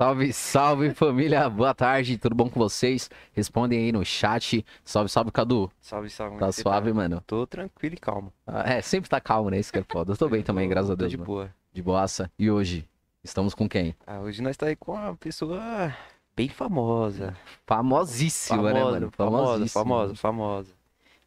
Salve, 0.00 0.32
salve 0.32 0.94
família, 0.94 1.50
boa 1.50 1.74
tarde, 1.74 2.16
tudo 2.18 2.32
bom 2.32 2.48
com 2.48 2.60
vocês? 2.60 3.10
Respondem 3.32 3.80
aí 3.80 3.90
no 3.90 4.04
chat. 4.04 4.64
Salve, 4.84 5.08
salve, 5.10 5.32
Cadu. 5.32 5.68
Salve, 5.80 6.08
salve. 6.08 6.38
Tá 6.38 6.52
você 6.52 6.62
suave, 6.62 6.92
mano? 6.92 7.20
Tô 7.26 7.44
tranquilo 7.48 7.96
e 7.96 7.98
calmo. 7.98 8.32
Ah, 8.46 8.74
É, 8.74 8.80
sempre 8.80 9.10
tá 9.10 9.20
calmo, 9.20 9.50
né? 9.50 9.58
Isso 9.58 9.72
que 9.72 9.78
é 9.80 9.82
foda. 9.82 10.12
Eu 10.12 10.16
tô 10.16 10.28
bem 10.28 10.40
também, 10.44 10.68
Tô- 10.68 10.70
graças 10.70 10.92
a 10.92 10.94
Deus. 10.94 11.10
de 11.10 11.16
mano. 11.16 11.26
boa. 11.26 11.54
De 11.72 11.82
boaça. 11.82 12.30
E 12.38 12.48
hoje, 12.48 12.88
estamos 13.24 13.56
com 13.56 13.68
quem? 13.68 13.92
Ah, 14.06 14.20
hoje 14.20 14.40
nós 14.40 14.56
tá 14.56 14.66
aí 14.66 14.76
com 14.76 14.92
uma 14.92 15.16
pessoa 15.16 15.92
bem 16.36 16.48
famosa. 16.48 17.36
Famosíssima, 17.66 18.72
né, 18.72 18.78
Famosa, 18.78 19.00
mano? 19.00 19.10
famosa, 19.10 19.66
famosa, 19.66 20.14
famosa. 20.14 20.72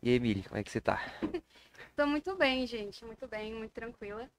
E 0.01 0.09
aí, 0.11 0.15
Emily, 0.15 0.43
como 0.43 0.57
é 0.57 0.63
que 0.63 0.71
você 0.71 0.79
tá? 0.79 1.01
Tô 1.93 2.07
muito 2.07 2.33
bem, 2.37 2.65
gente. 2.65 3.03
Muito 3.03 3.27
bem, 3.27 3.53
muito 3.53 3.73
tranquila. 3.73 4.29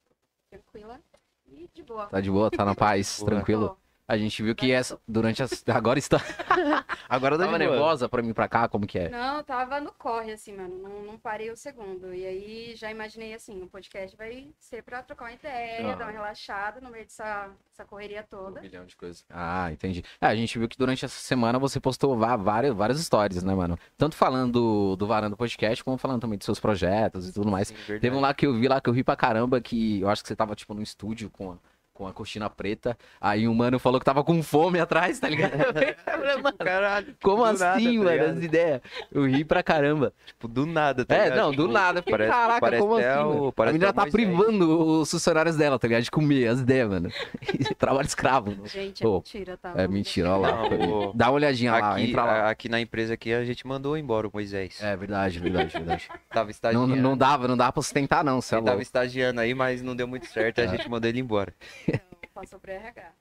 Tranquila 0.50 0.98
e 1.46 1.68
de 1.74 1.82
boa. 1.82 2.06
Tá 2.06 2.18
de 2.18 2.30
boa, 2.30 2.50
tá 2.50 2.64
na 2.64 2.74
paz, 2.74 3.18
Boa. 3.18 3.30
tranquilo? 3.30 3.78
A 4.08 4.18
gente 4.18 4.42
viu 4.42 4.54
que 4.54 4.70
essa, 4.72 4.98
durante 5.06 5.42
as... 5.42 5.62
Agora 5.68 5.98
está... 5.98 6.18
Agora 7.08 7.36
Tava 7.38 7.58
nervosa 7.58 8.08
pra 8.08 8.22
mim 8.22 8.32
pra 8.32 8.48
cá, 8.48 8.66
como 8.68 8.86
que 8.86 8.98
é? 8.98 9.08
Não, 9.10 9.36
eu 9.38 9.44
tava 9.44 9.80
no 9.80 9.92
corre, 9.92 10.32
assim, 10.32 10.54
mano. 10.56 10.78
Não, 10.82 11.02
não 11.04 11.18
parei 11.18 11.50
o 11.50 11.56
segundo. 11.56 12.12
E 12.14 12.24
aí 12.26 12.74
já 12.74 12.90
imaginei 12.90 13.34
assim, 13.34 13.62
o 13.62 13.66
podcast 13.66 14.16
vai 14.16 14.48
ser 14.58 14.82
pra 14.82 15.02
trocar 15.02 15.26
uma 15.26 15.32
ideia, 15.32 15.92
Ah. 15.92 15.94
dar 15.94 16.06
uma 16.06 16.10
relaxada 16.12 16.80
no 16.80 16.90
meio 16.90 17.04
dessa, 17.04 17.50
dessa 17.70 17.84
correria 17.84 18.20
Um 18.22 18.24
toda. 18.36 18.60
milhão 18.62 18.84
de 18.86 18.96
coisas. 18.96 19.24
Ah, 19.30 19.70
entendi. 19.70 20.02
É, 20.20 20.26
a 20.26 20.34
gente 20.34 20.58
viu 20.58 20.66
que 20.68 20.78
durante 20.78 21.04
essa 21.04 21.18
semana 21.20 21.58
você 21.58 21.78
postou 21.78 22.16
vá- 22.16 22.36
várias, 22.36 22.74
várias 22.74 22.98
histórias, 22.98 23.42
né, 23.42 23.54
mano? 23.54 23.78
Tanto 23.98 24.16
falando 24.16 24.52
do, 24.52 24.96
do 24.96 25.06
Varanda 25.06 25.36
Podcast, 25.36 25.84
como 25.84 25.98
falando 25.98 26.20
também 26.22 26.38
dos 26.38 26.46
seus 26.46 26.58
projetos 26.60 27.28
e 27.28 27.32
tudo 27.32 27.50
mais. 27.50 27.68
Sim. 27.68 27.98
Teve 27.98 28.16
um 28.16 28.20
lá 28.20 28.32
que 28.32 28.46
eu 28.46 28.54
vi 28.54 28.68
lá 28.68 28.80
que 28.80 28.88
eu 28.88 28.94
ri 28.94 29.04
pra 29.04 29.16
caramba, 29.16 29.60
que 29.60 30.00
eu 30.00 30.08
acho 30.08 30.22
que 30.22 30.28
você 30.28 30.36
tava, 30.36 30.54
tipo, 30.54 30.72
no 30.72 30.82
estúdio 30.82 31.28
com 31.30 31.52
a, 31.52 31.56
com 31.92 32.06
a 32.06 32.12
cortina 32.12 32.48
preta. 32.48 32.96
Aí 33.20 33.46
um 33.46 33.54
mano 33.54 33.78
falou 33.78 33.98
que 34.00 34.04
tava 34.04 34.24
com 34.24 34.42
fome 34.42 34.80
atrás, 34.80 35.18
tá 35.20 35.28
ligado? 35.28 35.52
Mano, 36.42 36.56
Caralho, 36.56 37.14
Como 37.22 37.44
assim, 37.44 37.62
nada, 37.64 37.74
tá 37.74 37.80
mano? 37.80 38.10
ligado? 38.10 38.30
As 38.38 38.42
ideias. 38.44 38.80
Eu 39.10 39.26
ri 39.26 39.44
pra 39.44 39.62
caramba. 39.62 40.12
Tipo, 40.26 40.48
do 40.48 40.64
nada, 40.66 41.04
tá 41.04 41.14
é, 41.16 41.24
ligado? 41.24 41.38
não, 41.38 41.50
Tipo, 41.50 41.62
do 41.62 41.68
nada. 41.72 41.98
Eu 41.98 42.02
Fiquei, 42.02 42.12
parece- 42.12 42.30
caraca, 42.32 42.60
parece 42.60 42.82
como 42.82 42.96
assim, 42.96 43.06
o- 43.06 43.28
mano? 43.34 43.54
A 43.56 43.66
menina 43.72 43.92
tá 43.92 44.06
privando 44.06 45.00
os 45.00 45.10
funcionários 45.10 45.56
dela, 45.56 45.78
tá 45.78 45.86
ligado? 45.88 46.02
De 46.04 46.10
comer 46.10 46.48
as 46.48 46.60
ideias, 46.60 46.88
mano. 46.88 47.10
Trabalho 47.78 48.06
escravo. 48.06 48.56
Gente, 48.66 49.04
é 49.04 49.06
Ô, 49.06 49.14
mentira, 49.16 49.56
tá? 49.56 49.72
É 49.76 49.88
mentira, 49.88 50.30
olha 50.36 50.50
lá. 50.52 50.70
Não, 50.70 51.12
Dá 51.14 51.26
uma 51.26 51.32
olhadinha 51.34 51.72
lá, 51.72 51.92
Aqui, 51.92 52.02
entra 52.10 52.24
lá. 52.24 52.50
aqui 52.50 52.68
na 52.68 52.80
empresa 52.80 53.14
aqui 53.14 53.32
a 53.32 53.44
gente 53.44 53.66
mandou 53.66 53.96
embora 53.98 54.26
o 54.26 54.30
Moisés. 54.32 54.80
É 54.82 54.96
verdade, 54.96 55.38
verdade, 55.38 55.72
verdade. 55.72 56.08
Tava 56.30 56.44
não, 56.44 56.50
estagiando. 56.50 56.96
não 56.96 57.16
dava, 57.16 57.46
não 57.48 57.56
dava 57.56 57.72
pra 57.72 57.82
sustentar, 57.82 58.24
não, 58.24 58.38
é 58.38 58.54
Ele 58.56 58.62
tava 58.64 58.82
estagiando 58.82 59.40
aí, 59.40 59.54
mas 59.54 59.82
não 59.82 59.94
deu 59.94 60.06
muito 60.08 60.26
certo, 60.26 60.60
a 60.60 60.64
É. 60.64 60.68
gente 60.68 60.88
mandou 60.88 61.08
ele 61.08 61.20
embora. 61.20 61.52
Passou 62.34 62.58
pro 62.58 62.70
RH. 62.70 63.12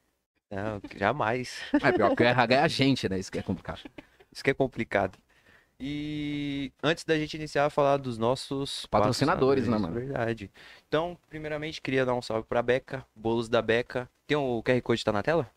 Não, 0.50 0.82
jamais. 0.96 1.62
É 1.74 1.92
pior 1.92 2.16
que 2.16 2.24
o 2.24 2.26
RH 2.28 2.56
é 2.56 2.60
a 2.60 2.68
gente, 2.68 3.10
né? 3.10 3.18
Isso 3.18 3.32
que 3.32 3.40
é 3.40 3.44
complicado. 3.44 3.82
Isso 4.32 4.44
que 4.44 4.50
é 4.50 4.54
complicado. 4.54 5.18
E 5.80 6.72
antes 6.84 7.04
da 7.04 7.18
gente 7.18 7.34
iniciar 7.36 7.66
a 7.66 7.70
falar 7.70 7.98
dos 7.98 8.18
nossos 8.18 8.86
Patrocinadores, 8.86 9.68
né, 9.68 9.78
mano? 9.78 9.94
Verdade. 9.96 10.52
Então, 10.88 11.18
primeiramente, 11.28 11.82
queria 11.82 12.06
dar 12.06 12.14
um 12.14 12.22
salve 12.22 12.48
pra 12.48 12.62
Beca, 12.62 13.04
Bolos 13.16 13.50
da 13.50 13.62
Beca. 13.64 14.08
Tem 14.28 14.38
um, 14.38 14.58
o 14.58 14.64
QR 14.64 14.80
Code 14.82 15.04
tá 15.04 15.12
na 15.12 15.24
tela? 15.24 15.50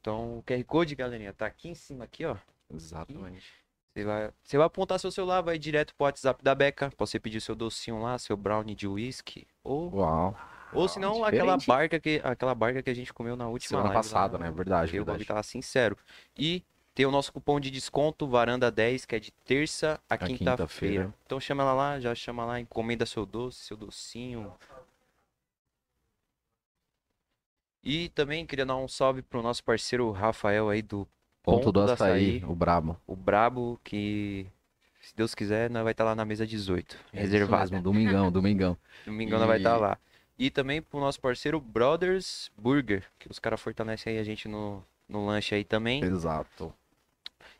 Então, 0.00 0.38
o 0.38 0.42
QR 0.42 0.62
Code, 0.64 0.94
galerinha, 0.94 1.32
tá 1.32 1.46
aqui 1.46 1.70
em 1.70 1.74
cima 1.74 2.04
aqui, 2.04 2.26
ó. 2.26 2.36
Exatamente. 2.72 3.50
Você 3.94 4.04
vai, 4.04 4.30
você 4.44 4.56
vai 4.58 4.66
apontar 4.66 5.00
seu 5.00 5.10
celular, 5.10 5.40
vai 5.40 5.58
direto 5.58 5.94
pro 5.94 6.04
WhatsApp 6.04 6.44
da 6.44 6.54
Beca, 6.54 6.90
pra 6.90 7.06
você 7.06 7.18
pedir 7.18 7.40
seu 7.40 7.54
docinho 7.54 8.02
lá, 8.02 8.18
seu 8.18 8.36
brownie 8.36 8.74
de 8.74 8.86
whisky, 8.86 9.46
ou 9.64 9.92
Uau. 9.94 10.36
Ou 10.72 10.88
senão 10.88 11.24
aquela 11.24 11.56
diferente. 11.56 11.66
barca 11.66 12.00
que 12.00 12.20
aquela 12.24 12.54
barca 12.54 12.82
que 12.82 12.90
a 12.90 12.94
gente 12.94 13.12
comeu 13.12 13.36
na 13.36 13.48
última 13.48 13.68
Semana 13.80 13.88
live 13.88 13.96
lá, 13.96 14.02
passada, 14.02 14.38
né? 14.38 14.50
Verdade, 14.50 14.92
bagulho 14.92 15.04
verdade. 15.06 15.24
tava 15.26 15.42
sincero. 15.42 15.96
E 16.36 16.62
tem 16.94 17.06
o 17.06 17.10
nosso 17.10 17.32
cupom 17.32 17.60
de 17.60 17.70
desconto, 17.70 18.26
Varanda 18.26 18.70
10, 18.70 19.04
que 19.06 19.14
é 19.14 19.20
de 19.20 19.30
terça 19.30 20.00
a, 20.10 20.16
quinta-feira. 20.18 20.38
quinta-feira. 20.56 21.14
então 21.24 21.38
chama 21.38 21.62
ela 21.62 21.72
lá, 21.72 22.00
já 22.00 22.14
chama 22.14 22.44
lá, 22.44 22.58
encomenda 22.60 23.06
seu 23.06 23.24
doce, 23.24 23.60
seu 23.64 23.76
docinho. 23.76 24.52
E 27.82 28.08
também 28.10 28.44
queria 28.44 28.66
dar 28.66 28.76
um 28.76 28.88
salve 28.88 29.22
pro 29.22 29.42
nosso 29.42 29.62
parceiro 29.64 30.10
Rafael 30.10 30.68
aí 30.68 30.82
do 30.82 31.06
Ponto 31.42 31.72
do 31.72 31.86
da 31.86 31.94
açaí, 31.94 32.44
o 32.44 32.54
brabo. 32.54 33.00
o 33.06 33.16
Brabo, 33.16 33.80
que 33.82 34.46
se 35.00 35.16
Deus 35.16 35.34
quiser, 35.34 35.70
nós 35.70 35.82
vai 35.82 35.92
estar 35.92 36.04
lá 36.04 36.14
na 36.14 36.24
mesa 36.24 36.46
18, 36.46 36.94
É 36.94 36.98
isso 36.98 37.32
reservada. 37.32 37.62
mesmo, 37.70 37.80
Domingão, 37.82 38.30
domingão. 38.30 38.76
Domingão 39.06 39.38
nós 39.38 39.48
vai 39.48 39.56
estar 39.56 39.76
E- 39.76 39.80
lá. 39.80 39.98
E 40.38 40.50
também 40.50 40.80
pro 40.80 41.00
nosso 41.00 41.20
parceiro 41.20 41.60
Brothers 41.60 42.50
Burger, 42.56 43.04
que 43.18 43.28
os 43.28 43.38
caras 43.38 43.60
fortalecem 43.60 44.12
aí 44.12 44.18
a 44.20 44.24
gente 44.24 44.46
no, 44.46 44.84
no 45.08 45.26
lanche 45.26 45.54
aí 45.54 45.64
também. 45.64 46.04
Exato. 46.04 46.72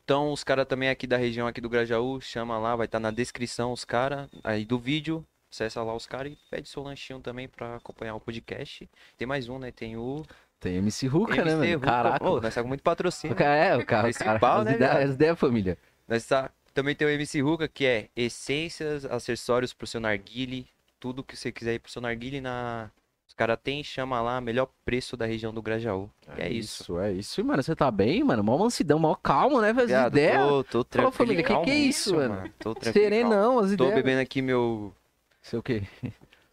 Então, 0.05 0.33
os 0.33 0.45
caras 0.45 0.67
também 0.67 0.89
aqui 0.89 1.07
da 1.07 1.17
região 1.17 1.47
aqui 1.47 1.61
do 1.61 1.69
Grajaú, 1.69 2.21
chama 2.21 2.59
lá, 2.59 2.77
vai 2.77 2.87
estar 2.87 3.01
na 3.01 3.11
descrição 3.11 3.73
os 3.73 3.85
caras 3.85 4.29
aí 4.45 4.65
do 4.65 4.79
vídeo. 4.79 5.25
Acessa 5.51 5.83
lá 5.83 5.95
os 5.95 6.07
caras 6.07 6.33
e 6.33 6.39
pede 6.51 6.69
seu 6.69 6.83
lanchinho 6.83 7.21
também 7.21 7.49
pra 7.49 7.77
acompanhar 7.77 8.15
o 8.15 8.21
podcast. 8.21 8.89
Tem 9.17 9.27
mais 9.27 9.49
um, 9.49 9.59
né? 9.59 9.71
Tem 9.73 9.97
o 9.97 10.25
Tem 10.61 10.77
MC 10.77 11.07
Ruka, 11.07 11.37
né, 11.37 11.53
MC 11.53 11.57
mano? 11.57 11.75
Ruka. 11.75 11.87
Caraca. 11.87 12.25
Ô, 12.25 12.37
nós 12.37 12.45
estamos 12.45 12.65
com 12.65 12.69
muito 12.69 12.83
patrocínio. 12.83 13.35
O 13.35 13.39
cara 13.39 13.57
é, 13.57 13.77
o 13.77 13.85
cara, 13.85 14.09
Esse 14.09 14.23
cara 14.23 14.39
pau, 14.39 14.63
né, 14.63 14.75
ideias, 14.75 15.15
ideias, 15.15 15.39
família. 15.39 15.77
Nós 16.07 16.25
tá... 16.25 16.51
Também 16.73 16.95
tem 16.95 17.09
o 17.09 17.11
MC 17.11 17.41
Ruka, 17.41 17.67
que 17.67 17.85
é 17.85 18.09
essências, 18.15 19.05
acessórios 19.05 19.75
pro 19.75 19.87
seu 19.87 20.01
narguile, 20.01 20.67
tudo 21.01 21.23
que 21.25 21.37
você 21.37 21.51
quiser 21.53 21.75
ir 21.75 21.79
pro 21.79 21.91
seu 21.91 22.03
narguile 22.03 22.41
na... 22.41 22.91
Os 23.27 23.35
caras 23.35 23.59
tem, 23.63 23.85
chama 23.85 24.21
lá, 24.23 24.41
melhor 24.41 24.69
preço 24.87 25.15
da 25.17 25.27
região 25.27 25.53
do 25.53 25.61
Grajaú. 25.61 26.11
E 26.39 26.41
é 26.41 26.49
isso. 26.51 26.99
é 26.99 27.13
isso. 27.13 27.39
E, 27.41 27.45
mano, 27.45 27.63
você 27.63 27.77
tá 27.77 27.91
bem, 27.91 28.25
mano? 28.25 28.43
Mó 28.43 28.57
mansidão, 28.57 28.99
mó 28.99 29.15
calmo, 29.15 29.61
né? 29.61 29.69
As 29.71 29.87
Viado, 29.87 30.15
ideias. 30.15 30.41
tô, 30.49 30.65
tô 30.65 30.85
tranquilo. 30.85 31.13
família, 31.13 31.43
que 31.45 31.49
que 31.65 31.71
é 31.71 31.75
isso, 31.75 32.13
calmíssimo, 32.15 32.17
mano? 32.41 32.53
Tô 32.59 32.75
tranquilo. 32.75 32.95
calmo. 32.95 33.15
Serenão, 33.15 33.59
as 33.59 33.67
Tô 33.69 33.75
ideias. 33.75 33.95
bebendo 33.95 34.21
aqui 34.23 34.41
meu... 34.41 34.95
Sei 35.43 35.59
o 35.59 35.63
quê? 35.63 35.83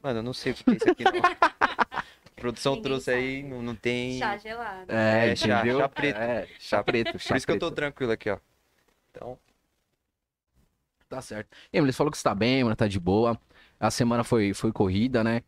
Mano, 0.03 0.19
eu 0.19 0.23
não 0.23 0.33
sei 0.33 0.51
o 0.51 0.55
que 0.55 0.69
é 0.69 0.73
isso 0.73 0.89
aqui, 0.91 1.03
não. 1.05 1.11
A 1.21 2.03
produção 2.35 2.73
Ninguém 2.75 2.83
trouxe 2.83 3.05
sabe. 3.05 3.17
aí, 3.17 3.43
não, 3.43 3.61
não 3.61 3.75
tem... 3.75 4.19
Chá 4.19 4.37
gelado. 4.37 4.91
É, 4.91 5.29
É, 5.31 5.35
chá- 5.35 5.63
chá 5.65 5.89
preto. 5.89 6.17
É, 6.19 6.47
chá 6.59 6.83
preto, 6.83 7.17
chá 7.19 7.27
Por 7.29 7.37
isso 7.37 7.45
que 7.47 7.51
eu 7.53 7.57
tô 7.59 7.67
preto. 7.67 7.75
tranquilo 7.77 8.11
aqui, 8.11 8.29
ó. 8.29 8.37
Então, 9.11 9.39
Tá 11.07 11.21
certo. 11.21 11.55
Emily, 11.71 11.93
você 11.93 11.97
falou 11.97 12.11
que 12.11 12.17
você 12.17 12.23
tá 12.23 12.35
bem, 12.35 12.63
mano, 12.63 12.75
tá 12.75 12.87
de 12.87 12.99
boa. 12.99 13.39
A 13.79 13.91
semana 13.91 14.23
foi, 14.23 14.53
foi 14.53 14.71
corrida, 14.71 15.23
né? 15.23 15.41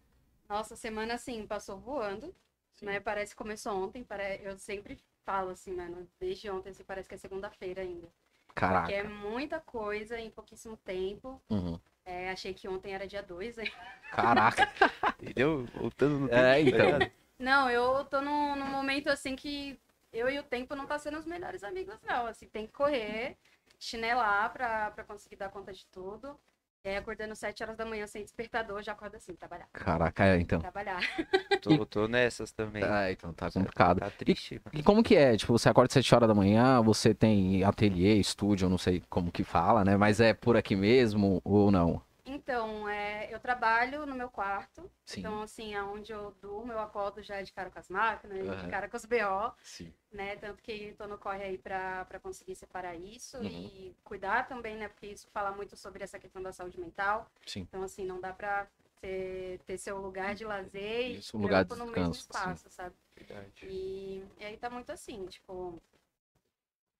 Nossa, 0.49 0.73
a 0.73 0.77
semana 0.77 1.13
assim 1.15 1.45
passou 1.45 1.77
voando, 1.79 2.33
né? 2.81 2.99
Parece 2.99 3.31
que 3.31 3.37
começou 3.37 3.73
ontem. 3.73 4.03
Pare... 4.03 4.39
Eu 4.43 4.57
sempre 4.57 4.97
falo 5.25 5.51
assim, 5.51 5.73
mano, 5.73 6.07
desde 6.19 6.49
ontem 6.49 6.69
assim, 6.69 6.83
parece 6.83 7.07
que 7.09 7.15
é 7.15 7.17
segunda-feira 7.17 7.81
ainda. 7.81 8.07
Caraca. 8.55 8.81
Porque 8.87 8.93
é 8.93 9.03
muita 9.03 9.59
coisa 9.59 10.19
em 10.19 10.29
pouquíssimo 10.29 10.77
tempo. 10.77 11.41
Uhum. 11.49 11.79
É, 12.05 12.29
achei 12.31 12.53
que 12.53 12.67
ontem 12.67 12.93
era 12.93 13.05
dia 13.07 13.21
2, 13.21 13.57
hein? 13.57 13.71
Caraca. 14.11 14.71
entendeu? 15.21 15.65
Voltando 15.75 16.19
no 16.19 16.27
É, 16.29 16.55
tempo, 16.55 16.77
tá 16.77 16.85
então. 16.85 17.11
Não, 17.37 17.69
eu 17.69 18.05
tô 18.05 18.21
num, 18.21 18.55
num 18.55 18.67
momento 18.67 19.09
assim 19.09 19.35
que 19.35 19.79
eu 20.11 20.29
e 20.29 20.39
o 20.39 20.43
tempo 20.43 20.75
não 20.75 20.87
tá 20.87 20.97
sendo 20.97 21.17
os 21.19 21.25
melhores 21.25 21.63
amigos, 21.63 21.99
não. 22.03 22.25
Assim, 22.25 22.47
tem 22.47 22.65
que 22.65 22.73
correr, 22.73 23.37
chinelar 23.79 24.51
pra, 24.53 24.91
pra 24.91 25.03
conseguir 25.03 25.35
dar 25.35 25.49
conta 25.49 25.73
de 25.73 25.85
tudo. 25.87 26.39
E 26.83 26.89
aí, 26.89 26.95
acordando 26.95 27.35
7 27.35 27.63
horas 27.63 27.75
da 27.75 27.85
manhã 27.85 28.07
sem 28.07 28.23
despertador, 28.23 28.81
já 28.81 28.93
acordo 28.93 29.15
assim, 29.15 29.35
trabalhar, 29.35 29.67
Caraca, 29.73 30.25
é, 30.25 30.39
então. 30.39 30.59
trabalhar. 30.59 30.99
Tô, 31.61 31.85
tô 31.85 32.07
nessas 32.07 32.51
também. 32.51 32.83
Ah, 32.83 33.11
então 33.11 33.33
tá 33.33 33.51
complicado. 33.51 33.99
Tá 33.99 34.11
triste. 34.11 34.61
E 34.71 34.83
como 34.83 35.03
que 35.03 35.15
é? 35.15 35.35
Tipo, 35.35 35.57
você 35.57 35.67
acorda 35.67 35.89
às 35.89 35.93
7 35.93 36.15
horas 36.15 36.27
da 36.27 36.35
manhã, 36.35 36.81
você 36.81 37.13
tem 37.13 37.63
ateliê, 37.63 38.13
estúdio, 38.15 38.69
não 38.69 38.77
sei 38.77 39.03
como 39.09 39.31
que 39.31 39.43
fala, 39.43 39.83
né? 39.83 39.97
Mas 39.97 40.21
é 40.21 40.33
por 40.33 40.55
aqui 40.55 40.75
mesmo 40.75 41.41
ou 41.43 41.71
não? 41.71 42.01
Então, 42.27 42.87
é, 42.89 43.33
eu 43.33 43.39
trabalho 43.39 44.05
no 44.05 44.13
meu 44.13 44.29
quarto. 44.29 44.91
Sim. 45.05 45.19
Então, 45.21 45.41
assim, 45.41 45.73
aonde 45.75 46.11
eu 46.11 46.31
durmo, 46.41 46.73
eu 46.73 46.79
acordo 46.79 47.23
já 47.23 47.41
de 47.41 47.53
cara 47.53 47.71
com 47.71 47.79
as 47.79 47.87
máquinas, 47.87 48.45
Aham. 48.45 48.65
de 48.65 48.67
cara 48.67 48.89
com 48.89 48.97
os 48.97 49.05
BO, 49.05 49.53
Sim. 49.63 49.93
né? 50.11 50.35
Tanto 50.35 50.61
que 50.61 50.93
tô 50.97 51.07
no 51.07 51.17
corre 51.17 51.43
aí 51.43 51.57
pra, 51.57 52.03
pra 52.05 52.19
conseguir 52.19 52.55
separar 52.55 52.95
isso 52.95 53.37
Uhum. 53.37 53.45
e 53.45 53.95
cuidar 54.03 54.47
também, 54.47 54.75
né? 54.75 54.89
Porque 54.89 55.07
isso 55.07 55.29
fala 55.33 55.51
muito 55.51 55.77
sobre 55.77 56.03
essa 56.03 56.19
questão 56.19 56.41
da 56.43 56.51
saúde 56.51 56.77
mental. 56.79 57.31
Sim. 57.45 57.61
Então, 57.61 57.81
assim, 57.81 58.05
não 58.05 58.19
dá 58.19 58.33
pra 58.33 58.67
ter, 58.99 59.59
ter 59.65 59.77
seu 59.77 59.97
lugar 59.97 60.35
de 60.35 60.43
lazer 60.43 61.11
Isso, 61.11 61.37
um 61.37 61.39
e 61.39 61.43
lugar 61.43 61.63
de 61.63 61.69
trampo 61.69 61.85
no 61.85 61.91
mesmo 61.91 62.11
descanso, 62.11 62.21
sim. 62.21 62.27
espaço, 62.27 62.69
sabe? 62.69 62.95
Verdade. 63.15 63.65
E, 63.65 64.23
e 64.37 64.45
aí 64.45 64.57
tá 64.57 64.69
muito 64.69 64.91
assim, 64.91 65.25
tipo, 65.27 65.81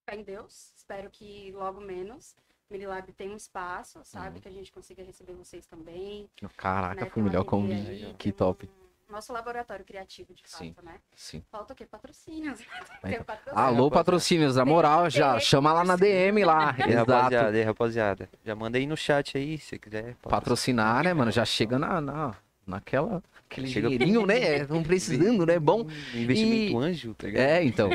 fé 0.06 0.16
em 0.16 0.24
Deus, 0.24 0.74
espero 0.78 1.10
que 1.10 1.52
logo 1.52 1.82
menos. 1.82 2.36
Mililab 2.70 3.12
tem 3.14 3.30
um 3.32 3.38
espaço, 3.38 4.00
sabe? 4.04 4.36
Uhum. 4.36 4.42
Que 4.42 4.48
a 4.48 4.52
gente 4.52 4.72
consiga 4.72 5.02
receber 5.04 5.34
vocês 5.34 5.66
também. 5.66 6.30
Caraca, 6.58 7.06
né? 7.06 7.10
foi 7.10 7.22
o 7.24 7.26
melhor 7.26 7.44
convite. 7.46 7.90
aí, 7.90 8.16
Que 8.18 8.32
top. 8.32 8.68
um- 8.84 8.88
Nosso 9.14 9.32
laboratório 9.32 9.86
criativo, 9.86 10.34
de 10.34 10.42
Sim. 10.46 10.74
fato, 10.74 10.86
né? 10.86 10.96
Sim. 11.16 11.42
Falta 11.50 11.72
o 11.72 11.76
quê? 11.76 11.86
Patrocínios. 11.86 12.60
Patrocínio. 13.26 13.58
Alô, 13.58 13.90
patrocínios, 13.90 14.58
na 14.58 14.66
moral, 14.66 15.10
já 15.10 15.32
Tem 15.34 15.40
chama 15.42 15.72
lá 15.72 15.86
na 15.86 15.96
DM 15.96 16.44
lá. 16.44 16.76
E 16.86 16.92
rapaziada, 16.94 17.56
e 17.58 17.60
aí, 17.62 17.64
rapaziada. 17.66 18.30
Já 18.44 18.54
manda 18.54 18.78
aí 18.78 18.86
no 18.86 18.98
chat 18.98 19.38
aí, 19.38 19.58
se 19.58 19.80
quiser. 19.80 20.16
pode- 20.22 20.30
Patrocinar, 20.30 21.06
né, 21.06 21.14
mano? 21.14 21.32
Já 21.32 21.46
chega 21.46 21.80
na, 21.80 22.02
na- 22.02 22.36
naquela, 22.66 23.24
aquele 23.50 23.68
Chega- 23.68 23.88
dinheirinho, 23.88 24.26
né? 24.26 24.66
Não 24.68 24.84
precisando, 24.84 25.46
né? 25.46 25.58
Bom. 25.58 25.88
Investimento 26.14 26.74
E- 26.74 26.76
anjo, 26.76 27.14
tá 27.14 27.28
ligado? 27.28 27.44
É, 27.46 27.64
então. 27.64 27.90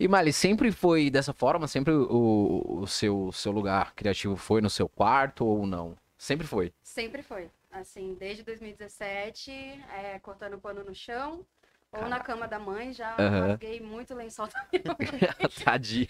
E 0.00 0.08
Mali, 0.08 0.32
sempre 0.32 0.72
foi 0.72 1.10
dessa 1.10 1.34
forma? 1.34 1.68
Sempre 1.68 1.92
o, 1.92 2.80
o 2.80 2.86
seu, 2.86 3.30
seu 3.32 3.52
lugar 3.52 3.94
criativo 3.94 4.34
foi 4.34 4.62
no 4.62 4.70
seu 4.70 4.88
quarto 4.88 5.44
ou 5.44 5.66
não? 5.66 5.94
Sempre 6.16 6.46
foi. 6.46 6.72
Sempre 6.82 7.22
foi. 7.22 7.50
Assim, 7.70 8.16
desde 8.18 8.42
2017, 8.42 9.50
é, 9.50 10.18
cortando 10.20 10.58
pano 10.58 10.82
no 10.82 10.94
chão. 10.94 11.44
Ou 11.92 12.08
na 12.08 12.20
cama 12.20 12.46
da 12.48 12.58
mãe, 12.58 12.92
já 12.94 13.14
rasguei 13.16 13.80
muito 13.80 14.14
lençol 14.14 14.46
da 14.46 14.64
minha 14.72 14.84
mãe. 14.86 15.50
Tadinha. 15.64 16.06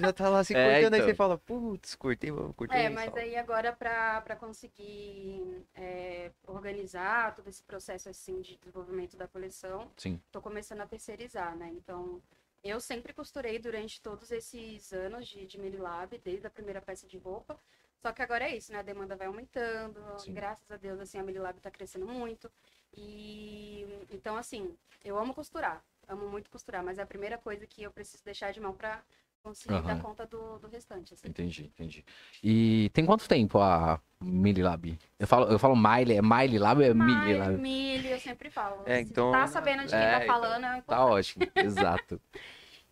Já 0.00 0.12
tá 0.12 0.28
lá 0.28 0.44
se 0.44 0.54
É, 0.54 0.62
cortando, 0.74 0.94
aí 0.94 1.00
então. 1.00 1.08
você 1.08 1.14
fala, 1.14 1.38
putz, 1.38 1.94
cortei, 1.96 2.30
cortei. 2.54 2.84
É, 2.84 2.90
o 2.90 2.94
mas 2.94 3.16
aí 3.16 3.34
agora 3.34 3.72
pra, 3.72 4.20
pra 4.20 4.36
conseguir 4.36 5.64
é, 5.74 6.30
organizar 6.46 7.34
todo 7.34 7.48
esse 7.48 7.62
processo 7.62 8.08
assim 8.10 8.42
de 8.42 8.58
desenvolvimento 8.58 9.16
da 9.16 9.26
coleção, 9.26 9.90
Sim. 9.96 10.20
tô 10.30 10.42
começando 10.42 10.82
a 10.82 10.86
terceirizar, 10.86 11.56
né? 11.56 11.70
Então, 11.74 12.20
eu 12.62 12.80
sempre 12.80 13.12
costurei 13.12 13.58
durante 13.58 14.00
todos 14.00 14.30
esses 14.30 14.92
anos 14.92 15.28
de, 15.28 15.46
de 15.46 15.58
Mililab, 15.58 16.18
desde 16.18 16.46
a 16.46 16.50
primeira 16.50 16.80
peça 16.80 17.06
de 17.06 17.18
roupa. 17.18 17.58
Só 18.00 18.12
que 18.12 18.22
agora 18.22 18.44
é 18.44 18.56
isso, 18.56 18.72
né? 18.72 18.78
A 18.78 18.82
demanda 18.82 19.16
vai 19.16 19.26
aumentando. 19.26 20.00
Sim. 20.18 20.32
Graças 20.32 20.70
a 20.70 20.76
Deus, 20.76 21.00
assim, 21.00 21.18
a 21.18 21.22
Mililab 21.22 21.60
tá 21.60 21.70
crescendo 21.70 22.06
muito. 22.06 22.50
E 22.96 23.86
então, 24.10 24.36
assim, 24.36 24.76
eu 25.04 25.18
amo 25.18 25.34
costurar. 25.34 25.84
Amo 26.06 26.28
muito 26.28 26.50
costurar, 26.50 26.82
mas 26.82 26.98
é 26.98 27.02
a 27.02 27.06
primeira 27.06 27.36
coisa 27.36 27.66
que 27.66 27.82
eu 27.82 27.90
preciso 27.90 28.24
deixar 28.24 28.52
de 28.52 28.60
mão 28.60 28.72
pra 28.74 29.04
conseguir 29.42 29.74
Aham. 29.74 29.86
dar 29.86 30.02
conta 30.02 30.26
do, 30.26 30.58
do 30.58 30.68
restante. 30.68 31.14
Assim. 31.14 31.28
Entendi, 31.28 31.64
entendi. 31.66 32.04
E 32.42 32.90
tem 32.92 33.04
quanto 33.06 33.28
tempo 33.28 33.58
a 33.58 34.00
Mililab? 34.20 34.98
Eu 35.18 35.26
falo, 35.26 35.46
eu 35.50 35.58
falo 35.58 35.76
Miley, 35.76 36.18
é 36.18 36.22
Miley 36.22 36.58
Lab 36.58 36.80
ou 36.82 36.86
é 36.90 36.94
Mililab? 36.94 37.56
milho, 37.58 38.08
eu 38.08 38.20
sempre 38.20 38.50
falo. 38.50 38.82
É, 38.86 38.96
Se 39.04 39.10
então- 39.10 39.32
Tá 39.32 39.46
sabendo 39.46 39.82
de 39.84 39.88
quem 39.90 39.98
É, 39.98 40.10
tá 40.18 40.24
então, 40.24 40.34
falando, 40.34 40.64
é 40.66 40.80
Tá 40.82 41.04
ótimo, 41.06 41.44
exato. 41.56 42.20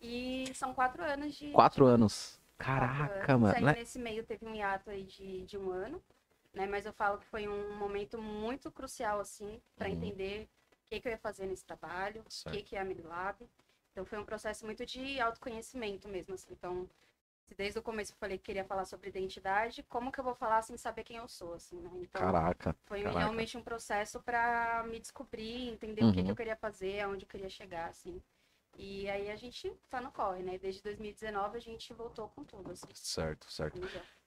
E 0.01 0.51
são 0.53 0.73
quatro 0.73 1.03
anos 1.03 1.35
de. 1.35 1.49
Quatro 1.51 1.85
de- 1.85 1.91
anos. 1.91 2.39
quatro 2.57 2.65
Caraca, 2.87 3.33
anos. 3.33 3.41
mano. 3.41 3.55
Aí 3.57 3.63
né? 3.63 3.73
nesse 3.79 3.99
meio 3.99 4.23
teve 4.23 4.45
um 4.45 4.53
hiato 4.55 4.89
aí 4.89 5.03
de, 5.03 5.45
de 5.45 5.57
um 5.57 5.71
ano, 5.71 6.01
né? 6.53 6.65
Mas 6.67 6.85
eu 6.85 6.93
falo 6.93 7.17
que 7.19 7.25
foi 7.25 7.47
um 7.47 7.77
momento 7.77 8.19
muito 8.21 8.71
crucial, 8.71 9.19
assim, 9.19 9.59
para 9.75 9.87
Uhum. 9.87 9.93
entender 9.95 10.47
o 10.71 10.89
que, 10.89 10.99
que 11.01 11.07
eu 11.07 11.11
ia 11.11 11.17
fazer 11.17 11.45
nesse 11.47 11.65
trabalho, 11.65 12.23
o 12.45 12.49
que, 12.51 12.61
que 12.61 12.75
é 12.75 12.79
a 12.81 12.85
Mililab. 12.85 13.35
Então 13.97 14.05
foi 14.05 14.19
um 14.19 14.23
processo 14.25 14.63
muito 14.63 14.85
de 14.85 15.19
autoconhecimento 15.19 16.07
mesmo, 16.07 16.35
assim. 16.35 16.49
Então, 16.51 16.87
se 17.47 17.55
desde 17.55 17.79
o 17.79 17.81
começo 17.81 18.11
eu 18.13 18.17
falei 18.17 18.37
que 18.37 18.43
queria 18.43 18.63
falar 18.63 18.85
sobre 18.85 19.09
identidade, 19.09 19.81
como 19.89 20.11
que 20.11 20.19
eu 20.19 20.23
vou 20.23 20.35
falar 20.35 20.61
sem 20.61 20.77
saber 20.77 21.03
quem 21.03 21.17
eu 21.17 21.27
sou, 21.27 21.55
assim, 21.55 21.77
né? 21.81 21.89
Então, 21.95 22.21
Caraca. 22.21 22.75
foi 22.85 22.99
Caraca. 22.99 23.17
realmente 23.21 23.57
um 23.57 23.63
processo 23.63 24.21
para 24.21 24.85
me 24.87 24.99
descobrir, 24.99 25.69
entender 25.69 26.03
o 26.03 26.11
que, 26.11 26.17
Uhum. 26.17 26.25
que 26.25 26.31
eu 26.31 26.35
queria 26.35 26.55
fazer, 26.55 26.99
aonde 26.99 27.25
eu 27.25 27.27
queria 27.27 27.49
chegar, 27.49 27.89
assim. 27.89 28.21
E 28.77 29.09
aí 29.09 29.31
a 29.31 29.35
gente 29.35 29.73
tá 29.89 29.99
no 29.99 30.11
corre, 30.11 30.43
né? 30.43 30.59
Desde 30.59 30.83
2019 30.83 31.57
a 31.57 31.61
gente 31.61 31.91
voltou 31.91 32.29
com 32.29 32.43
tudo, 32.43 32.71
assim. 32.71 32.85
Certo, 32.93 33.51
certo. 33.51 33.81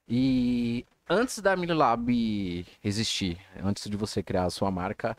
E 0.08 0.84
antes 1.08 1.38
da 1.38 1.54
Mililab 1.54 2.08
existir, 2.82 3.38
antes 3.62 3.88
de 3.88 3.96
você 3.96 4.20
criar 4.20 4.46
a 4.46 4.50
sua 4.50 4.68
marca, 4.68 5.16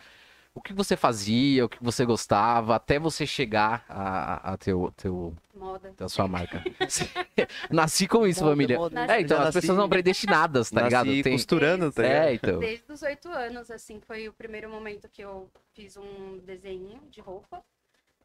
o 0.53 0.61
que 0.61 0.73
você 0.73 0.97
fazia, 0.97 1.65
o 1.65 1.69
que 1.69 1.81
você 1.81 2.05
gostava, 2.05 2.75
até 2.75 2.99
você 2.99 3.25
chegar 3.25 3.85
a, 3.87 4.53
a 4.53 4.57
teu, 4.57 4.91
teu, 4.97 5.33
Moda. 5.53 5.93
a 5.99 6.09
sua 6.09 6.27
marca? 6.27 6.61
Nasci 7.69 8.07
com 8.07 8.27
isso, 8.27 8.41
Moda, 8.41 8.51
família. 8.51 8.77
moda. 8.77 9.05
É, 9.15 9.21
então, 9.21 9.37
Já 9.37 9.43
as 9.43 9.45
nasci- 9.55 9.61
pessoas 9.61 9.77
são 9.77 9.89
predestinadas, 9.89 10.69
tá 10.69 10.81
ligado? 10.81 11.07
nasci 11.07 11.23
Tem... 11.23 11.33
costurando, 11.33 11.91
tá 11.91 12.01
ligado? 12.01 12.25
É, 12.27 12.33
então. 12.33 12.59
Desde 12.59 12.91
os 12.91 13.01
oito 13.01 13.29
anos, 13.29 13.71
assim, 13.71 14.01
foi 14.01 14.27
o 14.27 14.33
primeiro 14.33 14.69
momento 14.69 15.07
que 15.09 15.21
eu 15.23 15.49
fiz 15.73 15.95
um 15.95 16.39
desenho 16.39 16.99
de 17.09 17.21
roupa, 17.21 17.63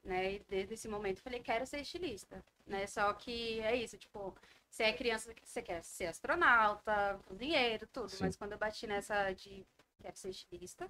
né? 0.05 0.35
E 0.35 0.43
desde 0.49 0.75
esse 0.75 0.89
momento 0.89 1.19
eu 1.19 1.23
falei, 1.23 1.41
quero 1.41 1.65
ser 1.67 1.81
estilista, 1.81 2.43
né? 2.67 2.87
Só 2.89 3.13
que 3.13 3.61
é 3.61 3.77
isso, 3.77 3.97
tipo, 3.97 4.35
você 4.69 4.85
é 4.85 4.93
criança, 4.93 5.33
você 5.45 5.63
quer 5.63 5.83
ser 5.85 6.07
astronauta, 6.07 7.19
cozinheiro, 7.27 7.87
tudo. 7.93 8.09
Sim. 8.11 8.19
Mas 8.25 8.37
quando 8.37 8.53
eu 8.53 8.59
bati 8.59 8.87
nessa 8.87 9.33
de 9.33 9.65
quero 10.03 10.17
ser 10.17 10.31
estilista, 10.31 10.87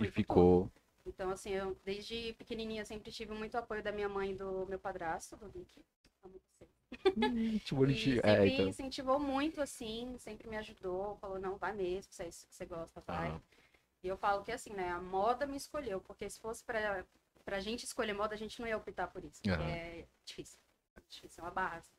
E 0.00 0.06
ficou. 0.06 0.70
Então, 1.04 1.30
assim, 1.30 1.50
eu 1.50 1.76
desde 1.84 2.32
pequenininha 2.34 2.84
sempre 2.84 3.10
tive 3.10 3.32
muito 3.34 3.56
apoio 3.56 3.82
da 3.82 3.92
minha 3.92 4.08
mãe 4.08 4.30
e 4.32 4.34
do 4.36 4.66
meu 4.66 4.78
padrasto, 4.78 5.36
do 5.36 5.46
Nick. 5.46 5.84
Amo 6.22 6.40
você. 6.40 6.68
E 7.66 7.74
bonitinho. 7.74 8.20
sempre 8.20 8.24
É, 8.24 8.46
então. 8.46 8.68
incentivou 8.68 9.18
muito, 9.18 9.60
assim, 9.60 10.16
sempre 10.18 10.48
me 10.48 10.56
ajudou, 10.56 11.16
falou, 11.16 11.38
não, 11.38 11.56
vai 11.56 11.72
mesmo, 11.72 12.12
se 12.12 12.22
é 12.22 12.28
isso 12.28 12.46
que 12.46 12.54
você 12.54 12.64
gosta, 12.64 13.02
vai. 13.06 13.28
Aham. 13.28 13.40
E 14.02 14.08
eu 14.08 14.16
falo 14.16 14.44
que, 14.44 14.52
assim, 14.52 14.72
né, 14.72 14.90
a 14.90 15.00
moda 15.00 15.46
me 15.46 15.56
escolheu, 15.56 16.00
porque 16.00 16.28
se 16.28 16.40
fosse 16.40 16.64
pra, 16.64 17.04
pra 17.44 17.60
gente 17.60 17.84
escolher 17.84 18.12
moda, 18.12 18.34
a 18.34 18.38
gente 18.38 18.60
não 18.60 18.68
ia 18.68 18.76
optar 18.76 19.08
por 19.08 19.24
isso, 19.24 19.40
porque 19.42 19.52
Aham. 19.52 19.70
é 19.70 20.06
difícil. 20.24 20.58
É 20.96 21.00
difícil, 21.08 21.42
é 21.42 21.46
uma 21.46 21.52
barra, 21.52 21.78
assim? 21.78 21.92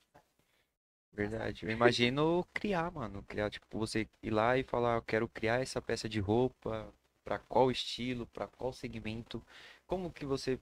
Verdade. 1.14 1.66
Eu 1.66 1.72
imagino 1.72 2.44
criar, 2.54 2.92
mano. 2.92 3.24
Criar, 3.24 3.50
tipo, 3.50 3.78
você 3.78 4.08
ir 4.22 4.32
lá 4.32 4.58
e 4.58 4.64
falar, 4.64 4.96
eu 4.98 5.02
quero 5.02 5.28
criar 5.30 5.62
essa 5.62 5.82
peça 5.82 6.10
de 6.10 6.20
roupa, 6.20 6.92
pra 7.24 7.40
qual 7.40 7.72
estilo, 7.72 8.26
pra 8.28 8.48
qual 8.48 8.74
segmento. 8.74 9.42
Como 9.88 10.12
que 10.12 10.26
você. 10.26 10.60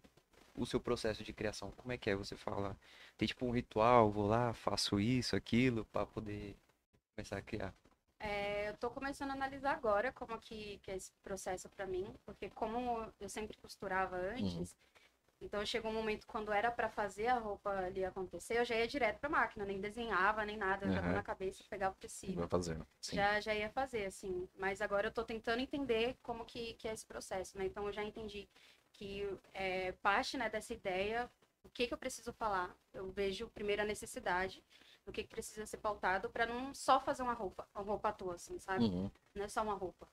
O 0.53 0.65
seu 0.65 0.81
processo 0.81 1.23
de 1.23 1.31
criação, 1.31 1.71
como 1.77 1.93
é 1.93 1.97
que 1.97 2.09
é? 2.09 2.15
Você 2.15 2.35
fala, 2.35 2.77
tem 3.17 3.25
tipo 3.25 3.45
um 3.45 3.51
ritual, 3.51 4.11
vou 4.11 4.27
lá, 4.27 4.53
faço 4.53 4.99
isso, 4.99 5.33
aquilo, 5.33 5.85
pra 5.85 6.05
poder 6.05 6.55
começar 7.15 7.37
a 7.37 7.41
criar. 7.41 7.73
É, 8.19 8.69
eu 8.69 8.75
tô 8.77 8.89
começando 8.89 9.31
a 9.31 9.33
analisar 9.33 9.71
agora 9.71 10.11
como 10.11 10.37
que, 10.39 10.77
que 10.83 10.91
é 10.91 10.95
esse 10.95 11.11
processo 11.23 11.69
pra 11.69 11.87
mim, 11.87 12.13
porque 12.25 12.49
como 12.49 13.07
eu 13.19 13.29
sempre 13.29 13.57
costurava 13.57 14.17
antes, 14.17 14.75
então 15.41 15.65
chegou 15.65 15.89
um 15.91 15.93
momento 15.93 16.27
quando 16.27 16.51
era 16.51 16.71
pra 16.71 16.89
fazer 16.89 17.27
a 17.27 17.39
roupa 17.39 17.71
ali 17.71 18.05
acontecer, 18.05 18.59
eu 18.59 18.65
já 18.65 18.75
ia 18.75 18.87
direto 18.87 19.19
pra 19.19 19.29
máquina, 19.29 19.65
nem 19.65 19.81
desenhava, 19.81 20.45
nem 20.45 20.55
nada, 20.55 20.85
eu 20.85 20.91
já 20.91 20.99
Aham. 20.99 21.13
na 21.13 21.23
cabeça, 21.23 21.63
pegava 21.69 21.95
o 21.95 21.99
tecido, 21.99 22.35
Vai 22.35 22.47
fazendo. 22.47 22.85
Sim. 23.01 23.15
já, 23.15 23.39
já 23.41 23.55
ia 23.55 23.69
fazer, 23.69 24.05
assim. 24.05 24.47
Mas 24.57 24.81
agora 24.81 25.07
eu 25.07 25.11
tô 25.11 25.23
tentando 25.23 25.59
entender 25.59 26.15
como 26.21 26.45
que, 26.45 26.73
que 26.75 26.87
é 26.87 26.93
esse 26.93 27.05
processo, 27.05 27.57
né? 27.57 27.65
Então 27.65 27.85
eu 27.87 27.91
já 27.91 28.03
entendi 28.03 28.47
que 28.93 29.27
é, 29.53 29.93
parte 29.93 30.37
né, 30.37 30.49
dessa 30.49 30.73
ideia, 30.73 31.29
o 31.63 31.69
que, 31.69 31.87
que 31.87 31.93
eu 31.93 31.97
preciso 31.97 32.31
falar, 32.33 32.75
eu 32.93 33.11
vejo 33.11 33.49
primeiro 33.49 33.81
a 33.81 33.85
necessidade 33.85 34.63
do 35.05 35.11
que, 35.11 35.23
que 35.23 35.29
precisa 35.29 35.65
ser 35.65 35.77
pautado 35.77 36.29
para 36.29 36.45
não 36.45 36.73
só 36.73 36.99
fazer 36.99 37.23
uma 37.23 37.33
roupa, 37.33 37.67
uma 37.73 37.83
roupa 37.83 38.09
à 38.09 38.13
toa, 38.13 38.35
assim, 38.35 38.59
sabe? 38.59 38.85
Uhum. 38.85 39.11
Não 39.33 39.45
é 39.45 39.47
só 39.47 39.63
uma 39.63 39.73
roupa. 39.73 40.07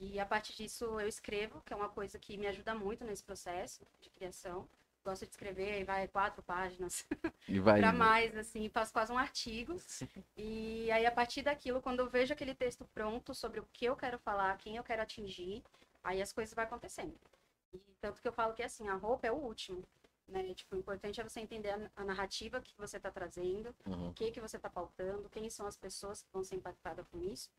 E 0.00 0.18
a 0.18 0.26
partir 0.26 0.54
disso 0.54 0.84
eu 1.00 1.06
escrevo, 1.08 1.60
que 1.62 1.72
é 1.72 1.76
uma 1.76 1.88
coisa 1.88 2.18
que 2.18 2.36
me 2.38 2.46
ajuda 2.48 2.74
muito 2.74 3.04
nesse 3.04 3.22
processo 3.22 3.84
de 4.00 4.10
criação. 4.10 4.68
Gosto 5.04 5.24
de 5.24 5.30
escrever, 5.30 5.84
vai 5.84 6.08
quatro 6.08 6.42
páginas 6.42 7.06
E 7.48 7.58
vai. 7.60 7.80
para 7.80 7.92
mais, 7.92 8.36
assim, 8.36 8.68
faço 8.68 8.92
quase 8.92 9.12
um 9.12 9.18
artigo. 9.18 9.76
E 10.36 10.90
aí, 10.92 11.06
a 11.06 11.12
partir 11.12 11.42
daquilo, 11.42 11.80
quando 11.82 12.00
eu 12.00 12.08
vejo 12.10 12.32
aquele 12.32 12.54
texto 12.54 12.84
pronto 12.94 13.34
sobre 13.34 13.60
o 13.60 13.68
que 13.72 13.84
eu 13.86 13.96
quero 13.96 14.18
falar, 14.18 14.56
quem 14.58 14.76
eu 14.76 14.84
quero 14.84 15.02
atingir, 15.02 15.62
aí 16.04 16.20
as 16.22 16.32
coisas 16.32 16.54
vão 16.54 16.64
acontecendo. 16.64 17.14
E 17.72 17.78
tanto 18.00 18.20
que 18.20 18.28
eu 18.28 18.32
falo 18.32 18.54
que, 18.54 18.62
assim, 18.62 18.88
a 18.88 18.94
roupa 18.94 19.26
é 19.26 19.32
o 19.32 19.36
último, 19.36 19.84
né? 20.28 20.54
Tipo, 20.54 20.76
o 20.76 20.78
importante 20.78 21.20
é 21.20 21.24
você 21.24 21.40
entender 21.40 21.70
a, 21.70 21.90
a 21.96 22.04
narrativa 22.04 22.60
que 22.60 22.74
você 22.76 22.96
está 22.98 23.10
trazendo, 23.10 23.74
Uhum. 23.86 24.08
o 24.10 24.14
que 24.14 24.30
que 24.30 24.40
você 24.40 24.56
está 24.56 24.70
pautando, 24.70 25.28
quem 25.30 25.48
são 25.50 25.66
as 25.66 25.76
pessoas 25.76 26.22
que 26.22 26.28
vão 26.32 26.44
ser 26.44 26.56
impactadas 26.56 27.06
com 27.08 27.18
isso, 27.22 27.50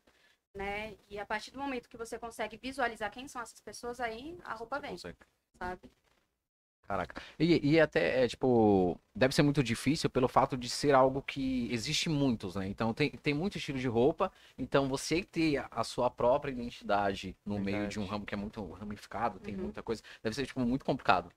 né? 0.54 0.96
E 1.08 1.18
a 1.18 1.26
partir 1.26 1.50
do 1.50 1.58
momento 1.58 1.88
que 1.88 1.96
você 1.96 2.18
consegue 2.18 2.56
visualizar 2.56 3.10
quem 3.10 3.26
são 3.28 3.40
essas 3.42 3.60
pessoas, 3.60 4.00
aí 4.00 4.38
a 4.44 4.54
roupa 4.54 4.78
vem, 4.80 4.92
Consegue. 4.92 5.16
sabe? 5.58 5.80
Caraca. 6.86 7.22
E, 7.38 7.70
e 7.74 7.80
até, 7.80 8.24
é, 8.24 8.28
tipo, 8.28 8.98
deve 9.14 9.34
ser 9.34 9.42
muito 9.42 9.62
difícil 9.62 10.10
pelo 10.10 10.28
fato 10.28 10.56
de 10.58 10.68
ser 10.68 10.94
algo 10.94 11.22
que 11.22 11.72
existe 11.72 12.08
muitos, 12.10 12.54
né? 12.56 12.66
Então 12.66 12.92
tem, 12.92 13.10
tem 13.10 13.32
muito 13.32 13.56
estilo 13.56 13.78
de 13.78 13.88
roupa, 13.88 14.30
então 14.58 14.88
você 14.88 15.22
ter 15.22 15.64
a- 15.70 15.84
sua 15.84 16.10
própria 16.10 16.50
identidade 16.52 17.34
no 17.46 17.58
meio 17.58 17.88
de 17.88 17.98
um 17.98 18.02
Verdade. 18.02 18.10
ramo 18.10 18.26
que 18.26 18.34
é 18.34 18.36
muito 18.36 18.62
ramificado, 18.72 19.40
tem 19.40 19.54
Uhum. 19.54 19.62
muita 19.62 19.82
coisa, 19.82 20.02
deve 20.22 20.34
ser, 20.36 20.44
tipo, 20.46 20.60
muito 20.60 20.84
complicado. 20.84 21.30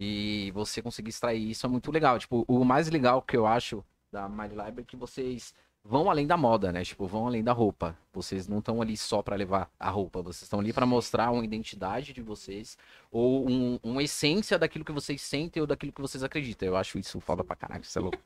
E 0.00 0.50
você 0.52 0.82
conseguir 0.82 1.10
extrair 1.10 1.50
isso 1.50 1.66
é 1.66 1.68
muito 1.68 1.90
legal. 1.90 2.18
Tipo, 2.18 2.44
o 2.48 2.64
mais 2.64 2.88
legal 2.90 3.22
que 3.22 3.36
eu 3.36 3.46
acho 3.46 3.84
da 4.12 4.28
My 4.28 4.48
Library 4.48 4.80
é 4.82 4.84
que 4.84 4.96
vocês 4.96 5.54
vão 5.88 6.10
além 6.10 6.26
da 6.26 6.36
moda, 6.36 6.72
né? 6.72 6.84
Tipo, 6.84 7.06
vão 7.06 7.26
além 7.26 7.42
da 7.42 7.52
roupa. 7.52 7.96
Vocês 8.12 8.48
não 8.48 8.58
estão 8.58 8.82
ali 8.82 8.96
só 8.96 9.22
pra 9.22 9.36
levar 9.36 9.70
a 9.78 9.90
roupa, 9.90 10.22
vocês 10.22 10.42
estão 10.42 10.60
ali 10.60 10.72
pra 10.72 10.86
mostrar 10.86 11.30
uma 11.30 11.44
identidade 11.44 12.12
de 12.12 12.22
vocês 12.22 12.76
ou 13.10 13.48
um, 13.48 13.78
uma 13.82 14.02
essência 14.02 14.58
daquilo 14.58 14.84
que 14.84 14.92
vocês 14.92 15.20
sentem 15.20 15.60
ou 15.60 15.66
daquilo 15.66 15.92
que 15.92 16.00
vocês 16.00 16.24
acreditam. 16.24 16.66
Eu 16.66 16.76
acho 16.76 16.98
isso 16.98 17.20
foda 17.20 17.44
pra 17.44 17.54
caralho, 17.54 17.84
você 17.84 17.98
é 17.98 18.02
louco. 18.02 18.18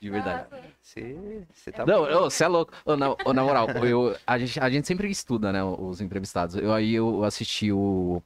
De 0.00 0.10
verdade. 0.10 0.46
Você, 0.80 1.46
você 1.52 1.72
tá 1.72 1.86
Não, 1.86 2.04
você 2.22 2.44
é 2.44 2.48
louco. 2.48 2.72
Ô, 2.84 2.96
na, 2.96 3.10
ô, 3.24 3.32
na 3.32 3.42
moral, 3.42 3.68
eu, 3.84 4.16
a, 4.26 4.38
gente, 4.38 4.60
a 4.60 4.68
gente 4.68 4.86
sempre 4.86 5.08
estuda, 5.10 5.52
né, 5.52 5.62
os 5.62 6.00
entrevistados. 6.00 6.56
Eu, 6.56 6.72
aí 6.72 6.94
eu 6.94 7.24
assisti 7.24 7.72
o, 7.72 8.22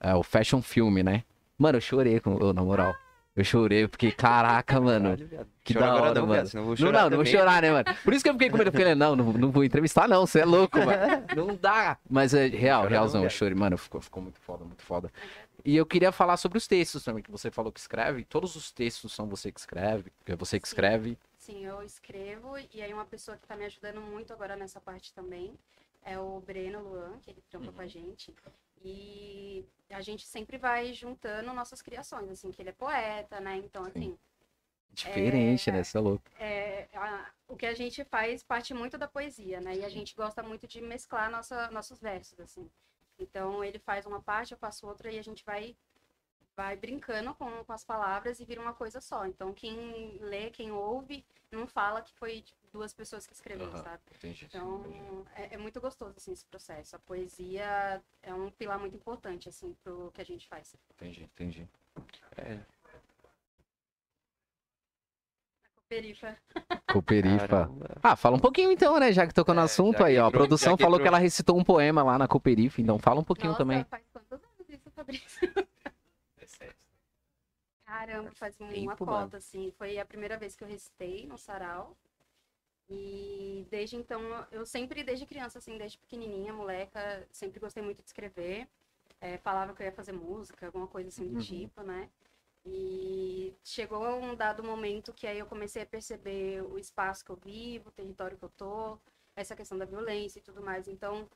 é, 0.00 0.14
o 0.14 0.22
Fashion 0.22 0.62
Filme, 0.62 1.02
né? 1.02 1.24
Mano, 1.58 1.78
eu 1.78 1.82
chorei, 1.82 2.20
com, 2.20 2.34
ô, 2.34 2.52
na 2.52 2.62
moral. 2.62 2.94
Eu 3.36 3.42
chorei, 3.42 3.82
eu 3.82 3.88
fiquei, 3.88 4.12
caraca, 4.12 4.80
mano. 4.80 5.16
Que 5.64 5.74
Chora 5.74 5.86
da 5.86 5.92
agora 5.92 6.10
hora, 6.10 6.20
não, 6.20 6.26
mano. 6.28 6.42
viado, 6.44 6.54
eu 6.54 6.62
vou 6.62 6.70
Não, 6.70 6.76
chorar 6.76 7.02
não, 7.02 7.10
não 7.10 7.16
vou 7.16 7.26
chorar, 7.26 7.62
né, 7.62 7.72
mano? 7.72 7.84
Por 8.04 8.14
isso 8.14 8.22
que 8.22 8.28
eu 8.28 8.34
fiquei 8.34 8.48
com 8.50 8.56
medo. 8.58 8.68
Eu 8.68 8.72
falei, 8.72 8.94
não, 8.94 9.16
não, 9.16 9.32
não 9.32 9.50
vou 9.50 9.64
entrevistar, 9.64 10.06
não. 10.08 10.24
Você 10.24 10.40
é 10.40 10.44
louco, 10.44 10.78
mano. 10.78 11.24
Não 11.34 11.56
dá. 11.56 11.98
Mas 12.08 12.32
é 12.32 12.46
real, 12.46 12.82
Chora 12.82 12.90
não, 12.90 12.96
realzão. 12.98 13.24
Eu 13.24 13.30
chorei. 13.30 13.54
Mano, 13.56 13.76
ficou, 13.76 14.00
ficou 14.00 14.22
muito 14.22 14.38
foda, 14.40 14.64
muito 14.64 14.82
foda. 14.84 15.10
E 15.64 15.74
eu 15.76 15.84
queria 15.84 16.12
falar 16.12 16.36
sobre 16.36 16.58
os 16.58 16.68
textos 16.68 17.02
também, 17.02 17.22
que 17.22 17.30
você 17.30 17.50
falou 17.50 17.72
que 17.72 17.80
escreve. 17.80 18.24
Todos 18.24 18.54
os 18.54 18.70
textos 18.70 19.12
são 19.12 19.26
você 19.26 19.50
que 19.50 19.58
escreve, 19.58 20.12
é 20.26 20.36
você 20.36 20.60
que 20.60 20.68
Sim. 20.68 20.72
escreve. 20.72 21.18
Sim, 21.38 21.64
eu 21.66 21.82
escrevo 21.82 22.54
e 22.72 22.82
aí 22.82 22.92
uma 22.94 23.04
pessoa 23.04 23.36
que 23.36 23.46
tá 23.46 23.56
me 23.56 23.64
ajudando 23.64 24.00
muito 24.00 24.32
agora 24.32 24.54
nessa 24.56 24.80
parte 24.80 25.12
também 25.12 25.52
é 26.04 26.18
o 26.18 26.40
Breno 26.46 26.80
Luan, 26.82 27.18
que 27.22 27.30
ele 27.30 27.42
trampa 27.50 27.72
com 27.72 27.80
a 27.80 27.86
gente. 27.86 28.32
E 28.84 29.64
a 29.90 30.00
gente 30.02 30.26
sempre 30.26 30.58
vai 30.58 30.92
juntando 30.92 31.52
nossas 31.52 31.80
criações, 31.80 32.28
assim, 32.30 32.50
que 32.50 32.60
ele 32.62 32.70
é 32.70 32.72
poeta, 32.72 33.40
né? 33.40 33.56
Então, 33.56 33.84
assim, 33.84 34.18
Diferente, 34.90 35.70
né? 35.72 35.82
Você 35.82 35.96
é 35.96 36.00
louco. 36.00 36.24
é, 36.38 36.88
a- 36.94 37.30
o 37.48 37.56
que 37.56 37.66
a 37.66 37.74
gente 37.74 38.04
faz 38.04 38.42
parte 38.42 38.72
muito 38.74 38.96
da 38.96 39.08
poesia, 39.08 39.60
né? 39.60 39.74
E 39.76 39.84
a 39.84 39.88
gente 39.88 40.14
gosta 40.14 40.42
muito 40.42 40.66
de 40.68 40.80
mesclar 40.80 41.30
nossa, 41.30 41.70
nossos 41.70 42.00
versos, 42.00 42.38
assim. 42.40 42.70
Então, 43.18 43.62
ele 43.64 43.78
faz 43.78 44.06
uma 44.06 44.20
parte, 44.22 44.52
eu 44.52 44.58
faço 44.58 44.86
outra 44.86 45.10
e 45.10 45.18
a 45.18 45.22
gente 45.22 45.44
vai 45.44 45.76
vai 46.56 46.76
brincando 46.76 47.34
com, 47.34 47.64
com 47.64 47.72
as 47.72 47.84
palavras 47.84 48.40
e 48.40 48.44
vira 48.44 48.60
uma 48.60 48.74
coisa 48.74 49.00
só. 49.00 49.26
Então, 49.26 49.52
quem 49.52 50.18
lê, 50.20 50.50
quem 50.50 50.70
ouve, 50.72 51.24
não 51.50 51.66
fala 51.66 52.02
que 52.02 52.12
foi 52.14 52.42
tipo, 52.42 52.58
duas 52.72 52.92
pessoas 52.92 53.26
que 53.26 53.32
escreveram, 53.32 53.72
Aham. 53.72 53.82
sabe? 53.82 54.02
Entendi. 54.16 54.46
Então, 54.46 55.24
é, 55.36 55.54
é 55.54 55.56
muito 55.58 55.80
gostoso, 55.80 56.14
assim, 56.16 56.32
esse 56.32 56.44
processo. 56.46 56.96
A 56.96 56.98
poesia 56.98 58.02
é 58.22 58.34
um 58.34 58.50
pilar 58.50 58.78
muito 58.78 58.96
importante, 58.96 59.48
assim, 59.48 59.76
pro 59.82 60.10
que 60.12 60.20
a 60.20 60.24
gente 60.24 60.48
faz. 60.48 60.74
Entendi, 60.94 61.24
entendi. 61.24 61.68
É, 62.36 62.58
Perifa. 65.88 66.36
Cooperifa. 66.90 67.46
caramba. 67.46 67.96
Ah, 68.02 68.16
fala 68.16 68.36
um 68.36 68.40
pouquinho 68.40 68.72
então, 68.72 68.98
né? 68.98 69.12
Já 69.12 69.26
que 69.26 69.34
tocou 69.34 69.54
no 69.54 69.60
É, 69.60 69.64
assunto 69.64 70.02
aí, 70.02 70.18
ó. 70.18 70.26
A 70.26 70.30
produção 70.30 70.76
falou 70.76 70.98
que 70.98 71.06
ela 71.06 71.18
recitou 71.18 71.56
um 71.58 71.62
poema 71.62 72.02
lá 72.02 72.18
na 72.18 72.26
Cooperifa, 72.26 72.80
então 72.80 72.98
fala 72.98 73.20
um 73.20 73.24
pouquinho 73.24 73.48
Nossa, 73.50 73.58
também. 73.58 73.84
faz 73.84 74.02
quantos 74.12 74.32
anos 74.32 74.44
isso, 74.68 74.90
Fabrício? 74.90 75.68
Caramba, 77.98 78.30
faz 78.34 78.58
uma 78.60 78.96
Tempo, 78.96 79.04
cota, 79.06 79.12
mano. 79.12 79.36
assim. 79.36 79.70
Foi 79.78 79.98
a 79.98 80.04
primeira 80.04 80.36
vez 80.36 80.56
que 80.56 80.64
eu 80.64 80.68
recitei 80.68 81.26
no 81.26 81.38
sarau. 81.38 81.96
E 82.88 83.66
desde 83.70 83.96
então, 83.96 84.20
eu 84.52 84.66
sempre, 84.66 85.02
desde 85.02 85.26
criança, 85.26 85.58
assim, 85.58 85.78
desde 85.78 85.98
pequenininha, 85.98 86.52
moleca, 86.52 87.26
sempre 87.32 87.58
gostei 87.60 87.82
muito 87.82 88.02
de 88.02 88.08
escrever. 88.08 88.68
É, 89.20 89.38
falava 89.38 89.74
que 89.74 89.82
eu 89.82 89.86
ia 89.86 89.92
fazer 89.92 90.12
música, 90.12 90.66
alguma 90.66 90.86
coisa 90.88 91.08
assim 91.08 91.26
do 91.28 91.34
Uhum. 91.34 91.44
tipo, 91.44 91.82
né? 91.82 92.10
E 92.66 93.54
chegou 93.64 94.02
um 94.18 94.34
dado 94.36 94.62
momento 94.64 95.12
que 95.14 95.26
aí 95.26 95.38
eu 95.38 95.46
comecei 95.46 95.82
a 95.82 95.86
perceber 95.86 96.62
o 96.62 96.78
espaço 96.78 97.24
que 97.24 97.30
eu 97.30 97.36
vivo, 97.36 97.88
o 97.90 97.92
território 97.92 98.36
que 98.38 98.44
eu 98.44 98.50
tô, 98.50 98.98
essa 99.36 99.56
questão 99.56 99.78
da 99.78 99.84
violência 99.86 100.38
e 100.40 100.42
tudo 100.42 100.62
mais. 100.62 100.88
Então, 100.88 101.28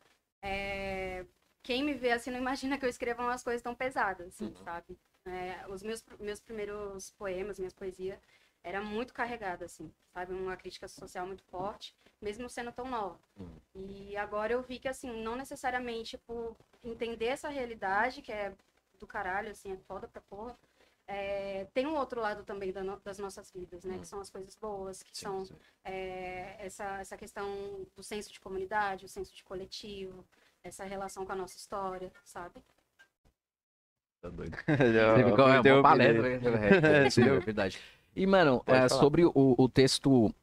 é, 0.43 1.27
quem 1.63 1.83
me 1.85 1.95
vê 1.95 2.13
assim 2.13 2.31
não 2.31 2.39
imagina 2.39 2.79
que 2.79 2.85
eu 2.85 2.91
escreva 2.91 3.23
umas 3.23 3.43
coisas 3.43 3.63
tão 3.63 3.75
pesadas, 3.75 4.29
assim, 4.29 4.47
Uhum. 4.47 4.65
sabe? 4.65 4.99
É, 5.25 5.67
os 5.69 5.83
meus, 5.83 6.05
meus 6.19 6.41
primeiros 6.41 7.11
poemas, 7.11 7.59
minhas 7.59 7.75
poesias, 7.75 8.19
era 8.65 8.81
muito 8.83 9.13
carregada, 9.15 9.65
assim, 9.67 9.93
sabe? 10.13 10.33
Uma 10.33 10.57
crítica 10.57 10.89
social 10.89 11.27
muito 11.27 11.43
forte, 11.45 11.95
mesmo 12.21 12.49
sendo 12.49 12.73
tão 12.73 12.89
nova. 12.89 13.19
Uhum. 13.37 13.57
E 13.75 14.17
agora 14.17 14.53
eu 14.53 14.63
vi 14.63 14.79
que, 14.79 14.89
assim, 14.89 15.23
não 15.23 15.37
necessariamente 15.37 16.17
por 16.19 16.57
entender 16.83 17.27
essa 17.27 17.49
realidade, 17.49 18.23
que 18.23 18.33
é 18.33 18.55
do 18.99 19.07
caralho, 19.07 19.51
assim, 19.51 19.73
é 19.73 19.77
foda 19.77 20.09
pra 20.09 20.21
porra, 20.23 20.59
é, 21.07 21.67
tem 21.73 21.87
um 21.87 21.97
outro 21.97 22.21
lado 22.21 22.45
também 22.45 22.71
da 22.73 22.83
no- 22.83 23.01
das 23.01 23.19
nossas 23.19 23.51
vidas, 23.51 23.85
né? 23.85 23.95
Uhum. 23.95 24.01
Que 24.01 24.07
são 24.07 24.21
as 24.21 24.29
coisas 24.29 24.55
boas, 24.57 25.03
que 25.03 25.17
Sim, 25.17 25.23
são 25.25 25.45
sim. 25.47 25.57
é, 25.85 26.57
essa, 26.59 26.85
essa 27.01 27.17
questão 27.17 27.87
do 27.97 28.03
senso 28.03 28.31
de 28.33 28.41
comunidade, 28.41 29.07
o 29.07 29.09
senso 29.09 29.35
de 29.35 29.43
coletivo, 29.45 30.25
essa 30.63 30.85
relação 30.85 31.25
com 31.25 31.33
a 31.33 31.37
nossa 31.37 31.57
história, 31.57 32.13
sabe? 32.25 32.63
Tá 34.21 34.29
doido. 34.29 34.57
Já 34.67 35.15
Você 35.15 35.25
ficou 35.25 35.49
é, 35.49 35.61
uma 35.61 35.83
palestra, 35.83 36.23
né? 36.23 36.69
É, 37.05 37.07
é 37.37 37.41
verdade. 37.41 37.79
E, 38.15 38.27
mano, 38.27 38.63
é, 38.67 38.89
sobre 38.89 39.25
o, 39.25 39.33
o 39.35 39.69
texto. 39.69 40.35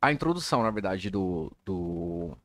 A 0.00 0.12
introdução, 0.12 0.62
na 0.62 0.70
verdade, 0.70 1.10
do. 1.10 1.52
do. 1.64 2.36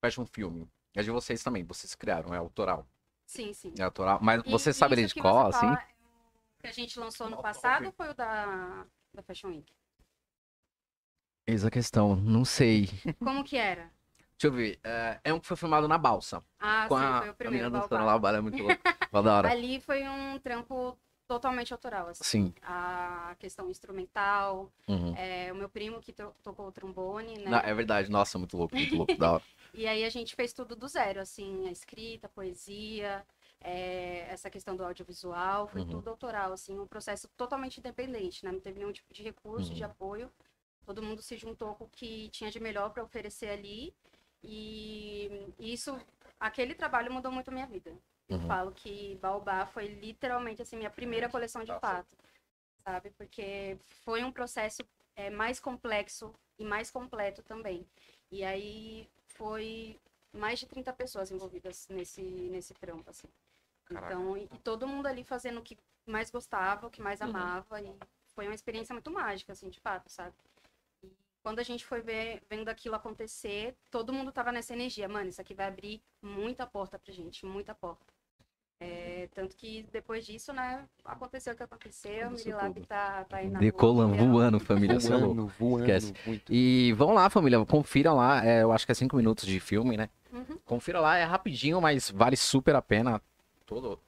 Fashion 0.00 0.26
Film. 0.26 0.64
É 0.94 1.02
de 1.02 1.10
vocês 1.10 1.42
também, 1.42 1.64
vocês 1.64 1.94
criaram, 1.94 2.34
é 2.34 2.38
autoral. 2.38 2.86
Sim, 3.24 3.52
sim. 3.52 3.72
É 3.78 3.82
autoral. 3.82 4.18
Mas 4.20 4.42
E 4.44 4.50
você 4.50 4.72
sabe 4.72 4.96
de 4.96 5.14
qual, 5.14 5.46
assim? 5.46 5.60
fala 5.60 5.74
é 5.74 5.84
o 6.58 6.62
que 6.62 6.66
a 6.66 6.72
gente 6.72 6.98
lançou 6.98 7.30
no 7.30 7.40
passado 7.40 7.86
ou 7.86 7.92
foi 7.92 8.10
o 8.10 8.14
da, 8.14 8.84
da 9.14 9.22
Fashion 9.22 9.48
Week? 9.48 9.72
Eis 11.46 11.64
a 11.64 11.70
questão, 11.70 12.14
não 12.14 12.44
sei. 12.44 12.88
Como 13.18 13.42
que 13.42 13.56
era? 13.56 13.90
Deixa 14.42 14.48
eu 14.48 14.52
ver. 14.52 14.80
É, 14.82 15.20
é 15.22 15.32
um 15.32 15.38
que 15.38 15.46
foi 15.46 15.56
filmado 15.56 15.86
na 15.86 15.96
balsa. 15.96 16.42
Ah, 16.58 16.86
com 16.88 16.96
sim, 16.98 17.04
a, 17.04 17.18
foi 17.20 17.28
o 17.28 17.30
a 17.30 17.34
primeiro. 17.34 17.64
menina 17.66 17.80
dançando 17.80 18.04
lá, 18.04 18.16
o 18.16 18.18
balé 18.18 18.38
é 18.38 18.40
muito 18.40 18.60
louco. 18.60 18.80
Foi 19.08 19.22
da 19.22 19.36
hora. 19.36 19.48
Ali 19.52 19.80
foi 19.80 20.02
um 20.08 20.36
trampo 20.40 20.98
totalmente 21.28 21.72
autoral, 21.72 22.08
assim. 22.08 22.24
Sim. 22.24 22.54
A 22.60 23.36
questão 23.38 23.70
instrumental, 23.70 24.72
Uhum. 24.88 25.14
é, 25.16 25.52
o 25.52 25.54
meu 25.54 25.68
primo 25.68 26.00
que 26.00 26.12
to- 26.12 26.34
tocou 26.42 26.66
o 26.66 26.72
trombone, 26.72 27.38
né? 27.38 27.50
Não, 27.52 27.58
é 27.58 27.72
verdade, 27.72 28.10
nossa, 28.10 28.36
muito 28.36 28.56
louco, 28.56 28.74
muito 28.76 28.96
louco, 28.96 29.16
da 29.16 29.32
hora. 29.34 29.42
E 29.74 29.86
aí 29.86 30.04
a 30.04 30.10
gente 30.10 30.34
fez 30.36 30.52
tudo 30.52 30.76
do 30.76 30.86
zero, 30.86 31.18
assim, 31.20 31.66
a 31.66 31.70
escrita, 31.72 32.26
a 32.26 32.28
poesia, 32.30 33.24
é, 33.58 34.26
essa 34.28 34.50
questão 34.50 34.76
do 34.76 34.84
audiovisual, 34.84 35.66
foi 35.66 35.80
Uhum. 35.80 35.86
tudo 35.88 36.10
autoral, 36.10 36.52
assim, 36.52 36.78
um 36.78 36.86
processo 36.86 37.26
totalmente 37.38 37.78
independente, 37.78 38.44
né? 38.44 38.52
Não 38.52 38.60
teve 38.60 38.78
nenhum 38.80 38.92
tipo 38.92 39.14
de 39.14 39.22
recurso, 39.22 39.70
Uhum. 39.70 39.76
de 39.76 39.84
apoio. 39.84 40.30
Todo 40.84 41.02
mundo 41.02 41.22
se 41.22 41.38
juntou 41.38 41.74
com 41.74 41.84
o 41.84 41.88
que 41.88 42.28
tinha 42.30 42.50
de 42.50 42.60
melhor 42.60 42.90
para 42.90 43.02
oferecer 43.02 43.48
ali. 43.48 43.94
E 44.42 45.52
isso, 45.58 45.98
aquele 46.40 46.74
trabalho 46.74 47.12
mudou 47.12 47.30
muito 47.32 47.48
a 47.48 47.52
minha 47.52 47.66
vida. 47.66 47.90
Eu 48.28 48.38
Uhum. 48.38 48.48
falo 48.48 48.72
que 48.72 49.16
Baobá 49.16 49.66
foi 49.66 49.86
literalmente, 49.88 50.62
assim, 50.62 50.76
minha 50.76 50.90
primeira 50.90 51.28
coleção 51.28 51.62
de 51.64 51.72
fato, 51.78 52.16
sabe? 52.84 53.10
Porque 53.10 53.78
foi 54.04 54.24
um 54.24 54.32
processo 54.32 54.82
é, 55.16 55.30
mais 55.30 55.60
complexo 55.60 56.34
e 56.58 56.64
mais 56.64 56.90
completo 56.90 57.42
também. 57.42 57.86
E 58.30 58.42
aí 58.44 59.08
foi 59.26 59.98
mais 60.32 60.58
de 60.58 60.66
30 60.66 60.92
pessoas 60.92 61.30
envolvidas 61.30 61.86
nesse, 61.88 62.22
nesse 62.22 62.74
trampo, 62.74 63.08
assim. 63.10 63.28
Caraca. 63.84 64.12
Então, 64.14 64.36
e, 64.36 64.44
e 64.44 64.58
todo 64.58 64.86
mundo 64.88 65.06
ali 65.06 65.22
fazendo 65.24 65.58
o 65.60 65.62
que 65.62 65.76
mais 66.06 66.30
gostava, 66.30 66.86
o 66.86 66.90
que 66.90 67.02
mais 67.02 67.20
Uhum. 67.20 67.28
amava. 67.30 67.80
E 67.82 67.94
foi 68.34 68.46
uma 68.46 68.54
experiência 68.54 68.94
muito 68.94 69.10
mágica, 69.10 69.52
assim, 69.52 69.68
de 69.68 69.78
fato, 69.80 70.08
sabe? 70.08 70.34
Quando 71.42 71.58
a 71.58 71.62
gente 71.62 71.84
foi 71.84 72.00
ver, 72.00 72.40
vendo 72.48 72.68
aquilo 72.68 72.94
acontecer, 72.94 73.74
todo 73.90 74.12
mundo 74.12 74.30
tava 74.30 74.52
nessa 74.52 74.72
energia. 74.72 75.08
Mano, 75.08 75.28
isso 75.28 75.40
aqui 75.40 75.54
vai 75.54 75.66
abrir 75.66 76.00
muita 76.22 76.66
porta 76.66 76.98
pra 76.98 77.12
gente, 77.12 77.44
muita 77.44 77.74
porta. 77.74 78.12
É, 78.78 79.28
tanto 79.32 79.56
que 79.56 79.86
depois 79.92 80.26
disso, 80.26 80.52
né, 80.52 80.84
aconteceu 81.04 81.52
o 81.52 81.56
que 81.56 81.62
aconteceu. 81.62 82.26
Aconteceu 82.26 82.56
Mirilab 82.56 82.80
tá, 82.86 83.24
tá 83.24 83.36
aí 83.36 83.48
na 83.48 83.60
Decolando, 83.60 84.16
rua, 84.16 84.26
voando, 84.26 84.60
família, 84.60 84.98
você 84.98 85.12
é 85.12 85.16
louco. 85.16 85.34
Voando, 85.34 85.52
voando, 85.58 85.84
Esquece. 85.84 86.14
muito. 86.26 86.52
E 86.52 86.92
vão 86.94 87.12
lá, 87.12 87.30
família, 87.30 87.64
confiram 87.64 88.16
lá. 88.16 88.44
é, 88.44 88.62
eu 88.62 88.72
acho 88.72 88.84
que 88.84 88.90
é 88.90 88.94
cinco 88.94 89.16
minutos 89.16 89.46
de 89.46 89.60
filme, 89.60 89.96
né? 89.96 90.08
Uhum. 90.32 90.58
Confira 90.64 90.98
lá, 91.00 91.16
é 91.16 91.22
rapidinho, 91.24 91.80
mas 91.80 92.10
vale 92.10 92.36
super 92.36 92.74
a 92.74 92.82
pena. 92.82 93.22
Todo. 93.66 94.00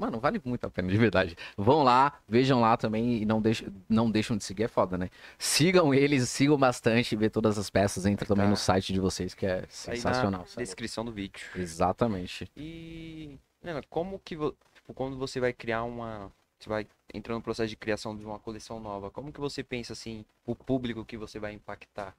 Mano, 0.00 0.18
vale 0.18 0.40
muito 0.42 0.64
a 0.66 0.70
pena, 0.70 0.88
de 0.88 0.96
verdade. 0.96 1.36
Vão 1.58 1.82
lá, 1.82 2.18
vejam 2.26 2.58
lá 2.58 2.74
também 2.74 3.20
e 3.20 3.26
não 3.26 3.38
deixem, 3.42 3.68
não 3.86 4.10
deixam 4.10 4.34
de 4.34 4.42
seguir, 4.42 4.62
é 4.62 4.68
foda, 4.68 4.96
né? 4.96 5.10
Sigam 5.38 5.92
eles, 5.92 6.26
sigam 6.30 6.56
bastante, 6.56 7.14
vê 7.14 7.28
todas 7.28 7.58
as 7.58 7.68
peças, 7.68 8.06
entra 8.06 8.24
também 8.26 8.46
Tá. 8.46 8.50
no 8.50 8.56
site 8.56 8.94
de 8.94 8.98
vocês, 9.00 9.34
que 9.34 9.44
é 9.44 9.58
Aí 9.58 9.66
sensacional. 9.68 10.40
na 10.40 10.46
sabe? 10.46 10.64
descrição 10.64 11.04
do 11.04 11.12
vídeo. 11.12 11.44
Exatamente. 11.54 12.50
E, 12.56 13.38
Nena, 13.62 13.82
como 13.90 14.18
que, 14.18 14.34
tipo, 14.36 14.94
quando 14.94 15.18
você 15.18 15.38
vai 15.38 15.52
criar 15.52 15.82
uma, 15.84 16.32
você 16.58 16.68
vai 16.70 16.86
entrar 17.12 17.34
no 17.34 17.42
processo 17.42 17.68
de 17.68 17.76
criação 17.76 18.16
de 18.16 18.24
uma 18.24 18.38
coleção 18.38 18.80
nova, 18.80 19.10
como 19.10 19.30
que 19.30 19.38
você 19.40 19.62
pensa, 19.62 19.92
assim, 19.92 20.24
o 20.46 20.56
público 20.56 21.04
que 21.04 21.18
você 21.18 21.38
vai 21.38 21.52
impactar? 21.52 22.16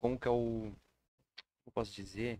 Como 0.00 0.16
que 0.16 0.28
é 0.28 0.30
o, 0.30 0.70
eu 1.66 1.72
posso 1.74 1.90
dizer? 1.92 2.38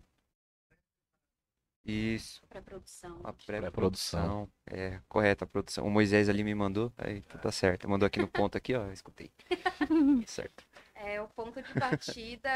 Isso, 1.85 2.41
Pré-produção. 2.47 3.19
a 3.23 3.33
Pré-produção. 3.33 3.45
pré-produção. 3.45 4.51
É, 4.67 4.99
correto, 5.07 5.43
a 5.43 5.47
produção. 5.47 5.85
O 5.85 5.89
Moisés 5.89 6.29
ali 6.29 6.43
me 6.43 6.53
mandou, 6.53 6.93
aí 6.97 7.17
então 7.19 7.39
tá 7.39 7.51
certo. 7.51 7.89
Mandou 7.89 8.05
aqui 8.05 8.19
no 8.19 8.27
ponto 8.27 8.57
aqui, 8.57 8.75
ó, 8.75 8.85
eu 8.85 8.93
escutei. 8.93 9.31
certo. 10.27 10.63
É, 10.93 11.21
o 11.21 11.27
ponto 11.29 11.61
de 11.61 11.73
partida 11.73 12.49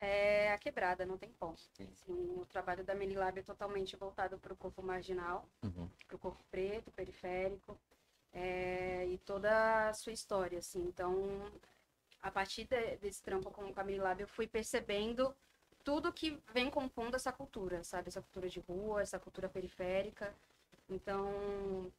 é 0.00 0.52
a 0.52 0.58
quebrada, 0.58 1.06
não 1.06 1.16
tem 1.16 1.30
ponto. 1.32 1.60
Sim. 1.74 1.88
Assim, 1.92 2.12
o 2.12 2.44
trabalho 2.46 2.82
da 2.84 2.94
Menilab 2.94 3.38
é 3.38 3.42
totalmente 3.42 3.94
voltado 3.96 4.38
para 4.38 4.52
o 4.52 4.56
corpo 4.56 4.82
marginal, 4.82 5.48
Uhum. 5.62 5.88
para 6.08 6.16
o 6.16 6.18
corpo 6.18 6.42
preto, 6.50 6.90
periférico, 6.90 7.78
é, 8.32 9.06
e 9.06 9.18
toda 9.18 9.88
a 9.88 9.92
sua 9.94 10.12
história, 10.12 10.58
assim. 10.58 10.82
Então, 10.82 11.50
a 12.20 12.30
partir 12.30 12.64
de- 12.64 12.96
desse 12.96 13.22
trampo 13.22 13.50
com 13.50 13.66
o 13.66 13.72
Camille 13.74 14.00
Lab, 14.00 14.20
eu 14.20 14.28
fui 14.28 14.46
percebendo 14.48 15.32
tudo 15.84 16.12
que 16.12 16.40
vem 16.52 16.70
compondo 16.70 17.14
essa 17.16 17.32
cultura, 17.32 17.84
sabe? 17.84 18.08
Essa 18.08 18.22
cultura 18.22 18.48
de 18.48 18.60
rua, 18.60 19.02
essa 19.02 19.18
cultura 19.18 19.48
periférica. 19.48 20.34
Então, 20.88 21.92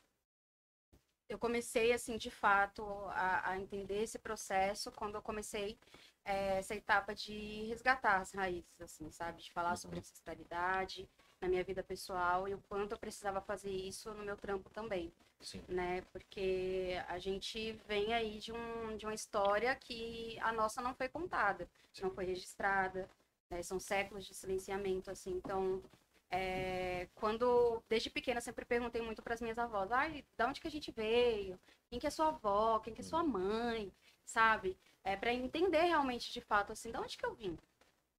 eu 1.28 1.40
comecei, 1.40 1.92
assim, 1.92 2.18
de 2.18 2.30
fato, 2.30 2.84
a, 3.10 3.52
a 3.52 3.60
entender 3.60 4.04
esse 4.04 4.20
processo 4.20 4.92
quando 4.92 5.16
eu 5.16 5.22
comecei 5.22 5.78
é, 6.24 6.58
essa 6.60 6.76
etapa 6.76 7.16
de 7.16 7.64
resgatar 7.66 8.18
as 8.22 8.32
raízes, 8.32 8.80
assim, 8.82 9.10
sabe? 9.12 9.42
De 9.42 9.52
falar 9.52 9.76
sobre 9.76 9.96
Uhum. 9.96 10.02
ancestralidade 10.02 11.10
na 11.42 11.48
minha 11.48 11.64
vida 11.64 11.84
pessoal 11.84 12.48
e 12.48 12.54
o 12.54 12.60
quanto 12.70 12.92
eu 12.94 12.98
precisava 13.00 13.42
fazer 13.42 13.72
isso 13.72 14.14
no 14.14 14.24
meu 14.24 14.38
trampo 14.38 14.70
também, 14.70 15.12
Sim. 15.40 15.64
né? 15.68 16.02
Porque 16.12 16.94
a 17.08 17.18
gente 17.18 17.74
vem 17.88 18.14
aí 18.14 18.40
de, 18.40 18.52
um, 18.54 18.96
de 18.96 19.06
uma 19.06 19.14
história 19.16 19.76
que 19.76 20.40
a 20.42 20.52
nossa 20.52 20.82
não 20.82 20.94
foi 20.94 21.10
contada, 21.10 21.68
não 22.02 22.12
foi 22.12 22.26
registrada, 22.26 23.10
né? 23.50 23.62
São 23.64 23.80
séculos 23.80 24.26
de 24.26 24.34
silenciamento, 24.34 25.10
assim, 25.12 25.32
então... 25.32 25.82
é, 26.32 27.08
quando 27.16 27.82
desde 27.88 28.10
pequena 28.10 28.42
sempre 28.42 28.66
perguntei 28.66 29.02
muito 29.02 29.22
para 29.22 29.34
as 29.36 29.42
minhas 29.42 29.58
avós, 29.60 29.92
ai, 29.92 30.26
da 30.38 30.48
onde 30.48 30.60
que 30.60 30.68
a 30.68 30.72
gente 30.72 30.92
veio? 30.92 31.58
Quem 31.88 32.00
que 32.00 32.08
é 32.08 32.10
sua 32.10 32.28
avó? 32.30 32.80
Quem 32.80 32.94
que 32.94 33.02
é 33.02 33.04
sua 33.04 33.24
mãe? 33.24 33.92
Sabe? 34.26 34.76
É 35.04 35.16
para 35.16 35.32
entender 35.34 35.84
realmente 35.84 36.34
de 36.34 36.42
fato 36.42 36.74
assim, 36.74 36.92
de 36.92 36.98
onde 36.98 37.16
que 37.18 37.26
eu 37.26 37.34
vim? 37.36 37.58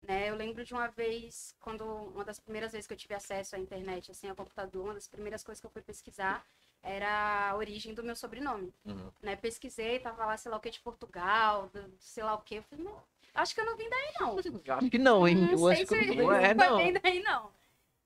Né? 0.03 0.31
Eu 0.31 0.37
lembro 0.37 0.65
de 0.65 0.73
uma 0.73 0.87
vez, 0.89 1.55
quando 1.61 1.85
uma 1.85 2.25
das 2.25 2.39
primeiras 2.39 2.71
vezes 2.73 2.87
que 2.87 2.93
eu 2.95 2.97
tive 2.97 3.13
acesso 3.15 3.57
à 3.57 3.59
internet, 3.59 4.11
assim, 4.13 4.29
ao 4.29 4.37
computador, 4.37 4.85
uma 4.85 4.95
das 4.95 5.09
primeiras 5.09 5.43
coisas 5.43 5.61
que 5.61 5.67
eu 5.67 5.71
fui 5.71 5.83
pesquisar 5.83 6.47
era 6.83 7.51
a 7.51 7.57
origem 7.57 7.93
do 7.93 8.05
meu 8.05 8.15
sobrenome, 8.15 8.73
Uhum. 8.85 9.11
né? 9.21 9.35
Pesquisei, 9.35 9.99
tava 9.99 10.25
lá, 10.25 10.37
sei 10.37 10.51
lá 10.51 10.57
o 10.59 10.61
que, 10.61 10.71
de 10.71 10.81
Portugal, 10.81 11.69
sei 11.99 12.23
lá 12.23 12.35
o 12.35 12.41
que. 12.43 12.57
Eu 12.57 12.63
falei, 12.63 12.85
não, 12.85 13.03
acho 13.37 13.55
que 13.55 13.61
eu 13.61 13.67
não 13.67 13.77
vim 13.77 13.89
daí, 13.89 14.13
não. 14.21 14.39
Eu 14.39 14.75
acho 14.75 14.91
que 14.91 14.99
não, 14.99 15.29
hein? 15.29 15.37
Não 15.37 15.51
eu 15.53 15.59
sei 15.59 15.83
acho 15.83 15.87
que 15.87 16.15
não 16.15 16.33
é, 16.33 16.55
não. 16.55 16.77
bem 16.77 16.93
daí, 16.93 17.23
não. 17.23 17.51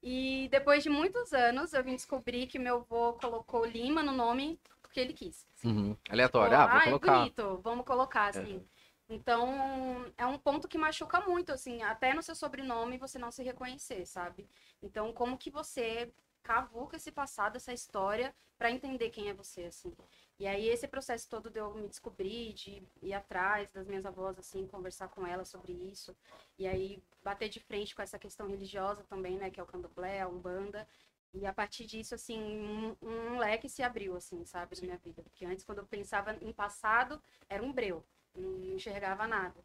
E 0.02 0.48
depois 0.50 0.82
de 0.82 0.88
muitos 0.88 1.32
anos, 1.32 1.72
eu 1.72 1.84
vim 1.84 1.94
descobrir 1.94 2.46
que 2.46 2.58
meu 2.58 2.76
avô 2.76 3.12
colocou 3.14 3.64
Lima 3.64 4.02
no 4.02 4.12
nome 4.12 4.58
porque 4.90 4.98
ele 4.98 5.12
quis. 5.12 5.46
Uhum. 5.64 5.96
Aleatório. 6.10 6.56
Ah, 6.56 6.66
vou 6.66 6.76
Ai, 6.78 6.84
colocar. 6.86 7.18
bonito, 7.18 7.60
vamos 7.62 7.86
colocar, 7.86 8.26
assim. 8.26 8.60
Então, 9.08 10.12
é 10.18 10.26
um 10.26 10.38
ponto 10.38 10.68
que 10.68 10.78
machuca 10.78 11.20
muito, 11.20 11.52
assim, 11.52 11.82
até 11.82 12.12
no 12.14 12.22
seu 12.22 12.34
sobrenome 12.34 12.98
você 12.98 13.18
não 13.18 13.30
se 13.30 13.42
reconhecer, 13.42 14.04
sabe? 14.06 14.48
Então, 14.82 15.12
como 15.12 15.38
que 15.38 15.50
você 15.50 16.12
cavuca 16.42 16.96
esse 16.96 17.12
passado, 17.12 17.56
essa 17.56 17.72
história, 17.72 18.34
pra 18.58 18.70
entender 18.70 19.10
quem 19.10 19.28
é 19.28 19.34
você, 19.34 19.64
assim. 19.64 19.92
E 20.40 20.46
aí, 20.46 20.68
esse 20.68 20.88
processo 20.88 21.28
todo 21.28 21.50
de 21.50 21.60
eu 21.60 21.72
me 21.74 21.88
descobrir, 21.88 22.52
de 22.54 22.82
ir 23.02 23.12
atrás 23.12 23.70
das 23.70 23.86
minhas 23.86 24.06
avós, 24.06 24.38
assim, 24.38 24.66
conversar 24.66 25.08
com 25.08 25.26
elas 25.26 25.48
sobre 25.48 25.72
isso. 25.72 26.16
E 26.58 26.66
aí, 26.66 27.02
bater 27.22 27.48
de 27.48 27.60
frente 27.60 27.94
com 27.94 28.02
essa 28.02 28.18
questão 28.18 28.48
religiosa 28.48 29.04
também, 29.04 29.36
né, 29.36 29.50
que 29.50 29.60
é 29.60 29.62
o 29.62 29.66
candomblé, 29.66 30.20
a 30.20 30.28
umbanda. 30.28 30.88
E 31.34 31.46
a 31.46 31.52
partir 31.52 31.86
disso, 31.86 32.14
assim, 32.14 32.40
um, 32.40 32.96
um 33.02 33.38
leque 33.38 33.68
se 33.68 33.82
abriu, 33.82 34.16
assim, 34.16 34.44
sabe, 34.44 34.76
na 34.76 34.82
minha 34.82 34.98
vida. 34.98 35.22
Porque 35.22 35.44
antes, 35.44 35.64
quando 35.64 35.78
eu 35.78 35.86
pensava 35.86 36.34
em 36.40 36.52
passado, 36.52 37.22
era 37.48 37.62
um 37.62 37.72
breu 37.72 38.04
não 38.34 38.74
enxergava 38.74 39.26
nada. 39.26 39.60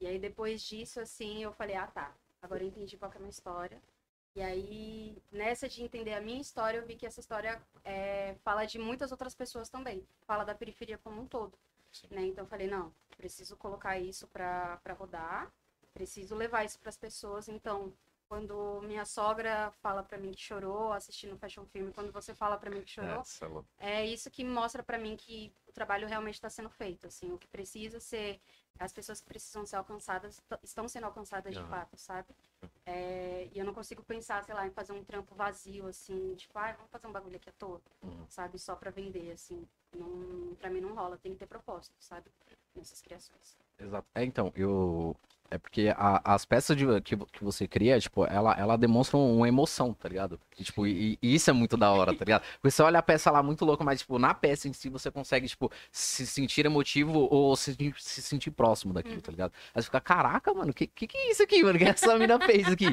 E 0.00 0.06
aí 0.06 0.18
depois 0.18 0.62
disso, 0.62 1.00
assim, 1.00 1.42
eu 1.42 1.52
falei, 1.52 1.76
ah 1.76 1.86
tá, 1.86 2.14
agora 2.40 2.62
eu 2.62 2.68
entendi 2.68 2.96
qual 2.96 3.10
é 3.12 3.16
a 3.16 3.18
minha 3.18 3.30
história. 3.30 3.80
E 4.34 4.40
aí, 4.40 5.22
nessa 5.30 5.68
de 5.68 5.82
entender 5.82 6.14
a 6.14 6.20
minha 6.20 6.40
história, 6.40 6.78
eu 6.78 6.86
vi 6.86 6.96
que 6.96 7.06
essa 7.06 7.20
história 7.20 7.60
é, 7.84 8.34
fala 8.42 8.64
de 8.64 8.78
muitas 8.78 9.12
outras 9.12 9.34
pessoas 9.34 9.68
também. 9.68 10.06
Fala 10.26 10.44
da 10.44 10.54
periferia 10.54 10.98
como 10.98 11.20
um 11.20 11.26
todo. 11.26 11.58
Né? 12.10 12.22
Então 12.26 12.44
eu 12.44 12.48
falei, 12.48 12.66
não, 12.66 12.94
preciso 13.16 13.56
colocar 13.56 13.98
isso 13.98 14.26
para 14.28 14.80
rodar, 14.98 15.52
preciso 15.92 16.34
levar 16.34 16.64
isso 16.64 16.78
para 16.78 16.88
as 16.88 16.96
pessoas. 16.96 17.48
Então, 17.48 17.92
quando 18.26 18.80
minha 18.84 19.04
sogra 19.04 19.70
fala 19.82 20.02
para 20.02 20.16
mim 20.16 20.32
que 20.32 20.40
chorou 20.40 20.90
assistindo 20.94 21.34
o 21.34 21.38
Fashion 21.38 21.66
Film, 21.66 21.90
quando 21.90 22.10
você 22.10 22.34
fala 22.34 22.56
para 22.56 22.70
mim 22.70 22.80
que 22.80 22.90
chorou, 22.90 23.22
é 23.78 24.00
é 24.00 24.06
isso 24.06 24.30
que 24.30 24.42
mostra 24.42 24.82
pra 24.82 24.96
mim 24.96 25.16
que 25.16 25.52
o 25.66 25.72
trabalho 25.72 26.08
realmente 26.08 26.36
está 26.36 26.48
sendo 26.48 26.70
feito, 26.70 27.06
assim, 27.06 27.30
o 27.32 27.36
que 27.36 27.46
precisa 27.48 28.00
ser, 28.00 28.40
as 28.78 28.92
pessoas 28.92 29.20
que 29.20 29.26
precisam 29.26 29.66
ser 29.66 29.76
alcançadas 29.76 30.40
estão 30.62 30.88
sendo 30.88 31.04
alcançadas 31.04 31.54
de 31.54 31.60
Aham. 31.60 31.68
fato, 31.68 31.96
sabe? 31.98 32.34
É, 32.84 33.48
e 33.52 33.58
eu 33.58 33.64
não 33.64 33.72
consigo 33.74 34.02
pensar, 34.02 34.42
sei 34.44 34.54
lá, 34.54 34.66
em 34.66 34.70
fazer 34.70 34.92
um 34.92 35.04
trampo 35.04 35.34
vazio, 35.34 35.86
assim, 35.86 36.34
tipo, 36.34 36.58
ah, 36.58 36.72
vamos 36.72 36.90
fazer 36.90 37.06
um 37.06 37.12
bagulho 37.12 37.36
aqui 37.36 37.48
à 37.48 37.52
toa, 37.52 37.80
Uhum. 38.02 38.26
sabe? 38.28 38.58
Só 38.58 38.74
pra 38.76 38.90
vender, 38.90 39.30
assim, 39.32 39.66
não, 39.96 40.54
pra 40.56 40.68
mim 40.70 40.80
não 40.80 40.94
rola, 40.94 41.16
tem 41.16 41.32
que 41.32 41.38
ter 41.38 41.46
propósito, 41.46 41.94
sabe? 42.00 42.30
Nessas 42.74 43.00
criações. 43.00 43.56
Exato. 43.82 44.06
É, 44.14 44.24
então, 44.24 44.52
eu. 44.54 45.16
É 45.50 45.58
porque 45.58 45.92
a- 45.94 46.22
as 46.34 46.46
peças 46.46 46.74
de- 46.74 46.98
que, 47.02 47.14
que 47.14 47.44
você 47.44 47.68
cria, 47.68 48.00
tipo, 48.00 48.24
ela, 48.24 48.54
ela 48.58 48.74
demonstra 48.78 49.18
uma 49.18 49.46
emoção, 49.46 49.92
tá 49.92 50.08
ligado? 50.08 50.40
E, 50.58 50.64
tipo, 50.64 50.86
e, 50.86 51.18
e 51.20 51.34
isso 51.34 51.50
é 51.50 51.52
muito 51.52 51.76
da 51.76 51.92
hora, 51.92 52.14
tá 52.16 52.24
ligado? 52.24 52.42
Você 52.62 52.82
olha 52.82 52.98
a 52.98 53.02
peça 53.02 53.30
lá 53.30 53.42
muito 53.42 53.62
louca, 53.62 53.84
mas, 53.84 54.00
tipo, 54.00 54.18
na 54.18 54.32
peça 54.32 54.66
em 54.66 54.72
si 54.72 54.88
você 54.88 55.10
consegue, 55.10 55.46
tipo, 55.46 55.70
se 55.90 56.26
sentir 56.26 56.64
emotivo 56.64 57.28
ou 57.30 57.54
se, 57.54 57.76
se 57.98 58.22
sentir 58.22 58.50
próximo 58.50 58.94
daquilo, 58.94 59.20
tá 59.20 59.30
ligado? 59.30 59.52
Aí 59.74 59.82
você 59.82 59.84
fica, 59.88 60.00
caraca, 60.00 60.54
mano, 60.54 60.72
que, 60.72 60.86
que 60.86 61.06
que 61.06 61.18
é 61.18 61.30
isso 61.30 61.42
aqui, 61.42 61.62
mano? 61.62 61.78
que 61.78 61.84
essa 61.84 62.18
mina 62.18 62.40
fez 62.40 62.68
aqui? 62.68 62.86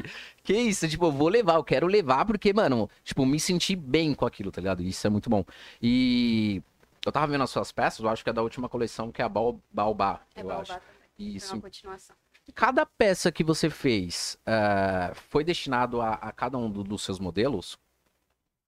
Que 0.44 0.52
isso? 0.52 0.86
Tipo, 0.86 1.06
eu 1.06 1.12
vou 1.12 1.28
levar, 1.28 1.54
eu 1.54 1.64
quero 1.64 1.86
levar 1.86 2.26
porque, 2.26 2.52
mano, 2.52 2.90
tipo, 3.02 3.24
me 3.24 3.40
sentir 3.40 3.74
bem 3.76 4.12
com 4.12 4.26
aquilo, 4.26 4.52
tá 4.52 4.60
ligado? 4.60 4.82
Isso 4.82 5.06
é 5.06 5.08
muito 5.08 5.30
bom. 5.30 5.46
E 5.80 6.62
eu 7.04 7.12
tava 7.12 7.26
vendo 7.28 7.44
as 7.44 7.50
suas 7.50 7.72
peças, 7.72 8.00
eu 8.00 8.08
acho 8.08 8.22
que 8.24 8.30
é 8.30 8.32
da 8.32 8.42
última 8.42 8.68
coleção, 8.68 9.10
que 9.12 9.22
é 9.22 9.24
a 9.24 9.28
Baobá, 9.28 10.20
É 10.34 10.42
eu 10.42 10.48
Baobá 10.48 10.62
acho. 10.62 10.80
também, 10.80 11.10
é 11.18 11.18
Isso. 11.18 11.54
uma 11.54 11.60
continuação. 11.62 12.16
Cada 12.54 12.84
peça 12.84 13.30
que 13.32 13.44
você 13.44 13.70
fez 13.70 14.38
eh, 14.46 15.12
foi 15.14 15.44
destinado 15.44 16.00
a, 16.00 16.14
a 16.14 16.32
cada 16.32 16.58
um 16.58 16.70
do- 16.70 16.82
dos 16.84 17.02
seus 17.02 17.18
modelos? 17.18 17.78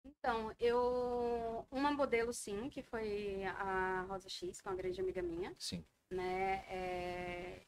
Então, 0.05 0.53
eu. 0.59 1.67
Uma 1.71 1.91
modelo, 1.93 2.33
sim, 2.33 2.69
que 2.71 2.83
foi 2.83 3.45
a 3.45 4.03
Rosa 4.09 4.29
X, 4.29 4.61
que 4.61 4.69
é 4.69 4.71
uma 4.71 4.77
grande 4.77 5.01
amiga 5.01 5.23
minha. 5.23 5.55
Sim. 5.59 5.85
né? 6.11 6.65
É, 6.69 7.67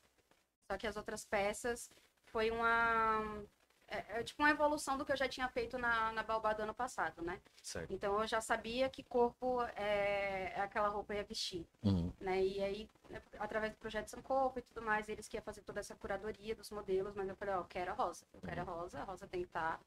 Só 0.71 0.79
que 0.79 0.87
as 0.87 0.97
outras 0.97 1.25
peças 1.27 1.91
foi 2.27 2.51
uma 2.51 3.45
é, 3.89 4.21
é 4.21 4.23
tipo 4.25 4.43
uma 4.43 4.51
evolução 4.51 4.97
do 4.97 5.05
que 5.05 5.13
eu 5.13 5.17
já 5.17 5.29
tinha 5.29 5.49
feito 5.49 5.77
na, 5.79 6.11
na 6.13 6.23
Baobá 6.23 6.53
do 6.53 6.63
ano 6.63 6.75
passado, 6.75 7.23
né? 7.23 7.41
Certo. 7.63 7.93
Então 7.93 8.19
eu 8.21 8.27
já 8.27 8.41
sabia 8.41 8.89
que 8.89 9.03
corpo 9.03 9.63
é, 9.77 10.53
é 10.57 10.61
aquela 10.61 10.89
roupa 10.89 11.15
ia 11.15 11.23
vestir, 11.25 11.67
Uhum. 11.83 12.13
né? 12.21 12.43
E 12.43 12.63
aí, 12.63 12.91
né, 13.11 13.23
através 13.39 13.73
do 13.73 13.79
projeto 13.79 14.09
São 14.09 14.23
Corpo 14.23 14.59
e 14.59 14.63
tudo 14.63 14.83
mais, 14.83 15.09
eles 15.09 15.29
que 15.29 15.37
iam 15.37 15.43
fazer 15.43 15.63
toda 15.63 15.81
essa 15.81 15.95
curadoria 15.95 16.55
dos 16.55 16.71
modelos, 16.71 17.15
mas 17.15 17.29
eu 17.29 17.37
falei, 17.37 17.55
ó, 17.55 17.59
eu 17.59 17.65
quero 17.67 17.91
a 17.91 17.95
rosa, 17.95 18.25
eu 18.33 18.41
quero 18.41 18.61
a 18.61 18.65
rosa, 18.65 19.01
a 19.01 19.05
rosa 19.05 19.27
tem 19.27 19.41
que 19.43 19.47
estar. 19.49 19.81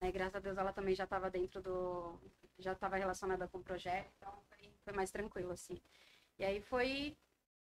Né? 0.00 0.10
Graças 0.12 0.36
a 0.36 0.40
Deus 0.40 0.56
ela 0.58 0.72
também 0.72 0.94
já 0.94 1.04
estava 1.04 1.30
dentro 1.30 1.60
do. 1.60 2.18
já 2.58 2.72
estava 2.72 2.96
relacionada 2.96 3.48
com 3.48 3.58
o 3.58 3.62
projeto, 3.62 4.10
então 4.18 4.32
foi, 4.48 4.72
foi 4.84 4.92
mais 4.92 5.10
tranquilo, 5.10 5.52
assim. 5.52 5.80
E 6.38 6.44
aí 6.44 6.60
foi 6.60 7.16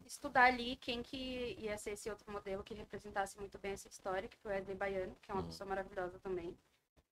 estudar 0.04 0.44
ali 0.44 0.76
quem 0.76 1.02
que 1.02 1.56
ia 1.58 1.76
ser 1.78 1.90
esse 1.92 2.08
outro 2.10 2.30
modelo 2.30 2.62
que 2.62 2.74
representasse 2.74 3.38
muito 3.38 3.58
bem 3.58 3.72
essa 3.72 3.88
história, 3.88 4.28
que 4.28 4.36
foi 4.38 4.52
o 4.52 4.54
Wesley 4.54 4.76
Baiano, 4.76 5.16
que 5.22 5.30
é 5.30 5.34
uma 5.34 5.40
Uhum. 5.42 5.48
pessoa 5.48 5.68
maravilhosa 5.68 6.18
também. 6.20 6.56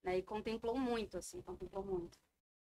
Né? 0.02 0.18
E 0.18 0.22
contemplou 0.22 0.78
muito, 0.78 1.16
assim, 1.16 1.40
contemplou 1.42 1.82
muito. 1.84 2.18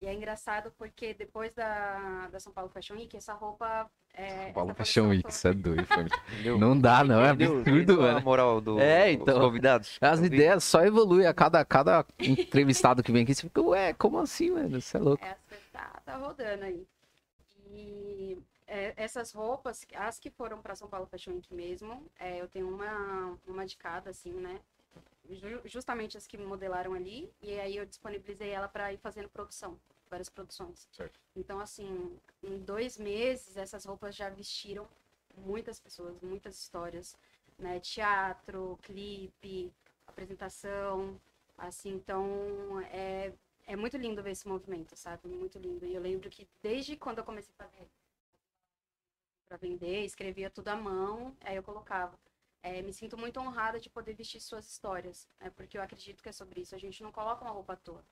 E 0.01 0.06
é 0.06 0.13
engraçado 0.13 0.71
porque 0.77 1.13
depois 1.13 1.51
da, 1.53 2.27
da 2.27 2.39
São 2.39 2.53
Paulo 2.53 2.69
Fashion 2.69 2.95
Week, 2.95 3.15
essa 3.17 3.34
roupa. 3.34 3.89
É, 4.13 4.51
Paulo 4.51 4.69
essa 4.71 4.77
Fashion 4.77 5.08
Week, 5.10 5.27
isso 5.27 5.47
é 5.47 5.53
doido? 5.53 5.88
Não 6.60 6.80
dá, 6.80 7.03
não, 7.03 7.19
é 7.23 7.30
absurdo, 7.30 7.62
Entendeu 7.62 8.01
a 8.01 8.13
mano. 8.13 8.21
moral 8.21 8.62
do, 8.62 8.80
É, 8.80 9.12
então. 9.12 9.25
dos 9.25 9.43
convidados. 9.43 9.97
As 10.01 10.19
ideias 10.19 10.63
só 10.63 10.84
evoluem 10.84 11.25
a 11.27 11.34
cada, 11.34 11.63
cada 11.65 12.06
entrevistado 12.19 13.01
que 13.01 13.12
vem 13.12 13.23
aqui. 13.23 13.34
Você 13.34 13.41
fica, 13.43 13.62
ué, 13.62 13.93
como 13.93 14.19
assim, 14.19 14.51
mano? 14.51 14.77
Isso 14.77 14.95
é 14.97 14.99
louco. 14.99 15.23
Essa 15.25 15.62
tá, 15.71 16.01
tá 16.06 16.15
rodando 16.17 16.63
aí. 16.65 16.86
E 17.71 18.38
é, 18.67 18.93
essas 18.97 19.32
roupas, 19.32 19.86
as 19.95 20.19
que 20.19 20.30
foram 20.30 20.62
para 20.62 20.75
São 20.75 20.89
Paulo 20.89 21.08
Fashion 21.08 21.34
Week 21.34 21.53
mesmo, 21.53 22.06
é, 22.19 22.41
eu 22.41 22.47
tenho 22.47 22.69
uma, 22.69 23.38
uma 23.47 23.65
de 23.65 23.77
cada, 23.77 24.10
assim, 24.12 24.32
né? 24.34 24.62
Ju- 25.30 25.62
Justamente 25.65 26.17
as 26.17 26.25
que 26.27 26.38
modelaram 26.38 26.93
ali. 26.93 27.32
E 27.41 27.60
aí 27.60 27.77
eu 27.77 27.86
disponibilizei 27.86 28.49
ela 28.49 28.67
para 28.67 28.93
ir 28.93 28.97
fazendo 28.97 29.30
produção, 29.30 29.80
várias 30.10 30.30
produções. 30.30 30.88
Certo. 30.91 31.19
Então, 31.36 31.60
assim, 31.60 32.17
em 32.43 32.60
dois 32.60 32.97
meses, 32.97 33.58
essas 33.58 33.86
roupas 33.86 34.15
já 34.15 34.30
vestiram 34.30 34.88
muitas 35.38 35.80
pessoas, 35.80 36.19
muitas 36.21 36.58
histórias, 36.60 37.15
né? 37.58 37.80
Teatro, 37.80 38.77
clipe, 38.82 39.71
apresentação, 40.08 41.19
assim, 41.58 41.93
então 41.95 42.80
é, 42.91 43.34
é 43.65 43.75
muito 43.75 43.97
lindo 43.97 44.23
ver 44.23 44.32
esse 44.32 44.47
movimento, 44.47 44.95
sabe? 44.95 45.27
Muito 45.27 45.60
lindo. 45.60 45.86
E 45.86 45.93
eu 45.93 46.01
lembro 46.01 46.30
que 46.30 46.47
desde 46.62 46.95
quando 46.95 47.19
eu 47.19 47.23
comecei 47.23 47.53
a 47.58 47.63
fazer 47.63 47.88
para 49.47 49.57
vender, 49.57 50.03
escrevia 50.05 50.49
tudo 50.49 50.67
à 50.69 50.75
mão, 50.75 51.36
aí 51.41 51.55
eu 51.55 51.63
colocava. 51.63 52.17
É, 52.62 52.81
me 52.81 52.91
sinto 52.91 53.17
muito 53.17 53.39
honrada 53.39 53.79
de 53.79 53.89
poder 53.89 54.13
vestir 54.13 54.41
suas 54.41 54.69
histórias, 54.69 55.27
né? 55.39 55.49
Porque 55.55 55.77
eu 55.77 55.81
acredito 55.81 56.21
que 56.21 56.29
é 56.29 56.31
sobre 56.31 56.62
isso. 56.62 56.75
A 56.75 56.77
gente 56.77 57.01
não 57.03 57.12
coloca 57.12 57.43
uma 57.45 57.51
roupa 57.51 57.73
à 57.73 57.75
toa, 57.77 58.03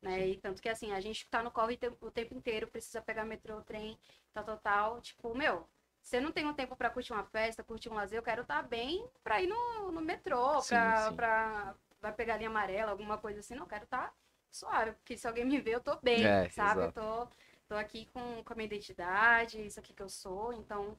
né? 0.00 0.28
E 0.28 0.36
tanto 0.38 0.62
que 0.62 0.68
assim, 0.68 0.92
a 0.92 1.00
gente 1.00 1.26
tá 1.28 1.42
no 1.42 1.50
corre 1.50 1.78
o 2.00 2.10
tempo 2.10 2.34
inteiro, 2.34 2.68
precisa 2.68 3.02
pegar 3.02 3.24
metrô, 3.24 3.60
trem, 3.62 3.98
tal, 4.32 4.44
tal, 4.44 4.58
tal. 4.58 5.00
Tipo, 5.00 5.34
meu, 5.36 5.66
você 6.02 6.20
não 6.20 6.32
tem 6.32 6.46
um 6.46 6.54
tempo 6.54 6.76
pra 6.76 6.90
curtir 6.90 7.12
uma 7.12 7.24
festa, 7.24 7.62
curtir 7.64 7.90
um 7.90 7.94
lazer, 7.94 8.18
eu 8.18 8.22
quero 8.22 8.42
estar 8.42 8.62
bem 8.62 9.06
pra 9.22 9.42
ir 9.42 9.48
no, 9.48 9.92
no 9.92 10.00
metrô, 10.00 10.62
Sim, 10.62 10.64
pra, 10.64 10.96
sim. 10.96 11.16
pra 11.16 11.74
vai 12.00 12.12
pegar 12.12 12.34
a 12.34 12.36
linha 12.38 12.48
amarela, 12.50 12.92
alguma 12.92 13.18
coisa 13.18 13.40
assim. 13.40 13.54
Não, 13.54 13.64
eu 13.64 13.68
quero 13.68 13.84
estar 13.84 14.14
suave, 14.50 14.92
porque 14.92 15.16
se 15.16 15.26
alguém 15.26 15.44
me 15.44 15.60
ver, 15.60 15.74
eu 15.74 15.80
tô 15.80 15.96
bem, 16.00 16.34
É, 16.34 16.44
sabe? 16.48 16.84
Eu 16.84 16.88
exato. 16.88 16.92
tô 16.92 17.28
tô 17.68 17.74
aqui 17.76 18.06
com, 18.12 18.42
com 18.44 18.52
a 18.52 18.56
minha 18.56 18.66
identidade, 18.66 19.60
isso 19.64 19.78
aqui 19.80 19.92
que 19.92 20.02
eu 20.02 20.08
sou, 20.08 20.52
então 20.52 20.96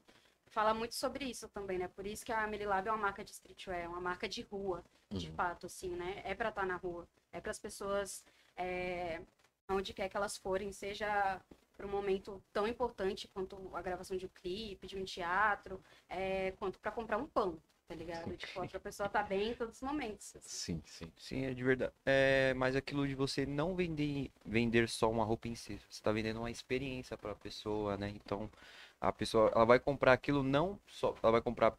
fala 0.48 0.74
muito 0.74 0.94
sobre 0.94 1.24
isso 1.24 1.48
também, 1.48 1.78
né? 1.78 1.88
Por 1.88 2.06
isso 2.06 2.24
que 2.24 2.32
a 2.32 2.46
Melilab 2.46 2.88
é 2.88 2.92
uma 2.92 2.98
marca 2.98 3.24
de 3.24 3.30
streetwear, 3.32 3.80
é 3.84 3.88
uma 3.88 4.00
marca 4.00 4.28
de 4.28 4.42
rua, 4.42 4.84
de 5.12 5.28
Uhum. 5.28 5.34
fato, 5.34 5.66
assim, 5.66 5.90
né? 5.90 6.20
É 6.24 6.34
pra 6.34 6.48
estar 6.50 6.66
na 6.66 6.76
rua, 6.76 7.06
é 7.32 7.40
para 7.40 7.50
as 7.50 7.58
pessoas, 7.58 8.24
é, 8.56 9.20
onde 9.68 9.92
quer 9.94 10.08
que 10.08 10.16
elas 10.16 10.36
forem, 10.36 10.72
seja 10.72 11.40
para 11.76 11.86
um 11.86 11.90
momento 11.90 12.42
tão 12.52 12.66
importante 12.68 13.26
quanto 13.28 13.56
a 13.74 13.80
gravação 13.82 14.16
de 14.16 14.26
um 14.26 14.28
clipe, 14.28 14.86
de 14.86 14.96
um 14.98 15.04
teatro, 15.04 15.82
é, 16.08 16.52
quanto 16.52 16.78
para 16.78 16.92
comprar 16.92 17.18
um 17.18 17.26
pão, 17.26 17.58
tá 17.90 17.94
ligado? 17.96 18.36
Tipo, 18.36 18.66
pra 18.68 18.80
pessoa 18.80 19.08
estar 19.08 19.24
bem 19.24 19.50
em 19.50 19.54
todos 19.54 19.76
os 19.76 19.82
momentos. 19.82 20.36
assim. 20.36 20.48
Sim, 20.48 20.82
sim. 20.86 21.12
Sim, 21.18 21.44
é 21.46 21.52
de 21.54 21.64
verdade. 21.64 21.92
É, 22.06 22.54
mas 22.54 22.76
aquilo 22.76 23.06
de 23.06 23.14
você 23.16 23.44
não 23.44 23.74
vender, 23.74 24.30
vender 24.44 24.88
só 24.88 25.10
uma 25.10 25.24
roupa 25.24 25.48
em 25.48 25.56
si. 25.56 25.78
Você 25.90 26.00
tá 26.02 26.12
vendendo 26.12 26.38
uma 26.38 26.50
experiência 26.50 27.16
para 27.16 27.32
a 27.32 27.34
pessoa, 27.34 27.96
né? 27.96 28.10
Então, 28.10 28.48
a 29.00 29.12
pessoa, 29.12 29.50
ela 29.54 29.64
vai 29.64 29.80
comprar 29.80 30.12
aquilo 30.12 30.42
não 30.42 30.78
só, 30.86 31.14
ela 31.22 31.32
vai 31.32 31.42
comprar 31.42 31.74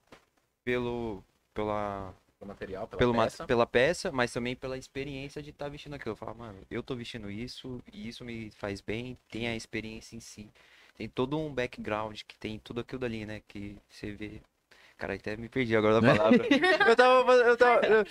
pelo 0.64 1.24
pela 1.54 2.14
Pelo 2.40 2.48
material, 2.50 2.88
pela 2.88 3.00
pelo 3.00 3.14
ma- 3.14 3.24
peça. 3.26 3.46
pela 3.48 3.66
peça, 3.66 4.12
mas 4.12 4.34
também 4.34 4.56
pela 4.56 4.78
experiência 4.78 5.42
de 5.42 5.52
estar 5.52 5.70
vestindo 5.70 5.96
aquilo. 5.96 6.16
Falar, 6.16 6.34
mano, 6.34 6.60
eu 6.70 6.84
tô 6.84 6.96
vestindo 6.96 7.30
isso 7.32 7.82
e 7.94 8.08
isso 8.10 8.26
me 8.26 8.52
faz 8.52 8.82
bem, 8.82 9.18
tem 9.30 9.48
a 9.48 9.56
experiência 9.56 10.16
em 10.16 10.20
si. 10.20 10.50
Tem 10.98 11.08
todo 11.10 11.38
um 11.38 11.54
background 11.54 12.22
que 12.28 12.38
tem 12.38 12.60
tudo 12.60 12.82
aquilo 12.82 13.00
dali, 13.00 13.26
né? 13.26 13.42
Que 13.48 13.78
você 13.90 14.12
vê. 14.12 14.42
Cara, 15.02 15.16
até 15.16 15.36
me 15.36 15.50
perdi 15.50 15.76
agora 15.76 16.00
da 16.00 16.16
palavra. 16.16 16.46
eu 16.88 16.96
tava. 16.96 17.34
Eu 17.34 17.58
tava. 17.58 17.86
Eu, 17.88 18.06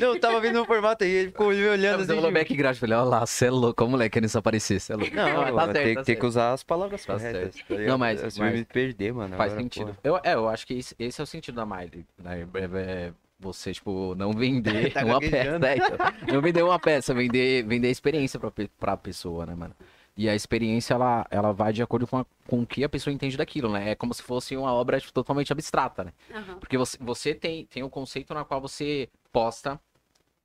não, 0.00 0.14
eu 0.14 0.18
tava 0.20 0.40
vendo 0.40 0.62
o 0.62 0.64
formato 0.64 1.04
aí, 1.04 1.10
ele 1.10 1.28
ficou 1.28 1.50
me 1.50 1.68
olhando 1.68 1.98
Você 1.98 2.04
assim. 2.04 2.14
falou 2.14 2.30
tipo, 2.30 2.38
background, 2.40 2.76
falei, 2.78 2.96
olha 2.96 3.04
lá, 3.04 3.26
você 3.26 3.44
é 3.46 3.50
louco, 3.50 3.74
como 3.74 3.90
moleque, 3.90 4.14
querendo 4.14 4.30
se 4.30 4.38
aparecer, 4.38 4.80
você 4.80 4.94
é 4.94 4.96
louco. 4.96 5.14
Não, 5.14 5.52
mas 5.52 5.54
tá 5.66 5.72
tem, 5.74 5.94
tá 5.94 6.02
tem 6.04 6.16
que 6.16 6.24
usar 6.24 6.52
as 6.54 6.62
palavras 6.62 7.04
Tá 7.04 7.12
corretas. 7.12 7.54
certo. 7.54 7.68
tá? 7.68 7.74
Não, 7.82 7.98
mas- 7.98 8.18
Você 8.20 8.24
mas 8.24 8.36
vai 8.38 8.52
me 8.52 8.64
perder, 8.64 9.12
mano. 9.12 9.36
Faz 9.36 9.52
agora, 9.52 9.62
sentido. 9.62 9.86
porra. 9.88 9.98
Eu, 10.02 10.16
é, 10.24 10.34
eu 10.34 10.48
acho 10.48 10.66
que 10.66 10.72
esse, 10.78 10.94
esse 10.98 11.20
é 11.20 11.24
o 11.24 11.26
sentido 11.26 11.56
da 11.56 11.66
Miley, 11.66 12.06
né? 12.18 12.46
É- 12.54 12.78
é 13.08 13.12
você, 13.38 13.72
tipo, 13.74 14.14
não 14.14 14.32
vender 14.32 14.90
Tá 14.94 15.04
uma 15.04 15.20
peça. 15.20 15.36
é, 15.66 15.76
então. 15.76 16.34
não 16.34 16.40
vender 16.40 16.62
uma 16.62 16.78
peça, 16.78 17.12
vender, 17.12 17.62
vender 17.66 17.88
a 17.88 17.90
experiência 17.90 18.40
pra, 18.40 18.50
pra 18.80 18.96
pessoa, 18.96 19.44
né, 19.44 19.54
mano? 19.54 19.74
E 20.16 20.28
a 20.28 20.34
experiência, 20.34 20.94
ela, 20.94 21.26
ela 21.30 21.52
vai 21.52 21.72
de 21.72 21.82
acordo 21.82 22.06
com, 22.06 22.18
a- 22.18 22.26
com 22.46 22.62
o 22.62 22.66
que 22.66 22.84
a 22.84 22.88
pessoa 22.88 23.12
entende 23.14 23.36
daquilo, 23.36 23.72
né? 23.72 23.90
É 23.90 23.94
como 23.94 24.12
se 24.12 24.22
fosse 24.22 24.56
uma 24.56 24.72
obra 24.72 25.00
tipo, 25.00 25.12
totalmente 25.12 25.52
abstrata, 25.52 26.04
né? 26.04 26.12
Aham. 26.32 26.58
Porque 26.60 26.76
você, 26.76 26.98
você 26.98 27.34
tem, 27.34 27.64
tem 27.66 27.82
um 27.82 27.88
conceito 27.88 28.34
na 28.34 28.44
qual 28.44 28.60
você 28.60 29.08
posta, 29.32 29.80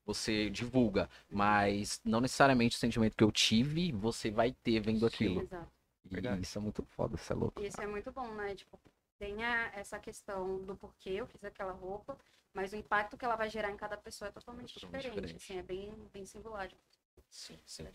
você 0.05 0.49
divulga, 0.49 1.09
mas 1.29 1.99
não 2.05 2.21
necessariamente 2.21 2.77
o 2.77 2.79
sentimento 2.79 3.15
que 3.17 3.23
eu 3.23 3.31
tive, 3.31 3.91
você 3.91 4.31
vai 4.31 4.53
ter 4.53 4.79
vendo 4.79 5.05
aquilo. 5.05 5.41
Exato. 5.41 5.67
E 6.09 6.13
Verdade. 6.15 6.41
isso 6.43 6.57
é 6.57 6.61
muito 6.61 6.83
foda, 6.83 7.15
isso 7.15 7.33
é 7.33 7.35
louco. 7.35 7.61
Isso 7.61 7.81
é 7.81 7.87
muito 7.87 8.09
bom, 8.13 8.33
né? 8.35 8.55
Tipo, 8.55 8.79
tenha 9.19 9.69
essa 9.75 9.99
questão 9.99 10.59
do 10.63 10.77
porquê 10.77 11.09
eu 11.09 11.27
fiz 11.27 11.43
aquela 11.43 11.73
roupa, 11.73 12.17
mas 12.53 12.71
o 12.71 12.77
impacto 12.77 13.17
que 13.17 13.25
ela 13.25 13.35
vai 13.35 13.49
gerar 13.49 13.69
em 13.71 13.75
cada 13.75 13.97
pessoa 13.97 14.29
é 14.29 14.31
totalmente, 14.31 14.73
Totalmente 14.75 15.01
diferente. 15.03 15.25
diferente. 15.25 15.43
Assim, 15.43 15.59
é 15.59 15.63
bem, 15.63 15.93
bem 16.13 16.25
singular. 16.25 16.69
Sim, 17.29 17.59
sim. 17.65 17.85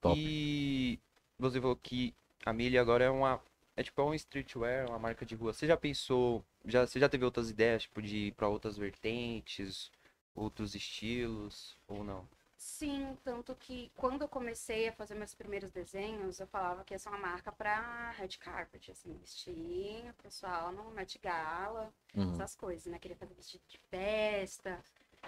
Top. 0.00 0.16
E 0.18 0.98
você 1.38 1.60
falou 1.60 1.76
que 1.76 2.14
a 2.44 2.52
Milha 2.52 2.80
agora 2.80 3.04
é 3.04 3.10
uma. 3.10 3.40
É 3.76 3.82
tipo 3.82 4.00
é 4.00 4.04
um 4.04 4.14
streetwear, 4.14 4.88
uma 4.88 4.98
marca 4.98 5.24
de 5.24 5.34
rua. 5.34 5.52
Você 5.52 5.66
já 5.66 5.76
pensou. 5.76 6.44
Já, 6.64 6.86
você 6.86 7.00
já 7.00 7.08
teve 7.08 7.24
outras 7.24 7.50
ideias, 7.50 7.82
tipo, 7.84 8.02
de 8.02 8.16
ir 8.28 8.32
pra 8.32 8.48
outras 8.48 8.76
vertentes, 8.76 9.90
outros 10.34 10.74
estilos, 10.74 11.76
ou 11.88 12.04
não? 12.04 12.28
Sim, 12.56 13.16
tanto 13.24 13.54
que 13.56 13.90
quando 13.96 14.22
eu 14.22 14.28
comecei 14.28 14.88
a 14.88 14.92
fazer 14.92 15.14
meus 15.14 15.34
primeiros 15.34 15.70
desenhos, 15.70 16.38
eu 16.40 16.46
falava 16.46 16.84
que 16.84 16.92
ia 16.94 16.98
ser 16.98 17.08
uma 17.08 17.18
marca 17.18 17.50
pra 17.50 18.10
red 18.10 18.28
carpet, 18.38 18.90
assim, 18.90 19.14
vestir 19.16 20.10
o 20.10 20.14
pessoal 20.22 20.70
no 20.70 20.90
Met 20.90 21.18
Gala, 21.18 21.92
Uhum. 22.14 22.32
essas 22.34 22.54
coisas, 22.54 22.86
né? 22.86 22.98
Queria 22.98 23.16
fazer 23.16 23.34
vestido 23.34 23.62
de 23.66 23.78
festa, 23.90 24.78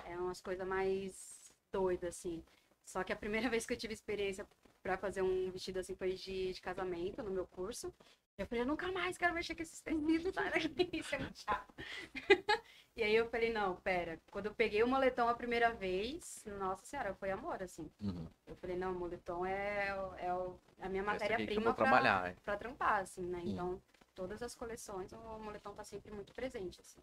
é 0.05 0.17
umas 0.19 0.41
coisas 0.43 0.67
mais 0.67 1.53
doidas, 1.73 2.11
assim. 2.17 2.43
Só 2.85 3.03
que 3.03 3.13
a 3.13 3.17
primeira 3.17 3.49
vez 3.51 3.65
que 3.67 3.73
eu 3.73 3.79
tive 3.79 3.95
experiência 3.95 4.47
pra 4.83 4.97
fazer 4.97 5.23
um 5.23 5.51
vestido 5.51 5.79
assim 5.79 5.95
foi 5.95 6.15
de, 6.15 6.53
de 6.53 6.61
casamento 6.61 7.23
no 7.23 7.31
meu 7.31 7.47
curso. 7.47 7.93
Eu 8.37 8.47
falei, 8.47 8.63
eu 8.63 8.67
nunca 8.67 8.91
mais 8.91 9.17
quero 9.17 9.35
mexer 9.35 9.55
com 9.55 9.63
esses 9.63 9.81
tecidos? 9.81 10.35
Isso 10.93 11.15
é 11.15 11.19
muito 11.19 11.39
chato. 11.39 11.75
e 12.97 13.03
aí 13.03 13.15
eu 13.15 13.29
falei, 13.29 13.53
não, 13.53 13.77
pera. 13.77 14.19
Quando 14.31 14.47
eu 14.47 14.55
peguei 14.55 14.83
o 14.83 14.89
moletom 14.89 15.29
a 15.29 15.35
primeira 15.35 15.73
vez, 15.73 16.43
nossa 16.59 16.85
senhora, 16.85 17.15
foi 17.15 17.31
amor, 17.31 17.63
assim. 17.63 17.91
Uhum. 18.01 18.27
Eu 18.47 18.57
falei, 18.57 18.77
não, 18.77 18.93
o 18.93 18.99
moletom 18.99 19.45
é, 19.47 19.89
é 20.19 20.35
o- 20.35 20.59
a 20.81 20.89
minha 20.89 21.03
matéria-prima 21.03 21.73
vou 21.73 21.75
pra, 21.75 22.29
é. 22.29 22.57
trampar, 22.57 23.01
assim, 23.03 23.23
né? 23.23 23.39
Hum. 23.45 23.51
Então, 23.51 23.83
todas 24.15 24.43
as 24.43 24.55
coleções, 24.55 25.13
o 25.13 25.39
moletom 25.39 25.75
tá 25.75 25.85
sempre 25.85 26.11
muito 26.13 26.33
presente, 26.33 26.81
assim. 26.81 27.01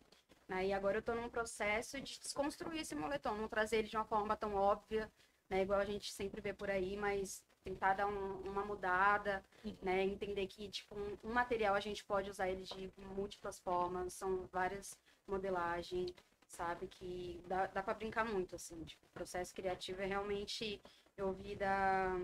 Né? 0.48 0.68
E 0.68 0.74
agora 0.74 0.98
eu 0.98 1.02
tô 1.02 1.14
num 1.14 1.30
processo 1.30 2.02
de 2.02 2.20
desconstruir 2.20 2.82
esse 2.82 2.96
moletom, 2.96 3.36
não 3.36 3.48
trazer 3.48 3.78
ele 3.78 3.88
de 3.88 3.96
uma 3.96 4.04
forma 4.06 4.36
tão 4.36 4.56
óbvia, 4.56 5.10
né? 5.48 5.62
Igual 5.62 5.80
a 5.80 5.86
gente 5.86 6.12
sempre 6.12 6.42
vê 6.42 6.54
por 6.54 6.70
aí, 6.72 6.98
mas 6.98 7.44
tentar 7.70 7.94
dar 7.94 8.08
um- 8.08 8.42
uma 8.50 8.66
mudada, 8.66 9.44
Uhum. 9.64 9.76
né? 9.82 10.04
Entender 10.04 10.48
que, 10.48 10.70
tipo, 10.70 10.96
um, 10.96 11.18
um 11.24 11.34
material 11.34 11.76
a 11.76 11.80
gente 11.80 12.04
pode 12.04 12.30
usar 12.30 12.50
ele 12.50 12.64
de 12.64 12.92
múltiplas 13.16 13.60
formas, 13.60 14.14
são 14.14 14.48
várias 14.52 14.98
modelagens, 15.28 16.12
sabe? 16.48 16.88
Que 16.88 17.40
dá, 17.48 17.68
dá 17.68 17.84
pra 17.84 17.94
brincar 17.94 18.26
muito, 18.26 18.56
assim. 18.56 18.84
Tipo, 18.84 19.06
o 19.06 19.10
processo 19.14 19.54
criativo 19.54 20.02
é 20.02 20.06
realmente... 20.06 20.82
Eu 21.18 21.28
ouvi 21.28 21.54
da, 21.54 22.16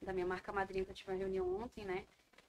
da 0.00 0.10
minha 0.12 0.24
marca 0.26 0.50
madrinha, 0.52 0.84
que 0.86 0.90
eu 0.90 0.94
tive 0.94 1.10
uma 1.12 1.18
reunião 1.18 1.62
ontem, 1.62 1.84
né? 1.84 2.06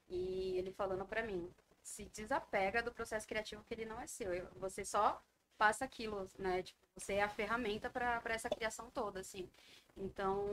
E 0.10 0.58
ele 0.58 0.72
falando 0.72 1.06
pra 1.06 1.22
mim, 1.22 1.52
se 1.84 2.06
desapega 2.06 2.82
do 2.82 2.92
processo 2.94 3.28
criativo 3.28 3.64
que 3.66 3.74
ele 3.74 3.84
não 3.86 4.00
é 4.00 4.08
seu. 4.08 4.34
Eu- 4.34 4.48
Você 4.62 4.86
só 4.86 5.22
passa 5.58 5.84
aquilo, 5.84 6.26
né? 6.40 6.64
Tipo, 6.64 6.80
você 6.96 7.16
é 7.16 7.22
a 7.24 7.28
ferramenta 7.30 7.90
para 7.90 8.22
essa 8.28 8.50
criação 8.50 8.90
toda, 8.92 9.20
assim. 9.20 9.50
Então, 9.98 10.48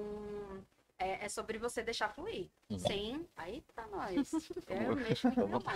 é, 1.01 1.25
é 1.25 1.29
sobre 1.29 1.59
você 1.59 1.83
deixar 1.83 2.09
fluir. 2.11 2.49
Uhum. 2.69 2.79
Sem. 2.79 3.29
Aí 3.37 3.63
tá 3.75 3.87
nós. 3.89 4.31
Eu 4.69 4.95
mexo 4.97 5.27
muito. 5.29 5.67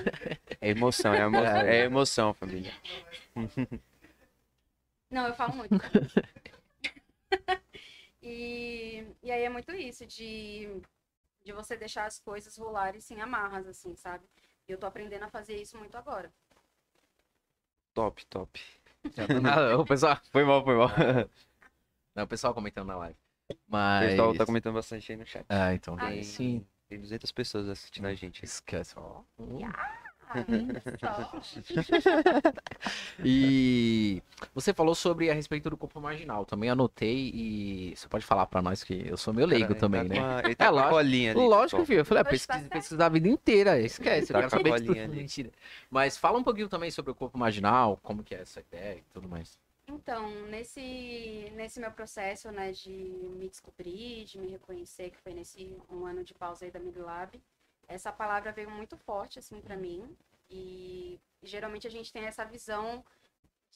É 0.60 0.68
emoção, 0.70 1.14
é, 1.14 1.20
emo- 1.22 1.38
é 1.38 1.78
emoção, 1.84 2.34
família. 2.34 2.72
Não, 5.10 5.26
eu 5.26 5.34
falo 5.34 5.56
muito. 5.56 5.74
e, 8.22 9.04
e 9.22 9.30
aí 9.32 9.42
é 9.42 9.48
muito 9.48 9.72
isso, 9.74 10.06
de, 10.06 10.80
de 11.44 11.52
você 11.52 11.76
deixar 11.76 12.06
as 12.06 12.18
coisas 12.18 12.56
rolarem 12.56 13.00
sem 13.00 13.20
amarras, 13.20 13.66
assim, 13.66 13.94
sabe? 13.96 14.24
E 14.68 14.72
eu 14.72 14.78
tô 14.78 14.86
aprendendo 14.86 15.24
a 15.24 15.28
fazer 15.28 15.56
isso 15.60 15.76
muito 15.78 15.96
agora. 15.96 16.32
Top, 17.94 18.24
top. 18.26 18.60
Ah, 19.46 19.76
o 19.78 19.84
pessoal, 19.84 20.18
Foi 20.32 20.44
mal, 20.44 20.64
foi 20.64 20.74
mal. 20.76 20.88
não, 22.14 22.24
o 22.24 22.26
pessoal 22.26 22.54
comentando 22.54 22.86
na 22.88 22.96
live. 22.96 23.18
O 23.50 23.54
Mas. 23.68 24.10
pessoal 24.10 24.34
tá 24.34 24.46
comentando 24.46 24.74
bastante 24.74 25.12
aí 25.12 25.18
no 25.18 25.26
chat. 25.26 25.44
Ah, 25.48 25.74
então. 25.74 25.96
Ai, 25.98 26.14
daí 26.14 26.24
sim. 26.24 26.64
Tem 26.88 27.00
200 27.00 27.30
pessoas 27.32 27.68
assistindo 27.68 28.06
a 28.06 28.14
gente. 28.14 28.44
Esquece. 28.44 28.94
só. 28.94 29.24
E 33.24 34.22
você 34.52 34.74
falou 34.74 34.94
sobre 34.94 35.30
a 35.30 35.34
respeito 35.34 35.70
do 35.70 35.76
corpo 35.76 36.00
marginal. 36.00 36.44
Também 36.44 36.70
anotei 36.70 37.30
e 37.32 37.94
você 37.96 38.08
pode 38.08 38.24
falar 38.24 38.46
pra 38.46 38.60
nós 38.60 38.82
que 38.82 39.06
eu 39.06 39.16
sou 39.16 39.32
meio 39.32 39.46
leigo 39.46 39.68
Cara, 39.68 39.80
também, 39.80 40.08
tá 40.08 40.14
né? 40.14 40.42
Ele 40.44 40.54
tá 40.54 40.64
É, 40.66 40.68
com 40.68 40.76
a 40.76 40.80
lógico. 40.80 40.96
ali. 40.96 41.32
Lógico, 41.32 41.64
pessoal. 41.64 41.86
filho. 41.86 42.00
Eu 42.00 42.04
falei, 42.04 42.20
ah, 42.22 42.24
tá 42.24 42.30
pesquisa, 42.30 42.68
pesquisa 42.68 43.06
a 43.06 43.08
vida 43.08 43.28
inteira. 43.28 43.80
Esquece. 43.80 44.32
Tá 44.32 44.40
eu 44.40 44.48
quero 44.48 44.50
com 44.50 44.56
a 44.56 44.78
saber 44.78 44.80
de 44.80 44.86
tudo. 45.04 45.14
Mentira. 45.14 45.50
Mas 45.90 46.16
fala 46.16 46.38
um 46.38 46.44
pouquinho 46.44 46.68
também 46.68 46.90
sobre 46.90 47.12
o 47.12 47.14
corpo 47.14 47.38
marginal, 47.38 47.98
como 48.02 48.22
que 48.24 48.34
é 48.34 48.40
essa 48.40 48.60
ideia 48.60 48.98
e 48.98 49.04
tudo 49.12 49.28
mais. 49.28 49.58
Então, 49.86 50.30
nesse, 50.46 51.50
nesse 51.54 51.78
meu 51.78 51.92
processo, 51.92 52.50
né, 52.50 52.72
de 52.72 52.90
me 52.90 53.48
descobrir, 53.48 54.24
de 54.24 54.38
me 54.38 54.48
reconhecer, 54.48 55.10
que 55.10 55.18
foi 55.20 55.34
nesse 55.34 55.78
um 55.90 56.06
ano 56.06 56.24
de 56.24 56.34
pausa 56.34 56.64
aí 56.64 56.70
da 56.70 56.80
Midlab, 56.80 57.40
essa 57.86 58.10
palavra 58.12 58.52
veio 58.52 58.70
muito 58.70 58.96
forte, 58.96 59.38
assim, 59.38 59.60
pra 59.60 59.76
mim. 59.76 60.16
E 60.50 61.20
geralmente 61.42 61.86
a 61.86 61.90
gente 61.90 62.12
tem 62.12 62.24
essa 62.24 62.44
visão 62.44 63.04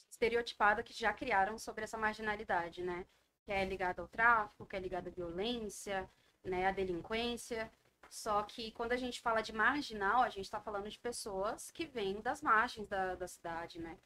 estereotipada 0.09 0.83
que 0.83 0.93
já 0.93 1.13
criaram 1.13 1.57
sobre 1.57 1.83
essa 1.83 1.97
marginalidade, 1.97 2.81
né? 2.81 3.05
Que 3.45 3.51
é 3.51 3.63
ligada 3.65 4.01
ao 4.01 4.07
tráfico, 4.07 4.65
que 4.65 4.75
é 4.75 4.79
ligada 4.79 5.09
à 5.09 5.13
violência, 5.13 6.09
né, 6.43 6.67
à 6.67 6.71
delinquência. 6.71 7.71
Só 8.09 8.41
que 8.43 8.71
quando 8.71 8.93
a 8.93 8.97
gente 8.97 9.21
fala 9.21 9.41
de 9.41 9.53
marginal, 9.53 10.23
a 10.23 10.29
gente 10.29 10.45
está 10.45 10.59
falando 10.59 10.89
de 10.89 10.97
pessoas 10.99 11.69
que 11.71 11.85
vêm 11.85 12.21
das 12.21 12.41
margens 12.41 12.87
da, 12.87 13.15
da 13.15 13.27
cidade, 13.27 13.79
né? 13.79 13.97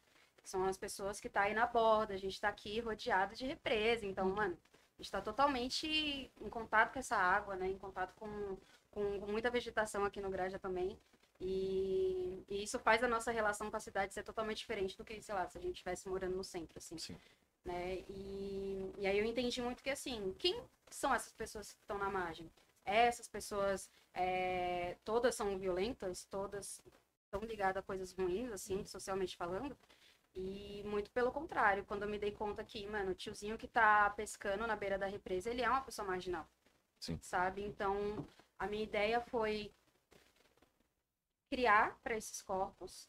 São 0.44 0.64
as 0.64 0.76
pessoas 0.76 1.20
que 1.20 1.28
tá 1.28 1.42
aí 1.42 1.54
na 1.54 1.66
borda, 1.66 2.14
a 2.14 2.18
gente 2.18 2.40
tá 2.40 2.48
aqui 2.48 2.80
rodeado 2.80 3.34
de 3.34 3.46
represa. 3.46 4.06
Então, 4.06 4.28
mano, 4.28 4.56
a 4.98 5.02
gente 5.02 5.10
tá 5.10 5.20
totalmente 5.20 6.30
em 6.40 6.48
contato 6.48 6.92
com 6.92 6.98
essa 6.98 7.16
água, 7.16 7.56
né? 7.56 7.68
Em 7.68 7.78
contato 7.78 8.14
com, 8.14 8.56
com, 8.90 9.20
com 9.20 9.26
muita 9.26 9.50
vegetação 9.50 10.04
aqui 10.04 10.20
no 10.20 10.30
Graja 10.30 10.58
também. 10.58 10.98
E, 11.40 12.44
e 12.48 12.62
isso 12.62 12.78
faz 12.78 13.02
a 13.02 13.08
nossa 13.08 13.32
relação 13.32 13.70
com 13.70 13.76
a 13.76 13.80
cidade 13.80 14.14
ser 14.14 14.22
totalmente 14.22 14.58
diferente 14.58 14.96
do 14.96 15.04
que, 15.04 15.20
sei 15.20 15.34
lá, 15.34 15.48
se 15.48 15.58
a 15.58 15.60
gente 15.60 15.74
estivesse 15.74 16.08
morando 16.08 16.36
no 16.36 16.44
centro, 16.44 16.78
assim. 16.78 16.98
Sim. 16.98 17.16
Né? 17.64 18.04
E, 18.08 18.92
e 18.98 19.06
aí 19.06 19.18
eu 19.18 19.24
entendi 19.24 19.60
muito 19.62 19.82
que, 19.82 19.90
assim, 19.90 20.34
quem 20.38 20.62
são 20.90 21.14
essas 21.14 21.32
pessoas 21.32 21.72
que 21.72 21.80
estão 21.80 21.98
na 21.98 22.10
margem? 22.10 22.50
essas 22.84 23.26
pessoas 23.26 23.90
é, 24.12 24.96
todas 25.04 25.34
são 25.34 25.58
violentas, 25.58 26.24
todas 26.24 26.82
estão 27.24 27.40
ligadas 27.40 27.78
a 27.78 27.82
coisas 27.82 28.12
ruins, 28.12 28.52
assim, 28.52 28.84
socialmente 28.84 29.36
falando. 29.36 29.76
E 30.36 30.82
muito 30.84 31.10
pelo 31.12 31.30
contrário, 31.32 31.84
quando 31.84 32.02
eu 32.02 32.08
me 32.08 32.18
dei 32.18 32.32
conta 32.32 32.64
que, 32.64 32.86
mano, 32.86 33.12
o 33.12 33.14
tiozinho 33.14 33.56
que 33.56 33.68
tá 33.68 34.10
pescando 34.10 34.66
na 34.66 34.74
beira 34.76 34.98
da 34.98 35.06
represa, 35.06 35.50
ele 35.50 35.62
é 35.62 35.68
uma 35.70 35.80
pessoa 35.82 36.06
marginal. 36.06 36.48
Sim. 37.00 37.18
Sabe? 37.22 37.62
Então, 37.62 38.26
a 38.58 38.66
minha 38.66 38.84
ideia 38.84 39.20
foi 39.20 39.72
criar 41.50 41.96
para 42.02 42.16
esses 42.16 42.42
corpos, 42.42 43.08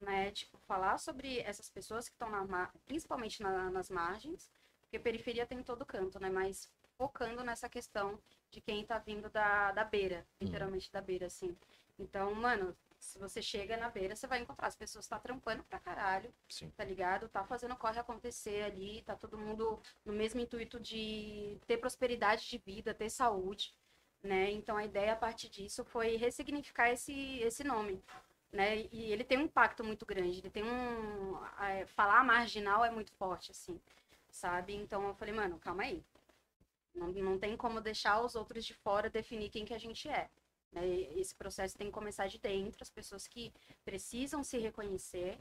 né? 0.00 0.30
Tipo, 0.32 0.58
falar 0.66 0.98
sobre 0.98 1.40
essas 1.40 1.68
pessoas 1.70 2.08
que 2.08 2.14
estão 2.14 2.30
na 2.30 2.44
mar... 2.44 2.72
principalmente 2.86 3.42
na- 3.42 3.70
nas 3.70 3.90
margens, 3.90 4.50
porque 4.82 4.98
periferia 4.98 5.46
tem 5.46 5.58
em 5.58 5.62
todo 5.62 5.86
canto, 5.86 6.18
né? 6.20 6.30
Mas 6.30 6.70
focando 6.98 7.42
nessa 7.44 7.68
questão 7.68 8.18
de 8.50 8.60
quem 8.60 8.84
tá 8.84 8.98
vindo 8.98 9.30
da, 9.30 9.72
da 9.72 9.84
beira, 9.84 10.26
literalmente 10.40 10.90
da 10.92 11.00
beira, 11.00 11.26
assim. 11.26 11.56
Então, 11.98 12.34
mano, 12.34 12.76
se 13.02 13.18
você 13.18 13.42
chega 13.42 13.76
na 13.76 13.90
beira, 13.90 14.14
você 14.14 14.28
vai 14.28 14.40
encontrar 14.40 14.68
as 14.68 14.76
pessoas 14.76 15.08
tá 15.08 15.18
trampando 15.18 15.64
pra 15.64 15.80
caralho, 15.80 16.32
Sim. 16.48 16.70
tá 16.70 16.84
ligado? 16.84 17.28
Tá 17.28 17.44
fazendo 17.44 17.72
o 17.72 17.76
corre 17.76 17.98
acontecer 17.98 18.62
ali, 18.62 19.02
tá 19.02 19.16
todo 19.16 19.36
mundo 19.36 19.80
no 20.04 20.12
mesmo 20.12 20.40
intuito 20.40 20.78
de 20.78 21.58
ter 21.66 21.78
prosperidade 21.78 22.48
de 22.48 22.58
vida, 22.58 22.94
ter 22.94 23.10
saúde, 23.10 23.74
né? 24.22 24.52
Então 24.52 24.76
a 24.76 24.84
ideia 24.84 25.14
a 25.14 25.16
partir 25.16 25.48
disso 25.48 25.84
foi 25.84 26.16
ressignificar 26.16 26.90
esse, 26.90 27.40
esse 27.40 27.64
nome, 27.64 28.00
né? 28.52 28.86
E 28.92 29.12
ele 29.12 29.24
tem 29.24 29.36
um 29.36 29.42
impacto 29.42 29.82
muito 29.82 30.06
grande, 30.06 30.38
ele 30.38 30.50
tem 30.50 30.62
um... 30.62 31.44
é, 31.60 31.84
falar 31.86 32.22
marginal 32.22 32.84
é 32.84 32.90
muito 32.90 33.12
forte, 33.14 33.50
assim, 33.50 33.80
sabe? 34.30 34.76
Então 34.76 35.08
eu 35.08 35.14
falei, 35.14 35.34
mano, 35.34 35.58
calma 35.58 35.82
aí. 35.82 36.04
Não, 36.94 37.08
não 37.08 37.38
tem 37.38 37.56
como 37.56 37.80
deixar 37.80 38.20
os 38.20 38.36
outros 38.36 38.64
de 38.64 38.74
fora 38.74 39.10
definir 39.10 39.50
quem 39.50 39.64
que 39.64 39.74
a 39.74 39.78
gente 39.78 40.08
é. 40.08 40.30
Né? 40.72 40.86
Esse 41.16 41.34
processo 41.34 41.76
tem 41.76 41.88
que 41.88 41.92
começar 41.92 42.26
de 42.26 42.38
dentro, 42.38 42.82
as 42.82 42.90
pessoas 42.90 43.26
que 43.26 43.52
precisam 43.84 44.42
se 44.42 44.58
reconhecer, 44.58 45.38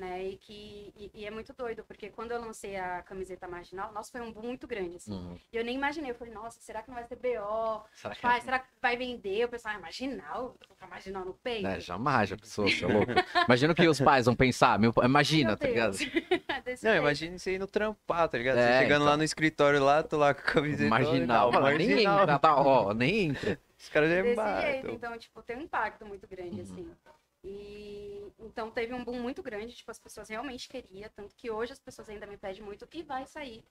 né? 0.00 0.24
E 0.24 0.36
que 0.36 0.92
e, 0.96 1.10
e 1.14 1.26
é 1.26 1.30
muito 1.30 1.52
doido, 1.52 1.84
porque 1.84 2.08
quando 2.08 2.32
eu 2.32 2.40
lancei 2.40 2.76
a 2.76 3.02
camiseta 3.02 3.46
marginal, 3.46 3.92
nossa, 3.92 4.10
foi 4.10 4.20
um 4.22 4.32
boom 4.32 4.46
muito 4.46 4.66
grande, 4.66 4.96
assim. 4.96 5.12
Uhum. 5.12 5.38
E 5.52 5.56
eu 5.56 5.62
nem 5.62 5.76
imaginei, 5.76 6.10
eu 6.10 6.14
falei, 6.14 6.32
nossa, 6.32 6.58
será 6.60 6.82
que 6.82 6.88
não 6.88 6.94
vai 6.94 7.04
ter 7.04 7.16
BO? 7.16 7.84
Será 7.92 8.14
que 8.14 8.22
Pai, 8.22 8.40
será 8.40 8.58
que 8.58 8.68
vai 8.80 8.96
vender? 8.96 9.44
O 9.44 9.48
pessoal, 9.48 9.74
ah, 9.76 9.78
marginal, 9.78 10.42
vou 10.42 10.56
colocar 10.66 10.86
marginal 10.86 11.24
no 11.24 11.34
peito. 11.34 11.66
É, 11.66 11.78
jamais, 11.78 12.30
já 12.30 12.36
pensou, 12.36 12.66
você 12.66 12.84
é 12.84 12.88
louco. 12.88 13.12
Imagina 13.46 13.72
o 13.72 13.76
que 13.76 13.86
os 13.86 14.00
pais 14.00 14.24
vão 14.24 14.34
pensar. 14.34 14.78
Meu, 14.78 14.92
imagina, 15.04 15.50
Meu 15.50 15.56
tá 15.58 15.66
ligado? 15.66 15.96
Não, 16.82 16.96
imagina 16.96 17.38
você 17.38 17.56
indo 17.56 17.66
trampar, 17.66 18.28
tá 18.28 18.38
ligado? 18.38 18.58
É, 18.58 18.78
você 18.78 18.82
chegando 18.84 19.02
lá 19.02 19.10
então. 19.10 19.18
no 19.18 19.24
escritório 19.24 19.82
lá, 19.82 20.02
tô 20.02 20.16
lá 20.16 20.32
com 20.32 20.40
a 20.40 20.44
camiseta. 20.44 20.88
Marginal, 20.88 21.48
ó, 21.48 21.52
mano, 21.52 21.76
nem 21.76 21.88
marginal. 21.88 22.22
entra, 22.22 22.38
tá, 22.38 22.56
ó, 22.56 22.94
nem 22.94 23.28
entra. 23.28 23.60
Os 23.80 23.88
caras 23.88 24.10
já 24.10 24.22
Desse 24.22 24.60
jeito, 24.60 24.90
então, 24.90 25.18
tipo, 25.18 25.42
tem 25.42 25.56
um 25.56 25.62
impacto 25.62 26.04
muito 26.04 26.28
grande, 26.28 26.56
Uhum. 26.56 26.62
assim. 26.62 26.96
E 27.42 28.30
então 28.38 28.70
teve 28.70 28.92
um 28.92 29.02
boom 29.02 29.18
muito 29.20 29.42
grande, 29.42 29.74
tipo, 29.74 29.90
as 29.90 29.98
pessoas 29.98 30.28
realmente 30.28 30.68
queriam, 30.68 31.08
tanto 31.16 31.34
que 31.34 31.50
hoje 31.50 31.72
as 31.72 31.78
pessoas 31.80 32.08
ainda 32.10 32.26
me 32.26 32.36
pedem 32.36 32.62
muito 32.62 32.86
e 32.92 33.02
vai 33.02 33.26
sair, 33.26 33.64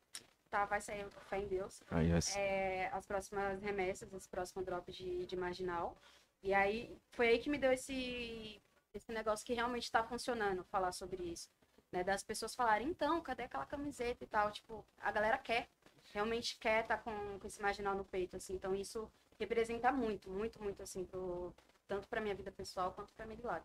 tá? 0.50 0.66
Vai 0.66 0.82
sair, 0.82 1.08
fé 1.30 1.38
em 1.38 1.48
Deus. 1.48 1.84
Aí, 1.92 2.10
mas- 2.12 2.36
É, 2.36 2.88
as 2.92 3.06
próximas 3.06 3.62
remessas, 3.62 4.12
os 4.12 4.26
próximos 4.26 4.66
drops 4.66 4.96
de, 4.96 5.26
de 5.28 5.36
marginal. 5.36 5.96
E 6.42 6.54
aí 6.56 6.98
foi 7.12 7.28
aí 7.28 7.40
que 7.40 7.50
me 7.50 7.60
deu 7.60 7.72
esse, 7.72 8.60
esse 8.94 9.12
negócio 9.12 9.46
que 9.46 9.54
realmente 9.54 9.92
tá 9.92 10.04
funcionando, 10.04 10.64
falar 10.66 10.92
sobre 10.92 11.22
isso. 11.24 11.50
Né? 11.92 12.04
Das 12.04 12.24
pessoas 12.24 12.56
falarem, 12.56 12.88
então, 12.88 13.22
cadê 13.22 13.44
aquela 13.44 13.66
camiseta 13.66 14.24
e 14.24 14.28
tal? 14.28 14.52
Tipo, 14.52 14.84
a 15.00 15.12
galera 15.12 15.38
quer, 15.38 15.68
realmente 16.14 16.58
quer 16.58 16.88
tá 16.88 16.98
com, 16.98 17.38
com 17.40 17.46
esse 17.48 17.62
marginal 17.62 17.94
no 17.96 18.06
peito, 18.06 18.36
assim. 18.36 18.56
Então 18.56 18.74
isso 18.74 19.12
representa 19.40 19.92
muito, 19.92 20.30
muito, 20.30 20.62
muito, 20.62 20.84
assim, 20.84 21.06
pro, 21.06 21.54
tanto 21.88 22.08
pra 22.08 22.22
minha 22.22 22.36
vida 22.36 22.52
pessoal 22.52 22.92
quanto 22.92 23.10
pra 23.16 23.26
minha 23.26 23.40
lado. 23.44 23.64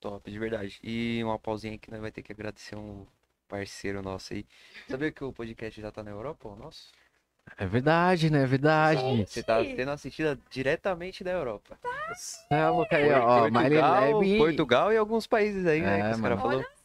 Top, 0.00 0.28
de 0.28 0.38
verdade. 0.38 0.80
E 0.82 1.22
uma 1.22 1.38
pausinha 1.38 1.78
que 1.78 1.90
nós 1.90 2.00
vai 2.00 2.10
ter 2.10 2.22
que 2.22 2.32
agradecer 2.32 2.74
um 2.74 3.06
parceiro 3.46 4.02
nosso 4.02 4.32
aí. 4.32 4.46
Sabia 4.88 5.12
que 5.12 5.22
o 5.22 5.32
podcast 5.32 5.80
já 5.80 5.92
tá 5.92 6.02
na 6.02 6.10
Europa, 6.10 6.48
o 6.48 6.56
nosso? 6.56 6.90
É 7.58 7.66
verdade, 7.66 8.30
né? 8.30 8.42
É 8.42 8.46
verdade. 8.46 9.26
Você 9.26 9.42
tá 9.42 9.62
sendo 9.62 9.90
assistida 9.90 10.38
diretamente 10.50 11.22
da 11.22 11.32
Europa. 11.32 11.78
É, 12.50 12.68
louco 12.68 12.94
aí, 12.94 13.10
ó. 13.12 13.50
Portugal. 13.50 14.20
Portugal 14.38 14.92
e 14.92 14.96
alguns 14.96 15.26
países 15.26 15.66
aí, 15.66 15.80
né? 15.80 15.98
É, 15.98 16.02
que 16.02 16.10
os 16.14 16.20
mano. 16.20 16.36
caras 16.36 16.40
falou. 16.40 16.81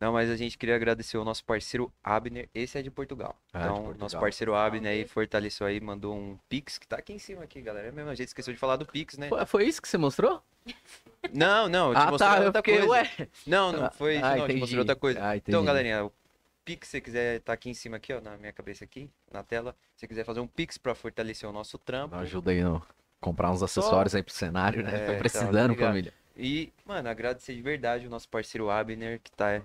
Não, 0.00 0.12
mas 0.12 0.28
a 0.28 0.36
gente 0.36 0.58
queria 0.58 0.74
agradecer 0.74 1.16
o 1.16 1.24
nosso 1.24 1.44
parceiro 1.44 1.92
Abner. 2.02 2.48
Esse 2.54 2.78
é 2.78 2.82
de 2.82 2.90
Portugal. 2.90 3.36
De 3.52 3.58
então, 3.58 3.74
Portugal. 3.74 3.96
nosso 3.98 4.18
parceiro 4.18 4.54
Abner 4.54 4.90
aí 4.92 5.06
fortaleceu 5.06 5.66
aí, 5.66 5.80
mandou 5.80 6.14
um 6.14 6.38
Pix, 6.48 6.78
que 6.78 6.86
tá 6.86 6.96
aqui 6.96 7.12
em 7.12 7.18
cima 7.18 7.44
aqui, 7.44 7.60
galera. 7.60 7.88
É 7.88 7.92
mesmo, 7.92 8.10
a 8.10 8.14
gente 8.14 8.28
esqueceu 8.28 8.52
de 8.52 8.58
falar 8.58 8.76
do 8.76 8.84
Pix, 8.86 9.16
né? 9.16 9.28
Foi, 9.28 9.46
foi 9.46 9.64
isso 9.66 9.80
que 9.80 9.88
você 9.88 9.96
mostrou? 9.96 10.42
Não, 11.32 11.68
não, 11.68 11.88
eu 11.90 11.94
te 11.94 12.00
Ah, 12.00 12.10
mostrei 12.10 12.30
tá. 12.32 12.38
Eu 12.40 12.46
outra 12.46 12.60
fiquei, 12.62 12.74
coisa. 12.78 12.90
ué. 12.90 13.28
Não, 13.46 13.72
não 13.72 13.90
foi 13.90 14.16
isso, 14.16 14.24
Ah, 14.24 14.36
não, 14.36 14.42
eu 14.44 14.48
te 14.48 14.56
mostrei 14.56 14.78
outra 14.80 14.96
coisa. 14.96 15.20
Ah, 15.26 15.36
Então, 15.36 15.64
galerinha, 15.64 16.04
o 16.04 16.12
Pix, 16.64 16.88
se 16.88 16.92
você 16.92 17.00
quiser, 17.00 17.40
tá 17.40 17.52
aqui 17.52 17.70
em 17.70 17.74
cima 17.74 17.96
aqui, 17.96 18.12
ó, 18.12 18.20
na 18.20 18.36
minha 18.36 18.52
cabeça 18.52 18.84
aqui, 18.84 19.10
na 19.30 19.42
tela. 19.42 19.74
Se 19.94 20.00
você 20.00 20.08
quiser 20.08 20.24
fazer 20.24 20.40
um 20.40 20.46
Pix 20.46 20.76
pra 20.76 20.94
fortalecer 20.94 21.48
o 21.48 21.52
nosso 21.52 21.78
trampo. 21.78 22.14
Ajuda 22.16 22.50
aí 22.50 22.62
no 22.62 22.82
comprar 23.20 23.50
uns 23.50 23.62
acessórios 23.62 24.14
aí 24.14 24.22
pro 24.22 24.34
cenário, 24.34 24.82
né? 24.82 24.94
É, 25.02 25.06
Foi 25.06 25.14
tá, 25.14 25.18
precisando, 25.20 25.70
ligado. 25.70 25.88
família. 25.88 26.12
E, 26.36 26.72
mano, 26.84 27.08
agradecer 27.08 27.54
de 27.54 27.62
verdade 27.62 28.06
o 28.06 28.10
nosso 28.10 28.28
parceiro 28.28 28.70
Abner, 28.70 29.20
que 29.22 29.30
tá. 29.32 29.62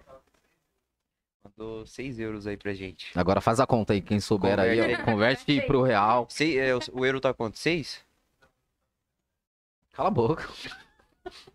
Mandou 1.43 1.86
6 1.86 2.19
euros 2.19 2.45
aí 2.45 2.58
pra 2.58 2.73
gente. 2.73 3.12
Agora 3.17 3.41
faz 3.41 3.60
a 3.60 3.65
conta 3.65 3.93
aí, 3.93 4.01
quem 4.01 4.19
souber 4.19 4.60
aí, 4.60 4.77
Converte 4.77 5.01
ó, 5.01 5.05
converte 5.05 5.62
pro 5.62 5.82
real. 5.82 6.27
Sei, 6.29 6.60
é, 6.60 6.75
o- 6.75 6.79
o 6.93 7.05
euro 7.05 7.19
tá 7.19 7.34
quanto? 7.34 7.58
6? 7.58 8.03
Cala 9.93 10.10
a 10.10 10.12
boca. 10.12 10.47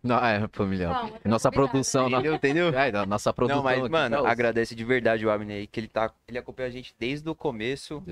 Não, 0.02 0.24
é, 0.24 0.46
família. 0.52 0.88
Bom, 0.88 1.02
muito 1.08 1.28
Nossa 1.28 1.48
obrigada. 1.48 1.70
produção, 1.70 2.08
não. 2.08 2.24
Entendeu? 2.34 2.68
É, 2.68 2.92
nossa 3.06 3.32
produção. 3.32 3.56
Não, 3.58 3.64
mas, 3.64 3.78
aqui, 3.80 3.88
mano, 3.90 4.22
tá 4.22 4.28
agradece 4.30 4.74
de 4.74 4.84
verdade 4.84 5.24
o 5.26 5.30
Abner 5.30 5.56
aí, 5.58 5.66
que 5.66 5.80
ele 5.80 5.88
tá. 5.88 6.12
Ele 6.28 6.38
acompanha 6.38 6.68
a 6.68 6.72
gente 6.72 6.94
desde 6.98 7.28
o 7.28 7.34
começo. 7.34 8.02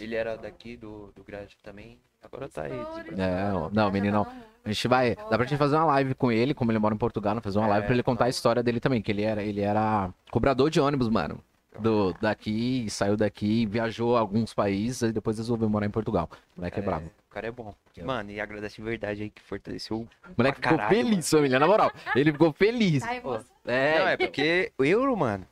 Ele 0.00 0.14
era 0.14 0.36
daqui 0.36 0.76
do, 0.76 1.12
do 1.14 1.22
Grade 1.22 1.56
também. 1.62 1.98
Agora 2.22 2.48
tá 2.48 2.62
aí. 2.62 2.72
É, 2.72 3.70
não, 3.72 3.90
meninão. 3.90 4.26
A 4.64 4.68
gente 4.70 4.86
vai. 4.88 5.16
Dá 5.16 5.36
pra 5.36 5.44
gente 5.44 5.58
fazer 5.58 5.76
uma 5.76 5.84
live 5.86 6.14
com 6.14 6.30
ele, 6.30 6.54
como 6.54 6.70
ele 6.70 6.78
mora 6.78 6.94
em 6.94 6.98
Portugal, 6.98 7.40
fazer 7.40 7.58
uma 7.58 7.66
É, 7.66 7.70
live 7.70 7.86
pra 7.86 7.94
ele 7.94 8.02
contar 8.02 8.24
a 8.24 8.26
tá. 8.26 8.30
história 8.30 8.62
dele 8.62 8.78
também, 8.80 9.02
que 9.02 9.10
ele 9.10 9.22
era, 9.22 9.42
ele 9.42 9.60
era 9.60 10.12
cobrador 10.30 10.70
de 10.70 10.80
ônibus, 10.80 11.08
mano. 11.08 11.42
Do, 11.80 12.12
daqui, 12.20 12.86
saiu 12.90 13.16
daqui, 13.16 13.64
viajou 13.64 14.16
a 14.16 14.20
alguns 14.20 14.52
países 14.52 15.02
e 15.02 15.12
depois 15.12 15.38
resolveu 15.38 15.70
morar 15.70 15.86
em 15.86 15.90
Portugal. 15.90 16.28
O 16.54 16.60
moleque 16.60 16.78
é, 16.80 16.82
bravo. 16.82 17.06
O 17.06 17.34
cara 17.34 17.46
é 17.46 17.50
bom. 17.50 17.74
É. 17.96 18.02
Mano, 18.04 18.30
e 18.30 18.38
agradece 18.40 18.76
de 18.76 18.82
verdade 18.82 19.22
aí 19.22 19.30
que 19.30 19.40
fortaleceu. 19.40 19.96
O 20.00 20.08
moleque 20.36 20.60
ficou 20.60 20.76
caralho, 20.76 20.96
feliz, 20.96 21.30
família, 21.30 21.58
na 21.58 21.66
moral. 21.66 21.90
Ele 22.14 22.30
ficou 22.30 22.52
feliz. 22.52 23.02
Emocionado. 23.02 23.46
É, 23.64 23.98
Não, 23.98 24.08
é 24.08 24.16
porque 24.18 24.70
o 24.78 24.84
euro, 24.84 25.16
mano. 25.16 25.46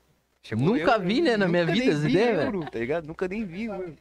Nunca 0.52 0.92
euro, 0.92 1.04
vi, 1.04 1.22
né, 1.22 1.36
na 1.38 1.48
minha 1.48 1.64
vida 1.64 1.90
essa 1.92 2.08
ideia, 2.08 2.42
euro, 2.42 2.68
Tá 2.70 2.78
ligado? 2.78 3.06
Nunca 3.06 3.26
nem 3.26 3.44
vi, 3.44 3.68
mano. 3.68 3.96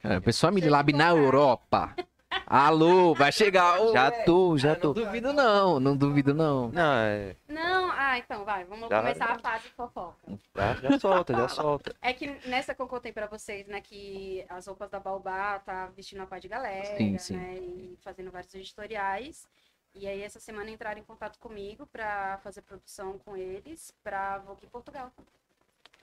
Cara, 0.00 0.20
pessoal 0.20 0.52
me 0.52 0.60
lab 0.62 0.92
na 0.92 1.10
Europa. 1.10 1.94
Alô, 2.46 3.14
vai 3.14 3.30
chegar. 3.32 3.80
Ô, 3.80 3.92
Já 3.92 4.06
é. 4.08 4.22
tô, 4.24 4.56
já 4.58 4.70
Não 4.74 4.80
tô. 4.80 4.92
duvido 4.94 5.32
não, 5.32 5.80
não 5.80 5.96
duvido 5.96 6.34
não. 6.34 6.68
Não, 6.70 6.92
é. 6.94 7.36
Não, 7.48 7.90
ah, 7.92 8.18
então 8.18 8.44
vai, 8.44 8.64
vamos 8.64 8.88
Já- 8.88 9.00
começar 9.00 9.24
a 9.32 9.38
fase 9.38 9.68
fofoca. 9.70 10.16
Já, 10.54 10.74
já 10.74 10.98
solta, 10.98 11.34
já 11.34 11.48
solta. 11.48 11.94
É 12.02 12.12
que 12.12 12.26
nessa 12.46 12.74
que 12.74 12.80
eu 12.82 12.86
contei 12.88 13.12
pra 13.12 13.26
vocês, 13.26 13.66
né, 13.66 13.80
que 13.80 14.44
as 14.48 14.66
roupas 14.66 14.90
da 14.90 15.00
Baobá 15.00 15.58
tá 15.60 15.86
vestindo 15.96 16.22
a 16.22 16.26
pá 16.26 16.38
de 16.38 16.48
galera, 16.48 16.96
Sim, 16.96 17.18
sim. 17.18 17.36
né, 17.36 17.54
e 17.54 17.98
fazendo 18.02 18.30
vários 18.30 18.54
editoriais. 18.54 19.46
E 19.94 20.06
aí 20.06 20.22
essa 20.22 20.38
semana 20.38 20.70
entraram 20.70 21.00
em 21.00 21.04
contato 21.04 21.38
comigo 21.38 21.86
pra 21.86 22.38
fazer 22.44 22.62
produção 22.62 23.18
com 23.24 23.36
eles 23.36 23.92
pra 24.04 24.38
Vogue 24.38 24.66
Portugal. 24.66 25.10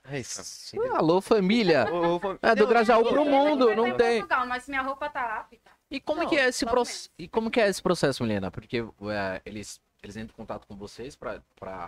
É 0.08 0.20
isso. 0.20 0.40
Alô, 0.94 1.20
família. 1.20 1.86
É 2.42 2.54
do 2.54 2.66
Grajaú 2.66 3.04
pro 3.04 3.24
mundo, 3.24 3.66
Vai 3.66 3.76
não 3.76 3.86
em 3.88 3.96
tem. 3.96 4.18
Portugal, 4.20 4.46
mas 4.46 4.68
minha 4.68 4.82
roupa 4.82 5.08
tá 5.08 5.38
apta. 5.38 5.70
E 5.90 6.00
como 6.00 6.22
Não, 6.22 6.28
que 6.28 6.36
é 6.36 6.48
esse 6.48 6.66
processo? 6.66 7.10
E 7.18 7.28
como 7.28 7.50
que 7.50 7.60
é 7.60 7.68
esse 7.68 7.80
processo, 7.82 8.22
Milena? 8.22 8.50
Porque 8.50 8.78
é, 8.78 9.42
eles 9.44 9.80
eles 10.02 10.16
entram 10.16 10.34
em 10.34 10.36
contato 10.36 10.66
com 10.68 10.76
vocês 10.76 11.16
pra 11.16 11.42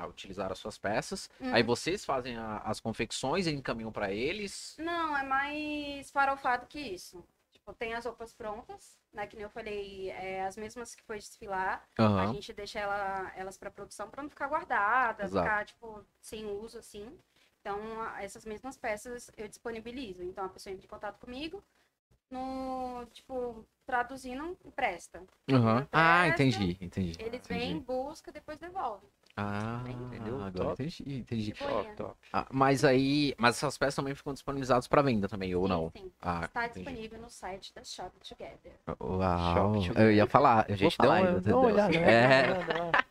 utilizar 0.08 0.50
as 0.50 0.58
suas 0.58 0.76
peças. 0.76 1.30
Hum. 1.40 1.54
Aí 1.54 1.62
vocês 1.62 2.04
fazem 2.04 2.36
a- 2.36 2.58
as 2.64 2.80
confecções 2.80 3.46
e 3.46 3.52
encaminham 3.52 3.92
pra 3.92 4.10
eles. 4.12 4.74
Não, 4.78 5.16
é 5.16 5.22
mais 5.22 6.10
farofado 6.10 6.66
que 6.66 6.80
isso. 6.80 7.22
Tipo, 7.52 7.72
tem 7.74 7.94
as 7.94 8.04
roupas 8.06 8.32
prontas, 8.32 8.96
né? 9.12 9.24
Que 9.26 9.36
nem 9.36 9.44
eu 9.44 9.50
falei, 9.50 10.10
é, 10.10 10.44
as 10.44 10.56
mesmas 10.56 10.96
que 10.96 11.02
foi 11.04 11.18
desfilar. 11.18 11.86
A 11.96 12.02
Aham. 12.02 12.32
gente 12.32 12.52
deixa 12.52 12.80
ela, 12.80 13.30
elas 13.36 13.56
para 13.56 13.70
produção 13.70 14.08
para 14.10 14.22
não 14.22 14.30
ficar 14.30 14.48
guardada, 14.48 15.24
Exato. 15.24 15.44
ficar, 15.46 15.64
tipo, 15.66 16.04
sem 16.20 16.44
uso, 16.46 16.78
assim. 16.78 17.06
Então, 17.60 17.78
a- 18.00 18.22
essas 18.24 18.44
mesmas 18.44 18.76
peças 18.76 19.30
eu 19.36 19.46
disponibilizo. 19.46 20.24
Então, 20.24 20.44
a 20.46 20.48
pessoa 20.48 20.72
entra 20.72 20.86
em 20.86 20.88
contato 20.88 21.18
comigo, 21.20 21.62
no, 22.30 23.06
tipo, 23.12 23.64
traduzindo, 23.86 24.56
presta. 24.76 25.22
Ah, 25.92 26.26
Presta, 26.26 26.42
entendi, 26.42 26.76
entendi. 26.80 27.16
Eles 27.18 27.46
vêm, 27.46 27.70
entendi. 27.72 27.84
busca, 27.84 28.30
depois 28.30 28.58
devolvem. 28.58 29.08
Ah, 29.36 29.84
Entendeu? 29.88 30.40
agora 30.42 30.70
Top. 30.70 30.82
entendi, 30.82 31.18
entendi. 31.20 31.54
Boinha. 31.54 31.94
Top, 31.94 31.96
top. 31.96 32.16
Ah, 32.32 32.46
mas 32.50 32.84
aí, 32.84 33.34
mas 33.38 33.56
essas 33.56 33.78
peças 33.78 33.94
também 33.94 34.14
ficam 34.14 34.32
disponibilizadas 34.32 34.88
para 34.88 35.00
venda 35.00 35.28
também, 35.28 35.54
ou 35.54 35.62
Sim, 35.64 35.68
não? 35.68 35.92
sim. 35.96 36.12
Ah, 36.20 36.44
Está 36.44 36.66
entendi. 36.66 36.84
disponível 36.84 37.20
no 37.20 37.30
site 37.30 37.72
da 37.72 37.84
Shop 37.84 38.10
Together. 38.28 38.72
Uau, 39.00 39.82
Shop 39.84 40.00
eu 40.00 40.10
ia 40.12 40.26
falar, 40.26 40.68
eu 40.68 40.74
A 40.74 40.76
gente 40.76 40.96
falar 40.96 41.20
uma, 41.22 41.66
olhada, 41.66 41.92
né? 42.00 42.10
É, 42.10 42.22
Dá 42.22 42.28
uma 42.28 42.56
olhada 42.58 42.76
lá. 42.76 43.04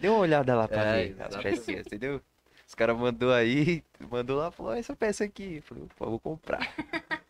Dê 0.00 0.08
uma 0.08 0.18
olhada 0.18 0.54
lá 0.56 0.68
pra 0.68 0.82
É, 0.82 1.06
ver 1.08 1.22
as 1.22 1.36
pecinhas, 1.36 1.86
entendeu? 1.86 2.20
Os 2.66 2.74
caras 2.74 2.96
mandou 2.96 3.32
aí, 3.32 3.84
mandou 4.10 4.38
lá, 4.38 4.50
falou, 4.50 4.72
"Ó, 4.72 4.74
essa 4.74 4.96
peça 4.96 5.22
aqui. 5.24 5.56
Eu 5.56 5.62
Falei, 5.62 5.84
vou 5.98 6.18
comprar. 6.18 6.60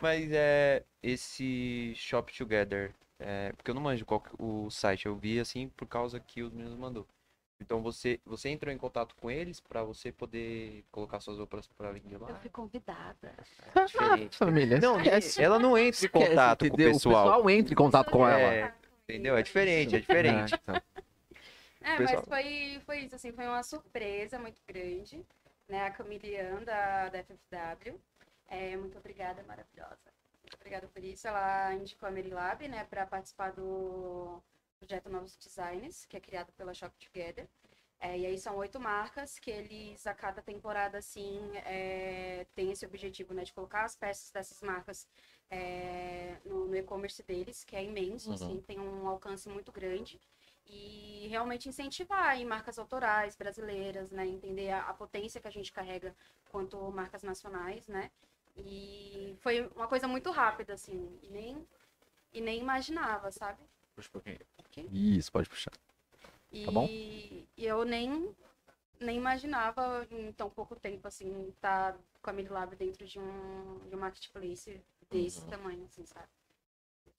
Mas 0.00 0.30
é 0.32 0.82
esse 1.02 1.92
Shop 1.96 2.32
Together, 2.36 2.92
é, 3.18 3.52
porque 3.52 3.70
eu 3.70 3.74
não 3.74 3.82
manjo 3.82 4.04
qual 4.04 4.20
que- 4.20 4.30
o 4.38 4.70
site, 4.70 5.06
eu 5.06 5.16
vi 5.16 5.40
assim 5.40 5.68
por 5.70 5.86
causa 5.86 6.20
que 6.20 6.42
os 6.42 6.52
meninos 6.52 6.78
mandou. 6.78 7.06
Então 7.58 7.80
você, 7.82 8.20
você 8.26 8.50
entrou 8.50 8.70
em 8.72 8.76
contato 8.76 9.14
com 9.16 9.30
eles 9.30 9.60
pra 9.60 9.82
você 9.82 10.12
poder 10.12 10.84
colocar 10.92 11.20
suas 11.20 11.38
roupas 11.38 11.66
pra 11.68 11.90
vender 11.90 12.18
lá? 12.20 12.28
Eu 12.28 12.36
fui 12.36 12.50
convidada. 12.50 13.32
Diferente. 13.86 14.36
família. 14.36 14.78
Não, 14.78 15.00
esquece. 15.00 15.42
ela 15.42 15.58
não 15.58 15.70
entra 15.78 15.86
em 15.86 16.04
Esquece, 16.04 16.10
contato 16.10 16.58
com 16.58 16.64
o 16.64 16.68
entendeu? 16.68 16.92
pessoal. 16.92 17.14
O 17.14 17.32
pessoal 17.32 17.50
entra 17.50 17.72
em 17.72 17.76
contato 17.76 18.10
com 18.10 18.28
ela. 18.28 18.52
É, 18.54 18.74
Entendeu? 19.08 19.36
É 19.36 19.42
diferente, 19.42 19.96
é 19.96 20.00
diferente. 20.00 20.54
É, 20.54 20.58
então. 20.62 20.76
É, 21.80 22.00
mas 22.00 22.20
foi, 22.26 22.80
foi 22.84 22.98
isso, 23.04 23.14
assim, 23.14 23.32
foi 23.32 23.46
uma 23.46 23.62
surpresa 23.62 24.38
muito 24.38 24.60
grande, 24.66 25.24
né? 25.68 25.86
A 25.86 25.90
Camilian 25.92 26.62
da, 26.64 27.08
da 27.08 27.18
FFW. 27.20 27.98
É, 28.48 28.76
muito 28.76 28.98
obrigada, 28.98 29.42
maravilhosa. 29.42 30.12
Muito 30.42 30.54
obrigada 30.54 30.86
por 30.88 31.02
isso. 31.02 31.26
Ela 31.26 31.74
indicou 31.74 32.08
a 32.08 32.12
Merilab, 32.12 32.66
né, 32.68 32.84
para 32.84 33.06
participar 33.06 33.52
do 33.52 34.42
projeto 34.78 35.08
Novos 35.10 35.36
Designs, 35.36 36.04
que 36.06 36.16
é 36.16 36.20
criado 36.20 36.52
pela 36.52 36.74
Shop 36.74 36.94
Together. 36.98 37.48
É, 37.98 38.18
e 38.18 38.26
aí 38.26 38.38
são 38.38 38.56
oito 38.58 38.78
marcas 38.78 39.38
que 39.38 39.50
eles, 39.50 40.06
a 40.06 40.14
cada 40.14 40.42
temporada, 40.42 40.98
assim, 40.98 41.40
é, 41.64 42.46
tem 42.54 42.70
esse 42.70 42.84
objetivo, 42.84 43.32
né, 43.34 43.42
de 43.42 43.52
colocar 43.54 43.84
as 43.84 43.96
peças 43.96 44.30
dessas 44.30 44.60
marcas 44.62 45.08
é, 45.50 46.36
no, 46.44 46.66
no 46.66 46.76
e-commerce 46.76 47.22
deles, 47.22 47.64
que 47.64 47.74
é 47.74 47.82
imenso, 47.82 48.28
Uhum. 48.28 48.34
assim, 48.34 48.60
tem 48.60 48.78
um 48.78 49.08
alcance 49.08 49.48
muito 49.48 49.72
grande 49.72 50.20
e 50.66 51.26
realmente 51.28 51.68
incentivar 51.68 52.36
em 52.38 52.44
marcas 52.44 52.78
autorais 52.78 53.34
brasileiras, 53.36 54.10
né? 54.10 54.26
Entender 54.26 54.70
a, 54.70 54.82
a 54.90 54.94
potência 54.94 55.40
que 55.40 55.48
a 55.48 55.50
gente 55.50 55.72
carrega 55.72 56.14
quanto 56.50 56.76
marcas 56.92 57.22
nacionais, 57.22 57.86
né? 57.88 58.10
E 58.58 59.36
foi 59.40 59.62
uma 59.76 59.86
coisa 59.86 60.08
muito 60.08 60.30
rápida, 60.30 60.74
assim, 60.74 61.18
e 61.22 61.28
nem, 61.30 61.66
e 62.32 62.40
nem 62.40 62.60
imaginava, 62.60 63.30
sabe? 63.30 63.58
Puxa 63.94 64.08
um 64.08 64.12
pouquinho. 64.12 64.38
Isso, 64.92 65.30
pode 65.32 65.48
puxar. 65.48 65.72
E, 66.52 66.64
Tá 66.64 66.70
bom. 66.72 66.86
e 67.56 67.66
eu 67.66 67.84
nem, 67.84 68.34
nem 69.00 69.16
imaginava 69.16 70.06
em 70.10 70.32
tão 70.32 70.48
pouco 70.50 70.74
tempo, 70.76 71.06
assim, 71.08 71.48
estar 71.48 71.96
com 72.22 72.30
a 72.30 72.32
Midlab 72.32 72.74
dentro 72.76 73.06
de 73.06 73.18
um, 73.18 73.78
de 73.88 73.94
um 73.94 73.98
marketplace 73.98 74.80
desse 75.10 75.40
Uhum. 75.42 75.50
tamanho, 75.50 75.84
assim, 75.84 76.04
sabe? 76.06 76.28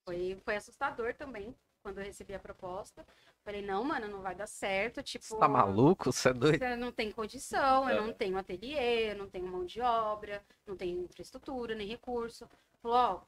Foi, 0.06 0.40
foi 0.44 0.56
assustador 0.56 1.14
também 1.14 1.56
quando 1.84 2.00
eu 2.00 2.06
recebi 2.06 2.34
a 2.34 2.40
proposta. 2.40 3.06
Falei, 3.48 3.62
não, 3.62 3.82
mano, 3.82 4.10
não 4.10 4.20
vai 4.22 4.36
dar 4.36 4.46
certo. 4.46 5.02
Tipo, 5.02 5.24
Você 5.24 5.38
tá 5.38 5.48
maluco? 5.48 6.12
Você 6.12 6.28
é 6.28 6.34
doido? 6.34 6.58
você 6.60 6.76
não 6.76 6.92
tem 6.92 7.10
condição, 7.14 7.90
eu 7.90 7.98
É. 7.98 8.02
não 8.02 8.12
tenho 8.12 8.38
ateliê, 8.38 9.12
eu 9.14 9.16
não 9.16 9.30
tenho 9.30 9.48
mão 9.48 9.64
de 9.64 9.80
obra, 9.80 10.44
não 10.66 10.76
tenho 10.76 11.06
infraestrutura, 11.06 11.74
nem 11.74 11.88
recurso. 11.88 12.46
Falou, 12.84 12.98
ó, 12.98 13.22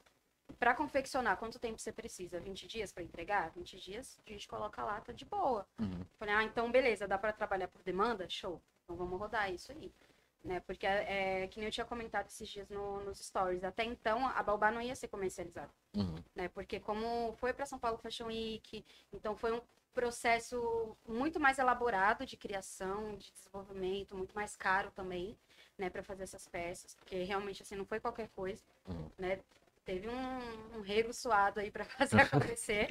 pra 0.58 0.74
confeccionar, 0.74 1.38
quanto 1.38 1.58
tempo 1.58 1.78
você 1.80 1.90
precisa? 1.90 2.38
20 2.38 2.66
dias 2.68 2.92
pra 2.92 3.02
entregar? 3.02 3.50
20 3.52 3.80
dias, 3.80 4.20
a 4.26 4.30
gente 4.30 4.46
coloca 4.46 4.84
lá, 4.84 5.00
tá 5.00 5.10
de 5.10 5.24
boa. 5.24 5.66
Uhum. 5.80 6.04
Falei, 6.18 6.34
ah, 6.34 6.44
então 6.44 6.70
beleza, 6.70 7.08
dá 7.08 7.16
pra 7.16 7.32
trabalhar 7.32 7.68
por 7.68 7.82
demanda? 7.82 8.28
Show. 8.28 8.60
Então 8.84 8.96
vamos 8.96 9.18
rodar 9.18 9.50
isso 9.50 9.72
aí. 9.72 9.90
Né? 10.44 10.60
Porque, 10.60 10.86
é, 10.86 11.46
que 11.48 11.58
nem 11.60 11.66
eu 11.68 11.72
tinha 11.72 11.86
comentado 11.86 12.26
esses 12.26 12.46
dias 12.46 12.68
no- 12.68 13.02
nos 13.04 13.18
stories, 13.24 13.64
até 13.64 13.84
então 13.84 14.26
a 14.26 14.42
Baobá 14.42 14.70
não 14.70 14.82
ia 14.82 14.94
ser 14.96 15.08
comercializada 15.08 15.70
Uhum. 15.96 16.16
né? 16.34 16.48
Porque 16.48 16.78
como 16.78 17.32
foi 17.38 17.54
para 17.54 17.64
São 17.64 17.78
Paulo 17.78 17.96
Fashion 17.98 18.26
Week, 18.26 18.84
então 19.14 19.34
foi 19.36 19.52
um 19.52 19.60
processo 19.92 20.96
muito 21.06 21.40
mais 21.40 21.58
elaborado 21.58 22.24
de 22.26 22.36
criação, 22.36 23.16
de 23.16 23.30
desenvolvimento, 23.32 24.16
muito 24.16 24.34
mais 24.34 24.56
caro 24.56 24.90
também, 24.92 25.36
né, 25.78 25.90
para 25.90 26.02
fazer 26.02 26.24
essas 26.24 26.46
peças, 26.46 26.94
porque 26.94 27.22
realmente 27.24 27.62
assim 27.62 27.74
não 27.76 27.84
foi 27.86 28.00
qualquer 28.00 28.28
coisa, 28.30 28.62
Uhum. 28.88 29.10
né? 29.18 29.40
Teve 29.84 30.08
um, 30.08 30.76
um 30.78 30.80
rego 30.82 31.12
suado 31.12 31.58
aí 31.60 31.70
para 31.70 31.84
fazer 31.86 32.20
acontecer. 32.54 32.88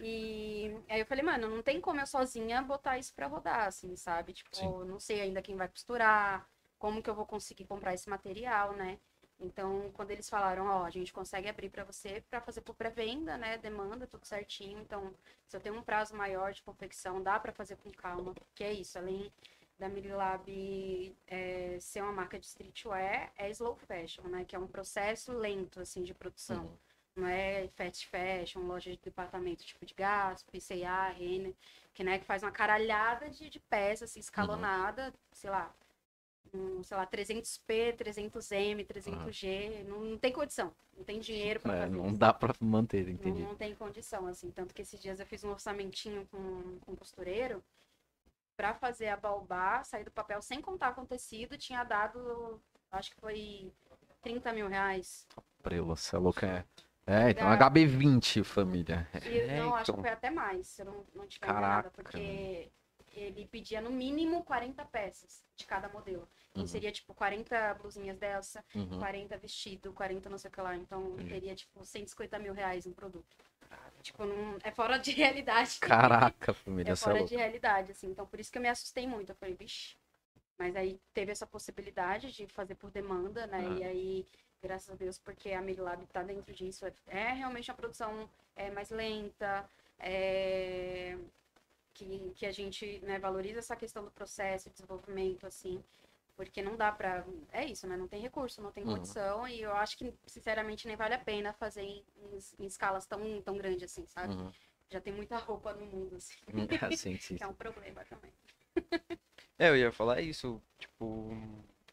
E 0.00 0.74
aí 0.88 1.00
eu 1.00 1.06
falei, 1.06 1.22
mano, 1.22 1.48
não 1.48 1.62
tem 1.62 1.80
como 1.80 2.00
eu 2.00 2.06
sozinha 2.06 2.62
botar 2.62 2.98
isso 2.98 3.14
para 3.14 3.26
rodar, 3.26 3.66
assim, 3.66 3.94
sabe? 3.96 4.32
Tipo, 4.32 4.56
Sim. 4.56 4.84
não 4.86 4.98
sei 4.98 5.20
ainda 5.20 5.42
quem 5.42 5.56
vai 5.56 5.68
costurar, 5.68 6.48
como 6.78 7.02
que 7.02 7.10
eu 7.10 7.14
vou 7.14 7.26
conseguir 7.26 7.66
comprar 7.66 7.92
esse 7.94 8.08
material, 8.08 8.72
né? 8.72 8.98
Então, 9.40 9.90
quando 9.94 10.10
eles 10.10 10.28
falaram, 10.28 10.66
ó, 10.66 10.84
a 10.84 10.90
gente 10.90 11.12
consegue 11.12 11.48
abrir 11.48 11.70
para 11.70 11.82
você 11.82 12.22
para 12.28 12.40
fazer 12.40 12.60
por 12.60 12.74
pré-venda, 12.74 13.38
né? 13.38 13.56
Demanda 13.56 14.06
tudo 14.06 14.26
certinho. 14.26 14.78
Então, 14.78 15.14
se 15.46 15.56
eu 15.56 15.60
tenho 15.60 15.76
um 15.76 15.82
prazo 15.82 16.14
maior 16.14 16.52
de 16.52 16.62
confecção, 16.62 17.22
dá 17.22 17.40
para 17.40 17.52
fazer 17.52 17.76
com 17.76 17.90
calma. 17.90 18.34
Que 18.54 18.64
é 18.64 18.72
isso, 18.72 18.98
além 18.98 19.32
da 19.78 19.88
Mirilab 19.88 21.16
é, 21.26 21.78
ser 21.80 22.02
uma 22.02 22.12
marca 22.12 22.38
de 22.38 22.44
streetwear, 22.44 23.32
é 23.36 23.48
slow 23.50 23.76
fashion, 23.76 24.24
né? 24.24 24.44
Que 24.44 24.54
é 24.54 24.58
um 24.58 24.66
processo 24.66 25.32
lento, 25.32 25.80
assim, 25.80 26.02
de 26.02 26.12
produção. 26.12 26.64
Uhum. 26.64 26.76
Não 27.16 27.26
é 27.26 27.68
fast 27.74 28.06
fashion, 28.08 28.60
loja 28.66 28.90
de 28.90 28.98
departamento 28.98 29.64
tipo 29.64 29.84
de 29.84 29.94
gás, 29.94 30.42
PCA, 30.44 31.08
Renner, 31.08 31.54
que, 31.92 32.04
né, 32.04 32.18
que 32.18 32.24
faz 32.24 32.42
uma 32.42 32.52
caralhada 32.52 33.28
de, 33.28 33.50
de 33.50 33.58
peças 33.58 34.10
assim, 34.10 34.20
escalonada, 34.20 35.12
sei 35.32 35.50
lá, 35.50 35.74
um, 36.54 36.82
sei 36.82 36.96
lá, 36.96 37.06
300p, 37.06 37.92
300m, 37.96 38.84
300G, 38.84 39.84
não, 39.84 40.00
não 40.00 40.18
tem 40.18 40.32
condição, 40.32 40.74
não 40.96 41.04
tem 41.04 41.20
dinheiro 41.20 41.60
para 41.60 41.74
É, 41.74 41.80
fazer 41.86 41.96
não 41.96 42.06
isso. 42.08 42.18
dá 42.18 42.32
pra 42.32 42.54
manter, 42.60 43.06
Não, 43.06 43.14
entendi. 43.14 43.42
não 43.42 43.54
tem 43.56 43.74
condição, 43.74 44.26
assim. 44.26 44.50
Tanto 44.50 44.74
que 44.74 44.82
esses 44.82 45.00
dias 45.00 45.20
eu 45.20 45.26
fiz 45.26 45.44
um 45.44 45.50
orçamentinho 45.50 46.26
com, 46.30 46.78
com 46.80 46.92
o 46.92 46.96
costureiro 46.96 47.62
para 48.56 48.74
fazer 48.74 49.08
a 49.08 49.16
Baobá, 49.16 49.82
sair 49.84 50.04
do 50.04 50.10
papel 50.10 50.42
sem 50.42 50.60
contar 50.60 50.94
com 50.94 51.04
tecido, 51.06 51.56
tinha 51.58 51.82
dado, 51.84 52.60
acho 52.92 53.10
que 53.10 53.20
foi 53.20 53.72
30 54.22 54.52
mil 54.52 54.68
reais. 54.68 55.26
Prela, 55.62 55.96
você 55.96 56.16
é 56.16 56.18
louco, 56.18 56.44
é. 56.44 56.64
É, 57.06 57.30
então 57.30 57.48
Ah. 57.48 57.56
HB20, 57.56 58.44
família. 58.44 59.06
E, 59.24 59.40
É, 59.40 59.58
não, 59.58 59.74
acho 59.74 59.86
que 59.86 59.90
então. 59.92 60.02
foi 60.02 60.10
até 60.10 60.30
mais, 60.30 60.66
se 60.68 60.82
eu 60.82 60.86
não, 60.86 61.06
não 61.14 61.26
tiver 61.26 61.46
Caraca. 61.46 61.60
enganada, 61.68 61.90
porque 61.90 62.70
ele 63.12 63.46
pedia 63.46 63.80
no 63.80 63.90
mínimo 63.90 64.42
40 64.44 64.84
peças 64.86 65.42
de 65.56 65.66
cada 65.66 65.88
modelo. 65.88 66.28
Então 66.50 66.62
Uhum. 66.62 66.66
seria 66.66 66.90
tipo 66.92 67.14
40 67.14 67.74
blusinhas 67.74 68.18
dessa, 68.18 68.64
Uhum. 68.74 68.98
40 68.98 69.36
vestido, 69.38 69.92
40 69.92 70.28
não 70.28 70.38
sei 70.38 70.48
o 70.48 70.52
que 70.52 70.60
lá. 70.60 70.76
Então 70.76 71.12
Entendi. 71.14 71.28
teria 71.30 71.54
tipo 71.54 71.84
150 71.84 72.38
mil 72.38 72.52
reais 72.52 72.86
um 72.86 72.92
produto. 72.92 73.36
Tipo, 74.02 74.24
não, 74.24 74.58
é 74.64 74.70
fora 74.72 74.98
de 74.98 75.10
realidade. 75.12 75.78
Caraca, 75.78 76.54
família, 76.54 76.90
é 76.90 76.92
é 76.92 76.96
fora 76.96 77.22
de 77.24 77.36
realidade, 77.36 77.92
assim. 77.92 78.08
Então, 78.10 78.26
por 78.26 78.40
isso 78.40 78.50
que 78.50 78.58
eu 78.58 78.62
me 78.62 78.68
assustei 78.68 79.06
muito. 79.06 79.30
Eu 79.30 79.36
falei, 79.36 79.54
vixe. 79.54 79.96
Mas 80.58 80.74
aí 80.76 80.98
teve 81.14 81.30
essa 81.32 81.46
possibilidade 81.46 82.32
de 82.32 82.46
fazer 82.48 82.74
por 82.74 82.90
demanda, 82.90 83.46
né? 83.46 83.58
Ah. 83.70 83.78
E 83.78 83.84
aí, 83.84 84.26
graças 84.62 84.90
a 84.90 84.94
Deus, 84.94 85.18
porque 85.18 85.52
a 85.52 85.60
Mirilab 85.60 86.04
tá 86.06 86.22
dentro 86.22 86.52
disso, 86.52 86.84
é, 86.86 86.92
é 87.06 87.32
realmente 87.32 87.70
uma 87.70 87.76
produção 87.76 88.28
é, 88.56 88.70
mais 88.70 88.90
lenta, 88.90 89.68
é, 89.98 91.16
que, 92.04 92.32
que 92.36 92.46
a 92.46 92.52
gente 92.52 93.00
né, 93.00 93.18
valoriza 93.18 93.58
essa 93.58 93.76
questão 93.76 94.04
do 94.04 94.10
processo, 94.10 94.70
desenvolvimento, 94.70 95.46
assim. 95.46 95.82
Porque 96.36 96.62
não 96.62 96.76
dá 96.76 96.90
pra. 96.90 97.24
É 97.52 97.64
isso, 97.66 97.86
né? 97.86 97.96
Não 97.96 98.08
tem 98.08 98.20
recurso, 98.22 98.62
não 98.62 98.72
tem 98.72 98.84
Uhum. 98.84 98.94
condição. 98.94 99.46
E 99.46 99.60
eu 99.60 99.74
acho 99.74 99.96
que, 99.98 100.12
sinceramente, 100.26 100.86
nem 100.86 100.96
vale 100.96 101.14
a 101.14 101.18
pena 101.18 101.52
fazer 101.52 101.82
em, 101.82 102.02
em- 102.58 102.66
escalas 102.66 103.04
tão, 103.06 103.42
tão 103.42 103.56
grandes 103.58 103.90
assim, 103.92 104.06
sabe? 104.06 104.32
Uhum. 104.34 104.50
Já 104.90 105.00
tem 105.00 105.12
muita 105.12 105.36
roupa 105.38 105.74
no 105.74 105.84
mundo, 105.86 106.16
assim. 106.16 106.36
É, 106.82 106.90
sim, 106.96 107.16
sim. 107.18 107.36
Que 107.36 107.44
é 107.44 107.46
um 107.46 107.52
problema 107.54 108.02
também. 108.06 108.32
É, 109.58 109.68
eu 109.68 109.76
ia 109.76 109.92
falar 109.92 110.20
isso, 110.20 110.60
tipo, 110.78 111.30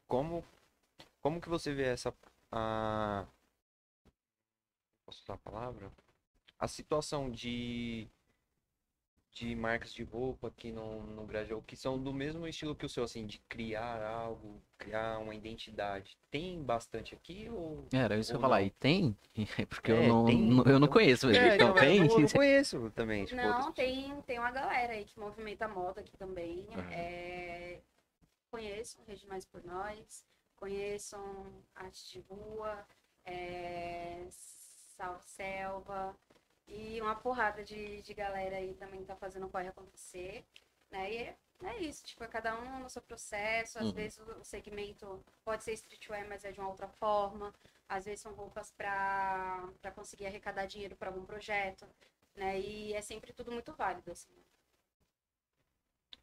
como 0.07 0.43
como 1.21 1.41
que 1.41 1.49
você 1.49 1.73
vê 1.73 1.83
essa 1.85 2.13
a 2.51 3.27
posso 5.05 5.23
usar 5.23 5.33
a 5.33 5.37
palavra? 5.37 5.91
A 6.59 6.67
situação 6.67 7.31
de 7.31 8.07
de 9.37 9.55
marcas 9.55 9.93
de 9.93 10.03
roupa 10.03 10.47
aqui 10.47 10.71
no, 10.71 11.03
no 11.03 11.25
Grajaú, 11.25 11.61
que 11.61 11.75
são 11.75 12.01
do 12.01 12.11
mesmo 12.11 12.47
estilo 12.47 12.75
que 12.75 12.85
o 12.85 12.89
seu, 12.89 13.03
assim, 13.03 13.25
de 13.25 13.37
criar 13.47 14.01
algo, 14.03 14.59
criar 14.77 15.19
uma 15.19 15.35
identidade. 15.35 16.17
Tem 16.31 16.61
bastante 16.63 17.13
aqui 17.13 17.47
ou... 17.49 17.85
Era 17.93 18.17
isso 18.17 18.31
que 18.31 18.35
eu 18.37 18.41
falar. 18.41 18.63
E 18.63 18.71
tem? 18.71 19.15
Porque 19.69 19.91
É, 19.91 20.05
eu, 20.05 20.09
não, 20.13 20.25
tem, 20.25 20.41
não- 20.41 20.63
eu 20.65 20.79
não 20.79 20.87
conheço. 20.87 21.29
É, 21.29 21.55
então 21.55 21.73
tem? 21.73 21.97
eu 21.99 22.07
não, 22.07 22.19
não 22.19 22.27
conheço 22.27 22.91
também, 22.95 23.25
tipo, 23.25 23.39
Não, 23.39 23.47
outras 23.49 23.75
tem, 23.75 24.21
tem 24.23 24.39
uma 24.39 24.51
galera 24.51 24.93
aí 24.93 25.05
que 25.05 25.19
movimenta 25.19 25.65
a 25.65 25.67
moda 25.67 26.01
aqui 26.01 26.17
também. 26.17 26.67
Aham. 26.71 26.91
É, 26.91 27.79
conheçam 28.49 29.03
Regionais 29.05 29.45
por 29.45 29.63
Nós, 29.63 30.25
conheçam 30.55 31.45
Arte 31.75 32.11
de 32.11 32.19
Rua, 32.27 32.85
é, 33.23 34.25
Salve 34.31 35.21
Selva. 35.27 36.15
E 36.67 37.01
uma 37.01 37.15
porrada 37.15 37.63
de, 37.63 38.01
de 38.01 38.13
galera 38.13 38.57
aí 38.57 38.73
também 38.75 39.03
tá 39.05 39.15
fazendo 39.15 39.45
o 39.47 39.49
corre 39.49 39.67
acontecer. 39.67 40.45
Né? 40.91 41.11
E 41.13 41.17
é, 41.17 41.37
é 41.63 41.77
isso, 41.79 42.05
tipo, 42.05 42.23
é 42.23 42.27
cada 42.27 42.57
um 42.59 42.79
no 42.79 42.89
seu 42.89 43.01
processo. 43.01 43.79
Às 43.79 43.85
Uhum. 43.85 43.93
vezes 43.93 44.19
o 44.19 44.43
segmento 44.43 45.23
pode 45.43 45.63
ser 45.63 45.73
streetwear, 45.73 46.27
mas 46.27 46.43
é 46.45 46.51
de 46.51 46.59
uma 46.59 46.69
outra 46.69 46.87
forma. 46.87 47.53
Às 47.89 48.05
vezes 48.05 48.21
são 48.21 48.33
roupas 48.33 48.71
para 48.71 49.69
conseguir 49.95 50.25
arrecadar 50.27 50.65
dinheiro 50.65 50.95
para 50.95 51.09
algum 51.09 51.25
projeto. 51.25 51.87
Né? 52.35 52.59
E 52.59 52.93
é 52.93 53.01
sempre 53.01 53.33
tudo 53.33 53.51
muito 53.51 53.73
válido, 53.73 54.11
assim. 54.11 54.33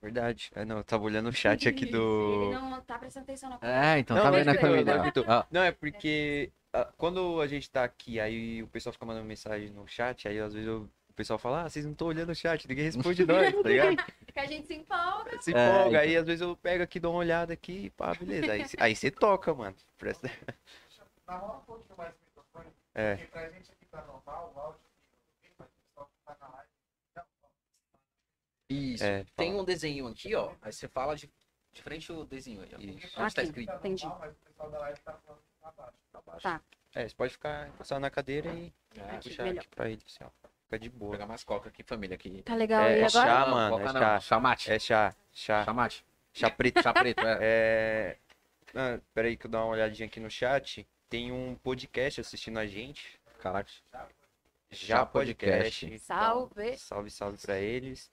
Verdade. 0.03 0.51
É, 0.55 0.65
não, 0.67 0.77
eu 0.79 0.85
tava 0.85 1.05
olhando 1.05 1.31
o 1.31 1.33
chat 1.33 1.67
aqui 1.69 1.87
do. 1.91 1.99
Ele 2.31 2.55
não 2.55 2.81
tá 2.83 2.99
prestando 2.99 3.25
atenção 3.25 3.49
na 3.49 3.59
É, 3.63 3.99
então, 3.99 4.17
Não, 4.17 4.25
tá 4.25 4.31
vendo 4.31 4.51
a 4.51 4.55
família? 4.55 5.03
Ah, 5.27 5.47
Não, 5.51 5.63
é 5.63 5.73
porque 5.73 6.53
ah, 6.53 6.64
quando 6.97 7.41
a 7.41 7.47
gente 7.47 7.71
tá 7.71 7.85
aqui, 7.85 8.19
aí 8.19 8.63
o 8.63 8.69
pessoal 8.69 8.93
fica 8.93 9.05
mandando 9.07 9.27
mensagem 9.27 9.71
no 9.71 9.87
chat, 9.87 10.27
aí 10.29 10.39
às 10.41 10.53
vezes 10.55 10.67
eu- 10.69 10.89
o 11.09 11.13
pessoal 11.15 11.39
fala, 11.39 11.63
ah, 11.63 11.69
vocês 11.71 11.85
não 11.85 11.93
estão 11.93 12.09
olhando 12.09 12.31
o 12.31 12.35
chat, 12.35 12.67
ninguém 12.69 12.85
responde 12.87 13.25
nós, 13.27 13.53
tá 13.63 13.69
ligado? 13.69 13.97
Porque 14.27 14.41
a 14.41 14.47
gente 14.47 14.67
se 14.67 14.75
empolga. 14.75 15.41
Se 15.41 15.55
É, 15.55 15.69
empolga, 15.69 15.89
então. 15.91 16.01
aí 16.01 16.17
às 16.17 16.27
vezes 16.27 16.41
eu 16.41 16.57
pego 16.57 16.83
aqui, 16.83 16.99
dou 16.99 17.13
uma 17.13 17.21
olhada 17.21 17.53
aqui, 17.53 17.91
pá, 17.91 18.13
beleza. 18.15 18.53
Aí, 18.53 18.65
aí 18.79 18.97
você 18.97 19.11
toca, 19.11 19.55
mano. 19.55 19.77
Presta... 19.97 20.29
Na 21.27 21.37
um 21.43 21.61
pouquinho 21.61 21.97
mais 21.97 22.13
o 22.13 22.19
microfone, 22.27 22.71
É. 22.95 23.15
porque 23.17 23.31
pra 23.31 23.49
gente 23.51 23.71
aqui 23.71 23.87
tá 23.87 24.03
normal, 24.05 24.53
o 24.55 24.59
áudio 24.61 24.81
aqui, 25.41 25.53
mas 25.59 25.69
o 25.69 25.73
pessoal 25.89 26.11
que 26.11 26.25
tá 26.27 26.37
na 26.41 26.49
live. 26.57 26.71
Isso. 28.71 29.05
É, 29.05 29.25
Tem 29.37 29.51
fala. 29.51 29.63
um 29.63 29.65
desenho 29.65 30.07
aqui, 30.09 30.35
ó. 30.35 30.53
Aí 30.61 30.73
você 30.73 30.89
fala 30.89 31.15
de, 31.15 31.31
de 31.73 31.83
frente 31.83 32.11
o 32.13 32.25
desenho 32.25 32.61
aí, 32.63 32.71
ó. 32.75 32.79
Isso. 32.79 33.21
Onde 33.21 33.35
tá 33.35 33.41
Aqui. 33.41 33.49
escrito? 33.51 33.69
tá 33.69 33.77
Entendi. 33.77 34.07
Tá 35.65 35.73
baixo. 35.77 36.27
Baixo. 36.27 36.43
Tá. 36.43 36.61
É, 36.95 37.09
você 37.09 37.15
pode 37.15 37.33
ficar 37.33 37.69
encostado 37.69 38.01
na 38.01 38.11
cadeira 38.11 38.49
e 38.55 38.73
É, 38.97 39.17
puxar 39.19 39.45
melhor. 39.45 39.61
aqui 39.61 39.69
pra 39.69 39.91
ele, 39.91 40.03
assim, 40.07 40.23
ó. 40.25 40.29
Fica 40.65 40.79
de 40.79 40.89
Vou 40.89 40.99
boa. 41.01 41.13
pegar 41.13 41.27
mais 41.27 41.45
coca 41.45 41.69
aqui, 41.69 41.83
família. 41.83 42.15
Aqui. 42.15 42.43
Tá 42.43 42.55
legal. 42.55 42.83
É, 42.85 42.99
e 42.99 43.01
é 43.03 43.05
agora? 43.07 43.11
chá, 43.11 43.47
mano, 43.47 43.77
coca 43.77 43.91
é 43.91 43.93
não, 43.93 44.01
chá. 44.01 44.21
Chá 44.21 44.41
mate. 44.41 44.73
É 44.73 44.79
chá, 44.79 45.15
chá, 45.33 45.65
Chá 45.65 45.73
mate. 45.73 46.05
chá 46.33 46.51
preto. 46.51 46.83
Chá 46.83 46.93
preto, 46.93 47.21
é. 47.27 47.39
É. 47.41 48.19
Ah, 48.75 49.01
peraí 49.13 49.37
que 49.37 49.47
eu 49.47 49.51
dou 49.51 49.61
uma 49.61 49.69
olhadinha 49.71 50.07
aqui 50.07 50.19
no 50.21 50.31
chat. 50.31 50.87
Tem 51.09 51.31
um 51.31 51.55
podcast 51.57 52.21
assistindo 52.21 52.59
a 52.59 52.67
gente. 52.67 53.21
Caraca. 53.41 53.71
Já 54.71 54.97
Já 54.99 55.07
podcast. 55.07 55.87
Podcast. 55.87 55.99
Salve. 56.01 56.63
Então, 56.67 56.77
salve, 56.79 57.11
salve 57.11 57.39
pra 57.39 57.59
eles. 57.59 58.11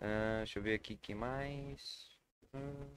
Ah, 0.00 0.38
deixa 0.38 0.58
eu 0.58 0.62
ver 0.62 0.74
aqui 0.74 0.96
que 0.96 1.14
mais. 1.14 2.08
Hum, 2.54 2.88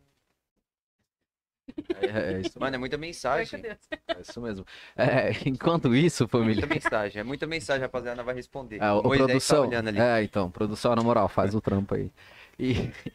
É, 2.02 2.34
é 2.34 2.42
isso, 2.42 2.60
Mano, 2.60 2.76
é 2.76 2.80
muita 2.80 2.98
mensagem. 2.98 3.62
é 3.66 4.22
isso 4.22 4.40
mesmo. 4.42 4.66
É, 4.96 5.32
enquanto 5.50 5.96
isso, 5.96 6.28
família. 6.28 6.66
Muita 6.66 6.74
mensagem. 6.74 7.20
É 7.20 7.24
muita 7.24 7.48
mensagem, 7.48 7.82
rapaziada. 7.82 8.24
Vai 8.24 8.36
responder. 8.36 8.78
É, 8.82 8.92
O 8.92 9.04
Moisés 9.04 9.20
tá 9.20 9.26
produção. 9.28 9.68
olhando 9.68 9.88
ali. 9.88 10.00
É, 10.00 10.24
então, 10.24 10.52
produção, 10.52 10.96
na 10.96 11.02
moral, 11.02 11.28
faz 11.28 11.56
o 11.56 11.62
trampo 11.62 11.96
aí. 11.96 12.12
E. 12.60 12.74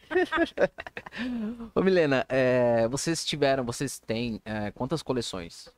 Ô, 1.73 1.81
Milena, 1.81 2.25
é, 2.29 2.87
vocês 2.87 3.25
tiveram, 3.25 3.63
vocês 3.63 3.99
têm 3.99 4.41
é, 4.45 4.71
quantas 4.71 5.01
coleções? 5.01 5.69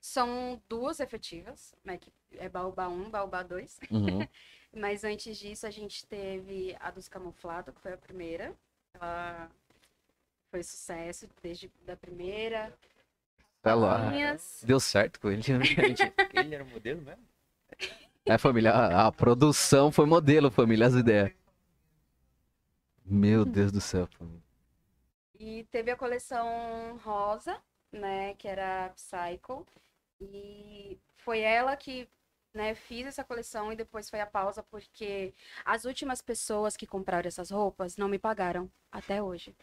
São 0.00 0.60
duas 0.68 1.00
efetivas, 1.00 1.74
né? 1.84 1.96
Que 1.96 2.12
é 2.38 2.48
Baobá 2.48 2.88
1, 2.88 3.10
Baobá 3.10 3.42
2. 3.42 3.78
Uhum. 3.90 4.26
Mas 4.74 5.04
antes 5.04 5.36
disso, 5.38 5.66
a 5.66 5.70
gente 5.70 6.06
teve 6.06 6.74
a 6.80 6.90
dos 6.90 7.08
camuflados, 7.08 7.74
que 7.74 7.80
foi 7.80 7.92
a 7.92 7.96
primeira. 7.98 8.54
Ela 8.94 9.50
foi 10.52 10.62
sucesso 10.62 11.26
desde 11.42 11.72
da 11.86 11.96
primeira. 11.96 12.70
Tá 13.62 13.74
lá. 13.74 14.10
Minhas. 14.10 14.62
Deu 14.62 14.78
certo 14.78 15.18
com 15.18 15.30
ele, 15.30 15.42
né, 15.50 15.64
gente? 15.64 16.02
Ele 16.34 16.54
era 16.54 16.64
modelo 16.64 17.00
mesmo? 17.00 17.24
É, 18.26 18.36
família, 18.36 18.70
a, 18.70 19.06
a 19.06 19.12
produção 19.12 19.90
foi 19.90 20.04
modelo, 20.04 20.50
família, 20.50 20.86
as 20.86 20.94
ideias. 20.94 21.32
Meu 23.04 23.46
Deus 23.46 23.72
do 23.72 23.80
céu, 23.80 24.06
família. 24.06 24.42
E 25.40 25.64
teve 25.70 25.90
a 25.90 25.96
coleção 25.96 27.00
rosa, 27.02 27.58
né? 27.90 28.34
Que 28.34 28.46
era 28.46 28.86
a 28.86 28.88
Psycho. 28.90 29.66
E 30.20 31.00
foi 31.16 31.40
ela 31.40 31.74
que 31.76 32.06
né, 32.52 32.74
fiz 32.74 33.06
essa 33.06 33.24
coleção 33.24 33.72
e 33.72 33.76
depois 33.76 34.10
foi 34.10 34.20
a 34.20 34.26
pausa, 34.26 34.62
porque 34.62 35.32
as 35.64 35.86
últimas 35.86 36.20
pessoas 36.20 36.76
que 36.76 36.86
compraram 36.86 37.26
essas 37.26 37.50
roupas 37.50 37.96
não 37.96 38.06
me 38.06 38.18
pagaram 38.18 38.70
até 38.92 39.22
hoje. 39.22 39.56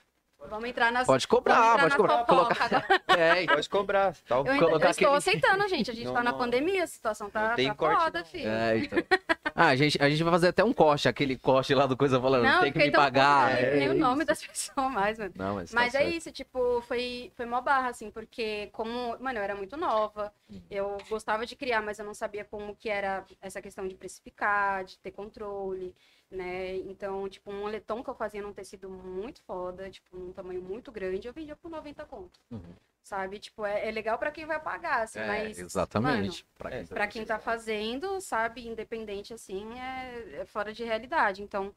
Vamos 0.47 0.69
entrar 0.69 0.91
nas. 0.91 1.05
Pode 1.05 1.27
cobrar, 1.27 1.73
entrar 1.73 1.79
pode 1.81 1.95
cobrar. 1.97 2.25
Colocar... 2.25 2.85
É. 3.19 3.45
Pode 3.45 3.69
cobrar. 3.69 4.15
Tá? 4.27 4.35
Eu, 4.35 4.39
ainda, 4.41 4.53
eu 4.55 4.59
Colocar 4.59 4.89
estou 4.91 5.13
aquele- 5.13 5.17
aceitando, 5.17 5.67
gente. 5.67 5.91
A 5.91 5.93
gente 5.93 6.05
Não, 6.05 6.13
tá 6.13 6.23
na 6.23 6.31
não. 6.31 6.37
pandemia, 6.37 6.83
a 6.83 6.87
situação 6.87 7.29
tá, 7.29 7.49
Não 7.49 7.55
tem 7.55 7.67
tá 7.67 7.75
corte, 7.75 8.01
foda, 8.03 8.19
não. 8.19 8.25
filho. 8.25 8.49
É, 8.49 8.77
então. 8.77 8.99
Ah, 9.61 9.69
a 9.69 9.75
gente, 9.75 10.01
a 10.01 10.09
gente 10.09 10.23
vai 10.23 10.31
fazer 10.31 10.47
até 10.49 10.63
um 10.63 10.71
corte, 10.71 11.09
aquele 11.09 11.35
corte 11.37 11.73
lá 11.75 11.85
do 11.85 11.97
coisa 11.97 12.21
falando, 12.21 12.43
Não, 12.43 12.61
tem 12.61 12.71
que 12.71 12.77
me 12.79 12.91
pagar. 12.91 13.55
nem- 13.55 13.71
nem 13.79 13.87
é 13.87 13.91
o 13.91 13.93
nome 13.93 14.19
isso. 14.19 14.27
das 14.27 14.41
pessoas 14.47 14.89
mais, 14.91 15.19
mano. 15.19 15.33
Não, 15.35 15.55
mas, 15.55 15.71
tá 15.71 15.75
Mas 15.75 15.95
é 15.95 15.99
certo. 15.99 16.13
isso, 16.15 16.31
tipo, 16.31 16.81
foi, 16.87 17.29
foi 17.35 17.45
mó 17.45 17.59
barra, 17.59 17.89
assim, 17.89 18.09
porque 18.09 18.69
como, 18.71 19.17
mano, 19.19 19.37
eu 19.37 19.43
era 19.43 19.55
muito 19.55 19.75
nova, 19.75 20.31
eu 20.71 20.95
gostava 21.09 21.45
de 21.45 21.57
criar, 21.57 21.81
mas 21.81 21.99
eu 21.99 22.05
não 22.05 22.13
sabia 22.13 22.45
como 22.45 22.73
que 22.73 22.89
era 22.89 23.25
essa 23.41 23.61
questão 23.61 23.85
de 23.85 23.95
precificar, 23.95 24.85
de 24.85 24.97
ter 24.99 25.11
controle, 25.11 25.93
né? 26.29 26.75
Então, 26.77 27.27
tipo, 27.27 27.51
um 27.51 27.61
moletom 27.61 28.03
que 28.03 28.09
eu 28.09 28.15
fazia 28.15 28.41
num 28.41 28.53
tecido 28.53 28.89
muito 28.89 29.41
foda, 29.43 29.89
tipo, 29.89 30.15
num 30.15 30.31
tamanho 30.31 30.61
muito 30.61 30.91
grande, 30.91 31.27
eu 31.27 31.33
vendia 31.33 31.55
por 31.55 31.69
90 31.69 32.05
conto, 32.05 32.39
Uhum. 32.51 32.75
sabe? 33.01 33.39
Tipo, 33.39 33.65
é, 33.65 33.87
é 33.87 33.91
legal 33.91 34.17
pra 34.17 34.31
quem 34.31 34.45
vai 34.45 34.59
pagar, 34.59 35.01
assim, 35.03 35.19
É, 35.19 35.27
mas... 35.27 35.57
exatamente. 35.57 36.45
pra 36.89 37.03
é, 37.03 37.07
quem 37.07 37.25
tá 37.25 37.39
fazendo, 37.39 38.21
sabe, 38.21 38.67
independente 38.67 39.33
assim, 39.33 39.79
é, 39.79 40.41
é 40.41 40.45
fora 40.45 40.71
de 40.71 40.83
realidade. 40.83 41.41
Então, 41.41 41.73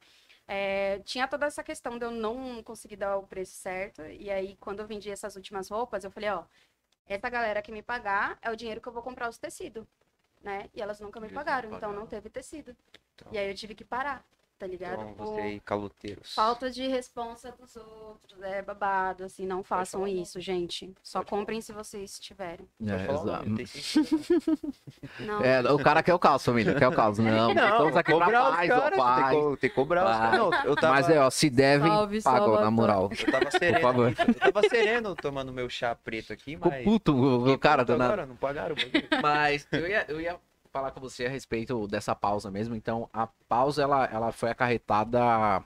é, 0.46 0.98
tinha 1.00 1.26
toda 1.26 1.46
essa 1.46 1.62
questão 1.62 1.98
de 1.98 2.04
eu 2.04 2.10
não 2.10 2.62
conseguir 2.62 2.96
dar 2.96 3.16
o 3.16 3.26
preço 3.26 3.52
certo. 3.54 4.02
E 4.02 4.30
aí, 4.30 4.56
quando 4.60 4.80
eu 4.80 4.86
vendi 4.86 5.10
essas 5.10 5.34
últimas 5.36 5.68
roupas, 5.70 6.04
eu 6.04 6.10
falei, 6.10 6.28
ó, 6.30 6.44
essa 7.06 7.28
galera 7.30 7.62
que 7.62 7.72
me 7.72 7.82
pagar 7.82 8.38
é 8.42 8.50
o 8.50 8.56
dinheiro 8.56 8.80
que 8.80 8.88
eu 8.88 8.92
vou 8.92 9.02
comprar 9.02 9.28
os 9.30 9.38
tecidos, 9.38 9.86
né? 10.42 10.68
E 10.74 10.82
elas 10.82 11.00
nunca 11.00 11.18
me 11.20 11.26
Eles 11.26 11.34
não 11.34 11.42
pagaram, 11.42 11.68
então 11.68 11.80
pagaram. 11.80 11.98
não 12.00 12.06
teve 12.06 12.28
tecido. 12.28 12.76
Então- 13.14 13.32
E 13.32 13.38
aí 13.38 13.48
eu 13.50 13.54
tive 13.54 13.74
que 13.74 13.84
parar, 13.84 14.24
tá 14.62 14.66
ligado? 14.68 14.92
Então, 14.92 15.14
Por 15.14 15.26
você 15.26 15.40
aí, 15.40 15.60
caloteiros. 15.60 16.34
Falta 16.34 16.70
de 16.70 16.86
responsa 16.86 17.50
dos 17.50 17.74
outros, 17.74 18.40
é 18.42 18.62
babado, 18.62 19.24
assim, 19.24 19.44
não 19.44 19.60
façam 19.64 20.06
isso, 20.06 20.40
gente. 20.40 20.94
Só 21.02 21.18
Pode 21.18 21.30
falar. 21.30 21.40
comprem 21.40 21.60
se 21.60 21.72
vocês 21.72 22.20
tiverem. 22.20 22.68
É, 22.86 22.98
falar 23.06 23.42
que- 23.42 23.64
Não, 25.18 25.42
É, 25.42 25.60
o 25.72 25.78
cara 25.78 26.00
quer 26.00 26.14
o 26.14 26.18
caos, 26.18 26.44
família, 26.44 26.76
quer 26.76 26.86
o 26.86 26.92
caos. 26.92 27.18
Não, 27.18 27.50
estamos 27.50 27.96
aqui 27.96 28.14
pra 28.14 28.26
paz, 28.30 28.70
ó, 28.70 28.80
caras, 28.80 28.98
paz. 28.98 29.30
Tem, 29.30 29.50
que, 29.54 29.56
tem 29.62 29.70
que 29.70 29.74
cobrar 29.76 30.04
os 30.04 30.16
caras. 30.16 30.38
Não, 30.38 30.64
eu 30.64 30.76
tava, 30.76 30.94
Mas 30.94 31.10
é, 31.10 31.18
ó, 31.18 31.28
se 31.28 31.50
devem, 31.50 31.90
Salve, 31.90 32.22
pagam, 32.22 32.60
na 32.60 32.70
moral. 32.70 33.10
eu 33.10 33.32
tava 33.32 33.50
sereno. 33.50 33.80
favor. 33.80 34.08
aqui, 34.16 34.30
Eu 34.30 34.34
tava 34.52 34.68
sereno 34.68 35.16
tomando 35.16 35.52
meu 35.52 35.68
chá 35.68 35.92
preto 35.96 36.32
aqui, 36.32 36.56
mas... 36.56 36.84
puto 36.84 37.12
o, 37.12 37.52
o 37.52 37.58
cara 37.58 37.84
do 37.84 37.96
nada. 37.96 38.04
agora, 38.12 38.26
Não 38.26 38.36
pagaram. 38.36 38.76
Mas 39.20 39.66
eu 39.72 39.88
ia, 39.88 40.04
eu 40.08 40.20
ia 40.20 40.38
falar 40.72 40.90
com 40.90 41.00
você 41.00 41.26
a 41.26 41.28
respeito 41.28 41.86
dessa 41.86 42.14
pausa 42.14 42.50
mesmo. 42.50 42.74
Então, 42.74 43.08
a 43.12 43.26
pausa, 43.48 43.82
ela, 43.82 44.06
ela 44.06 44.32
foi 44.32 44.50
acarretada 44.50 45.62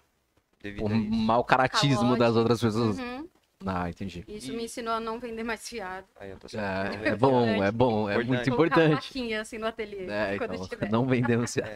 Devido 0.60 0.82
por 0.82 0.90
mau 0.90 1.44
caratismo 1.44 2.16
das 2.16 2.34
outras 2.34 2.60
pessoas. 2.60 2.98
Uhum. 2.98 3.28
Ah, 3.64 3.88
entendi. 3.88 4.24
Isso 4.28 4.52
E- 4.52 4.56
me 4.56 4.64
ensinou 4.64 4.92
a 4.92 5.00
não 5.00 5.18
vender 5.18 5.42
mais 5.42 5.66
fiado. 5.66 6.06
Aí 6.20 6.30
eu 6.30 6.36
tô. 6.38 6.46
É, 6.58 7.08
é 7.10 7.16
bom, 7.16 7.62
é 7.62 7.72
bom, 7.72 8.10
é 8.10 8.16
muito 8.22 8.28
Colocar 8.28 8.52
importante. 8.52 8.90
plaquinha 9.12 9.40
assim 9.40 9.58
no 9.58 9.66
ateliê, 9.66 10.06
É, 10.10 10.36
quando 10.36 10.54
então, 10.54 10.68
tiver. 10.68 10.90
não 10.90 11.06
vendemos. 11.06 11.56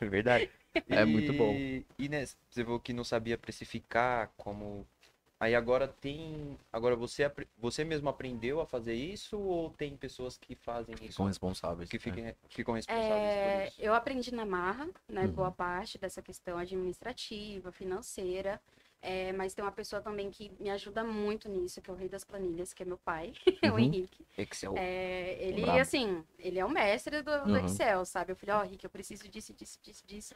É, 0.00 0.06
verdade. 0.06 0.50
É 0.88 1.04
muito 1.04 1.32
bom. 1.34 1.54
E 1.98 2.08
né, 2.08 2.24
você 2.50 2.64
falou 2.64 2.80
que 2.80 2.92
não 2.92 3.04
sabia 3.04 3.36
precificar 3.38 4.30
como. 4.36 4.86
Aí 5.42 5.56
agora 5.56 5.88
tem. 5.88 6.56
Agora 6.72 6.94
você, 6.94 7.28
você 7.58 7.82
mesmo 7.82 8.08
aprendeu 8.08 8.60
a 8.60 8.66
fazer 8.66 8.94
isso 8.94 9.36
ou 9.36 9.70
tem 9.70 9.96
pessoas 9.96 10.36
que 10.38 10.54
fazem 10.54 10.94
isso? 11.02 11.16
São 11.16 11.26
responsáveis. 11.26 11.90
que 11.90 11.96
né? 11.96 12.00
fiquem, 12.00 12.34
ficam 12.48 12.74
responsáveis 12.74 13.34
É, 13.34 13.42
por 13.42 13.66
isso? 13.66 13.82
eu 13.82 13.92
aprendi 13.92 14.32
na 14.32 14.46
marra, 14.46 14.88
né, 15.08 15.26
Uhum. 15.26 15.32
boa 15.32 15.50
parte 15.50 15.98
dessa 15.98 16.22
questão 16.22 16.56
administrativa, 16.58 17.72
financeira, 17.72 18.60
é, 19.00 19.32
mas 19.32 19.52
tem 19.52 19.64
uma 19.64 19.72
pessoa 19.72 20.00
também 20.00 20.30
que 20.30 20.52
me 20.60 20.70
ajuda 20.70 21.02
muito 21.02 21.48
nisso, 21.48 21.82
que 21.82 21.90
é 21.90 21.92
o 21.92 21.96
rei 21.96 22.08
das 22.08 22.22
planilhas, 22.22 22.72
que 22.72 22.84
é 22.84 22.86
meu 22.86 22.98
pai, 22.98 23.32
o 23.74 23.78
Uhum. 23.78 23.78
Henrique. 23.80 24.24
Excel. 24.38 24.74
É, 24.76 25.36
ele, 25.40 25.62
Brabo. 25.62 25.80
assim, 25.80 26.24
ele 26.38 26.60
é 26.60 26.64
o 26.64 26.70
mestre 26.70 27.20
do, 27.20 27.30
do 27.46 27.50
Uhum. 27.50 27.66
Excel, 27.66 28.04
sabe? 28.04 28.30
Eu 28.30 28.36
falei, 28.36 28.54
ó, 28.54 28.64
Henrique, 28.64 28.86
eu 28.86 28.90
preciso 28.90 29.28
disso, 29.28 29.52
disso, 29.52 29.78
disso, 29.82 30.06
disso. 30.06 30.34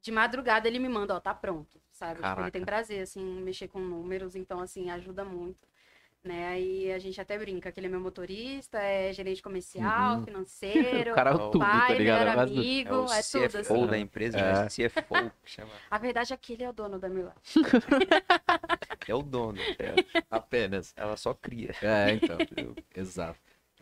De 0.00 0.10
madrugada 0.10 0.66
ele 0.68 0.78
me 0.78 0.88
manda, 0.88 1.14
ó, 1.14 1.20
tá 1.20 1.34
pronto, 1.34 1.80
sabe? 1.98 2.22
Tipo, 2.22 2.40
ele 2.40 2.50
tem 2.50 2.64
prazer, 2.64 3.00
assim, 3.02 3.22
mexer 3.42 3.68
com 3.68 3.80
números, 3.80 4.34
então, 4.36 4.60
assim, 4.60 4.88
ajuda 4.90 5.24
muito. 5.24 5.66
Né? 6.24 6.48
Aí 6.48 6.92
a 6.92 6.98
gente 6.98 7.20
até 7.20 7.38
brinca 7.38 7.70
que 7.70 7.78
ele 7.78 7.86
é 7.86 7.90
meu 7.90 8.00
motorista, 8.00 8.76
é 8.78 9.12
gerente 9.12 9.40
comercial, 9.40 10.16
Uhum. 10.18 10.24
financeiro, 10.24 11.12
O 11.12 11.14
cara 11.14 11.30
é 11.30 11.34
o 11.34 11.50
tudo, 11.50 11.60
tá 11.64 11.70
pai, 11.86 11.96
ligado? 11.98 12.18
melhor 12.20 12.36
Mas- 12.36 12.50
amigo, 12.50 12.88
É 12.88 12.92
o 12.98 13.04
é, 13.12 13.22
tudo, 13.22 13.48
CFO 13.48 13.74
assim. 13.74 13.86
da 13.86 13.98
empresa, 13.98 14.38
É. 14.38 14.66
CFO 14.68 15.32
chama. 15.44 15.70
A 15.90 15.96
verdade 15.98 16.32
é 16.32 16.36
que 16.36 16.52
ele 16.54 16.64
é 16.64 16.68
o 16.70 16.72
dono 16.72 16.98
da 16.98 17.08
Milá. 17.08 17.34
É 19.06 19.14
o 19.14 19.22
dono. 19.22 19.58
Apenas. 20.30 20.92
Ela 20.96 21.16
só 21.16 21.32
cria. 21.34 21.70
É, 21.82 22.12
então. 22.14 22.36
Exato. 22.94 23.38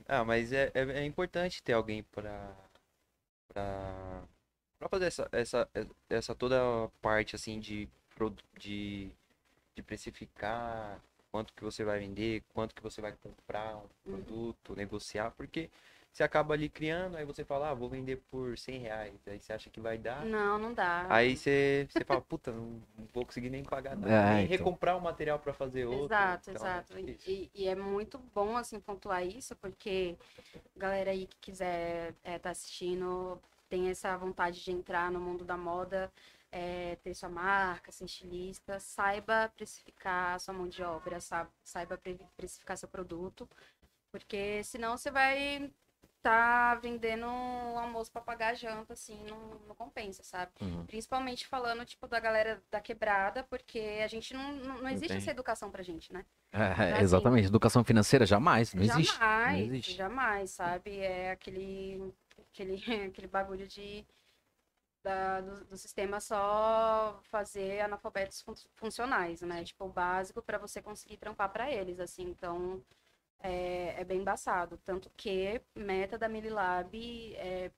Ah, 0.06 0.24
mas 0.24 0.52
é, 0.52 0.70
é, 0.74 0.80
é 1.00 1.04
importante 1.04 1.62
ter 1.62 1.72
alguém 1.72 2.02
pra, 2.04 2.54
pra, 3.48 4.22
pra 4.78 4.88
fazer 4.88 5.06
essa, 5.06 5.28
essa, 5.32 5.68
essa 6.08 6.34
toda 6.34 6.56
parte, 7.02 7.34
assim, 7.34 7.58
de, 7.58 7.88
de, 8.58 9.10
de 9.76 9.82
precificar 9.82 11.00
quanto 11.30 11.52
que 11.54 11.64
você 11.64 11.84
vai 11.84 12.00
vender, 12.00 12.42
quanto 12.54 12.74
que 12.74 12.82
você 12.82 13.00
vai 13.00 13.12
comprar 13.12 13.76
um 13.78 13.88
Uhum. 14.06 14.22
produto, 14.24 14.76
negociar, 14.76 15.30
porque 15.32 15.70
você 16.12 16.22
acaba 16.22 16.54
ali 16.54 16.68
criando, 16.68 17.16
aí 17.16 17.24
você 17.24 17.44
fala, 17.44 17.70
ah, 17.70 17.74
vou 17.74 17.88
vender 17.90 18.18
por 18.30 18.56
100 18.58 18.78
reais, 18.80 19.14
aí 19.26 19.38
você 19.40 19.52
acha 19.52 19.70
que 19.70 19.80
vai 19.80 19.98
dar, 19.98 20.26
Não, 20.26 20.58
não 20.58 20.74
dá. 20.74 21.04
aí 21.08 21.36
você, 21.36 21.86
você 21.90 22.04
fala, 22.04 22.20
puta, 22.22 22.52
não, 22.52 22.82
vou 23.14 23.26
conseguir 23.26 23.50
nem 23.50 23.64
pagar 23.64 23.96
nada, 23.96 24.22
É, 24.22 24.34
nem 24.34 24.46
então. 24.46 24.46
recomprar 24.46 24.96
o 24.96 25.00
material 25.02 25.38
pra 25.38 25.52
fazer 25.54 25.86
outro. 25.86 26.24
Exato, 26.24 26.50
então, 26.50 26.66
exato. 26.66 26.92
é 26.94 26.98
E, 26.98 27.16
e- 27.26 27.50
e 27.54 27.68
é 27.68 27.74
muito 27.74 28.18
bom, 28.34 28.56
assim, 28.56 28.80
pontuar 28.80 29.24
isso, 29.26 29.54
porque 29.56 30.16
galera 30.76 31.10
aí 31.12 31.26
que 31.26 31.36
quiser 31.40 32.14
estar 32.24 32.50
assistindo, 32.50 33.40
tem 33.68 33.88
essa 33.90 34.16
vontade 34.16 34.62
de 34.64 34.72
entrar 34.72 35.10
no 35.12 35.20
mundo 35.20 35.44
da 35.44 35.56
moda, 35.56 36.12
é, 36.52 36.96
ter 36.96 37.14
sua 37.14 37.28
marca, 37.28 37.92
ser 37.92 38.04
estilista, 38.04 38.78
saiba 38.80 39.50
precificar 39.56 40.38
sua 40.40 40.54
mão 40.54 40.68
de 40.68 40.82
obra, 40.82 41.20
sa- 41.20 41.48
saiba 41.64 41.98
pre- 41.98 42.18
precificar 42.36 42.76
seu 42.76 42.88
produto, 42.88 43.48
porque 44.10 44.62
senão 44.64 44.96
você 44.96 45.10
vai 45.10 45.70
tá 46.22 46.74
vendendo 46.74 47.24
um 47.24 47.78
almoço 47.78 48.10
para 48.10 48.20
pagar 48.20 48.48
a 48.48 48.54
janta, 48.54 48.94
assim, 48.94 49.22
não, 49.28 49.38
não 49.68 49.74
compensa, 49.76 50.24
sabe? 50.24 50.50
Uhum. 50.60 50.84
Principalmente 50.84 51.46
falando, 51.46 51.84
tipo, 51.84 52.08
da 52.08 52.18
galera 52.18 52.60
da 52.68 52.80
quebrada, 52.80 53.44
porque 53.44 53.78
a 54.02 54.08
gente 54.08 54.34
não, 54.34 54.52
não, 54.56 54.78
não 54.82 54.88
existe 54.88 55.04
Entendi. 55.06 55.22
essa 55.22 55.30
educação 55.30 55.70
pra 55.70 55.84
gente, 55.84 56.12
né? 56.12 56.24
É, 56.50 56.92
assim, 56.94 57.02
exatamente. 57.04 57.46
Educação 57.46 57.84
financeira 57.84 58.26
jamais. 58.26 58.74
Não 58.74 58.82
existe. 58.82 59.16
jamais, 59.16 59.52
Não 59.68 59.74
existe. 59.74 59.94
jamais, 59.94 60.50
sabe? 60.50 60.98
É 60.98 61.30
aquele, 61.30 62.12
aquele, 62.52 62.74
aquele 63.06 63.28
bagulho 63.28 63.68
de 63.68 64.04
da- 65.06 65.40
do, 65.40 65.64
do 65.66 65.76
sistema 65.76 66.18
só 66.20 67.20
fazer 67.22 67.80
analfabetos 67.80 68.42
fun- 68.42 68.54
funcionais, 68.74 69.40
né? 69.42 69.62
Tipo, 69.62 69.84
o 69.84 69.88
básico 69.88 70.42
para 70.42 70.58
você 70.58 70.82
conseguir 70.82 71.16
trampar 71.16 71.48
para 71.52 71.70
eles, 71.70 72.00
assim. 72.00 72.24
Então, 72.24 72.82
é, 73.40 74.00
é 74.00 74.04
bem 74.04 74.20
embaçado. 74.20 74.76
Tanto 74.84 75.08
que 75.16 75.60
meta 75.74 76.18
da 76.18 76.28
Mililab 76.28 76.92
é 77.36 77.70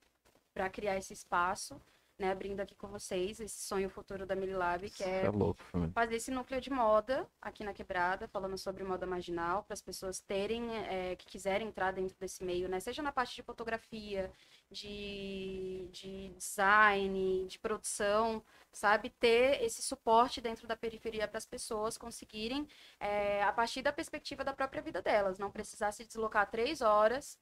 para 0.54 0.70
criar 0.70 0.96
esse 0.96 1.12
espaço, 1.12 1.80
né? 2.18 2.32
Abrindo 2.32 2.60
aqui 2.60 2.74
com 2.74 2.88
vocês 2.88 3.38
esse 3.40 3.60
sonho 3.60 3.90
futuro 3.90 4.24
da 4.26 4.34
Mililab, 4.34 4.88
que 4.90 5.04
é 5.04 5.26
é 5.26 5.30
louco, 5.30 5.60
fazer 5.92 6.16
esse 6.16 6.30
núcleo 6.30 6.60
de 6.60 6.70
moda 6.70 7.28
aqui 7.42 7.62
na 7.62 7.74
Quebrada, 7.74 8.26
falando 8.26 8.56
sobre 8.58 8.82
moda 8.84 9.06
marginal, 9.06 9.62
para 9.64 9.74
as 9.74 9.82
pessoas 9.82 10.18
terem, 10.20 10.62
é, 10.86 11.14
que 11.14 11.26
quiserem 11.26 11.68
entrar 11.68 11.92
dentro 11.92 12.16
desse 12.18 12.42
meio, 12.42 12.68
né? 12.68 12.80
Seja 12.80 13.02
na 13.02 13.12
parte 13.12 13.36
de 13.36 13.42
fotografia, 13.42 14.32
de, 14.70 15.88
de 15.92 16.28
design, 16.36 17.46
de 17.46 17.58
produção, 17.58 18.42
sabe? 18.72 19.10
Ter 19.10 19.62
esse 19.62 19.82
suporte 19.82 20.40
dentro 20.40 20.66
da 20.66 20.76
periferia 20.76 21.26
para 21.28 21.38
as 21.38 21.46
pessoas 21.46 21.96
conseguirem, 21.98 22.66
é, 23.00 23.42
a 23.42 23.52
partir 23.52 23.82
da 23.82 23.92
perspectiva 23.92 24.44
da 24.44 24.52
própria 24.52 24.82
vida 24.82 25.00
delas, 25.02 25.38
não 25.38 25.50
precisar 25.50 25.92
se 25.92 26.04
deslocar 26.04 26.50
três 26.50 26.80
horas 26.80 27.38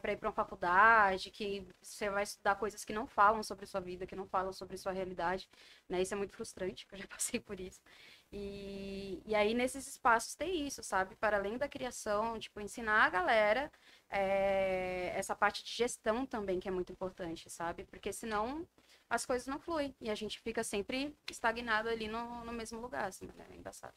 para 0.00 0.12
ir 0.12 0.16
para 0.16 0.28
uma 0.28 0.34
faculdade, 0.34 1.30
que 1.30 1.66
você 1.82 2.08
vai 2.08 2.22
estudar 2.22 2.54
coisas 2.54 2.84
que 2.84 2.92
não 2.92 3.06
falam 3.06 3.42
sobre 3.42 3.66
sua 3.66 3.80
vida, 3.80 4.06
que 4.06 4.16
não 4.16 4.26
falam 4.26 4.52
sobre 4.52 4.78
sua 4.78 4.92
realidade, 4.92 5.48
né? 5.88 6.00
Isso 6.00 6.14
é 6.14 6.16
muito 6.16 6.34
frustrante, 6.34 6.86
eu 6.90 6.98
já 6.98 7.06
passei 7.08 7.38
por 7.38 7.60
isso. 7.60 7.80
E, 8.32 9.22
e 9.26 9.34
aí, 9.34 9.54
nesses 9.54 9.86
espaços, 9.86 10.34
tem 10.34 10.66
isso, 10.66 10.82
sabe? 10.82 11.14
Para 11.16 11.36
além 11.36 11.56
da 11.56 11.68
criação, 11.68 12.38
tipo, 12.38 12.60
ensinar 12.60 13.04
a 13.04 13.10
galera 13.10 13.70
é, 14.10 15.12
essa 15.16 15.36
parte 15.36 15.62
de 15.64 15.70
gestão 15.72 16.26
também, 16.26 16.58
que 16.58 16.68
é 16.68 16.70
muito 16.72 16.92
importante, 16.92 17.48
sabe? 17.48 17.84
Porque 17.84 18.12
senão 18.12 18.66
as 19.08 19.24
coisas 19.24 19.46
não 19.46 19.60
fluem 19.60 19.94
e 20.00 20.10
a 20.10 20.14
gente 20.14 20.40
fica 20.40 20.64
sempre 20.64 21.16
estagnado 21.30 21.88
ali 21.88 22.08
no, 22.08 22.44
no 22.44 22.52
mesmo 22.52 22.80
lugar, 22.80 23.04
assim, 23.06 23.26
né? 23.36 23.46
É 23.50 23.54
embaçado. 23.56 23.94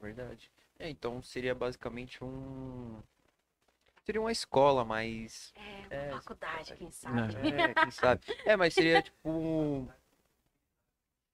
Verdade. 0.00 0.50
É, 0.78 0.88
então 0.88 1.22
seria 1.22 1.54
basicamente 1.54 2.22
um. 2.24 3.02
Seria 4.04 4.20
uma 4.20 4.32
escola, 4.32 4.84
mas. 4.84 5.52
É, 5.54 5.86
É, 5.90 6.12
uma 6.12 6.22
faculdade, 6.22 6.74
quem 6.76 6.90
sabe. 6.90 7.34
É, 7.36 7.74
quem 7.74 7.90
sabe. 7.90 8.22
É, 8.44 8.56
mas 8.56 8.72
seria 8.72 9.02
tipo. 9.02 9.28
um- 9.28 9.88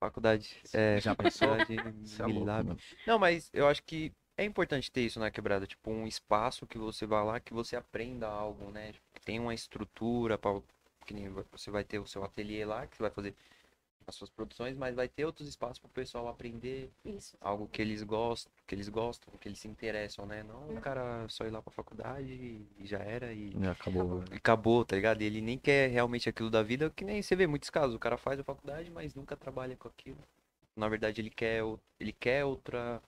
Faculdade. 0.02 0.56
É, 0.72 1.00
Já 1.00 1.14
pensou? 1.14 1.48
faculdade 1.48 1.76
é 1.78 2.26
louco, 2.26 2.40
Milab. 2.40 2.66
mano. 2.66 2.80
Não, 3.06 3.18
mas 3.20 3.48
eu 3.52 3.68
acho 3.68 3.84
que 3.84 4.12
é 4.36 4.44
importante 4.44 4.90
ter 4.90 5.02
isso 5.02 5.20
na 5.20 5.30
quebrada. 5.30 5.64
Tipo, 5.64 5.92
um 5.92 6.08
espaço 6.08 6.66
que 6.66 6.76
você 6.76 7.06
vá 7.06 7.22
lá, 7.22 7.38
que 7.38 7.54
você 7.54 7.76
aprenda 7.76 8.26
algo, 8.26 8.68
né? 8.72 8.92
Tipo, 8.92 9.06
que 9.14 9.20
tem 9.20 9.38
uma 9.38 9.54
estrutura 9.54 10.36
para 10.36 10.60
que 11.06 11.14
nem 11.14 11.28
você 11.28 11.70
vai 11.70 11.84
ter 11.84 12.00
o 12.00 12.06
seu 12.06 12.24
ateliê 12.24 12.64
lá, 12.64 12.84
que 12.86 12.96
você 12.96 13.02
vai 13.04 13.12
fazer 13.12 13.34
as 14.06 14.14
suas 14.14 14.30
produções, 14.30 14.76
mas 14.76 14.94
vai 14.94 15.08
ter 15.08 15.24
outros 15.24 15.48
espaços 15.48 15.78
para 15.78 15.88
o 15.88 15.90
pessoal 15.92 16.28
aprender 16.28 16.90
Isso. 17.04 17.36
algo 17.40 17.68
que 17.68 17.80
eles 17.82 18.02
gostam, 18.02 18.52
que 18.66 18.74
eles 18.74 18.88
gostam, 18.88 19.32
que 19.40 19.48
eles 19.48 19.58
se 19.58 19.68
interessam, 19.68 20.26
né? 20.26 20.42
Não 20.42 20.70
o 20.70 20.80
cara 20.80 21.26
só 21.28 21.44
ir 21.44 21.50
lá 21.50 21.62
pra 21.62 21.72
faculdade 21.72 22.32
e 22.32 22.66
e 22.78 22.86
já 22.86 22.98
era 22.98 23.32
e 23.32 23.52
É, 23.62 23.68
acabou. 23.68 24.22
e 24.32 24.36
acabou, 24.36 24.84
tá 24.84 24.96
ligado? 24.96 25.22
E 25.22 25.24
ele 25.24 25.40
nem 25.40 25.58
quer 25.58 25.88
realmente 25.90 26.28
aquilo 26.28 26.50
da 26.50 26.62
vida, 26.62 26.90
que 26.90 27.04
nem 27.04 27.22
você 27.22 27.36
vê 27.36 27.46
muitos 27.46 27.70
casos, 27.70 27.94
o 27.94 27.98
cara 27.98 28.16
faz 28.16 28.40
a 28.40 28.44
faculdade, 28.44 28.90
mas 28.90 29.14
nunca 29.14 29.36
trabalha 29.36 29.76
com 29.76 29.88
aquilo. 29.88 30.18
Na 30.76 30.88
verdade, 30.88 31.20
ele 31.20 31.30
quer, 31.30 31.62
ele 32.00 32.12
quer 32.12 32.44
outra, 32.44 33.00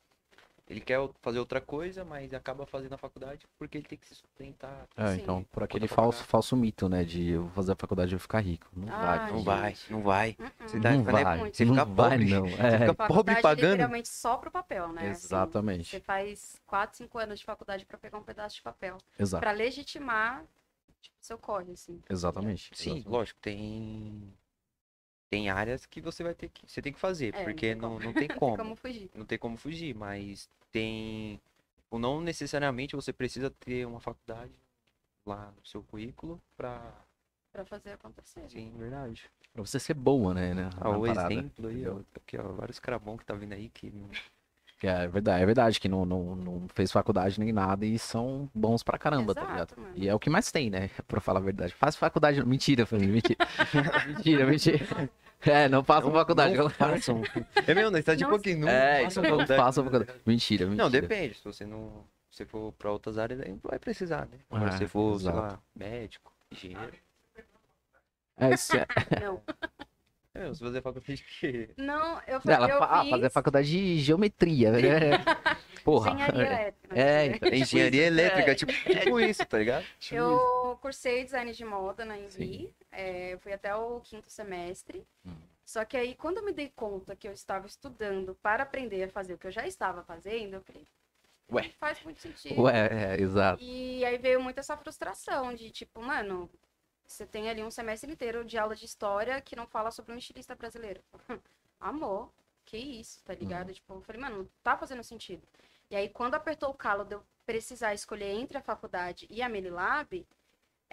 ele 0.67 0.81
quer 0.81 0.99
fazer 1.21 1.39
outra 1.39 1.61
coisa, 1.61 2.05
mas 2.05 2.33
acaba 2.33 2.65
fazendo 2.65 2.95
a 2.95 2.99
faculdade 2.99 3.47
porque 3.59 3.77
ele 3.79 3.87
tem 3.87 3.99
que 3.99 4.07
se 4.07 4.15
sustentar. 4.15 4.87
É, 4.97 5.15
Sim. 5.15 5.21
então, 5.23 5.45
por 5.53 5.63
aquele 5.63 5.87
falso, 5.87 6.25
falso 6.25 6.57
mito, 6.57 6.89
né? 6.89 7.05
De 7.05 7.31
eu 7.33 7.43
vou 7.43 7.51
fazer 7.51 7.73
a 7.73 7.77
faculdade 7.77 8.11
e 8.13 8.15
vou 8.17 8.21
ficar 8.21 8.41
rico. 8.41 8.67
Não 8.75 8.89
Ah, 8.89 9.01
vai. 9.19 9.19
Não 9.31 9.37
gente. 9.37 9.45
vai, 9.45 9.77
não 9.91 10.03
vai. 10.03 10.37
Uhum. 10.39 10.51
Você 10.67 10.81
dá- 10.81 10.91
Não 10.93 10.99
fica, 11.01 11.13
né, 11.13 11.25
vai. 11.25 11.39
muito. 11.39 11.57
Você 11.57 11.65
não 11.67 11.75
fica 11.75 11.85
vai, 11.85 12.11
pobre. 12.11 12.31
não. 12.31 12.49
Você 12.49 12.55
É, 12.63 12.79
fica 12.79 12.95
Faculdade 12.95 13.07
pobre 13.25 13.43
pagando. 13.43 13.71
literalmente 13.73 14.09
só 14.09 14.37
pro 14.39 14.51
papel, 14.51 14.89
né? 14.93 15.11
Assim, 15.11 15.27
Exatamente. 15.27 15.91
você 15.91 16.01
faz 16.01 16.57
4, 16.67 16.97
5 16.97 17.19
anos 17.19 17.39
de 17.39 17.45
faculdade 17.45 17.85
para 17.85 17.99
pegar 17.99 18.19
um 18.19 18.23
pedaço 18.23 18.57
de 18.57 18.63
papel. 18.63 18.97
exato. 19.19 19.41
Para 19.41 19.53
legitimar 19.53 20.45
tipo, 21.03 21.17
seu 21.21 21.37
corre, 21.37 21.73
assim. 21.73 22.01
Exatamente. 22.09 22.71
Sim, 22.73 22.85
exatamente. 22.93 23.09
lógico, 23.09 23.39
tem 23.43 24.33
tem 25.35 25.51
áreas 25.51 25.87
que 25.87 26.01
você 26.01 26.23
vai 26.23 26.35
ter 26.35 26.49
que 26.49 26.63
você 26.67 26.81
tem 26.83 26.93
que 26.93 26.99
fazer, 27.01 27.35
É, 27.35 27.39
não 27.39 27.45
porque 27.45 27.67
tem 27.67 27.75
não, 27.77 27.89
como. 27.91 28.01
não 28.05 28.13
tem 28.15 28.29
Não 28.29 28.29
tem 28.29 28.39
como. 28.39 28.57
como 28.57 28.77
fugir. 28.77 29.11
não 29.15 29.25
tem 29.27 29.39
como 29.39 29.57
fugir, 29.57 29.95
mas 29.95 30.49
tem. 30.73 31.41
Ou 31.91 31.99
não 31.99 32.21
necessariamente 32.21 32.97
você 32.97 33.13
precisa 33.13 33.51
ter 33.51 33.87
uma 33.87 34.01
faculdade 34.01 34.53
lá 35.27 35.53
no 35.57 35.67
seu 35.67 35.83
currículo 35.83 36.41
pra. 36.57 36.93
Pra 37.53 37.65
fazer 37.65 37.93
acontecer. 37.93 38.43
Sim, 38.49 38.73
verdade. 38.77 39.31
Pra 39.53 39.63
você 39.65 39.79
ser 39.79 39.95
boa, 39.95 40.35
né? 40.35 40.53
né, 40.55 40.71
Ah, 40.81 40.91
o 40.91 41.03
parada, 41.07 41.33
exemplo 41.33 41.69
aí, 41.69 41.87
ó. 41.87 42.01
Aqui, 42.17 42.37
ó, 42.37 42.53
vários 42.53 42.81
caras 42.81 43.01
bons 43.01 43.19
que 43.19 43.25
tá 43.25 43.35
vindo 43.35 43.53
aí 43.53 43.69
que. 43.69 43.91
não- 43.91 44.09
é 44.83 45.07
verdade, 45.09 45.43
é 45.43 45.47
verdade 45.47 45.81
que 45.81 45.89
não, 45.89 46.05
não, 46.05 46.35
não 46.37 46.69
fez 46.75 46.93
faculdade 46.93 47.39
nem 47.41 47.53
nada 47.53 47.87
e 47.87 47.99
são 47.99 48.51
bons 48.55 48.83
pra 48.83 48.99
caramba, 48.99 49.35
tá 49.35 49.41
ligado? 49.43 49.57
Exato, 49.71 49.81
mano. 49.81 49.95
E 49.97 50.09
é 50.09 50.15
o 50.15 50.19
que 50.19 50.29
mais 50.29 50.51
tem, 50.53 50.69
né? 50.69 50.91
Pra 51.09 51.21
falar 51.23 51.39
a 51.39 51.43
verdade. 51.43 51.73
Faz 51.73 51.97
faculdade. 51.97 52.45
Mentira, 52.45 52.85
família, 52.85 53.13
mentira. 53.15 53.39
mentira, 54.09 54.47
mentira. 54.47 54.79
É, 55.47 55.69
não 55.69 55.85
façam 55.85 56.11
Não- 56.11 56.19
faculdade. 56.19 56.55
não 56.57 56.71
façam. 56.71 57.23
É 57.67 57.75
mesmo, 57.75 57.91
né? 57.91 57.99
Você 57.99 58.03
tá 58.05 58.17
tipo 58.17 58.31
Não- 58.31 58.37
aqui, 58.37 58.55
não 58.55 58.69
É, 58.69 59.05
façam 59.05 59.23
então 59.23 59.23
não 59.23 59.31
faculdade. 59.47 59.61
façam 59.63 59.85
faculdade. 59.85 60.21
Mentira, 60.27 60.67
mentira. 60.67 60.83
Não, 60.85 60.91
depende. 60.91 61.35
Se 61.35 61.45
você 61.45 61.65
não. 61.67 62.05
Se 62.31 62.45
for 62.45 62.73
pra 62.73 62.91
outras 62.91 63.17
áreas, 63.17 63.41
aí 63.41 63.51
não 63.51 63.61
vai 63.63 63.79
precisar, 63.79 64.27
né? 64.27 64.39
Agora, 64.51 64.71
É, 64.71 64.73
se 64.73 64.79
você 64.79 64.89
for, 64.89 65.21
sei 65.21 65.29
exato. 65.31 65.39
lá, 65.47 65.61
médico, 65.77 66.33
engenheiro. 66.51 66.93
É, 68.37 68.55
isso 68.55 68.77
é... 68.77 68.87
Não, 69.21 69.41
É, 70.35 70.53
se 70.53 70.59
fazer 70.61 70.83
faculdade 70.83 71.15
de 71.17 71.23
quê? 71.23 71.71
não 71.77 72.21
eu, 72.27 72.41
fa- 72.41 72.53
Ela 72.53 72.69
eu 72.69 72.79
fa- 72.79 72.87
ah, 72.91 73.01
fiz 73.03 73.11
fazer 73.11 73.31
faculdade 73.31 73.69
de 73.71 73.99
geometria, 74.01 74.73
né? 74.73 74.81
Porra. 75.85 76.11
engenharia 76.13 76.43
elétrica. 76.47 76.97
É, 76.99 77.29
né? 77.29 77.37
então. 77.37 77.49
É 77.51 77.57
engenharia 77.59 78.01
isso. 78.03 78.13
elétrica, 78.13 78.51
É. 78.51 78.55
tipo, 78.55 78.73
tipo 78.73 79.21
isso, 79.21 79.47
tá 79.47 79.59
ligado? 79.59 79.85
Tipo 80.01 80.15
isso. 80.17 80.23
Eu 80.25 80.79
cursei 80.81 81.25
design 81.25 81.53
de 81.53 81.65
moda 81.65 82.05
na 82.05 82.19
Envi. 82.19 82.75
É, 82.91 83.35
eu 83.35 83.39
fui 83.39 83.53
até 83.53 83.75
o 83.77 84.01
quinto 84.01 84.29
semestre. 84.31 85.07
Hum. 85.27 85.33
Só 85.65 85.85
que 85.85 85.97
aí, 85.97 86.15
quando 86.15 86.39
eu 86.39 86.45
me 86.45 86.53
dei 86.53 86.71
conta 86.75 87.15
que 87.15 87.29
eu 87.29 87.33
estava 87.33 87.67
estudando 87.67 88.35
para 88.43 88.63
aprender 88.65 89.05
a 89.05 89.09
fazer 89.09 89.35
o 89.35 89.39
que 89.39 89.47
eu 89.47 89.53
já 89.53 89.67
estava 89.67 90.03
fazendo, 90.03 90.55
eu 90.55 90.61
falei, 90.63 90.87
Ué. 91.53 91.63
não 91.63 91.71
faz 91.79 92.03
muito 92.03 92.21
sentido. 92.21 92.61
Ué, 92.63 93.15
é, 93.15 93.21
exato. 93.21 93.63
E 93.63 94.05
aí 94.05 94.19
veio 94.19 94.43
muito 94.43 94.59
essa 94.59 94.77
frustração 94.77 95.55
de, 95.55 95.71
tipo, 95.71 96.03
mano, 96.03 96.51
você 97.07 97.27
tem 97.27 97.49
ali 97.49 97.63
um 97.63 97.71
semestre 97.71 98.11
inteiro 98.11 98.45
de 98.45 98.59
aula 98.59 98.75
de 98.75 98.85
história 98.85 99.41
que 99.41 99.57
não 99.57 99.67
fala 99.67 99.91
sobre 99.91 100.13
um 100.13 100.19
estilista 100.19 100.55
brasileiro. 100.55 101.03
Amor, 101.81 102.31
que 102.65 102.77
isso, 102.77 103.23
tá 103.25 103.35
ligado? 103.35 103.73
Tipo, 103.73 103.95
eu 103.95 104.01
falei, 104.03 104.21
mano, 104.21 104.39
não 104.39 104.49
tá 104.63 104.77
fazendo 104.77 105.03
sentido. 105.03 105.47
E 105.91 105.97
aí, 105.97 106.09
quando 106.09 106.35
apertou 106.35 106.71
o 106.71 106.75
calo 106.75 107.05
de 107.05 107.15
eu 107.15 107.23
precisar 107.45 107.95
escolher 107.95 108.31
entre 108.31 108.57
a 108.57 108.63
faculdade 108.63 109.27
e 109.31 109.43
a 109.43 109.49
Melilab, 109.49 110.27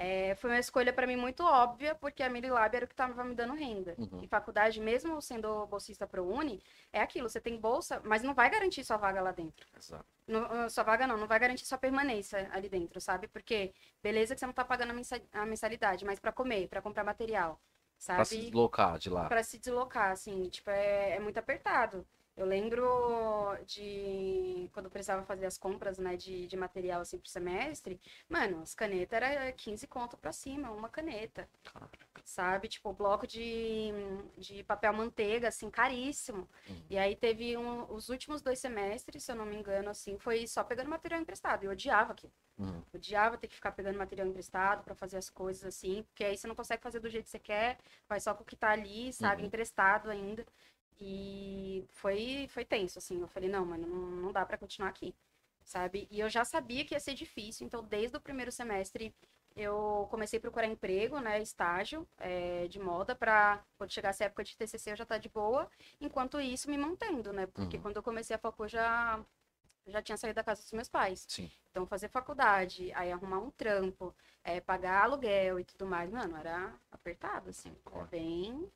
É, 0.04 0.34
foi 0.34 0.49
uma 0.49 0.58
escolha 0.60 0.91
pra 0.91 1.06
mim 1.06 1.16
muito 1.16 1.43
óbvia, 1.43 1.93
porque 1.93 2.24
a 2.24 2.30
Mililab 2.30 2.76
era 2.76 2.86
o 2.86 2.88
que 2.88 2.95
tava 2.95 3.24
me 3.24 3.36
dando 3.36 3.54
renda. 3.54 3.93
Uhum. 3.99 4.20
E 4.24 4.28
faculdade, 4.28 4.80
mesmo 4.82 5.22
sendo 5.22 5.68
bolsista 5.68 6.08
pro 6.08 6.26
Uni, 6.26 6.60
é 6.91 6.99
aquilo, 6.99 7.30
você 7.30 7.39
tem 7.39 7.56
bolsa, 7.56 8.02
mas 8.04 8.24
não 8.24 8.34
vai 8.34 8.49
garantir 8.49 8.84
sua 8.84 8.97
vaga 8.97 9.22
lá 9.22 9.32
dentro. 9.32 9.68
Exato. 9.78 10.04
Não, 10.28 10.43
ah, 10.52 10.70
sua 10.70 10.84
vaga 10.84 11.06
não, 11.06 11.18
não 11.18 11.28
vai 11.28 11.38
garantir 11.38 11.66
sua 11.66 11.78
permanência 11.78 12.49
ali 12.52 12.68
dentro, 12.68 12.99
sabe? 12.99 13.28
Porque 13.28 13.74
beleza 14.02 14.34
que 14.34 14.39
você 14.39 14.45
não 14.47 14.54
tá 14.54 14.66
pagando 14.66 14.89
a 14.89 14.93
mensa- 14.93 15.22
a 15.32 15.45
mensalidade, 15.45 16.04
mas 16.04 16.20
pra 16.20 16.32
comer, 16.32 16.68
pra 16.68 16.82
comprar 16.82 17.04
material, 17.04 17.62
sabe? 17.99 18.18
Pra 18.18 18.26
se 18.26 18.38
deslocar 18.41 18.97
de 18.97 19.10
lá. 19.12 19.28
Pra 19.30 19.43
se 19.43 19.60
deslocar, 19.60 20.12
assim, 20.12 20.49
tipo, 20.49 20.72
é, 20.72 21.12
é 21.18 21.20
muito 21.20 21.38
apertado. 21.38 22.08
Eu 22.36 22.46
lembro 22.46 22.86
de 23.66 24.70
quando 24.74 24.86
eu 24.86 24.92
precisava 24.92 25.24
fazer 25.24 25.46
as 25.46 25.58
compras, 25.58 25.98
né, 25.98 26.16
de, 26.16 26.48
de 26.48 26.56
material, 26.58 27.02
assim, 27.02 27.20
pro 27.20 27.30
semestre, 27.30 28.00
mano, 28.30 28.62
as 28.62 28.74
canetas 28.74 29.22
era 29.22 29.52
15 29.52 29.86
conto 29.88 30.18
pra 30.18 30.32
cima, 30.32 30.72
uma 30.72 30.90
caneta, 30.90 31.48
sabe? 32.24 32.68
Tipo, 32.68 32.94
bloco 32.94 33.28
de, 33.28 33.92
de 34.38 34.64
papel 34.64 34.94
manteiga, 34.94 35.48
assim, 35.50 35.70
caríssimo. 35.70 36.48
Uhum. 36.70 36.82
E 36.90 36.98
aí 36.98 37.16
teve 37.16 37.58
um, 37.58 37.92
os 37.94 38.10
últimos 38.10 38.42
dois 38.42 38.60
semestres, 38.60 39.24
se 39.24 39.32
eu 39.32 39.36
não 39.36 39.46
me 39.46 39.56
engano, 39.56 39.90
assim, 39.90 40.18
foi 40.18 40.48
só 40.48 40.64
pegando 40.64 40.90
material 40.90 41.20
emprestado. 41.22 41.64
Eu 41.66 41.72
odiava 41.72 42.14
aquilo. 42.14 42.32
Uhum. 42.58 42.82
Odiava 42.94 43.38
ter 43.38 43.48
que 43.48 43.56
ficar 43.56 43.72
pegando 43.72 43.98
material 43.98 44.28
emprestado 44.28 44.84
pra 44.84 44.94
fazer 44.94 45.18
as 45.18 45.30
coisas 45.30 45.64
assim, 45.66 46.04
porque 46.04 46.24
aí 46.24 46.38
você 46.38 46.48
não 46.48 46.56
consegue 46.56 46.82
fazer 46.84 47.00
do 47.00 47.10
jeito 47.10 47.26
que 47.26 47.32
você 47.32 47.40
quer, 47.40 47.78
faz 48.06 48.24
só 48.24 48.34
com 48.34 48.44
o 48.44 48.46
que 48.46 48.56
tá 48.56 48.70
ali, 48.72 49.12
sabe, 49.12 49.42
Uhum. 49.42 49.48
emprestado 49.48 50.10
ainda. 50.10 50.46
E 51.00 51.86
foi 51.89 52.48
foi 52.50 52.64
tenso 52.66 53.00
assim. 53.00 53.20
Eu 53.22 53.28
falei, 53.28 53.50
não, 53.50 53.66
mano, 53.66 53.88
não, 53.88 53.98
não 54.24 54.32
dá 54.32 54.46
pra 54.46 54.58
continuar 54.58 54.89
aqui, 54.89 55.16
sabe? 55.64 56.08
E 56.12 56.20
eu 56.20 56.30
já 56.30 56.46
sabia 56.46 56.86
que 56.86 56.94
ia 56.94 57.00
ser 57.00 57.14
difícil, 57.14 57.66
então 57.66 57.84
desde 57.84 58.18
o 58.18 58.22
primeiro 58.22 58.52
semestre 58.52 59.14
eu 59.56 60.08
comecei 60.10 60.38
a 60.39 60.42
procurar 60.42 60.66
emprego, 60.68 61.20
né, 61.20 61.42
estágio 61.42 62.08
eh, 62.20 62.68
de 62.70 62.80
moda 62.80 63.14
pra 63.16 63.62
quando 63.78 63.92
chegasse 63.92 64.24
a 64.24 64.28
época 64.28 64.44
de 64.46 64.56
TCC 64.56 64.92
eu 64.92 64.96
já 64.96 65.06
tá 65.06 65.18
de 65.18 65.28
boa, 65.30 65.70
enquanto 66.00 66.39
isso 66.39 66.70
me 66.70 66.78
mantendo, 66.78 67.34
né? 67.34 67.48
Porque 67.48 67.78
Uhum. 67.78 67.84
quando 67.84 67.98
eu 67.98 68.04
comecei 68.04 68.36
a 68.36 68.39
facu 68.39 68.64
eu 68.64 68.70
já 68.70 69.20
já 69.88 70.02
tinha 70.02 70.18
saído 70.18 70.36
da 70.36 70.44
casa 70.44 70.62
dos 70.62 70.72
meus 70.74 70.89
pais. 70.89 71.26
Sim. 71.28 71.50
Então, 71.72 71.86
fazer 71.88 72.08
faculdade, 72.10 72.92
aí 72.94 73.12
arrumar 73.12 73.39
um 73.39 73.50
trampo, 73.52 74.14
é, 74.44 74.60
pagar 74.62 75.04
aluguel 75.04 75.60
e 75.60 75.64
tudo 75.64 75.86
mais, 75.88 76.10
mano, 76.12 76.36
era 76.38 76.74
apertado, 76.92 77.50
assim. 77.50 77.74
Claro. 77.86 78.08
bem 78.08 78.70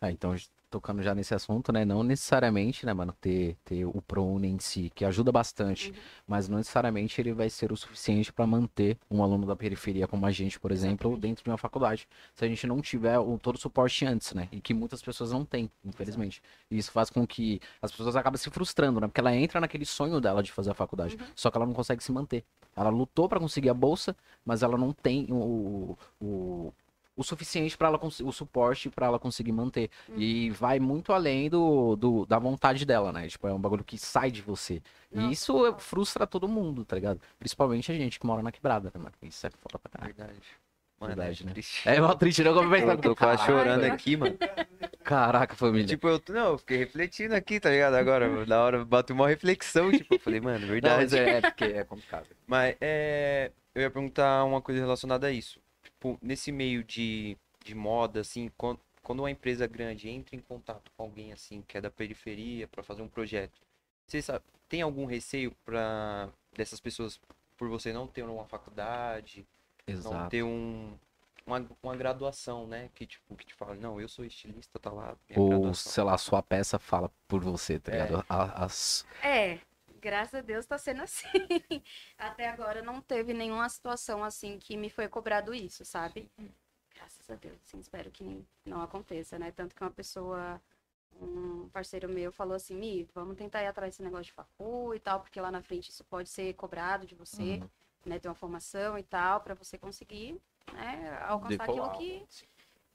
É, 0.00 0.10
então, 0.10 0.34
tocando 0.70 1.02
já 1.02 1.14
nesse 1.14 1.32
assunto, 1.34 1.72
né? 1.72 1.84
Não 1.84 2.02
necessariamente, 2.02 2.84
né, 2.84 2.92
mano, 2.92 3.14
ter, 3.20 3.56
ter 3.64 3.84
o 3.84 4.02
ProUni 4.02 4.48
em 4.48 4.58
si, 4.58 4.90
que 4.92 5.04
ajuda 5.04 5.30
bastante, 5.30 5.90
Uhum. 5.90 5.96
mas 6.26 6.48
não 6.48 6.58
necessariamente 6.58 7.20
ele 7.20 7.32
vai 7.32 7.48
ser 7.48 7.70
o 7.70 7.76
suficiente 7.76 8.32
para 8.32 8.44
manter 8.44 8.98
um 9.08 9.22
aluno 9.22 9.46
da 9.46 9.54
periferia 9.54 10.08
como 10.08 10.26
a 10.26 10.32
gente, 10.32 10.58
por 10.58 10.72
exemplo, 10.72 11.10
Exatamente. 11.10 11.20
dentro 11.22 11.44
de 11.44 11.50
uma 11.50 11.56
faculdade. 11.56 12.08
Se 12.34 12.44
a 12.44 12.48
gente 12.48 12.66
não 12.66 12.80
tiver 12.82 13.18
o, 13.20 13.38
todo 13.38 13.54
o 13.54 13.58
suporte 13.58 14.04
antes, 14.04 14.34
né? 14.34 14.48
E 14.50 14.60
que 14.60 14.74
muitas 14.74 15.00
pessoas 15.00 15.30
não 15.30 15.44
têm, 15.44 15.70
infelizmente. 15.84 16.42
E 16.70 16.76
isso 16.76 16.90
faz 16.90 17.08
com 17.08 17.24
que 17.24 17.60
as 17.80 17.92
pessoas 17.92 18.16
acabem 18.16 18.36
se 18.38 18.50
frustrando, 18.50 19.00
né? 19.00 19.06
Porque 19.06 19.20
ela 19.20 19.34
entra 19.34 19.60
naquele 19.60 19.86
sonho 19.86 20.20
dela 20.20 20.42
de 20.42 20.50
fazer 20.50 20.72
a 20.72 20.74
faculdade, 20.74 21.14
Uhum. 21.16 21.26
só 21.36 21.50
que 21.52 21.56
ela 21.56 21.66
não 21.66 21.72
consegue 21.72 22.02
se 22.02 22.10
manter. 22.10 22.44
Ela 22.76 22.90
lutou 22.90 23.28
para 23.28 23.38
conseguir 23.38 23.68
a 23.70 23.74
bolsa, 23.74 24.16
mas 24.44 24.64
ela 24.64 24.76
não 24.76 24.92
tem 24.92 25.28
o, 25.30 25.96
o, 26.20 26.72
o 27.16 27.22
suficiente 27.22 27.76
para 27.76 27.88
ela 27.88 28.00
o 28.02 28.32
suporte 28.32 28.90
para 28.90 29.06
ela 29.06 29.18
conseguir 29.18 29.52
manter. 29.52 29.88
Uhum. 30.08 30.16
E 30.18 30.50
vai 30.50 30.80
muito 30.80 31.12
além 31.12 31.48
do, 31.48 31.94
do- 31.96 32.26
da 32.26 32.38
vontade 32.38 32.84
dela, 32.84 33.12
né? 33.12 33.28
Tipo, 33.28 33.46
é 33.46 33.52
um 33.54 33.60
bagulho 33.60 33.84
que 33.84 33.96
sai 33.96 34.30
de 34.30 34.42
você. 34.42 34.82
Nossa, 35.12 35.28
e 35.28 35.32
isso 35.32 35.74
frustra 35.78 36.26
todo 36.26 36.48
mundo, 36.48 36.84
tá 36.84 36.96
ligado? 36.96 37.20
Principalmente 37.38 37.92
a 37.92 37.94
gente 37.94 38.18
que 38.18 38.26
mora 38.26 38.42
na 38.42 38.50
quebrada, 38.50 38.90
né, 38.94 39.00
mano? 39.00 39.12
Isso 39.22 39.46
é 39.46 39.50
foda 39.50 39.78
pra 39.78 39.90
caralho. 39.90 40.14
Verdade. 40.14 40.40
Mano, 41.00 41.14
Verdade, 41.16 41.42
é 41.42 41.46
né? 41.46 41.52
triste. 41.52 41.88
É 41.88 42.00
mó 42.00 42.14
triste, 42.14 42.42
não 42.44 42.54
como 42.54 42.74
Eu 42.74 42.96
tô 42.98 43.16
quase 43.16 43.44
chorando 43.44 43.84
aqui, 43.84 44.16
mano. 44.16 44.36
Caraca, 45.02 45.54
família. 45.54 45.86
Tipo, 45.86 46.08
eu, 46.08 46.22
não, 46.30 46.52
eu 46.52 46.58
fiquei 46.58 46.78
refletindo 46.78 47.34
aqui, 47.34 47.60
tá 47.60 47.68
ligado? 47.70 47.94
Agora, 47.94 48.46
na 48.46 48.62
hora, 48.62 48.84
bateu 48.84 49.14
uma 49.14 49.28
reflexão, 49.28 49.90
tipo, 49.92 50.14
eu 50.14 50.18
falei, 50.20 50.40
mano, 50.40 50.60
Não, 50.60 50.68
verdade. 50.68 50.96
mas 51.02 51.12
é, 51.12 51.30
é 51.38 51.40
porque 51.40 51.64
é 51.64 51.84
complicado. 51.84 52.26
Mas 52.46 52.76
é, 52.80 53.50
eu 53.74 53.82
ia 53.82 53.90
perguntar 53.90 54.44
uma 54.44 54.62
coisa 54.62 54.80
relacionada 54.80 55.26
a 55.26 55.30
isso. 55.32 55.60
Tipo, 56.04 56.18
nesse 56.20 56.52
meio 56.52 56.84
de, 56.84 57.34
de 57.64 57.74
moda, 57.74 58.20
assim, 58.20 58.50
quando, 58.58 58.78
quando 59.02 59.20
uma 59.20 59.30
empresa 59.30 59.66
grande 59.66 60.06
entra 60.10 60.36
em 60.36 60.38
contato 60.38 60.90
com 60.94 61.02
alguém, 61.04 61.32
assim, 61.32 61.62
que 61.66 61.78
é 61.78 61.80
da 61.80 61.90
periferia, 61.90 62.68
para 62.68 62.82
fazer 62.82 63.00
um 63.00 63.08
projeto, 63.08 63.58
você 64.06 64.20
sabe, 64.20 64.44
tem 64.68 64.82
algum 64.82 65.06
receio 65.06 65.50
para 65.64 66.28
dessas 66.54 66.78
pessoas, 66.78 67.18
por 67.56 67.70
você 67.70 67.90
não 67.90 68.06
ter 68.06 68.22
uma 68.22 68.44
faculdade, 68.44 69.46
não 69.88 69.92
Exato. 69.92 70.28
ter 70.28 70.42
um, 70.42 70.92
uma, 71.46 71.66
uma 71.82 71.96
graduação, 71.96 72.66
né? 72.66 72.90
Que, 72.94 73.06
tipo, 73.06 73.34
que 73.34 73.46
te 73.46 73.54
fala, 73.54 73.74
não, 73.74 73.98
eu 73.98 74.06
sou 74.08 74.26
estilista, 74.26 74.78
tá 74.78 74.90
lá, 74.92 75.16
minha 75.26 75.40
Ou, 75.40 75.48
graduação. 75.48 75.90
sei 75.90 76.04
lá, 76.04 76.18
sua 76.18 76.42
peça 76.42 76.78
fala 76.78 77.10
por 77.26 77.40
você, 77.42 77.78
tá 77.78 77.90
É. 77.90 78.02
ligado? 78.02 78.26
A- 78.28 78.64
As... 78.66 79.06
É, 79.22 79.58
graças 80.04 80.34
a 80.34 80.40
Deus 80.42 80.66
tá 80.66 80.76
sendo 80.78 81.02
assim. 81.02 81.26
Até 82.18 82.48
agora 82.48 82.82
não 82.82 83.00
teve 83.00 83.32
nenhuma 83.32 83.68
situação 83.68 84.22
assim 84.22 84.58
que 84.58 84.76
me 84.76 84.90
foi 84.90 85.08
cobrado 85.08 85.54
isso, 85.54 85.84
sabe? 85.84 86.30
Graças 86.94 87.28
a 87.30 87.34
Deus, 87.34 87.58
assim, 87.66 87.78
espero 87.80 88.10
que 88.10 88.44
não 88.64 88.82
aconteça, 88.82 89.38
né? 89.38 89.50
Tanto 89.50 89.74
que 89.74 89.82
uma 89.82 89.90
pessoa, 89.90 90.60
um 91.20 91.68
parceiro 91.70 92.08
meu 92.08 92.30
falou 92.30 92.54
assim, 92.54 92.74
Mi, 92.74 93.08
vamos 93.14 93.36
tentar 93.36 93.62
ir 93.62 93.66
atrás 93.66 93.92
desse 93.92 94.02
negócio 94.02 94.26
de 94.26 94.32
facu 94.32 94.94
e 94.94 95.00
tal, 95.00 95.20
porque 95.20 95.40
lá 95.40 95.50
na 95.50 95.62
frente 95.62 95.90
isso 95.90 96.04
pode 96.04 96.28
ser 96.28 96.52
cobrado 96.54 97.06
de 97.06 97.14
você, 97.14 97.58
Uhum. 97.62 97.68
né? 98.06 98.18
Ter 98.18 98.28
uma 98.28 98.34
formação 98.34 98.98
e 98.98 99.02
tal, 99.02 99.40
pra 99.40 99.54
você 99.54 99.78
conseguir, 99.78 100.40
né, 100.72 101.18
alcançar 101.22 101.66
Decolar. 101.66 101.90
aquilo 101.94 102.26
que, 102.26 102.46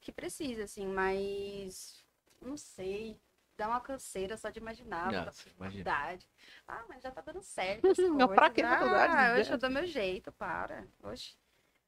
que 0.02 0.12
precisa, 0.12 0.64
assim, 0.64 0.86
mas 0.88 2.04
não 2.42 2.56
sei, 2.56 3.20
dá 3.60 3.68
uma 3.68 3.82
canseira 3.82 4.38
só 4.38 4.50
de 4.50 4.58
imaginar, 4.60 5.10
Ah, 5.14 5.26
da 5.26 5.32
você 5.34 5.50
imagina. 5.56 5.84
faculdade. 5.84 6.26
Ah, 6.68 6.84
mas 6.88 7.04
já 7.04 7.12
tá 7.12 7.20
dando 7.22 7.42
certo 7.44 7.82
pra 8.34 8.50
que 8.50 8.64
faculdade? 8.64 9.14
Ah, 9.16 9.36
hoje 9.38 9.52
eu 9.52 9.58
dou 9.58 9.70
meu 9.70 9.86
jeito, 9.86 10.32
para. 10.32 10.88
Oxe, 11.04 11.36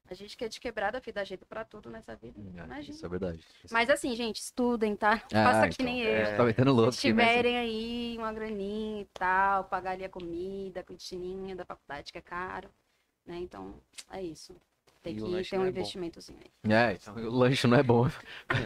a 0.10 0.14
gente 0.14 0.36
que 0.36 0.44
é 0.44 0.50
de 0.50 0.60
quebrada, 0.60 1.00
filho, 1.00 1.14
dá 1.16 1.24
jeito 1.24 1.46
pra 1.46 1.64
tudo 1.64 1.90
nessa 1.90 2.14
vida, 2.18 2.38
É, 2.40 2.64
imagina. 2.66 2.94
Isso 2.96 3.06
é 3.06 3.10
verdade. 3.10 3.42
Mas 3.72 3.90
assim, 3.90 4.14
gente, 4.16 4.42
estudem, 4.42 4.96
tá? 4.98 5.24
Ah, 5.34 5.44
Faça 5.54 5.70
que 5.70 5.76
então, 5.82 5.86
nem 5.86 6.04
é. 6.04 6.34
eu. 6.34 6.38
Tá 6.38 6.44
metendo 6.44 6.74
louco. 6.74 6.92
Se 6.92 7.08
aqui, 7.08 7.14
mas- 7.14 7.28
tiverem 7.30 7.58
aí 7.58 8.16
uma 8.18 8.34
graninha 8.34 9.02
e 9.04 9.06
tal, 9.14 9.64
pagar 9.64 9.92
ali 9.92 10.04
a 10.04 10.10
comida, 10.10 10.82
a 10.82 10.84
cantininha 10.84 11.56
da 11.56 11.64
faculdade, 11.64 12.12
que 12.12 12.18
é 12.18 12.22
caro, 12.22 12.70
né? 13.26 13.38
Então, 13.38 13.74
é 14.12 14.22
isso. 14.22 14.54
Tem 15.04 15.18
E 15.18 15.22
o 15.22 15.26
que 15.26 15.50
ter 15.50 15.58
um 15.58 15.66
é 15.66 15.70
investimentozinho 15.70 16.40
aí. 16.40 16.72
É, 16.72 16.94
então 16.94 17.16
o 17.16 17.30
lanche 17.32 17.66
não 17.66 17.76
é 17.78 17.82
bom. 17.82 18.08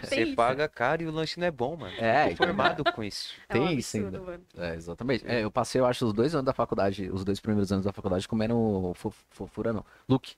Você 0.04 0.24
isso. 0.24 0.36
paga 0.36 0.68
caro 0.68 1.02
e 1.04 1.08
o 1.08 1.12
lanche 1.12 1.40
não 1.40 1.48
é 1.48 1.52
bom, 1.52 1.78
mano. 1.78 1.96
É, 1.98 2.26
então, 2.32 2.46
formado 2.46 2.84
com 2.84 3.04
isso. 3.04 3.34
É 3.48 3.56
um 3.58 3.68
Tem 3.68 3.78
isso 3.78 3.98
absurdo, 3.98 4.18
ainda. 4.18 4.32
mano. 4.32 4.44
É, 4.58 4.76
exatamente. 4.76 5.26
É, 5.26 5.44
eu 5.44 5.50
passei, 5.50 5.80
eu 5.80 5.86
acho, 5.86 6.06
os 6.06 6.14
dois 6.14 6.34
anos 6.36 6.46
da 6.46 6.54
faculdade, 6.54 7.10
os 7.10 7.24
dois 7.24 7.40
primeiros 7.40 7.72
anos 7.72 7.86
da 7.86 7.94
faculdade 7.94 8.28
comendo 8.28 8.92
fo- 8.96 9.14
fofura, 9.30 9.72
não. 9.72 9.86
Luke. 10.10 10.36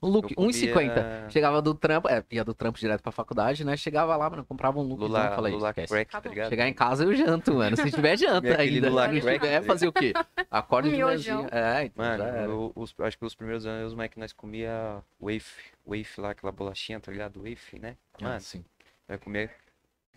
Um 0.00 0.14
Eu 0.14 0.22
comia 0.22 0.36
1,50. 0.36 1.30
Chegava 1.30 1.60
do 1.60 1.74
trampo, 1.74 2.08
é, 2.08 2.24
ia 2.30 2.44
do 2.44 2.54
trampo 2.54 2.78
direto 2.78 3.02
pra 3.02 3.10
faculdade, 3.10 3.64
né? 3.64 3.76
Chegava 3.76 4.14
lá, 4.16 4.30
mano, 4.30 4.44
comprava 4.44 4.78
um 4.78 4.82
Luke. 4.82 5.02
Lula, 5.02 5.30
falei, 5.34 5.52
Lula 5.52 5.70
esquece. 5.70 5.92
crack, 5.92 6.10
tá 6.22 6.28
ligado? 6.28 6.48
Chegar 6.50 6.68
em 6.68 6.72
casa 6.72 7.04
eu 7.04 7.12
janto, 7.14 7.54
mano. 7.54 7.76
Se 7.76 7.90
tiver 7.90 8.16
janta 8.16 8.60
ainda. 8.60 8.88
Lula 8.88 9.08
Se 9.12 9.20
crack. 9.20 9.40
tiver, 9.40 9.62
fazer 9.64 9.88
o 9.88 9.92
quê? 9.92 10.12
Acorde 10.50 10.88
Um 10.88 10.92
de 10.92 11.02
manhãzinha. 11.02 11.48
É, 11.50 11.84
então 11.86 12.04
Mano, 12.04 12.24
eu, 12.24 12.72
os- 12.76 12.94
acho 13.00 13.18
que 13.18 13.24
os 13.24 13.34
primeiros 13.34 13.66
anos, 13.66 13.88
os 13.88 13.94
moleques, 13.94 14.16
nós 14.18 14.32
comia 14.32 15.02
wafe, 15.20 15.72
wafe 15.84 16.20
lá, 16.20 16.30
aquela 16.30 16.52
bolachinha, 16.52 17.00
tá 17.00 17.10
ligado? 17.10 17.42
Wafe, 17.42 17.78
né? 17.80 17.96
Ah, 18.20 18.24
Mano, 18.24 18.40
sim. 18.40 18.64
vai 19.08 19.18
comer... 19.18 19.50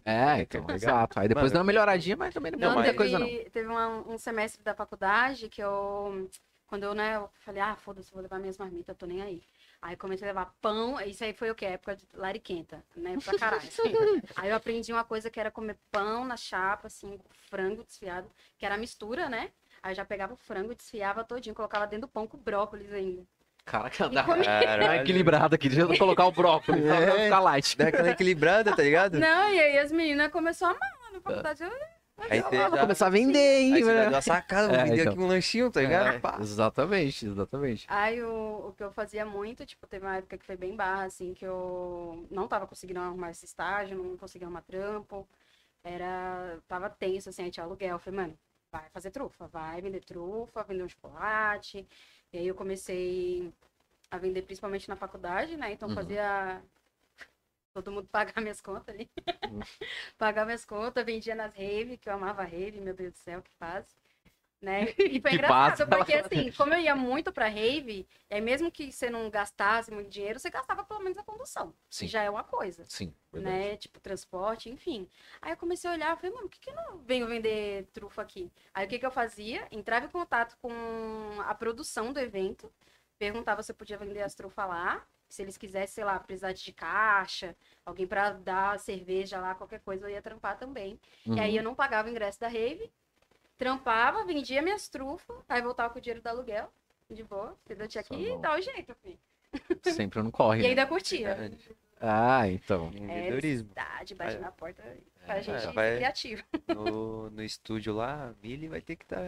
É, 0.03 0.41
então, 0.41 0.63
Tá 0.63 0.73
exato. 0.73 1.19
Aí 1.19 1.27
depois 1.27 1.45
Mano, 1.45 1.53
deu 1.53 1.59
uma 1.59 1.65
melhoradinha, 1.65 2.15
mas 2.17 2.33
também 2.33 2.51
não, 2.51 2.59
mas- 2.69 2.75
muita 2.75 2.93
coisa 2.95 3.19
não. 3.19 3.25
teve, 3.27 3.49
teve 3.51 3.67
uma- 3.67 3.87
um 4.07 4.17
semestre 4.17 4.63
da 4.63 4.73
faculdade 4.73 5.47
que 5.47 5.61
eu, 5.61 6.27
quando 6.65 6.83
eu, 6.83 6.95
né, 6.95 7.17
eu 7.17 7.29
falei, 7.45 7.61
ah, 7.61 7.75
foda-se, 7.75 8.11
vou 8.11 8.21
levar 8.21 8.39
minhas 8.39 8.57
marmitas, 8.57 8.95
tô 8.97 9.05
nem 9.05 9.21
aí. 9.21 9.41
Aí 9.81 9.95
comecei 9.95 10.27
a 10.27 10.31
levar 10.31 10.53
pão, 10.61 10.99
isso 11.01 11.23
aí 11.23 11.33
foi 11.33 11.49
o 11.49 11.55
quê? 11.55 11.65
Época 11.65 11.95
de 11.95 12.05
lariquenta, 12.13 12.83
né, 12.95 13.17
pra 13.23 13.37
caralho. 13.39 13.61
aí 14.35 14.49
eu 14.49 14.55
aprendi 14.55 14.93
uma 14.93 15.03
coisa 15.03 15.29
que 15.29 15.39
era 15.39 15.49
comer 15.49 15.75
pão 15.91 16.23
na 16.23 16.37
chapa, 16.37 16.85
assim, 16.87 17.17
com 17.17 17.29
frango 17.49 17.83
desfiado, 17.83 18.29
que 18.59 18.65
era 18.65 18.75
a 18.75 18.77
mistura, 18.77 19.27
né? 19.27 19.49
Aí 19.81 19.91
eu 19.91 19.95
já 19.95 20.05
pegava 20.05 20.33
o 20.33 20.37
frango, 20.37 20.75
desfiava 20.75 21.23
todinho, 21.23 21.55
colocava 21.55 21.87
dentro 21.87 22.07
do 22.07 22.11
pão 22.11 22.27
com 22.27 22.37
brócolis 22.37 22.93
ainda. 22.93 23.23
Caraca, 23.65 24.07
dá 24.09 24.23
comi- 24.23 24.39
uma 24.39 24.45
Caralho. 24.61 25.01
equilibrada 25.01 25.55
aqui. 25.55 25.69
Deixa 25.69 25.81
eu 25.91 25.97
colocar 25.97 26.25
o 26.25 26.31
brócolis 26.31 26.83
É. 26.85 27.23
ficar 27.25 27.39
light. 27.39 27.75
Dá 27.77 27.87
aquela 27.87 28.09
equilibrada, 28.09 28.75
tá 28.75 28.81
ligado? 28.83 29.19
Não, 29.19 29.49
e 29.51 29.59
aí 29.59 29.77
as 29.79 29.91
meninas 29.91 30.31
começaram 30.31 30.77
a 30.79 30.85
amar 30.85 31.11
na 31.13 31.21
faculdade. 31.21 31.63
Eu, 31.63 31.69
Aí 32.29 32.41
você 32.41 32.49
vou 32.57 32.69
já- 32.71 32.81
começar 32.81 33.07
a 33.07 33.09
vender, 33.09 33.59
hein, 33.61 33.73
Aí 33.73 33.83
você 33.83 33.95
já 33.95 34.09
deu 34.09 34.17
a 34.17 34.21
sacada, 34.21 34.67
vou 34.67 34.77
É, 34.77 34.83
vender 34.83 35.01
então. 35.01 35.13
aqui 35.13 35.21
um 35.21 35.27
lanchinho, 35.27 35.71
tá 35.71 35.81
ligado? 35.81 36.15
É, 36.15 36.19
Pá. 36.19 36.37
exatamente, 36.39 37.25
exatamente. 37.25 37.85
Aí 37.89 38.21
o, 38.23 38.67
o 38.69 38.73
que 38.73 38.83
eu 38.83 38.91
fazia 38.91 39.25
muito, 39.25 39.65
tipo, 39.65 39.87
teve 39.87 40.05
uma 40.05 40.17
época 40.17 40.37
que 40.37 40.45
foi 40.45 40.55
bem 40.55 40.75
barra, 40.75 41.05
assim, 41.05 41.33
que 41.33 41.45
eu 41.45 42.25
não 42.31 42.47
tava 42.47 42.67
conseguindo 42.67 42.99
arrumar 42.99 43.31
esse 43.31 43.45
estágio, 43.45 43.97
não 43.97 44.17
conseguia 44.17 44.47
arrumar 44.47 44.61
trampo. 44.61 45.27
Era. 45.83 46.59
Tava 46.67 46.89
tenso, 46.89 47.29
assim, 47.29 47.43
aí 47.43 47.51
tinha 47.51 47.63
aluguel. 47.65 47.95
Eu 47.95 47.99
falei, 47.99 48.19
mano, 48.21 48.37
vai 48.71 48.89
fazer 48.91 49.11
trufa, 49.11 49.47
vai 49.47 49.81
vender 49.81 50.01
trufa, 50.03 50.63
vender 50.63 50.83
um 50.83 50.89
chocolate. 50.89 51.87
E 52.31 52.37
aí 52.37 52.47
eu 52.47 52.55
comecei 52.55 53.51
a 54.11 54.17
vender 54.17 54.43
principalmente 54.43 54.87
na 54.89 54.95
faculdade, 54.95 55.57
né? 55.57 55.71
Então 55.73 55.89
Uhum. 55.89 55.95
fazia 55.95 56.61
todo 57.73 57.91
mundo 57.91 58.07
pagar 58.11 58.41
minhas 58.41 58.61
contas 58.61 58.93
ali. 58.93 59.09
Uhum. 59.51 59.59
pagar 60.17 60.45
minhas 60.45 60.63
contas, 60.63 61.03
vendia 61.05 61.35
nas 61.35 61.53
rave, 61.53 61.97
que 61.97 62.07
eu 62.07 62.13
amava 62.13 62.43
rave, 62.43 62.79
meu 62.79 62.93
Deus 62.93 63.11
do 63.13 63.17
céu, 63.17 63.41
que 63.41 63.51
fase. 63.59 63.87
Né? 64.61 64.83
E 64.97 65.19
foi 65.19 65.31
Que 65.31 65.35
engraçado, 65.35 65.77
fase, 65.77 65.85
porque 65.87 66.13
ela- 66.13 66.25
assim, 66.27 66.51
como 66.53 66.73
eu 66.73 66.79
ia 66.79 66.95
muito 66.95 67.33
pra 67.33 67.47
rave, 67.49 68.07
aí 68.29 68.39
mesmo 68.39 68.71
que 68.71 68.91
você 68.91 69.09
não 69.09 69.29
gastasse 69.29 69.91
muito 69.91 70.09
dinheiro, 70.09 70.39
você 70.39 70.49
gastava 70.49 70.85
pelo 70.85 71.01
menos 71.01 71.17
a 71.17 71.23
condução. 71.23 71.73
Sim. 71.89 72.05
Que 72.05 72.11
já 72.11 72.21
é 72.23 72.29
uma 72.29 72.43
coisa 72.43 72.85
Sim, 72.87 73.13
verdade. 73.33 73.55
né? 73.55 73.75
Tipo, 73.77 73.99
transporte, 73.99 74.69
enfim. 74.69 75.09
Aí 75.41 75.51
eu 75.51 75.57
comecei 75.57 75.89
a 75.89 75.93
olhar, 75.93 76.15
falei, 76.15 76.31
mano, 76.33 76.47
por 76.47 76.51
que, 76.55 76.61
que 76.61 76.69
eu 76.69 76.75
não 76.75 76.99
venho 76.99 77.27
vender 77.27 77.87
trufa 77.91 78.21
aqui? 78.21 78.49
Aí 78.73 78.85
o 78.85 78.89
que, 78.89 78.99
que 78.99 79.05
eu 79.05 79.11
fazia? 79.11 79.67
Entrava 79.71 80.05
em 80.05 80.09
contato 80.09 80.55
com 80.61 80.71
a 81.41 81.53
produção 81.55 82.13
do 82.13 82.19
evento, 82.19 82.71
perguntava 83.17 83.63
se 83.63 83.71
eu 83.71 83.75
podia 83.75 83.97
vender 83.97 84.21
as 84.21 84.35
trufas 84.35 84.67
lá. 84.69 85.05
Se 85.31 85.41
eles 85.41 85.57
quisessem, 85.57 85.87
sei 85.95 86.03
lá, 86.03 86.19
precisar 86.19 86.51
de 86.51 86.73
caixa, 86.73 87.55
alguém 87.85 88.05
pra 88.05 88.31
dar 88.31 88.77
cerveja 88.79 89.39
lá, 89.39 89.55
qualquer 89.55 89.79
coisa, 89.79 90.05
eu 90.05 90.09
ia 90.11 90.21
trampar 90.21 90.57
também. 90.57 90.99
Uhum. 91.25 91.35
E 91.35 91.39
aí 91.39 91.55
eu 91.55 91.63
não 91.63 91.73
pagava 91.73 92.07
o 92.07 92.11
ingresso 92.11 92.39
da 92.39 92.47
rave, 92.47 92.91
trampava, 93.57 94.25
vendia 94.25 94.61
minhas 94.61 94.87
trufas, 94.87 95.35
aí 95.47 95.61
voltava 95.61 95.91
com 95.93 95.99
o 95.99 96.01
dinheiro 96.01 96.21
do 96.21 96.27
aluguel, 96.27 96.71
de 97.09 97.23
boa, 97.23 97.57
entendeu? 97.65 97.87
Tinha 97.87 98.03
Só 98.03 98.13
que 98.15 98.29
bom. 98.29 98.41
dar 98.41 98.57
o 98.59 98.61
jeito, 98.61 98.93
filho. 99.01 99.19
Sempre 99.83 100.21
não 100.21 100.31
corre. 100.31 100.59
E 100.59 100.63
né? 100.63 100.69
ainda 100.69 100.85
curtia. 100.87 101.35
Verdade. 101.35 101.71
Ah, 101.99 102.47
então. 102.47 102.87
Empreendedorismo. 102.87 103.69
É, 103.75 103.81
verdade, 103.81 104.15
bate 104.15 104.31
Vai- 104.33 104.41
na 104.41 104.51
porta 104.51 104.83
pra 105.25 105.37
É, 105.37 105.41
gente 105.43 105.73
vai- 105.73 105.91
ser 105.91 105.97
criativo. 105.97 106.43
No, 106.67 107.29
no 107.29 107.43
estúdio 107.43 107.93
lá, 107.93 108.29
a 108.29 108.33
Mili 108.41 108.67
vai 108.67 108.81
ter 108.81 108.95
que 108.95 109.05
estar 109.05 109.21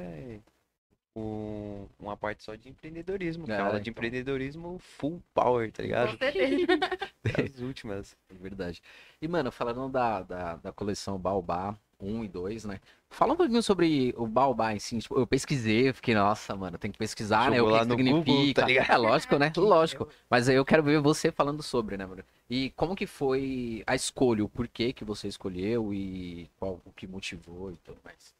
com 1.14 1.88
uma 1.99 2.18
parte 2.18 2.43
só 2.43 2.55
de 2.55 2.70
empreendedorismo. 2.70 3.45
é 3.49 3.57
aula 3.59 3.74
de 3.74 3.89
então. 3.89 3.91
empreendedorismo 3.91 4.80
full 4.80 5.22
power, 5.34 5.72
tá 5.72 5.84
ligado? 5.84 6.18
As 7.43 7.59
últimas. 7.61 8.16
É 8.30 8.34
verdade. 8.34 8.82
E, 9.22 9.28
mano, 9.28 9.51
falando 9.51 9.89
da, 9.89 10.24
da, 10.24 10.55
da 10.55 10.72
coleção 10.72 11.18
Baobá 11.20 11.78
1 11.99 12.24
e 12.26 12.28
2, 12.28 12.66
né? 12.66 12.80
Fala 13.09 13.34
um 13.34 13.38
pouquinho 13.38 13.61
sobre 13.61 14.14
o 14.18 14.26
Baobá 14.26 14.74
em 14.74 14.80
si. 14.80 14.97
Tipo, 14.97 15.20
eu 15.20 15.28
pesquisei, 15.28 15.89
eu 15.89 15.93
fiquei, 15.93 16.16
nossa, 16.16 16.55
mano, 16.55 16.78
tem 16.80 16.91
que 16.91 16.97
pesquisar, 16.97 17.51
né? 17.51 17.61
O 17.61 17.66
Jogou 17.66 17.72
que 17.72 17.78
lá 17.78 17.82
que 17.82 17.86
no 17.86 17.95
significa. 17.97 18.32
Google, 18.32 18.53
tá 18.55 18.66
ligado? 18.66 18.91
É 18.91 18.97
lógico, 18.97 19.38
né? 19.38 19.51
Lógico. 19.55 20.09
Mas 20.30 20.49
aí 20.49 20.55
eu 20.55 20.66
quero 20.66 20.82
ver 20.84 20.99
você 20.99 21.32
falando 21.32 21.61
sobre, 21.61 21.95
né, 21.95 22.05
mano? 22.07 22.24
E 22.49 22.72
como 22.72 22.95
que 22.95 23.05
foi 23.05 23.84
a 23.86 23.93
escolha, 23.95 24.43
o 24.43 24.49
porquê 24.49 24.91
que 24.91 25.05
você 25.05 25.28
escolheu 25.28 25.93
e 25.93 26.49
qual 26.59 26.82
o 26.84 26.91
que 26.91 27.05
motivou 27.07 27.72
e 27.72 27.78
tudo 27.78 27.99
mais. 28.03 28.34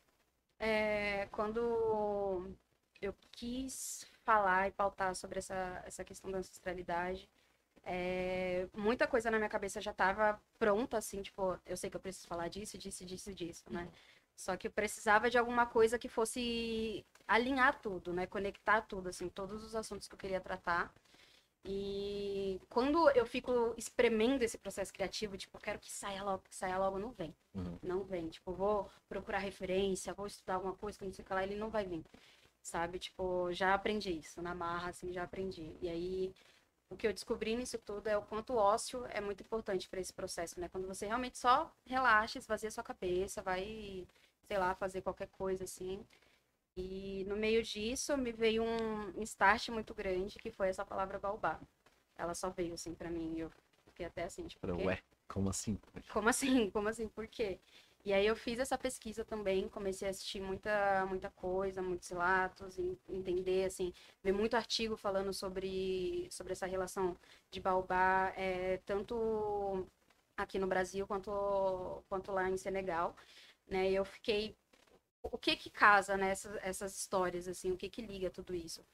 É, 0.66 1.28
quando 1.30 2.56
eu 3.02 3.14
quis 3.34 4.08
falar 4.24 4.70
e 4.70 4.72
pautar 4.72 5.14
sobre 5.14 5.40
essa, 5.40 5.84
essa 5.86 6.06
questão 6.06 6.32
da 6.32 6.38
ancestralidade, 6.38 7.30
é, 7.84 8.68
muita 8.74 9.06
coisa 9.06 9.30
na 9.30 9.38
minha 9.38 9.50
cabeça 9.50 9.82
já 9.82 9.92
estava 9.92 10.42
pronta, 10.58 10.98
assim, 10.98 11.22
tipo, 11.22 11.60
eu 11.66 11.76
sei 11.76 11.90
que 11.90 11.98
eu 11.98 12.02
preciso 12.02 12.28
falar 12.28 12.48
disso, 12.48 12.78
disso, 12.78 13.06
disso, 13.06 13.34
disso, 13.34 13.64
né? 13.70 13.90
Só 14.38 14.56
que 14.56 14.68
eu 14.68 14.72
precisava 14.72 15.30
de 15.30 15.38
alguma 15.38 15.66
coisa 15.66 16.00
que 16.00 16.08
fosse 16.08 17.06
alinhar 17.28 17.82
tudo, 17.82 18.14
né? 18.14 18.26
Conectar 18.26 18.82
tudo, 18.84 19.10
assim, 19.10 19.28
todos 19.30 19.64
os 19.66 19.76
assuntos 19.76 20.08
que 20.08 20.16
eu 20.16 20.20
queria 20.20 20.40
tratar. 20.40 20.94
E 21.66 22.60
quando 22.70 23.10
eu 23.12 23.26
fico 23.26 23.74
espremendo 23.78 24.44
esse 24.44 24.58
processo 24.58 24.92
criativo, 24.94 25.38
tipo, 25.38 25.56
eu 25.58 25.62
quero 25.62 25.80
que 25.80 25.92
saia 25.92 26.22
logo, 26.24 26.44
que 26.50 26.56
saia 26.56 26.78
logo, 26.78 27.00
não 27.00 27.12
vem. 27.12 27.34
Uhum. 27.56 27.80
Não 27.82 28.04
vem. 28.04 28.28
Tipo, 28.30 28.52
vou 28.52 28.90
procurar 29.08 29.38
referência, 29.38 30.14
vou 30.14 30.28
estudar 30.28 30.56
alguma 30.56 30.76
coisa 30.76 30.98
que 30.98 31.06
não 31.06 31.14
sei 31.14 31.24
o 31.24 31.26
que 31.26 31.34
lá, 31.34 31.44
ele 31.44 31.56
não 31.56 31.70
vai 31.70 31.86
vir. 31.86 32.04
Sabe? 32.62 33.00
Tipo, 33.00 33.52
já 33.54 33.74
aprendi 33.74 34.12
isso. 34.12 34.42
Na 34.42 34.54
marra, 34.54 34.90
assim, 34.90 35.14
já 35.14 35.24
aprendi. 35.24 35.74
E 35.82 35.88
aí, 35.90 36.34
o 36.90 36.98
que 36.98 37.08
eu 37.08 37.14
descobri 37.14 37.56
nisso 37.56 37.78
tudo 37.80 38.08
é 38.08 38.18
o 38.18 38.22
quanto 38.22 38.54
o 38.54 38.58
ócio 38.58 39.06
é 39.10 39.22
muito 39.22 39.42
importante 39.42 39.88
para 39.88 40.02
esse 40.02 40.14
processo, 40.14 40.60
né? 40.60 40.68
Quando 40.70 40.88
você 40.88 41.06
realmente 41.06 41.38
só 41.38 41.72
relaxa, 41.86 42.38
esvazia 42.40 42.72
sua 42.72 42.84
cabeça, 42.84 43.42
vai, 43.42 44.06
sei 44.48 44.58
lá, 44.58 44.76
fazer 44.76 45.02
qualquer 45.02 45.28
coisa, 45.28 45.64
assim. 45.64 46.06
E 46.76 47.24
no 47.28 47.36
meio 47.36 47.62
disso 47.62 48.18
me 48.18 48.32
veio 48.32 48.64
um 48.64 49.22
start 49.22 49.70
muito 49.70 49.94
grande, 49.94 50.40
que 50.40 50.50
foi 50.52 50.70
essa 50.70 50.86
palavra 50.86 51.20
baobá. 51.20 51.60
Ela 52.18 52.34
só 52.34 52.50
veio, 52.50 52.74
assim, 52.74 52.94
pra 52.96 53.10
mim. 53.10 53.36
E 53.36 53.42
eu 53.42 53.52
fiquei 53.86 54.06
até 54.06 54.24
assim, 54.24 54.48
tipo, 54.48 54.62
Falei, 54.62 54.78
"Quê? 54.78 54.88
Ué, 54.88 55.04
como 55.28 55.50
assim? 55.50 55.80
Como 56.12 56.30
assim? 56.30 56.70
Como 56.74 56.90
assim? 56.90 57.08
Por 57.08 57.28
quê? 57.28 57.60
E 58.06 58.12
aí 58.12 58.26
eu 58.28 58.36
fiz 58.36 58.60
essa 58.60 58.78
pesquisa 58.78 59.24
também, 59.24 59.70
comecei 59.70 60.08
a 60.08 60.12
assistir 60.12 60.42
muita, 60.42 61.06
muita 61.06 61.30
coisa, 61.32 61.82
muitos 61.82 62.10
relatos, 62.10 62.78
entender, 63.08 63.64
assim, 63.66 63.94
ver 64.22 64.34
muito 64.34 64.56
artigo 64.58 64.98
falando 64.98 65.32
sobre, 65.34 66.28
sobre 66.30 66.52
essa 66.52 66.66
relação 66.66 67.16
de 67.50 67.62
baobá, 67.62 68.34
é, 68.36 68.78
tanto 68.86 69.88
aqui 70.36 70.60
no 70.60 70.68
Brasil 70.68 71.08
quanto, 71.08 72.04
quanto 72.10 72.32
lá 72.34 72.50
em 72.50 72.58
Senegal, 72.58 73.16
né? 73.68 73.90
E 73.90 73.96
eu 73.96 74.04
fiquei, 74.04 74.54
o 75.24 75.38
que 75.38 75.56
que 75.56 75.70
casa, 75.70 76.18
né, 76.18 76.32
essas, 76.64 76.98
histórias, 76.98 77.48
assim, 77.48 77.72
o 77.72 77.78
que 77.78 77.90
que 77.90 78.02
liga 78.02 78.30
tudo 78.30 78.54
isso? 78.56 78.86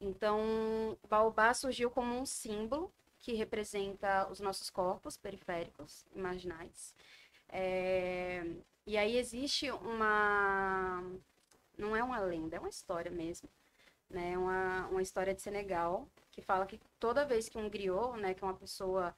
Então, 0.00 0.96
baobá 1.08 1.52
surgiu 1.54 1.90
como 1.90 2.14
um 2.14 2.26
símbolo 2.26 2.92
que 3.20 3.32
representa 3.34 4.28
os 4.30 4.40
nossos 4.40 4.70
corpos 4.70 5.16
periféricos, 5.16 6.06
marginais, 6.14 6.94
é, 7.48 8.44
E 8.86 8.96
aí 8.96 9.16
existe 9.18 9.70
uma. 9.70 11.02
Não 11.76 11.96
é 11.96 12.02
uma 12.02 12.20
lenda, 12.20 12.56
é 12.56 12.60
uma 12.60 12.68
história 12.68 13.10
mesmo. 13.10 13.48
Né? 14.10 14.36
Uma, 14.38 14.88
uma 14.88 15.02
história 15.02 15.34
de 15.34 15.42
Senegal 15.42 16.08
que 16.30 16.42
fala 16.42 16.66
que 16.66 16.80
toda 17.00 17.24
vez 17.26 17.48
que 17.48 17.58
um 17.58 17.68
griot, 17.70 18.18
né, 18.20 18.34
que 18.34 18.44
é 18.44 18.46
uma 18.46 18.54
pessoa 18.56 19.14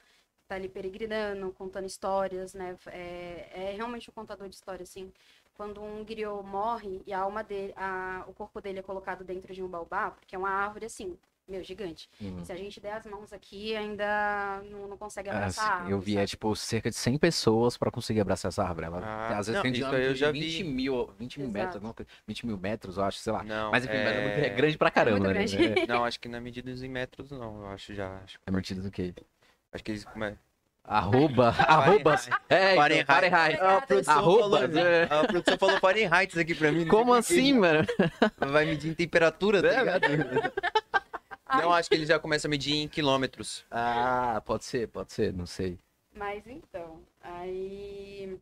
tá 0.48 0.56
ali 0.56 0.68
peregrinando, 0.68 1.52
contando 1.52 1.86
histórias, 1.86 2.54
né, 2.54 2.76
é, 2.88 3.50
é 3.70 3.72
realmente 3.76 4.10
um 4.10 4.12
contador 4.12 4.48
de 4.48 4.56
histórias, 4.56 4.90
assim. 4.90 5.12
Quando 5.60 5.82
um 5.82 6.02
griot 6.02 6.42
morre 6.42 7.02
e 7.06 7.12
a 7.12 7.18
alma 7.18 7.44
dele, 7.44 7.74
a, 7.76 8.24
o 8.26 8.32
corpo 8.32 8.62
dele 8.62 8.78
é 8.78 8.82
colocado 8.82 9.22
dentro 9.22 9.52
de 9.52 9.62
um 9.62 9.68
baobá, 9.68 10.10
porque 10.10 10.34
é 10.34 10.38
uma 10.38 10.48
árvore 10.48 10.86
assim, 10.86 11.18
meu, 11.46 11.62
gigante. 11.62 12.08
Uhum. 12.18 12.42
Se 12.42 12.50
a 12.50 12.56
gente 12.56 12.80
der 12.80 12.94
as 12.94 13.04
mãos 13.04 13.30
aqui, 13.30 13.76
ainda 13.76 14.62
não, 14.70 14.88
não 14.88 14.96
consegue 14.96 15.28
Ah, 15.28 15.36
abraçar 15.36 15.70
a 15.70 15.74
árvore, 15.74 15.92
eu 15.92 16.00
vi, 16.00 16.12
é 16.12 16.20
sabe? 16.20 16.28
tipo 16.28 16.56
cerca 16.56 16.88
de 16.88 16.96
100 16.96 17.18
pessoas 17.18 17.76
pra 17.76 17.90
conseguir 17.90 18.22
abraçar 18.22 18.48
essa 18.48 18.64
árvore. 18.64 18.86
Ela, 18.86 19.00
Ah, 19.04 19.36
às 19.36 19.48
vezes 19.48 19.56
não, 19.56 19.62
tem 19.62 19.72
de 19.72 19.80
isso 19.82 19.94
eu 19.94 20.14
já 20.14 20.32
20 20.32 20.62
vi. 20.62 20.64
mil, 20.64 21.06
20 21.18 21.40
mil 21.40 21.50
metros, 21.50 21.82
coisa, 21.94 22.10
20 22.26 22.46
mil 22.46 22.56
metros, 22.56 22.96
eu 22.96 23.04
acho, 23.04 23.18
sei 23.18 23.30
lá. 23.34 23.42
Não, 23.42 23.70
Mas 23.70 23.84
enfim, 23.84 23.96
é... 23.96 24.40
é 24.40 24.46
é... 24.46 24.48
grande 24.48 24.78
pra 24.78 24.90
caramba, 24.90 25.18
muito 25.18 25.28
né? 25.28 25.44
grande. 25.44 25.80
É, 25.80 25.86
Não, 25.86 26.06
acho 26.06 26.18
que 26.18 26.26
na 26.30 26.40
medida 26.40 26.70
em 26.70 26.88
metros 26.88 27.30
não, 27.32 27.60
eu 27.60 27.66
acho 27.66 27.92
já. 27.92 28.16
Acho, 28.24 28.38
é 28.46 28.50
metido 28.50 28.80
do 28.80 28.90
quê? 28.90 29.12
acho 29.74 29.84
que 29.84 29.90
eles. 29.90 30.06
Como 30.06 30.24
é? 30.24 30.38
Arroba, 30.84 31.48
arroba, 31.68 32.16
é, 32.48 32.72
então, 32.72 32.76
Fahrenheit. 32.76 33.06
Fahrenheit. 33.06 33.58
Ah, 33.60 33.80
produção 33.80 34.18
Arroba, 34.18 34.58
falou, 34.60 34.78
é. 34.78 35.02
a 35.04 35.24
produção 35.26 35.58
falou 35.58 35.78
Fahrenheit 35.78 36.38
aqui 36.38 36.54
pra 36.54 36.72
mim. 36.72 36.86
Como 36.88 37.14
assim, 37.14 37.52
mano? 37.52 37.86
Vai 38.38 38.64
medir 38.66 38.90
em 38.90 38.94
temperatura, 38.94 39.62
tá 39.62 39.68
É, 39.68 39.78
ligado? 39.78 40.52
Não, 41.52 41.72
acho 41.72 41.88
que 41.88 41.94
ele 41.94 42.06
já 42.06 42.18
começa 42.18 42.48
a 42.48 42.50
medir 42.50 42.74
em 42.74 42.88
quilômetros. 42.88 43.64
Ah, 43.70 44.42
pode 44.44 44.64
ser, 44.64 44.88
pode 44.88 45.12
ser, 45.12 45.32
não 45.32 45.46
sei. 45.46 45.78
Mas 46.14 46.46
então, 46.46 47.00
aí 47.20 48.38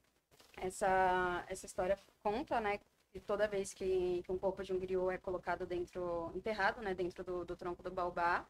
essa, 0.57 1.45
essa 1.49 1.67
história 1.67 1.97
conta, 2.23 2.61
né, 2.61 2.79
que 3.13 3.21
toda 3.21 3.49
vez 3.49 3.73
que, 3.73 4.23
que 4.25 4.33
um 4.33 4.39
corpo 4.39 4.63
de 4.63 4.73
um 4.73 4.79
griot 4.79 5.15
é 5.15 5.19
colocado 5.19 5.67
dentro, 5.67 6.31
enterrado, 6.35 6.81
né, 6.83 6.95
dentro 6.95 7.25
do, 7.25 7.45
do 7.45 7.57
tronco 7.57 7.83
do 7.83 7.91
baobá, 7.91 8.45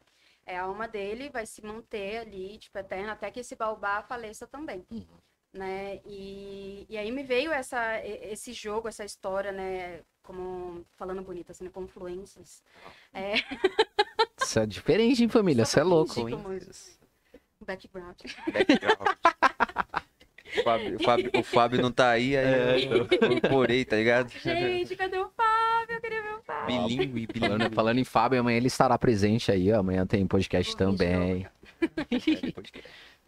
é, 0.49 0.57
a 0.57 0.63
alma 0.63 0.87
dele 0.87 1.29
vai 1.29 1.45
se 1.45 1.63
manter 1.63 2.17
ali, 2.17 2.57
tipo, 2.57 2.77
eterna, 2.77 3.11
até 3.11 3.29
que 3.29 3.39
esse 3.39 3.55
baobá 3.55 4.01
faleça 4.01 4.47
também. 4.47 4.83
Uhum. 4.89 5.05
Né? 5.53 6.01
E, 6.05 6.87
e 6.89 6.97
aí 6.97 7.11
me 7.11 7.23
veio 7.23 7.51
essa, 7.51 8.03
esse 8.03 8.51
jogo, 8.51 8.87
essa 8.87 9.05
história, 9.05 9.51
né, 9.51 10.01
como, 10.23 10.83
falando 10.95 11.21
bonito, 11.21 11.51
assim, 11.51 11.63
né, 11.63 11.69
confluências. 11.69 12.63
É, 13.13 13.33
Isso 14.41 14.59
é 14.59 14.65
diferente, 14.65 15.21
hein, 15.21 15.29
família? 15.29 15.65
Você 15.65 15.79
é 15.79 15.83
louco. 15.83 16.13
Chico 16.13 16.37
muito. 16.37 16.69
background. 17.65 18.19
Background. 18.51 19.09
O 20.57 20.63
Fábio, 20.63 20.95
o, 20.95 21.03
Fábio, 21.03 21.31
o 21.35 21.43
Fábio 21.43 21.81
não 21.81 21.91
tá 21.91 22.09
aí, 22.09 22.35
aí 22.35 22.85
eu 22.85 23.03
incorporei, 23.03 23.85
tá 23.85 23.95
ligado? 23.95 24.31
Gente, 24.31 24.95
cadê 24.95 25.19
o 25.19 25.29
Fábio? 25.29 25.98
Bilingue, 26.65 27.27
Falando, 27.39 27.57
bilingue. 27.57 27.75
falando 27.75 27.97
em 27.99 28.03
Fábio, 28.03 28.39
amanhã 28.39 28.57
ele 28.57 28.67
estará 28.67 28.97
presente 28.97 29.51
aí. 29.51 29.71
ó, 29.71 29.79
Amanhã 29.79 30.05
tem 30.05 30.25
podcast 30.27 30.75
também. 30.75 31.47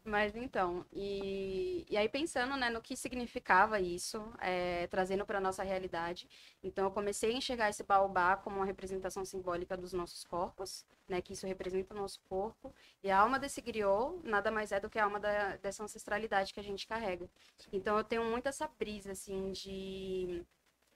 Mas 0.04 0.36
então, 0.36 0.84
e, 0.92 1.86
e 1.88 1.96
aí 1.96 2.10
pensando 2.10 2.58
né, 2.58 2.72
no 2.72 2.82
que 2.82 2.96
significava 2.96 3.80
isso, 3.80 4.20
é, 4.40 4.88
trazendo 4.88 5.24
para 5.28 5.40
nossa 5.40 5.62
realidade, 5.62 6.28
então 6.64 6.86
eu 6.86 6.92
comecei 6.92 7.30
a 7.32 7.38
enxergar 7.38 7.70
esse 7.70 7.84
baobá 7.84 8.36
como 8.36 8.56
uma 8.56 8.66
representação 8.66 9.24
simbólica 9.24 9.78
dos 9.78 9.94
nossos 9.94 10.24
corpos, 10.24 10.84
né, 11.08 11.22
que 11.22 11.34
isso 11.34 11.46
representa 11.46 11.94
o 11.94 11.98
nosso 11.98 12.20
corpo, 12.28 12.74
e 13.04 13.12
a 13.12 13.20
alma 13.20 13.38
desse 13.38 13.62
griot 13.62 14.20
nada 14.24 14.50
mais 14.50 14.72
é 14.72 14.80
do 14.80 14.90
que 14.90 14.98
a 14.98 15.04
alma 15.04 15.20
da- 15.20 15.58
dessa 15.58 15.84
ancestralidade 15.84 16.52
que 16.52 16.60
a 16.60 16.64
gente 16.64 16.88
carrega. 16.88 17.30
Então 17.72 17.96
eu 17.96 18.04
tenho 18.04 18.26
muito 18.26 18.48
essa 18.50 18.68
brisa, 18.80 19.12
assim, 19.12 19.52
de, 19.52 20.42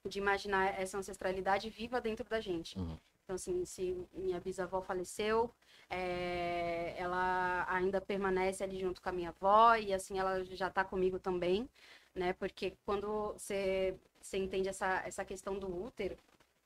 de 0.09 0.19
imaginar 0.19 0.79
essa 0.79 0.97
ancestralidade 0.97 1.69
viva 1.69 1.99
dentro 2.01 2.27
da 2.27 2.39
gente. 2.39 2.77
Uhum. 2.77 2.97
Então, 3.23 3.35
assim, 3.35 3.65
se 3.65 3.97
minha 4.13 4.39
bisavó 4.39 4.81
faleceu, 4.81 5.49
é, 5.89 6.93
ela 6.97 7.65
ainda 7.69 7.99
permanece 7.99 8.63
ali 8.63 8.79
junto 8.79 9.01
com 9.01 9.09
a 9.09 9.11
minha 9.11 9.29
avó 9.29 9.75
e, 9.75 9.93
assim, 9.93 10.19
ela 10.19 10.43
já 10.45 10.69
tá 10.69 10.83
comigo 10.83 11.17
também, 11.19 11.67
né? 12.13 12.33
Porque 12.33 12.73
quando 12.85 13.33
você, 13.33 13.95
você 14.21 14.37
entende 14.37 14.69
essa, 14.69 15.01
essa 15.05 15.25
questão 15.25 15.57
do 15.57 15.67
útero, 15.85 16.15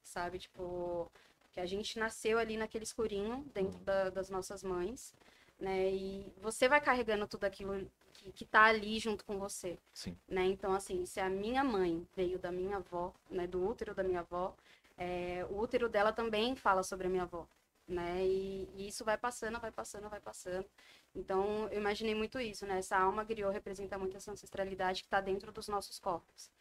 sabe? 0.03 0.37
Tipo, 0.39 1.09
que 1.53 1.61
a 1.61 1.65
gente 1.65 1.97
nasceu 1.97 2.37
ali 2.37 2.57
naquele 2.57 2.83
escurinho 2.83 3.45
dentro 3.53 3.79
da- 3.79 4.09
das 4.09 4.29
nossas 4.29 4.61
mães, 4.61 5.13
né? 5.59 5.89
E 5.91 6.33
você 6.41 6.67
vai 6.67 6.81
carregando 6.81 7.25
tudo 7.27 7.45
aquilo 7.45 7.89
que, 8.31 8.45
que 8.45 8.45
tá 8.45 8.63
ali 8.65 8.99
junto 8.99 9.25
com 9.25 9.37
você 9.37 9.77
Sim. 9.93 10.17
né? 10.27 10.45
Então, 10.45 10.73
assim, 10.73 11.05
se 11.05 11.19
a 11.19 11.29
minha 11.29 11.63
mãe 11.63 12.07
veio 12.15 12.39
da 12.39 12.51
minha 12.51 12.77
avó, 12.77 13.13
né, 13.29 13.47
do 13.47 13.65
útero 13.67 13.93
da 13.93 14.03
minha 14.03 14.21
avó, 14.21 14.55
é, 14.97 15.45
o 15.49 15.59
útero 15.59 15.89
dela 15.89 16.11
também 16.11 16.55
fala 16.55 16.83
sobre 16.83 17.07
a 17.07 17.09
minha 17.09 17.23
avó, 17.23 17.47
né? 17.87 18.25
E, 18.25 18.69
e 18.75 18.87
isso 18.87 19.05
vai 19.05 19.17
passando, 19.17 19.59
vai 19.59 19.71
passando, 19.71 20.09
vai 20.09 20.19
passando. 20.19 20.65
Então, 21.15 21.67
eu 21.71 21.79
imaginei 21.79 22.13
muito 22.13 22.39
isso, 22.39 22.65
né? 22.65 22.79
Essa 22.79 22.97
alma 22.97 23.23
griot 23.23 23.51
representa 23.51 23.97
muito 23.97 24.15
essa 24.17 24.31
ancestralidade 24.31 25.01
que 25.01 25.07
está 25.07 25.21
dentro 25.21 25.51
dos 25.51 25.67
nossos 25.67 25.99
corpos. 25.99 26.51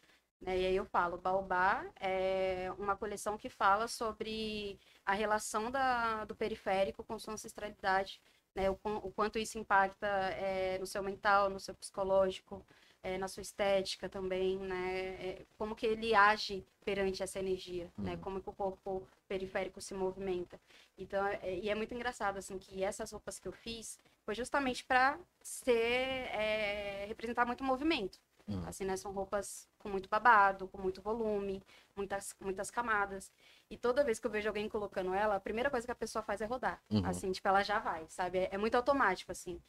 Né? 0.40 0.58
E 0.60 0.66
aí 0.66 0.76
eu 0.76 0.84
falo, 0.84 1.18
Baobá 1.18 1.84
é 2.00 2.72
uma 2.78 2.96
coleção 2.96 3.36
que 3.36 3.48
fala 3.48 3.88
sobre 3.88 4.78
a 5.04 5.12
relação 5.12 5.70
da, 5.70 6.24
do 6.24 6.34
periférico 6.34 7.02
com 7.04 7.18
sua 7.18 7.34
ancestralidade, 7.34 8.20
né? 8.58 8.68
O, 8.70 8.76
o 8.82 9.12
quanto 9.12 9.38
isso 9.38 9.56
impacta 9.56 10.06
é, 10.06 10.78
no 10.78 10.86
seu 10.86 11.00
mental, 11.00 11.48
no 11.48 11.60
seu 11.60 11.74
psicológico, 11.74 12.66
é, 13.04 13.16
na 13.16 13.28
sua 13.28 13.40
estética 13.40 14.08
também, 14.08 14.58
né? 14.58 14.98
É, 15.20 15.46
como 15.56 15.76
que 15.76 15.86
ele 15.86 16.12
age 16.12 16.64
perante 16.84 17.22
essa 17.22 17.38
energia, 17.38 17.88
né? 17.96 18.14
Uhum. 18.14 18.20
Como 18.20 18.42
que 18.42 18.50
o 18.50 18.52
corpo 18.52 19.06
periférico 19.28 19.80
se 19.80 19.94
movimenta. 19.94 20.60
Então, 20.96 21.24
é, 21.24 21.54
e 21.54 21.70
é 21.70 21.74
muito 21.76 21.94
engraçado, 21.94 22.38
assim, 22.38 22.58
que 22.58 22.82
essas 22.82 23.12
roupas 23.12 23.38
que 23.38 23.46
eu 23.46 23.52
fiz 23.52 24.00
foi 24.24 24.34
justamente 24.34 24.84
para 24.84 25.16
ser, 25.40 25.72
é, 25.72 27.04
representar 27.06 27.46
muito 27.46 27.62
movimento. 27.62 28.18
Uhum. 28.48 28.62
Assim, 28.66 28.84
né? 28.84 28.96
São 28.96 29.12
roupas 29.12 29.68
com 29.78 29.88
muito 29.88 30.08
babado, 30.08 30.68
com 30.68 30.78
muito 30.80 31.02
volume, 31.02 31.62
muitas, 31.94 32.34
muitas 32.40 32.70
camadas. 32.70 33.30
E 33.70 33.76
toda 33.76 34.02
vez 34.02 34.18
que 34.18 34.26
eu 34.26 34.30
vejo 34.30 34.48
alguém 34.48 34.68
colocando 34.68 35.12
ela, 35.14 35.36
a 35.36 35.40
primeira 35.40 35.70
coisa 35.70 35.86
que 35.86 35.92
a 35.92 35.94
pessoa 35.94 36.22
faz 36.22 36.40
é 36.40 36.46
rodar. 36.46 36.80
Uhum. 36.90 37.04
Assim, 37.04 37.30
tipo, 37.30 37.46
ela 37.46 37.62
já 37.62 37.78
vai, 37.78 38.06
sabe? 38.08 38.38
É, 38.38 38.48
é 38.52 38.58
muito 38.58 38.74
automático, 38.74 39.30
assim. 39.30 39.60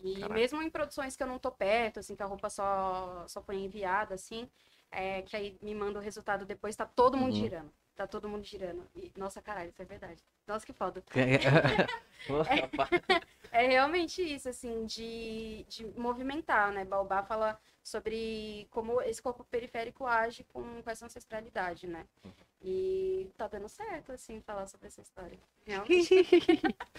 E 0.00 0.14
Caraca. 0.14 0.34
mesmo 0.34 0.60
em 0.62 0.68
produções 0.70 1.16
que 1.16 1.22
eu 1.22 1.26
não 1.26 1.38
tô 1.38 1.52
perto, 1.52 2.00
assim, 2.00 2.16
que 2.16 2.22
a 2.22 2.26
roupa 2.26 2.50
só, 2.50 3.24
só 3.28 3.40
foi 3.40 3.56
enviada, 3.56 4.14
assim, 4.14 4.48
é, 4.90 5.22
que 5.22 5.36
aí 5.36 5.56
me 5.62 5.74
manda 5.74 5.98
o 5.98 6.02
resultado 6.02 6.44
depois, 6.44 6.74
tá 6.74 6.84
todo 6.84 7.16
mundo 7.16 7.30
Uhum. 7.34 7.36
girando. 7.36 7.72
Tá 7.94 8.08
todo 8.08 8.28
mundo 8.28 8.44
girando. 8.44 8.84
E, 8.96 9.12
nossa, 9.16 9.40
caralho, 9.40 9.70
isso 9.70 9.80
é 9.80 9.84
verdade. 9.84 10.20
Nossa, 10.48 10.66
que 10.66 10.72
foda. 10.72 11.02
É 13.52 13.66
realmente 13.68 14.20
isso, 14.20 14.48
assim, 14.48 14.84
de, 14.84 15.64
de 15.68 15.86
movimentar, 15.96 16.72
né? 16.72 16.84
Baobá 16.84 17.22
fala 17.22 17.58
sobre 17.84 18.66
como 18.70 19.02
esse 19.02 19.20
corpo 19.20 19.44
periférico 19.44 20.06
age 20.06 20.42
com, 20.52 20.82
com 20.82 20.90
essa 20.90 21.04
ancestralidade, 21.04 21.86
né? 21.86 22.06
E 22.62 23.30
tá 23.36 23.46
dando 23.46 23.68
certo, 23.68 24.12
assim, 24.12 24.40
falar 24.40 24.66
sobre 24.66 24.86
essa 24.86 25.02
história. 25.02 25.38
Realmente. 25.66 26.26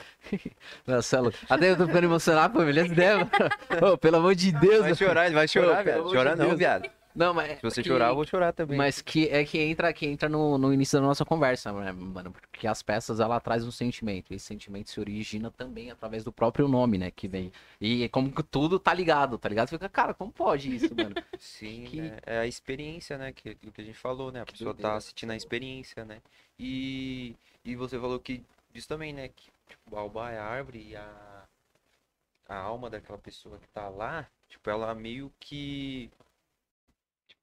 Marcelo, 0.86 1.33
até 1.49 1.71
eu 1.71 1.77
tô 1.77 1.88
ficando 1.88 2.03
emocionado, 2.03 2.59
família. 2.59 2.83
Ô, 3.81 3.97
pelo 3.97 4.17
amor 4.17 4.36
de 4.36 4.51
Deus. 4.51 4.81
Vai 4.81 4.95
chorar, 4.95 5.25
ele 5.25 5.33
vai 5.33 5.47
chorar, 5.47 5.83
de 5.83 6.09
Chorar 6.11 6.38
não, 6.38 6.55
viado. 6.55 6.88
Não, 7.16 7.34
mas. 7.34 7.55
Se 7.57 7.61
você 7.63 7.82
que- 7.82 7.88
chorar, 7.88 8.09
eu 8.09 8.16
vou 8.16 8.26
chorar 8.26 8.51
também. 8.51 8.78
Mas 8.78 9.01
que 9.01 9.28
é 9.30 9.45
que 9.45 9.57
entra, 9.57 9.93
que 9.93 10.05
entra 10.05 10.28
no, 10.28 10.57
no 10.57 10.74
início 10.74 10.99
da 10.99 11.05
nossa 11.07 11.24
conversa, 11.24 11.72
né, 11.72 11.91
mano? 11.91 12.32
Porque 12.32 12.68
as 12.68 12.82
peças 12.84 13.20
ela 13.22 13.39
traz 13.39 13.63
um 13.66 13.72
sentimento. 13.72 14.32
E 14.34 14.36
esse 14.36 14.45
sentimento 14.45 14.89
se 14.89 14.99
origina 14.99 15.49
também 15.49 15.89
através 15.91 16.24
do 16.26 16.32
próprio 16.32 16.68
nome, 16.68 16.97
né? 16.97 17.09
Que 17.11 17.28
vem. 17.28 17.51
E 17.80 18.09
como 18.09 18.32
que 18.32 18.43
tudo 18.43 18.78
tá 18.78 18.93
ligado, 18.93 19.38
tá 19.38 19.47
ligado? 19.47 19.70
Você 19.70 19.76
fica, 19.76 19.88
cara, 19.88 20.13
como 20.13 20.32
pode 20.32 20.76
isso, 20.76 20.93
mano? 20.93 21.16
Sim, 21.39 21.86
que- 21.86 22.01
né? 22.01 22.18
é 22.26 22.39
a 22.39 22.47
experiência, 22.47 23.18
né? 23.18 23.32
Que, 23.32 23.55
que 23.55 23.82
a 23.82 23.84
gente 23.84 23.97
falou, 23.97 24.32
né? 24.32 24.41
A 24.41 24.45
Que 24.45 24.51
pessoa 24.51 24.74
doideira. 24.74 24.91
tá 24.91 24.97
assistindo 24.97 25.32
a 25.32 25.36
experiência, 25.38 26.03
né? 26.03 26.18
E, 26.59 27.34
e 27.63 27.76
você 27.76 27.97
falou 27.97 28.20
que 28.20 28.43
isso 28.74 28.88
também, 28.89 29.13
né? 29.13 29.30
Que 29.30 29.45
tipo, 29.70 29.82
o 29.88 29.91
baobá 29.95 30.32
é 30.32 30.38
a 30.38 30.43
árvore 30.45 30.86
e 30.89 30.95
a, 30.97 31.43
a 32.49 32.57
alma 32.57 32.89
daquela 32.89 33.18
pessoa 33.18 33.57
que 33.57 33.68
tá 33.70 33.88
lá, 33.89 34.28
tipo, 34.49 34.70
ela 34.70 34.93
meio 34.93 35.32
que 35.39 36.09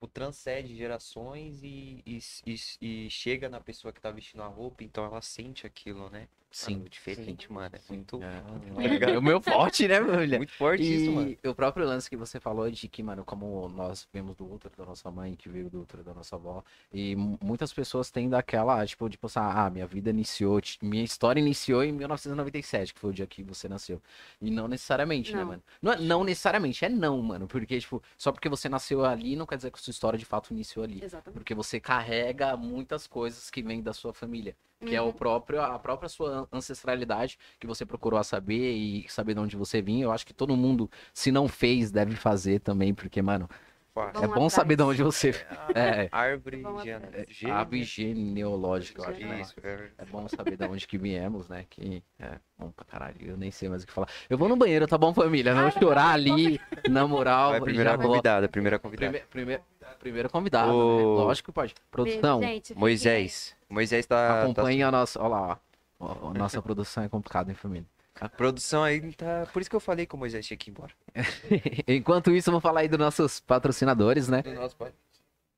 tipo, 0.02 0.08
transcende 0.08 0.74
gerações 0.76 1.62
e, 1.62 2.02
e, 2.04 2.18
e, 2.46 3.06
e 3.06 3.10
chega 3.10 3.48
na 3.48 3.60
pessoa 3.60 3.92
que 3.92 4.00
tá 4.00 4.10
vestindo 4.10 4.42
a 4.42 4.48
roupa, 4.48 4.82
então 4.84 5.04
ela 5.04 5.22
sente 5.22 5.66
aquilo, 5.66 6.10
né? 6.10 6.28
Sim. 6.52 6.76
Mano, 6.76 6.88
diferente, 6.88 7.50
mano. 7.50 7.74
É 7.74 7.80
muito, 7.88 8.20
É, 8.22 9.16
o 9.18 9.22
meu 9.22 9.40
forte, 9.40 9.88
né, 9.88 10.00
mulher? 10.00 10.36
muito 10.38 10.52
forte 10.52 10.82
isso, 10.82 11.10
mano. 11.10 11.36
E 11.42 11.48
o 11.48 11.54
próprio 11.54 11.86
lance 11.86 12.10
que 12.10 12.16
você 12.16 12.38
falou 12.38 12.70
de 12.70 12.88
que, 12.88 13.02
mano, 13.02 13.24
como 13.24 13.68
nós 13.70 14.06
vemos 14.12 14.36
do 14.36 14.50
útero 14.52 14.74
da 14.76 14.84
nossa 14.84 15.10
mãe, 15.10 15.34
que 15.34 15.48
veio 15.48 15.70
do 15.70 15.80
útero 15.80 16.04
da 16.04 16.12
nossa 16.12 16.36
avó, 16.36 16.62
e 16.92 17.16
mu- 17.16 17.38
muitas 17.42 17.72
pessoas 17.72 18.10
têm 18.10 18.28
daquela, 18.28 18.84
tipo, 18.86 19.08
de 19.08 19.16
pensar, 19.16 19.50
ah, 19.56 19.70
minha 19.70 19.86
vida 19.86 20.10
iniciou, 20.10 20.60
minha 20.82 21.02
história 21.02 21.40
iniciou 21.40 21.82
em 21.82 21.90
1997, 21.92 22.92
que 22.92 23.00
foi 23.00 23.10
o 23.10 23.14
dia 23.14 23.26
que 23.26 23.42
você 23.42 23.66
nasceu. 23.68 24.00
E 24.40 24.50
não 24.50 24.68
necessariamente, 24.68 25.32
né, 25.32 25.40
Não. 25.40 25.46
mano? 25.48 25.62
Não, 25.80 25.92
é- 25.92 25.98
não 25.98 26.24
necessariamente, 26.24 26.84
é 26.84 26.88
não, 26.90 27.20
mano, 27.22 27.46
porque, 27.48 27.80
tipo, 27.80 28.02
só 28.18 28.30
porque 28.30 28.48
você 28.48 28.68
nasceu 28.68 29.04
ali, 29.04 29.36
não 29.36 29.46
quer 29.46 29.56
dizer 29.56 29.70
que 29.70 29.78
a 29.78 29.82
sua 29.82 29.90
história 29.90 30.18
de 30.18 30.24
fato 30.26 30.52
iniciou 30.52 30.84
ali. 30.84 31.02
Exatamente. 31.02 31.32
Porque 31.38 31.54
você 31.54 31.80
carrega 31.80 32.56
muitas 32.58 33.06
coisas 33.06 33.48
que 33.50 33.62
vêm 33.62 33.82
da 33.82 33.92
sua 33.94 34.12
família. 34.12 34.54
Que 34.84 34.96
é 34.96 35.00
o 35.02 35.06
Uhum. 35.06 35.12
próprio, 35.12 35.60
a 35.62 35.78
própria 35.78 36.08
sua 36.08 36.48
ancestralidade 36.52 37.38
que 37.60 37.66
você 37.66 37.86
procurou 37.86 38.18
a 38.18 38.24
saber 38.24 38.72
e 38.72 39.06
saber 39.08 39.34
de 39.34 39.40
onde 39.40 39.56
você 39.56 39.80
vinha. 39.80 40.04
Eu 40.04 40.12
acho 40.12 40.26
que 40.26 40.34
todo 40.34 40.56
mundo, 40.56 40.90
se 41.14 41.30
não 41.30 41.46
fez, 41.48 41.90
deve 41.90 42.16
fazer 42.16 42.58
também, 42.60 42.92
porque, 42.92 43.22
mano, 43.22 43.48
Fácil. 43.94 44.10
é 44.10 44.12
Vamos 44.22 44.28
bom 44.28 44.34
atrás. 44.46 44.52
saber 44.54 44.76
de 44.76 44.82
onde 44.82 45.02
você. 45.02 45.30
É, 45.74 46.08
Árvore 46.12 46.62
Vamos 46.62 46.82
gene- 46.82 47.04
atrás. 47.04 47.26
gene- 47.28 47.52
ave 47.52 47.84
genealógica, 47.84 49.02
eu 49.02 49.08
acho, 49.10 49.20
né? 49.20 49.40
Isso, 49.42 49.54
é. 49.62 49.88
É 49.98 50.04
bom 50.06 50.26
saber 50.28 50.56
de 50.56 50.64
onde 50.64 50.86
que 50.88 50.98
viemos, 50.98 51.48
né? 51.48 51.64
Que 51.68 52.02
é 52.18 52.38
bom 52.58 52.70
pra 52.70 52.84
caralho. 52.84 53.16
Eu 53.20 53.36
nem 53.36 53.50
sei 53.50 53.68
mais 53.68 53.82
o 53.82 53.86
que 53.86 53.92
falar. 53.92 54.08
Eu 54.28 54.38
vou 54.38 54.48
no 54.48 54.56
banheiro, 54.56 54.86
tá 54.86 54.96
bom, 54.98 55.12
família? 55.14 55.54
Não 55.54 55.70
chorar 55.70 56.12
ali, 56.12 56.60
na 56.88 57.06
moral. 57.06 57.50
Vai, 57.50 57.58
já 57.60 57.64
primeira 57.64 57.96
vou. 57.96 58.06
convidada, 58.08 58.48
primeira 58.48 58.78
convidada. 58.78 59.06
Primeiro, 59.06 59.28
primeiro, 59.28 59.62
primeiro 60.00 60.30
convidado, 60.30 60.72
Ô. 60.72 60.96
né? 61.18 61.24
Lógico 61.24 61.46
que 61.50 61.54
pode. 61.54 61.74
Produção, 61.90 62.40
gente. 62.40 62.74
Moisés. 62.76 63.54
Moisés 63.72 64.06
tá. 64.06 64.42
acompanhe 64.42 64.82
a 64.82 64.90
nossa. 64.90 65.20
Olha 65.20 65.28
lá, 65.28 65.58
ó. 65.98 66.30
A 66.30 66.34
nossa 66.34 66.60
produção 66.60 67.02
é 67.04 67.08
complicada, 67.08 67.50
hein, 67.50 67.56
família? 67.56 67.86
tá- 68.14 68.26
A 68.26 68.28
produção 68.28 68.82
aí 68.84 69.00
tá. 69.14 69.46
Por 69.52 69.60
isso 69.62 69.70
que 69.70 69.76
eu 69.76 69.80
falei 69.80 70.04
que 70.06 70.14
o 70.14 70.18
Moisés 70.18 70.46
tinha 70.46 70.56
que 70.56 70.70
ir 70.70 70.72
embora. 70.72 70.92
Enquanto 71.88 72.30
isso, 72.30 72.50
vamos 72.50 72.62
falar 72.62 72.80
aí 72.80 72.88
dos 72.88 72.98
nossos 72.98 73.40
patrocinadores, 73.40 74.28
né? 74.28 74.42
Do 74.42 74.52
nosso 74.54 74.76
pai. 74.76 74.92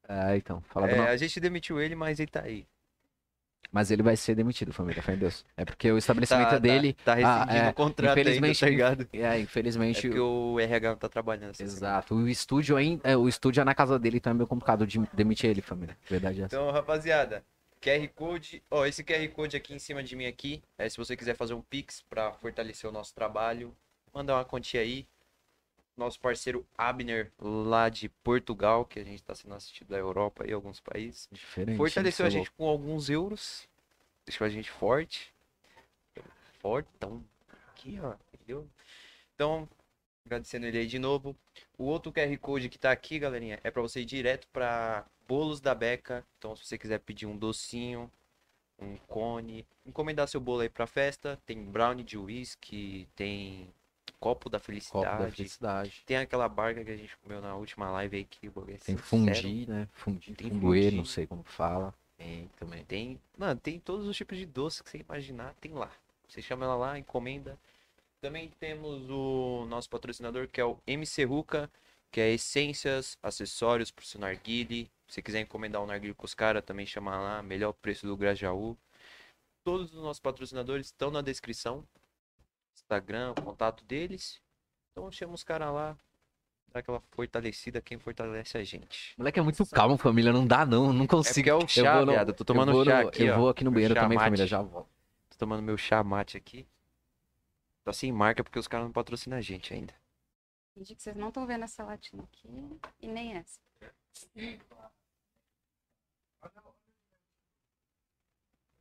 É, 0.08 0.36
então, 0.36 0.60
fala 0.68 0.88
É, 0.88 0.96
nosso. 0.96 1.08
a 1.10 1.16
gente 1.16 1.40
demitiu 1.40 1.80
ele, 1.80 1.94
mas 1.94 2.20
ele 2.20 2.30
tá 2.30 2.42
aí. 2.42 2.66
Mas 3.72 3.90
ele 3.90 4.04
vai 4.04 4.16
ser 4.16 4.36
demitido, 4.36 4.72
família, 4.72 5.02
fé 5.02 5.14
em 5.14 5.18
Deus. 5.18 5.44
É 5.56 5.64
porque 5.64 5.90
o 5.90 5.98
estabelecimento 5.98 6.50
Tá, 6.50 6.58
dele. 6.58 6.92
Tá, 6.92 7.02
tá 7.06 7.14
rescindindo 7.16 7.50
Ah, 7.50 7.66
é, 7.66 7.70
o 7.70 7.74
contrato 7.74 8.10
ainda, 8.10 8.20
infelizmente- 8.30 8.60
tá 8.60 8.66
ligado? 8.68 9.08
É, 9.12 9.18
É 9.22 9.40
infelizmente. 9.40 10.02
porque 10.02 10.20
o 10.20 10.60
RH 10.60 10.90
não 10.90 10.96
tá 10.96 11.08
trabalhando. 11.08 11.54
semana. 11.54 11.74
Exato. 11.76 12.14
O 12.14 12.28
estúdio 12.28 12.76
ainda. 12.76 13.00
é, 13.02 13.16
o 13.16 13.26
estúdio 13.28 13.62
é 13.62 13.64
na 13.64 13.74
casa 13.74 13.98
dele, 13.98 14.18
então 14.18 14.30
é 14.30 14.34
meio 14.34 14.46
complicado 14.46 14.86
de 14.86 15.00
demitir 15.12 15.50
ele, 15.50 15.60
família. 15.60 15.96
Verdade 16.08 16.42
é. 16.42 16.44
Então, 16.44 16.70
rapaziada, 16.70 17.42
QR 17.84 18.08
Code, 18.14 18.62
ó, 18.70 18.86
esse 18.86 19.04
QR 19.04 19.28
Code 19.28 19.58
aqui 19.58 19.74
em 19.74 19.78
cima 19.78 20.02
de 20.02 20.16
mim 20.16 20.24
aqui, 20.24 20.62
é 20.78 20.88
se 20.88 20.96
você 20.96 21.14
quiser 21.14 21.36
fazer 21.36 21.52
um 21.52 21.60
Pix 21.60 22.00
pra 22.08 22.32
fortalecer 22.32 22.88
o 22.88 22.92
nosso 22.92 23.14
trabalho, 23.14 23.76
mandar 24.10 24.36
uma 24.36 24.44
quantia 24.44 24.80
aí. 24.80 25.06
Nosso 25.96 26.18
parceiro 26.18 26.66
Abner, 26.76 27.30
lá 27.38 27.88
de 27.88 28.08
Portugal, 28.08 28.84
que 28.84 28.98
a 28.98 29.04
gente 29.04 29.22
tá 29.22 29.32
sendo 29.32 29.54
assistido 29.54 29.88
da 29.88 29.98
Europa 29.98 30.44
e 30.44 30.52
alguns 30.52 30.80
países. 30.80 31.28
Diferente. 31.30 31.76
Fortaleceu 31.76 32.26
a 32.26 32.30
gente 32.30 32.50
com 32.50 32.66
alguns 32.66 33.08
euros, 33.08 33.68
deixou 34.26 34.44
a 34.44 34.50
gente 34.50 34.70
forte. 34.70 35.32
Fortão. 36.58 37.22
Aqui, 37.68 38.00
ó, 38.02 38.14
entendeu? 38.32 38.66
Então, 39.34 39.68
agradecendo 40.26 40.66
ele 40.66 40.78
aí 40.78 40.86
de 40.86 40.98
novo. 40.98 41.36
O 41.78 41.84
outro 41.84 42.10
QR 42.10 42.36
Code 42.38 42.68
que 42.68 42.78
tá 42.78 42.90
aqui, 42.90 43.20
galerinha, 43.20 43.60
é 43.62 43.70
pra 43.70 43.82
você 43.82 44.00
ir 44.00 44.04
direto 44.04 44.48
pra 44.48 45.06
Bolos 45.26 45.60
da 45.60 45.74
Beca. 45.74 46.24
Então, 46.38 46.54
se 46.56 46.64
você 46.66 46.78
quiser 46.78 47.00
pedir 47.00 47.26
um 47.26 47.36
docinho, 47.36 48.10
um 48.78 48.96
cone, 49.08 49.66
encomendar 49.86 50.28
seu 50.28 50.40
bolo 50.40 50.60
aí 50.60 50.68
pra 50.68 50.86
festa, 50.86 51.38
tem 51.46 51.62
brownie 51.62 52.04
de 52.04 52.18
uísque, 52.18 53.08
tem 53.14 53.68
copo 54.20 54.48
da 54.48 54.58
Copo 54.58 54.66
felicidade. 54.66 55.24
da 55.24 55.30
felicidade. 55.30 56.02
Tem 56.06 56.16
aquela 56.16 56.48
barca 56.48 56.84
que 56.84 56.90
a 56.90 56.96
gente 56.96 57.16
comeu 57.18 57.40
na 57.40 57.54
última 57.56 57.90
live 57.90 58.16
aí 58.16 58.24
que 58.24 58.46
é 58.46 58.76
Tem 58.78 58.96
fundi, 58.96 59.66
né? 59.68 59.88
Fundi, 59.92 60.32
Tem 60.34 60.50
funduê, 60.50 60.84
fundi. 60.84 60.96
não 60.96 61.04
sei 61.04 61.26
como 61.26 61.42
fala. 61.44 61.94
Tem 62.16 62.48
também. 62.56 62.84
Tem, 62.84 63.20
mano, 63.36 63.60
tem 63.60 63.78
todos 63.78 64.06
os 64.06 64.16
tipos 64.16 64.38
de 64.38 64.46
doce 64.46 64.82
que 64.82 64.90
você 64.90 64.98
imaginar, 64.98 65.54
tem 65.60 65.72
lá. 65.72 65.90
Você 66.28 66.40
chama 66.40 66.64
ela 66.64 66.74
lá, 66.74 66.98
encomenda. 66.98 67.58
Também 68.20 68.50
temos 68.58 69.10
o 69.10 69.66
nosso 69.68 69.90
patrocinador, 69.90 70.48
que 70.48 70.58
é 70.60 70.64
o 70.64 70.78
MC 70.86 71.24
Ruka, 71.24 71.70
que 72.14 72.20
é 72.20 72.30
essências, 72.32 73.18
acessórios 73.20 73.90
pro 73.90 74.06
seu 74.06 74.20
narguile. 74.20 74.88
Se 75.08 75.14
você 75.14 75.22
quiser 75.22 75.40
encomendar 75.40 75.82
um 75.82 75.86
narguile 75.86 76.14
com 76.14 76.24
os 76.24 76.32
caras, 76.32 76.62
também 76.64 76.86
chama 76.86 77.18
lá, 77.18 77.42
melhor 77.42 77.72
preço 77.72 78.06
do 78.06 78.16
Grajaú. 78.16 78.76
Todos 79.64 79.92
os 79.92 80.00
nossos 80.00 80.20
patrocinadores 80.20 80.86
estão 80.86 81.10
na 81.10 81.20
descrição. 81.20 81.84
Instagram, 82.76 83.34
contato 83.34 83.84
deles. 83.84 84.40
Então 84.92 85.10
chama 85.10 85.34
os 85.34 85.42
caras 85.42 85.74
lá. 85.74 85.96
Dá 86.72 86.78
aquela 86.78 87.00
fortalecida, 87.10 87.80
quem 87.80 87.98
fortalece 87.98 88.56
a 88.56 88.62
gente. 88.62 89.12
Moleque 89.18 89.40
é 89.40 89.42
muito 89.42 89.66
calmo, 89.66 89.96
família. 89.98 90.32
Não 90.32 90.46
dá, 90.46 90.64
não. 90.64 90.92
Não 90.92 91.06
É 91.06 91.08
consigo. 91.08 91.34
porque 91.34 91.50
é 91.50 91.54
o 91.54 91.66
chá, 91.66 91.96
vou 91.96 92.06
no- 92.06 92.12
viado. 92.12 92.28
Eu 92.28 92.34
tô 92.34 92.44
tomando 92.44 92.70
eu 92.70 92.74
vou 92.76 92.84
chá 92.84 93.02
no- 93.02 93.08
aqui, 93.08 93.24
Eu 93.24 93.34
ó. 93.34 93.38
vou 93.38 93.48
aqui 93.48 93.64
no 93.64 93.72
banheiro 93.72 93.94
também, 93.94 94.16
mate. 94.16 94.24
família. 94.26 94.46
Já 94.46 94.62
volto. 94.62 94.88
Tô 95.30 95.36
tomando 95.36 95.62
meu 95.64 95.76
chá 95.76 96.04
mate 96.04 96.36
aqui. 96.36 96.64
Tá 97.82 97.92
sem 97.92 98.12
marca 98.12 98.44
porque 98.44 98.58
os 98.60 98.68
caras 98.68 98.86
não 98.86 98.92
patrocinam 98.92 99.36
a 99.36 99.40
gente 99.40 99.74
ainda. 99.74 99.92
Finge 100.74 100.96
que 100.96 101.02
vocês 101.02 101.16
não 101.16 101.28
estão 101.28 101.46
vendo 101.46 101.64
essa 101.64 101.84
latinha 101.84 102.24
aqui 102.24 102.48
e 103.00 103.06
nem 103.06 103.36
essa. 103.36 103.60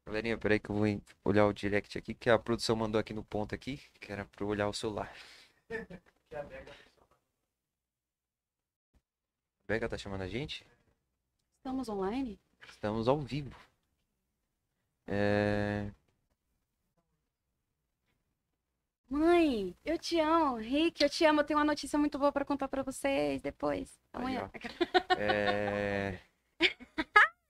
Galerinha, 0.05 0.37
peraí 0.37 0.59
que 0.59 0.69
eu 0.69 0.75
vou 0.75 1.01
olhar 1.23 1.45
o 1.45 1.53
direct 1.53 1.97
aqui, 1.97 2.13
que 2.13 2.29
a 2.29 2.37
produção 2.37 2.75
mandou 2.75 2.99
aqui 2.99 3.13
no 3.13 3.23
ponto 3.23 3.55
aqui, 3.55 3.77
que 3.99 4.11
era 4.11 4.25
pra 4.25 4.43
eu 4.43 4.49
olhar 4.49 4.67
o 4.67 4.73
celular. 4.73 5.11
A 5.69 6.43
Mega 6.43 6.71
A 9.61 9.65
Becca 9.67 9.89
tá 9.89 9.97
chamando 9.97 10.21
a 10.21 10.27
gente? 10.27 10.65
Estamos 11.57 11.87
online? 11.87 12.39
Estamos 12.67 13.07
ao 13.07 13.19
vivo. 13.21 13.55
É... 15.07 15.91
Mãe, 19.13 19.75
eu 19.85 19.95
te 19.95 20.19
amo. 20.19 20.55
Rick, 20.57 21.03
eu 21.03 21.07
te 21.09 21.23
amo. 21.23 21.41
Eu 21.41 21.43
tenho 21.45 21.59
uma 21.59 21.65
notícia 21.65 21.99
muito 21.99 22.17
boa 22.17 22.31
pra 22.31 22.43
contar 22.43 22.67
pra 22.67 22.81
vocês 22.81 23.43
depois. 23.43 23.99
Amanhã. 24.11 24.49
é... 25.19 26.19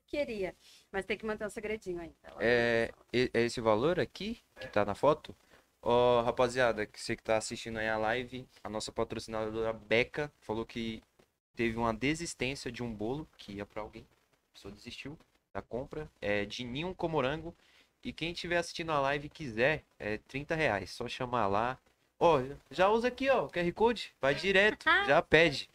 Queria. 0.07 0.53
Mas 0.91 1.05
tem 1.05 1.17
que 1.17 1.25
manter 1.25 1.45
um 1.45 1.49
segredinho 1.49 2.01
aí. 2.01 2.13
Ela- 2.21 2.37
É, 2.41 2.91
é 3.13 3.41
esse 3.43 3.61
valor 3.61 3.97
aqui 3.97 4.41
que 4.59 4.67
tá 4.67 4.83
na 4.83 4.93
foto? 4.93 5.33
Ó, 5.81 6.21
rapaziada, 6.21 6.85
que 6.85 6.99
você 7.01 7.15
que 7.15 7.23
tá 7.23 7.37
assistindo 7.37 7.77
aí 7.79 7.87
a 7.87 7.97
live, 7.97 8.45
a 8.61 8.69
nossa 8.69 8.91
patrocinadora 8.91 9.71
Beca 9.71 10.29
falou 10.41 10.65
que 10.65 11.01
teve 11.55 11.77
uma 11.77 11.93
desistência 11.93 12.69
de 12.69 12.83
um 12.83 12.93
bolo 12.93 13.25
que 13.37 13.53
ia 13.53 13.65
pra 13.65 13.81
alguém. 13.81 14.05
A 14.49 14.53
pessoa 14.53 14.73
desistiu 14.73 15.17
da 15.53 15.61
compra. 15.61 16.11
É 16.21 16.43
de 16.43 16.65
Ninho 16.65 16.93
Comorango. 16.93 17.55
E 18.03 18.11
quem 18.11 18.31
estiver 18.31 18.57
assistindo 18.57 18.91
a 18.91 18.99
live 18.99 19.27
e 19.27 19.29
quiser, 19.29 19.83
é 19.97 20.17
30 20.17 20.55
reais. 20.55 20.91
Só 20.91 21.07
chamar 21.07 21.47
lá. 21.47 21.77
Ó, 22.19 22.41
já 22.69 22.89
usa 22.89 23.07
aqui, 23.07 23.29
ó, 23.29 23.45
o 23.45 23.49
QR 23.49 23.71
Code. 23.73 24.13
Vai 24.21 24.35
direto, 24.35 24.83
já 25.07 25.21
pede. 25.21 25.69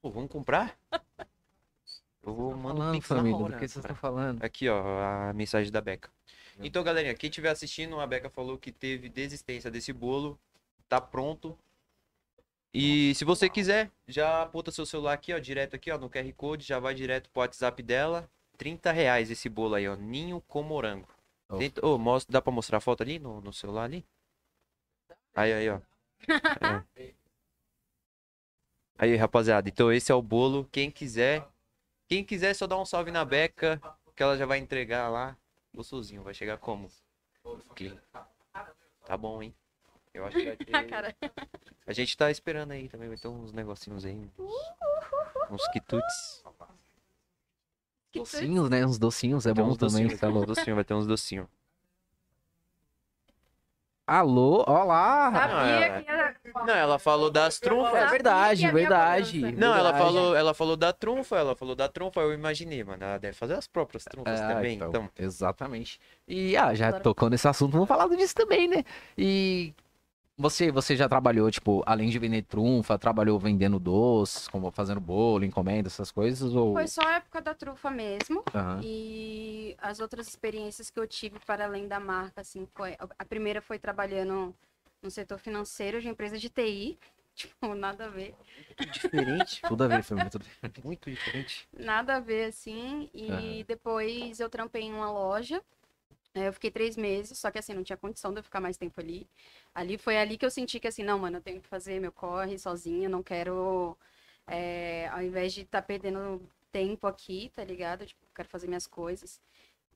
Pô, 0.00 0.10
vamos 0.10 0.30
comprar? 0.30 0.78
Eu 2.22 2.34
vou 2.34 2.56
mandar 2.56 2.90
um 2.90 2.92
pix 2.92 3.06
família. 3.06 3.36
hora, 3.36 3.52
Do 3.54 3.58
que 3.58 3.68
vocês 3.68 3.84
estão 3.84 3.96
falando? 3.96 4.42
Aqui, 4.42 4.68
ó, 4.68 5.28
a 5.28 5.32
mensagem 5.32 5.70
da 5.70 5.80
Beca. 5.80 6.10
Então, 6.58 6.82
galerinha, 6.82 7.14
quem 7.14 7.28
estiver 7.28 7.50
assistindo, 7.50 8.00
a 8.00 8.06
Beca 8.06 8.30
falou 8.30 8.56
que 8.56 8.72
teve 8.72 9.08
desistência 9.10 9.70
desse 9.70 9.92
bolo. 9.92 10.38
Tá 10.88 11.00
pronto. 11.00 11.56
E 12.72 13.14
se 13.14 13.24
você 13.24 13.48
quiser, 13.48 13.90
já 14.06 14.42
aponta 14.42 14.70
seu 14.70 14.86
celular 14.86 15.12
aqui, 15.12 15.32
ó, 15.32 15.38
direto 15.38 15.76
aqui, 15.76 15.90
ó, 15.90 15.98
no 15.98 16.10
QR 16.10 16.30
Code, 16.34 16.64
já 16.64 16.78
vai 16.78 16.94
direto 16.94 17.30
pro 17.30 17.40
WhatsApp 17.40 17.82
dela. 17.82 18.28
30 18.56 18.92
reais 18.92 19.30
esse 19.30 19.48
bolo 19.48 19.74
aí, 19.74 19.88
ó, 19.88 19.94
ninho 19.96 20.40
com 20.42 20.62
morango. 20.62 21.08
Oh. 21.48 21.58
Tenta- 21.58 21.84
ô, 21.86 21.96
mostra, 21.98 22.32
dá 22.32 22.42
pra 22.42 22.52
mostrar 22.52 22.78
a 22.78 22.80
foto 22.80 23.02
ali 23.02 23.18
no, 23.18 23.40
no 23.40 23.52
celular 23.52 23.84
ali? 23.84 24.04
Aí, 25.34 25.52
aí, 25.52 25.68
ó. 25.70 25.80
É. 26.96 27.14
Aí, 28.98 29.14
rapaziada, 29.14 29.68
então 29.68 29.92
esse 29.92 30.10
é 30.10 30.14
o 30.14 30.22
bolo. 30.22 30.66
Quem 30.72 30.90
quiser, 30.90 31.46
quem 32.08 32.24
quiser 32.24 32.54
só 32.54 32.66
dá 32.66 32.78
um 32.78 32.84
salve 32.86 33.10
na 33.10 33.24
Beca, 33.24 33.80
que 34.14 34.22
ela 34.22 34.36
já 34.38 34.46
vai 34.46 34.58
entregar 34.58 35.08
lá. 35.10 35.36
Gostosinho, 35.74 36.22
vai 36.22 36.32
chegar 36.32 36.56
como? 36.56 36.90
Tá 39.04 39.16
bom, 39.16 39.42
hein? 39.42 39.54
Eu 40.14 40.24
acho 40.24 40.38
que 40.38 40.44
vai 40.46 40.56
ter... 40.56 40.86
Cara. 40.88 41.14
A 41.86 41.92
gente 41.92 42.16
tá 42.16 42.30
esperando 42.30 42.72
aí 42.72 42.88
também, 42.88 43.08
vai 43.08 43.18
ter 43.18 43.28
uns 43.28 43.52
negocinhos 43.52 44.04
aí. 44.06 44.30
Uns, 44.38 44.52
uns 45.50 45.68
quitutes. 45.68 46.42
Docinhos, 48.18 48.70
né? 48.70 48.84
Uns 48.86 48.98
docinhos 48.98 49.46
é 49.46 49.54
bom 49.54 49.74
também. 49.74 50.06
docinhos, 50.06 50.12
tá 50.14 50.18
vai 50.18 50.18
ter 50.18 50.26
uns 50.28 50.34
louco. 50.34 50.46
docinhos, 50.46 50.74
vai 50.74 50.84
ter 50.84 50.94
uns 50.94 51.06
docinhos. 51.06 51.46
Alô, 54.06 54.64
olá. 54.68 55.32
Sabia 55.32 56.00
que 56.02 56.10
era. 56.10 56.36
Não, 56.64 56.74
ela 56.74 56.96
falou 56.96 57.28
das 57.28 57.58
trunfas. 57.58 57.92
É 57.94 58.06
verdade, 58.06 58.70
verdade. 58.70 59.40
cobrança. 59.40 59.56
Não, 59.60 59.74
ela 59.74 59.90
verdade. 59.90 59.98
falou, 60.04 60.36
ela 60.36 60.54
falou 60.54 60.76
da 60.76 60.92
trunfa, 60.92 61.36
ela 61.36 61.56
falou 61.56 61.74
da 61.74 61.88
trunfa, 61.88 62.20
eu 62.20 62.32
imaginei, 62.32 62.84
mano. 62.84 63.02
Ela 63.02 63.18
deve 63.18 63.36
fazer 63.36 63.54
as 63.54 63.66
próprias 63.66 64.04
trunfas 64.04 64.40
Ah, 64.40 64.54
também, 64.54 64.76
então, 64.76 64.88
então. 64.90 65.10
Exatamente. 65.18 65.98
E 66.28 66.56
ah, 66.56 66.72
já 66.72 66.92
tocou 67.00 67.28
nesse 67.28 67.48
assunto, 67.48 67.72
vamos 67.72 67.88
falar 67.88 68.06
disso 68.10 68.34
também, 68.34 68.68
né? 68.68 68.84
E 69.18 69.74
você, 70.38 70.70
você 70.70 70.94
já 70.94 71.08
trabalhou, 71.08 71.50
tipo, 71.50 71.82
além 71.86 72.10
de 72.10 72.18
vender 72.18 72.42
trunfa, 72.42 72.98
trabalhou 72.98 73.38
vendendo 73.38 73.78
doces, 73.78 74.46
como 74.48 74.70
fazendo 74.70 75.00
bolo, 75.00 75.44
encomenda, 75.44 75.88
essas 75.88 76.10
coisas? 76.10 76.54
Ou... 76.54 76.74
Foi 76.74 76.86
só 76.86 77.02
a 77.02 77.16
época 77.16 77.40
da 77.40 77.54
trufa 77.54 77.90
mesmo. 77.90 78.44
Aham. 78.54 78.80
E 78.82 79.74
as 79.78 79.98
outras 79.98 80.28
experiências 80.28 80.90
que 80.90 81.00
eu 81.00 81.06
tive 81.06 81.38
para 81.46 81.64
além 81.64 81.88
da 81.88 81.98
marca, 81.98 82.42
assim, 82.42 82.66
foi. 82.74 82.96
A 83.18 83.24
primeira 83.24 83.62
foi 83.62 83.78
trabalhando 83.78 84.54
no 85.02 85.10
setor 85.10 85.38
financeiro 85.38 86.00
de 86.00 86.08
empresa 86.08 86.38
de 86.38 86.48
TI. 86.50 86.98
Tipo, 87.36 87.74
nada 87.74 88.06
a 88.06 88.08
ver. 88.08 88.34
Diferente, 88.90 89.60
Tudo 89.68 89.84
a 89.84 89.88
ver, 89.88 90.02
foi 90.02 90.16
muito. 90.16 90.40
muito 90.82 91.10
diferente. 91.10 91.68
Nada 91.78 92.16
a 92.16 92.20
ver, 92.20 92.46
assim. 92.46 93.10
E 93.12 93.28
Aham. 93.30 93.64
depois 93.68 94.40
eu 94.40 94.48
trampei 94.48 94.84
em 94.84 94.94
uma 94.94 95.12
loja. 95.12 95.62
É, 96.36 96.48
Eu 96.48 96.52
fiquei 96.52 96.70
três 96.70 96.96
meses, 96.96 97.38
só 97.38 97.50
que 97.50 97.58
assim, 97.58 97.72
não 97.74 97.82
tinha 97.84 97.96
condição 97.96 98.32
de 98.32 98.40
eu 98.40 98.44
ficar 98.44 98.60
mais 98.60 98.76
tempo 98.76 99.00
ali. 99.00 99.28
Ali 99.74 99.98
foi 99.98 100.18
ali 100.18 100.36
que 100.38 100.44
eu 100.46 100.50
senti 100.50 100.78
que 100.80 100.88
assim, 100.88 101.02
não, 101.04 101.18
mano, 101.18 101.38
eu 101.38 101.42
tenho 101.42 101.60
que 101.60 101.68
fazer 101.68 102.00
meu 102.00 102.12
corre 102.12 102.58
sozinha, 102.58 103.08
não 103.08 103.22
quero. 103.22 103.96
é, 104.46 105.08
ao 105.12 105.22
invés 105.22 105.52
de 105.54 105.62
estar 105.62 105.82
perdendo 105.82 106.42
tempo 106.72 107.06
aqui, 107.06 107.50
tá 107.54 107.64
ligado? 107.64 108.06
Tipo, 108.06 108.20
quero 108.34 108.48
fazer 108.48 108.66
minhas 108.68 108.86
coisas. 108.86 109.40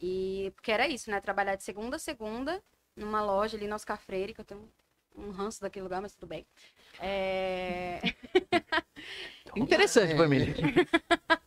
E 0.01 0.53
porque 0.57 0.73
era 0.73 0.89
isso, 0.89 1.11
né? 1.11 1.21
Trabalhar 1.21 1.57
de 1.57 1.65
segunda 1.65 1.97
a 1.97 1.99
segunda 2.01 2.63
numa 2.97 3.23
loja 3.23 3.57
ali 3.57 3.69
no 3.69 3.75
Oscar 3.77 3.99
Freire, 4.01 4.35
que 4.35 4.41
eu 4.41 4.45
tenho 4.45 4.69
um 5.17 5.31
ranço 5.31 5.61
daquele 5.63 5.85
lugar, 5.85 6.03
mas 6.03 6.15
tudo 6.15 6.27
bem. 6.29 6.47
É... 7.01 8.01
Interessante, 9.57 10.17
família. 10.17 10.55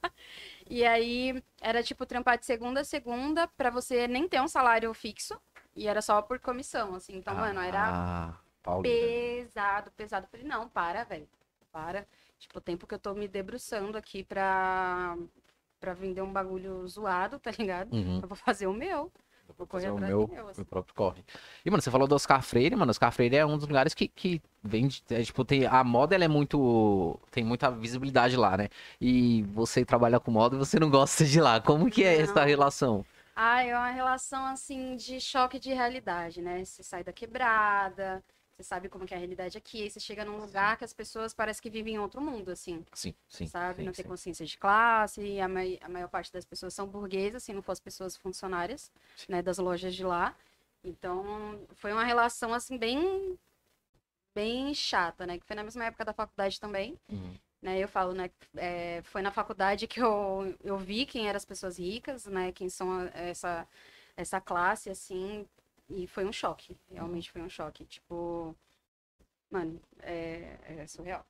E 0.69 0.85
aí 0.85 1.43
era 1.61 1.83
tipo 1.83 2.05
trampar 2.05 2.37
de 2.37 2.45
segunda 2.45 2.81
a 2.81 2.85
segunda 2.85 3.47
pra 3.47 3.69
você 3.69 4.07
nem 4.07 4.27
ter 4.27 4.41
um 4.41 4.47
salário 4.47 4.93
fixo. 4.93 5.39
E 5.75 5.87
era 5.87 6.01
só 6.01 6.21
por 6.21 6.39
comissão, 6.39 6.95
assim. 6.95 7.17
Então, 7.17 7.35
mano, 7.35 7.59
era 7.59 7.89
Ah, 7.89 8.33
pesado, 8.81 9.91
pesado. 9.91 10.25
Eu 10.25 10.29
Falei, 10.29 10.45
não, 10.45 10.69
para, 10.69 11.03
velho. 11.03 11.27
Para. 11.71 12.07
Tipo, 12.37 12.59
o 12.59 12.61
tempo 12.61 12.85
que 12.85 12.93
eu 12.93 12.99
tô 12.99 13.13
me 13.13 13.27
debruçando 13.27 13.97
aqui 13.97 14.23
pra, 14.23 15.17
pra 15.79 15.93
vender 15.93 16.21
um 16.21 16.31
bagulho 16.31 16.87
zoado, 16.87 17.39
tá 17.39 17.51
ligado? 17.57 17.93
Uhum. 17.93 18.19
Eu 18.21 18.27
vou 18.27 18.37
fazer 18.37 18.67
o 18.67 18.73
meu. 18.73 19.11
Vou 19.57 19.67
correr 19.67 19.91
fazer 19.91 19.91
o 19.91 19.99
meu, 19.99 20.27
meu, 20.27 20.47
assim. 20.49 20.63
próprio 20.63 20.93
corre. 20.95 21.23
E, 21.65 21.69
mano, 21.69 21.81
você 21.81 21.91
falou 21.91 22.07
do 22.07 22.15
Oscar 22.15 22.41
Freire, 22.41 22.75
mano. 22.75 22.89
Oscar 22.89 23.11
Freire 23.11 23.35
é 23.37 23.45
um 23.45 23.57
dos 23.57 23.67
lugares 23.67 23.93
que, 23.93 24.07
que 24.07 24.41
vende. 24.63 25.03
é, 25.09 25.23
tipo, 25.23 25.43
tem, 25.45 25.65
a 25.65 25.83
moda 25.83 26.15
ela 26.15 26.25
é 26.25 26.27
muito. 26.27 27.19
Tem 27.31 27.43
muita 27.43 27.69
visibilidade 27.71 28.35
lá, 28.35 28.57
né? 28.57 28.69
E 28.99 29.43
você 29.43 29.85
trabalha 29.85 30.19
com 30.19 30.31
moda 30.31 30.55
e 30.55 30.59
você 30.59 30.79
não 30.79 30.89
gosta 30.89 31.25
de 31.25 31.39
lá. 31.41 31.59
Como 31.61 31.89
que 31.89 32.03
é 32.03 32.21
essa 32.21 32.41
Não. 32.41 32.45
relação? 32.45 33.05
Ah, 33.35 33.63
é 33.63 33.75
uma 33.75 33.89
relação 33.89 34.45
assim 34.45 34.95
de 34.95 35.19
choque 35.19 35.59
de 35.59 35.73
realidade, 35.73 36.41
né? 36.41 36.63
Você 36.63 36.83
sai 36.83 37.03
da 37.03 37.11
quebrada, 37.13 38.23
você 38.63 38.69
sabe 38.69 38.89
como 38.89 39.05
que 39.05 39.13
é 39.13 39.17
a 39.17 39.19
realidade 39.19 39.57
aqui, 39.57 39.83
aí 39.83 39.89
você 39.91 39.99
chega 39.99 40.23
num 40.25 40.37
lugar 40.37 40.77
que 40.77 40.83
as 40.85 40.93
pessoas 40.93 41.33
parecem 41.33 41.61
que 41.61 41.69
vivem 41.69 41.95
em 41.95 41.99
outro 41.99 42.21
mundo, 42.21 42.49
assim, 42.49 42.85
Sim, 42.93 43.13
sim. 43.27 43.45
sabe? 43.47 43.79
sim, 43.79 43.85
não 43.85 43.91
tem 43.93 44.03
sim. 44.03 44.09
consciência 44.09 44.45
de 44.45 44.57
classe, 44.57 45.39
a, 45.39 45.47
mai- 45.47 45.79
a 45.81 45.89
maior 45.89 46.07
parte 46.09 46.31
das 46.31 46.45
pessoas 46.45 46.73
são 46.73 46.87
burguesas, 46.87 47.43
se 47.43 47.53
não 47.53 47.61
fossem 47.61 47.83
pessoas 47.83 48.15
funcionárias, 48.17 48.91
né, 49.27 49.41
das 49.41 49.57
lojas 49.57 49.93
de 49.95 50.03
lá. 50.03 50.35
Então, 50.83 51.65
foi 51.75 51.91
uma 51.93 52.03
relação 52.03 52.53
assim 52.53 52.77
bem 52.77 53.37
bem 54.35 54.73
chata, 54.73 55.25
né? 55.27 55.37
Que 55.37 55.45
foi 55.45 55.55
na 55.55 55.63
mesma 55.63 55.85
época 55.85 56.05
da 56.05 56.13
faculdade 56.13 56.59
também 56.59 56.97
Uhum. 57.09 57.37
né? 57.61 57.79
Eu 57.79 57.87
falo, 57.87 58.13
né? 58.13 58.29
é, 58.57 59.01
foi 59.03 59.21
na 59.21 59.31
faculdade 59.31 59.87
que 59.87 60.01
eu, 60.01 60.55
eu 60.63 60.77
vi 60.77 61.05
quem 61.05 61.27
eram 61.29 61.37
as 61.37 61.45
pessoas 61.45 61.79
ricas, 61.79 62.25
né? 62.25 62.51
Quem 62.51 62.69
são 62.69 63.03
essa, 63.13 63.67
essa 64.17 64.41
classe, 64.41 64.89
assim. 64.89 65.47
E 65.95 66.07
foi 66.07 66.25
um 66.25 66.31
choque. 66.31 66.75
Realmente 66.91 67.31
foi 67.31 67.41
um 67.41 67.49
choque. 67.49 67.85
Tipo, 67.85 68.55
mano, 69.49 69.79
é, 70.01 70.57
é 70.79 70.87
surreal. 70.87 71.25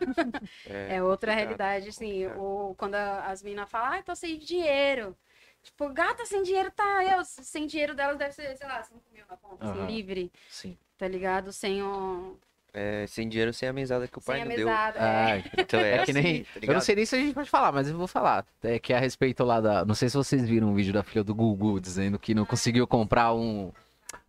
É 0.88 1.02
outra 1.02 1.32
complicado, 1.32 1.36
realidade, 1.58 1.88
assim. 1.88 2.24
complicado. 2.24 2.40
O, 2.42 2.74
quando 2.76 2.94
a- 2.94 3.26
as 3.26 3.42
meninas 3.42 3.68
falam, 3.70 3.88
ai, 3.92 4.02
tô 4.02 4.14
sem 4.14 4.38
dinheiro. 4.38 5.16
Tipo, 5.62 5.88
gata 5.90 6.24
sem 6.24 6.42
dinheiro, 6.42 6.70
tá. 6.70 7.04
Eu, 7.04 7.24
sem 7.24 7.66
dinheiro 7.66 7.94
delas 7.94 8.16
deve 8.16 8.32
ser, 8.32 8.56
sei 8.56 8.66
lá, 8.66 8.82
5 8.82 9.02
mil 9.12 9.24
na 9.28 9.36
conta, 9.36 9.64
assim, 9.64 9.78
Aham. 9.80 9.86
livre, 9.86 10.32
Sim. 10.48 10.76
tá 10.96 11.08
ligado? 11.08 11.52
Sem 11.52 11.82
um. 11.82 12.36
É, 12.72 13.06
sem 13.06 13.28
dinheiro, 13.28 13.52
sem 13.54 13.68
a 13.68 13.72
mesada 13.72 14.06
que 14.06 14.18
o 14.18 14.20
pai 14.20 14.36
Sem 14.36 14.42
a 14.42 14.46
não 14.48 14.54
deu. 14.54 14.68
mesada. 14.68 14.98
Ah, 15.00 15.36
é. 15.38 15.44
Então 15.58 15.80
é, 15.80 15.96
É 15.96 16.04
que 16.04 16.12
nem- 16.12 16.42
assim, 16.42 16.60
tá 16.60 16.66
eu 16.66 16.74
não 16.74 16.80
sei 16.80 16.94
nem 16.94 17.06
se 17.06 17.16
a 17.16 17.18
gente 17.18 17.34
pode 17.34 17.48
falar, 17.50 17.72
mas 17.72 17.88
eu 17.88 17.96
vou 17.96 18.06
falar. 18.06 18.46
É 18.62 18.78
que 18.78 18.92
a 18.92 18.98
respeito 19.00 19.44
lá 19.44 19.60
da. 19.60 19.84
Não 19.84 19.94
sei 19.94 20.08
se 20.08 20.16
vocês 20.16 20.46
viram 20.48 20.68
um 20.68 20.74
vídeo 20.74 20.92
da 20.92 21.02
filha 21.02 21.24
do 21.24 21.34
Gugu 21.34 21.80
dizendo 21.80 22.18
que 22.18 22.34
não 22.34 22.44
conseguiu 22.44 22.86
comprar 22.86 23.32
um, 23.34 23.72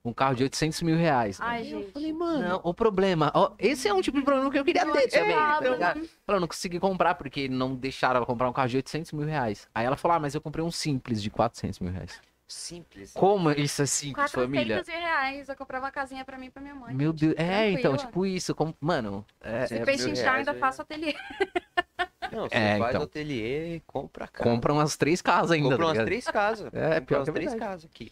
um 0.09 0.13
carro 0.13 0.35
de 0.35 0.43
800 0.43 0.81
mil 0.81 0.95
reais. 0.95 1.37
Ai, 1.41 1.61
Eu 1.61 1.81
gente. 1.81 1.91
falei, 1.91 2.13
mano, 2.13 2.59
o 2.63 2.73
problema. 2.73 3.31
ó, 3.35 3.51
esse 3.59 3.87
é 3.87 3.93
um 3.93 4.01
tipo 4.01 4.17
de 4.17 4.23
problema 4.23 4.49
que 4.51 4.57
eu 4.59 4.65
queria 4.65 4.83
Eu 4.83 4.91
ter 4.93 5.07
também. 5.09 5.35
tá 5.35 5.59
ligado? 5.61 5.99
né? 6.01 6.07
Ela 6.27 6.39
não 6.39 6.47
consegui 6.47 6.79
comprar 6.79 7.15
porque 7.15 7.47
não 7.47 7.75
deixaram 7.75 8.17
ela 8.17 8.25
comprar 8.25 8.49
um 8.49 8.53
carro 8.53 8.67
de 8.69 8.77
800 8.77 9.11
mil 9.11 9.25
reais. 9.27 9.67
Aí 9.73 9.85
ela 9.85 9.95
falou, 9.95 10.17
ah, 10.17 10.19
mas 10.19 10.35
eu 10.35 10.41
comprei 10.41 10.63
um 10.63 10.71
simples 10.71 11.21
de 11.21 11.29
400 11.29 11.79
mil 11.79 11.91
reais. 11.91 12.21
Simples. 12.49 13.11
Como 13.13 13.51
isso 13.51 13.81
é 13.81 13.85
simples, 13.85 14.31
400 14.31 14.45
família? 14.45 14.75
mil 14.77 14.85
reais. 15.01 15.49
Eu 15.49 15.55
comprava 15.57 15.85
uma 15.85 15.91
casinha 15.91 16.23
pra 16.23 16.37
mim 16.37 16.45
e 16.45 16.49
pra 16.49 16.61
minha 16.61 16.73
mãe. 16.75 16.93
Meu 16.95 17.11
gente. 17.11 17.19
Deus. 17.19 17.35
É, 17.37 17.69
então, 17.71 17.91
Tranquila. 17.91 17.97
tipo 17.97 18.25
isso. 18.25 18.55
Como... 18.55 18.73
Mano, 18.79 19.25
é, 19.41 19.63
é- 19.63 19.67
Se 19.67 19.79
peixe 19.81 20.03
mil 20.05 20.13
inchar, 20.13 20.23
reais, 20.25 20.39
ainda 20.39 20.51
aí. 20.53 20.59
faço 20.59 20.81
ateliê. 20.81 21.13
Não, 22.31 22.43
você 22.47 22.55
É, 22.55 22.77
faz 22.77 22.89
então. 22.95 23.01
ateliê, 23.03 23.81
compra 23.87 24.27
casa. 24.27 24.49
compra 24.49 24.73
umas 24.73 24.95
três 24.97 25.21
casas 25.21 25.51
ainda. 25.51 25.69
Compra 25.69 25.85
tá 25.87 25.91
umas 25.93 26.05
três 26.05 26.25
casas. 26.25 26.67
É, 26.73 26.81
Compra 26.87 27.01
pior 27.01 27.17
umas 27.19 27.25
que 27.25 27.29
é 27.29 27.33
três 27.33 27.53
casas 27.55 27.85
aqui. 27.85 28.11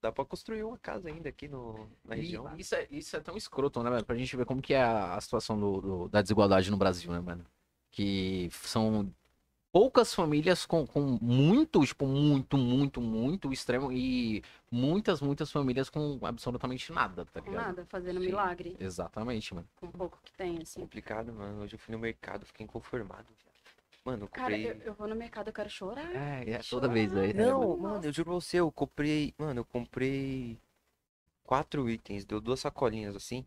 Dá 0.00 0.10
pra 0.10 0.24
construir 0.24 0.62
uma 0.64 0.78
casa 0.78 1.08
ainda 1.08 1.28
aqui 1.28 1.46
no, 1.46 1.88
na 2.04 2.16
E 2.16 2.20
região. 2.20 2.58
Isso 2.58 2.74
é, 2.74 2.86
isso 2.90 3.16
é 3.16 3.20
tão 3.20 3.36
escroto, 3.36 3.82
né, 3.82 3.90
mano? 3.90 4.04
Pra 4.04 4.16
gente 4.16 4.34
ver 4.36 4.46
como 4.46 4.62
que 4.62 4.72
é 4.72 4.82
a, 4.82 5.14
a 5.14 5.20
situação 5.20 5.58
do, 5.58 5.80
do- 5.80 6.08
da 6.08 6.22
desigualdade 6.22 6.70
no 6.70 6.76
Brasil, 6.76 7.12
né, 7.12 7.20
mano? 7.20 7.44
Que 7.90 8.48
são 8.52 9.12
poucas 9.72 10.14
famílias 10.14 10.66
com, 10.66 10.86
com 10.86 11.18
muito, 11.20 11.84
tipo, 11.84 12.06
muito, 12.06 12.56
muito, 12.56 13.00
muito 13.00 13.52
extremo 13.52 13.92
e 13.92 14.42
muitas, 14.70 15.20
muitas 15.20 15.50
famílias 15.52 15.90
com 15.90 16.18
absolutamente 16.22 16.92
nada, 16.92 17.24
tá 17.26 17.40
ligado? 17.40 17.62
nada, 17.62 17.86
fazendo 17.86 18.20
Sim. 18.20 18.26
milagre. 18.26 18.76
Exatamente, 18.80 19.54
mano. 19.54 19.68
Com 19.76 19.90
pouco 19.90 20.18
que 20.24 20.32
tem, 20.32 20.58
assim. 20.62 20.80
Complicado, 20.80 21.32
mano. 21.32 21.62
Hoje 21.62 21.74
eu 21.74 21.78
fui 21.78 21.92
no 21.94 21.98
mercado, 22.00 22.46
fiquei 22.46 22.64
inconformado. 22.64 23.26
Mano, 24.04 24.24
eu 24.24 24.28
Cara, 24.32 24.56
comprei. 24.56 24.66
eu, 24.66 24.74
eu 24.82 24.94
vou 24.94 25.06
no 25.08 25.14
mercado, 25.14 25.48
eu 25.48 25.52
quero 25.52 25.68
chorar. 25.70 26.10
É, 26.14 26.50
é 26.52 26.58
toda 26.62 26.88
vez 26.88 27.14
aí. 27.16 27.32
né, 27.34 27.42
Não, 27.44 27.60
mano? 27.76 27.76
mano, 27.76 28.04
eu 28.04 28.12
juro 28.12 28.30
pra 28.30 28.34
você, 28.34 28.58
eu 28.58 28.70
comprei. 28.72 29.34
Mano, 29.38 29.60
eu 29.60 29.64
comprei 29.64 30.58
quatro 31.44 31.88
itens, 31.90 32.24
deu 32.24 32.40
duas 32.40 32.60
sacolinhas 32.60 33.16
assim. 33.16 33.46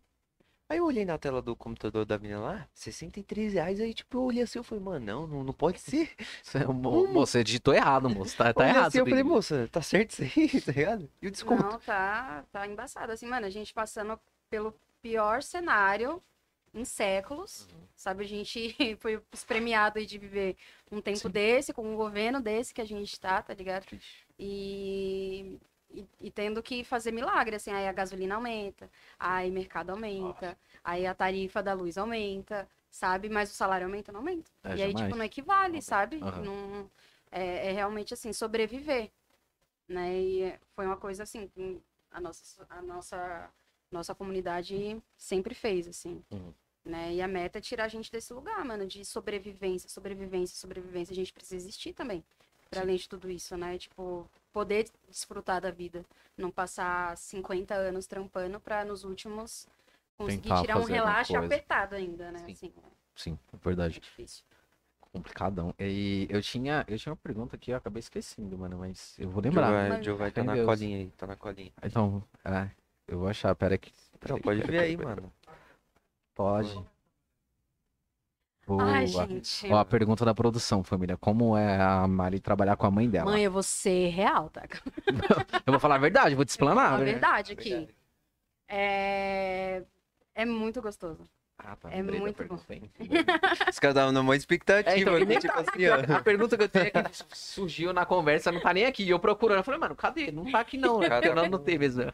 Aí 0.68 0.78
eu 0.78 0.86
olhei 0.86 1.04
na 1.04 1.18
tela 1.18 1.42
do 1.42 1.56
computador 1.56 2.06
da 2.06 2.18
menina 2.18 2.40
lá, 2.40 2.68
63 2.74 3.54
reais. 3.54 3.80
Aí, 3.80 3.94
tipo, 3.94 4.18
eu 4.18 4.22
olhei 4.24 4.42
assim, 4.44 4.58
eu 4.58 4.64
falei, 4.64 4.84
mano, 4.84 5.04
não, 5.06 5.26
não, 5.28 5.44
não 5.44 5.52
pode 5.54 5.80
ser. 5.80 6.10
Você, 6.42 6.58
é 6.58 6.66
mo- 6.66 7.06
moço, 7.08 7.32
você 7.32 7.44
digitou 7.44 7.74
errado, 7.74 8.10
moço. 8.10 8.36
Tá, 8.36 8.52
tá 8.54 8.68
errado. 8.68 8.88
assim, 8.88 9.00
eu 9.00 9.06
isso 9.06 9.08
falei, 9.08 9.24
moça, 9.24 9.68
tá 9.72 9.82
certo 9.82 10.12
isso 10.22 10.22
aí, 10.40 10.60
tá 10.62 10.72
ligado? 10.72 11.10
E 11.22 11.28
o 11.28 11.30
desconto? 11.30 11.66
Não, 11.66 11.80
tá, 11.80 12.44
tá 12.52 12.66
embaçado. 12.66 13.12
Assim, 13.12 13.26
mano, 13.26 13.46
a 13.46 13.50
gente 13.50 13.72
passando 13.74 14.18
pelo 14.48 14.72
pior 15.02 15.42
cenário 15.42 16.22
em 16.74 16.84
séculos. 16.84 17.68
Uhum. 17.72 17.84
Sabe, 17.94 18.24
a 18.24 18.28
gente 18.28 18.76
foi 19.00 19.22
premiado 19.46 20.04
de 20.04 20.18
viver 20.18 20.56
um 20.90 21.00
tempo 21.00 21.18
Sim. 21.18 21.30
desse, 21.30 21.72
com 21.72 21.86
um 21.86 21.96
governo 21.96 22.40
desse 22.40 22.74
que 22.74 22.80
a 22.80 22.84
gente 22.84 23.18
tá, 23.18 23.40
tá 23.40 23.54
ligado? 23.54 23.86
E, 24.38 25.58
e, 25.90 26.04
e 26.20 26.30
tendo 26.30 26.62
que 26.62 26.82
fazer 26.82 27.12
milagre, 27.12 27.56
assim, 27.56 27.70
aí 27.70 27.86
a 27.86 27.92
gasolina 27.92 28.34
aumenta, 28.34 28.90
aí 29.18 29.48
o 29.48 29.52
mercado 29.52 29.90
aumenta, 29.90 30.58
aí 30.82 31.06
a 31.06 31.14
tarifa 31.14 31.62
da 31.62 31.72
luz 31.72 31.96
aumenta, 31.96 32.68
sabe? 32.90 33.28
Mas 33.28 33.50
o 33.50 33.54
salário 33.54 33.86
aumenta, 33.86 34.10
não 34.10 34.20
aumenta. 34.20 34.50
É, 34.64 34.76
e 34.76 34.82
aí, 34.82 34.90
jamais. 34.90 35.06
tipo, 35.06 35.16
não 35.16 35.24
equivale, 35.24 35.80
sabe? 35.80 36.18
Aham. 36.20 36.42
Não, 36.42 36.90
é, 37.30 37.68
é 37.68 37.72
realmente, 37.72 38.12
assim, 38.12 38.32
sobreviver, 38.32 39.10
né? 39.88 40.12
E 40.14 40.58
foi 40.74 40.84
uma 40.84 40.96
coisa, 40.96 41.22
assim, 41.22 41.46
que 41.48 41.80
a 42.10 42.20
nossa, 42.20 42.66
a 42.68 42.82
nossa, 42.82 43.50
nossa 43.90 44.14
comunidade 44.14 45.00
sempre 45.16 45.54
fez, 45.54 45.86
assim. 45.86 46.24
Uhum. 46.30 46.52
Né? 46.84 47.14
E 47.14 47.22
a 47.22 47.28
meta 47.28 47.58
é 47.58 47.62
tirar 47.62 47.84
a 47.84 47.88
gente 47.88 48.12
desse 48.12 48.32
lugar, 48.32 48.62
mano, 48.64 48.86
de 48.86 49.04
sobrevivência, 49.04 49.88
sobrevivência, 49.88 50.56
sobrevivência. 50.56 51.12
A 51.12 51.16
gente 51.16 51.32
precisa 51.32 51.56
existir 51.56 51.94
também, 51.94 52.22
para 52.70 52.82
além 52.82 52.96
de 52.96 53.08
tudo 53.08 53.30
isso, 53.30 53.56
né? 53.56 53.78
Tipo, 53.78 54.28
poder 54.52 54.90
desfrutar 55.08 55.60
da 55.62 55.70
vida, 55.70 56.04
não 56.36 56.50
passar 56.50 57.16
50 57.16 57.74
anos 57.74 58.06
trampando 58.06 58.60
para 58.60 58.84
nos 58.84 59.02
últimos 59.02 59.66
conseguir 60.18 60.42
Tentar 60.42 60.60
tirar 60.60 60.76
um 60.78 60.84
relaxo 60.84 61.36
apertado 61.36 61.94
ainda, 61.94 62.30
né? 62.30 62.38
Sim. 62.46 62.52
Assim, 62.52 62.72
Sim, 63.16 63.38
é 63.52 63.56
é 63.56 63.58
verdade. 63.62 64.00
difícil. 64.00 64.44
Complicadão. 65.12 65.72
E 65.78 66.26
eu 66.28 66.42
tinha, 66.42 66.84
eu 66.88 66.98
tinha 66.98 67.12
uma 67.12 67.16
pergunta 67.16 67.54
aqui, 67.56 67.70
eu 67.70 67.76
acabei 67.76 68.00
esquecendo, 68.00 68.58
mano, 68.58 68.78
mas 68.78 69.14
eu 69.18 69.28
vou 69.28 69.40
O 69.40 69.44
Joe 69.44 69.50
lembrar. 69.50 69.88
vai, 69.88 70.02
Joe 70.02 70.16
vai 70.16 70.30
tá 70.32 70.42
Meu 70.42 70.46
na 70.48 70.54
Deus. 70.54 70.66
colinha 70.66 70.98
aí, 70.98 71.10
tá 71.16 71.26
na 71.26 71.36
colinha. 71.36 71.72
Então, 71.82 72.22
é, 72.44 72.68
eu 73.06 73.18
vou 73.20 73.28
achar, 73.28 73.54
pera 73.54 73.78
que 73.78 73.92
Não, 74.28 74.40
pode 74.40 74.60
ver 74.62 74.80
aí, 74.80 74.96
mano. 74.96 75.32
Pode. 76.34 76.84
Boa. 78.66 78.82
Ai, 78.82 79.06
gente. 79.06 79.70
Ó, 79.70 79.76
a 79.78 79.84
pergunta 79.84 80.24
da 80.24 80.34
produção, 80.34 80.82
família. 80.82 81.16
Como 81.18 81.56
é 81.56 81.80
a 81.80 82.06
Mari 82.08 82.40
trabalhar 82.40 82.76
com 82.76 82.86
a 82.86 82.90
mãe 82.90 83.08
dela? 83.08 83.30
Mãe, 83.30 83.42
eu 83.42 83.50
vou 83.50 83.62
ser 83.62 84.08
real, 84.08 84.48
tá? 84.48 84.62
Eu 85.66 85.72
vou 85.72 85.80
falar 85.80 85.96
a 85.96 85.98
verdade, 85.98 86.34
vou 86.34 86.44
te 86.44 86.50
explanar, 86.50 86.94
a 86.94 86.98
né? 86.98 87.04
verdade 87.04 87.52
aqui. 87.52 87.88
É... 88.68 89.82
é 90.34 90.44
muito 90.46 90.80
gostoso. 90.80 91.28
Ah, 91.58 91.76
tá, 91.76 91.90
É 91.90 92.02
muito 92.02 92.42
hein? 92.70 92.90
Os 93.70 93.78
caras 93.78 93.94
estavam 93.96 94.12
numa 94.12 94.34
expectativa, 94.36 94.90
É, 94.90 95.00
então, 95.00 95.18
e 95.18 95.24
nem 95.24 95.38
tipo 95.38 95.52
tá- 95.54 95.60
assim, 95.60 95.86
ó. 95.86 96.16
A 96.16 96.20
pergunta 96.22 96.56
que 96.56 96.64
eu 96.64 96.68
tenho 96.68 96.86
é 96.86 96.90
que 96.90 97.10
surgiu 97.32 97.92
na 97.92 98.04
conversa, 98.04 98.50
não 98.50 98.60
tá 98.60 98.74
nem 98.74 98.84
aqui. 98.86 99.08
Eu 99.08 99.18
procurando, 99.18 99.58
eu 99.58 99.64
falei, 99.64 99.78
mano, 99.80 99.94
cadê? 99.94 100.32
Não 100.32 100.50
tá 100.50 100.60
aqui 100.60 100.76
não, 100.76 100.98
né? 100.98 101.08
Cadê? 101.08 101.28
Porque 101.28 101.28
eu 101.28 101.34
não 101.36 101.44
anotei 101.44 101.78
mesmo. 101.78 102.12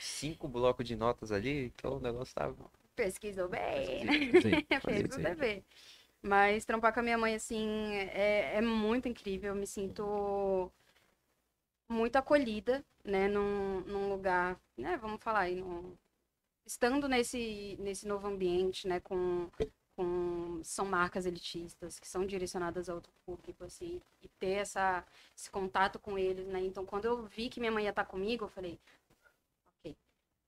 Cinco 0.00 0.48
blocos 0.48 0.86
de 0.86 0.96
notas 0.96 1.30
ali, 1.30 1.66
então 1.66 1.98
o 1.98 2.00
negócio 2.00 2.34
tava. 2.34 2.56
Pesquisou 2.94 3.48
bem, 3.48 4.04
né? 4.04 4.12
Sim, 4.42 4.80
Fez 4.80 5.16
o 5.16 5.18
dever. 5.18 5.64
Mas 6.22 6.64
trampar 6.64 6.92
com 6.94 7.00
a 7.00 7.02
minha 7.02 7.18
mãe, 7.18 7.34
assim, 7.34 7.94
é, 7.94 8.56
é 8.56 8.60
muito 8.60 9.08
incrível. 9.08 9.50
Eu 9.50 9.56
me 9.56 9.66
sinto 9.66 10.70
muito 11.88 12.16
acolhida, 12.16 12.84
né? 13.04 13.28
Num, 13.28 13.80
num 13.82 14.08
lugar, 14.08 14.58
né? 14.76 14.96
Vamos 14.98 15.22
falar 15.22 15.40
aí, 15.40 15.56
num... 15.56 15.96
estando 16.66 17.08
nesse, 17.08 17.76
nesse 17.80 18.06
novo 18.06 18.28
ambiente, 18.28 18.86
né? 18.86 19.00
Com, 19.00 19.50
com... 19.96 20.60
São 20.62 20.86
marcas 20.86 21.26
elitistas 21.26 21.98
que 21.98 22.08
são 22.08 22.24
direcionadas 22.26 22.88
a 22.88 22.94
outro 22.94 23.12
público, 23.26 23.64
assim. 23.64 24.00
E 24.22 24.28
ter 24.28 24.52
essa, 24.60 25.04
esse 25.36 25.50
contato 25.50 25.98
com 25.98 26.18
eles, 26.18 26.46
né? 26.46 26.60
Então, 26.60 26.86
quando 26.86 27.06
eu 27.06 27.24
vi 27.24 27.48
que 27.48 27.60
minha 27.60 27.72
mãe 27.72 27.84
ia 27.84 27.90
estar 27.90 28.04
comigo, 28.04 28.44
eu 28.44 28.48
falei... 28.48 28.78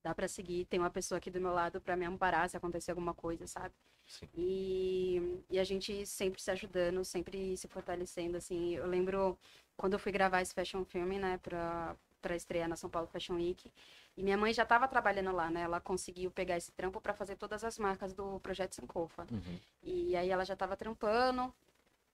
Dá 0.05 0.15
pra 0.15 0.29
seguir. 0.29 0.67
Tem 0.67 0.79
uma 0.79 0.91
pessoa 0.91 1.17
aqui 1.17 1.31
do 1.31 1.41
meu 1.41 1.53
lado 1.55 1.81
pra 1.81 1.97
me 1.97 2.05
amparar 2.05 2.47
se 2.51 2.57
acontecer 2.59 2.91
alguma 2.91 3.15
coisa, 3.15 3.47
sabe? 3.47 3.75
Sim. 4.07 4.29
E, 4.37 5.41
e 5.49 5.59
a 5.59 5.65
gente 5.65 6.05
sempre 6.05 6.43
se 6.43 6.51
ajudando, 6.51 7.03
sempre 7.07 7.57
se 7.57 7.67
fortalecendo, 7.67 8.37
assim. 8.37 8.75
Eu 8.75 8.87
lembro 8.87 9.39
quando 9.79 9.95
eu 9.95 9.99
fui 9.99 10.13
gravar 10.13 10.43
esse 10.43 10.53
fashion 10.53 10.85
film, 10.85 11.19
né, 11.19 11.39
pra, 11.43 11.97
pra 12.21 12.37
estrear 12.37 12.69
na 12.69 12.77
São 12.77 12.91
Paulo 12.91 13.09
Fashion 13.09 13.37
Week. 13.37 13.73
E 14.15 14.23
minha 14.23 14.37
mãe 14.37 14.53
já 14.53 14.63
estava 14.63 14.87
trabalhando 14.87 15.33
lá, 15.33 15.49
né? 15.51 15.63
Ela 15.63 15.81
conseguiu 15.81 16.31
pegar 16.31 16.59
esse 16.59 16.71
trampo 16.71 17.01
para 17.01 17.15
fazer 17.15 17.37
todas 17.37 17.65
as 17.65 17.79
marcas 17.79 18.13
do 18.13 18.39
Projeto 18.41 18.75
Sankofa. 18.75 19.27
Uhum. 19.31 19.59
E 19.83 20.15
aí 20.15 20.29
ela 20.29 20.45
já 20.45 20.53
estava 20.53 20.77
trampando. 20.77 21.53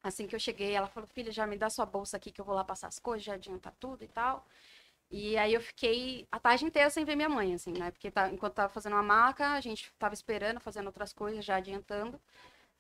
Assim 0.01 0.29
que 0.29 0.35
eu 0.35 0.41
cheguei, 0.41 0.73
ela 0.73 0.87
falou: 0.87 1.09
Filha, 1.09 1.33
já 1.33 1.45
me 1.45 1.59
dá 1.59 1.69
sua 1.69 1.85
bolsa 1.85 2.17
aqui 2.17 2.31
que 2.31 2.41
eu 2.41 2.45
vou 2.45 2.55
lá 2.55 2.65
passar 2.65 2.87
as 2.87 3.01
coisas, 3.01 3.25
já 3.25 3.35
adiantar 3.35 3.75
tudo 3.81 4.05
e 4.05 4.09
tal. 4.09 4.47
E 5.11 5.37
aí 5.37 5.55
eu 5.55 5.61
fiquei 5.61 6.27
a 6.31 6.39
tarde 6.41 6.65
inteira 6.65 6.89
sem 6.91 7.05
ver 7.05 7.17
minha 7.17 7.29
mãe, 7.29 7.55
assim, 7.55 7.73
né? 7.73 7.91
Porque 7.91 8.11
tá, 8.11 8.29
enquanto 8.31 8.55
tava 8.55 8.69
fazendo 8.73 8.93
uma 8.95 9.03
marca, 9.03 9.51
a 9.53 9.61
gente 9.61 9.93
tava 9.99 10.15
esperando, 10.15 10.61
fazendo 10.61 10.87
outras 10.87 11.13
coisas, 11.13 11.45
já 11.45 11.57
adiantando. 11.57 12.21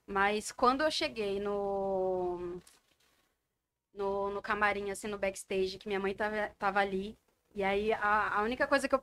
Mas 0.06 0.52
quando 0.52 0.82
eu 0.82 0.90
cheguei 0.90 1.40
no, 1.40 2.60
no, 3.94 4.30
no 4.30 4.42
camarim, 4.42 4.90
assim, 4.90 5.08
no 5.08 5.18
backstage, 5.18 5.78
que 5.78 5.88
minha 5.88 6.00
mãe 6.00 6.14
tava, 6.14 6.50
tava 6.58 6.80
ali, 6.80 7.18
e 7.54 7.62
aí 7.62 7.92
a, 7.92 8.38
a 8.38 8.42
única 8.42 8.66
coisa 8.66 8.88
que 8.88 8.94
eu 8.94 9.02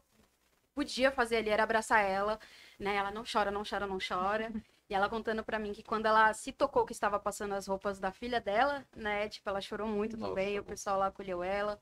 podia 0.76 1.12
fazer 1.12 1.38
ali 1.38 1.50
era 1.50 1.64
abraçar 1.64 2.04
ela, 2.04 2.40
né? 2.80 2.96
Ela 2.96 3.12
não 3.12 3.24
chora, 3.32 3.52
não 3.52 3.64
chora, 3.70 3.88
não 3.88 4.00
chora. 4.00 4.52
E 4.90 4.96
ela 4.96 5.10
contando 5.10 5.44
pra 5.44 5.60
mim 5.60 5.74
que 5.74 5.84
quando 5.84 6.06
ela 6.08 6.34
se 6.34 6.52
tocou 6.54 6.86
que 6.86 6.94
estava 6.94 7.20
passando 7.20 7.54
as 7.56 7.68
roupas 7.68 8.00
da 8.00 8.12
filha 8.12 8.42
dela, 8.42 8.86
né? 8.96 9.30
Tipo, 9.30 9.50
ela 9.50 9.62
chorou 9.62 9.88
muito 9.88 10.18
Nossa, 10.18 10.32
também, 10.32 10.60
o 10.60 10.64
pessoal 10.66 11.00
lá 11.00 11.08
acolheu 11.08 11.44
ela. 11.44 11.80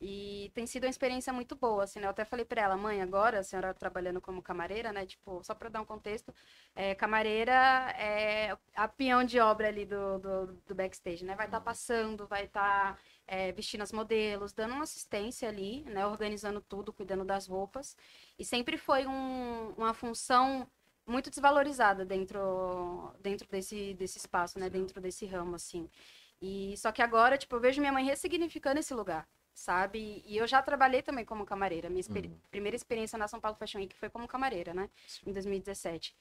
E 0.00 0.50
tem 0.54 0.66
sido 0.66 0.84
uma 0.84 0.90
experiência 0.90 1.32
muito 1.32 1.56
boa, 1.56 1.84
assim, 1.84 1.98
né? 2.00 2.06
Eu 2.06 2.10
até 2.10 2.24
falei 2.24 2.44
pra 2.44 2.60
ela, 2.62 2.76
mãe, 2.76 3.00
agora 3.00 3.38
a 3.40 3.42
senhora 3.42 3.72
trabalhando 3.72 4.20
como 4.20 4.42
camareira, 4.42 4.92
né? 4.92 5.06
Tipo, 5.06 5.42
só 5.42 5.54
pra 5.54 5.70
dar 5.70 5.80
um 5.80 5.86
contexto, 5.86 6.34
é, 6.74 6.94
camareira 6.94 7.52
é 7.98 8.56
a 8.74 8.86
peão 8.88 9.24
de 9.24 9.40
obra 9.40 9.68
ali 9.68 9.86
do, 9.86 10.18
do, 10.18 10.46
do 10.66 10.74
backstage, 10.74 11.24
né? 11.24 11.34
Vai 11.34 11.46
estar 11.46 11.60
passando, 11.62 12.26
vai 12.26 12.44
estar 12.44 12.98
vestindo 13.54 13.82
as 13.82 13.92
modelos, 13.92 14.52
dando 14.52 14.74
uma 14.74 14.84
assistência 14.84 15.48
ali, 15.48 15.82
né? 15.84 16.06
Organizando 16.06 16.60
tudo, 16.60 16.92
cuidando 16.92 17.24
das 17.24 17.46
roupas. 17.46 17.96
E 18.38 18.44
sempre 18.44 18.76
foi 18.78 19.06
um- 19.06 19.70
uma 19.76 19.94
função 19.94 20.66
muito 21.06 21.30
desvalorizada 21.30 22.04
dentro, 22.04 23.12
dentro 23.20 23.48
desse, 23.48 23.94
desse 23.94 24.18
espaço, 24.18 24.58
né? 24.58 24.68
Dentro 24.70 25.00
desse 25.00 25.24
ramo, 25.26 25.54
assim. 25.56 25.88
E 26.40 26.74
só 26.76 26.92
que 26.92 27.02
agora, 27.02 27.38
tipo, 27.38 27.54
eu 27.56 27.60
vejo 27.60 27.80
minha 27.80 27.92
mãe 27.92 28.04
ressignificando 28.04 28.78
esse 28.80 28.92
lugar, 28.94 29.26
sabe? 29.56 30.22
E 30.26 30.36
eu 30.36 30.46
já 30.46 30.62
trabalhei 30.62 31.00
também 31.02 31.24
como 31.24 31.46
camareira. 31.46 31.88
Minha 31.88 32.00
experi- 32.00 32.28
Uhum. 32.28 32.38
primeira 32.50 32.76
experiência 32.76 33.18
na 33.18 33.26
São 33.26 33.40
Paulo 33.40 33.56
Fashion 33.56 33.78
Week 33.80 33.96
foi 33.96 34.10
como 34.10 34.28
camareira, 34.28 34.74
né? 34.74 34.88
Em 35.26 35.32
2017. 35.32 36.14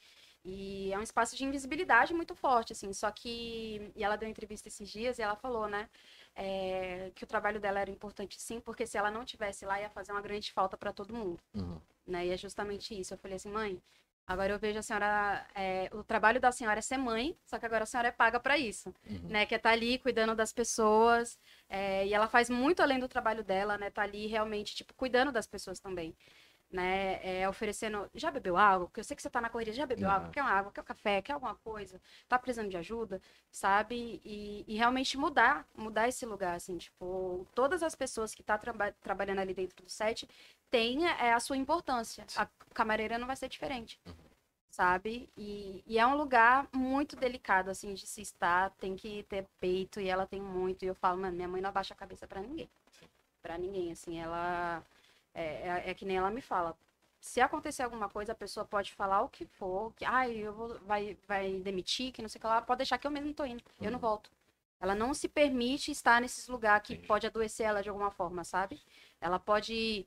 E 0.48 0.94
é 0.94 0.98
um 0.98 1.02
espaço 1.02 1.36
de 1.36 1.44
invisibilidade 1.44 2.14
muito 2.14 2.34
forte, 2.36 2.72
assim. 2.72 2.94
Só 2.94 3.12
que. 3.12 3.92
E 3.96 4.04
ela 4.04 4.16
deu 4.16 4.30
entrevista 4.30 4.68
esses 4.68 4.88
dias 4.90 5.18
e 5.20 5.22
ela 5.22 5.36
falou, 5.36 5.68
né? 5.68 5.90
é, 6.38 7.12
que 7.16 7.24
o 7.24 7.28
trabalho 7.28 7.62
dela 7.62 7.80
era 7.80 7.90
importante 7.90 8.42
sim, 8.42 8.60
porque 8.60 8.86
se 8.86 8.98
ela 8.98 9.10
não 9.10 9.24
tivesse 9.24 9.66
lá, 9.66 9.80
ia 9.80 9.90
fazer 9.90 10.12
uma 10.12 10.20
grande 10.22 10.52
falta 10.52 10.76
para 10.76 10.92
todo 10.92 11.14
mundo. 11.14 11.40
Uhum. 11.54 11.80
Né? 12.06 12.28
E 12.28 12.32
é 12.32 12.38
justamente 12.38 12.94
isso. 13.00 13.14
Eu 13.14 13.18
falei 13.18 13.38
assim, 13.38 13.50
mãe, 13.50 13.82
agora 14.28 14.54
eu 14.54 14.60
vejo 14.60 14.80
a 14.80 14.82
senhora. 14.82 15.46
é, 15.56 15.90
o 15.94 16.04
trabalho 16.04 16.40
da 16.40 16.52
senhora 16.52 16.80
é 16.80 16.82
ser 16.82 16.98
mãe, 16.98 17.38
só 17.46 17.58
que 17.60 17.66
agora 17.66 17.84
a 17.84 17.86
senhora 17.88 18.08
é 18.10 18.12
paga 18.12 18.40
para 18.40 18.58
isso. 18.58 18.94
Uhum. 19.10 19.20
Né, 19.30 19.46
que 19.46 19.54
é 19.54 19.58
estar 19.58 19.72
ali 19.72 19.98
cuidando 20.00 20.36
das 20.36 20.52
pessoas, 20.54 21.38
é, 21.70 22.06
e 22.08 22.14
ela 22.14 22.28
faz 22.28 22.50
muito 22.50 22.82
além 22.82 23.00
do 23.00 23.08
trabalho 23.08 23.44
dela, 23.44 23.78
né, 23.78 23.90
tá 23.90 24.02
ali 24.04 24.28
realmente, 24.28 24.76
tipo, 24.76 24.94
cuidando 24.94 25.32
das 25.32 25.48
pessoas 25.48 25.80
também, 25.80 26.16
né, 26.72 27.20
é, 27.24 27.48
oferecendo, 27.48 28.10
já 28.14 28.30
bebeu 28.32 28.58
água? 28.58 28.88
Porque 28.88 29.00
eu 29.00 29.04
sei 29.04 29.16
que 29.16 29.22
você 29.22 29.30
tá 29.30 29.40
na 29.40 29.50
correria, 29.50 29.74
já 29.74 29.86
bebeu 29.86 30.10
Ah. 30.10 30.16
água? 30.16 30.30
Quer 30.30 30.42
uma 30.42 30.52
água? 30.52 30.72
Quer 30.74 30.82
um 30.82 30.84
café? 30.84 31.22
Quer 31.22 31.34
alguma 31.34 31.56
coisa? 31.56 32.02
Tá 32.28 32.38
precisando 32.38 32.70
de 32.70 32.76
ajuda? 32.76 33.22
Sabe? 33.52 34.20
E, 34.26 34.66
e 34.68 34.76
realmente 34.76 35.18
mudar, 35.18 35.66
mudar 35.76 36.10
esse 36.10 36.26
lugar, 36.26 36.56
assim, 36.56 36.78
tipo, 36.78 37.48
todas 37.56 37.82
as 37.84 37.96
pessoas 37.96 38.34
que 38.36 38.44
tá 38.44 38.58
traba 38.58 38.92
trabalhando 39.02 39.40
ali 39.40 39.54
dentro 39.54 39.84
do 39.86 39.90
set 39.90 40.28
têm 40.70 41.08
é, 41.08 41.34
a 41.34 41.40
sua 41.40 41.58
importância, 41.58 42.26
a 42.36 42.48
camareira 42.74 43.18
não 43.18 43.28
vai 43.28 43.36
ser 43.36 43.50
diferente 43.50 44.00
sabe? 44.76 45.30
E, 45.38 45.82
e 45.88 45.98
é 45.98 46.06
um 46.06 46.18
lugar 46.18 46.68
muito 46.74 47.16
delicado, 47.16 47.70
assim, 47.70 47.94
de 47.94 48.06
se 48.06 48.22
estar. 48.22 48.72
Tem 48.72 48.96
que 48.96 49.24
ter 49.24 49.48
peito 49.60 50.02
e 50.02 50.10
ela 50.10 50.28
tem 50.28 50.42
muito. 50.42 50.84
E 50.84 50.88
eu 50.88 50.96
falo, 50.96 51.22
mano, 51.22 51.36
minha 51.36 51.48
mãe 51.48 51.62
não 51.62 51.70
abaixa 51.70 51.94
a 51.94 51.98
cabeça 51.98 52.28
pra 52.28 52.42
ninguém. 52.42 52.70
Pra 53.42 53.58
ninguém, 53.58 53.92
assim, 53.92 54.20
ela. 54.20 54.84
É, 55.34 55.44
é, 55.44 55.84
é 55.92 55.94
que 55.94 56.06
nem 56.06 56.18
ela 56.18 56.30
me 56.30 56.42
fala. 56.42 56.76
Se 57.22 57.40
acontecer 57.42 57.84
alguma 57.84 58.10
coisa, 58.10 58.34
a 58.34 58.36
pessoa 58.36 58.66
pode 58.66 58.94
falar 58.94 59.22
o 59.22 59.30
que 59.30 59.46
for, 59.46 59.94
que, 59.96 60.06
ai, 60.06 60.36
eu 60.38 60.54
vou, 60.54 60.78
vai, 60.82 61.18
vai 61.28 61.54
demitir, 61.54 62.12
que 62.12 62.22
não 62.22 62.30
sei 62.30 62.38
o 62.38 62.42
que 62.42 62.48
lá, 62.48 62.62
pode 62.62 62.80
deixar 62.80 63.00
que 63.00 63.08
eu 63.08 63.12
mesmo 63.12 63.34
tô 63.34 63.44
indo, 63.46 63.64
eu 63.82 63.90
não 63.90 63.98
volto. 63.98 64.30
Ela 64.80 64.94
não 64.94 65.12
se 65.12 65.28
permite 65.28 65.90
estar 65.90 66.22
nesses 66.22 66.48
lugares 66.48 66.86
que 66.86 66.94
Entendi. 66.94 67.08
pode 67.08 67.26
adoecer 67.26 67.66
ela 67.66 67.82
de 67.82 67.90
alguma 67.90 68.12
forma, 68.12 68.44
sabe? 68.44 68.80
Ela 69.20 69.40
pode 69.40 70.06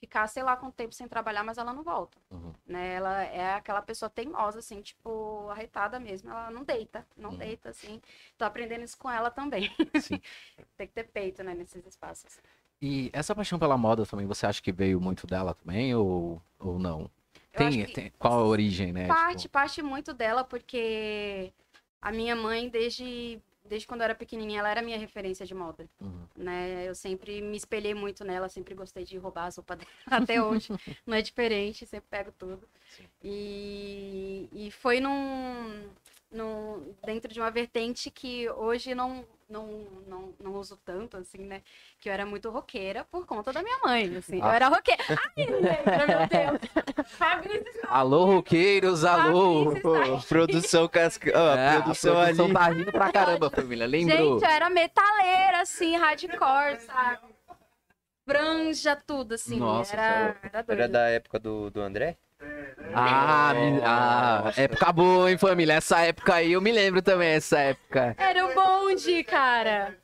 ficar, 0.00 0.26
sei 0.28 0.42
lá, 0.42 0.56
quanto 0.56 0.74
tempo 0.74 0.94
sem 0.94 1.08
trabalhar, 1.08 1.42
mas 1.42 1.58
ela 1.58 1.72
não 1.72 1.82
volta 1.82 2.16
Uhum. 2.30 2.52
né? 2.66 2.94
Ela 2.94 3.22
é 3.24 3.54
aquela 3.54 3.82
pessoa 3.82 4.08
teimosa, 4.10 4.58
assim, 4.60 4.80
tipo, 4.80 5.48
arretada 5.50 5.98
mesmo. 5.98 6.30
Ela 6.30 6.50
não 6.50 6.64
deita, 6.64 7.06
não 7.16 7.30
Uhum. 7.30 7.36
deita, 7.36 7.70
assim. 7.70 8.00
Tô 8.36 8.44
aprendendo 8.44 8.84
isso 8.84 8.96
com 8.98 9.10
ela 9.10 9.30
também. 9.30 9.70
Sim. 10.00 10.20
Tem 10.76 10.86
que 10.86 10.92
ter 10.92 11.04
peito, 11.04 11.42
né, 11.42 11.54
nesses 11.54 11.84
espaços. 11.86 12.38
E 12.80 13.10
essa 13.12 13.34
paixão 13.34 13.58
pela 13.58 13.76
moda 13.76 14.06
também, 14.06 14.26
você 14.26 14.46
acha 14.46 14.62
que 14.62 14.70
veio 14.70 15.00
muito 15.00 15.26
dela 15.26 15.52
também 15.54 15.94
ou, 15.94 16.40
ou 16.58 16.78
não? 16.78 17.10
Tem, 17.52 17.86
tem- 17.86 18.12
qual 18.18 18.34
a 18.34 18.44
origem, 18.44 18.92
né? 18.92 19.08
parte, 19.08 19.42
Tipo, 19.42 19.52
parte 19.52 19.82
muito 19.82 20.14
dela, 20.14 20.44
porque 20.44 21.52
a 22.00 22.12
minha 22.12 22.36
mãe, 22.36 22.68
desde, 22.68 23.42
desde 23.68 23.86
quando 23.86 24.00
eu 24.00 24.04
era 24.04 24.14
pequenininha, 24.14 24.60
ela 24.60 24.70
era 24.70 24.82
minha 24.82 24.98
referência 24.98 25.46
de 25.46 25.54
moda, 25.54 25.88
uhum. 26.00 26.26
né? 26.36 26.88
Eu 26.88 26.94
sempre 26.94 27.40
me 27.40 27.56
espelhei 27.56 27.94
muito 27.94 28.24
nela, 28.24 28.48
sempre 28.48 28.74
gostei 28.74 29.04
de 29.04 29.16
roubar 29.18 29.46
as 29.46 29.56
roupas 29.58 29.78
dela, 29.78 29.90
até 30.06 30.42
hoje. 30.42 30.68
não 31.06 31.16
é 31.16 31.22
diferente, 31.22 31.86
sempre 31.86 32.08
pego 32.10 32.32
tudo. 32.36 32.68
Sim. 32.90 33.04
E, 33.22 34.48
e 34.52 34.70
foi 34.70 35.00
num, 35.00 35.88
num, 36.30 36.94
dentro 37.04 37.32
de 37.32 37.40
uma 37.40 37.50
vertente 37.50 38.10
que 38.10 38.48
hoje 38.50 38.94
não, 38.94 39.24
não, 39.48 39.66
não, 40.06 40.34
não 40.38 40.52
uso 40.54 40.76
tanto, 40.84 41.16
assim, 41.16 41.38
né? 41.38 41.62
Que 41.98 42.08
eu 42.08 42.12
era 42.12 42.26
muito 42.26 42.50
roqueira 42.50 43.04
por 43.10 43.24
conta 43.26 43.52
da 43.52 43.62
minha 43.62 43.78
mãe, 43.78 44.16
assim. 44.16 44.38
Eu 44.38 44.44
Ah. 44.44 44.54
era 44.54 44.68
roqueira. 44.68 45.02
Ai, 45.08 45.46
meu 45.46 45.60
Deus. 46.28 47.08
Fabrício 47.08 47.82
Alô, 47.88 48.24
roqueiros, 48.26 49.04
alô! 49.04 49.74
Produção 50.28 50.86
casca. 50.88 51.30
É, 51.30 51.76
a 51.76 51.82
produção 51.82 52.18
ali. 52.18 52.52
tá 52.52 52.68
rindo 52.68 52.92
pra 52.92 53.10
caramba, 53.12 53.50
família. 53.50 53.86
Lembrou? 53.86 54.34
Gente, 54.38 54.44
eu 54.44 54.50
era 54.50 54.68
metaleira, 54.68 55.60
assim, 55.62 55.96
hardcore, 55.96 56.80
sabe? 56.80 57.18
Branja, 58.26 58.94
tudo, 58.94 59.34
assim. 59.34 59.58
Nossa, 59.58 59.94
era, 59.94 60.36
era 60.42 60.62
doido. 60.62 60.78
Era 60.80 60.88
da 60.88 61.08
época 61.08 61.38
do, 61.38 61.70
do 61.70 61.80
André? 61.80 62.18
Ah, 62.94 63.52
me- 63.54 63.80
ah, 63.84 64.52
época 64.56 64.92
boa, 64.92 65.30
hein, 65.30 65.38
família? 65.38 65.74
Essa 65.74 66.00
época 66.00 66.34
aí 66.34 66.52
eu 66.52 66.60
me 66.60 66.72
lembro 66.72 67.02
também, 67.02 67.28
essa 67.34 67.58
época. 67.58 68.14
Era 68.18 68.46
o 68.46 68.54
bonde, 68.54 69.22
cara. 69.24 69.94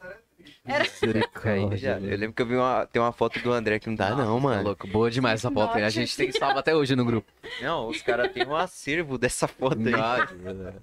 Já, 1.77 1.99
velho. 1.99 2.13
eu 2.13 2.19
lembro 2.19 2.33
que 2.35 2.41
eu 2.43 2.47
vi 2.47 2.57
uma, 2.57 2.87
tem 2.87 3.01
uma 3.03 3.13
foto 3.13 3.39
do 3.41 3.53
André 3.53 3.79
que 3.79 3.87
não 3.89 3.95
dá, 3.95 4.11
não, 4.11 4.37
Tá 4.37 4.41
mano. 4.43 4.63
louco, 4.63 4.87
boa 4.89 5.11
demais 5.11 5.41
essa 5.41 5.51
foto 5.51 5.77
aí. 5.77 5.85
A 5.85 5.91
gente 5.91 6.17
tem 6.17 6.33
salvo 6.33 6.59
até 6.59 6.75
hoje 6.75 6.97
no 6.97 7.05
grupo. 7.05 7.31
Não, 7.61 7.89
os 7.89 8.01
caras 8.01 8.33
têm 8.33 8.47
um 8.47 8.57
acervo 8.57 9.19
dessa 9.19 9.47
foto 9.47 9.79
aí. 9.79 9.93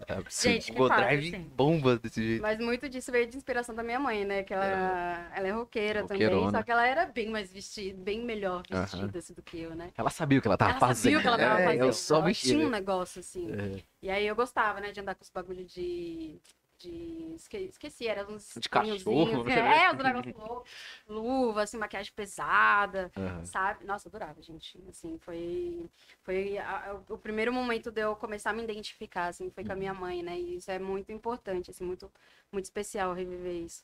É 0.08 0.14
absurdo. 0.14 0.54
Gente, 0.54 0.74
fase, 0.74 0.96
Drive 1.02 1.28
assim. 1.36 1.52
bomba 1.56 1.98
desse 1.98 2.24
jeito. 2.24 2.42
Mas 2.42 2.60
muito 2.60 2.88
disso 2.88 3.12
veio 3.12 3.28
de 3.28 3.36
inspiração 3.38 3.74
da 3.74 3.82
minha 3.84 4.00
mãe, 4.00 4.24
né? 4.24 4.44
Que 4.44 4.54
ela, 4.54 5.32
ela 5.36 5.48
é 5.48 5.52
roqueira 5.52 6.04
também, 6.04 6.28
Roqueirona. 6.28 6.52
só 6.60 6.64
que 6.64 6.72
ela 6.72 6.86
era 6.88 7.06
bem 7.08 7.30
mais 7.30 7.52
vestida, 7.52 8.00
bem 8.02 8.24
melhor 8.24 8.62
vestida 8.70 9.18
assim, 9.18 9.34
do 9.34 9.42
que 9.42 9.60
eu, 9.62 9.76
né? 9.76 9.90
Ela 9.98 10.10
sabia 10.12 10.38
o 10.38 10.42
que 10.42 10.48
ela 10.48 10.58
tava 10.58 10.72
ela 10.72 10.80
fazendo. 10.80 11.04
sabia 11.14 11.18
o 11.18 11.22
que 11.22 11.28
ela 11.28 11.38
tava 11.38 11.60
É, 11.62 11.66
fazendo. 11.66 11.86
Eu 11.86 11.94
só 11.94 12.16
ela 12.18 12.26
mexia. 12.26 12.54
tinha 12.56 12.68
um 12.68 12.70
negócio, 12.70 13.20
assim. 13.20 13.52
É. 13.52 13.80
E 14.04 14.10
aí 14.10 14.28
eu 14.28 14.36
gostava, 14.36 14.80
né, 14.80 14.92
de 14.92 15.00
andar 15.00 15.16
com 15.16 15.24
os 15.24 15.30
bagulho 15.30 15.66
de. 15.66 16.40
De 16.82 17.34
esque- 17.36 17.58
esqueci, 17.58 18.08
era 18.08 18.28
uns. 18.30 18.54
De 18.60 18.68
cachorro, 18.70 19.44
né? 19.46 19.84
É, 19.84 19.92
os 19.92 20.04
negócios 20.04 20.36
loucos. 20.36 20.72
Luva, 21.08 21.64
assim, 21.64 21.78
maquiagem 21.78 22.12
pesada. 22.16 23.12
Aham. 23.18 23.46
Sabe? 23.46 23.86
Nossa, 23.86 24.10
adorava, 24.10 24.42
gente. 24.42 24.82
Assim, 24.90 25.18
foi, 25.20 25.90
foi 26.24 26.58
a- 26.58 27.00
o, 27.10 27.14
o 27.14 27.18
primeiro 27.18 27.54
momento 27.54 27.92
de 27.92 28.02
eu 28.02 28.16
começar 28.16 28.50
a 28.52 28.54
me 28.54 28.64
identificar, 28.64 29.28
assim, 29.28 29.50
foi 29.52 29.64
com 29.64 29.72
a 29.74 29.76
minha 29.76 29.94
mãe, 29.94 30.24
né? 30.24 30.40
E 30.40 30.56
isso 30.58 30.72
é 30.72 30.80
muito 30.80 31.12
importante, 31.12 31.70
assim, 31.72 31.84
muito, 31.84 32.12
muito 32.52 32.66
especial 32.66 33.14
reviver 33.14 33.64
isso. 33.64 33.84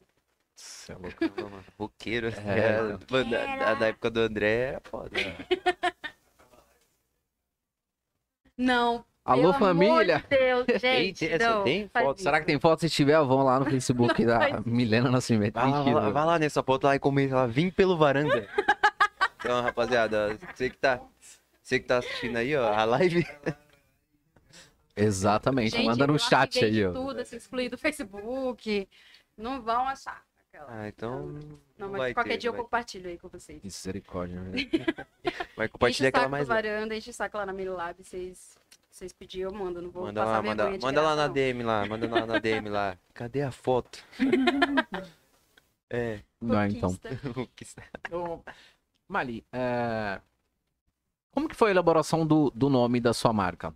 Cê 0.55 0.93
é 0.93 0.95
louco. 0.97 1.25
Roqueiro. 1.77 2.27
É, 2.27 2.31
É, 2.31 2.81
mano. 2.81 2.99
mano, 3.11 3.29
da, 3.31 3.55
da- 3.57 3.73
da 3.75 3.87
época 3.87 4.09
do 4.09 4.19
André 4.21 4.49
era 4.69 4.81
foda. 4.81 5.11
Não. 8.57 9.05
Alô, 9.27 9.41
pelo 9.53 9.53
família! 9.53 10.19
De 10.29 10.37
Deus, 10.37 10.65
gente. 10.81 11.19
Tem- 11.27 11.31
essa 11.35 11.49
não, 11.49 11.63
tem 11.63 11.87
foto? 11.89 12.21
Será 12.21 12.39
que 12.39 12.45
tem 12.45 12.59
foto? 12.59 12.79
Se 12.81 12.89
tiver, 12.89 13.17
vão 13.23 13.43
lá 13.43 13.59
no 13.59 13.65
Facebook 13.69 14.25
da 14.25 14.61
Milena 14.65 15.11
Nascimento. 15.11 15.53
Vai 15.55 15.69
lá, 15.69 15.81
vai 15.83 16.11
vai 16.11 16.25
lá 16.25 16.39
nessa 16.39 16.63
foto 16.63 16.85
lá 16.85 16.95
e 16.95 16.99
comenta 16.99 17.35
lá, 17.35 17.45
vim 17.47 17.69
pelo 17.69 17.97
varanda. 17.97 18.47
Então, 19.39 19.61
rapaziada, 19.61 20.37
você 20.53 20.69
que 20.69 20.77
tá, 20.77 20.99
você 21.63 21.79
que 21.79 21.85
tá 21.85 21.99
assistindo 21.99 22.35
aí, 22.35 22.53
ó, 22.55 22.73
a 22.73 22.83
live. 22.83 23.25
Exatamente, 24.95 25.77
Gente, 25.77 25.85
manda 25.85 26.07
no 26.07 26.15
eu 26.15 26.19
chat 26.19 26.65
aí, 26.65 26.71
de 26.71 26.85
ó. 26.85 26.91
tudo, 26.91 27.19
assim, 27.21 27.37
excluí 27.37 27.69
do 27.69 27.77
Facebook. 27.77 28.89
Não 29.37 29.61
vão 29.61 29.87
achar. 29.87 30.21
Aquela. 30.51 30.81
Ah, 30.81 30.87
então. 30.87 31.39
Não, 31.77 31.89
vai 31.91 31.99
mas 31.99 32.13
qualquer 32.15 32.31
ter, 32.31 32.37
dia 32.39 32.47
eu 32.49 32.53
vai- 32.53 32.61
compartilho 32.63 33.09
aí 33.09 33.17
com 33.17 33.29
vocês. 33.29 33.61
Misericórdia, 33.63 34.39
né? 34.41 34.51
Vai 35.55 35.67
Enche 35.67 35.71
compartilhar 35.71 36.09
o 36.09 36.11
saco 36.11 36.17
aquela 36.17 36.25
do 36.25 36.31
mais. 36.31 36.47
varanda, 36.47 36.95
enche 36.95 37.09
o 37.11 37.13
saco 37.13 37.37
lá 37.37 37.45
na 37.45 37.53
Milab, 37.53 38.03
vocês, 38.03 38.57
vocês 38.97 39.13
pediram, 39.13 39.51
eu 39.51 39.55
mando, 39.57 39.81
não 39.81 39.89
vou 39.91 40.03
Manda 40.03 40.21
passar 40.21 40.31
lá, 40.37 40.41
manda, 40.41 40.77
manda 40.79 41.01
lá 41.01 41.15
na 41.15 41.27
não. 41.27 41.33
DM 41.33 41.63
lá, 41.63 41.85
manda 41.85 42.07
lá 42.09 42.25
na 42.25 42.39
DM 42.39 42.69
lá. 42.69 42.97
Cadê 43.13 43.41
a 43.43 43.51
foto? 43.51 44.03
é, 45.89 46.19
Não, 46.41 46.65
então. 46.65 46.93
Conquista. 46.95 47.39
o 47.41 47.47
que 47.47 47.63
está- 47.63 47.83
Ô, 48.11 48.41
Mali, 49.07 49.45
é, 49.53 50.19
como 51.31 51.47
que 51.47 51.55
foi 51.55 51.69
a 51.69 51.71
elaboração 51.71 52.25
do, 52.25 52.49
do 52.51 52.69
nome 52.69 52.99
da 52.99 53.13
sua 53.13 53.31
marca? 53.31 53.73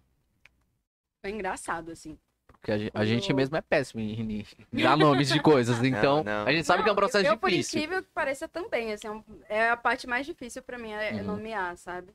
Foi 1.23 1.31
engraçado, 1.31 1.91
assim. 1.91 2.17
Porque 2.47 2.71
a, 2.71 2.77
gen- 2.77 2.91
a 2.93 3.05
gente 3.05 3.33
mesmo 3.33 3.55
é 3.55 3.61
péssimo 3.61 4.01
em, 4.01 4.43
em 4.73 4.81
dar 4.83 4.97
nomes 4.97 5.29
de 5.29 5.39
coisas, 5.41 5.83
então 5.83 6.23
não. 6.23 6.45
a 6.45 6.51
gente 6.51 6.65
sabe 6.65 6.83
que 6.83 6.89
é 6.89 6.91
um 6.91 6.95
Não, 6.95 6.99
processo 7.01 7.27
eu, 7.27 7.37
Por 7.37 7.49
difícil. 7.49 7.79
incrível 7.79 8.03
que 8.03 8.09
pareça 8.09 8.47
também, 8.47 8.91
assim, 8.93 9.07
é 9.07 9.11
um- 9.11 9.23
é 9.47 9.69
a 9.69 9.77
parte 9.77 10.05
mais 10.07 10.25
difícil 10.25 10.61
pra 10.61 10.77
mim, 10.77 10.91
é, 10.91 11.09
é 11.17 11.21
Uhum. 11.21 11.23
nomear, 11.27 11.77
sabe? 11.77 12.11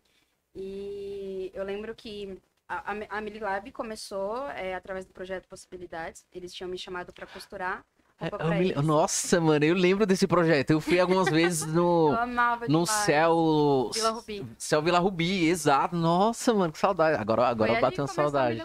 E 0.54 1.50
eu 1.54 1.64
lembro 1.64 1.94
que 1.94 2.38
a, 2.68 2.92
a, 2.92 3.18
a 3.18 3.20
Mililab 3.20 3.70
começou 3.72 4.48
é, 4.48 4.74
através 4.74 5.06
do 5.06 5.12
projeto 5.12 5.48
Possibilidades. 5.48 6.24
Eles 6.32 6.52
tinham 6.52 6.68
me 6.68 6.78
chamado 6.78 7.12
pra 7.12 7.26
costurar 7.26 7.84
roupa 8.18 8.54
É, 8.54 8.62
eles. 8.64 8.84
Nossa, 8.84 9.40
mano, 9.40 9.64
eu 9.64 9.74
lembro 9.74 10.06
desse 10.06 10.26
projeto. 10.26 10.70
Eu 10.70 10.80
fui 10.80 10.98
algumas 10.98 11.28
vezes 11.30 11.66
no, 11.72 12.10
no 12.68 12.86
céu. 12.86 13.90
Vila 13.92 14.10
Rubi. 14.10 14.46
Céu 14.58 14.82
Vila 14.82 14.98
Rubi, 14.98 15.48
exato. 15.48 15.94
Nossa, 15.96 16.52
mano, 16.54 16.72
que 16.72 16.78
saudade. 16.78 17.20
Agora, 17.20 17.46
agora 17.48 17.72
Foi 17.72 17.80
bateu 17.80 18.04
uma 18.04 18.08
saudade. 18.08 18.62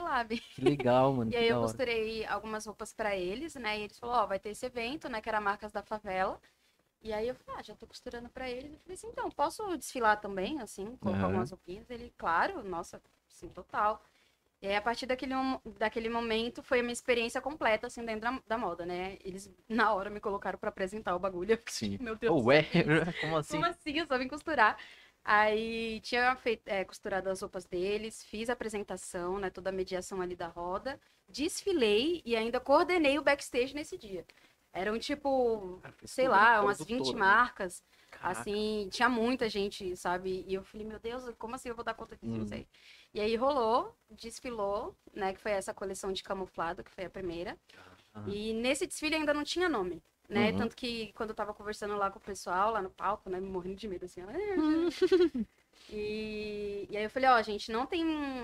Que 0.56 0.62
legal, 0.62 1.14
mano. 1.14 1.32
E 1.34 1.38
aí 1.38 1.48
eu 1.48 1.58
hora. 1.58 1.68
costurei 1.68 2.26
algumas 2.26 2.66
roupas 2.66 2.94
pra 2.94 3.16
eles, 3.16 3.56
né? 3.56 3.80
E 3.80 3.84
eles 3.84 4.00
falaram, 4.00 4.24
ó, 4.24 4.26
vai 4.28 4.40
ter 4.40 4.50
esse 4.50 4.66
evento, 4.66 5.08
né? 5.10 5.22
Que 5.22 5.30
era 5.30 5.40
Marcas 5.40 5.72
da 5.72 5.82
Favela. 5.82 6.40
E 7.02 7.12
aí 7.14 7.28
eu 7.28 7.36
falei, 7.36 7.60
ah, 7.60 7.64
já 7.64 7.76
tô 7.76 7.88
costurando 7.88 8.30
pra 8.30 8.50
eles. 8.50 8.74
Eu 8.74 8.80
falei 8.80 8.94
assim, 8.96 9.08
então, 9.08 9.30
posso 9.32 9.78
desfilar 9.78 10.20
também, 10.22 10.60
assim, 10.62 10.96
colocar 10.98 11.20
Aham. 11.20 11.26
algumas 11.28 11.52
roupinhas? 11.52 11.90
Ele, 11.90 12.14
claro, 12.18 12.64
nossa, 12.64 13.02
sim, 13.32 13.50
total. 13.50 14.04
E 14.62 14.68
aí, 14.68 14.76
a 14.76 14.82
partir 14.82 15.08
daquele, 15.08 15.34
daquele 15.78 16.10
momento, 16.10 16.64
foi 16.64 16.80
a 16.80 16.84
minha 16.84 16.94
experiência 16.94 17.42
completa, 17.42 17.88
assim, 17.88 18.06
dentro 18.06 18.22
da, 18.22 18.44
da 18.48 18.58
moda, 18.58 18.86
né? 18.86 19.18
Eles, 19.24 19.52
na 19.68 19.94
hora, 19.94 20.10
me 20.10 20.20
colocaram 20.20 20.60
pra 20.60 20.70
apresentar 20.70 21.16
o 21.16 21.20
bagulho. 21.20 21.60
Sim. 21.68 21.98
Meu 22.00 22.16
Deus 22.16 22.36
do 22.36 22.48
Ué, 22.48 22.64
como 23.20 23.38
assim? 23.38 23.58
como 23.58 23.66
assim? 23.66 24.00
Eu 24.00 24.06
só 24.08 24.18
vim 24.18 24.28
costurar. 24.28 24.78
Aí 25.24 26.00
tinha 26.02 26.36
feito, 26.36 26.68
é, 26.68 26.84
costurado 26.86 27.30
as 27.30 27.42
roupas 27.42 27.66
deles, 27.66 28.24
fiz 28.24 28.50
a 28.50 28.54
apresentação, 28.54 29.40
né? 29.40 29.50
Toda 29.50 29.70
a 29.70 29.74
mediação 29.74 30.22
ali 30.22 30.36
da 30.36 30.48
roda, 30.48 31.00
desfilei 31.28 32.22
e 32.26 32.36
ainda 32.36 32.60
coordenei 32.60 33.18
o 33.20 33.24
backstage 33.24 33.74
nesse 33.76 33.98
dia. 33.98 34.26
Eram 34.74 34.98
tipo, 34.98 35.80
Cara, 35.82 35.96
sei 36.06 36.28
lá, 36.28 36.62
umas 36.62 36.78
todo 36.80 36.88
20 36.88 37.08
todo, 37.08 37.18
né? 37.18 37.20
marcas. 37.20 37.84
Assim, 38.22 38.88
tinha 38.92 39.10
muita 39.10 39.50
gente, 39.50 39.96
sabe? 39.98 40.46
E 40.48 40.54
eu 40.54 40.64
falei, 40.64 40.86
meu 40.86 41.00
Deus, 41.00 41.24
como 41.38 41.56
assim 41.56 41.70
eu 41.70 41.76
vou 41.76 41.84
dar 41.84 41.94
conta 41.96 42.16
disso? 42.16 42.28
Uhum. 42.28 42.40
Não 42.40 42.46
sei. 42.48 42.68
E 43.14 43.20
aí 43.20 43.36
rolou, 43.36 43.94
desfilou, 44.10 44.96
né? 45.14 45.34
Que 45.34 45.40
foi 45.40 45.52
essa 45.52 45.74
coleção 45.74 46.14
de 46.14 46.24
camuflado, 46.24 46.84
que 46.84 46.92
foi 46.92 47.06
a 47.06 47.10
primeira. 47.10 47.58
Aham. 48.16 48.30
E 48.30 48.54
nesse 48.54 48.88
desfile 48.88 49.16
ainda 49.16 49.34
não 49.34 49.44
tinha 49.44 49.68
nome, 49.68 50.02
né? 50.30 50.52
Uhum. 50.52 50.58
Tanto 50.58 50.76
que 50.76 51.12
quando 51.14 51.30
eu 51.30 51.36
tava 51.36 51.54
conversando 51.54 51.96
lá 51.96 52.10
com 52.10 52.20
o 52.20 52.22
pessoal, 52.22 52.72
lá 52.72 52.82
no 52.82 52.90
palco, 52.90 53.30
né? 53.30 53.40
Morrendo 53.40 53.76
de 53.76 53.88
medo, 53.88 54.06
assim. 54.06 54.22
ó. 54.26 55.61
E, 55.92 56.88
e 56.90 56.96
aí 56.98 57.04
eu 57.04 57.10
falei, 57.10 57.30
ó, 57.30 57.42
gente, 57.42 57.72
não 57.72 57.86
tem, 57.86 58.04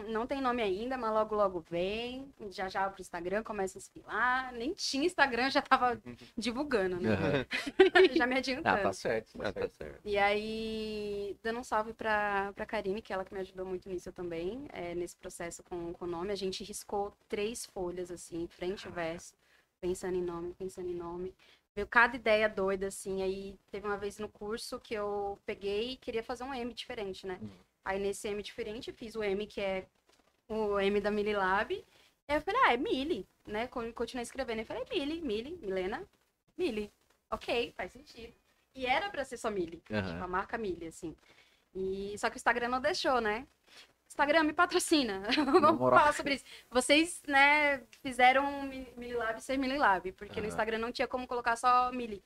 não 0.10 0.28
tem 0.28 0.42
nome 0.42 0.62
ainda, 0.62 0.98
mas 0.98 1.12
logo, 1.14 1.36
logo 1.36 1.60
vem. 1.70 2.32
Já 2.52 2.68
já 2.68 2.90
pro 2.90 3.02
Instagram, 3.02 3.42
começa 3.44 3.78
a 3.78 3.80
desfilar. 3.80 4.52
Nem 4.54 4.74
tinha 4.74 5.06
Instagram, 5.06 5.50
já 5.50 5.62
tava 5.62 6.02
divulgando, 6.38 6.98
né? 7.00 7.10
Já 8.16 8.28
me 8.28 8.34
Ah, 8.36 8.38
adiantando. 8.38 8.84
tá 8.84 8.94
certo. 8.94 9.38
Tá 9.38 9.50
Ah, 9.50 9.54
tá 9.54 9.68
certo. 9.70 10.02
E 10.06 10.18
aí, 10.18 11.38
dando 11.42 11.60
um 11.60 11.64
salve 11.64 11.94
pra, 11.94 12.52
pra 12.54 12.66
Karine, 12.66 13.02
que 13.02 13.14
é 13.14 13.16
ela 13.16 13.24
que 13.26 13.34
me 13.34 13.40
ajudou 13.40 13.66
muito 13.66 13.88
nisso 13.90 14.12
também, 14.12 14.66
é, 14.74 14.94
nesse 14.96 15.16
processo 15.16 15.64
com, 15.64 15.94
com 15.94 16.06
o 16.06 16.08
nome. 16.08 16.32
A 16.32 16.36
gente 16.36 16.64
riscou 16.64 17.14
três 17.30 17.66
folhas, 17.66 18.12
assim, 18.12 18.48
frente 18.48 18.88
e 18.88 18.92
verso, 18.92 19.34
pensando 19.80 20.16
em 20.18 20.22
nome, 20.22 20.54
pensando 20.54 20.90
em 20.90 20.96
nome. 20.96 21.34
Veio 21.78 21.86
cada 21.88 22.16
ideia 22.16 22.50
doida, 22.50 22.88
assim. 22.88 23.22
Aí 23.22 23.56
teve 23.70 23.86
uma 23.86 23.98
vez 24.00 24.18
no 24.18 24.28
curso 24.28 24.80
que 24.80 24.96
eu 24.96 25.38
peguei 25.46 25.92
e 25.92 25.96
queria 25.98 26.24
fazer 26.24 26.44
um 26.44 26.52
M 26.52 26.74
diferente, 26.74 27.28
né? 27.28 27.38
Uhum. 27.40 27.50
Aí 27.86 28.00
nesse 28.00 28.28
M 28.28 28.42
diferente, 28.42 28.92
fiz 28.92 29.16
o 29.16 29.22
M 29.22 29.46
que 29.46 29.62
é 29.62 29.86
o 30.50 30.80
M 30.80 31.00
da 31.00 31.12
Mili 31.12 31.34
Lab. 31.36 31.86
Aí 32.28 32.36
eu 32.36 32.42
falei, 32.42 32.60
ah, 32.66 32.74
é 32.74 32.78
Mili, 32.78 33.28
né? 33.46 33.68
Con- 33.68 33.94
Continuei 33.94 34.24
escrevendo. 34.24 34.62
Eu 34.62 34.66
falei, 34.66 34.84
Mili, 34.92 35.22
Mili, 35.22 35.60
Milena, 35.62 36.04
Mili. 36.58 36.92
Ok, 37.30 37.72
faz 37.78 37.92
sentido. 37.92 38.34
E 38.74 38.88
era 38.88 39.12
pra 39.12 39.24
ser 39.24 39.38
só 39.38 39.52
Mili. 39.52 39.80
Aham. 39.92 40.02
Tipo, 40.14 40.24
a 40.24 40.28
marca 40.28 40.58
Milha, 40.58 40.90
assim. 40.90 41.16
E... 41.76 42.16
Só 42.18 42.28
que 42.32 42.38
o 42.38 42.40
Instagram 42.40 42.70
não 42.70 42.82
deixou, 42.82 43.22
né? 43.22 43.46
Instagram 44.18 44.44
me 44.46 44.54
patrocina. 44.54 45.22
Vamos 45.62 45.78
moral. 45.78 46.00
falar 46.00 46.14
sobre 46.14 46.34
isso. 46.36 46.46
Vocês, 46.72 47.22
né, 47.28 47.80
fizeram 48.02 48.64
Mi- 48.64 48.88
Mililab 48.98 49.40
ser 49.40 49.58
Mililab, 49.58 50.12
porque 50.14 50.36
no 50.42 50.48
Aham. 50.48 50.48
Instagram 50.48 50.78
não 50.80 50.92
tinha 50.92 51.08
como 51.08 51.28
colocar 51.28 51.56
só 51.56 51.92
Mili, 51.92 52.24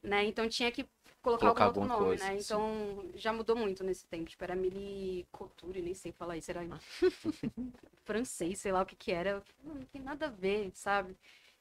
né? 0.00 0.24
Então 0.24 0.48
tinha 0.48 0.70
que 0.70 0.86
colocar 1.20 1.46
Colocar 1.48 1.64
algum 1.64 1.80
outro 1.80 1.96
nome, 1.96 2.06
coisa, 2.10 2.24
né? 2.24 2.38
sim. 2.38 2.44
Então 2.44 3.10
já 3.16 3.32
mudou 3.32 3.56
muito 3.56 3.82
nesse 3.82 4.06
tempo. 4.06 4.30
Tipo, 4.30 4.44
era 4.44 4.54
Mili 4.54 5.26
Couture, 5.32 5.82
nem 5.82 5.94
sei 5.94 6.12
falar 6.12 6.36
isso, 6.36 6.48
era 6.52 6.60
francês, 8.04 8.60
sei 8.60 8.70
lá 8.70 8.82
o 8.82 8.86
que 8.86 8.94
que 8.94 9.10
era. 9.10 9.42
Não, 9.64 9.74
não 9.74 9.84
tem 9.86 10.00
nada 10.00 10.26
a 10.26 10.30
ver, 10.30 10.70
sabe? 10.74 11.16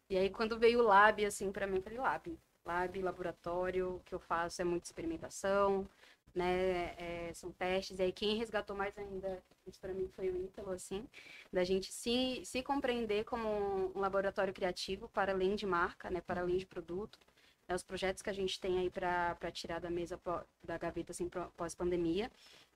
E 0.08 0.16
aí 0.16 0.30
quando 0.30 0.60
veio 0.60 0.80
o 0.80 0.84
Lab, 0.84 1.26
assim, 1.26 1.52
pra 1.52 1.66
mim, 1.66 1.78
eu 1.78 1.82
falei, 1.82 1.98
Lab. 1.98 2.38
Lab, 2.64 3.02
laboratório, 3.02 3.96
o 3.96 4.00
que 4.02 4.14
eu 4.14 4.20
faço 4.20 4.62
é 4.62 4.66
muita 4.66 4.86
experimentação, 4.86 5.88
né? 6.36 6.96
é, 7.30 7.34
são 7.34 7.52
testes. 7.52 8.00
E 8.00 8.04
aí 8.04 8.12
quem 8.12 8.38
resgatou 8.38 8.76
mais 8.76 8.98
ainda, 8.98 9.44
isso 9.68 9.80
pra 9.80 9.94
mim 9.94 10.08
foi 10.16 10.30
o 10.30 10.38
Ítalo, 10.46 10.72
assim, 10.72 11.08
da 11.52 11.64
gente 11.64 11.92
se, 11.92 12.42
se 12.46 12.64
compreender 12.64 13.24
como 13.26 13.48
um 13.96 14.00
laboratório 14.00 14.54
criativo 14.54 15.10
para 15.10 15.32
além 15.34 15.56
de 15.56 15.66
marca, 15.66 16.10
né? 16.10 16.22
Para 16.22 16.42
além 16.42 16.58
de 16.58 16.66
produto. 16.66 17.20
né, 17.68 17.76
os 17.76 17.84
projetos 17.84 18.22
que 18.22 18.30
a 18.30 18.34
gente 18.34 18.60
tem 18.60 18.80
aí 18.80 18.90
para 18.90 19.52
tirar 19.52 19.80
da 19.80 19.90
mesa, 19.90 20.20
da 20.64 20.78
gaveta, 20.78 21.12
assim, 21.12 21.30
pós-pandemia. 21.58 22.32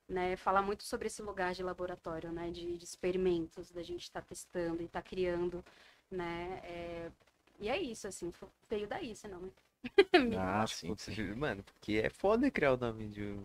Né, 0.08 0.36
falar 0.36 0.62
muito 0.62 0.84
sobre 0.84 1.08
esse 1.08 1.20
lugar 1.20 1.52
de 1.54 1.62
laboratório, 1.64 2.30
né, 2.32 2.50
de, 2.50 2.76
de 2.76 2.84
experimentos, 2.84 3.72
da 3.72 3.82
gente 3.82 4.02
estar 4.04 4.22
testando 4.22 4.80
e 4.80 4.84
estar 4.86 5.02
criando, 5.02 5.64
né, 6.10 6.60
é, 6.64 7.10
e 7.58 7.68
é 7.68 7.80
isso, 7.80 8.06
assim, 8.06 8.32
veio 8.70 8.86
daí, 8.86 9.16
senão? 9.16 9.50
Ah, 10.38 10.66
sim. 10.66 10.94
Mano, 11.36 11.62
porque 11.62 11.94
é 12.04 12.10
foda 12.10 12.50
criar 12.50 12.72
o 12.72 12.76
nome 12.76 13.08
de 13.08 13.36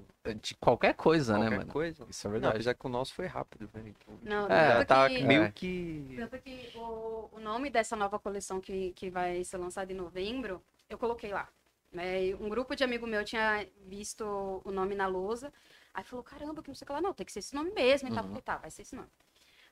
De 0.41 0.55
qualquer 0.55 0.93
coisa, 0.95 1.33
qualquer 1.33 1.49
né, 1.51 1.57
mano? 1.57 1.71
coisa. 1.71 2.05
Isso 2.09 2.27
é 2.27 2.29
Não, 2.29 2.33
verdade. 2.33 2.55
apesar 2.55 2.73
que 2.75 2.85
o 2.85 2.89
nosso 2.89 3.13
foi 3.13 3.25
rápido, 3.25 3.67
velho. 3.67 3.89
Então, 3.89 4.19
Não, 4.23 4.47
É, 4.49 4.85
tá 4.85 5.07
que- 5.09 5.23
meio 5.23 5.43
É. 5.43 5.51
que. 5.51 6.15
Tanto 6.17 6.39
que 6.41 6.71
o, 6.75 7.29
o 7.33 7.39
nome 7.39 7.69
dessa 7.69 7.95
nova 7.95 8.19
coleção 8.19 8.59
que, 8.61 8.91
que 8.93 9.09
vai 9.09 9.43
ser 9.43 9.57
lançada 9.57 9.91
em 9.91 9.95
novembro, 9.95 10.61
eu 10.89 10.97
coloquei 10.97 11.31
lá. 11.31 11.47
né? 11.91 12.33
Um 12.39 12.49
grupo 12.49 12.75
de 12.75 12.83
amigo 12.83 13.05
meu 13.05 13.23
tinha 13.25 13.67
visto 13.85 14.23
o 14.63 14.71
nome 14.71 14.95
na 14.95 15.07
lousa. 15.07 15.51
Aí 15.93 16.03
falou, 16.03 16.23
caramba, 16.23 16.61
que 16.63 16.69
não 16.69 16.75
sei 16.75 16.85
o 16.85 16.87
que 16.87 16.93
lá. 16.93 17.01
Não, 17.01 17.13
tem 17.13 17.25
que 17.25 17.31
ser 17.33 17.39
esse 17.39 17.53
nome 17.53 17.71
mesmo. 17.71 18.07
E 18.07 18.11
tal. 18.11 18.19
Eu 18.19 18.23
Uhum. 18.23 18.29
falei, 18.29 18.41
tá, 18.41 18.57
vai 18.57 18.71
ser 18.71 18.83
esse 18.83 18.95
nome. 18.95 19.09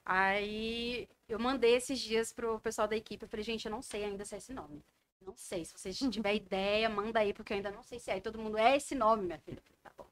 Aí 0.06 1.08
eu 1.28 1.40
mandei 1.40 1.76
esses 1.76 2.00
dias 2.00 2.34
pro 2.34 2.60
pessoal 2.60 2.88
da 2.88 2.96
equipe. 2.98 3.24
Eu 3.26 3.30
falei, 3.30 3.44
gente, 3.44 3.66
eu 3.66 3.72
não 3.72 3.82
sei 3.82 4.04
ainda 4.06 4.26
se 4.26 4.36
é 4.36 4.38
esse 4.40 4.54
nome. 4.54 4.84
Não 5.22 5.36
sei. 5.36 5.66
Se 5.66 5.74
vocês 5.74 5.98
tiverem 5.98 6.38
ideia, 6.38 6.90
manda 6.90 7.20
aí, 7.20 7.34
porque 7.34 7.54
eu 7.54 7.58
ainda 7.58 7.72
não 7.72 7.84
sei 7.84 8.00
se 8.00 8.10
é. 8.10 8.16
Aí 8.16 8.22
todo 8.22 8.40
mundo, 8.40 8.58
é 8.58 8.76
esse 8.76 8.96
nome, 8.96 9.24
minha 9.26 9.40
filha. 9.40 9.58
Eu 9.58 9.64
falei, 9.64 9.80
tá 9.84 9.92
bom. 9.98 10.08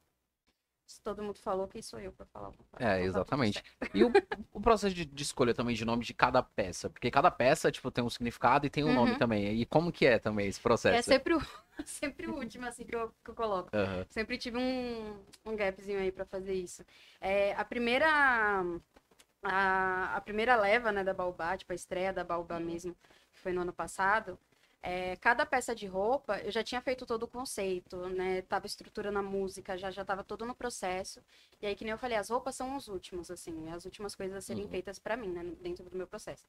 Se 0.86 1.02
todo 1.02 1.22
mundo 1.22 1.38
falou, 1.40 1.68
quem 1.68 1.82
sou 1.82 2.00
eu 2.00 2.14
pra 2.14 2.26
falar 2.26 2.48
alguma 2.48 2.64
coisa? 2.72 2.86
É, 2.86 2.96
Então 2.96 3.02
tá 3.02 3.06
exatamente. 3.06 3.64
E 3.94 4.04
o, 4.04 4.12
o 4.54 4.62
processo 4.62 4.96
de, 4.96 5.04
de 5.06 5.24
escolha 5.24 5.54
também 5.54 5.76
de 5.76 5.84
nome 5.84 6.04
de 6.06 6.14
cada 6.14 6.42
peça? 6.42 6.90
Porque 6.90 7.12
cada 7.12 7.30
peça, 7.30 7.70
tipo, 7.72 7.92
tem 7.92 8.04
um 8.04 8.10
significado 8.10 8.66
e 8.66 8.70
tem 8.70 8.86
um 8.86 8.94
nome 8.94 9.12
Uhum. 9.12 9.18
também. 9.18 9.60
E 9.60 9.66
como 9.66 9.92
que 9.92 10.06
é 10.06 10.18
também 10.18 10.48
esse 10.48 10.62
processo? 10.62 10.98
É 10.98 11.02
sempre 11.02 11.34
o, 11.34 11.40
sempre 11.86 12.28
o 12.28 12.36
último, 12.36 12.66
assim, 12.66 12.86
que 12.86 12.96
eu, 12.96 13.12
que 13.24 13.32
eu 13.32 13.36
coloco. 13.36 13.70
Aham. 13.76 14.06
Sempre 14.10 14.38
tive 14.38 14.58
um, 14.58 15.20
um 15.46 15.56
gapzinho 15.58 16.00
aí 16.00 16.12
pra 16.12 16.26
fazer 16.26 16.54
isso. 16.54 16.86
É, 17.20 17.54
a 17.54 17.66
primeira 17.66 18.08
a, 19.44 20.16
a 20.16 20.22
primeira 20.22 20.56
leva, 20.56 20.92
né, 20.92 21.04
da 21.04 21.14
Baobá, 21.14 21.56
tipo 21.58 21.72
a 21.72 21.76
estreia 21.76 22.14
da 22.14 22.24
Baobá 22.24 22.60
mesmo, 22.60 22.96
que 23.34 23.40
foi 23.40 23.52
no 23.54 23.62
ano 23.62 23.74
passado, 23.74 24.38
é, 24.90 25.16
cada 25.18 25.46
peça 25.46 25.76
de 25.76 25.86
roupa 25.88 26.40
eu 26.40 26.52
já 26.52 26.64
tinha 26.64 26.82
feito 26.82 27.06
todo 27.06 27.24
o 27.24 27.28
conceito, 27.28 27.98
né, 28.10 28.42
tava 28.44 28.66
estruturando 28.68 29.20
a 29.20 29.24
música, 29.24 29.78
já 29.78 29.92
já 29.92 30.06
tava 30.06 30.24
todo 30.24 30.46
no 30.46 30.56
processo. 30.56 31.22
E 31.62 31.66
aí 31.68 31.76
que 31.76 31.84
nem 31.84 31.92
eu 31.92 31.98
falei, 31.98 32.18
as 32.18 32.30
roupas 32.30 32.56
são 32.56 32.76
os 32.78 32.88
últimos, 32.88 33.30
assim, 33.32 33.70
as 33.72 33.86
últimas 33.86 34.16
coisas 34.16 34.38
a 34.38 34.42
serem 34.42 34.66
Uhum. 34.66 34.70
feitas 34.72 35.00
pra 35.00 35.18
mim, 35.18 35.30
né, 35.32 35.44
dentro 35.62 35.90
do 35.90 35.98
meu 35.98 36.08
processo. 36.08 36.46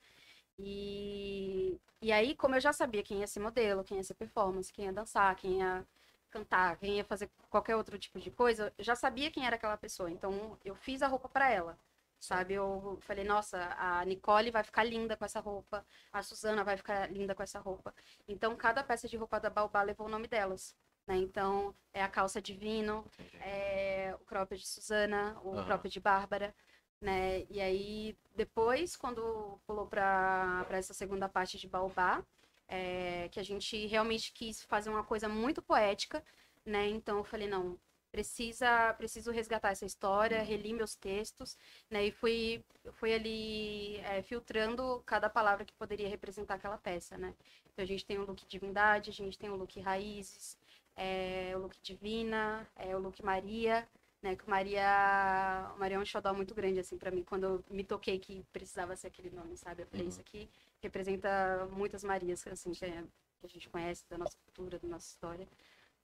E, 0.58 1.78
e 2.02 2.12
aí, 2.12 2.34
como 2.36 2.54
eu 2.56 2.60
já 2.60 2.72
sabia 2.72 3.02
quem 3.02 3.20
ia 3.20 3.26
ser 3.26 3.40
modelo, 3.40 3.84
quem 3.84 3.98
ia 3.98 4.04
ser 4.04 4.14
performance, 4.14 4.72
quem 4.72 4.86
ia 4.86 4.92
dançar, 4.92 5.34
quem 5.36 5.58
ia 5.60 5.86
cantar, 6.30 6.76
quem 6.78 6.96
ia 6.96 7.04
fazer 7.04 7.30
qualquer 7.50 7.76
outro 7.76 7.98
tipo 7.98 8.18
de 8.20 8.30
coisa, 8.30 8.72
eu 8.78 8.84
já 8.84 8.94
sabia 8.96 9.30
quem 9.30 9.46
era 9.46 9.56
aquela 9.56 9.76
pessoa. 9.76 10.10
Então, 10.10 10.58
eu 10.64 10.74
fiz 10.74 11.02
a 11.02 11.08
roupa 11.08 11.28
pra 11.28 11.50
ela. 11.50 11.78
Sabe, 12.20 12.54
eu 12.54 12.98
falei, 13.02 13.24
nossa, 13.24 13.74
a 13.78 14.04
Nicole 14.04 14.50
vai 14.50 14.64
ficar 14.64 14.82
linda 14.82 15.16
com 15.16 15.24
essa 15.24 15.38
roupa, 15.38 15.86
a 16.12 16.20
Suzana 16.20 16.64
vai 16.64 16.76
ficar 16.76 17.10
linda 17.10 17.32
com 17.34 17.42
essa 17.44 17.60
roupa. 17.60 17.94
Então, 18.26 18.56
cada 18.56 18.82
peça 18.82 19.08
de 19.08 19.16
roupa 19.16 19.38
da 19.38 19.48
Baobá 19.48 19.82
levou 19.82 20.06
o 20.08 20.10
nome 20.10 20.26
delas. 20.26 20.74
Né? 21.06 21.16
Então, 21.16 21.74
é 21.94 22.02
a 22.02 22.08
calça 22.08 22.42
de 22.42 22.52
Vino, 22.52 23.04
é 23.40 24.14
o 24.20 24.24
cropped 24.24 24.60
de 24.60 24.68
Suzana, 24.68 25.38
o 25.42 25.64
cropped 25.64 25.92
de 25.92 26.00
Bárbara, 26.00 26.54
né? 27.00 27.46
E 27.48 27.60
aí, 27.60 28.16
depois, 28.34 28.96
quando 28.96 29.58
pulou 29.66 29.86
para 29.86 30.66
essa 30.70 30.92
segunda 30.92 31.28
parte 31.28 31.56
de 31.56 31.68
Baobá, 31.68 32.22
é, 32.66 33.28
que 33.30 33.40
a 33.40 33.42
gente 33.42 33.86
realmente 33.86 34.32
quis 34.32 34.62
fazer 34.64 34.90
uma 34.90 35.04
coisa 35.04 35.28
muito 35.28 35.62
poética, 35.62 36.22
né? 36.64 36.88
Então, 36.88 37.18
eu 37.18 37.24
falei, 37.24 37.48
não, 37.48 37.78
precisa, 38.10 38.94
preciso 38.94 39.30
resgatar 39.30 39.70
essa 39.70 39.84
história, 39.86 40.42
reli 40.42 40.72
meus 40.72 40.94
textos, 40.94 41.56
né? 41.90 42.06
E 42.06 42.10
fui, 42.12 42.64
fui 42.92 43.12
ali 43.14 43.96
é, 43.98 44.22
filtrando 44.22 45.02
cada 45.06 45.28
palavra 45.30 45.64
que 45.64 45.72
poderia 45.74 46.08
representar 46.08 46.54
aquela 46.54 46.78
peça, 46.78 47.16
né? 47.18 47.34
Então, 47.72 47.82
a 47.84 47.86
gente 47.86 48.04
tem 48.04 48.18
o 48.18 48.24
look 48.24 48.44
divindade, 48.48 49.10
a 49.10 49.12
gente 49.12 49.38
tem 49.38 49.50
o 49.50 49.56
look 49.56 49.78
raízes, 49.80 50.56
é, 50.96 51.52
o 51.56 51.60
look 51.60 51.76
divina, 51.82 52.66
é, 52.76 52.94
o 52.96 52.98
look 52.98 53.22
Maria, 53.22 53.86
né? 54.22 54.34
Que 54.36 54.48
Maria, 54.48 55.72
Maria 55.78 55.96
é 55.96 56.00
um 56.00 56.04
xodó 56.04 56.32
muito 56.34 56.54
grande, 56.54 56.80
assim, 56.80 56.96
pra 56.98 57.10
mim. 57.10 57.22
Quando 57.22 57.44
eu 57.44 57.64
me 57.70 57.84
toquei 57.84 58.18
que 58.18 58.42
precisava 58.52 58.96
ser 58.96 59.08
aquele 59.08 59.30
nome, 59.30 59.56
sabe? 59.56 59.82
Eu 59.82 59.86
falei, 59.86 60.06
Uhum. 60.06 60.10
isso 60.10 60.20
aqui 60.20 60.48
representa 60.82 61.66
muitas 61.72 62.02
Marias, 62.04 62.46
assim, 62.46 62.72
que, 62.72 62.84
é- 62.84 63.04
que 63.40 63.46
a 63.46 63.48
gente 63.48 63.68
conhece 63.68 64.04
da 64.08 64.18
nossa 64.18 64.36
cultura, 64.44 64.78
da 64.78 64.88
nossa 64.88 65.08
história, 65.08 65.46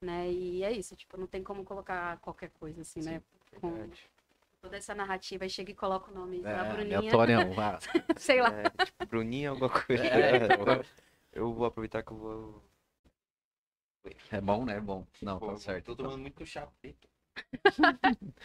né? 0.01 0.31
E 0.31 0.63
é 0.63 0.71
isso, 0.71 0.95
tipo, 0.95 1.17
não 1.17 1.27
tem 1.27 1.43
como 1.43 1.63
colocar 1.63 2.17
qualquer 2.19 2.49
coisa, 2.51 2.81
assim, 2.81 3.01
né? 3.01 3.21
Com 3.59 3.71
Verdade. 3.71 4.03
toda 4.61 4.77
essa 4.77 4.93
narrativa 4.95 5.45
e 5.45 5.49
chega 5.49 5.71
e 5.71 5.75
coloca 5.75 6.11
o 6.11 6.13
nome 6.13 6.41
da 6.41 6.49
É, 6.49 6.73
Bruninha, 6.73 6.97
aleatorião. 6.97 7.53
Ah, 7.59 7.79
sei 8.17 8.41
lá. 8.41 8.49
É, 8.49 8.69
tipo, 8.85 9.05
Bruninha, 9.05 9.49
alguma 9.51 9.69
coisa. 9.85 10.03
É, 10.03 10.45
então. 10.45 10.85
Eu 11.31 11.53
vou 11.53 11.65
aproveitar 11.65 12.03
que 12.03 12.11
eu 12.11 12.17
vou. 12.17 12.63
É 14.31 14.39
bom, 14.39 14.65
né? 14.65 14.77
É 14.77 14.81
bom. 14.81 15.05
Não, 15.21 15.39
Pô, 15.39 15.47
tá 15.47 15.57
certo. 15.57 15.85
Tô 15.85 15.95
tomando 15.95 16.19
muito 16.19 16.45
chá 16.45 16.67
preto. 16.81 17.07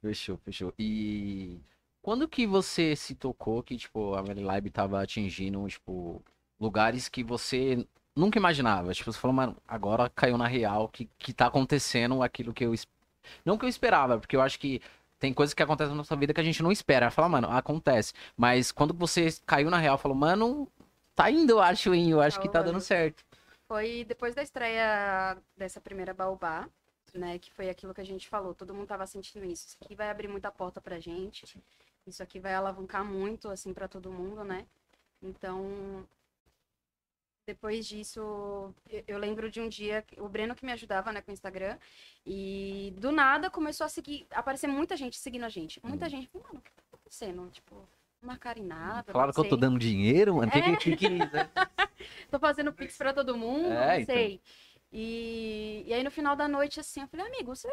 Fechou, 0.00 0.36
fechou. 0.38 0.74
E 0.78 1.60
quando 2.00 2.28
que 2.28 2.46
você 2.46 2.96
se 2.96 3.14
tocou 3.14 3.62
que, 3.62 3.76
tipo, 3.76 4.14
a 4.14 4.22
Mary 4.22 4.42
Live 4.42 4.70
tava 4.70 5.00
atingindo, 5.00 5.64
tipo, 5.68 6.20
lugares 6.58 7.08
que 7.08 7.22
você 7.22 7.86
nunca 8.14 8.38
imaginava? 8.38 8.92
Tipo, 8.92 9.12
você 9.12 9.18
falou, 9.18 9.34
mano, 9.34 9.56
agora 9.66 10.10
caiu 10.10 10.36
na 10.38 10.46
real 10.46 10.88
que, 10.88 11.08
que 11.18 11.32
tá 11.32 11.46
acontecendo 11.46 12.22
aquilo 12.22 12.52
que 12.52 12.64
eu 12.64 12.74
Não 13.44 13.58
que 13.58 13.64
eu 13.64 13.68
esperava, 13.68 14.18
porque 14.18 14.36
eu 14.36 14.42
acho 14.42 14.58
que 14.58 14.80
tem 15.18 15.32
coisas 15.32 15.54
que 15.54 15.62
acontecem 15.62 15.92
na 15.92 15.98
nossa 15.98 16.16
vida 16.16 16.34
que 16.34 16.40
a 16.40 16.44
gente 16.44 16.62
não 16.62 16.72
espera. 16.72 17.10
Fala, 17.10 17.28
mano, 17.28 17.48
acontece. 17.50 18.12
Mas 18.36 18.72
quando 18.72 18.92
você 18.92 19.28
caiu 19.46 19.70
na 19.70 19.78
real, 19.78 19.96
falou, 19.96 20.16
mano, 20.16 20.68
tá 21.14 21.30
indo, 21.30 21.52
eu 21.52 21.60
acho, 21.60 21.94
hein? 21.94 22.10
Eu 22.10 22.20
acho 22.20 22.40
que 22.40 22.48
tá 22.48 22.58
dando 22.58 22.66
Rolando. 22.66 22.84
certo. 22.84 23.24
Foi 23.68 24.04
depois 24.04 24.34
da 24.34 24.42
estreia 24.42 25.36
dessa 25.56 25.80
primeira 25.80 26.12
Baobá, 26.12 26.68
né? 27.14 27.38
Que 27.38 27.52
foi 27.52 27.70
aquilo 27.70 27.94
que 27.94 28.00
a 28.00 28.04
gente 28.04 28.28
falou. 28.28 28.54
Todo 28.54 28.74
mundo 28.74 28.88
tava 28.88 29.06
sentindo 29.06 29.44
isso. 29.44 29.68
Isso 29.68 29.78
aqui 29.80 29.94
vai 29.94 30.10
abrir 30.10 30.28
muita 30.28 30.50
porta 30.50 30.80
pra 30.80 30.98
gente. 30.98 31.56
Isso 32.06 32.22
aqui 32.22 32.40
vai 32.40 32.54
alavancar 32.54 33.04
muito, 33.04 33.48
assim, 33.48 33.72
pra 33.72 33.86
todo 33.86 34.10
mundo, 34.10 34.42
né? 34.42 34.66
Então, 35.22 36.04
depois 37.46 37.86
disso, 37.86 38.20
eu, 39.06 39.18
lembro 39.18 39.50
de 39.50 39.60
um 39.60 39.68
dia, 39.68 40.04
o 40.18 40.28
Breno 40.28 40.54
que 40.54 40.64
me 40.64 40.72
ajudava, 40.72 41.12
né, 41.12 41.20
com 41.20 41.30
o 41.30 41.34
Instagram, 41.34 41.76
e 42.24 42.94
do 42.96 43.10
nada 43.10 43.50
começou 43.50 43.84
a 43.84 43.88
seguir, 43.88 44.26
aparecer 44.30 44.66
muita 44.66 44.96
gente 44.96 45.18
seguindo 45.18 45.44
a 45.44 45.48
gente. 45.48 45.80
Muita 45.84 46.08
gente, 46.08 46.28
falei, 46.28 46.46
mano, 46.46 46.58
o 46.60 46.62
que 46.62 46.70
tá 46.70 46.82
acontecendo? 46.92 47.50
Tipo, 47.50 47.74
não 48.20 48.28
marcaram 48.28 48.62
em 48.62 48.66
nada. 48.66 49.12
Não 49.12 49.32
que 49.32 49.40
eu 49.40 49.44
tô 49.44 49.50
sei. 49.50 49.58
dando 49.58 49.78
dinheiro, 49.78 50.36
mano. 50.36 50.48
O 50.48 50.50
que, 50.52 50.58
É. 50.58 50.76
que, 50.76 50.96
que, 50.96 50.96
que? 50.96 51.18
Tô 52.30 52.38
fazendo 52.38 52.72
pix 52.72 52.96
pra 52.96 53.12
todo 53.12 53.36
mundo, 53.36 53.72
É, 53.72 53.86
não 53.94 54.00
então. 54.00 54.14
sei. 54.14 54.40
E, 54.92 55.84
e 55.86 55.92
aí 55.94 56.04
no 56.04 56.10
final 56.10 56.36
da 56.36 56.46
noite, 56.46 56.78
assim, 56.78 57.00
eu 57.00 57.08
falei, 57.08 57.26
amigo, 57.26 57.56
você 57.56 57.68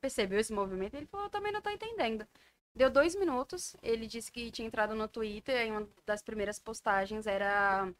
percebeu 0.00 0.38
esse 0.38 0.52
movimento? 0.52 0.94
Ele 0.94 1.06
falou, 1.06 1.26
eu 1.26 1.30
também 1.30 1.50
não 1.50 1.62
tô 1.62 1.70
entendendo. 1.70 2.26
Deu 2.74 2.90
dois 2.90 3.16
minutos, 3.16 3.74
ele 3.82 4.06
disse 4.06 4.30
que 4.30 4.50
tinha 4.52 4.66
entrado 4.68 4.94
no 4.94 5.08
Twitter, 5.08 5.66
e 5.66 5.70
uma 5.70 5.88
das 6.06 6.22
primeiras 6.22 6.60
postagens 6.60 7.26
era 7.26 7.88
é, 7.88 7.94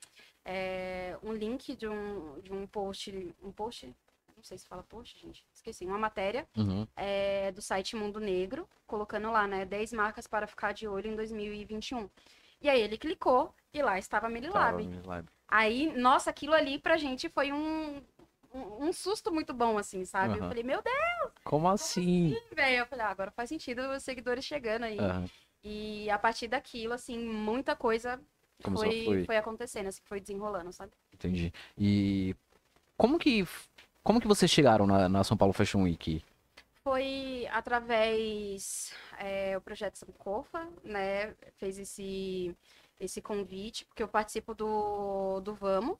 um 1.23 1.33
link 1.33 1.75
de 1.77 1.87
um, 1.89 2.41
de 2.41 2.53
um 2.53 2.67
post, 2.67 3.35
um 3.43 3.53
post, 3.53 3.95
não 4.37 4.43
sei 4.43 4.59
se 4.59 4.67
fala 4.67 4.83
post, 4.83 5.19
gente, 5.19 5.45
esqueci, 5.53 5.85
uma 5.85 5.99
matéria 5.99 6.47
Uhum. 6.57 6.87
é, 6.97 7.53
do 7.53 7.61
site 7.63 7.97
Mundo 7.97 8.21
Negro, 8.21 8.69
colocando 8.87 9.31
lá, 9.31 9.47
né, 9.47 9.65
10 9.65 9.93
marcas 9.93 10.27
para 10.27 10.47
ficar 10.47 10.73
de 10.73 10.87
olho 10.89 11.11
em 11.11 11.17
2021. 11.17 12.09
E 12.61 12.69
aí 12.69 12.81
ele 12.81 12.99
clicou 12.99 13.55
e 13.73 13.83
lá 13.83 13.99
estava 13.99 14.27
a 14.27 14.31
Mililab. 14.31 14.89
Aí, 15.47 15.93
nossa, 15.97 16.31
aquilo 16.31 16.55
ali 16.55 16.79
pra 16.79 16.97
gente 16.97 17.29
foi 17.29 17.53
um, 17.53 18.03
um, 18.53 18.87
um 18.89 18.93
susto 18.93 19.33
muito 19.33 19.55
bom, 19.55 19.79
assim, 19.79 20.05
sabe? 20.05 20.35
Eu 20.35 20.39
Aham. 20.41 20.49
falei, 20.49 20.63
meu 20.63 20.83
Deus, 20.83 21.33
Como 21.45 21.69
assim? 21.69 22.37
velho. 22.55 22.79
Eu 22.79 22.87
falei, 22.87 23.05
ah, 23.07 23.11
agora 23.11 23.31
faz 23.31 23.49
sentido 23.49 23.81
os 23.93 24.03
seguidores 24.03 24.45
chegando 24.45 24.85
aí. 24.85 24.99
Aham. 24.99 25.25
E 25.63 26.09
a 26.11 26.19
partir 26.19 26.49
daquilo, 26.49 26.93
assim, 26.95 27.19
muita 27.19 27.75
coisa 27.75 28.21
Começou 28.63 28.89
a 28.89 28.91
foi, 28.91 29.05
fluir. 29.05 29.27
foi 29.27 29.37
acontecendo, 29.37 29.87
assim, 29.87 30.01
foi 30.05 30.21
desenrolando, 30.21 30.73
sabe? 30.73 30.93
Entendi. 31.13 31.53
E 31.77 32.35
como 32.97 33.19
que 33.19 33.47
como 34.03 34.21
que 34.21 34.27
vocês 34.27 34.51
chegaram 34.51 34.87
na, 34.87 35.09
na 35.09 35.23
São 35.23 35.37
Paulo 35.37 35.53
Fashion 35.53 35.83
Week? 35.83 36.25
Foi 36.83 37.47
através 37.53 38.95
é, 39.19 39.55
o 39.55 39.61
projeto 39.61 39.97
Sankofa, 39.97 40.67
né? 40.83 41.35
Fez 41.59 41.79
esse, 41.79 42.57
esse 42.99 43.21
convite, 43.21 43.85
porque 43.85 44.03
eu 44.03 44.09
participo 44.09 44.55
do, 44.55 45.41
do 45.41 45.55
Vamos, 45.55 45.99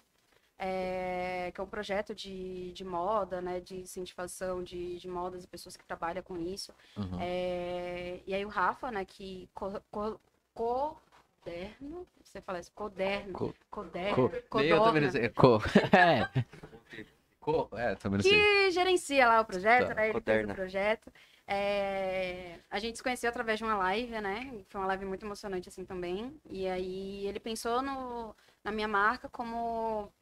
é, 0.59 1.53
que 1.55 1.61
é 1.61 1.63
um 1.63 1.69
projeto 1.69 2.15
de, 2.15 2.73
de 2.73 2.83
moda, 2.83 3.43
né? 3.43 3.61
De 3.61 3.77
incentivação 3.77 4.63
de, 4.63 4.99
de 4.99 5.07
modas 5.07 5.45
e 5.45 5.47
pessoas 5.47 5.77
que 5.77 5.85
trabalham 5.85 6.23
com 6.23 6.39
isso. 6.39 6.73
Uhum. 6.97 7.19
É, 7.21 8.21
e 8.27 8.33
aí 8.33 8.45
o 8.45 8.49
Rafa, 8.49 8.91
né, 8.91 9.05
que 9.05 9.51
co, 9.53 9.83
co, 9.91 10.99
coderno, 11.43 12.07
você 12.23 12.41
fala 12.41 12.59
isso, 12.61 12.73
coderno, 12.73 13.33
Co- 13.33 13.55
coderno, 13.71 14.31
Co- 14.49 14.61
Eu 14.61 14.79
codorna, 14.79 15.11
sei. 15.11 15.29
Co. 15.31 15.59
É. 15.93 16.45
Co. 17.41 17.69
É, 17.73 17.95
também 17.95 18.21
sei. 18.21 18.33
que 18.33 18.71
gerencia 18.71 19.27
lá 19.29 19.41
o 19.41 19.45
projeto, 19.45 19.89
Tá, 19.89 19.95
né, 19.95 20.11
ele 20.11 20.21
fez 20.21 20.45
o 20.51 20.55
projeto. 20.55 21.13
É, 21.47 22.59
a 22.71 22.79
gente 22.79 22.97
se 22.99 23.03
conheceu 23.03 23.31
através 23.31 23.59
de 23.59 23.65
uma 23.65 23.75
live, 23.77 24.21
né, 24.21 24.53
foi 24.69 24.81
uma 24.81 24.87
live 24.89 25.07
muito 25.07 25.25
emocionante 25.25 25.69
assim 25.71 25.83
também, 25.85 26.39
e 26.51 26.69
aí 26.69 27.27
ele 27.27 27.41
pensou 27.41 27.81
no, 27.81 28.37
na 28.63 28.71
minha 28.71 28.87
marca 28.87 29.31
como 29.31 30.13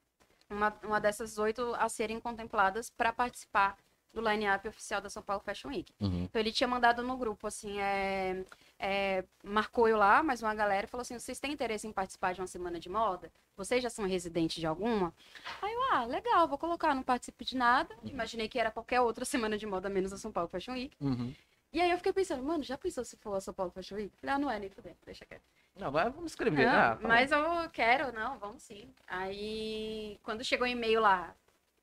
uma, 0.49 0.73
uma 0.85 1.01
dessas 1.01 1.37
oito 1.37 1.75
a 1.81 1.89
serem 1.89 2.21
contempladas 2.21 2.91
para 2.91 3.13
participar 3.13 3.77
do 4.15 4.21
line-up 4.21 4.69
oficial 4.69 5.01
da 5.01 5.11
São 5.11 5.21
Paulo 5.23 5.43
Fashion 5.45 5.69
Week. 5.71 5.93
Uhum. 6.01 6.23
Então 6.25 6.41
ele 6.41 6.53
tinha 6.53 6.69
mandado 6.69 7.03
no 7.03 7.17
grupo, 7.17 7.49
assim, 7.49 7.81
é, 7.81 8.45
é, 8.79 9.25
marcou 9.43 9.89
eu 9.89 9.97
lá, 9.97 10.23
mais 10.23 10.43
uma 10.43 10.55
galera, 10.55 10.87
falou 10.87 11.03
assim, 11.03 11.19
vocês 11.19 11.39
têm 11.41 11.53
interesse 11.53 11.87
em 11.87 11.93
participar 11.93 12.35
de 12.35 12.41
uma 12.41 12.47
semana 12.47 12.79
de 12.79 12.89
moda? 12.89 13.31
Vocês 13.57 13.83
já 13.83 13.89
são 13.89 14.07
residentes 14.07 14.57
de 14.61 14.67
alguma? 14.67 15.15
Aí 15.63 15.73
eu, 15.73 15.83
ah, 15.93 16.05
legal, 16.05 16.47
vou 16.47 16.59
colocar, 16.59 16.95
não 16.95 17.03
participo 17.03 17.45
de 17.45 17.57
nada. 17.57 17.97
Imaginei 18.05 18.49
que 18.49 18.59
era 18.59 18.71
qualquer 18.71 19.01
outra 19.01 19.25
semana 19.27 19.57
de 19.57 19.67
moda, 19.67 19.89
menos 19.89 20.13
a 20.13 20.19
São 20.19 20.31
Paulo 20.31 20.49
Fashion 20.49 20.73
Week. 20.73 20.95
Uhum. 21.01 21.35
E 21.73 21.81
aí 21.81 21.91
eu 21.91 21.97
fiquei 21.97 22.13
pensando, 22.13 22.43
mano, 22.43 22.63
já 22.63 22.79
pensou 22.79 23.05
se 23.05 23.17
for 23.17 23.35
a 23.35 23.41
São 23.41 23.53
Paulo 23.53 23.73
Fashion 23.73 23.97
Week? 23.97 24.13
Falei, 24.21 24.35
ah, 24.35 24.39
não 24.39 24.51
é, 24.51 24.59
nem 24.59 24.69
fudendo, 24.71 24.97
deixa 25.05 25.25
quieto. 25.25 25.43
Não, 25.79 25.91
vai, 25.91 26.09
vamos 26.11 26.33
escrever. 26.33 26.65
Não, 26.67 26.73
ah, 26.73 26.97
tá 26.97 27.09
mas 27.09 27.33
eu 27.33 27.71
quero, 27.71 28.13
não, 28.13 28.39
vamos 28.39 28.63
sim. 28.63 28.89
Aí, 29.07 30.19
quando 30.23 30.43
chegou 30.45 30.67
o 30.67 30.71
e-mail 30.71 31.01
lá, 31.01 31.35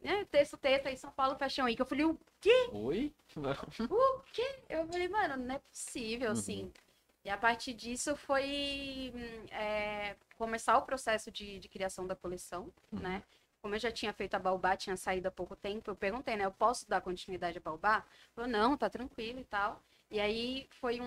né, 0.01 0.25
texto, 0.31 0.57
texto 0.57 0.87
aí, 0.87 0.97
São 0.97 1.11
Paulo 1.11 1.35
Fashion 1.37 1.65
Week, 1.65 1.79
eu 1.79 1.85
falei, 1.85 2.05
o 2.05 2.13
bom. 2.13 2.85
Oi? 2.85 3.13
o 3.89 4.19
quê? 4.31 4.59
Eu 4.67 4.85
falei, 4.87 5.07
mano, 5.07 5.37
não 5.37 5.55
é 5.55 5.59
possível, 5.59 6.27
Uhum. 6.31 6.33
assim. 6.33 6.71
E 7.25 7.29
a 7.29 7.37
partir 7.37 7.73
disso 7.73 8.15
foi 8.15 9.11
hum, 9.15 9.45
é, 9.51 10.15
começar 10.37 10.77
o 10.77 10.81
processo 10.81 11.31
de, 11.31 11.59
de 11.59 11.67
criação 11.69 12.05
da 12.05 12.15
coleção, 12.15 12.71
Uhum. 12.91 12.99
né? 12.99 13.23
Como 13.61 13.75
eu 13.75 13.79
já 13.79 13.89
tinha 13.91 14.11
feito 14.11 14.33
a 14.35 14.39
Baobá, 14.39 14.75
tinha 14.75 14.97
saído 14.97 15.29
há 15.29 15.31
pouco 15.31 15.55
tempo, 15.55 15.89
eu 15.89 15.95
perguntei, 15.95 16.35
né? 16.35 16.43
Eu 16.45 16.51
posso 16.51 16.87
dar 16.89 16.99
continuidade 16.99 17.57
à 17.57 17.61
Baobá? 17.61 18.03
Falou, 18.35 18.49
não, 18.49 18.75
tá 18.75 18.89
tranquilo 18.89 19.39
e 19.39 19.45
tal. 19.45 19.81
E 20.11 20.19
aí 20.19 20.67
foi 20.81 20.99
um, 20.99 21.05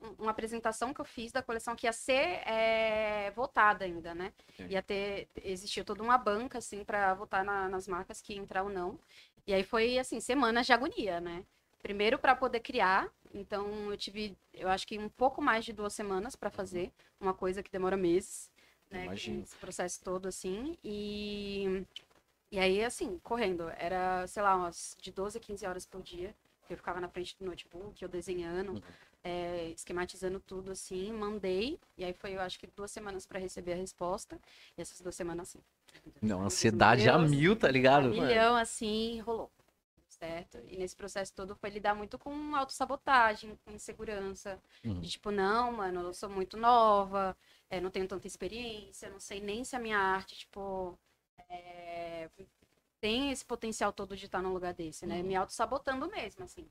um- 0.00 0.14
uma 0.18 0.30
apresentação 0.30 0.94
que 0.94 1.00
eu 1.00 1.04
fiz 1.04 1.30
da 1.32 1.42
coleção 1.42 1.76
que 1.76 1.86
ia 1.86 1.92
ser 1.92 2.40
é, 2.48 3.30
votada 3.32 3.84
ainda, 3.84 4.14
né? 4.14 4.32
Sim. 4.56 4.66
Ia 4.70 4.82
ter, 4.82 5.28
existia 5.44 5.84
toda 5.84 6.02
uma 6.02 6.16
banca, 6.16 6.56
assim, 6.56 6.82
para 6.84 7.12
votar 7.12 7.44
na- 7.44 7.68
nas 7.68 7.86
marcas 7.86 8.22
que 8.22 8.32
ia 8.32 8.40
entrar 8.40 8.62
ou 8.62 8.70
não. 8.70 8.98
E 9.46 9.52
aí 9.52 9.62
foi, 9.62 9.98
assim, 9.98 10.20
semanas 10.20 10.64
de 10.66 10.72
agonia, 10.72 11.20
né? 11.20 11.44
Primeiro 11.82 12.18
para 12.18 12.34
poder 12.34 12.60
criar, 12.60 13.08
então 13.34 13.90
eu 13.90 13.96
tive, 13.96 14.36
eu 14.54 14.68
acho 14.68 14.86
que 14.86 14.98
um 14.98 15.08
pouco 15.08 15.40
mais 15.42 15.64
de 15.64 15.72
duas 15.72 15.92
semanas 15.92 16.36
para 16.36 16.50
fazer, 16.50 16.92
uma 17.20 17.34
coisa 17.34 17.62
que 17.62 17.70
demora 17.70 17.96
meses, 17.96 18.50
né? 18.90 19.08
Esse 19.14 19.56
processo 19.56 20.00
todo, 20.02 20.26
assim. 20.28 20.76
E, 20.84 21.84
e 22.50 22.58
aí, 22.58 22.84
assim, 22.84 23.18
correndo, 23.22 23.68
era, 23.78 24.26
sei 24.26 24.42
lá, 24.42 24.56
umas 24.56 24.96
de 25.00 25.12
12 25.12 25.38
a 25.38 25.40
15 25.40 25.66
horas 25.66 25.86
por 25.86 26.02
dia. 26.02 26.34
que 26.66 26.72
Eu 26.74 26.76
ficava 26.76 27.00
na 27.00 27.08
frente 27.08 27.36
do 27.38 27.44
notebook, 27.46 28.00
eu 28.02 28.08
desenhando, 28.08 28.72
Uhum. 28.72 28.82
é, 29.24 29.70
esquematizando 29.70 30.40
tudo 30.40 30.70
assim, 30.72 31.12
mandei. 31.12 31.78
E 31.98 32.04
aí 32.04 32.12
foi, 32.12 32.34
eu 32.36 32.40
acho 32.40 32.58
que 32.58 32.66
duas 32.68 32.90
semanas 32.90 33.26
para 33.26 33.38
receber 33.40 33.72
a 33.72 33.76
resposta. 33.76 34.38
E 34.76 34.80
essas 34.82 35.00
duas 35.00 35.14
semanas, 35.16 35.48
assim. 35.48 35.60
Não, 36.22 36.42
ansiedade 36.42 37.08
a 37.08 37.18
mil, 37.18 37.56
tá 37.56 37.70
ligado? 37.70 38.08
milhão, 38.10 38.56
assim, 38.56 39.20
rolou. 39.20 39.50
Certo? 40.18 40.58
E 40.66 40.78
nesse 40.78 40.96
processo 40.96 41.34
todo 41.34 41.54
foi 41.54 41.68
lidar 41.68 41.94
muito 41.94 42.18
com 42.18 42.56
autossabotagem, 42.56 43.58
com 43.64 43.72
insegurança. 43.72 44.58
Uhum. 44.82 45.00
De 45.00 45.10
tipo, 45.10 45.30
não, 45.30 45.72
mano, 45.72 46.00
eu 46.00 46.14
sou 46.14 46.30
muito 46.30 46.56
nova, 46.56 47.36
é, 47.68 47.80
não 47.80 47.90
tenho 47.90 48.08
tanta 48.08 48.26
experiência, 48.26 49.10
não 49.10 49.20
sei 49.20 49.40
nem 49.40 49.62
se 49.62 49.76
a 49.76 49.78
minha 49.78 49.98
arte, 49.98 50.34
tipo, 50.34 50.98
é, 51.50 52.30
tem 52.98 53.30
esse 53.30 53.44
potencial 53.44 53.92
todo 53.92 54.16
de 54.16 54.24
estar 54.24 54.40
num 54.40 54.54
lugar 54.54 54.72
desse, 54.72 55.06
né? 55.06 55.20
Uhum. 55.20 55.26
Me 55.26 55.36
autossabotando 55.36 56.08
mesmo, 56.08 56.44
assim. 56.44 56.66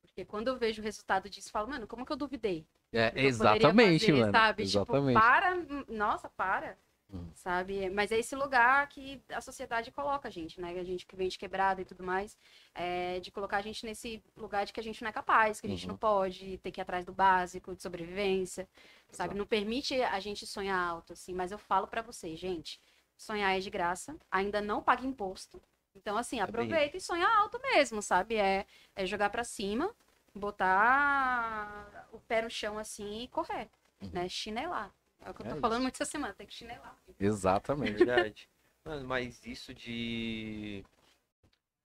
Porque 0.00 0.24
quando 0.24 0.46
eu 0.46 0.56
vejo 0.56 0.80
o 0.80 0.84
resultado 0.84 1.28
disso, 1.28 1.48
eu 1.48 1.52
falo, 1.52 1.68
mano, 1.68 1.88
como 1.88 2.06
que 2.06 2.12
eu 2.12 2.16
duvidei? 2.16 2.64
É, 2.92 3.12
Eu 3.16 3.26
exatamente, 3.26 4.06
fazer, 4.06 4.20
mano. 4.20 4.32
Sabe? 4.32 4.62
Exatamente. 4.62 5.08
Tipo, 5.08 5.20
para, 5.20 5.56
nossa, 5.88 6.28
para. 6.28 6.78
Uhum. 7.14 7.30
Sabe? 7.34 7.88
Mas 7.90 8.10
é 8.12 8.18
esse 8.18 8.34
lugar 8.34 8.88
que 8.88 9.22
a 9.30 9.40
sociedade 9.40 9.90
coloca 9.92 10.28
a 10.28 10.30
gente, 10.30 10.60
né? 10.60 10.78
A 10.78 10.84
gente 10.84 11.06
que 11.06 11.14
vem 11.16 11.28
de 11.28 11.38
quebrada 11.38 11.80
e 11.80 11.84
tudo 11.84 12.02
mais. 12.02 12.36
é, 12.74 13.20
de 13.20 13.30
colocar 13.30 13.58
a 13.58 13.62
gente 13.62 13.86
nesse 13.86 14.22
lugar 14.36 14.66
de 14.66 14.72
que 14.72 14.80
a 14.80 14.82
gente 14.82 15.00
não 15.02 15.08
é 15.10 15.12
capaz, 15.12 15.60
que 15.60 15.66
a 15.66 15.70
gente 15.70 15.84
Uhum. 15.84 15.92
não 15.92 15.96
pode, 15.96 16.58
ter 16.58 16.72
que 16.72 16.80
ir 16.80 16.82
atrás 16.82 17.04
do 17.04 17.12
básico, 17.12 17.74
de 17.74 17.80
sobrevivência. 17.82 18.68
Sabe? 19.10 19.28
Exato. 19.30 19.36
Não 19.38 19.46
permite 19.46 19.94
a 20.02 20.18
gente 20.20 20.44
sonhar 20.46 20.78
alto, 20.78 21.12
assim. 21.12 21.32
Mas 21.32 21.52
eu 21.52 21.58
falo 21.58 21.86
pra 21.86 22.02
vocês, 22.02 22.38
gente, 22.38 22.80
sonhar 23.16 23.56
é 23.56 23.60
de 23.60 23.70
graça, 23.70 24.16
ainda 24.30 24.60
não 24.60 24.82
paga 24.82 25.06
imposto. 25.06 25.62
Então, 25.94 26.16
assim, 26.16 26.36
bem 26.36 26.44
aproveita 26.44 26.96
e 26.96 27.00
sonha 27.00 27.28
alto 27.28 27.60
mesmo, 27.62 28.02
sabe? 28.02 28.34
É, 28.36 28.66
é 28.96 29.06
jogar 29.06 29.30
pra 29.30 29.44
cima, 29.44 29.94
botar 30.34 32.08
o 32.12 32.18
pé 32.20 32.42
no 32.42 32.50
chão 32.50 32.78
assim 32.78 33.22
e 33.22 33.28
correr, 33.28 33.68
Uhum. 34.00 34.10
né? 34.12 34.28
Chinelar. 34.28 34.92
É 35.20 35.30
o 35.30 35.34
que 35.34 35.42
eu 35.42 35.46
tô 35.46 35.56
É 35.56 35.60
falando 35.60 35.78
isso. 35.78 35.82
muito 35.82 35.94
essa 35.94 36.04
semana, 36.10 36.34
tem 36.34 36.46
que 36.46 36.54
chinelar. 36.54 36.96
Exatamente. 37.18 37.92
Verdade. 38.04 38.48
Mano, 38.84 39.06
mas 39.08 39.44
isso 39.46 39.72
de 39.74 40.84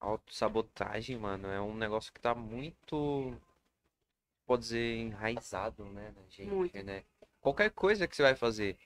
autossabotagem, 0.01 1.17
mano, 1.17 1.47
é 1.47 1.61
um 1.61 1.73
negócio 1.73 2.11
que 2.11 2.19
tá 2.19 2.35
muito, 2.35 3.33
pode 4.45 4.63
dizer, 4.63 4.97
enraizado, 4.97 5.85
né, 5.85 6.11
na 6.15 6.21
gente, 6.29 6.49
Muito. 6.49 6.83
né? 6.83 7.03
Qualquer 7.41 7.69
coisa 7.71 8.07
que 8.07 8.15
você 8.15 8.21
vai 8.23 8.35
fazer, 8.35 8.77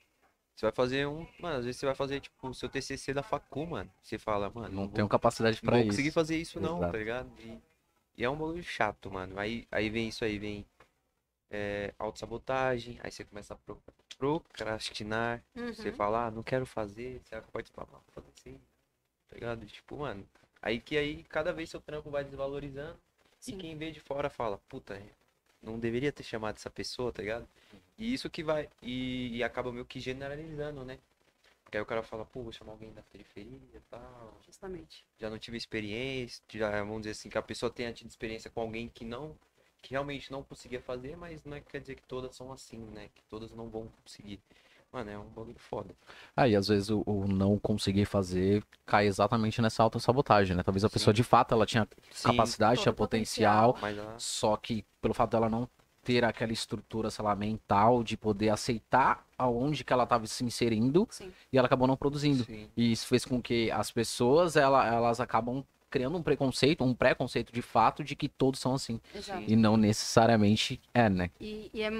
você 0.55 0.65
vai 0.67 0.73
fazer 0.73 1.07
um, 1.07 1.27
mano, 1.39 1.59
às 1.59 1.65
vezes 1.65 1.79
você 1.79 1.85
vai 1.87 1.95
fazer, 1.95 2.21
tipo, 2.21 2.49
o 2.49 2.53
seu 2.53 2.69
TCC 2.69 3.13
da 3.13 3.23
facu, 3.23 3.65
mano. 3.67 3.91
Você 4.03 4.19
fala, 4.19 4.49
mano, 4.49 4.69
Não 4.69 4.83
não 4.83 4.89
tenho 4.89 5.07
vou, 5.07 5.09
capacidade 5.09 5.61
não 5.61 5.69
pra 5.69 5.77
vou 5.77 5.81
isso. 5.81 5.89
conseguir 5.89 6.11
fazer 6.11 6.37
isso 6.37 6.59
não, 6.59 6.77
Exato. 6.77 6.91
tá 6.91 6.97
ligado? 6.97 7.31
E 7.41 7.61
E 8.17 8.23
é 8.25 8.29
um 8.29 8.37
bagulho 8.37 8.63
chato, 8.63 9.11
mano. 9.11 9.39
Aí, 9.39 9.67
aí 9.71 9.89
vem 9.89 10.09
isso 10.09 10.25
aí, 10.25 10.39
vem 10.39 10.65
é, 11.51 11.93
autossabotagem, 11.99 12.99
aí 13.03 13.11
você 13.11 13.23
começa 13.25 13.53
a 13.53 13.57
pro- 14.17 14.39
procrastinar. 14.41 15.43
Você 15.55 15.89
Uhum. 15.89 15.95
fala, 15.95 16.27
ah, 16.27 16.31
não 16.31 16.43
quero 16.43 16.65
fazer, 16.65 17.21
você 17.23 17.41
pode 17.51 17.71
falar, 17.71 17.87
"Ah, 17.93 18.01
foda 18.13 18.27
assim, 18.37 18.59
tá 19.29 19.35
ligado? 19.35 19.65
Tipo, 19.65 19.97
mano, 19.97 20.27
aí 20.61 20.79
que 20.79 20.97
aí 20.97 21.23
cada 21.25 21.51
vez 21.53 21.69
seu 21.69 21.81
trampo 21.81 22.09
vai 22.09 22.23
desvalorizando 22.23 22.97
Sim. 23.39 23.53
e 23.55 23.57
quem 23.57 23.77
vê 23.77 23.91
de 23.91 23.99
fora 23.99 24.29
fala, 24.29 24.57
puta, 24.69 25.01
não 25.61 25.79
deveria 25.79 26.11
ter 26.11 26.23
chamado 26.23 26.55
essa 26.57 26.69
pessoa, 26.69 27.11
tá 27.11 27.21
ligado? 27.21 27.47
E 27.97 28.13
isso 28.13 28.29
que 28.29 28.43
vai, 28.43 28.69
e, 28.81 29.37
e 29.37 29.43
acaba 29.43 29.71
meio 29.71 29.85
que 29.85 29.99
generalizando, 29.99 30.83
né? 30.85 30.99
Porque 31.63 31.77
aí 31.77 31.83
o 31.83 31.85
cara 31.85 32.03
fala, 32.03 32.25
pô, 32.25 32.43
vou 32.43 32.51
chamar 32.51 32.73
alguém 32.73 32.93
da 32.93 33.01
periferia 33.03 33.59
e 33.75 33.79
tal, 33.89 34.37
Justamente. 34.45 35.03
já 35.19 35.29
não 35.29 35.39
tive 35.39 35.57
experiência, 35.57 36.43
já, 36.49 36.69
vamos 36.83 37.01
dizer 37.01 37.11
assim, 37.11 37.29
que 37.29 37.37
a 37.37 37.41
pessoa 37.41 37.71
tenha 37.71 37.91
tido 37.93 38.09
experiência 38.09 38.49
com 38.51 38.61
alguém 38.61 38.89
que 38.89 39.03
não, 39.05 39.35
que 39.83 39.91
realmente 39.91 40.31
não 40.31 40.41
conseguia 40.41 40.81
fazer, 40.81 41.15
mas 41.17 41.43
não 41.43 41.57
é 41.57 41.59
que 41.59 41.69
quer 41.69 41.81
dizer 41.81 41.95
que 41.95 42.03
todas 42.03 42.33
são 42.33 42.51
assim, 42.51 42.79
né? 42.79 43.09
Que 43.13 43.21
todas 43.29 43.53
não 43.53 43.69
vão 43.69 43.89
conseguir. 44.01 44.39
Mano, 44.91 45.09
é 45.09 45.17
um 45.17 45.25
bagulho 45.25 45.59
foda. 45.59 45.93
Aí, 46.37 46.55
às 46.55 46.67
vezes, 46.67 46.89
o, 46.89 47.03
o 47.05 47.27
não 47.27 47.59
conseguir 47.59 48.05
fazer 48.05 48.63
cai 48.85 49.07
exatamente 49.07 49.61
nessa 49.61 49.83
autossabotagem, 49.83 50.55
né? 50.55 50.63
Talvez 50.63 50.85
a 50.85 50.89
pessoa, 50.89 51.13
Sim. 51.13 51.17
de 51.17 51.23
fato, 51.23 51.53
ela 51.53 51.65
tinha 51.65 51.87
Sim, 52.11 52.29
capacidade, 52.29 52.81
tinha 52.81 52.93
potencial, 52.93 53.77
mas 53.81 53.97
ela... 53.97 54.15
só 54.17 54.55
que 54.55 54.85
pelo 55.01 55.13
fato 55.13 55.31
dela 55.31 55.49
não 55.49 55.67
ter 56.03 56.23
aquela 56.23 56.53
estrutura, 56.53 57.09
sei 57.09 57.25
lá, 57.25 57.35
mental 57.35 58.03
de 58.03 58.15
poder 58.15 58.49
aceitar 58.49 59.25
aonde 59.37 59.83
que 59.83 59.91
ela 59.91 60.03
estava 60.03 60.25
se 60.27 60.43
inserindo 60.43 61.07
Sim. 61.09 61.31
e 61.51 61.57
ela 61.57 61.65
acabou 61.65 61.87
não 61.87 61.97
produzindo. 61.97 62.43
Sim. 62.43 62.69
E 62.75 62.91
isso 62.91 63.07
fez 63.07 63.25
com 63.25 63.41
que 63.41 63.71
as 63.71 63.89
pessoas, 63.89 64.55
ela, 64.55 64.85
elas 64.85 65.19
acabam 65.19 65.65
criando 65.93 66.17
um 66.17 66.23
preconceito, 66.23 66.83
um 66.83 66.95
preconceito 66.95 67.53
de 67.53 67.61
fato 67.61 68.03
de 68.03 68.15
que 68.15 68.27
todos 68.27 68.59
são 68.59 68.73
assim. 68.73 68.99
Exato. 69.13 69.43
E 69.47 69.55
não 69.55 69.77
necessariamente 69.77 70.81
é, 70.91 71.07
né? 71.07 71.29
E, 71.39 71.69
e 71.71 71.83
é, 71.83 71.91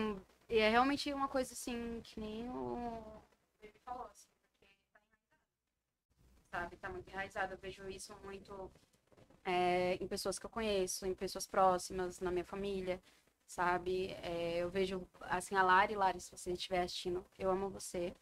e 0.50 0.58
é 0.58 0.68
realmente 0.68 1.14
uma 1.14 1.28
coisa 1.28 1.54
assim 1.54 2.02
que 2.02 2.20
nem 2.20 2.50
o 2.50 3.22
falou, 3.86 4.08
assim, 4.08 4.30
porque 4.60 4.76
tá 4.92 5.00
enraizado. 5.00 5.46
Sabe, 6.50 6.76
tá 6.78 6.90
muito 6.90 7.08
enraizado. 7.08 7.54
Eu 7.54 7.58
vejo 7.60 7.88
isso 7.88 8.16
muito 8.24 8.72
é, 9.46 9.94
em 10.02 10.08
pessoas 10.08 10.40
que 10.40 10.46
eu 10.48 10.50
conheço, 10.50 11.06
em 11.06 11.14
pessoas 11.14 11.46
próximas, 11.46 12.20
na 12.20 12.32
minha 12.32 12.46
família, 12.46 13.00
sabe? 13.46 14.08
É, 14.24 14.58
eu 14.58 14.72
vejo, 14.72 15.08
assim, 15.22 15.56
a 15.56 15.62
Lari, 15.62 15.96
Lari, 15.96 16.20
se 16.20 16.32
você 16.36 16.52
estiver 16.52 16.82
assistindo, 16.82 17.24
eu 17.38 17.52
amo 17.52 17.70
você, 17.70 18.16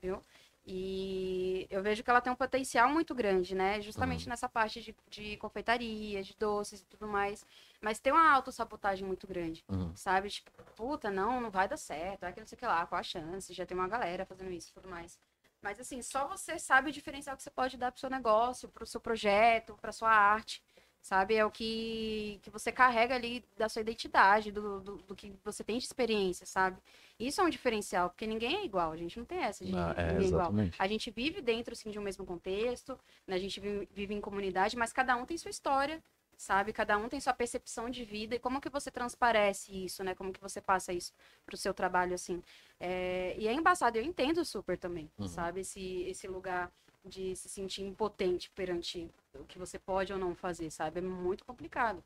viu? 0.00 0.24
E 0.70 1.66
eu 1.70 1.82
vejo 1.82 2.02
que 2.04 2.10
ela 2.10 2.20
tem 2.20 2.30
um 2.30 2.36
potencial 2.36 2.90
muito 2.90 3.14
grande, 3.14 3.54
né? 3.54 3.80
Justamente 3.80 4.28
nessa 4.28 4.48
parte 4.48 4.82
de, 4.82 4.94
de 5.08 5.36
confeitaria, 5.38 6.22
de 6.22 6.36
doces 6.38 6.82
e 6.82 6.84
tudo 6.84 7.08
mais. 7.08 7.46
Mas 7.80 7.98
tem 7.98 8.12
uma 8.12 8.30
autossabotagem 8.30 9.06
muito 9.06 9.26
grande 9.26 9.64
Uhum. 9.68 9.90
sabe? 9.94 10.28
Tipo, 10.28 10.50
puta, 10.76 11.10
não, 11.10 11.40
não 11.40 11.50
vai 11.50 11.66
dar 11.68 11.78
certo, 11.78 12.24
é 12.24 12.32
que 12.32 12.40
não 12.40 12.46
sei 12.46 12.56
o 12.56 12.58
que 12.58 12.66
lá, 12.66 12.86
qual 12.86 12.98
a 13.00 13.02
chance, 13.02 13.54
já 13.54 13.64
tem 13.64 13.76
uma 13.76 13.88
galera 13.88 14.26
fazendo 14.26 14.50
isso 14.50 14.70
e 14.70 14.74
tudo 14.74 14.88
mais. 14.90 15.18
Mas 15.62 15.80
assim, 15.80 16.02
só 16.02 16.28
você 16.28 16.58
sabe 16.58 16.90
o 16.90 16.92
diferencial 16.92 17.36
que 17.36 17.42
você 17.42 17.50
pode 17.50 17.76
dar 17.78 17.90
pro 17.90 18.00
seu 18.00 18.10
negócio, 18.10 18.68
pro 18.68 18.86
seu 18.86 19.00
projeto, 19.00 19.76
pra 19.80 19.90
sua 19.90 20.10
arte, 20.10 20.62
sabe? 21.08 21.34
É 21.36 21.44
o 21.44 21.50
que, 21.50 22.38
que 22.42 22.50
você 22.50 22.70
carrega 22.72 23.14
ali 23.14 23.44
da 23.56 23.68
sua 23.68 23.80
identidade, 23.82 24.52
do, 24.52 24.80
do, 24.80 24.96
do 25.08 25.14
que 25.16 25.32
você 25.44 25.62
tem 25.64 25.78
de 25.78 25.84
experiência, 25.84 26.46
sabe? 26.46 26.76
Isso 27.18 27.40
é 27.40 27.44
um 27.44 27.48
diferencial, 27.50 28.10
porque 28.10 28.26
ninguém 28.26 28.56
é 28.58 28.64
igual, 28.64 28.92
a 28.92 28.96
gente 28.96 29.18
não 29.18 29.24
tem 29.24 29.38
essa 29.40 29.64
de 29.64 29.72
Ah, 29.74 29.94
é, 29.96 30.12
ninguém 30.12 30.26
é 30.26 30.28
igual. 30.28 30.54
A 30.78 30.86
gente 30.86 31.10
vive 31.10 31.40
dentro, 31.40 31.72
assim, 31.72 31.90
de 31.90 31.98
um 31.98 32.02
mesmo 32.02 32.24
contexto, 32.26 32.98
né? 33.26 33.36
A 33.36 33.38
gente 33.38 33.58
vive, 33.60 33.88
vive 33.92 34.14
em 34.14 34.20
comunidade, 34.20 34.76
mas 34.76 34.92
cada 34.92 35.16
um 35.16 35.24
tem 35.26 35.36
sua 35.38 35.50
história, 35.50 36.02
sabe? 36.36 36.72
Cada 36.72 36.96
um 36.96 37.08
tem 37.08 37.20
sua 37.20 37.32
percepção 37.34 37.90
de 37.90 38.04
vida 38.04 38.34
e 38.36 38.38
como 38.38 38.60
que 38.60 38.68
você 38.68 38.90
transparece 38.90 39.72
isso, 39.84 40.04
né? 40.04 40.14
Como 40.14 40.32
que 40.32 40.40
você 40.40 40.60
passa 40.60 40.92
isso 40.92 41.12
pro 41.44 41.56
seu 41.56 41.74
trabalho, 41.74 42.14
assim. 42.14 42.42
É, 42.78 43.34
E 43.38 43.48
é 43.48 43.52
embaçado, 43.52 43.98
eu 43.98 44.04
entendo 44.04 44.44
super 44.44 44.78
também, 44.78 45.10
Uhum. 45.18 45.26
sabe? 45.28 45.60
Esse, 45.60 46.02
esse 46.08 46.28
lugar 46.28 46.70
de 47.08 47.34
se 47.36 47.48
sentir 47.48 47.82
impotente 47.82 48.50
perante 48.50 49.10
o 49.34 49.44
que 49.44 49.58
você 49.58 49.78
pode 49.78 50.12
ou 50.12 50.18
não 50.18 50.34
fazer, 50.34 50.70
sabe? 50.70 50.98
É 50.98 51.02
muito 51.02 51.44
complicado, 51.44 52.02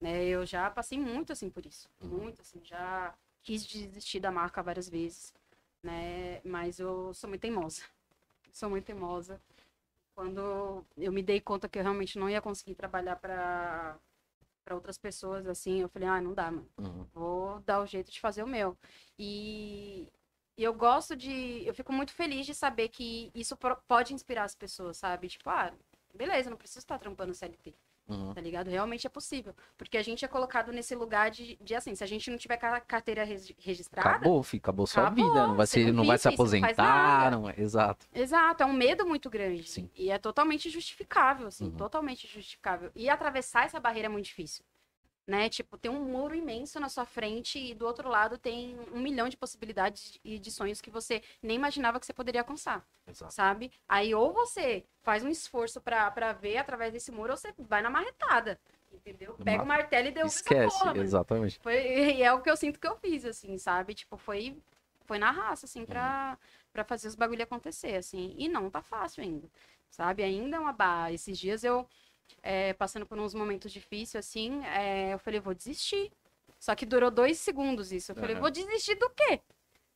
né? 0.00 0.24
Eu 0.24 0.44
já 0.46 0.70
passei 0.70 0.98
muito, 0.98 1.32
assim, 1.32 1.50
por 1.50 1.64
isso. 1.66 1.88
Uhum. 2.00 2.08
Muito, 2.08 2.42
assim, 2.42 2.60
já 2.64 3.14
quis 3.42 3.66
desistir 3.66 4.20
da 4.20 4.30
marca 4.30 4.62
várias 4.62 4.88
vezes, 4.88 5.34
né? 5.82 6.40
Mas 6.44 6.78
eu 6.78 7.12
sou 7.14 7.28
muito 7.28 7.42
teimosa. 7.42 7.82
Sou 8.52 8.70
muito 8.70 8.84
teimosa. 8.84 9.40
Quando 10.14 10.84
eu 10.96 11.10
me 11.10 11.22
dei 11.22 11.40
conta 11.40 11.68
que 11.68 11.78
eu 11.78 11.82
realmente 11.82 12.18
não 12.18 12.28
ia 12.28 12.40
conseguir 12.40 12.74
trabalhar 12.74 13.16
para 13.16 13.98
para 14.64 14.76
outras 14.76 14.96
pessoas 14.96 15.46
assim, 15.46 15.80
eu 15.80 15.88
falei, 15.88 16.08
ah, 16.08 16.20
não 16.20 16.34
dá, 16.34 16.50
mano. 16.50 16.68
Uhum. 16.78 17.04
Vou 17.12 17.60
dar 17.60 17.80
o 17.80 17.86
jeito 17.86 18.12
de 18.12 18.20
fazer 18.20 18.42
o 18.42 18.46
meu. 18.46 18.76
E 19.18 20.08
e 20.56 20.62
eu 20.64 20.74
gosto 20.74 21.16
de, 21.16 21.62
eu 21.66 21.74
fico 21.74 21.92
muito 21.92 22.12
feliz 22.12 22.44
de 22.46 22.54
saber 22.54 22.88
que 22.88 23.30
isso 23.34 23.56
pode 23.88 24.12
inspirar 24.14 24.44
as 24.44 24.54
pessoas, 24.54 24.96
sabe? 24.96 25.28
Tipo, 25.28 25.48
ah, 25.50 25.72
beleza, 26.14 26.50
não 26.50 26.56
preciso 26.56 26.80
estar 26.80 26.98
trampando 26.98 27.34
CLT 27.34 27.74
Uhum. 28.08 28.34
tá 28.34 28.40
ligado? 28.40 28.68
Realmente 28.68 29.06
é 29.06 29.10
possível. 29.10 29.54
Porque 29.78 29.96
a 29.96 30.02
gente 30.02 30.24
é 30.24 30.28
colocado 30.28 30.72
nesse 30.72 30.92
lugar 30.94 31.30
de, 31.30 31.56
de 31.62 31.72
assim, 31.72 31.94
se 31.94 32.02
a 32.02 32.06
gente 32.06 32.30
não 32.32 32.36
tiver 32.36 32.56
ca- 32.56 32.80
carteira 32.80 33.22
regi- 33.22 33.54
registrada. 33.60 34.10
Acabou, 34.10 34.42
filho, 34.42 34.60
acabou 34.60 34.86
sua 34.88 35.04
Acabou, 35.06 35.24
vida. 35.28 35.46
Não 35.46 35.54
vai, 35.54 35.66
ser, 35.68 35.86
não 35.86 35.92
não 35.94 36.04
vai 36.06 36.18
se 36.18 36.26
aposentar. 36.28 37.30
Não, 37.30 37.48
é- 37.48 37.54
exato. 37.56 38.06
Exato, 38.12 38.64
é 38.64 38.66
um 38.66 38.72
medo 38.72 39.06
muito 39.06 39.30
grande. 39.30 39.62
Sim. 39.68 39.88
E 39.94 40.10
é 40.10 40.18
totalmente 40.18 40.68
justificável, 40.68 41.46
assim, 41.46 41.66
Uhum. 41.66 41.76
totalmente 41.76 42.26
justificável. 42.26 42.90
E 42.94 43.08
atravessar 43.08 43.66
essa 43.66 43.78
barreira 43.78 44.06
é 44.06 44.10
muito 44.10 44.24
difícil. 44.26 44.64
Né? 45.24 45.48
Tipo, 45.48 45.78
tem 45.78 45.90
um 45.90 46.04
muro 46.04 46.34
imenso 46.34 46.80
na 46.80 46.88
sua 46.88 47.04
frente 47.04 47.56
e 47.56 47.74
do 47.74 47.86
outro 47.86 48.08
lado 48.08 48.36
tem 48.36 48.76
um 48.92 48.98
milhão 48.98 49.28
de 49.28 49.36
possibilidades 49.36 50.18
e 50.24 50.36
de 50.36 50.50
sonhos 50.50 50.80
que 50.80 50.90
você 50.90 51.22
nem 51.40 51.56
imaginava 51.56 52.00
que 52.00 52.06
você 52.06 52.12
poderia 52.12 52.40
alcançar, 52.40 52.84
Exato. 53.06 53.32
sabe? 53.32 53.70
Aí 53.88 54.12
ou 54.16 54.32
você 54.32 54.84
faz 55.00 55.22
um 55.22 55.28
esforço 55.28 55.80
pra 55.80 56.32
ver 56.32 56.56
através 56.56 56.92
desse 56.92 57.12
muro 57.12 57.30
ou 57.30 57.36
você 57.36 57.54
vai 57.56 57.80
na 57.82 57.88
marretada, 57.88 58.58
entendeu? 58.92 59.36
Pega 59.44 59.62
o 59.62 59.66
martelo 59.66 60.08
e 60.08 60.18
essa 60.18 60.40
Esquece, 60.40 60.78
porra, 60.78 60.98
exatamente. 60.98 61.58
Foi, 61.60 61.74
e 61.74 62.22
é 62.22 62.32
o 62.32 62.40
que 62.40 62.50
eu 62.50 62.56
sinto 62.56 62.78
que 62.78 62.86
eu 62.86 62.96
fiz, 62.96 63.24
assim, 63.24 63.58
sabe? 63.58 63.94
Tipo, 63.94 64.16
foi, 64.16 64.56
foi 65.04 65.18
na 65.18 65.30
raça, 65.30 65.66
assim, 65.66 65.84
pra, 65.84 66.38
pra 66.72 66.84
fazer 66.84 67.08
os 67.08 67.14
bagulho 67.14 67.42
acontecer, 67.42 67.96
assim. 67.96 68.34
E 68.38 68.48
não 68.48 68.70
tá 68.70 68.82
fácil 68.82 69.22
ainda, 69.22 69.48
sabe? 69.90 70.22
Ainda 70.22 70.56
é 70.56 70.60
uma 70.60 70.72
barra. 70.72 71.12
Esses 71.12 71.38
dias 71.38 71.64
eu, 71.64 71.86
é, 72.42 72.72
passando 72.72 73.06
por 73.06 73.18
uns 73.18 73.34
momentos 73.34 73.72
difíceis, 73.72 74.24
assim, 74.24 74.64
é, 74.66 75.14
eu 75.14 75.18
falei, 75.18 75.40
vou 75.40 75.54
desistir. 75.54 76.12
Só 76.58 76.74
que 76.76 76.86
durou 76.86 77.10
dois 77.10 77.38
segundos 77.38 77.90
isso. 77.90 78.12
Eu 78.12 78.16
falei, 78.16 78.34
Aham. 78.34 78.42
vou 78.42 78.50
desistir 78.50 78.94
do 78.94 79.10
quê? 79.10 79.40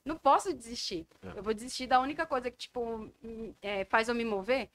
Não 0.04 0.16
posso 0.16 0.52
desistir. 0.52 1.06
É. 1.22 1.38
Eu 1.38 1.42
vou 1.42 1.54
desistir 1.54 1.86
da 1.86 2.00
única 2.00 2.26
coisa 2.26 2.50
que, 2.50 2.56
tipo, 2.56 3.10
hum, 3.22 3.54
é, 3.62 3.84
faz 3.84 4.08
eu 4.08 4.14
me 4.14 4.24
mover, 4.24 4.68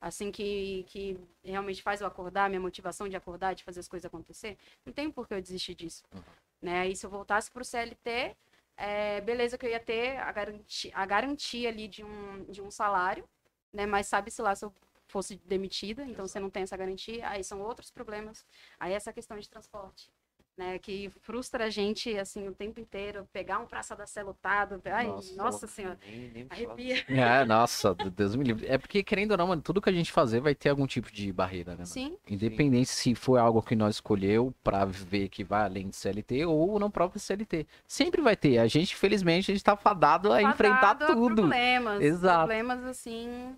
assim, 0.00 0.30
que, 0.32 0.84
que 0.88 1.18
realmente 1.44 1.82
faz 1.82 2.00
eu 2.00 2.06
acordar, 2.06 2.48
minha 2.48 2.60
motivação 2.60 3.08
de 3.08 3.16
acordar, 3.16 3.54
de 3.54 3.62
fazer 3.62 3.80
as 3.80 3.88
coisas 3.88 4.06
acontecer. 4.06 4.58
Não 4.84 4.92
tem 4.92 5.10
por 5.10 5.28
que 5.28 5.34
eu 5.34 5.40
desistir 5.40 5.74
disso. 5.74 6.02
Uhum. 6.12 6.22
Né? 6.62 6.80
Aí 6.80 6.96
se 6.96 7.06
eu 7.06 7.10
voltasse 7.10 7.50
pro 7.50 7.64
CLT, 7.64 8.36
é, 8.76 9.20
beleza 9.20 9.56
que 9.56 9.66
eu 9.66 9.70
ia 9.70 9.80
ter 9.80 10.18
a 10.18 10.30
garantia, 10.32 10.90
a 10.94 11.06
garantia 11.06 11.68
ali 11.68 11.88
de 11.88 12.04
um, 12.04 12.44
de 12.44 12.60
um 12.60 12.70
salário, 12.70 13.28
né? 13.72 13.86
Mas 13.86 14.06
sabe-se 14.06 14.42
lá 14.42 14.54
se 14.54 14.64
eu 14.64 14.72
fosse 15.16 15.40
demitida, 15.46 16.04
então 16.04 16.26
você 16.26 16.38
não 16.38 16.50
tem 16.50 16.62
essa 16.62 16.76
garantia, 16.76 17.26
aí 17.26 17.42
são 17.42 17.62
outros 17.62 17.90
problemas. 17.90 18.44
Aí 18.78 18.92
essa 18.92 19.14
questão 19.14 19.38
de 19.38 19.48
transporte, 19.48 20.10
né? 20.58 20.78
Que 20.78 21.10
frustra 21.22 21.64
a 21.64 21.70
gente, 21.70 22.18
assim, 22.18 22.46
o 22.46 22.54
tempo 22.54 22.78
inteiro, 22.78 23.26
pegar 23.32 23.58
um 23.58 23.66
Praça 23.66 23.96
da 23.96 24.06
Sé 24.06 24.22
lotado, 24.22 24.78
ai, 24.84 25.06
nossa, 25.06 25.34
Nossa. 25.36 25.66
senhora, 25.66 25.98
Nem, 26.06 26.30
nem 26.30 26.46
arrepia. 26.50 27.02
É, 27.08 27.46
nossa, 27.46 27.94
Deus 27.94 28.36
me 28.36 28.44
livre. 28.44 28.66
É 28.66 28.76
porque, 28.76 29.02
querendo 29.02 29.30
ou 29.30 29.38
não, 29.38 29.46
mano, 29.46 29.62
tudo 29.62 29.80
que 29.80 29.88
a 29.88 29.92
gente 29.92 30.12
fazer 30.12 30.40
vai 30.40 30.54
ter 30.54 30.68
algum 30.68 30.86
tipo 30.86 31.10
de 31.10 31.32
barreira, 31.32 31.70
né? 31.70 31.76
mano? 31.78 31.86
Sim, 31.86 32.18
Independente 32.28 32.90
se 32.90 33.14
foi 33.14 33.40
algo 33.40 33.62
que 33.62 33.74
nós 33.74 33.94
escolheu 33.94 34.54
pra 34.62 34.84
viver 34.84 35.30
que 35.30 35.42
vai 35.42 35.64
além 35.64 35.88
de 35.88 35.96
CLT 35.96 36.44
ou 36.44 36.78
no 36.78 36.90
próprio 36.90 37.18
CLT. 37.18 37.66
Sempre 37.88 38.20
vai 38.20 38.36
ter. 38.36 38.58
A 38.58 38.66
gente, 38.66 38.94
felizmente, 38.94 39.50
a 39.50 39.54
gente 39.54 39.64
tá 39.64 39.78
fadado 39.78 40.30
a 40.30 40.42
enfrentar 40.42 40.90
a 40.90 41.06
tudo. 41.06 41.36
Problemas, 41.36 42.02
Exato. 42.02 42.46
problemas 42.46 42.84
assim, 42.84 43.56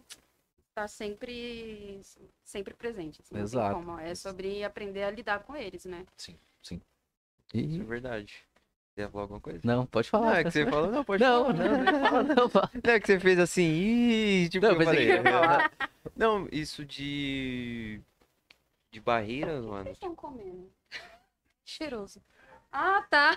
tá 0.78 0.86
sempre, 0.88 2.00
sempre 2.44 2.72
presente. 2.74 3.20
assim, 3.20 3.34
não 3.34 3.42
Exato. 3.42 3.74
como. 3.74 3.98
É 3.98 4.14
sobre 4.14 4.62
aprender 4.62 5.02
a 5.02 5.10
lidar 5.10 5.40
com 5.40 5.56
eles, 5.56 5.84
né? 5.84 6.06
Sim, 6.16 6.38
sim. 6.62 6.80
Isso 7.52 7.80
é 7.80 7.82
E... 7.82 7.84
verdade. 7.84 8.44
Você 8.94 9.02
ia 9.02 9.09
falar 9.10 9.24
alguma 9.24 9.40
coisa? 9.40 9.60
Não, 9.64 9.86
pode 9.86 10.06
Não, 10.12 10.20
falar. 10.20 10.38
é 10.40 10.44
que 10.44 10.50
você 10.50 10.66
falou, 10.66 10.90
não, 10.90 11.05
pode 11.05 11.22
Não, 11.22 11.44
falar. 11.46 11.55
não, 11.55 11.82
não, 11.84 12.00
fala, 12.09 12.22
não, 12.22 12.48
fala. 12.48 12.70
Não, 12.84 12.92
é 12.92 13.00
que 13.00 13.06
você 13.06 13.20
fez 13.20 13.38
assim, 13.38 13.62
ih, 13.62 14.48
tipo, 14.48 14.64
Não, 14.66 14.72
eu 14.72 14.78
que 14.78 14.84
falei. 14.84 15.09
ia 15.09 15.22
falar. 15.22 15.72
Não, 16.16 16.48
isso 16.52 16.84
de. 16.84 18.00
De 18.90 19.00
barreiras, 19.00 19.60
O 19.60 19.62
que 19.64 19.70
mano. 19.70 19.84
vocês 19.84 19.96
estão 19.96 20.14
comendo? 20.14 20.70
Cheiroso. 21.64 22.22
Ah, 22.72 23.02
tá. 23.10 23.36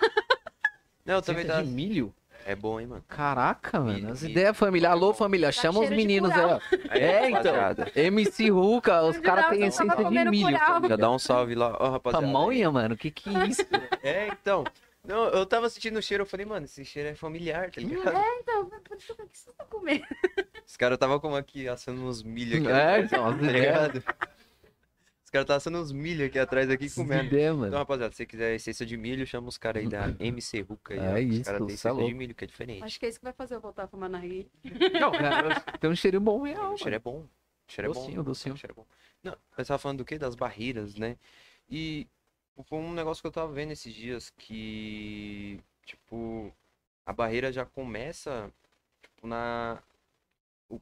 Não, 1.05 1.15
eu 1.15 1.21
também 1.21 1.45
tava. 1.45 1.63
de 1.63 1.69
milho? 1.69 2.13
É 2.45 2.55
bom, 2.55 2.79
hein, 2.79 2.87
mano? 2.87 3.03
Caraca, 3.07 3.79
mano. 3.79 4.11
As 4.11 4.23
ideias, 4.23 4.57
família. 4.57 4.89
Alô, 4.89 5.13
família. 5.13 5.47
Tá 5.47 5.51
Chama 5.51 5.79
os 5.79 5.89
meninos 5.89 6.31
aí, 6.31 6.45
ó. 6.45 6.59
É, 6.89 7.29
então. 7.29 7.53
MC 7.95 8.49
Ruka, 8.49 9.01
os 9.03 9.17
caras 9.17 9.49
têm 9.49 9.63
essência 9.65 9.95
de 9.95 10.29
milho. 10.29 10.57
Já 10.87 10.95
dá 10.95 11.11
um 11.11 11.19
salve 11.19 11.55
lá, 11.55 11.75
ó, 11.79 11.91
rapaziada. 11.91 12.25
Pamonha, 12.25 12.71
mano. 12.71 12.97
Que 12.97 13.11
que 13.11 13.29
é 13.35 13.45
isso? 13.45 13.61
É, 14.03 14.27
então. 14.27 14.63
Não, 15.03 15.25
eu 15.29 15.45
tava 15.47 15.67
sentindo 15.69 15.97
o 15.97 16.01
cheiro, 16.01 16.21
eu 16.23 16.27
falei, 16.27 16.45
mano, 16.45 16.65
esse 16.65 16.85
cheiro 16.85 17.09
é 17.09 17.15
familiar, 17.15 17.71
tá 17.71 17.81
ligado? 17.81 18.15
Então, 18.39 18.69
por 18.83 18.97
isso 18.97 19.15
que 19.15 19.23
você 19.33 19.51
tá 19.57 19.65
comendo. 19.65 20.05
Os 20.65 20.77
caras 20.77 20.97
tava 20.97 21.19
como 21.19 21.35
aqui, 21.35 21.67
assando 21.67 22.05
uns 22.05 22.21
milho 22.21 22.57
aqui. 22.57 22.67
É, 22.67 22.71
atrás, 22.71 23.05
então, 23.05 23.23
tá 23.37 23.43
ideias. 23.43 23.53
ligado? 23.53 23.97
Os 23.97 24.40
caras 25.31 25.45
estavam 25.45 25.57
assando 25.57 25.77
uns 25.79 25.91
milho 25.91 26.25
aqui 26.25 26.37
atrás 26.37 26.69
aqui 26.69 26.89
comendo. 26.89 27.35
Então, 27.35 27.57
mano. 27.57 27.75
rapaziada, 27.77 28.11
se 28.11 28.17
você 28.17 28.25
quiser 28.25 28.55
essência 28.55 28.85
de 28.85 28.97
milho, 28.97 29.25
chama 29.25 29.47
os 29.47 29.57
caras 29.57 29.83
aí 29.83 29.89
da 29.89 30.13
MC 30.19 30.61
Ruca 30.61 30.93
aí. 30.93 30.99
É 30.99 31.11
ó. 31.13 31.17
isso, 31.17 31.39
Os 31.41 31.45
caras 31.45 31.59
têm 31.61 31.69
é 31.69 31.73
essência 31.73 32.05
de 32.05 32.13
milho, 32.13 32.35
que 32.35 32.43
é 32.43 32.47
diferente. 32.47 32.83
Acho 32.83 32.99
que 32.99 33.05
é 33.05 33.09
isso 33.09 33.19
que 33.19 33.23
vai 33.23 33.33
fazer 33.33 33.55
eu 33.55 33.61
voltar 33.61 33.83
a 33.83 33.87
fumar 33.87 34.09
na 34.09 34.19
rir. 34.19 34.47
Não, 34.99 35.11
cara, 35.11 35.61
tem 35.79 35.89
um 35.89 35.95
cheiro 35.95 36.19
bom 36.19 36.41
real, 36.43 36.73
O 36.73 36.77
cheiro 36.77 36.95
é 36.95 36.99
bom. 36.99 37.19
O 37.19 37.71
cheiro 37.71 37.89
é 37.89 37.93
Docinho, 37.93 38.17
bom. 38.17 38.23
docinho. 38.23 38.55
O 38.55 38.57
cheiro 38.57 38.73
é 38.73 38.75
bom. 38.75 38.85
Não, 39.23 39.37
eu 39.57 39.65
tava 39.65 39.77
falando 39.77 39.99
do 39.99 40.05
quê? 40.05 40.17
Das 40.17 40.35
barreiras, 40.35 40.95
né? 40.95 41.15
E 41.69 42.05
foi 42.65 42.77
um 42.79 42.93
negócio 42.93 43.21
que 43.21 43.27
eu 43.27 43.31
tava 43.31 43.51
vendo 43.53 43.71
esses 43.71 43.93
dias 43.93 44.29
que, 44.37 45.59
tipo, 45.85 46.53
a 47.05 47.13
barreira 47.13 47.51
já 47.51 47.65
começa, 47.65 48.51
tipo, 49.01 49.27
na... 49.27 49.81
O, 50.69 50.79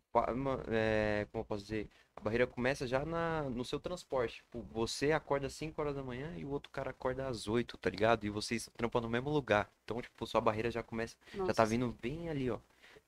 é, 0.70 1.28
como 1.32 1.42
eu 1.42 1.46
posso 1.46 1.64
dizer? 1.64 1.88
A 2.20 2.22
barreira 2.22 2.46
começa 2.46 2.86
já 2.86 3.06
na, 3.06 3.44
no 3.44 3.64
seu 3.64 3.80
transporte. 3.80 4.38
Tipo, 4.38 4.62
você 4.64 5.14
acorda 5.14 5.48
às 5.48 5.54
5 5.54 5.80
horas 5.82 5.96
da 5.96 6.04
manhã 6.04 6.36
e 6.38 6.44
o 6.44 6.50
outro 6.50 6.70
cara 6.70 6.90
acorda 6.90 7.26
às 7.28 7.48
8, 7.48 7.78
tá 7.78 7.90
ligado? 7.90 8.26
E 8.26 8.30
vocês 8.30 8.70
trampam 8.76 9.02
no 9.02 9.10
mesmo 9.10 9.30
lugar. 9.30 9.72
Então, 9.86 10.02
tipo, 10.02 10.28
sua 10.28 10.42
barreira 10.42 10.70
já 10.70 10.84
começa 10.84 11.16
já 11.34 11.40
Nossa, 11.40 11.54
tá 11.54 11.64
vindo 11.64 11.96
bem 12.02 12.30
ali, 12.30 12.52
ó. 12.52 12.60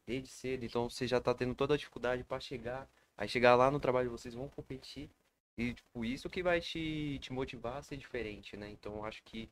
Desde 0.08 0.30
cedo. 0.30 0.64
Então 0.64 0.90
você 0.90 1.06
já 1.06 1.20
tá 1.20 1.34
tendo 1.34 1.54
toda 1.54 1.74
a 1.74 1.78
dificuldade 1.78 2.24
pra 2.24 2.40
chegar. 2.40 2.90
Aí 3.18 3.28
chegar 3.28 3.56
lá 3.56 3.70
no 3.70 3.82
trabalho, 3.82 4.10
vocês 4.10 4.34
vão 4.34 4.48
competir. 4.48 5.10
E, 5.58 5.74
tipo, 5.74 6.06
isso 6.06 6.30
que 6.30 6.42
vai 6.42 6.62
te, 6.62 7.20
te 7.20 7.34
motivar 7.34 7.78
a 7.78 7.84
ser 7.84 7.98
diferente, 7.98 8.56
né? 8.56 8.70
Então 8.72 8.96
eu 8.96 9.06
acho 9.06 9.22
que 9.24 9.50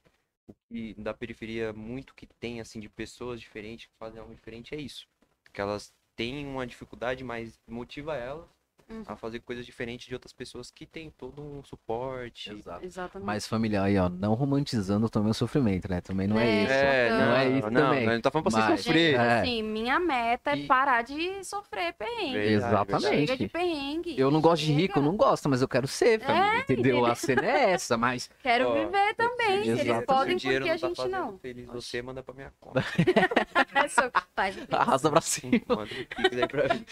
o 0.48 0.54
que 0.70 0.94
da 0.94 1.14
periferia 1.14 1.74
muito 1.74 2.16
que 2.16 2.26
tem, 2.26 2.62
assim, 2.62 2.80
de 2.80 2.88
pessoas 2.88 3.42
diferentes 3.42 3.88
que 3.88 3.94
fazem 4.00 4.22
algo 4.22 4.34
diferente 4.34 4.74
é 4.74 4.80
isso. 4.80 5.06
Que 5.52 5.60
elas 5.60 5.94
têm 6.16 6.48
uma 6.48 6.66
dificuldade, 6.66 7.26
mas 7.26 7.60
motiva 7.68 8.16
elas 8.16 8.59
Uhum. 8.90 9.04
a 9.06 9.16
fazer 9.16 9.40
coisas 9.42 9.66
diferentes 9.66 10.08
de 10.08 10.14
outras 10.16 10.34
pessoas 10.34 10.72
que 10.72 10.86
têm 10.86 11.12
todo 11.16 11.42
um 11.44 11.64
suporte. 11.64 12.52
Exato. 12.52 12.84
Exatamente. 12.84 13.26
Mas 13.26 13.48
familiar 13.48 13.84
aí, 13.84 13.98
ó, 14.00 14.10
não 14.10 14.34
romantizando 14.34 15.08
também 15.10 15.30
o 15.30 15.34
sofrimento, 15.34 15.88
né? 15.88 16.02
Também 16.02 16.28
não 16.28 16.40
é, 16.40 16.48
É, 16.50 16.64
isso. 16.64 16.74
É, 16.74 17.10
Não 17.12 17.20
não, 17.20 17.36
é 17.36 17.48
isso 17.50 17.70
não, 17.72 17.82
também. 17.82 18.06
Não, 18.08 18.14
não 18.14 18.22
tá 18.22 18.32
falando 18.32 18.44
pra 18.50 18.52
você 18.62 18.70
Mas- 18.70 18.82
sofrer. 18.82 19.12
Gente, 19.12 19.20
É. 19.22 19.40
assim, 19.42 19.64
minha 19.64 20.00
meta 20.00 20.56
E- 20.56 20.64
é 20.64 20.66
parar 20.68 21.04
de 21.04 21.44
sofrer 21.46 21.94
perrengue. 21.94 22.38
Exatamente. 22.38 23.08
Chega 23.28 23.38
de 23.38 23.48
perrengue. 23.48 24.20
Eu 24.20 24.32
não 24.32 24.42
gosto 24.42 24.64
de 24.66 24.74
rico, 24.74 24.98
eu 24.98 25.04
não 25.04 25.16
gosto, 25.16 25.48
mas 25.48 25.62
eu 25.62 25.68
quero 25.68 25.88
ser, 25.88 26.20
família, 26.22 26.60
entendeu? 26.62 27.06
A 27.06 27.14
cena 27.14 27.46
é 27.46 27.72
essa, 27.72 27.96
mas 27.96 28.30
Quero 28.42 28.70
Ó, 28.70 28.74
viver 28.74 29.14
também. 29.16 29.68
Eles 29.68 30.06
podem, 30.06 30.38
porque 30.40 30.48
a 30.56 30.60
não 30.60 30.68
tá 30.68 30.78
gente 30.78 30.96
fazendo 30.96 31.12
não. 31.12 31.38
feliz 31.38 31.68
você, 31.68 32.02
manda 32.02 32.24
pra 32.24 32.34
minha 32.34 32.52
conta. 32.60 32.84
Faz 34.36 34.56
o 34.58 34.76
arrasta 34.76 35.10
pra 35.12 35.22
cima. 35.22 35.62
Manda 35.68 35.84
o 35.84 35.88
Pix 35.88 36.38
aí 36.38 36.48
pra 36.48 36.74
mim. 36.74 36.86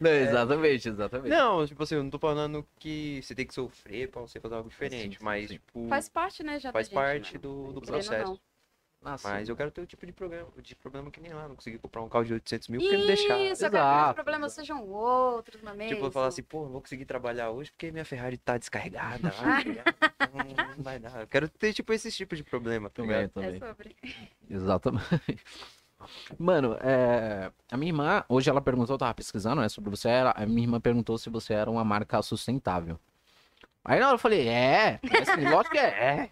Não, 0.00 0.10
exatamente, 0.10 0.88
exatamente. 0.88 1.21
Não, 1.28 1.66
tipo 1.66 1.82
assim, 1.82 1.94
eu 1.94 2.02
não 2.02 2.10
tô 2.10 2.18
falando 2.18 2.66
que 2.78 3.20
você 3.22 3.34
tem 3.34 3.46
que 3.46 3.54
sofrer 3.54 4.08
pra 4.08 4.20
você 4.20 4.40
fazer 4.40 4.54
algo 4.54 4.68
diferente, 4.68 5.18
sim, 5.18 5.24
mas, 5.24 5.48
sim. 5.48 5.54
tipo, 5.54 5.88
Faz 5.88 6.08
parte, 6.08 6.42
né, 6.42 6.58
já 6.58 6.72
faz 6.72 6.86
gente, 6.86 6.94
parte 6.94 7.34
né? 7.34 7.38
do, 7.40 7.72
do 7.72 7.80
processo. 7.80 8.40
Nossa, 9.02 9.28
Mas 9.28 9.48
eu 9.48 9.56
quero 9.56 9.68
ter 9.72 9.80
o 9.80 9.86
tipo 9.86 10.06
de 10.06 10.12
programa, 10.12 10.48
de 10.62 10.76
problema 10.76 11.10
que 11.10 11.20
nem 11.20 11.32
lá, 11.32 11.48
não 11.48 11.56
consegui 11.56 11.76
comprar 11.76 12.02
um 12.02 12.08
carro 12.08 12.24
de 12.24 12.34
800 12.34 12.68
mil 12.68 12.80
porque 12.80 12.96
não 12.96 13.06
deixaram. 13.06 13.44
Isso, 13.46 13.66
eu 13.66 13.70
quero 13.70 13.82
que 13.82 13.90
os 13.90 13.96
Exato, 13.96 14.14
problemas 14.14 14.52
sejam 14.52 14.88
outros, 14.88 15.60
não 15.60 15.72
é 15.72 15.74
mesmo? 15.74 15.94
Tipo, 15.94 16.06
eu 16.06 16.12
falar 16.12 16.28
assim, 16.28 16.42
pô, 16.44 16.62
não 16.62 16.70
vou 16.70 16.80
conseguir 16.80 17.04
trabalhar 17.04 17.50
hoje 17.50 17.72
porque 17.72 17.90
minha 17.90 18.04
Ferrari 18.04 18.38
tá 18.38 18.56
descarregada. 18.56 19.32
Não, 20.32 20.76
não 20.76 20.82
vai 20.82 20.98
dar. 20.98 21.20
Eu 21.20 21.26
quero 21.26 21.48
ter, 21.48 21.74
tipo, 21.74 21.92
esse 21.92 22.10
tipo 22.10 22.34
de 22.36 22.44
problema, 22.44 22.88
tá 22.88 23.02
também, 23.02 23.28
também. 23.28 23.56
É 23.56 23.58
sobre. 23.58 23.96
Exatamente. 24.48 25.44
Mano, 26.38 26.76
é, 26.80 27.50
a 27.70 27.76
minha 27.76 27.90
irmã, 27.90 28.24
hoje 28.28 28.48
ela 28.50 28.60
perguntou, 28.60 28.94
eu 28.94 28.98
tava 28.98 29.14
pesquisando, 29.14 29.60
né, 29.60 29.68
sobre 29.68 29.90
você, 29.90 30.08
ela, 30.08 30.32
a 30.36 30.46
minha 30.46 30.62
irmã 30.62 30.80
perguntou 30.80 31.18
se 31.18 31.30
você 31.30 31.54
era 31.54 31.70
uma 31.70 31.84
marca 31.84 32.20
sustentável. 32.22 32.98
Aí 33.84 33.98
na 33.98 34.06
hora 34.06 34.14
eu 34.14 34.18
falei, 34.18 34.48
é, 34.48 35.00
é 35.02 35.18
assim, 35.22 35.48
lógico 35.48 35.74
que 35.74 35.78
é, 35.80 36.30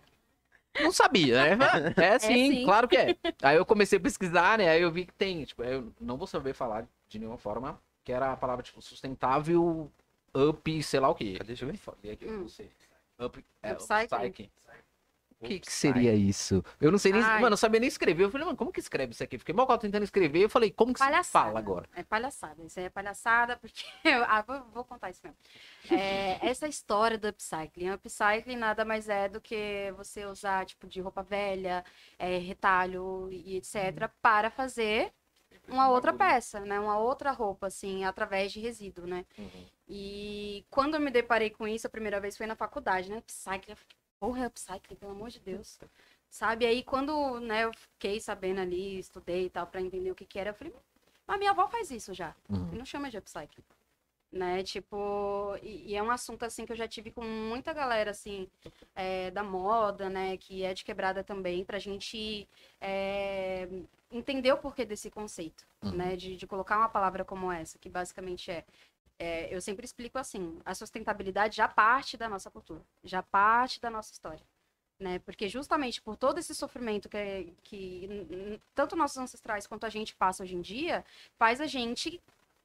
é. 0.74 0.82
Não 0.82 0.92
sabia, 0.92 1.56
né? 1.56 1.66
É 1.96 2.18
sim, 2.18 2.54
sim. 2.54 2.64
claro 2.64 2.86
que 2.86 2.96
é. 2.96 3.16
Aí 3.42 3.56
eu 3.56 3.66
comecei 3.66 3.98
a 3.98 4.02
pesquisar, 4.02 4.58
né, 4.58 4.68
aí 4.68 4.82
eu 4.82 4.90
vi 4.90 5.06
que 5.06 5.14
tem, 5.14 5.44
tipo, 5.44 5.62
eu 5.62 5.92
não 6.00 6.16
vou 6.16 6.26
saber 6.26 6.54
falar 6.54 6.86
de 7.08 7.18
nenhuma 7.18 7.38
forma, 7.38 7.80
que 8.04 8.12
era 8.12 8.32
a 8.32 8.36
palavra, 8.36 8.62
tipo, 8.62 8.80
sustentável, 8.80 9.90
up, 10.34 10.82
sei 10.82 11.00
lá 11.00 11.08
o 11.08 11.14
quê. 11.14 11.38
Deixa 11.44 11.64
eu 11.64 11.72
ver. 11.72 12.12
Aqui, 12.12 12.26
Hum. 12.26 12.46
Up, 13.24 13.44
é, 13.62 13.72
Upcycling. 13.72 14.50
O 15.40 15.46
que, 15.46 15.58
que 15.58 15.72
seria 15.72 16.12
isso? 16.14 16.62
Eu 16.78 16.90
não 16.90 16.98
sei 16.98 17.12
nem. 17.12 17.22
Ai. 17.22 17.40
Mano, 17.40 17.54
eu 17.54 17.56
sabia 17.56 17.80
nem 17.80 17.88
escrever. 17.88 18.24
Eu 18.24 18.30
falei, 18.30 18.44
mano, 18.44 18.58
como 18.58 18.70
que 18.70 18.78
escreve 18.78 19.12
isso 19.14 19.22
aqui? 19.24 19.38
Fiquei 19.38 19.54
mal 19.54 19.66
tentando 19.78 20.02
escrever. 20.02 20.42
Eu 20.44 20.50
falei, 20.50 20.70
como 20.70 20.92
que 20.92 20.98
se 20.98 21.04
Palhaçada. 21.04 21.46
fala 21.46 21.58
agora? 21.58 21.88
É 21.96 22.02
palhaçada. 22.02 22.62
Isso 22.62 22.78
aí 22.78 22.84
é 22.84 22.90
palhaçada, 22.90 23.56
porque. 23.56 23.82
eu- 24.04 24.22
ah, 24.24 24.42
vou, 24.42 24.62
vou 24.72 24.84
contar 24.84 25.08
isso 25.08 25.22
mesmo. 25.24 25.38
É, 25.90 26.46
essa 26.46 26.68
história 26.68 27.16
do 27.16 27.26
upcycling. 27.26 27.90
Upcycling 27.90 28.56
nada 28.56 28.84
mais 28.84 29.08
é 29.08 29.28
do 29.30 29.40
que 29.40 29.90
você 29.96 30.26
usar, 30.26 30.66
tipo, 30.66 30.86
de 30.86 31.00
roupa 31.00 31.22
velha, 31.22 31.82
é, 32.18 32.36
retalho 32.36 33.28
e 33.32 33.56
etc., 33.56 34.10
para 34.20 34.50
fazer 34.50 35.10
uma 35.68 35.88
outra 35.88 36.12
peça, 36.12 36.60
né? 36.60 36.78
Uma 36.78 36.98
outra 36.98 37.30
roupa, 37.30 37.68
assim, 37.68 38.04
através 38.04 38.52
de 38.52 38.60
resíduo, 38.60 39.06
né? 39.06 39.24
E 39.88 40.64
quando 40.70 40.94
eu 40.96 41.00
me 41.00 41.10
deparei 41.10 41.50
com 41.50 41.66
isso, 41.66 41.86
a 41.86 41.90
primeira 41.90 42.20
vez 42.20 42.36
foi 42.36 42.46
na 42.46 42.54
faculdade, 42.54 43.08
né? 43.10 43.18
Upcycling. 43.18 43.70
Eu 43.70 43.76
fiquei, 43.76 43.96
porra, 44.20 44.44
é 44.44 44.46
upcycling, 44.46 44.96
pelo 44.96 45.12
amor 45.12 45.30
de 45.30 45.40
Deus. 45.40 45.78
Sabe? 46.28 46.64
Aí 46.66 46.82
quando, 46.84 47.40
né, 47.40 47.64
eu 47.64 47.72
fiquei 47.74 48.20
sabendo 48.20 48.60
ali, 48.60 48.98
estudei 49.00 49.46
e 49.46 49.50
tal, 49.50 49.66
pra 49.66 49.80
entender 49.80 50.10
o 50.12 50.14
que 50.14 50.24
que 50.26 50.38
era, 50.38 50.50
eu 50.50 50.54
falei, 50.54 50.72
mas 51.26 51.38
minha 51.38 51.50
avó 51.50 51.66
faz 51.68 51.90
isso 51.90 52.14
já. 52.14 52.34
Uhum. 52.48 52.68
E 52.72 52.76
não 52.76 52.84
chama 52.84 53.10
de 53.10 53.18
upcycling. 53.18 53.64
Né, 54.32 54.62
tipo, 54.62 55.56
e, 55.60 55.90
e 55.90 55.96
é 55.96 56.02
um 56.02 56.10
assunto, 56.10 56.44
assim, 56.44 56.64
que 56.64 56.70
eu 56.70 56.76
já 56.76 56.86
tive 56.86 57.10
com 57.10 57.24
muita 57.24 57.72
galera, 57.72 58.12
assim, 58.12 58.48
é, 58.94 59.28
da 59.32 59.42
moda, 59.42 60.08
né, 60.08 60.36
que 60.36 60.62
é 60.62 60.72
de 60.72 60.84
quebrada 60.84 61.24
também, 61.24 61.64
pra 61.64 61.80
gente 61.80 62.48
é, 62.80 63.68
entender 64.12 64.52
o 64.52 64.58
porquê 64.58 64.84
desse 64.84 65.10
conceito, 65.10 65.66
Uhum. 65.82 65.92
né, 65.92 66.14
de, 66.14 66.36
de 66.36 66.46
colocar 66.46 66.76
uma 66.76 66.88
palavra 66.90 67.24
como 67.24 67.50
essa, 67.50 67.78
que 67.78 67.88
basicamente 67.88 68.50
é, 68.52 68.64
é, 69.20 69.54
eu 69.54 69.60
sempre 69.60 69.84
explico 69.84 70.18
assim, 70.18 70.58
a 70.64 70.74
sustentabilidade 70.74 71.54
já 71.56 71.68
parte 71.68 72.16
da 72.16 72.26
nossa 72.26 72.50
cultura, 72.50 72.82
já 73.04 73.22
parte 73.22 73.78
da 73.78 73.90
nossa 73.90 74.10
história. 74.10 74.42
Né? 74.98 75.18
Porque 75.20 75.46
justamente 75.46 76.00
por 76.00 76.16
todo 76.16 76.38
esse 76.38 76.54
sofrimento 76.54 77.08
que, 77.08 77.54
que 77.62 78.04
n- 78.06 78.26
n- 78.52 78.60
tanto 78.74 78.96
nossos 78.96 79.18
ancestrais 79.18 79.66
quanto 79.66 79.84
a 79.84 79.90
gente 79.90 80.14
passa 80.16 80.42
hoje 80.42 80.56
em 80.56 80.60
dia, 80.62 81.04
faz 81.38 81.60
a 81.60 81.66
gente 81.66 82.20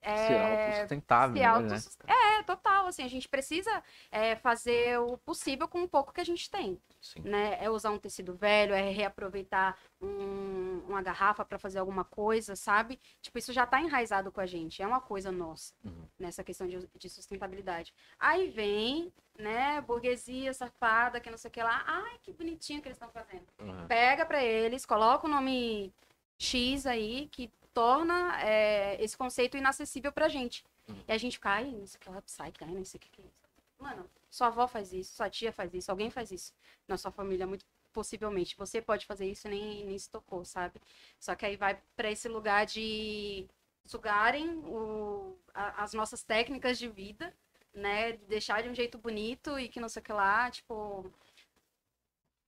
É, 0.06 0.40
autossustentável, 0.40 1.80
se 1.80 1.98
né? 2.06 2.14
É, 2.40 2.44
total, 2.44 2.88
assim, 2.88 3.04
a 3.04 3.08
gente 3.08 3.28
precisa 3.28 3.84
é, 4.12 4.36
fazer 4.36 5.00
o 5.00 5.18
possível 5.18 5.68
com 5.68 5.84
o 5.84 5.88
pouco 5.88 6.14
que 6.14 6.22
a 6.22 6.24
gente 6.24 6.50
tem, 6.50 6.80
Sim. 7.02 7.22
né? 7.22 7.58
É 7.60 7.70
usar 7.70 7.90
um 7.92 7.98
tecido 7.98 8.36
velho, 8.36 8.74
é 8.74 8.90
reaproveitar 8.92 9.78
um- 10.02 10.84
uma 10.88 11.02
garrafa 11.02 11.44
para 11.44 11.58
fazer 11.58 11.80
alguma 11.80 12.04
coisa, 12.04 12.56
sabe? 12.56 13.00
Tipo, 13.22 13.40
isso 13.40 13.52
já 13.52 13.66
tá 13.66 13.82
enraizado 13.82 14.32
com 14.32 14.40
a 14.42 14.46
gente, 14.46 14.82
é 14.82 14.88
uma 14.88 15.02
coisa 15.02 15.32
nossa, 15.32 15.74
Uhum. 15.84 16.06
nessa 16.20 16.44
questão 16.44 16.68
de, 16.68 16.88
de 16.96 17.10
sustentabilidade. 17.10 17.94
Aí 18.20 18.50
vem, 18.50 19.12
né, 19.38 19.82
burguesia 19.82 20.54
safada, 20.54 21.20
que 21.20 21.30
não 21.32 21.38
sei 21.38 21.50
o 21.50 21.52
que 21.52 21.64
lá, 21.64 21.84
ai, 21.88 22.18
que 22.22 22.32
bonitinho 22.32 22.82
que 22.82 22.88
eles 22.88 22.96
estão 22.98 23.10
fazendo 23.10 23.46
Uhum. 23.60 23.88
pega 23.88 24.26
para 24.26 24.44
eles, 24.44 24.86
coloca 24.86 25.26
o 25.26 25.30
nome 25.30 25.92
X 26.38 26.86
aí, 26.86 27.28
que 27.32 27.52
torna 27.76 28.42
é, 28.42 28.98
esse 29.04 29.16
conceito 29.16 29.58
inacessível 29.58 30.12
pra 30.12 30.28
gente. 30.30 30.64
Uhum. 30.88 31.04
E 31.08 31.12
a 31.12 31.18
gente 31.18 31.34
fica, 31.38 31.50
ai, 31.50 31.66
não 31.66 31.86
sei 31.86 31.98
o 31.98 32.02
que 32.02 32.10
lá, 32.10 32.22
psyche, 32.22 32.54
ai, 32.62 32.72
não 32.74 32.86
sei 32.86 32.98
o 32.98 33.02
que 33.02 33.22
é 33.22 33.26
isso. 33.26 33.46
Mano, 33.78 34.10
sua 34.32 34.48
avó 34.48 34.66
faz 34.68 34.94
isso, 34.94 35.14
sua 35.16 35.30
tia 35.30 35.52
faz 35.52 35.74
isso, 35.74 35.92
alguém 35.92 36.10
faz 36.10 36.32
isso. 36.32 36.54
Na 36.88 36.98
sua 36.98 37.12
família, 37.12 37.46
muito 37.46 37.66
possivelmente. 37.92 38.56
Você 38.58 38.82
pode 38.82 39.06
fazer 39.06 39.30
isso 39.30 39.48
e 39.48 39.50
nem, 39.52 39.86
nem 39.86 39.98
se 40.00 40.10
tocou, 40.10 40.44
sabe? 40.46 40.82
Só 41.20 41.36
que 41.36 41.46
aí 41.46 41.58
vai 41.58 41.78
para 41.98 42.10
esse 42.10 42.28
lugar 42.30 42.66
de 42.66 43.46
sugarem 43.86 44.50
o, 44.66 45.38
a- 45.54 45.84
as 45.84 45.94
nossas 45.94 46.24
técnicas 46.24 46.78
de 46.80 46.88
vida, 46.88 47.34
né? 47.74 48.14
De 48.14 48.26
deixar 48.26 48.64
de 48.64 48.70
um 48.70 48.74
jeito 48.76 48.98
bonito 48.98 49.60
e 49.60 49.68
que 49.68 49.80
não 49.82 49.90
sei 49.90 50.02
o 50.02 50.04
que 50.04 50.14
lá, 50.14 50.50
tipo. 50.50 51.12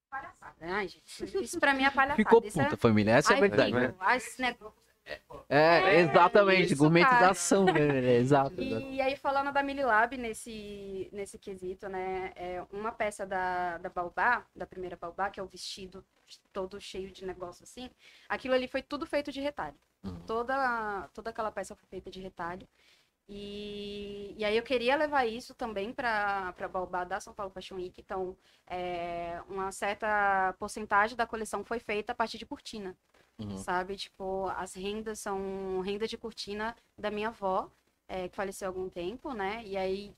Palhaçada. 0.10 0.56
Ai, 0.62 0.88
gente, 0.88 1.44
isso 1.44 1.60
pra 1.60 1.74
mim 1.74 1.84
é 1.84 1.92
palhaçada. 1.92 2.16
Ficou 2.16 2.42
Isso 2.44 2.60
é- 2.62 2.64
puta, 2.64 2.78
família. 2.78 3.12
Essa 3.16 3.34
é 3.34 3.38
a 3.38 3.40
verdade, 3.42 3.74
né? 3.74 3.94
ai, 4.00 4.18
esse 4.18 4.42
negócio. 4.42 4.74
É, 5.50 6.02
exatamente, 6.02 6.74
isso, 6.74 6.78
gourmetização, 6.78 7.66
né? 7.66 8.16
Exato, 8.16 8.62
exato. 8.62 8.86
E 8.88 9.02
aí, 9.02 9.16
falando 9.16 9.52
da 9.52 9.64
Mililab 9.64 10.18
nesse, 10.18 11.10
nesse 11.12 11.40
quesito, 11.40 11.88
né? 11.88 12.34
É 12.36 12.64
uma 12.72 12.92
peça 12.92 13.26
da, 13.26 13.78
da 13.78 13.90
Baobá, 13.90 14.46
da 14.56 14.66
primeira 14.66 14.98
Baobá, 14.98 15.30
que 15.30 15.40
é 15.40 15.44
o 15.44 15.48
vestido 15.48 16.04
todo 16.52 16.80
cheio 16.82 17.10
de 17.12 17.26
negócio 17.26 17.64
assim, 17.64 17.90
aquilo 18.28 18.54
ali 18.54 18.68
foi 18.68 18.82
tudo 18.82 19.06
feito 19.06 19.32
de 19.32 19.40
retalho. 19.40 19.78
Uhum. 20.04 20.20
Toda, 20.26 21.10
toda 21.14 21.30
aquela 21.30 21.52
peça 21.52 21.76
foi 21.76 21.88
feita 21.88 22.12
de 22.12 22.20
retalho. 22.20 22.68
E, 23.30 24.34
e 24.38 24.46
aí 24.46 24.56
eu 24.56 24.64
queria 24.64 24.96
levar 24.96 25.26
isso 25.26 25.54
também 25.54 25.92
para 25.92 26.54
a 26.58 26.68
Baobá 26.68 27.04
da 27.04 27.20
São 27.20 27.34
Paulo 27.34 27.52
Fashion 27.52 27.76
Week. 27.76 28.00
Então, 28.00 28.38
é, 28.66 29.42
uma 29.50 29.72
certa 29.72 30.56
porcentagem 30.60 31.18
da 31.18 31.28
coleção 31.28 31.64
foi 31.64 31.80
feita 31.80 32.14
a 32.14 32.16
partir 32.16 32.38
de 32.38 32.46
cortina 32.46 32.96
Uhum. 33.40 33.58
sabe? 33.58 33.96
Tipo, 33.96 34.48
as 34.56 34.74
rendas 34.74 35.20
são 35.20 35.80
renda 35.82 36.08
de 36.08 36.18
cortina 36.18 36.76
da 36.98 37.12
minha 37.12 37.28
avó, 37.30 37.70
é, 38.08 38.28
que 38.28 38.36
faleceu 38.36 38.68
há 38.68 38.70
algum 38.70 38.90
tempo, 38.90 39.34
né? 39.34 39.62
E 39.66 39.78
aí 39.78 40.14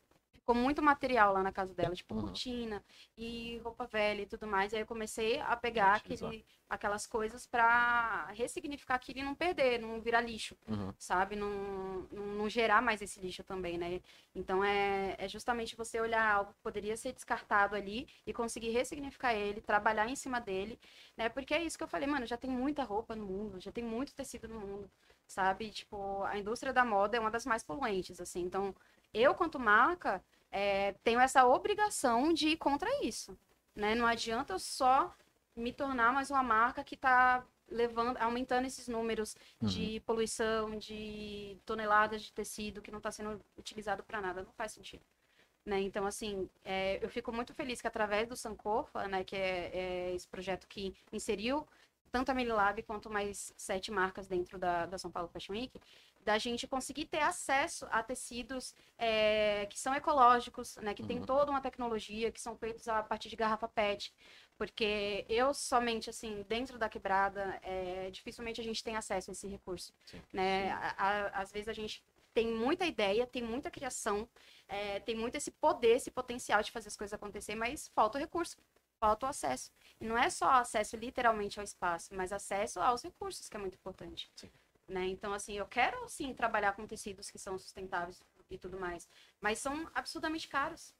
ficou 0.49 0.55
muito 0.55 0.81
material 0.81 1.31
lá 1.33 1.43
na 1.43 1.51
casa 1.51 1.75
dela, 1.75 1.95
tipo 1.95 2.15
Uhum. 2.15 2.21
cortina 2.21 2.83
e 3.15 3.59
roupa 3.59 3.85
velha 3.85 4.23
e 4.23 4.25
tudo 4.25 4.47
mais. 4.47 4.71
E 4.73 4.77
aí 4.77 4.81
eu 4.81 4.87
comecei 4.87 5.39
a 5.41 5.55
pegar 5.55 5.93
aquele, 5.95 6.43
aquelas 6.67 7.05
coisas 7.05 7.45
para 7.45 8.25
ressignificar 8.33 8.95
aquilo 8.95 9.19
e 9.19 9.23
não 9.23 9.35
perder, 9.35 9.79
não 9.79 10.01
virar 10.01 10.21
lixo 10.21 10.57
Uhum. 10.67 10.91
sabe? 10.97 11.35
Não, 11.35 12.07
não, 12.11 12.25
não 12.39 12.49
gerar 12.49 12.81
mais 12.81 12.99
esse 13.01 13.19
lixo 13.19 13.43
também, 13.43 13.77
né? 13.77 14.01
Então 14.33 14.63
é, 14.63 15.15
é 15.19 15.27
justamente 15.27 15.75
você 15.75 15.99
olhar 16.01 16.27
algo 16.33 16.51
que 16.53 16.59
poderia 16.61 16.97
ser 16.97 17.13
descartado 17.13 17.75
ali 17.75 18.07
e 18.25 18.33
conseguir 18.33 18.71
ressignificar 18.71 19.33
ele, 19.35 19.61
trabalhar 19.61 20.09
em 20.09 20.15
cima 20.15 20.41
dele, 20.41 20.79
né? 21.15 21.29
Porque 21.29 21.53
é 21.53 21.63
isso 21.63 21.77
que 21.77 21.83
eu 21.83 21.87
falei, 21.87 22.07
mano, 22.07 22.25
já 22.25 22.37
tem 22.37 22.49
muita 22.49 22.83
roupa 22.83 23.15
no 23.15 23.25
mundo, 23.25 23.59
já 23.61 23.71
tem 23.71 23.83
muito 23.83 24.13
tecido 24.15 24.47
no 24.47 24.59
mundo, 24.59 24.89
sabe? 25.27 25.69
Tipo, 25.69 26.23
a 26.23 26.37
indústria 26.39 26.73
da 26.73 26.83
moda 26.83 27.17
é 27.17 27.19
uma 27.19 27.31
das 27.31 27.45
mais 27.45 27.63
poluentes, 27.63 28.19
assim. 28.19 28.41
Então, 28.41 28.75
eu, 29.13 29.33
quanto 29.33 29.59
marca, 29.59 30.23
é, 30.51 30.93
tenho 31.03 31.19
essa 31.19 31.45
obrigação 31.45 32.33
de 32.33 32.49
ir 32.49 32.57
contra 32.57 32.89
isso, 33.03 33.37
né? 33.75 33.95
Não 33.95 34.05
adianta 34.05 34.53
eu 34.53 34.59
só 34.59 35.13
me 35.55 35.73
tornar 35.73 36.13
mais 36.13 36.31
uma 36.31 36.43
marca 36.43 36.83
que 36.83 36.97
tá 36.97 37.45
levando, 37.69 38.17
aumentando 38.17 38.65
esses 38.65 38.87
números 38.87 39.35
de 39.61 39.99
poluição, 40.01 40.77
de 40.77 41.57
toneladas 41.65 42.23
de 42.23 42.33
tecido 42.33 42.81
que 42.81 42.91
não 42.91 42.97
está 42.97 43.11
sendo 43.11 43.39
utilizado 43.57 44.03
para 44.03 44.21
nada, 44.21 44.43
não 44.43 44.51
faz 44.53 44.71
sentido. 44.71 45.03
Né? 45.65 45.81
Então, 45.81 46.05
assim, 46.05 46.49
é, 46.63 47.03
eu 47.03 47.09
fico 47.09 47.31
muito 47.31 47.53
feliz 47.53 47.81
que 47.81 47.87
através 47.87 48.27
do 48.27 48.35
Sankofa, 48.35 49.07
né, 49.07 49.23
que 49.23 49.35
é, 49.35 49.71
é 49.73 50.15
esse 50.15 50.27
projeto 50.27 50.67
que 50.67 50.95
inseriu 51.11 51.67
tanto 52.11 52.31
a 52.31 52.33
Mililab 52.33 52.81
quanto 52.83 53.09
mais 53.09 53.53
sete 53.55 53.91
marcas 53.91 54.27
dentro 54.27 54.57
da, 54.57 54.87
da 54.87 54.97
São 54.97 55.11
Paulo 55.11 55.29
Fashion 55.29 55.53
Week, 55.53 55.79
da 56.21 56.37
gente 56.37 56.67
conseguir 56.67 57.05
ter 57.05 57.21
acesso 57.21 57.87
a 57.91 58.03
tecidos 58.03 58.75
é, 58.97 59.65
que 59.67 59.79
são 59.79 59.93
ecológicos, 59.95 60.75
né, 60.77 60.93
que 60.93 61.03
tem 61.03 61.19
Uhum. 61.19 61.25
toda 61.25 61.49
uma 61.51 61.61
tecnologia, 61.61 62.31
que 62.31 62.41
são 62.41 62.57
feitos 62.57 62.87
a 62.87 63.01
partir 63.01 63.29
de 63.29 63.35
garrafa 63.35 63.67
PET, 63.67 64.13
porque 64.57 65.25
eu 65.29 65.53
somente, 65.53 66.09
assim, 66.09 66.45
dentro 66.47 66.77
da 66.77 66.89
quebrada, 66.89 67.57
é, 67.63 68.09
dificilmente 68.11 68.59
a 68.59 68.63
gente 68.63 68.83
tem 68.83 68.95
acesso 68.95 69.31
a 69.31 69.33
esse 69.33 69.47
recurso. 69.47 69.93
Sim. 70.05 70.21
Né? 70.33 70.71
A- 70.71 70.95
a- 70.97 71.41
às 71.41 71.51
vezes 71.51 71.67
a 71.69 71.73
gente 71.73 72.03
tem 72.33 72.47
muita 72.47 72.85
ideia, 72.85 73.25
tem 73.25 73.41
muita 73.41 73.71
criação, 73.71 74.29
é, 74.67 74.99
tem 74.99 75.15
muito 75.15 75.35
esse 75.35 75.49
poder, 75.51 75.95
esse 75.95 76.11
potencial 76.11 76.61
de 76.61 76.71
fazer 76.71 76.89
as 76.89 76.95
coisas 76.97 77.13
acontecer, 77.13 77.55
mas 77.55 77.87
falta 77.95 78.17
o 78.17 78.21
recurso, 78.21 78.57
falta 78.99 79.25
o 79.25 79.29
acesso. 79.29 79.71
E 79.99 80.05
não 80.05 80.17
é 80.17 80.29
só 80.29 80.49
acesso 80.51 80.95
literalmente 80.97 81.59
ao 81.59 81.63
espaço, 81.63 82.13
mas 82.13 82.31
acesso 82.31 82.79
aos 82.81 83.01
recursos, 83.01 83.49
que 83.49 83.55
é 83.55 83.59
muito 83.59 83.75
importante. 83.75 84.29
Sim. 84.35 84.51
Né? 84.89 85.05
Então, 85.07 85.31
assim, 85.33 85.53
eu 85.53 85.67
quero, 85.67 86.09
sim, 86.09 86.33
trabalhar 86.33 86.73
com 86.73 86.87
tecidos 86.87 87.29
que 87.29 87.37
são 87.37 87.57
sustentáveis 87.59 88.23
e 88.49 88.57
tudo 88.57 88.79
mais, 88.79 89.07
mas 89.39 89.59
são 89.59 89.87
absurdamente 89.93 90.47
caros 90.47 90.93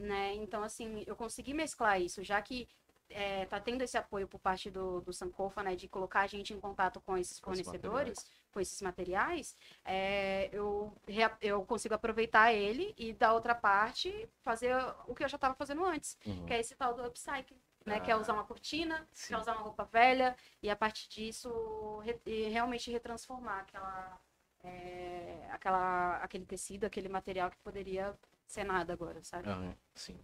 né? 0.00 0.34
Então, 0.36 0.62
assim, 0.62 1.04
eu 1.06 1.14
consegui 1.14 1.52
mesclar 1.52 2.00
isso, 2.00 2.24
já 2.24 2.40
que 2.40 2.66
é, 3.10 3.44
tá 3.46 3.60
tendo 3.60 3.82
esse 3.82 3.98
apoio 3.98 4.26
por 4.26 4.38
parte 4.38 4.70
do, 4.70 5.00
do 5.00 5.12
Sankofa, 5.12 5.62
né, 5.62 5.76
de 5.76 5.88
colocar 5.88 6.20
a 6.20 6.26
gente 6.26 6.54
em 6.54 6.60
contato 6.60 7.00
com 7.00 7.18
esses 7.18 7.38
fornecedores, 7.38 8.24
com 8.52 8.60
esses 8.60 8.80
materiais, 8.80 9.54
é, 9.84 10.48
eu, 10.52 10.92
eu 11.40 11.64
consigo 11.64 11.94
aproveitar 11.94 12.52
ele 12.52 12.94
e, 12.96 13.12
da 13.12 13.32
outra 13.34 13.54
parte, 13.54 14.28
fazer 14.42 14.74
o 15.06 15.14
que 15.14 15.22
eu 15.24 15.28
já 15.28 15.36
estava 15.36 15.54
fazendo 15.54 15.84
antes, 15.84 16.16
Uhum. 16.24 16.46
que 16.46 16.52
é 16.54 16.60
esse 16.60 16.74
tal 16.74 16.94
do 16.94 17.04
upcycling. 17.04 17.60
Né, 17.86 17.96
Ah, 17.96 18.00
que 18.00 18.10
é 18.10 18.16
usar 18.16 18.34
uma 18.34 18.44
cortina, 18.44 19.06
sim. 19.12 19.28
que 19.28 19.34
é 19.34 19.38
usar 19.38 19.52
uma 19.54 19.62
roupa 19.62 19.84
velha, 19.84 20.36
e 20.62 20.68
a 20.70 20.76
partir 20.76 21.08
disso 21.08 21.98
re- 22.00 22.48
realmente 22.48 22.90
retransformar 22.90 23.60
aquela, 23.60 24.20
é, 24.62 25.48
aquela, 25.50 26.16
aquele 26.18 26.44
tecido, 26.44 26.84
aquele 26.84 27.08
material 27.08 27.50
que 27.50 27.56
poderia 27.58 28.14
ser 28.46 28.64
nada 28.64 28.92
agora, 28.92 29.22
sabe? 29.22 29.48
Aham, 29.48 29.74
sim. 29.94 30.16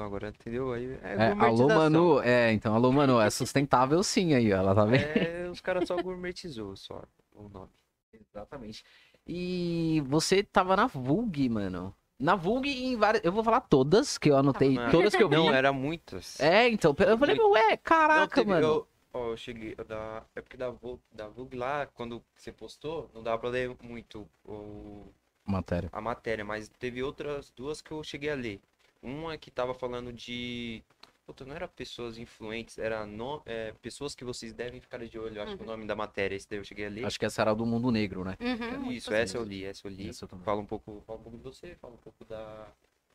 Agora, 0.00 0.28
entendeu? 0.28 0.72
Aí 0.72 0.92
é, 1.02 1.14
É, 1.14 1.32
alô. 1.32 1.68
Manu. 1.68 2.22
É, 2.22 2.52
então, 2.52 2.72
alô, 2.74 2.92
Manu. 2.92 3.20
É 3.20 3.28
sustentável 3.30 4.00
sim 4.04 4.32
aí. 4.32 4.52
Ela 4.52 4.74
tá 4.74 4.84
vendo? 4.84 5.02
É, 5.02 5.50
os 5.50 5.60
caras 5.60 5.88
só 5.88 5.98
gourmetizou 5.98 6.76
só 6.76 7.02
o 7.34 7.48
nome. 7.48 7.72
Exatamente. 8.12 8.84
E 9.26 10.00
você 10.06 10.42
tava 10.44 10.76
na 10.76 10.86
Vulg, 10.86 11.48
mano. 11.48 11.94
Na 12.22 12.36
Vulg 12.36 12.66
em 12.68 12.96
várias. 12.96 13.24
Eu 13.24 13.32
vou 13.32 13.42
falar 13.42 13.60
todas, 13.62 14.16
que 14.16 14.30
eu 14.30 14.36
anotei. 14.36 14.74
Na- 14.74 14.90
Todas 14.90 15.14
que 15.14 15.22
eu 15.22 15.28
vi. 15.28 15.34
Não, 15.36 15.52
era 15.52 15.72
muitas. 15.72 16.38
É, 16.40 16.68
então. 16.68 16.94
Eu 16.98 17.18
falei, 17.18 17.36
ué, 17.38 17.70
Não, 17.70 17.78
caraca, 17.82 18.36
teve- 18.36 18.48
mano. 18.50 18.66
Eu, 18.66 18.88
ó, 19.12 19.30
eu 19.30 19.36
cheguei 19.36 19.74
da. 19.74 20.22
É 20.36 20.40
porque 20.40 20.56
da 20.56 20.70
Vogue, 20.70 21.02
da 21.12 21.26
Vogue 21.28 21.56
lá, 21.56 21.86
quando 21.94 22.22
você 22.36 22.52
postou, 22.52 23.10
não 23.12 23.22
dava 23.24 23.38
pra 23.38 23.50
ler 23.50 23.76
muito 23.82 24.28
o, 24.44 25.04
Matéria. 25.44 25.88
a 25.92 26.00
matéria, 26.00 26.44
mas 26.44 26.68
teve 26.78 27.02
outras 27.02 27.50
duas 27.56 27.82
que 27.82 27.90
eu 27.90 28.04
cheguei 28.04 28.30
a 28.30 28.34
ler. 28.36 28.60
Uma 29.02 29.36
que 29.36 29.50
tava 29.50 29.74
falando 29.74 30.12
de. 30.12 30.80
Puta, 31.24 31.44
não 31.44 31.54
era 31.54 31.68
pessoas 31.68 32.18
influentes, 32.18 32.78
era 32.78 33.06
no, 33.06 33.40
é, 33.46 33.72
pessoas 33.80 34.12
que 34.14 34.24
vocês 34.24 34.52
devem 34.52 34.80
ficar 34.80 34.98
de 35.06 35.18
olho. 35.18 35.40
Acho 35.40 35.54
que 35.56 35.62
o 35.62 35.64
Uhum. 35.64 35.70
nome 35.70 35.86
da 35.86 35.94
matéria, 35.94 36.34
esse 36.34 36.48
daí 36.50 36.58
eu 36.58 36.64
cheguei 36.64 36.86
a 36.86 36.90
ler. 36.90 37.04
Acho 37.06 37.18
que 37.18 37.24
essa 37.24 37.40
era 37.42 37.54
do 37.54 37.64
mundo 37.64 37.90
negro, 37.92 38.24
né? 38.24 38.36
Uhum, 38.40 38.80
muito 38.80 38.92
Isso, 38.98 39.14
essa 39.14 39.36
eu 39.36 39.44
li, 39.44 39.64
essa 39.64 39.86
eu 39.86 39.90
li. 39.90 40.08
Essa 40.08 40.24
eu. 40.24 40.28
Fala 40.40 40.60
um 40.60 40.66
pouco, 40.66 41.00
fala 41.06 41.18
um 41.20 41.22
pouco 41.22 41.38
de 41.38 41.44
você, 41.44 41.76
fala 41.76 41.94
um 41.94 41.98
pouco 41.98 42.24
da, 42.24 42.66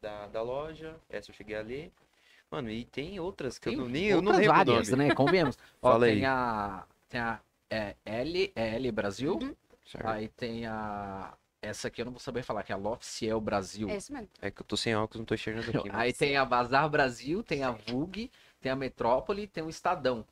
da, 0.01 0.27
da 0.27 0.41
loja. 0.41 0.95
Essa 1.09 1.31
eu 1.31 1.35
cheguei 1.35 1.57
a 1.57 1.61
ler. 1.61 1.91
Mano, 2.49 2.69
e 2.69 2.85
tem 2.85 3.19
outras 3.19 3.59
que 3.59 3.65
Tem 3.65 3.73
eu 3.73 3.81
não, 3.81 3.89
nem, 3.89 4.05
eu 4.05 4.21
não 4.21 4.31
outras 4.31 4.37
lembro 4.47 4.53
o 4.53 4.65
várias, 4.65 4.89
nome. 4.89 5.03
né? 5.09 5.13
Convenhamos. 5.13 5.57
Ó, 5.81 5.91
Fala 5.91 6.05
tem 6.05 6.15
aí. 6.19 6.25
a. 6.25 6.85
Tem 7.09 7.19
a. 7.19 7.41
É, 7.69 7.95
L, 8.05 8.53
é 8.55 8.75
L 8.75 8.91
Brasil. 8.93 9.33
Uhum. 9.33 9.53
Aí 10.05 10.29
tem 10.29 10.65
a. 10.65 11.33
Essa 11.67 11.87
aqui 11.87 12.01
eu 12.01 12.05
não 12.05 12.11
vou 12.11 12.19
saber 12.19 12.43
falar, 12.43 12.63
que 12.63 12.71
é 12.71 12.75
a 12.75 12.77
Lofciel 12.77 13.39
Brasil. 13.39 13.89
É 13.89 13.97
isso 13.97 14.11
mesmo. 14.13 14.29
É 14.41 14.49
que 14.51 14.61
eu 14.61 14.65
tô 14.65 14.75
sem 14.77 14.95
óculos, 14.95 15.19
não 15.19 15.25
tô 15.25 15.35
enxergando 15.35 15.77
aqui. 15.77 15.89
Aí 15.91 16.13
tem 16.13 16.37
a 16.37 16.45
Bazar 16.45 16.89
Brasil, 16.89 17.43
tem 17.43 17.63
a 17.63 17.71
Vulg, 17.71 18.29
tem 18.61 18.71
a 18.71 18.75
Metrópole, 18.75 19.47
tem 19.47 19.63
o 19.63 19.69
Estadão. 19.69 20.25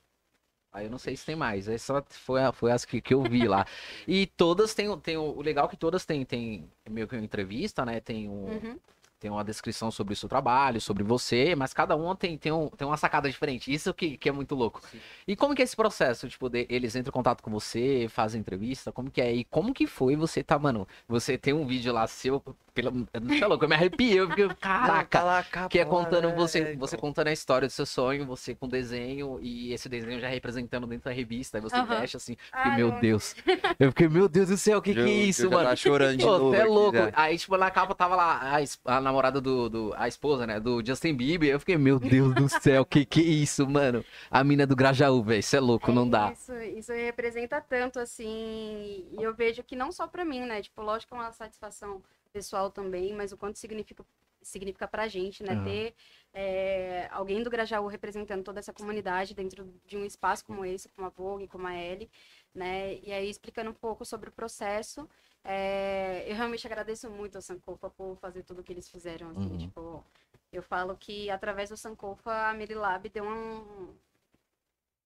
Aí 0.71 0.85
eu 0.85 0.91
não 0.91 0.97
sei 0.97 1.15
se 1.15 1.25
tem 1.25 1.35
mais. 1.37 1.67
Essa 1.69 2.03
foi, 2.09 2.43
a- 2.43 2.51
foi 2.51 2.71
as 2.71 2.83
que, 2.83 2.99
que 2.99 3.13
eu 3.13 3.23
vi 3.23 3.47
lá. 3.47 3.65
E 4.07 4.25
todas 4.27 4.73
têm, 4.73 4.97
tem 4.99 5.15
o, 5.17 5.21
o 5.23 5.41
legal 5.41 5.65
é 5.65 5.69
que 5.69 5.77
todas 5.77 6.05
têm, 6.05 6.25
tem 6.25 6.69
meio 6.89 7.07
que 7.07 7.15
uma 7.15 7.23
entrevista, 7.23 7.85
né? 7.85 7.99
Tem 8.01 8.27
um, 8.27 8.45
Uhum. 8.55 8.79
Tem 9.19 9.31
uma 9.31 9.43
descrição 9.43 9.89
sobre 9.91 10.13
o 10.13 10.15
seu 10.17 10.27
trabalho, 10.29 10.79
sobre 10.81 11.03
você, 11.03 11.55
mas 11.55 11.73
cada 11.73 11.95
uma 11.95 12.15
tem, 12.15 12.37
tem, 12.37 12.51
um, 12.51 12.67
tem 12.69 12.85
uma 12.87 12.97
sacada 12.97 13.29
diferente. 13.29 13.73
Isso 13.73 13.93
que, 13.93 14.17
que 14.17 14.29
é 14.29 14.31
muito 14.31 14.53
louco. 14.55 14.81
Sim. 14.91 14.99
E 15.27 15.35
como 15.35 15.55
que 15.55 15.61
é 15.61 15.65
esse 15.65 15.75
processo? 15.75 16.27
Tipo, 16.27 16.49
de- 16.49 16.67
eles 16.69 16.95
entram 16.95 17.09
em 17.09 17.13
contato 17.13 17.41
com 17.41 17.49
você, 17.49 18.07
fazem 18.09 18.41
entrevista, 18.41 18.91
como 18.91 19.09
que 19.09 19.21
é? 19.21 19.33
E 19.33 19.43
como 19.45 19.73
que 19.73 19.87
foi 19.87 20.15
você 20.15 20.43
tá, 20.43 20.59
mano? 20.59 20.87
Você 21.07 21.37
tem 21.37 21.53
um 21.53 21.65
vídeo 21.65 21.93
lá 21.93 22.05
seu, 22.07 22.41
pela, 22.73 22.91
não 22.91 23.07
é 23.35 23.45
louco, 23.47 23.63
eu 23.65 23.69
me 23.69 23.75
arrepiei, 23.75 24.19
eu 24.19 24.29
fiquei, 24.29 24.47
caraca. 24.55 25.19
Tá 25.19 25.23
lá 25.23 25.39
a 25.39 25.43
capa 25.43 25.69
Que 25.69 25.79
é 25.79 25.85
contando 25.85 26.27
né? 26.29 26.35
você, 26.35 26.59
É, 26.59 26.75
você 26.75 26.97
contando 26.97 27.27
a 27.27 27.31
história 27.33 27.67
do 27.67 27.71
seu 27.71 27.85
sonho, 27.85 28.25
você 28.25 28.53
com 28.53 28.67
desenho, 28.67 29.39
e 29.41 29.71
esse 29.73 29.87
desenho 29.87 30.19
já 30.19 30.27
representando 30.27 30.85
dentro 30.85 31.05
da 31.05 31.15
revista, 31.15 31.57
aí 31.57 31.61
você 31.61 31.83
fecha 31.85 32.17
assim, 32.17 32.35
fiquei, 32.53 32.71
meu 32.75 32.89
eu- 32.89 32.99
Deus. 32.99 33.35
Eu 33.79 33.89
fiquei, 33.91 34.07
meu 34.07 34.27
Deus 34.29 34.47
do 34.49 34.57
céu, 34.57 34.77
o 34.79 34.81
que 34.81 34.93
que 34.93 34.99
Eu- 34.99 35.05
é 35.05 35.09
eu 35.09 35.25
isso, 35.25 35.43
já 35.43 35.49
mano? 35.49 35.63
tava 35.63 35.75
chorando 35.75 36.17
de 36.17 36.23
Pô, 36.23 36.37
novo 36.37 36.55
é 36.55 36.59
aqui, 36.61 36.69
louco. 36.69 36.97
já. 36.97 37.11
Aí, 37.13 37.37
tipo, 37.37 37.57
na 37.57 37.69
capa 37.71 37.93
tava 37.95 38.15
lá 38.15 38.39
a, 38.85 38.97
a 38.97 39.01
namorada 39.05 39.39
do, 39.39 39.69
do- 39.69 39.93
A 39.95 40.07
esposa, 40.07 40.45
né? 40.45 40.59
Do 40.59 40.85
Justin 40.85 41.13
Bieber. 41.15 41.49
Eu 41.49 41.59
fiquei, 41.59 41.77
meu 41.77 41.99
Deus 41.99 42.33
do 42.35 42.49
céu, 42.49 42.85
que 42.85 43.05
que 43.05 43.21
é 43.21 43.23
isso, 43.23 43.67
mano? 43.69 44.03
A 44.29 44.43
mina 44.43 44.67
do 44.67 44.75
Grajaú, 44.75 45.23
velho. 45.23 45.39
Isso 45.39 45.55
é 45.55 45.59
louco, 45.59 45.91
não 45.91 46.09
dá. 46.09 46.31
Isso, 46.33 46.53
isso 46.77 46.91
representa 46.91 47.61
tanto, 47.61 47.99
assim, 47.99 49.07
e 49.11 49.17
eu 49.23 49.33
vejo 49.33 49.63
que 49.63 49.75
não 49.75 49.91
só 49.91 50.07
pra 50.07 50.25
mim, 50.25 50.41
né? 50.41 50.61
Tipo, 50.61 50.81
lógico 50.81 51.13
que 51.13 51.17
é 51.19 51.21
uma 51.23 51.31
satisfação 51.31 52.01
pessoal 52.33 52.69
também, 52.69 53.13
mas 53.13 53.31
o 53.31 53.37
quanto 53.37 53.57
significa 53.59 54.03
significa 54.41 54.87
pra 54.87 55.07
gente, 55.07 55.41
né? 55.41 55.53
Aham. 55.53 55.63
Ter 55.63 55.95
é, 56.31 57.07
alguém 57.11 57.41
do 57.41 57.49
Grajaú 57.49 57.87
representando 57.87 58.43
toda 58.43 58.59
essa 58.59 58.71
comunidade 58.71 59.33
dentro 59.33 59.67
de 59.87 59.97
um 59.97 60.05
espaço 60.05 60.45
como 60.45 60.63
esse, 60.63 60.87
como 60.89 61.07
a 61.07 61.09
Vogue, 61.09 61.47
como 61.47 61.65
a 61.65 61.75
Ellie, 61.75 62.09
né? 62.53 62.95
E 63.01 63.11
aí 63.11 63.27
explicando 63.29 63.71
um 63.71 63.73
pouco 63.73 64.05
sobre 64.05 64.29
o 64.29 64.31
processo, 64.31 65.09
é, 65.45 66.25
eu 66.29 66.35
realmente 66.35 66.65
agradeço 66.67 67.09
muito 67.09 67.35
ao 67.37 67.41
Sankofa 67.41 67.89
por 67.89 68.17
fazer 68.17 68.43
tudo 68.43 68.59
o 68.61 68.63
que 68.63 68.73
eles 68.73 68.89
fizeram, 68.89 69.29
assim, 69.29 69.51
Uhum. 69.51 69.57
tipo... 69.57 70.05
Eu 70.51 70.63
falo 70.63 70.95
que 70.97 71.29
através 71.29 71.69
do 71.69 71.75
Sankofa, 71.77 72.31
a 72.49 72.53
Merilab 72.53 73.09
deu 73.09 73.25
um, 73.25 73.93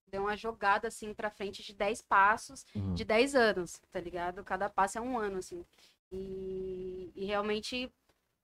deu 0.08 0.22
uma 0.22 0.38
jogada 0.38 0.88
assim 0.88 1.14
pra 1.14 1.30
frente 1.32 1.64
de 1.64 1.74
10 1.74 2.02
passos 2.02 2.66
Uhum. 2.76 2.94
de 2.94 3.04
10 3.04 3.36
anos, 3.36 3.82
tá 3.92 4.00
ligado? 4.00 4.44
Cada 4.44 4.70
passo 4.70 4.98
é 4.98 5.02
um 5.02 5.18
ano, 5.18 5.38
assim. 5.38 5.66
E, 6.12 7.12
e 7.16 7.26
realmente 7.26 7.92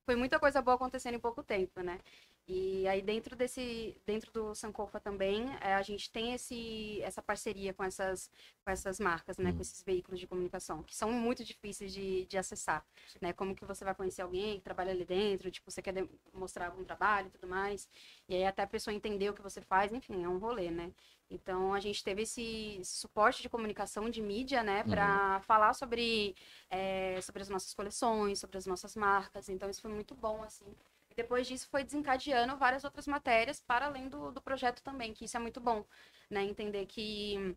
foi 0.05 0.15
muita 0.15 0.39
coisa 0.39 0.61
boa 0.61 0.75
acontecendo 0.75 1.15
em 1.15 1.19
pouco 1.19 1.43
tempo, 1.43 1.81
né? 1.81 1.99
E 2.47 2.87
aí 2.87 3.01
dentro 3.01 3.35
desse, 3.35 3.99
dentro 4.05 4.31
do 4.31 4.53
Sankofa 4.53 4.99
também, 4.99 5.45
é, 5.61 5.73
a 5.73 5.81
gente 5.81 6.11
tem 6.11 6.33
esse, 6.33 7.01
essa 7.01 7.19
parceria 7.19 7.73
com 7.73 7.83
essas, 7.83 8.29
com 8.63 8.69
essas 8.69 8.99
marcas, 8.99 9.37
né? 9.37 9.49
Hum. 9.49 9.55
Com 9.55 9.61
esses 9.61 9.81
veículos 9.83 10.19
de 10.19 10.27
comunicação, 10.27 10.83
que 10.83 10.95
são 10.95 11.11
muito 11.11 11.43
difíceis 11.43 11.91
de, 11.91 12.25
de 12.25 12.37
acessar, 12.37 12.85
né? 13.19 13.33
Como 13.33 13.55
que 13.55 13.65
você 13.65 13.83
vai 13.83 13.95
conhecer 13.95 14.21
alguém 14.21 14.57
que 14.57 14.63
trabalha 14.63 14.91
ali 14.91 15.03
dentro, 15.05 15.49
tipo, 15.49 15.71
você 15.71 15.81
quer 15.81 16.07
mostrar 16.33 16.67
algum 16.67 16.83
trabalho 16.83 17.27
e 17.27 17.31
tudo 17.31 17.47
mais, 17.47 17.89
e 18.29 18.35
aí 18.35 18.45
até 18.45 18.61
a 18.61 18.67
pessoa 18.67 18.93
entender 18.93 19.29
o 19.29 19.33
que 19.33 19.41
você 19.41 19.61
faz, 19.61 19.91
enfim, 19.91 20.23
é 20.23 20.29
um 20.29 20.37
rolê, 20.37 20.69
né? 20.69 20.91
Então 21.29 21.73
a 21.73 21.79
gente 21.79 22.03
teve 22.03 22.21
esse, 22.21 22.77
esse 22.79 22.97
suporte 22.97 23.41
de 23.41 23.49
comunicação 23.49 24.09
de 24.09 24.21
mídia, 24.21 24.63
né, 24.63 24.83
para 24.83 25.39
falar 25.41 25.73
sobre, 25.73 26.35
é, 26.69 27.19
sobre 27.21 27.41
as 27.41 27.49
nossas 27.49 27.73
coleções, 27.73 28.39
sobre 28.39 28.57
as 28.57 28.67
nossas 28.67 28.95
marcas. 28.95 29.49
Então 29.49 29.69
isso 29.69 29.81
foi 29.81 29.91
muito 29.91 30.13
bom, 30.13 30.43
assim. 30.43 30.75
Depois 31.15 31.47
disso 31.47 31.67
foi 31.69 31.83
desencadeando 31.83 32.57
várias 32.57 32.83
outras 32.83 33.07
matérias 33.07 33.59
para 33.61 33.85
além 33.87 34.09
do, 34.09 34.31
do 34.31 34.41
projeto 34.41 34.81
também, 34.83 35.13
que 35.13 35.25
isso 35.25 35.37
é 35.37 35.39
muito 35.39 35.59
bom, 35.61 35.85
né? 36.29 36.43
Entender 36.43 36.85
que 36.85 37.55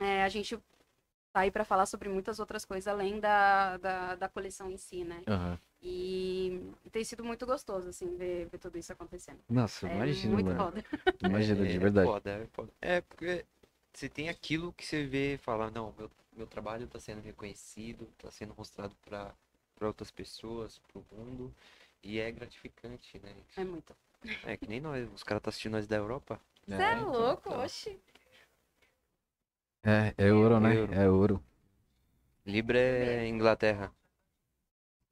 é, 0.00 0.24
a 0.24 0.28
gente 0.28 0.56
tá 1.32 1.40
aí 1.40 1.50
para 1.50 1.64
falar 1.64 1.86
sobre 1.86 2.08
muitas 2.08 2.38
outras 2.38 2.64
coisas 2.64 2.86
além 2.88 3.20
da, 3.20 3.76
da, 3.78 4.14
da 4.14 4.28
coleção 4.28 4.70
em 4.70 4.76
si, 4.76 5.04
né? 5.04 5.22
Aham. 5.26 5.58
E 5.82 6.62
tem 6.90 7.04
sido 7.04 7.22
muito 7.24 7.44
gostoso, 7.44 7.88
assim, 7.90 8.16
ver, 8.16 8.46
ver 8.46 8.58
tudo 8.58 8.78
isso 8.78 8.92
acontecendo. 8.92 9.40
Nossa, 9.50 9.86
É 9.86 9.94
imagina, 9.94 10.34
muito 10.34 10.46
mano. 10.46 10.58
foda. 10.58 10.84
Imagina, 11.22 11.66
de 11.66 11.76
É 11.76 11.80
verdade. 11.80 12.08
foda, 12.08 12.30
é 12.30 12.46
foda. 12.52 12.72
É, 12.80 13.00
porque 13.02 13.44
você 13.92 14.08
tem 14.08 14.28
aquilo 14.30 14.72
que 14.72 14.84
você 14.86 15.04
vê 15.04 15.34
e 15.34 15.38
fala, 15.38 15.70
não, 15.70 15.92
meu, 15.98 16.10
meu 16.32 16.46
trabalho 16.46 16.86
tá 16.86 16.98
sendo 16.98 17.20
reconhecido, 17.20 18.06
tá 18.18 18.30
sendo 18.30 18.54
mostrado 18.56 18.94
pra 19.04 19.34
outras 19.82 20.10
pessoas, 20.10 20.78
pro 20.88 21.04
mundo, 21.12 21.54
e 22.04 22.20
é 22.20 22.30
gratificante, 22.30 23.18
né? 23.22 23.34
É 23.56 23.64
muito. 23.64 23.94
É 24.44 24.56
que 24.56 24.68
nem 24.68 24.80
nós, 24.80 25.08
os 25.12 25.22
caras 25.22 25.42
tá 25.42 25.50
assistindo 25.50 25.72
nós 25.72 25.86
da 25.86 25.96
Europa. 25.96 26.40
Você 26.66 26.74
é 26.74 26.92
então, 26.92 27.12
louco, 27.12 27.48
então. 27.48 27.64
oxi. 27.64 28.00
É, 29.82 30.14
é 30.16 30.32
ouro, 30.32 30.60
né? 30.60 30.76
Euro. 30.76 30.94
É 30.94 31.08
ouro. 31.10 31.44
Libra 32.46 32.78
é 32.78 33.26
Inglaterra. 33.28 33.92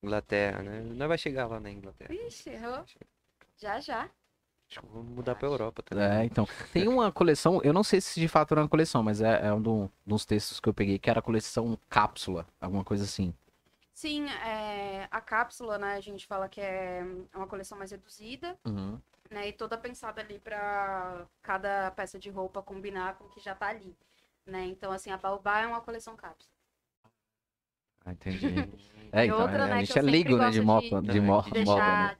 Inglaterra, 0.02 0.62
né? 0.62 0.80
Nós 0.80 1.08
vai 1.08 1.18
chegar 1.18 1.46
lá 1.46 1.60
na 1.60 1.70
Inglaterra. 1.70 2.08
Vixe, 2.08 2.50
errou. 2.50 2.84
Já, 3.58 3.80
já. 3.80 4.10
Acho 4.70 4.80
que 4.80 4.86
vamos 4.86 5.14
mudar 5.14 5.34
pra 5.34 5.46
Europa 5.46 5.82
também. 5.82 6.04
É, 6.04 6.24
então. 6.24 6.48
Tem 6.72 6.88
uma 6.88 7.12
coleção, 7.12 7.60
eu 7.62 7.72
não 7.72 7.84
sei 7.84 8.00
se 8.00 8.18
de 8.18 8.26
fato 8.26 8.52
era 8.54 8.62
uma 8.62 8.68
coleção, 8.68 9.02
mas 9.02 9.20
é, 9.20 9.46
é 9.46 9.52
um 9.52 9.60
do- 9.60 9.90
dos 10.06 10.24
textos 10.24 10.58
que 10.58 10.68
eu 10.68 10.74
peguei, 10.74 10.98
que 10.98 11.10
era 11.10 11.20
a 11.20 11.22
coleção 11.22 11.78
cápsula, 11.90 12.46
alguma 12.60 12.82
coisa 12.82 13.04
assim. 13.04 13.34
Sim, 14.02 14.26
é, 14.30 15.06
a 15.12 15.20
cápsula, 15.20 15.78
né, 15.78 15.94
a 15.94 16.00
gente 16.00 16.26
fala 16.26 16.48
que 16.48 16.60
é 16.60 17.02
uma 17.32 17.46
coleção 17.46 17.78
mais 17.78 17.92
reduzida, 17.92 18.58
Uhum. 18.66 19.00
né, 19.30 19.48
e 19.48 19.52
toda 19.52 19.78
pensada 19.78 20.20
ali 20.20 20.40
para 20.40 21.24
cada 21.42 21.90
peça 21.92 22.18
de 22.18 22.28
roupa 22.28 22.60
combinar 22.62 23.16
com 23.16 23.24
o 23.26 23.28
que 23.30 23.40
já 23.40 23.54
tá 23.54 23.68
ali, 23.68 23.96
né, 24.44 24.64
então 24.66 24.90
assim, 24.92 25.12
a 25.12 25.16
Baobá 25.16 25.60
é 25.60 25.68
uma 25.68 25.80
coleção 25.80 26.16
cápsula. 26.16 26.52
Ah, 28.04 28.12
entendi. 28.12 28.46
É, 29.12 29.24
então, 29.26 29.40
outra, 29.40 29.64
a 29.66 29.68
né, 29.68 29.78
gente 29.78 29.92
que 29.92 29.98
é 29.98 30.02
ligo, 30.02 30.36
né, 30.36 30.50
de 30.50 30.60
moto, 30.60 31.00
de- 31.02 31.08
de, 31.08 31.20
mo- 31.20 31.42
de 31.42 31.52
De 31.52 31.64
moda, 31.64 31.96
né? 31.96 32.16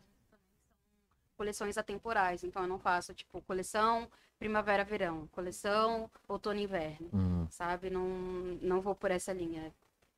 coleções 1.36 1.76
atemporais, 1.76 2.44
então 2.44 2.62
eu 2.62 2.68
não 2.68 2.78
faço, 2.78 3.14
tipo, 3.14 3.40
coleção 3.42 4.08
primavera-verão, 4.38 5.26
coleção 5.28 6.10
outono-inverno, 6.28 7.12
Hum, 7.12 7.46
sabe, 7.48 7.90
não, 7.90 8.06
não 8.60 8.80
vou 8.80 8.94
por 8.94 9.10
essa 9.10 9.32
linha. 9.32 9.72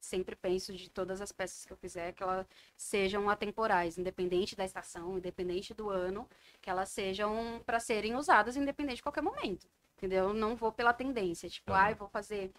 Sempre 0.04 0.36
penso 0.36 0.72
de 0.74 0.90
todas 0.90 1.20
as 1.22 1.32
peças 1.32 1.64
que 1.64 1.72
eu 1.72 1.76
fizer 1.78 2.12
que 2.12 2.22
elas 2.22 2.46
sejam 2.76 3.30
atemporais, 3.30 3.96
independente 3.96 4.54
da 4.54 4.64
estação, 4.64 5.16
independente 5.16 5.72
do 5.72 5.88
ano, 5.88 6.28
que 6.60 6.68
elas 6.68 6.90
sejam 6.90 7.62
para 7.64 7.80
serem 7.80 8.14
usadas 8.14 8.54
independente 8.56 8.96
de 8.96 9.02
qualquer 9.02 9.22
momento. 9.22 9.66
Entendeu? 9.96 10.28
Eu 10.28 10.34
Não 10.34 10.54
vou 10.56 10.70
pela 10.70 10.92
tendência, 10.92 11.48
tipo, 11.48 11.72
ai, 11.72 11.94
vou 11.94 12.06
fazer, 12.06 12.52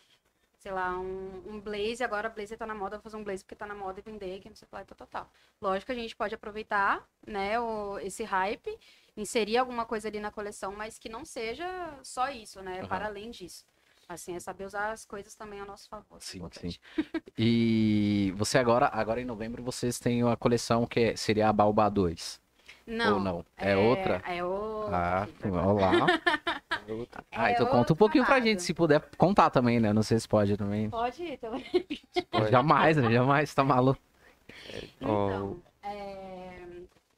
sei 0.58 0.72
lá, 0.72 0.98
um, 0.98 1.44
um 1.46 1.62
blazer, 1.62 2.04
agora 2.04 2.30
blazer 2.30 2.58
tá 2.58 2.66
na 2.66 2.74
moda, 2.74 2.98
vou 2.98 3.04
fazer 3.04 3.18
um 3.18 3.24
blazer 3.24 3.46
porque 3.46 3.56
tá 3.56 3.68
na 3.68 3.76
moda 3.76 4.00
e 4.00 4.04
vender, 4.04 4.40
que 4.40 4.50
não 4.50 4.56
sei 4.56 4.66
o 4.66 4.70
que 4.70 4.76
lá, 4.76 4.84
tal, 4.84 4.98
tal, 4.98 5.08
tal. 5.08 5.32
Lógico 5.62 5.86
que 5.86 5.92
a 6.00 6.02
gente 6.02 6.16
pode 6.16 6.34
aproveitar, 6.34 7.08
né, 7.28 7.60
o, 7.60 8.00
esse 8.00 8.24
hype, 8.24 8.76
inserir 9.16 9.58
alguma 9.58 9.86
coisa 9.86 10.08
ali 10.08 10.20
na 10.20 10.32
coleção, 10.32 10.72
mas 10.76 10.98
que 10.98 11.10
não 11.10 11.24
seja 11.24 11.68
só 12.02 12.30
isso, 12.30 12.60
né, 12.64 12.80
Aham. 12.80 12.88
para 12.88 13.06
além 13.06 13.30
disso. 13.30 13.64
Assim, 14.08 14.36
é 14.36 14.40
saber 14.40 14.66
usar 14.66 14.92
as 14.92 15.04
coisas 15.06 15.34
também 15.36 15.60
a 15.60 15.66
nosso 15.66 15.90
favor. 15.90 16.18
é 16.18 16.20
Sim, 16.22 16.38
importante. 16.38 16.80
E 17.38 18.34
você 18.38 18.58
agora, 18.58 18.88
agora 18.94 19.20
em 19.20 19.26
novembro, 19.26 19.62
vocês 19.62 20.00
têm 20.00 20.24
uma 20.24 20.38
coleção 20.38 20.86
que 20.86 21.00
é- 21.00 21.16
seria 21.18 21.50
a 21.50 21.54
Baobá 21.54 21.90
2. 21.90 22.40
Não, 22.88 23.16
Ou 23.16 23.20
não? 23.20 23.46
É, 23.58 23.76
outra? 23.76 24.22
É 24.26 24.44
outra. 24.44 24.98
Ah, 24.98 25.28
olá. 25.68 25.92
Ah, 27.32 27.50
É 27.50 27.54
então 27.54 27.66
conta 27.66 27.78
um 27.78 27.80
outra 27.80 27.96
pouquinho 27.96 28.24
pra 28.24 28.36
parada. 28.36 28.50
gente, 28.50 28.62
se 28.62 28.74
puder 28.74 29.02
contar 29.18 29.50
também, 29.50 29.80
né? 29.80 29.92
Não 29.92 30.04
sei 30.04 30.20
se 30.20 30.28
pode 30.28 30.56
também. 30.56 30.90
Pode 30.90 31.24
ir, 31.24 31.34
então. 31.34 31.52
Jamais, 32.52 32.96
né? 32.98 33.12
Jamais, 33.12 33.54
tá 33.54 33.64
maluco. 33.64 34.00
Então, 35.02 35.58
é, 35.84 36.62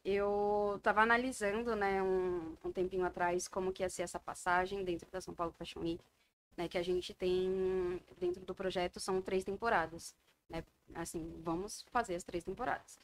eu 0.05 0.79
tava 0.81 1.01
analisando, 1.01 1.75
né, 1.75 2.01
um, 2.01 2.55
um 2.63 2.71
tempinho 2.71 3.05
atrás, 3.05 3.47
como 3.47 3.71
que 3.71 3.83
ia 3.83 3.89
ser 3.89 4.03
essa 4.03 4.19
passagem 4.19 4.83
dentro 4.83 5.07
da 5.11 5.21
São 5.21 5.33
Paulo 5.33 5.53
Fashion 5.57 5.81
Week, 5.81 6.03
né, 6.57 6.67
que 6.67 6.77
a 6.77 6.83
gente 6.83 7.13
tem, 7.13 8.01
dentro 8.19 8.43
do 8.45 8.55
projeto, 8.55 8.99
são 8.99 9.21
três 9.21 9.43
temporadas, 9.43 10.15
né, 10.49 10.63
assim, 10.95 11.39
vamos 11.43 11.85
fazer 11.91 12.15
as 12.15 12.23
três 12.23 12.43
temporadas. 12.43 12.99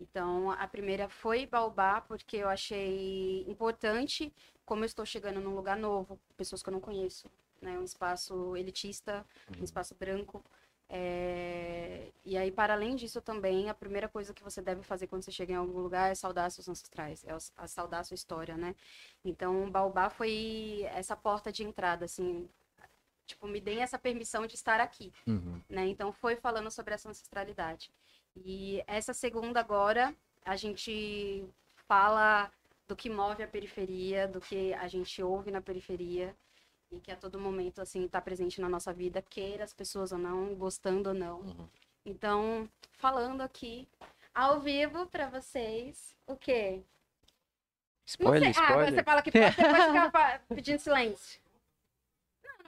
Então, 0.00 0.50
a 0.50 0.66
primeira 0.66 1.08
foi 1.08 1.46
Baobá, 1.46 2.00
porque 2.00 2.38
eu 2.38 2.48
achei 2.48 3.44
importante, 3.48 4.32
como 4.66 4.82
eu 4.82 4.86
estou 4.86 5.06
chegando 5.06 5.40
num 5.40 5.54
lugar 5.54 5.76
novo, 5.76 6.18
pessoas 6.36 6.62
que 6.62 6.68
eu 6.68 6.72
não 6.72 6.80
conheço, 6.80 7.30
né, 7.60 7.78
um 7.78 7.84
espaço 7.84 8.56
elitista, 8.56 9.24
um 9.60 9.64
espaço 9.64 9.94
branco, 9.94 10.42
é, 10.88 12.10
E 12.24 12.36
aí, 12.36 12.50
para 12.50 12.74
além 12.74 12.96
disso 12.96 13.20
também, 13.20 13.68
a 13.68 13.74
primeira 13.74 14.08
coisa 14.08 14.32
que 14.34 14.42
você 14.42 14.62
deve 14.62 14.82
fazer 14.82 15.06
quando 15.06 15.22
você 15.22 15.32
chega 15.32 15.52
em 15.52 15.56
algum 15.56 15.78
lugar 15.80 16.10
é 16.10 16.14
saudar 16.14 16.50
seus 16.50 16.68
ancestrais, 16.68 17.24
é 17.26 17.66
saudar 17.66 18.04
sua 18.04 18.14
história, 18.14 18.56
né? 18.56 18.74
Então, 19.24 19.70
Baobá 19.70 20.10
foi 20.10 20.82
essa 20.94 21.16
porta 21.16 21.52
de 21.52 21.64
entrada, 21.64 22.04
assim, 22.04 22.48
tipo, 23.26 23.46
me 23.46 23.60
deem 23.60 23.80
essa 23.82 23.98
permissão 23.98 24.46
de 24.46 24.54
estar 24.54 24.80
aqui, 24.80 25.12
Uhum. 25.26 25.60
né? 25.68 25.86
Então, 25.86 26.12
foi 26.12 26.36
falando 26.36 26.70
sobre 26.70 26.94
essa 26.94 27.08
ancestralidade. 27.08 27.90
E 28.36 28.82
essa 28.86 29.12
segunda 29.14 29.60
agora, 29.60 30.14
a 30.44 30.56
gente 30.56 31.44
fala 31.88 32.50
do 32.86 32.94
que 32.96 33.08
move 33.08 33.42
a 33.42 33.48
periferia, 33.48 34.26
do 34.28 34.40
que 34.40 34.74
a 34.74 34.88
gente 34.88 35.22
ouve 35.22 35.50
na 35.50 35.60
periferia 35.60 36.34
e 36.90 37.00
que 37.00 37.10
a 37.10 37.16
todo 37.16 37.40
momento, 37.40 37.80
assim, 37.80 38.04
está 38.04 38.20
presente 38.20 38.60
na 38.60 38.68
nossa 38.68 38.92
vida, 38.92 39.22
queira 39.22 39.64
as 39.64 39.72
pessoas 39.72 40.12
ou 40.12 40.18
não, 40.18 40.54
gostando 40.54 41.08
ou 41.10 41.14
não. 41.14 41.40
Uhum. 41.40 41.68
Então, 42.04 42.68
falando 42.92 43.40
aqui 43.40 43.88
ao 44.34 44.60
vivo 44.60 45.06
para 45.06 45.28
vocês, 45.28 46.14
o 46.26 46.36
quê? 46.36 46.82
Spoiler, 48.04 48.48
não 48.48 48.52
sei. 48.54 48.62
Ah, 48.62 48.68
spoiler. 48.68 48.94
você 48.94 49.02
fala 49.02 49.22
que 49.22 49.32
pode, 49.32 49.54
você 49.54 49.62
pode 49.62 49.84
ficar 50.10 50.42
pedindo 50.54 50.78
silêncio. 50.78 51.40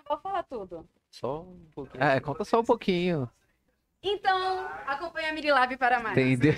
Vou 0.08 0.18
falar 0.18 0.42
tudo. 0.44 0.88
Só 1.10 1.42
um 1.42 1.66
pouquinho. 1.74 2.04
É, 2.04 2.20
conta 2.20 2.44
só 2.44 2.60
um 2.60 2.64
pouquinho. 2.64 3.30
Então, 4.02 4.66
acompanha 4.86 5.30
a 5.30 5.32
Mirilab 5.32 5.76
para 5.76 5.98
mais. 6.00 6.16
Entendeu? 6.16 6.54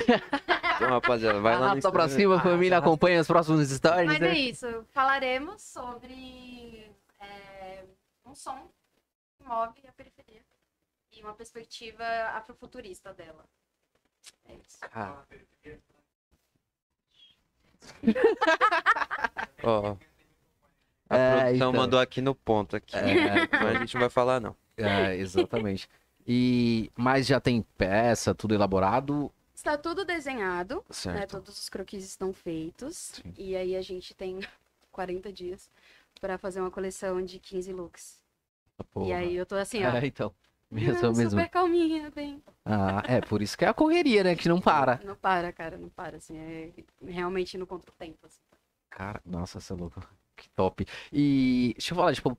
Então, 0.77 0.91
rapaziada, 0.91 1.41
vai 1.41 1.55
lá 1.55 1.61
no 1.61 1.66
Arrasta 1.66 1.91
pra 1.91 2.09
cima, 2.09 2.41
família, 2.41 2.79
acompanha 2.79 3.20
os 3.20 3.27
próximos 3.27 3.69
stories. 3.69 4.07
Mas 4.07 4.20
né? 4.20 4.29
é 4.31 4.39
isso. 4.39 4.85
Falaremos 4.91 5.62
sobre 5.62 6.93
é, 7.19 7.85
um 8.25 8.35
som 8.35 8.70
que 9.37 9.45
move 9.45 9.81
a 9.89 9.93
periferia 9.93 10.43
e 11.12 11.23
uma 11.23 11.33
perspectiva 11.33 12.05
afrofuturista 12.35 13.12
dela. 13.12 13.45
É 14.45 14.55
isso. 14.55 14.79
Cara, 14.81 15.25
Ó, 19.65 19.97
a 21.09 21.17
É, 21.17 21.31
produção 21.45 21.71
então. 21.71 21.73
mandou 21.73 21.99
aqui 22.01 22.21
no 22.21 22.35
ponto 22.35 22.77
aqui. 22.77 22.97
É. 22.97 23.49
Mas 23.51 23.77
a 23.77 23.79
gente 23.81 23.95
não 23.95 24.01
vai 24.01 24.11
falar, 24.11 24.41
não. 24.41 24.57
é, 24.77 25.17
E 26.27 26.91
mas 26.97 27.27
já 27.27 27.41
tem 27.41 27.63
peça, 27.77 28.35
tudo 28.35 28.55
elaborado, 28.55 29.33
Está 29.55 29.77
tudo 29.77 30.05
desenhado, 30.05 30.77
né? 30.77 30.83
certo? 30.91 31.31
Todos 31.33 31.59
os 31.59 31.69
croquis 31.69 32.05
estão 32.05 32.33
feitos. 32.33 32.97
Sim. 33.23 33.35
E 33.37 33.57
aí 33.57 33.75
a 33.75 33.83
gente 33.83 34.15
tem 34.15 34.39
40 34.93 35.33
dias 35.33 35.71
para 36.21 36.39
fazer 36.39 36.61
uma 36.61 36.71
coleção 36.71 37.21
de 37.23 37.39
15 37.41 37.73
looks. 37.73 38.23
E 38.79 38.85
Porra. 38.85 39.17
aí 39.17 39.35
eu 39.37 39.45
tô 39.45 39.57
assim, 39.57 39.85
ó. 39.85 39.91
É, 39.91 40.07
então. 40.07 40.33
Mesmo, 40.71 41.01
não, 41.01 41.13
mesmo. 41.15 41.31
super 41.31 41.49
calminha, 41.49 42.11
bem. 42.11 42.43
Ah, 42.63 43.03
é 43.09 43.23
por 43.23 43.41
isso 43.41 43.57
que 43.57 43.65
é 43.65 43.69
a 43.69 43.73
correria, 43.75 44.23
né? 44.23 44.37
Que 44.37 44.51
não 44.51 44.61
para. 44.61 45.01
Não 45.03 45.17
para, 45.17 45.51
cara, 45.51 45.79
não 45.79 45.89
para, 45.89 46.19
assim, 46.19 46.37
é 46.37 46.71
realmente 47.07 47.57
no 47.57 47.67
contratempo, 47.67 48.19
assim. 48.27 48.43
Cara, 48.91 49.19
nossa, 49.25 49.61
você 49.61 49.73
é 49.73 49.77
louco. 49.77 50.07
Que 50.39 50.48
top. 50.51 50.86
E 51.12 51.73
deixa 51.77 51.93
eu 51.93 51.97
falar, 51.97 52.15
tipo, 52.15 52.39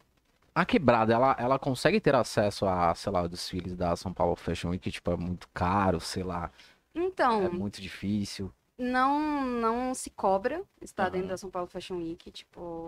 A 0.55 0.65
quebrada, 0.65 1.13
ela, 1.13 1.35
ela 1.39 1.59
consegue 1.59 1.99
ter 2.01 2.15
acesso 2.15 2.65
a, 2.65 2.93
sei 2.95 3.11
lá, 3.11 3.27
desfiles 3.27 3.75
da 3.75 3.95
São 3.95 4.11
Paulo 4.13 4.35
Fashion 4.35 4.69
Week, 4.71 4.89
tipo, 4.91 5.11
é 5.11 5.15
muito 5.17 5.47
caro, 5.53 5.99
sei 5.99 6.23
lá, 6.23 6.49
Então, 6.95 7.45
é 7.45 7.49
muito 7.49 7.79
difícil. 7.81 8.51
não 8.77 9.19
não 9.45 9.93
se 9.93 10.09
cobra 10.09 10.63
estar 10.81 11.03
Aham. 11.03 11.11
dentro 11.11 11.27
da 11.29 11.37
São 11.37 11.49
Paulo 11.51 11.67
Fashion 11.67 11.97
Week. 11.97 12.31
Você 12.31 12.45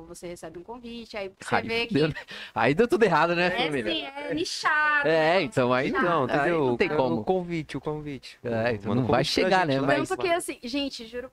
você 0.07 0.27
recebe 0.27 0.57
um 0.59 0.63
convite, 0.63 1.15
aí 1.17 1.29
você 1.39 1.55
Aí 1.55 1.67
vê 1.67 1.85
que. 1.88 1.93
deu, 1.93 2.09
aí 2.55 2.73
deu 2.73 2.88
tudo 2.88 3.03
errado, 3.03 3.35
né, 3.35 3.47
É, 3.47 3.65
família? 3.67 3.91
sim, 3.93 4.03
é 4.03 4.33
nichado. 4.33 5.07
É, 5.07 5.35
né? 5.35 5.41
então 5.43 5.71
aí 5.73 5.91
Nichado. 5.91 6.05
Não, 6.09 6.23
Aí 6.23 6.35
entendeu? 6.35 6.65
não 6.65 6.77
tem 6.77 6.91
O- 6.91 6.95
como. 6.97 7.15
O 7.21 7.23
convite, 7.25 7.77
o 7.77 7.81
convite. 7.81 8.39
É, 8.43 8.73
então 8.73 8.95
não 8.95 9.05
vai 9.05 9.23
chegar, 9.23 9.65
gente 9.67 9.79
né, 9.81 9.88
mas- 9.88 10.09
Tanto 10.09 10.21
que 10.21 10.29
assim, 10.29 10.59
gente, 10.63 11.05
juro, 11.07 11.31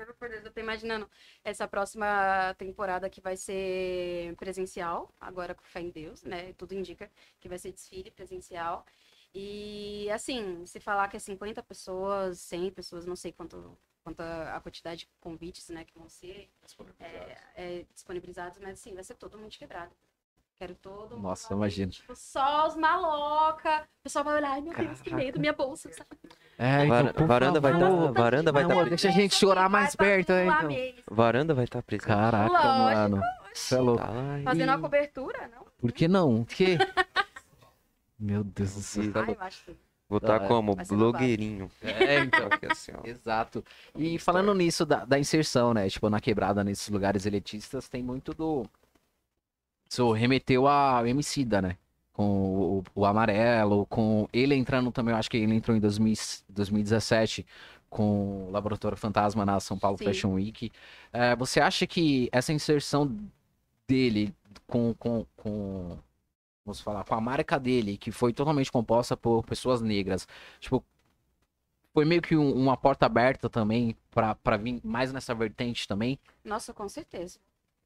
juro 0.00 0.14
por 0.14 0.28
Deus, 0.28 0.44
eu 0.44 0.52
tô 0.52 0.60
imaginando 0.60 1.08
essa 1.44 1.68
próxima 1.68 2.54
temporada 2.58 3.10
que 3.10 3.20
vai 3.20 3.36
ser 3.36 4.34
presencial, 4.36 5.14
agora 5.20 5.54
com 5.54 5.62
fé 5.64 5.80
em 5.80 5.90
Deus, 5.90 6.22
né? 6.22 6.52
Tudo 6.54 6.74
indica 6.74 7.10
que 7.38 7.48
vai 7.48 7.58
ser 7.58 7.72
desfile 7.72 8.10
presencial. 8.10 8.84
E 9.34 10.10
assim, 10.10 10.64
se 10.66 10.80
falar 10.80 11.08
que 11.08 11.16
é 11.16 11.20
50 11.20 11.62
pessoas, 11.62 12.40
100 12.40 12.72
pessoas, 12.72 13.06
não 13.06 13.16
sei 13.16 13.32
quanto, 13.32 13.78
quanto 14.02 14.20
a 14.20 14.56
a 14.56 14.60
quantidade 14.60 15.00
de 15.00 15.08
convites, 15.20 15.68
né, 15.68 15.84
que 15.84 15.96
vão 15.96 16.08
ser 16.08 16.50
é, 16.98 17.38
é, 17.54 17.86
disponibilizados, 17.94 18.58
mas 18.58 18.80
assim, 18.80 18.94
vai 18.94 19.04
ser 19.04 19.14
todo 19.14 19.38
mundo 19.38 19.56
quebrado. 19.56 19.94
Quero 20.60 20.74
todo 20.74 21.12
mundo. 21.16 21.22
Nossa, 21.22 21.56
dentro, 21.56 21.88
Tipo, 21.88 22.14
só 22.14 22.68
os 22.68 22.76
maloca. 22.76 23.78
O 23.80 24.02
pessoal 24.02 24.22
vai 24.26 24.34
olhar, 24.36 24.50
ai 24.50 24.60
meu 24.60 24.74
Deus, 24.74 25.00
que 25.00 25.14
medo, 25.14 25.40
minha 25.40 25.54
bolsa. 25.54 25.90
sabe? 25.90 26.10
É, 26.58 26.84
então, 26.84 27.14
por 27.14 27.26
varanda 27.26 27.58
vai 27.58 27.72
favor. 27.72 28.12
tá- 28.12 28.20
varanda 28.20 28.52
vai 28.52 28.62
Amor, 28.64 28.82
tá- 28.84 28.88
deixa 28.90 29.08
a 29.08 29.10
gente 29.10 29.34
chorar 29.34 29.70
mais 29.70 29.94
Vai 29.94 30.06
perto, 30.06 30.32
hein, 30.32 30.48
então. 30.54 30.68
mesmo. 30.68 31.02
Varanda 31.10 31.54
vai 31.54 31.64
estar 31.64 31.82
presente. 31.82 32.06
Caraca, 32.08 32.52
Lógico, 32.52 32.68
mano. 32.68 33.22
Você 33.54 33.74
é 33.74 33.78
louco. 33.78 34.02
Tá 34.06 34.12
Fazendo 34.44 34.68
uma 34.68 34.78
cobertura, 34.78 35.48
não? 35.48 35.64
Por 35.78 35.92
que 35.92 36.06
não? 36.06 36.44
Por 36.44 36.54
quê? 36.54 36.76
Meu 38.20 38.44
Deus 38.44 38.74
do 38.74 38.80
céu. 38.82 39.12
Ai, 39.14 39.30
eu 39.30 39.36
acho 39.40 39.64
tudo. 39.64 39.78
Vou 40.10 40.18
estar 40.18 40.42
é. 40.42 40.46
como? 40.46 40.74
Vai. 40.76 40.84
Blogueirinho. 40.84 41.70
É, 41.80 42.18
então. 42.20 42.48
Aqui, 42.50 42.66
assim, 42.70 42.92
ó. 42.94 43.00
Exato. 43.08 43.64
E 43.96 44.18
falando 44.18 44.52
nisso 44.54 44.84
da, 44.84 45.06
da 45.06 45.18
inserção, 45.18 45.72
né? 45.72 45.88
Tipo, 45.88 46.10
na 46.10 46.20
quebrada, 46.20 46.62
nesses 46.62 46.90
lugares 46.90 47.24
elitistas, 47.24 47.88
tem 47.88 48.02
muito 48.02 48.34
do. 48.34 48.66
Isso 49.90 50.12
remeteu 50.12 50.68
a 50.68 51.02
Emicida, 51.04 51.60
né? 51.60 51.76
Com 52.12 52.78
o, 52.78 52.84
o 52.94 53.04
Amarelo, 53.04 53.84
com 53.86 54.28
ele 54.32 54.54
entrando 54.54 54.92
também, 54.92 55.12
eu 55.12 55.18
acho 55.18 55.28
que 55.28 55.36
ele 55.36 55.54
entrou 55.54 55.76
em 55.76 55.80
2000 55.80 56.14
2017 56.48 57.44
com 57.88 58.46
o 58.46 58.50
Laboratório 58.52 58.96
Fantasma 58.96 59.44
na 59.44 59.58
São 59.58 59.76
Paulo 59.76 59.98
Sim. 59.98 60.04
Fashion 60.04 60.34
Week. 60.34 60.70
É, 61.12 61.34
você 61.34 61.60
acha 61.60 61.88
que 61.88 62.28
essa 62.30 62.52
inserção 62.52 63.12
dele 63.88 64.32
com, 64.68 64.94
com, 64.94 65.26
com, 65.36 65.98
vamos 66.64 66.80
falar, 66.80 67.02
com 67.04 67.14
a 67.16 67.20
marca 67.20 67.58
dele, 67.58 67.96
que 67.96 68.12
foi 68.12 68.32
totalmente 68.32 68.70
composta 68.70 69.16
por 69.16 69.44
pessoas 69.44 69.80
negras, 69.80 70.28
tipo, 70.60 70.84
foi 71.92 72.04
meio 72.04 72.22
que 72.22 72.36
um- 72.36 72.54
uma 72.54 72.76
porta 72.76 73.06
aberta 73.06 73.50
também 73.50 73.96
pra 74.12 74.56
vir 74.56 74.80
mais 74.84 75.12
nessa 75.12 75.34
vertente 75.34 75.88
também. 75.88 76.16
Nossa, 76.44 76.72
com 76.72 76.88
certeza. 76.88 77.40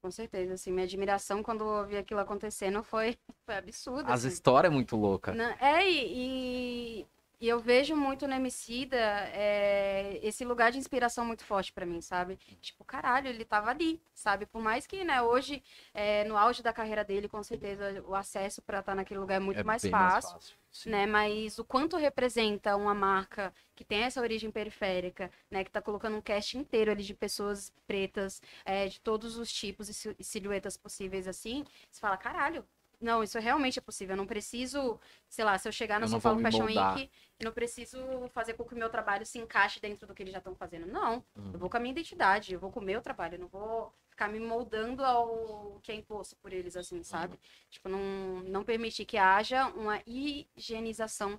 Com 0.05 0.11
certeza, 0.11 0.53
assim, 0.53 0.71
minha 0.71 0.85
admiração 0.85 1.43
quando 1.43 1.65
eu 1.65 1.87
vi 1.87 1.97
aquilo 1.97 2.21
acontecendo 2.21 2.83
foi, 2.83 3.17
foi 3.47 3.57
absurda. 3.57 4.13
As 4.13 4.27
assim. 4.27 4.35
histórias 4.35 4.71
é 4.71 4.75
muito 4.75 4.97
louca. 4.97 5.33
Não, 5.35 5.51
é, 5.59 5.91
e, 5.91 7.01
e- 7.01 7.07
e 7.45 7.49
eu 7.49 7.61
vejo 7.61 7.95
muito 7.95 8.27
no 8.27 8.33
Emicida 8.35 8.97
é, 8.97 10.19
esse 10.23 10.47
lugar 10.47 10.73
de 10.73 10.79
inspiração 10.79 11.27
muito 11.27 11.45
forte 11.45 11.75
pra 11.75 11.85
mim, 11.85 12.01
sabe? 12.01 12.39
Tipo, 12.59 12.83
caralho, 12.87 13.29
ele 13.29 13.45
tava 13.45 13.69
ali, 13.69 14.01
sabe? 14.15 14.47
Por 14.47 14.63
mais 14.63 14.87
que, 14.87 15.05
né, 15.05 15.21
hoje, 15.21 15.63
é, 15.93 16.25
no 16.25 16.39
auge 16.39 16.63
da 16.63 16.73
carreira 16.73 17.05
dele, 17.05 17.29
com 17.29 17.43
certeza, 17.43 18.03
o 18.07 18.15
acesso 18.15 18.63
pra 18.63 18.79
estar 18.81 18.95
naquele 18.95 19.21
lugar 19.21 19.37
é 19.37 19.41
muito 19.41 19.63
mais 19.63 19.83
bem 19.83 19.91
fácil. 19.91 20.39
Sim. 20.73 20.89
né? 20.89 21.05
Mas 21.07 21.59
o 21.59 21.65
quanto 21.65 21.99
representa 21.99 22.75
uma 22.77 22.95
marca 22.95 23.53
que 23.77 23.85
tem 23.85 24.05
essa 24.05 24.23
origem 24.23 24.51
periférica, 24.51 25.31
né? 25.51 25.63
Que 25.65 25.71
tá 25.71 25.83
colocando 25.83 26.17
um 26.17 26.23
cast 26.23 26.57
inteiro 26.57 26.91
ali 26.93 27.03
de 27.03 27.13
pessoas 27.13 27.71
pretas, 27.87 28.41
é, 28.65 28.89
de 28.89 29.01
todos 29.03 29.37
os 29.37 29.53
tipos 29.53 29.91
e 29.91 30.17
e 30.19 30.25
silhuetas 30.25 30.79
possíveis 30.79 31.29
assim, 31.29 31.63
você 31.91 32.01
fala, 32.01 32.17
caralho. 32.17 32.65
Não, 33.05 33.23
isso 33.23 33.39
realmente 33.39 33.79
é 33.79 33.83
possível. 33.83 34.15
Eu 34.15 34.17
não 34.19 34.27
preciso, 34.27 34.99
sei 35.29 35.45
lá, 35.45 35.57
se 35.59 35.69
eu 35.69 35.73
chegar 35.73 36.01
na 36.01 36.07
Eu 36.07 36.11
São 36.11 36.21
Paulo 36.21 36.41
Fashion 36.41 36.65
moldar. 36.65 36.97
Week, 36.97 37.11
eu 37.39 37.45
não 37.45 37.53
preciso 37.53 37.99
fazer 38.33 38.55
com 38.55 38.65
que 38.65 38.75
o 38.75 38.79
meu 38.79 38.89
trabalho 38.89 39.27
se 39.27 39.39
encaixe 39.39 39.79
dentro 39.81 40.07
do 40.07 40.15
que 40.15 40.23
eles 40.23 40.33
já 40.33 40.39
estão 40.39 40.55
fazendo. 40.55 40.87
Não. 40.87 41.23
Uhum. 41.37 41.51
Eu 41.53 41.59
vou 41.59 41.69
com 41.71 41.77
a 41.77 41.81
minha 41.81 41.93
identidade, 41.93 42.55
eu 42.55 42.59
vou 42.61 42.71
com 42.73 42.81
o 42.81 42.83
meu 42.83 43.01
trabalho, 43.03 43.35
eu 43.35 43.41
não 43.41 43.49
vou 43.49 43.93
ficar 44.09 44.29
me 44.29 44.39
moldando 44.41 45.05
ao 45.05 45.79
que 45.83 45.91
é 45.93 45.95
imposto 45.95 46.37
por 46.37 46.53
eles, 46.53 46.77
assim, 46.77 47.03
sabe? 47.03 47.39
Tipo, 47.69 47.89
não, 47.89 47.99
não 48.45 48.65
permitir 48.65 49.05
que 49.05 49.19
haja 49.19 49.67
uma 49.69 50.01
higienização 50.07 51.39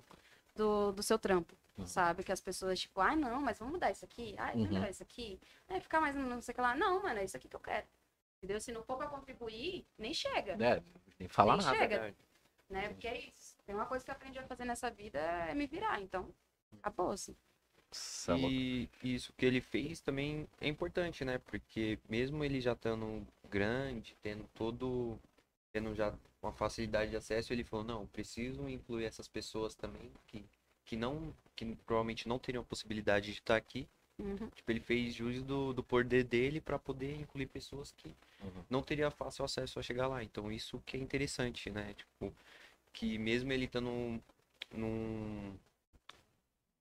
do, 0.54 0.92
do 0.92 1.02
seu 1.02 1.18
trampo, 1.18 1.54
Uhum. 1.78 1.86
sabe? 1.86 2.22
Que 2.24 2.32
as 2.32 2.40
pessoas, 2.40 2.80
tipo, 2.80 3.00
ai, 3.02 3.16
não, 3.16 3.40
mas 3.42 3.58
vamos 3.58 3.74
mudar 3.74 3.90
isso 3.90 4.04
aqui, 4.04 4.34
ai, 4.38 4.52
vamos 4.52 4.66
Uhum. 4.66 4.72
melhorar 4.72 4.90
isso 4.90 5.02
aqui, 5.02 5.38
né? 5.68 5.78
Ficar 5.80 6.00
mais 6.00 6.14
não 6.16 6.40
sei 6.40 6.52
o 6.52 6.54
que 6.54 6.60
lá. 6.60 6.74
Não, 6.74 7.02
mano, 7.02 7.18
é 7.18 7.24
isso 7.24 7.36
aqui 7.36 7.48
que 7.48 7.56
eu 7.56 7.60
quero. 7.60 7.86
Entendeu? 8.38 8.60
Se 8.60 8.72
não 8.72 8.82
for 8.84 8.96
pra 8.96 9.08
contribuir, 9.08 9.86
nem 9.98 10.12
chega, 10.14 10.52
É, 10.62 10.82
nem 11.18 11.28
falar 11.28 11.56
Nem 11.56 11.66
nada. 11.66 11.78
chega. 11.78 12.16
né? 12.68 12.88
Porque 12.90 13.08
é 13.08 13.18
isso. 13.28 13.56
Tem 13.64 13.74
uma 13.74 13.86
coisa 13.86 14.04
que 14.04 14.10
eu 14.10 14.14
aprendi 14.14 14.38
a 14.38 14.46
fazer 14.46 14.64
nessa 14.64 14.90
vida 14.90 15.18
é 15.18 15.54
me 15.54 15.66
virar, 15.66 16.00
então, 16.00 16.32
acabou. 16.82 17.08
Nossa, 17.08 18.34
louco. 18.34 18.48
E 18.48 18.90
isso 19.02 19.32
que 19.32 19.46
ele 19.46 19.60
fez 19.60 20.00
também 20.00 20.46
é 20.60 20.68
importante, 20.68 21.24
né? 21.24 21.38
Porque 21.38 21.98
mesmo 22.08 22.44
ele 22.44 22.60
já 22.60 22.72
estando 22.72 23.26
grande, 23.48 24.16
tendo 24.22 24.44
todo. 24.54 25.18
tendo 25.72 25.94
já 25.94 26.12
uma 26.42 26.52
facilidade 26.52 27.10
de 27.10 27.16
acesso, 27.16 27.52
ele 27.52 27.64
falou, 27.64 27.84
não, 27.84 28.06
preciso 28.06 28.68
incluir 28.68 29.04
essas 29.04 29.26
pessoas 29.28 29.74
também 29.74 30.10
que, 30.26 30.44
que 30.84 30.96
não. 30.96 31.34
que 31.54 31.74
provavelmente 31.86 32.28
não 32.28 32.38
teriam 32.38 32.62
possibilidade 32.64 33.32
de 33.32 33.38
estar 33.38 33.56
aqui. 33.56 33.88
Uhum. 34.18 34.48
Tipo, 34.50 34.70
ele 34.70 34.80
fez 34.80 35.14
jus 35.14 35.42
do, 35.42 35.72
do 35.72 35.82
poder 35.82 36.24
dele 36.24 36.60
para 36.60 36.78
poder 36.78 37.14
incluir 37.20 37.46
pessoas 37.46 37.92
que 37.92 38.08
Uhum. 38.42 38.64
não 38.70 38.82
teria 38.82 39.10
fácil 39.10 39.44
acesso 39.44 39.78
a 39.78 39.82
chegar 39.82 40.06
lá. 40.08 40.22
Então 40.22 40.50
isso 40.52 40.80
que 40.86 40.96
é 40.96 41.00
interessante, 41.00 41.70
né? 41.70 41.94
Tipo, 41.94 42.34
que 42.92 43.18
mesmo 43.18 43.52
ele 43.52 43.66
estando 43.66 43.86
num, 43.86 44.20
num 44.72 45.54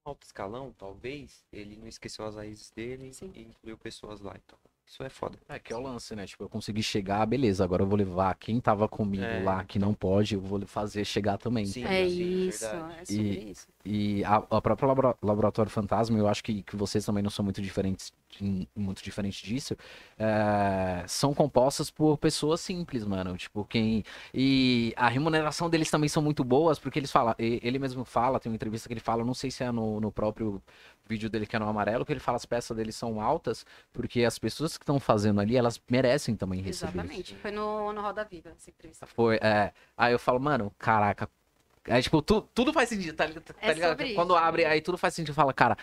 alto 0.05 0.23
escalão, 0.23 0.71
talvez, 0.77 1.43
ele 1.51 1.75
não 1.75 1.87
esqueceu 1.87 2.25
as 2.25 2.35
raízes 2.35 2.71
dele 2.71 3.13
Sim. 3.13 3.31
e 3.35 3.41
incluiu 3.41 3.77
pessoas 3.77 4.21
lá. 4.21 4.33
Então, 4.37 4.57
isso 4.87 5.03
é 5.03 5.09
foda. 5.09 5.37
É 5.49 5.57
que 5.59 5.73
é 5.73 5.75
o 5.75 5.81
lance, 5.81 6.15
né? 6.15 6.25
Tipo, 6.25 6.43
eu 6.43 6.49
consegui 6.49 6.83
chegar, 6.83 7.25
beleza, 7.25 7.63
agora 7.63 7.83
eu 7.83 7.87
vou 7.87 7.97
levar 7.97 8.33
quem 8.35 8.59
tava 8.61 8.87
comigo 8.87 9.23
É. 9.23 9.43
lá, 9.43 9.63
que 9.63 9.79
não 9.79 9.93
pode, 9.93 10.35
eu 10.35 10.41
vou 10.41 10.65
fazer 10.67 11.03
chegar 11.03 11.37
também. 11.37 11.65
Sim, 11.65 11.83
É 11.85 12.07
sim, 12.07 12.47
isso, 12.47 12.65
verdade. 12.65 12.93
é 13.01 13.05
sobre 13.05 13.51
isso. 13.51 13.67
E 13.83 14.23
a, 14.23 14.35
a 14.37 14.61
própria 14.61 14.87
labora- 14.87 15.15
Laboratório 15.21 15.69
Fantasma, 15.71 16.17
eu 16.17 16.27
acho 16.27 16.43
que, 16.43 16.63
que 16.63 16.75
vocês 16.75 17.05
também 17.05 17.21
não 17.23 17.29
são 17.29 17.43
muito 17.43 17.61
diferentes, 17.61 18.11
muito 18.75 19.03
diferentes 19.03 19.39
disso. 19.41 19.75
é, 20.17 21.03
são 21.07 21.33
compostas 21.33 21.89
por 21.91 22.17
pessoas 22.17 22.61
simples, 22.61 23.05
mano. 23.05 23.35
Tipo, 23.37 23.63
quem. 23.65 24.03
E 24.33 24.93
a 24.95 25.07
remuneração 25.07 25.69
deles 25.69 25.89
também 25.91 26.09
são 26.09 26.21
muito 26.21 26.43
boas, 26.43 26.79
porque 26.79 26.99
eles 26.99 27.11
falam. 27.11 27.35
e- 27.39 27.59
Ele 27.63 27.77
mesmo 27.79 28.03
fala, 28.05 28.39
tem 28.39 28.51
uma 28.51 28.55
entrevista 28.55 28.87
que 28.87 28.93
ele 28.93 28.99
fala, 28.99 29.23
não 29.23 29.33
sei 29.33 29.51
se 29.51 29.63
é 29.63 29.71
no, 29.71 29.99
no 29.99 30.11
próprio 30.11 30.61
vídeo 31.07 31.29
dele 31.29 31.45
que 31.45 31.55
é 31.55 31.59
no 31.59 31.67
amarelo, 31.67 32.05
que 32.05 32.11
ele 32.13 32.19
fala 32.19 32.35
as 32.35 32.45
peças 32.45 32.75
deles 32.75 32.95
são 32.95 33.21
altas, 33.21 33.65
porque 33.93 34.23
as 34.23 34.37
pessoas 34.39 34.77
que 34.77 34.83
estão 34.83 34.99
fazendo 34.99 35.39
ali, 35.39 35.55
elas 35.55 35.81
merecem 35.89 36.35
também 36.35 36.61
receber. 36.61 36.91
Exatamente. 36.99 37.35
Foi 37.35 37.51
no, 37.51 37.93
no 37.93 38.01
Roda 38.01 38.23
Viva 38.25 38.49
essa 38.49 38.69
entrevista. 38.69 39.05
Foi, 39.05 39.35
é. 39.41 39.71
Aí 39.95 40.13
eu 40.13 40.19
falo, 40.19 40.39
mano, 40.39 40.71
caraca. 40.77 41.29
Aí, 41.87 42.01
tipo, 42.01 42.21
tu- 42.21 42.41
tudo 42.53 42.73
faz 42.73 42.89
sentido, 42.89 43.15
tá, 43.15 43.25
ligado? 43.27 43.43
Tá 43.43 43.53
É 43.61 43.73
ligado? 43.73 43.89
sobre 43.91 44.13
Quando 44.15 44.33
isso. 44.33 44.43
abre, 44.43 44.65
aí 44.65 44.81
tudo 44.81 44.97
faz 44.97 45.13
sentido. 45.13 45.35
Fala, 45.35 45.53
cara, 45.53 45.77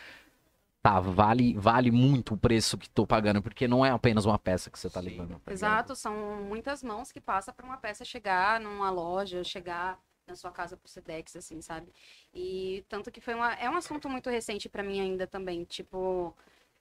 tá, 0.82 0.98
vale, 0.98 1.54
vale 1.56 1.92
muito 1.92 2.34
o 2.34 2.36
preço 2.36 2.76
que 2.76 2.90
tô 2.90 3.06
pagando, 3.06 3.40
porque 3.40 3.68
não 3.68 3.86
é 3.86 3.90
apenas 3.90 4.24
uma 4.24 4.38
peça 4.38 4.68
que 4.70 4.78
você 4.78 4.90
tá 4.90 5.00
Sim. 5.00 5.10
levando. 5.10 5.38
tá? 5.38 5.52
Exato, 5.52 5.94
são 5.94 6.42
muitas 6.42 6.82
mãos 6.82 7.12
que 7.12 7.20
passam 7.20 7.54
para 7.54 7.64
uma 7.64 7.76
peça 7.76 8.04
chegar 8.04 8.58
numa 8.58 8.90
loja, 8.90 9.44
chegar 9.44 9.96
na 10.26 10.34
sua 10.36 10.50
casa 10.52 10.76
pro 10.76 10.88
Sedex, 10.88 11.36
assim, 11.36 11.60
sabe? 11.60 11.92
E 12.34 12.84
tanto 12.88 13.10
que 13.10 13.20
foi 13.20 13.34
uma, 13.34 13.52
é 13.54 13.68
um 13.68 13.76
assunto 13.76 14.08
muito 14.08 14.30
recente 14.30 14.68
para 14.68 14.82
mim 14.82 15.00
ainda 15.00 15.26
também, 15.26 15.64
tipo, 15.64 16.34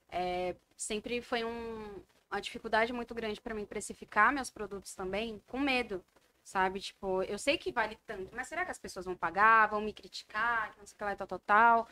é, 0.10 0.56
sempre 0.78 1.22
foi 1.22 1.44
um, 1.44 2.04
uma 2.32 2.42
dificuldade 2.42 2.94
muito 2.94 3.14
grande 3.16 3.42
para 3.42 3.56
mim 3.56 3.66
precificar 3.66 4.34
meus 4.34 4.50
produtos 4.50 4.94
também, 4.96 5.42
com 5.48 5.60
medo, 5.60 6.04
sabe? 6.44 6.80
Tipo, 6.80 7.24
eu 7.24 7.38
sei 7.38 7.58
que 7.58 7.72
vale 7.72 7.98
tanto, 8.06 8.30
mas 8.36 8.48
será 8.48 8.66
que 8.66 8.72
as 8.72 8.80
pessoas 8.80 9.06
vão 9.06 9.16
pagar, 9.16 9.68
vão 9.68 9.82
me 9.82 9.94
criticar, 9.94 10.76
não 10.78 10.86
sei 10.86 10.96
o 10.96 10.98
que 10.98 11.04
lá, 11.04 11.16
tal, 11.16 11.28
tal, 11.28 11.40
tal? 11.40 11.88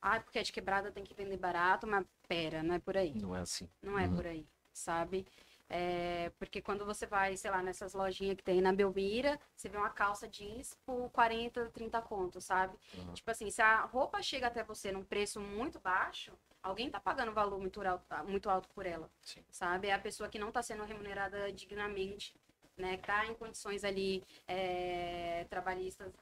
Ah, 0.00 0.20
porque 0.20 0.38
é 0.38 0.42
de 0.42 0.52
quebrada 0.52 0.90
tem 0.90 1.04
que 1.04 1.14
vender 1.14 1.36
barato, 1.36 1.86
mas 1.86 2.04
pera, 2.28 2.62
não 2.62 2.74
é 2.74 2.78
por 2.78 2.96
aí. 2.96 3.12
Não 3.14 3.34
é 3.36 3.40
assim. 3.40 3.68
Não 3.82 3.98
é 3.98 4.06
Uhum. 4.06 4.16
por 4.16 4.26
aí, 4.26 4.46
sabe? 4.72 5.26
É, 5.74 6.30
porque 6.38 6.60
quando 6.60 6.84
você 6.84 7.06
vai, 7.06 7.36
sei 7.36 7.50
lá, 7.50 7.62
nessas 7.62 7.94
lojinhas 7.94 8.36
que 8.36 8.42
tem 8.42 8.60
na 8.60 8.72
Belmira, 8.72 9.40
você 9.56 9.68
vê 9.68 9.76
uma 9.78 9.88
calça 9.90 10.28
jeans 10.28 10.76
por 10.84 11.08
40, 11.10 11.70
30 11.70 12.02
contos, 12.02 12.44
sabe? 12.44 12.76
Uhum. 12.94 13.14
Tipo 13.14 13.30
assim, 13.30 13.50
se 13.50 13.62
a 13.62 13.82
roupa 13.86 14.22
chega 14.22 14.48
até 14.48 14.62
você 14.62 14.92
num 14.92 15.02
preço 15.02 15.40
muito 15.40 15.80
baixo, 15.80 16.32
alguém 16.62 16.90
tá 16.90 17.00
pagando 17.00 17.30
um 17.30 17.34
valor 17.34 17.58
muito 17.58 17.80
alto, 17.80 18.04
muito 18.28 18.50
alto 18.50 18.68
por 18.68 18.84
ela, 18.84 19.10
Sim. 19.22 19.42
sabe? 19.50 19.88
É 19.88 19.94
a 19.94 19.98
pessoa 19.98 20.28
que 20.28 20.38
não 20.38 20.52
tá 20.52 20.62
sendo 20.62 20.84
remunerada 20.84 21.50
dignamente 21.52 22.34
né? 22.76 22.96
Que 22.96 23.06
tá 23.06 23.26
em 23.26 23.34
condições 23.34 23.84
ali 23.84 24.24
é, 24.46 25.46
trabalhistas 25.48 26.12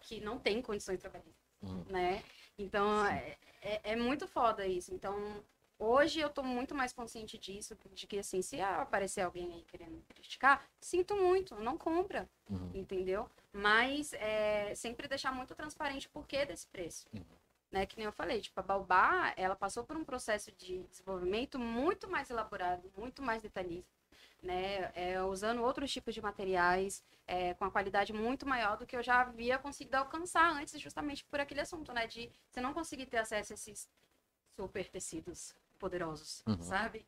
que 0.00 0.20
não 0.20 0.38
tem 0.38 0.62
condições 0.62 1.00
trabalhistas, 1.00 1.34
Uhum. 1.60 1.84
né? 1.88 2.22
Então, 2.56 3.04
é, 3.04 3.36
é, 3.60 3.80
é 3.92 3.96
muito 3.96 4.26
foda 4.28 4.66
isso. 4.66 4.94
Então, 4.94 5.42
hoje 5.78 6.20
eu 6.20 6.28
tô 6.30 6.42
muito 6.42 6.74
mais 6.74 6.92
consciente 6.92 7.38
disso, 7.38 7.76
de 7.92 8.06
que, 8.06 8.18
assim, 8.18 8.42
se 8.42 8.60
aparecer 8.60 9.22
alguém 9.22 9.52
aí 9.54 9.64
querendo 9.64 10.02
criticar, 10.08 10.64
sinto 10.80 11.14
muito, 11.16 11.54
não 11.56 11.78
compra, 11.78 12.28
Uhum. 12.50 12.70
entendeu? 12.74 13.28
Mas 13.52 14.12
é, 14.14 14.74
sempre 14.74 15.06
deixar 15.06 15.32
muito 15.32 15.54
transparente 15.54 16.06
o 16.06 16.10
porquê 16.10 16.44
desse 16.44 16.66
preço. 16.66 17.06
Uhum. 17.12 17.24
Né? 17.70 17.84
Que 17.86 17.96
nem 17.98 18.06
eu 18.06 18.12
falei, 18.12 18.40
tipo, 18.40 18.58
a 18.58 18.62
Baobá, 18.62 19.34
ela 19.36 19.54
passou 19.54 19.84
por 19.84 19.96
um 19.96 20.04
processo 20.04 20.50
de 20.52 20.78
desenvolvimento 20.84 21.58
muito 21.58 22.08
mais 22.08 22.30
elaborado, 22.30 22.90
muito 22.96 23.22
mais 23.22 23.42
detalhista, 23.42 23.92
né? 24.42 24.90
É, 24.94 25.22
usando 25.22 25.62
outros 25.62 25.92
tipos 25.92 26.14
de 26.14 26.22
materiais, 26.22 27.04
é, 27.26 27.52
com 27.52 27.66
a 27.66 27.70
qualidade 27.70 28.12
muito 28.14 28.46
maior 28.46 28.78
do 28.78 28.86
que 28.86 28.96
eu 28.96 29.02
já 29.02 29.20
havia 29.20 29.58
conseguido 29.58 29.98
alcançar 29.98 30.50
antes, 30.50 30.80
justamente 30.80 31.22
por 31.26 31.40
aquele 31.40 31.60
assunto, 31.60 31.92
né? 31.92 32.06
De 32.06 32.30
você 32.48 32.58
não 32.58 32.72
conseguir 32.72 33.04
ter 33.04 33.18
acesso 33.18 33.52
a 33.52 33.54
esses 33.54 33.86
super 34.56 34.88
tecidos 34.88 35.54
poderosos, 35.78 36.42
Uhum. 36.46 36.60
sabe? 36.62 37.06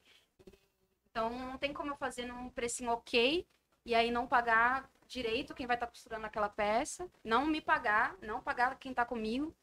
Então, 1.10 1.30
não 1.30 1.58
tem 1.58 1.72
como 1.72 1.90
eu 1.90 1.96
fazer 1.96 2.24
num 2.26 2.48
precinho 2.50 2.92
ok 2.92 3.46
e 3.84 3.94
aí 3.94 4.10
não 4.10 4.26
pagar 4.26 4.88
direito 5.06 5.54
quem 5.54 5.66
vai 5.66 5.76
estar 5.76 5.88
costurando 5.88 6.26
aquela 6.26 6.48
peça, 6.48 7.10
não 7.24 7.46
me 7.46 7.60
pagar, 7.60 8.16
não 8.22 8.40
pagar 8.40 8.78
quem 8.78 8.92
está 8.92 9.04
comigo, 9.04 9.54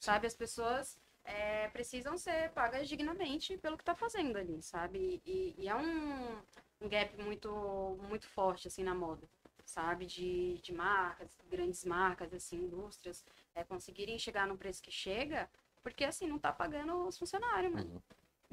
sabe? 0.00 0.26
As 0.26 0.34
pessoas 0.34 0.98
é, 1.24 1.68
precisam 1.68 2.16
ser 2.16 2.50
pagas 2.52 2.88
dignamente 2.88 3.58
pelo 3.58 3.76
que 3.76 3.82
está 3.82 3.94
fazendo 3.94 4.36
ali, 4.38 4.62
sabe? 4.62 5.20
E, 5.26 5.54
e 5.58 5.68
é 5.68 5.74
um, 5.76 6.38
um 6.80 6.88
gap 6.88 7.20
muito, 7.22 7.98
muito 8.08 8.26
forte, 8.28 8.68
assim, 8.68 8.82
na 8.82 8.94
moda, 8.94 9.28
sabe? 9.66 10.06
De, 10.06 10.58
de 10.62 10.72
marcas, 10.72 11.36
grandes 11.50 11.84
marcas, 11.84 12.32
assim, 12.32 12.56
indústrias, 12.56 13.24
é, 13.54 13.62
conseguirem 13.62 14.18
chegar 14.18 14.46
no 14.46 14.56
preço 14.56 14.82
que 14.82 14.90
chega, 14.90 15.50
porque, 15.82 16.04
assim, 16.04 16.26
não 16.26 16.38
tá 16.38 16.50
pagando 16.50 17.06
os 17.06 17.18
funcionários, 17.18 17.72
mano. 17.74 17.90
Uhum. 17.92 18.02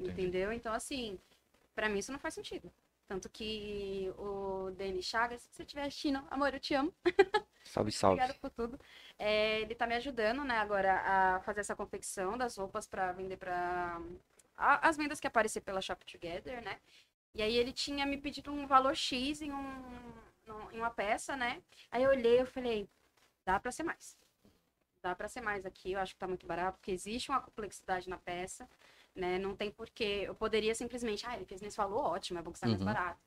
Entendi. 0.02 0.20
Entendeu? 0.22 0.52
Então, 0.52 0.72
assim, 0.72 1.18
pra 1.74 1.88
mim 1.88 1.98
isso 1.98 2.12
não 2.12 2.18
faz 2.18 2.34
sentido. 2.34 2.70
Tanto 3.08 3.28
que 3.28 4.10
o 4.16 4.70
Denis 4.70 5.04
Chagas, 5.04 5.42
se 5.42 5.48
você 5.52 5.62
estiver 5.62 5.82
assistindo, 5.82 6.22
amor, 6.30 6.52
eu 6.54 6.60
te 6.60 6.74
amo. 6.74 6.92
Salve, 7.64 7.92
salve. 7.92 8.20
Obrigada 8.20 8.38
por 8.40 8.50
tudo. 8.50 8.80
É, 9.18 9.60
ele 9.60 9.74
tá 9.74 9.86
me 9.86 9.94
ajudando, 9.94 10.42
né, 10.44 10.58
agora 10.58 11.00
a 11.36 11.40
fazer 11.40 11.60
essa 11.60 11.76
confecção 11.76 12.36
das 12.36 12.56
roupas 12.56 12.86
pra 12.88 13.12
vender 13.12 13.36
pra. 13.36 14.00
a- 14.56 14.88
As 14.88 14.96
vendas 14.96 15.20
que 15.20 15.26
aparecer 15.28 15.60
pela 15.60 15.80
Shop 15.80 16.04
Together, 16.04 16.60
né? 16.62 16.80
E 17.34 17.40
aí 17.40 17.56
ele 17.56 17.72
tinha 17.72 18.04
me 18.04 18.16
pedido 18.18 18.50
um 18.52 18.66
valor 18.66 18.96
X 18.96 19.40
em, 19.42 19.52
um, 19.52 20.70
em 20.72 20.78
uma 20.78 20.90
peça, 20.90 21.36
né? 21.36 21.62
Aí 21.90 22.02
eu 22.02 22.10
olhei 22.10 22.40
e 22.40 22.44
falei, 22.46 22.88
dá 23.46 23.60
pra 23.60 23.70
ser 23.70 23.84
mais. 23.84 24.18
Dá 25.00 25.14
pra 25.14 25.28
ser 25.28 25.40
mais 25.40 25.64
aqui, 25.64 25.92
eu 25.92 26.00
acho 26.00 26.14
que 26.14 26.18
tá 26.20 26.26
muito 26.28 26.46
barato, 26.46 26.78
porque 26.78 26.90
existe 26.90 27.30
uma 27.30 27.40
complexidade 27.40 28.08
na 28.08 28.18
peça, 28.18 28.68
né? 29.14 29.38
Não 29.38 29.54
tem 29.56 29.70
porquê. 29.70 30.24
Eu 30.26 30.34
poderia 30.34 30.74
simplesmente, 30.74 31.26
ah, 31.26 31.34
ele 31.36 31.44
fez 31.44 31.60
nesse 31.60 31.76
valor, 31.76 32.04
ótimo, 32.04 32.38
é 32.38 32.42
bom 32.42 32.52
que 32.52 32.58
sai 32.58 32.68
mais 32.70 32.80
Uhum. 32.80 32.86
barato. 32.86 33.20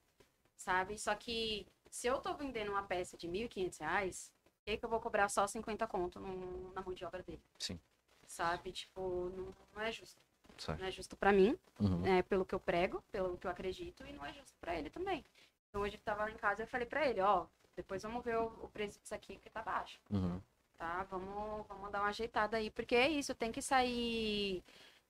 Sabe? 0.58 0.98
Só 0.98 1.14
que 1.16 1.66
se 1.90 2.08
eu 2.08 2.20
tô 2.20 2.34
vendendo 2.34 2.72
uma 2.72 2.84
peça 2.84 3.18
de 3.18 3.28
1.500 3.28 3.78
reais, 3.80 4.32
por 4.44 4.66
que, 4.66 4.78
que 4.78 4.86
eu 4.86 4.90
vou 4.90 5.00
cobrar 5.00 5.30
só 5.30 5.46
50 5.48 5.86
conto 5.88 6.20
no- 6.20 6.72
na 6.74 6.82
mão 6.82 6.94
de 6.94 7.06
obra 7.06 7.22
dele? 7.22 7.42
Sim. 7.60 7.80
Sabe? 8.26 8.72
Tipo, 8.72 9.30
não, 9.36 9.54
não 9.76 9.82
é 9.82 9.92
justo. 9.92 10.18
Certo. 10.58 10.80
Não 10.80 10.88
é 10.88 10.92
justo 10.92 11.16
pra 11.18 11.32
mim, 11.34 11.58
Uhum. 11.80 12.00
né, 12.00 12.22
pelo 12.24 12.46
que 12.46 12.56
eu 12.56 12.60
prego, 12.60 13.04
pelo 13.12 13.38
que 13.38 13.46
eu 13.46 13.52
acredito, 13.52 14.06
e 14.08 14.14
não 14.14 14.26
é 14.26 14.32
justo 14.34 14.56
pra 14.60 14.74
ele 14.76 14.90
também. 14.90 15.24
Então 15.70 15.82
hoje 15.82 15.96
ele 15.96 16.02
tava 16.04 16.24
lá 16.24 16.32
em 16.32 16.38
casa 16.38 16.64
eu 16.64 16.68
falei 16.68 16.88
pra 16.88 17.06
ele, 17.06 17.20
ó, 17.20 17.46
depois 17.76 18.02
vamos 18.04 18.24
ver 18.24 18.38
o, 18.38 18.46
o 18.64 18.70
preço 18.70 19.00
disso 19.02 19.14
aqui 19.14 19.38
que 19.38 19.50
tá 19.50 19.62
baixo, 19.62 20.00
Uhum. 20.10 20.42
tá? 20.78 21.04
Vamos, 21.04 21.68
vamos 21.68 21.92
dar 21.92 22.00
uma 22.00 22.08
ajeitada 22.10 22.56
aí, 22.58 22.72
porque 22.72 22.96
é 22.96 23.10
isso, 23.10 23.36
tem 23.36 23.52
que 23.52 23.62
sair. 23.62 24.64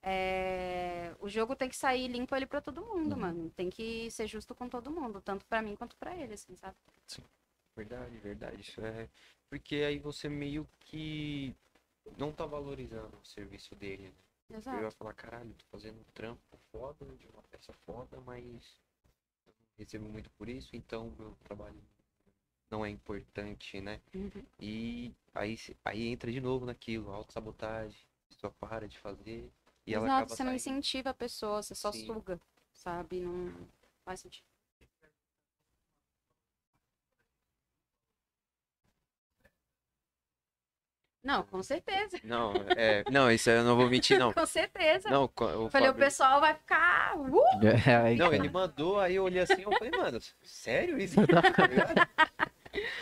É, 0.06 1.14
O 1.20 1.28
jogo 1.28 1.56
tem 1.56 1.68
que 1.68 1.76
sair 1.76 2.08
limpo 2.08 2.34
ali 2.34 2.46
pra 2.46 2.60
todo 2.62 2.82
mundo, 2.82 3.14
Uhum. 3.14 3.20
mano. 3.20 3.50
Tem 3.56 3.70
que 3.70 4.10
ser 4.10 4.26
justo 4.28 4.54
com 4.54 4.68
todo 4.68 4.90
mundo, 4.90 5.20
tanto 5.20 5.44
pra 5.46 5.62
mim 5.62 5.76
quanto 5.76 5.96
pra 5.96 6.16
ele, 6.16 6.34
assim, 6.34 6.56
sabe? 6.56 6.76
Verdade, 7.76 8.16
verdade. 8.18 8.60
Isso 8.62 8.80
é. 8.84 9.08
Porque 9.50 9.76
aí 9.76 9.98
você 9.98 10.28
meio 10.28 10.66
que 10.80 11.54
não 12.18 12.32
tá 12.32 12.46
valorizando 12.46 13.16
o 13.18 13.24
serviço 13.26 13.74
dele. 13.74 14.04
né? 14.08 14.14
Ele 14.72 14.82
vai 14.82 14.90
Exato. 14.90 14.96
falar, 14.96 15.14
caralho, 15.14 15.54
tô 15.54 15.64
fazendo 15.70 15.98
um 16.00 16.12
trampo 16.14 16.58
foda, 16.72 17.04
de 17.16 17.26
uma 17.28 17.42
peça 17.50 17.72
foda, 17.84 18.20
mas 18.26 18.80
eu 19.46 19.54
recebo 19.78 20.08
muito 20.08 20.30
por 20.30 20.48
isso, 20.48 20.74
então 20.76 21.12
meu 21.18 21.34
trabalho 21.44 21.80
não 22.70 22.84
é 22.84 22.90
importante, 22.90 23.80
né? 23.80 24.00
Uhum. 24.14 24.30
E 24.60 25.12
aí, 25.34 25.58
aí 25.84 26.08
entra 26.08 26.32
de 26.32 26.40
novo 26.40 26.66
naquilo, 26.66 27.10
autossabotagem, 27.12 27.98
a 28.30 28.34
pessoa 28.34 28.52
para 28.60 28.88
de 28.88 28.98
fazer 28.98 29.50
e 29.86 29.94
ela 29.94 30.06
Exato, 30.06 30.22
acaba 30.22 30.36
você 30.36 30.42
não 30.44 30.50
saindo. 30.50 30.56
incentiva 30.56 31.10
a 31.10 31.14
pessoa, 31.14 31.62
você 31.62 31.74
só 31.74 31.92
Sim. 31.92 32.06
suga, 32.06 32.40
sabe? 32.72 33.20
Não 33.20 33.52
faz 34.04 34.20
sentido. 34.20 34.44
Não, 41.22 41.42
com 41.42 41.60
certeza. 41.62 42.20
Não, 42.22 42.52
é, 42.76 43.04
não, 43.10 43.30
isso 43.30 43.50
eu 43.50 43.64
não 43.64 43.74
vou 43.76 43.88
mentir, 43.90 44.16
não. 44.16 44.32
Com 44.34 44.46
certeza. 44.46 45.10
Não, 45.10 45.22
eu 45.24 45.68
Falei, 45.70 45.88
o 45.88 45.92
Fábio- 45.92 45.94
pessoal 46.04 46.40
vai 46.40 46.54
ficar. 46.54 47.16
Uh! 47.16 47.36
É, 47.86 48.14
Não, 48.14 48.32
ele 48.32 48.48
mandou, 48.48 49.00
aí 49.00 49.16
eu 49.16 49.24
olhei 49.24 49.40
assim, 49.42 49.62
eu 49.62 49.72
falei, 49.72 49.90
mano, 49.92 50.20
sério 50.44 50.98
isso? 50.98 51.16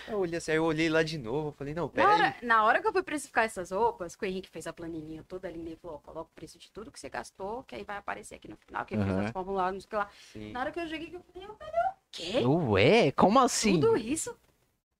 Eu 0.06 0.18
olhei 0.18 0.36
assim, 0.38 0.50
aí 0.52 0.56
eu 0.58 0.64
olhei 0.64 0.88
lá 0.88 1.02
de 1.02 1.18
novo, 1.18 1.48
eu 1.48 1.52
falei, 1.52 1.74
não, 1.74 1.88
Na 1.92 1.92
pera 1.94 2.12
aí. 2.14 2.22
hora, 2.24 2.36
na 2.42 2.64
hora 2.64 2.80
que 2.80 2.88
eu 2.88 2.92
fui 2.92 3.02
precificar 3.02 3.44
essas 3.44 3.70
roupas, 3.70 4.16
que 4.16 4.24
o 4.24 4.26
Henrique 4.26 4.48
fez 4.50 4.66
a 4.66 4.72
planilhinha 4.72 5.24
toda 5.28 5.48
linda 5.50 5.70
e 5.70 5.76
falou: 5.76 5.96
ó, 5.96 5.98
coloca 6.00 6.30
o 6.30 6.34
preço 6.34 6.58
de 6.58 6.70
tudo 6.70 6.90
que 6.90 6.98
você 6.98 7.08
gastou, 7.08 7.62
que 7.64 7.74
aí 7.74 7.84
vai 7.84 7.96
aparecer 7.96 8.34
aqui 8.34 8.48
no 8.48 8.56
final, 8.56 8.84
que 8.84 8.94
ele 8.94 9.04
fez 9.04 9.16
Aham. 9.16 9.26
as 9.26 9.30
fórmulas, 9.32 9.72
não 9.72 9.80
sei 9.80 9.86
o 9.86 9.90
que 9.90 9.96
lá. 9.96 10.10
Sim. 10.32 10.52
Na 10.52 10.60
hora 10.60 10.72
que 10.72 10.80
eu 10.80 10.86
joguei, 10.88 11.14
eu 11.14 11.20
falei: 11.32 11.48
eu 11.48 11.54
falei, 11.54 11.80
o 11.80 11.94
quê? 12.10 12.40
Ué, 12.44 13.12
como 13.12 13.38
assim? 13.38 13.80
Tudo 13.80 13.96
isso? 13.96 14.36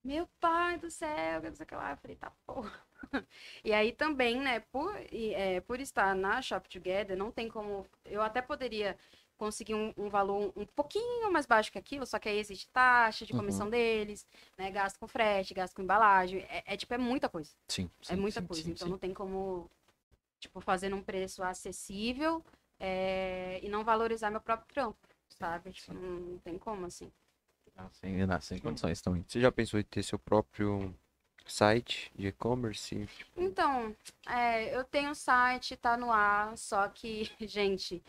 Meu 0.05 0.29
pai 0.41 0.79
do 0.79 0.91
céu, 0.91 1.41
que 1.41 1.49
não 1.49 1.57
sei 1.57 1.65
o 1.65 1.67
que 1.67 1.75
lá. 1.75 1.91
Eu 1.93 1.97
falei, 1.97 2.17
tá 2.17 2.31
porra. 2.47 2.73
E 3.65 3.73
aí 3.73 3.93
também, 3.93 4.41
né, 4.41 4.61
por, 4.73 4.95
é, 5.13 5.61
por 5.61 5.79
estar 5.81 6.15
na 6.15 6.41
Shop 6.43 6.69
Together, 6.69 7.17
não 7.17 7.31
tem 7.31 7.49
como. 7.49 7.87
Eu 8.05 8.23
até 8.23 8.41
poderia 8.43 8.97
conseguir 9.37 9.75
um, 9.75 9.93
um 9.97 10.09
valor 10.09 10.53
um 10.57 10.65
pouquinho 10.67 11.33
mais 11.33 11.47
baixo 11.47 11.71
que 11.73 11.79
aquilo, 11.79 12.07
só 12.07 12.19
que 12.19 12.29
aí 12.29 12.39
existe 12.39 12.69
taxa 12.71 13.27
de 13.27 13.33
Uhum. 13.33 13.41
comissão 13.41 13.71
deles, 13.71 14.27
né? 14.57 14.71
Gasto 14.71 14.99
com 14.99 15.09
frete, 15.09 15.55
gasto 15.55 15.75
com 15.75 15.83
embalagem. 15.83 16.41
É, 16.49 16.63
é, 16.75 16.77
tipo, 16.77 16.95
é 16.95 16.99
muita 16.99 17.29
coisa. 17.29 17.51
Sim, 17.69 17.91
é 18.09 18.15
sim, 18.15 18.21
muita 18.21 18.41
sim, 18.41 18.47
coisa. 18.47 18.63
sim, 18.63 18.71
então 18.71 18.89
não 18.89 18.99
tem 18.99 19.13
como, 19.15 19.71
tipo, 20.41 20.61
fazer 20.61 20.89
num 20.89 21.03
preço 21.03 21.43
acessível 21.43 22.43
é, 22.79 23.61
e 23.63 23.69
não 23.69 23.85
valorizar 23.85 24.31
meu 24.31 24.41
próprio 24.41 24.69
trampo, 24.73 24.99
sabe? 25.29 25.73
Tipo, 25.73 25.95
não, 25.95 26.01
não 26.03 26.39
tem 26.39 26.59
como, 26.59 26.87
assim. 26.87 27.11
Ah, 27.77 27.89
sem, 27.93 28.27
não, 28.27 28.41
sem 28.41 28.59
condições 28.59 29.01
também. 29.01 29.25
Você 29.27 29.41
já 29.41 29.51
pensou 29.51 29.81
em 29.81 29.83
ter 29.83 30.03
seu 30.03 30.19
próprio 30.19 30.95
site 31.47 32.13
de 32.17 32.29
e-commerce? 32.29 33.09
Então, 33.37 33.95
é, 34.27 34.77
eu 34.77 34.85
tenho 34.85 35.15
site, 35.15 35.77
tá 35.77 35.97
no 35.97 36.11
ar, 36.13 36.57
só 36.57 36.89
que, 36.89 37.31
gente, 37.47 38.03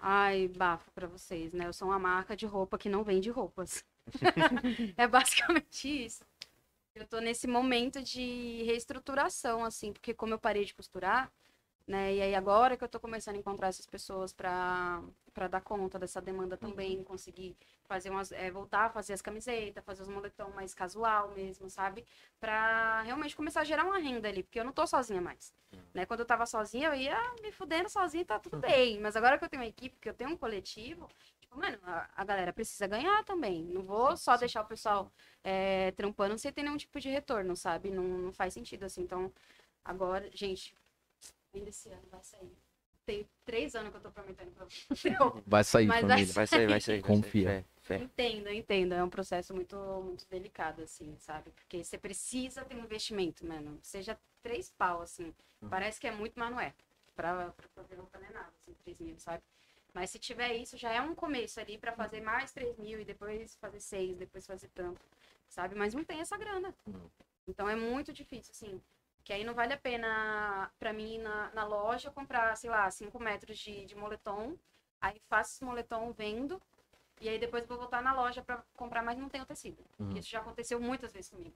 ai, 0.00 0.48
bafo 0.48 0.90
pra 0.92 1.06
vocês, 1.06 1.52
né? 1.52 1.66
Eu 1.66 1.72
sou 1.72 1.88
uma 1.88 1.98
marca 1.98 2.36
de 2.36 2.46
roupa 2.46 2.78
que 2.78 2.88
não 2.88 3.04
vende 3.04 3.30
roupas. 3.30 3.84
é 4.96 5.06
basicamente 5.06 6.06
isso. 6.06 6.24
Eu 6.94 7.06
tô 7.06 7.20
nesse 7.20 7.46
momento 7.46 8.02
de 8.02 8.62
reestruturação, 8.64 9.64
assim, 9.64 9.92
porque 9.92 10.12
como 10.12 10.34
eu 10.34 10.38
parei 10.38 10.64
de 10.64 10.74
costurar, 10.74 11.30
né? 11.86 12.14
E 12.14 12.22
aí 12.22 12.34
agora 12.34 12.76
que 12.76 12.84
eu 12.84 12.88
tô 12.88 13.00
começando 13.00 13.36
a 13.36 13.38
encontrar 13.38 13.68
essas 13.68 13.86
pessoas 13.86 14.32
pra, 14.32 15.02
pra 15.30 15.48
dar 15.48 15.60
conta 15.60 15.98
dessa 15.98 16.20
demanda 16.20 16.56
também, 16.56 17.02
conseguir 17.04 17.56
fazer 17.84 18.10
umas, 18.10 18.32
é, 18.32 18.50
voltar 18.50 18.86
a 18.86 18.90
fazer 18.90 19.12
as 19.12 19.22
camisetas, 19.22 19.84
fazer 19.84 20.02
os 20.02 20.08
moletom 20.08 20.50
mais 20.50 20.74
casual 20.74 21.30
mesmo, 21.30 21.68
sabe? 21.70 22.04
Pra 22.38 23.02
realmente 23.02 23.36
começar 23.36 23.60
a 23.60 23.64
gerar 23.64 23.84
uma 23.84 23.98
renda 23.98 24.28
ali, 24.28 24.42
porque 24.42 24.60
eu 24.60 24.64
não 24.64 24.72
tô 24.72 24.86
sozinha 24.86 25.20
mais. 25.20 25.52
Né? 25.94 26.06
Quando 26.06 26.20
eu 26.20 26.26
tava 26.26 26.46
sozinha, 26.46 26.88
eu 26.88 26.94
ia 26.94 27.18
me 27.42 27.52
fudendo 27.52 27.88
sozinha 27.88 28.22
e 28.22 28.24
tá 28.24 28.38
tudo 28.38 28.58
bem. 28.58 29.00
Mas 29.00 29.16
agora 29.16 29.38
que 29.38 29.44
eu 29.44 29.48
tenho 29.48 29.62
uma 29.62 29.68
equipe, 29.68 29.96
que 30.00 30.08
eu 30.08 30.14
tenho 30.14 30.30
um 30.30 30.36
coletivo, 30.36 31.08
tipo, 31.40 31.58
mano, 31.58 31.78
a, 31.82 32.08
a 32.16 32.24
galera 32.24 32.52
precisa 32.52 32.86
ganhar 32.86 33.24
também. 33.24 33.64
Não 33.64 33.82
vou 33.82 34.16
só 34.16 34.36
deixar 34.36 34.62
o 34.62 34.66
pessoal 34.66 35.12
é, 35.42 35.92
trampando 35.92 36.38
sem 36.38 36.52
ter 36.52 36.62
nenhum 36.62 36.76
tipo 36.76 36.98
de 37.00 37.08
retorno, 37.08 37.56
sabe? 37.56 37.90
Não, 37.90 38.04
não 38.04 38.32
faz 38.32 38.54
sentido 38.54 38.84
assim. 38.84 39.02
Então, 39.02 39.32
agora, 39.84 40.28
gente, 40.32 40.74
ainda 41.54 41.70
esse 41.70 41.88
ano 41.88 42.06
vai 42.10 42.22
sair. 42.22 42.56
Tem 43.10 43.26
três 43.44 43.74
anos 43.74 43.90
que 43.90 43.96
eu 43.96 44.00
tô 44.02 44.10
prometendo 44.12 44.52
pra 44.52 44.64
você. 44.64 45.10
Vai 45.44 45.64
sair, 45.64 45.86
Mas 45.86 46.00
família. 46.02 46.26
vai- 46.26 46.32
Vai 46.34 46.46
sair, 46.46 46.46
vai 46.46 46.46
sair. 46.46 46.68
vai 46.68 46.80
sair. 46.80 47.02
Confia. 47.02 47.48
Fé, 47.48 47.64
fé. 47.98 48.04
Entendo, 48.04 48.48
entendo. 48.50 48.92
É 48.94 49.02
um 49.02 49.10
processo 49.10 49.52
muito, 49.52 49.76
muito 50.04 50.24
delicado, 50.30 50.82
assim, 50.82 51.16
sabe? 51.18 51.50
Porque 51.50 51.82
você 51.82 51.98
precisa 51.98 52.64
ter 52.64 52.76
um 52.76 52.84
investimento, 52.84 53.44
mano. 53.44 53.80
Seja 53.82 54.16
três 54.44 54.70
pau, 54.70 55.02
assim. 55.02 55.34
Uhum. 55.60 55.68
Parece 55.68 55.98
que 55.98 56.06
é 56.06 56.12
muito, 56.12 56.38
mas 56.38 56.52
não 56.52 56.60
é. 56.60 56.72
Pra, 57.16 57.50
pra 57.50 57.68
fazer 57.74 57.96
roupa 57.96 58.16
não 58.20 58.28
é 58.28 58.30
nada, 58.30 58.52
assim, 58.62 58.72
três 58.84 59.00
mil, 59.00 59.18
sabe? 59.18 59.42
Mas 59.92 60.10
se 60.10 60.20
tiver 60.20 60.54
isso, 60.54 60.76
já 60.76 60.92
é 60.92 61.00
um 61.00 61.12
começo 61.16 61.58
ali 61.58 61.76
pra 61.78 61.90
fazer 61.92 62.20
mais 62.20 62.52
3 62.52 62.78
mil 62.78 63.00
e 63.00 63.04
depois 63.04 63.56
fazer 63.56 63.80
6, 63.80 64.16
depois 64.16 64.46
fazer 64.46 64.68
tanto, 64.72 65.00
sabe? 65.48 65.74
Mas 65.74 65.92
não 65.94 66.04
tem 66.04 66.20
essa 66.20 66.36
grana. 66.36 66.72
Não. 66.86 67.10
Então 67.48 67.68
é 67.68 67.74
muito 67.74 68.12
difícil, 68.12 68.52
assim. 68.52 68.80
Que 69.30 69.34
aí 69.34 69.44
não 69.44 69.54
vale 69.54 69.72
a 69.72 69.76
pena 69.78 70.72
pra 70.76 70.92
mim 70.92 71.18
na, 71.18 71.52
na 71.54 71.64
loja 71.64 72.10
comprar, 72.10 72.56
sei 72.56 72.68
lá, 72.68 72.90
5 72.90 73.16
metros 73.20 73.56
de, 73.58 73.86
de 73.86 73.94
moletom. 73.94 74.56
Aí 75.00 75.20
faço 75.28 75.52
esse 75.52 75.64
moletom, 75.64 76.10
vendo. 76.10 76.60
E 77.20 77.28
aí 77.28 77.38
depois 77.38 77.64
vou 77.64 77.78
voltar 77.78 78.02
na 78.02 78.12
loja 78.12 78.42
pra 78.42 78.60
comprar, 78.74 79.04
mas 79.04 79.16
não 79.16 79.28
tem 79.28 79.40
o 79.40 79.46
tecido. 79.46 79.84
Uhum. 80.00 80.16
Isso 80.16 80.28
já 80.28 80.40
aconteceu 80.40 80.80
muitas 80.80 81.12
vezes 81.12 81.30
comigo. 81.30 81.54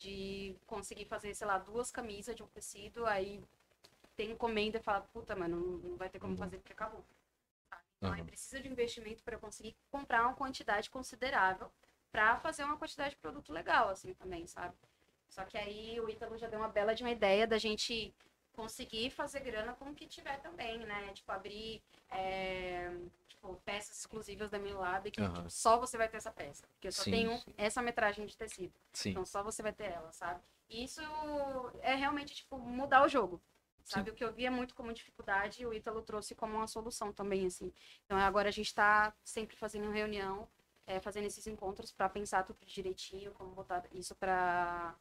De 0.00 0.56
conseguir 0.66 1.04
fazer, 1.04 1.32
sei 1.32 1.46
lá, 1.46 1.58
duas 1.58 1.92
camisas 1.92 2.34
de 2.34 2.42
um 2.42 2.48
tecido, 2.48 3.06
aí 3.06 3.40
tem 4.16 4.32
encomenda 4.32 4.78
e 4.78 4.82
fala, 4.82 5.02
puta, 5.12 5.36
mano, 5.36 5.56
não, 5.60 5.90
não 5.90 5.96
vai 5.96 6.08
ter 6.08 6.18
como 6.18 6.32
Uhum. 6.32 6.38
fazer 6.38 6.56
porque 6.56 6.72
acabou. 6.72 7.04
Então 7.98 8.12
aí 8.12 8.20
Uhum. 8.20 8.26
precisa 8.26 8.60
de 8.60 8.68
investimento 8.68 9.22
para 9.22 9.36
eu 9.36 9.40
conseguir 9.40 9.76
comprar 9.92 10.22
uma 10.22 10.34
quantidade 10.34 10.90
considerável 10.90 11.70
para 12.10 12.36
fazer 12.40 12.64
uma 12.64 12.76
quantidade 12.76 13.10
de 13.10 13.16
produto 13.20 13.52
legal, 13.52 13.90
assim, 13.90 14.12
também, 14.14 14.44
sabe? 14.48 14.74
Só 15.32 15.44
que 15.46 15.56
aí 15.56 15.98
o 15.98 16.10
Ítalo 16.10 16.36
já 16.36 16.46
deu 16.46 16.58
uma 16.58 16.68
bela 16.68 16.94
de 16.94 17.02
uma 17.02 17.10
ideia 17.10 17.46
da 17.46 17.56
gente 17.56 18.14
conseguir 18.52 19.08
fazer 19.08 19.40
grana 19.40 19.72
com 19.72 19.86
o 19.86 19.94
que 19.94 20.06
tiver 20.06 20.38
também, 20.42 20.78
né? 20.80 21.10
Tipo, 21.14 21.32
abrir 21.32 21.82
é, 22.10 22.94
tipo, 23.26 23.54
peças 23.64 23.96
exclusivas 23.96 24.50
da 24.50 24.58
Milab 24.58 25.10
que 25.10 25.22
Aham. 25.22 25.32
tipo, 25.32 25.50
só 25.50 25.78
você 25.78 25.96
vai 25.96 26.06
ter 26.06 26.18
essa 26.18 26.30
peça. 26.30 26.66
Porque 26.74 26.88
eu 26.88 26.92
só 26.92 27.02
Sim, 27.02 27.10
tenho 27.12 27.38
sim. 27.38 27.54
essa 27.56 27.80
metragem 27.80 28.26
de 28.26 28.36
tecido. 28.36 28.74
Sim. 28.92 29.10
Então 29.12 29.24
só 29.24 29.42
você 29.42 29.62
vai 29.62 29.72
ter 29.72 29.84
ela, 29.84 30.12
sabe? 30.12 30.38
E 30.68 30.84
isso 30.84 31.00
é 31.80 31.94
realmente, 31.94 32.34
tipo, 32.34 32.58
mudar 32.58 33.02
o 33.02 33.08
jogo. 33.08 33.40
Sabe? 33.84 34.10
O 34.10 34.14
que 34.14 34.22
eu 34.22 34.32
via 34.32 34.50
muito 34.50 34.74
como 34.74 34.92
dificuldade, 34.92 35.66
o 35.66 35.72
Ítalo 35.72 36.02
trouxe 36.02 36.34
como 36.34 36.56
uma 36.56 36.66
solução 36.66 37.10
também, 37.10 37.46
assim. 37.46 37.72
Então 38.04 38.18
agora 38.18 38.50
a 38.50 38.52
gente 38.52 38.72
tá 38.72 39.12
sempre 39.24 39.56
fazendo 39.56 39.90
reunião, 39.90 40.46
é, 40.86 41.00
fazendo 41.00 41.26
esses 41.26 41.46
encontros 41.46 41.90
para 41.90 42.08
pensar 42.08 42.44
tudo 42.44 42.58
direitinho, 42.64 43.32
como 43.32 43.50
botar 43.54 43.82
isso 43.92 44.14
para 44.14 44.94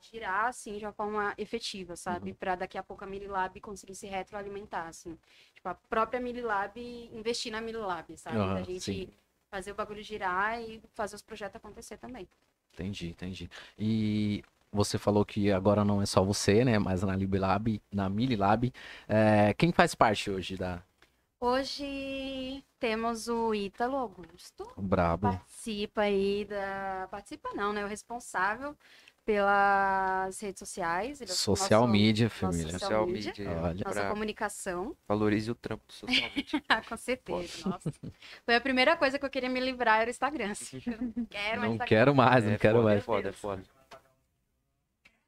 girar, 0.00 0.46
assim, 0.46 0.78
de 0.78 0.84
uma 0.84 0.92
forma 0.92 1.34
efetiva, 1.36 1.96
sabe? 1.96 2.30
Uhum. 2.30 2.36
Para 2.36 2.54
daqui 2.56 2.78
a 2.78 2.82
pouco 2.82 3.04
a 3.04 3.06
Mililab 3.06 3.60
conseguir 3.60 3.94
se 3.94 4.06
retroalimentar, 4.06 4.86
assim. 4.86 5.16
Tipo, 5.54 5.68
a 5.68 5.74
própria 5.74 6.20
Mililab 6.20 6.76
investir 7.12 7.52
na 7.52 7.60
Mililab, 7.60 8.16
sabe? 8.16 8.38
Aham, 8.38 8.54
da 8.54 8.62
gente 8.62 8.80
sim. 8.80 9.08
fazer 9.50 9.72
o 9.72 9.74
bagulho 9.74 10.02
girar 10.02 10.60
e 10.60 10.82
fazer 10.94 11.16
os 11.16 11.22
projetos 11.22 11.56
acontecer 11.56 11.96
também. 11.96 12.28
Entendi, 12.72 13.08
entendi. 13.08 13.50
E 13.78 14.42
você 14.72 14.98
falou 14.98 15.24
que 15.24 15.50
agora 15.50 15.84
não 15.84 16.00
é 16.00 16.06
só 16.06 16.22
você, 16.22 16.64
né? 16.64 16.78
Mas 16.78 17.02
na 17.02 17.16
Libilab, 17.16 17.80
na 17.92 18.08
Mililab. 18.08 18.72
É, 19.08 19.54
quem 19.54 19.72
faz 19.72 19.94
parte 19.94 20.30
hoje 20.30 20.56
da 20.56 20.82
Hoje 21.40 22.64
temos 22.80 23.28
o 23.28 23.54
Ítalo 23.54 23.96
Augusto, 23.96 24.68
Brabo? 24.76 25.28
participa 25.28 26.00
aí 26.00 26.44
da. 26.44 27.06
Participa 27.12 27.50
não, 27.54 27.72
né? 27.72 27.84
O 27.84 27.88
responsável 27.88 28.76
pelas 29.28 30.40
redes 30.40 30.58
sociais. 30.58 31.20
Ele 31.20 31.30
é 31.30 31.34
o 31.34 31.36
Social 31.36 31.82
nosso- 31.82 31.92
media, 31.92 32.24
nosso 32.24 32.36
família. 32.36 32.62
social 32.72 32.80
Social 32.80 33.06
media. 33.06 33.32
media. 33.36 33.50
Olha. 33.62 33.84
Nossa 33.84 34.00
pra- 34.00 34.08
comunicação. 34.08 34.96
Valorize 35.06 35.50
o 35.50 35.54
trampo 35.54 35.84
do 35.86 35.92
social 35.92 36.30
media. 36.34 36.62
Ah, 36.66 36.80
com 36.80 36.96
certeza. 36.96 37.68
Nossa. 37.68 37.92
Foi 38.46 38.54
a 38.54 38.60
primeira 38.60 38.96
coisa 38.96 39.18
que 39.18 39.24
eu 39.26 39.28
queria 39.28 39.50
me 39.50 39.60
livrar 39.60 40.00
era 40.00 40.08
o 40.08 40.10
Instagram. 40.10 40.50
assim. 40.52 40.80
Eu 40.88 41.02
não 41.02 41.26
quero 41.26 41.60
mais 41.60 41.60
Não 41.60 41.74
Instagram. 41.74 41.86
quero 41.86 42.14
mais, 42.14 42.44
não 42.46 42.52
é 42.52 42.58
quero 42.58 42.76
foda, 42.78 42.84
mais. 42.88 42.98
É 42.98 43.02
foda, 43.02 43.28
é 43.28 43.32
foda. 43.32 43.62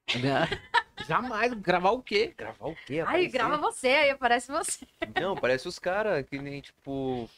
Jamais. 1.07 1.53
Gravar 1.55 1.91
o 1.91 2.03
quê? 2.03 2.35
Gravar 2.37 2.69
o 2.69 2.77
quê? 2.87 3.01
Aparecer. 3.01 3.29
grava 3.33 3.57
você, 3.59 3.89
aí 3.89 4.11
aparece 4.11 4.51
você. 4.51 4.87
Não, 5.21 5.37
parece 5.37 5.69
os 5.69 5.79
caras 5.79 6.27
que 6.27 6.39
nem, 6.39 6.61
tipo. 6.63 7.29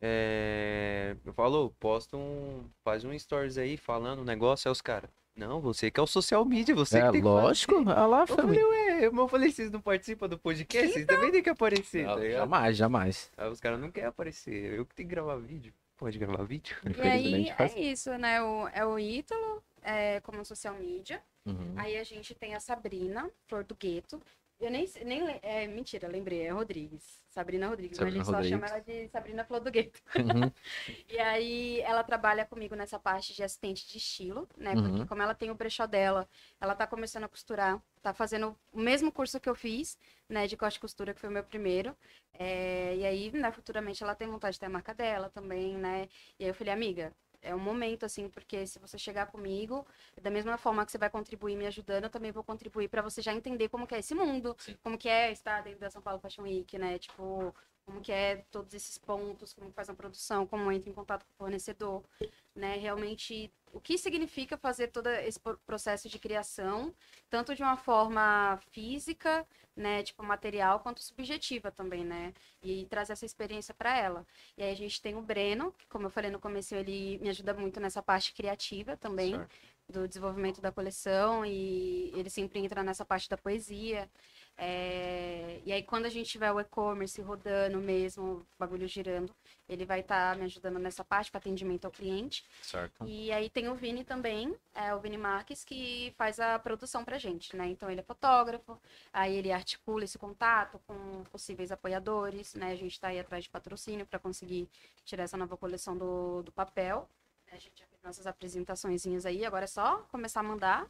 É. 0.00 1.16
Eu 1.24 1.32
falo, 1.32 1.74
posta 1.80 2.16
um. 2.16 2.68
Faz 2.84 3.04
um 3.04 3.16
stories 3.18 3.58
aí 3.58 3.76
falando 3.76 4.20
um 4.20 4.24
negócio, 4.24 4.68
aí 4.68 4.72
os 4.72 4.80
caras. 4.80 5.10
Não, 5.34 5.60
você 5.60 5.90
que 5.90 5.98
é 5.98 6.02
o 6.02 6.06
social 6.06 6.44
media, 6.44 6.74
você 6.74 6.98
É 6.98 7.06
que 7.06 7.12
tem 7.12 7.20
que 7.22 7.26
lógico. 7.26 7.74
fazer." 7.84 7.90
Olha 7.98 8.06
lá, 8.06 8.20
Eu 8.20 8.26
falei, 8.26 8.64
ué, 8.64 9.04
eu 9.06 9.28
falei, 9.28 9.50
vocês 9.50 9.70
não 9.70 9.80
participam 9.80 10.28
do 10.28 10.38
podcast? 10.38 10.92
Vocês 10.92 11.06
também 11.06 11.30
têm 11.30 11.42
que 11.42 11.48
aparecer, 11.50 12.04
tá 12.04 12.14
Não, 12.14 12.22
ligado? 12.22 12.38
jamais, 12.40 12.76
jamais. 12.76 13.30
Aí 13.36 13.48
os 13.50 13.60
caras 13.60 13.80
não 13.80 13.90
querem 13.90 14.08
aparecer. 14.08 14.74
Eu 14.74 14.84
que 14.84 14.94
tenho 14.94 15.08
que 15.08 15.14
gravar 15.14 15.36
vídeo. 15.36 15.72
Pode 15.96 16.18
gravar 16.18 16.42
vídeo? 16.44 16.76
E 16.84 16.88
aí 17.00 17.20
Infelizmente 17.20 17.54
faz. 17.54 17.74
é 17.76 17.80
isso, 17.80 18.10
né? 18.18 18.42
O, 18.42 18.68
é 18.68 18.84
o 18.84 18.98
Ítalo 18.98 19.62
é, 19.82 20.20
como 20.20 20.44
social 20.44 20.74
media. 20.74 21.22
Uhum. 21.46 21.72
Aí 21.76 21.96
a 21.96 22.04
gente 22.04 22.34
tem 22.34 22.54
a 22.54 22.60
Sabrina, 22.60 23.30
Flor 23.48 23.64
do 23.64 23.74
Gueto. 23.74 24.20
Eu 24.62 24.70
nem, 24.70 24.86
nem 25.04 25.40
é 25.42 25.66
mentira, 25.66 26.08
lembrei, 26.08 26.42
é 26.42 26.50
Rodrigues. 26.50 27.20
Sabrina 27.28 27.66
Rodrigues, 27.68 27.96
Sabrina 27.96 28.10
mas 28.14 28.14
a 28.14 28.18
gente 28.18 28.30
só 28.30 28.42
chama 28.42 28.66
Rodrigues. 28.66 28.70
ela 28.70 28.80
de 28.80 29.08
Sabrina 29.08 29.44
Flor 29.44 29.60
do 29.60 29.70
Gueto. 29.70 30.00
Uhum. 30.16 30.52
E 31.08 31.18
aí 31.18 31.80
ela 31.82 32.04
trabalha 32.04 32.46
comigo 32.46 32.74
nessa 32.76 32.98
parte 32.98 33.34
de 33.34 33.42
assistente 33.42 33.88
de 33.88 33.98
estilo, 33.98 34.48
né? 34.56 34.76
Porque 34.76 35.02
Uhum. 35.02 35.06
como 35.06 35.22
ela 35.22 35.34
tem 35.34 35.50
o 35.50 35.54
brechó 35.54 35.86
dela, 35.86 36.28
ela 36.60 36.74
tá 36.74 36.86
começando 36.86 37.24
a 37.24 37.28
costurar, 37.28 37.82
tá 38.02 38.14
fazendo 38.14 38.58
o 38.72 38.80
mesmo 38.80 39.12
curso 39.12 39.40
que 39.40 39.48
eu 39.48 39.54
fiz, 39.54 39.98
né? 40.28 40.46
De 40.46 40.56
corte 40.56 40.76
e 40.76 40.80
costura, 40.80 41.14
que 41.14 41.20
foi 41.20 41.28
o 41.30 41.32
meu 41.32 41.44
primeiro. 41.44 41.96
É, 42.34 42.96
e 42.96 43.04
aí, 43.06 43.32
né, 43.32 43.50
futuramente 43.52 44.02
ela 44.02 44.14
tem 44.14 44.28
vontade 44.28 44.54
de 44.54 44.60
ter 44.60 44.66
a 44.66 44.70
marca 44.70 44.94
dela 44.94 45.30
também, 45.30 45.76
né? 45.76 46.08
E 46.38 46.44
aí 46.44 46.50
eu 46.50 46.54
falei, 46.54 46.72
amiga, 46.72 47.12
é 47.42 47.54
um 47.54 47.58
momento, 47.58 48.06
assim, 48.06 48.28
porque 48.28 48.66
se 48.66 48.78
você 48.78 48.96
chegar 48.96 49.26
comigo, 49.26 49.86
da 50.20 50.30
mesma 50.30 50.56
forma 50.56 50.86
que 50.86 50.92
você 50.92 50.98
vai 50.98 51.10
contribuir 51.10 51.56
me 51.56 51.66
ajudando, 51.66 52.04
eu 52.04 52.10
também 52.10 52.30
vou 52.30 52.44
contribuir 52.44 52.88
para 52.88 53.02
você 53.02 53.20
já 53.20 53.34
entender 53.34 53.68
como 53.68 53.86
que 53.86 53.94
é 53.94 53.98
esse 53.98 54.14
mundo, 54.14 54.54
Sim. 54.58 54.76
como 54.82 54.96
que 54.96 55.08
é 55.08 55.32
estar 55.32 55.62
dentro 55.62 55.80
da 55.80 55.90
São 55.90 56.00
Paulo 56.00 56.20
Fashion 56.20 56.44
Week, 56.44 56.78
né? 56.78 56.98
Tipo, 56.98 57.54
como 57.84 58.00
que 58.00 58.12
é 58.12 58.36
todos 58.50 58.72
esses 58.74 58.96
pontos, 58.96 59.52
como 59.52 59.72
faz 59.72 59.88
uma 59.88 59.96
produção, 59.96 60.46
como 60.46 60.70
entra 60.70 60.88
em 60.88 60.92
contato 60.92 61.24
com 61.24 61.32
o 61.32 61.36
fornecedor, 61.36 62.04
né? 62.54 62.76
Realmente, 62.76 63.52
o 63.72 63.80
que 63.80 63.96
significa 63.96 64.56
fazer 64.56 64.88
todo 64.88 65.08
esse 65.08 65.40
pro- 65.40 65.58
processo 65.66 66.08
de 66.08 66.18
criação, 66.18 66.94
tanto 67.30 67.54
de 67.54 67.62
uma 67.62 67.76
forma 67.76 68.58
física, 68.70 69.46
né, 69.74 70.02
tipo 70.02 70.22
material, 70.22 70.80
quanto 70.80 71.02
subjetiva 71.02 71.70
também, 71.70 72.04
né? 72.04 72.34
E 72.62 72.84
trazer 72.86 73.14
essa 73.14 73.24
experiência 73.24 73.72
para 73.74 73.96
ela. 73.98 74.26
E 74.56 74.62
aí 74.62 74.70
a 74.70 74.76
gente 74.76 75.00
tem 75.00 75.14
o 75.16 75.22
Breno, 75.22 75.72
que 75.72 75.86
como 75.86 76.06
eu 76.06 76.10
falei 76.10 76.30
no 76.30 76.38
começo, 76.38 76.74
ele 76.74 77.18
me 77.18 77.30
ajuda 77.30 77.54
muito 77.54 77.80
nessa 77.80 78.02
parte 78.02 78.34
criativa 78.34 78.96
também 78.96 79.32
Certo. 79.32 79.56
do 79.88 80.06
desenvolvimento 80.08 80.60
da 80.60 80.70
coleção 80.70 81.44
e 81.46 82.10
ele 82.14 82.28
sempre 82.30 82.58
entra 82.60 82.82
nessa 82.82 83.04
parte 83.04 83.28
da 83.28 83.36
poesia. 83.38 84.10
É, 84.56 85.60
E 85.64 85.72
aí, 85.72 85.82
quando 85.82 86.06
a 86.06 86.08
gente 86.08 86.28
tiver 86.30 86.50
o 86.52 86.60
e-commerce 86.60 87.20
rodando 87.22 87.78
mesmo, 87.78 88.24
o 88.24 88.46
bagulho 88.58 88.86
girando, 88.88 89.34
ele 89.68 89.84
vai 89.84 90.00
estar 90.00 90.36
me 90.36 90.44
ajudando 90.44 90.78
nessa 90.78 91.04
parte 91.04 91.30
para 91.30 91.38
atendimento 91.38 91.84
ao 91.84 91.90
cliente. 91.90 92.44
Certo. 92.60 93.04
E 93.06 93.30
aí 93.32 93.48
tem 93.48 93.68
o 93.68 93.74
Vini 93.74 94.04
também, 94.04 94.54
é 94.74 94.94
o 94.94 95.00
Vini 95.00 95.16
Marques, 95.16 95.64
que 95.64 96.12
faz 96.18 96.40
a 96.40 96.58
produção 96.58 97.04
pra 97.04 97.18
gente, 97.18 97.56
né? 97.56 97.66
Então 97.68 97.90
ele 97.90 98.00
é 98.00 98.04
fotógrafo, 98.04 98.78
aí 99.12 99.34
ele 99.36 99.52
articula 99.52 100.04
esse 100.04 100.18
contato 100.18 100.80
com 100.86 101.22
possíveis 101.30 101.70
apoiadores, 101.72 102.54
né? 102.54 102.72
A 102.72 102.76
gente 102.76 102.98
tá 103.00 103.08
aí 103.08 103.18
atrás 103.20 103.44
de 103.44 103.50
patrocínio 103.50 104.06
para 104.06 104.18
conseguir 104.18 104.68
tirar 105.04 105.24
essa 105.24 105.36
nova 105.36 105.56
coleção 105.56 105.96
do, 105.96 106.42
do 106.42 106.52
papel. 106.52 107.08
A 107.52 107.56
gente 107.56 107.78
já 107.80 107.86
fez 107.86 108.02
nossas 108.02 108.26
apresentaçõezinhas 108.26 109.26
aí, 109.26 109.44
agora 109.44 109.64
é 109.64 109.68
só 109.68 109.98
começar 110.10 110.40
a 110.40 110.42
mandar 110.42 110.86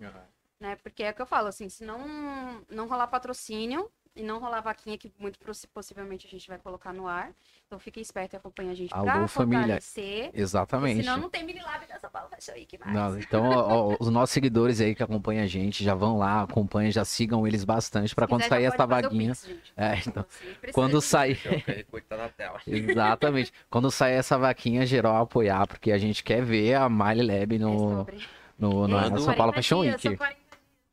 né? 0.63 0.77
Porque 0.83 1.03
é 1.03 1.11
o 1.11 1.15
que 1.15 1.21
eu 1.21 1.27
falo, 1.27 1.49
assim, 1.49 1.69
se 1.69 1.85
não, 1.85 1.99
não 2.71 2.87
rolar 2.89 3.09
patrocínio 3.09 3.91
e 4.15 4.23
não 4.23 4.39
rolar 4.39 4.61
vaquinha, 4.61 4.99
que 4.99 5.11
muito 5.19 5.39
possi- 5.39 5.67
possivelmente 5.67 6.27
a 6.27 6.31
gente 6.31 6.47
vai 6.47 6.59
colocar 6.59 6.93
no 6.93 7.09
ar. 7.09 7.33
Então 7.67 7.79
fique 7.79 7.99
esperto 7.99 8.35
e 8.35 8.37
acompanhe 8.37 8.71
a 8.71 8.75
gente 8.75 8.93
Alô, 8.93 9.05
pra 9.07 9.27
família. 9.29 9.63
fortalecer. 9.63 10.31
Exatamente. 10.35 11.01
Senão 11.01 11.17
não 11.17 11.31
tem 11.31 11.43
Mililab 11.45 11.87
da 11.87 11.99
São 11.99 12.11
Paulo 12.11 12.29
Fashion 12.29 12.53
Week 12.53 12.79
mais. 12.79 12.93
Não, 12.95 13.19
então, 13.19 13.43
ó, 13.49 13.93
ó, 13.93 13.97
os 13.99 14.11
nossos 14.11 14.31
seguidores 14.35 14.83
aí 14.83 14.95
que 14.95 15.03
acompanham 15.03 15.43
a 15.43 15.47
gente, 15.47 15.83
já 15.83 15.95
vão 15.95 16.19
lá, 16.19 16.43
acompanhem, 16.43 16.93
já 16.93 17.05
sigam 17.07 17.47
eles 17.47 17.65
bastante 17.65 18.15
pra 18.15 18.27
Se 18.27 18.29
quando 18.29 18.43
quiser, 18.43 18.51
sair 18.51 18.63
já 18.65 18.69
essa 18.69 18.77
pode 18.77 18.91
fazer 18.91 19.07
o 19.07 19.11
vaguinha. 19.11 19.31
Pix, 19.33 19.47
gente. 19.47 19.73
É, 19.75 19.95
então, 20.07 20.27
Assim, 20.29 20.55
precisa 20.61 20.73
quando 20.75 21.01
sair, 21.01 21.37
tá 21.43 21.73
exatamente, 22.67 23.53
quando 23.71 23.91
sair 23.91 24.13
essa 24.15 24.37
vaquinha, 24.39 24.85
geral 24.85 25.17
apoiar, 25.17 25.67
porque 25.67 25.91
a 25.91 25.97
gente 25.99 26.23
quer 26.23 26.43
ver 26.45 26.75
a 26.75 26.89
Miley 26.89 27.27
Lab 27.27 27.55
É 27.55 27.59
no, 27.59 27.79
sobre. 27.79 28.29
no, 28.59 28.87
na 28.87 29.01
Manda 29.03 29.15
um 29.21 29.25
São 29.25 29.35
Paulo 29.35 29.53
40 29.53 29.57
Fashion 29.57 29.83
dias, 29.83 30.05
Week. 30.05 30.19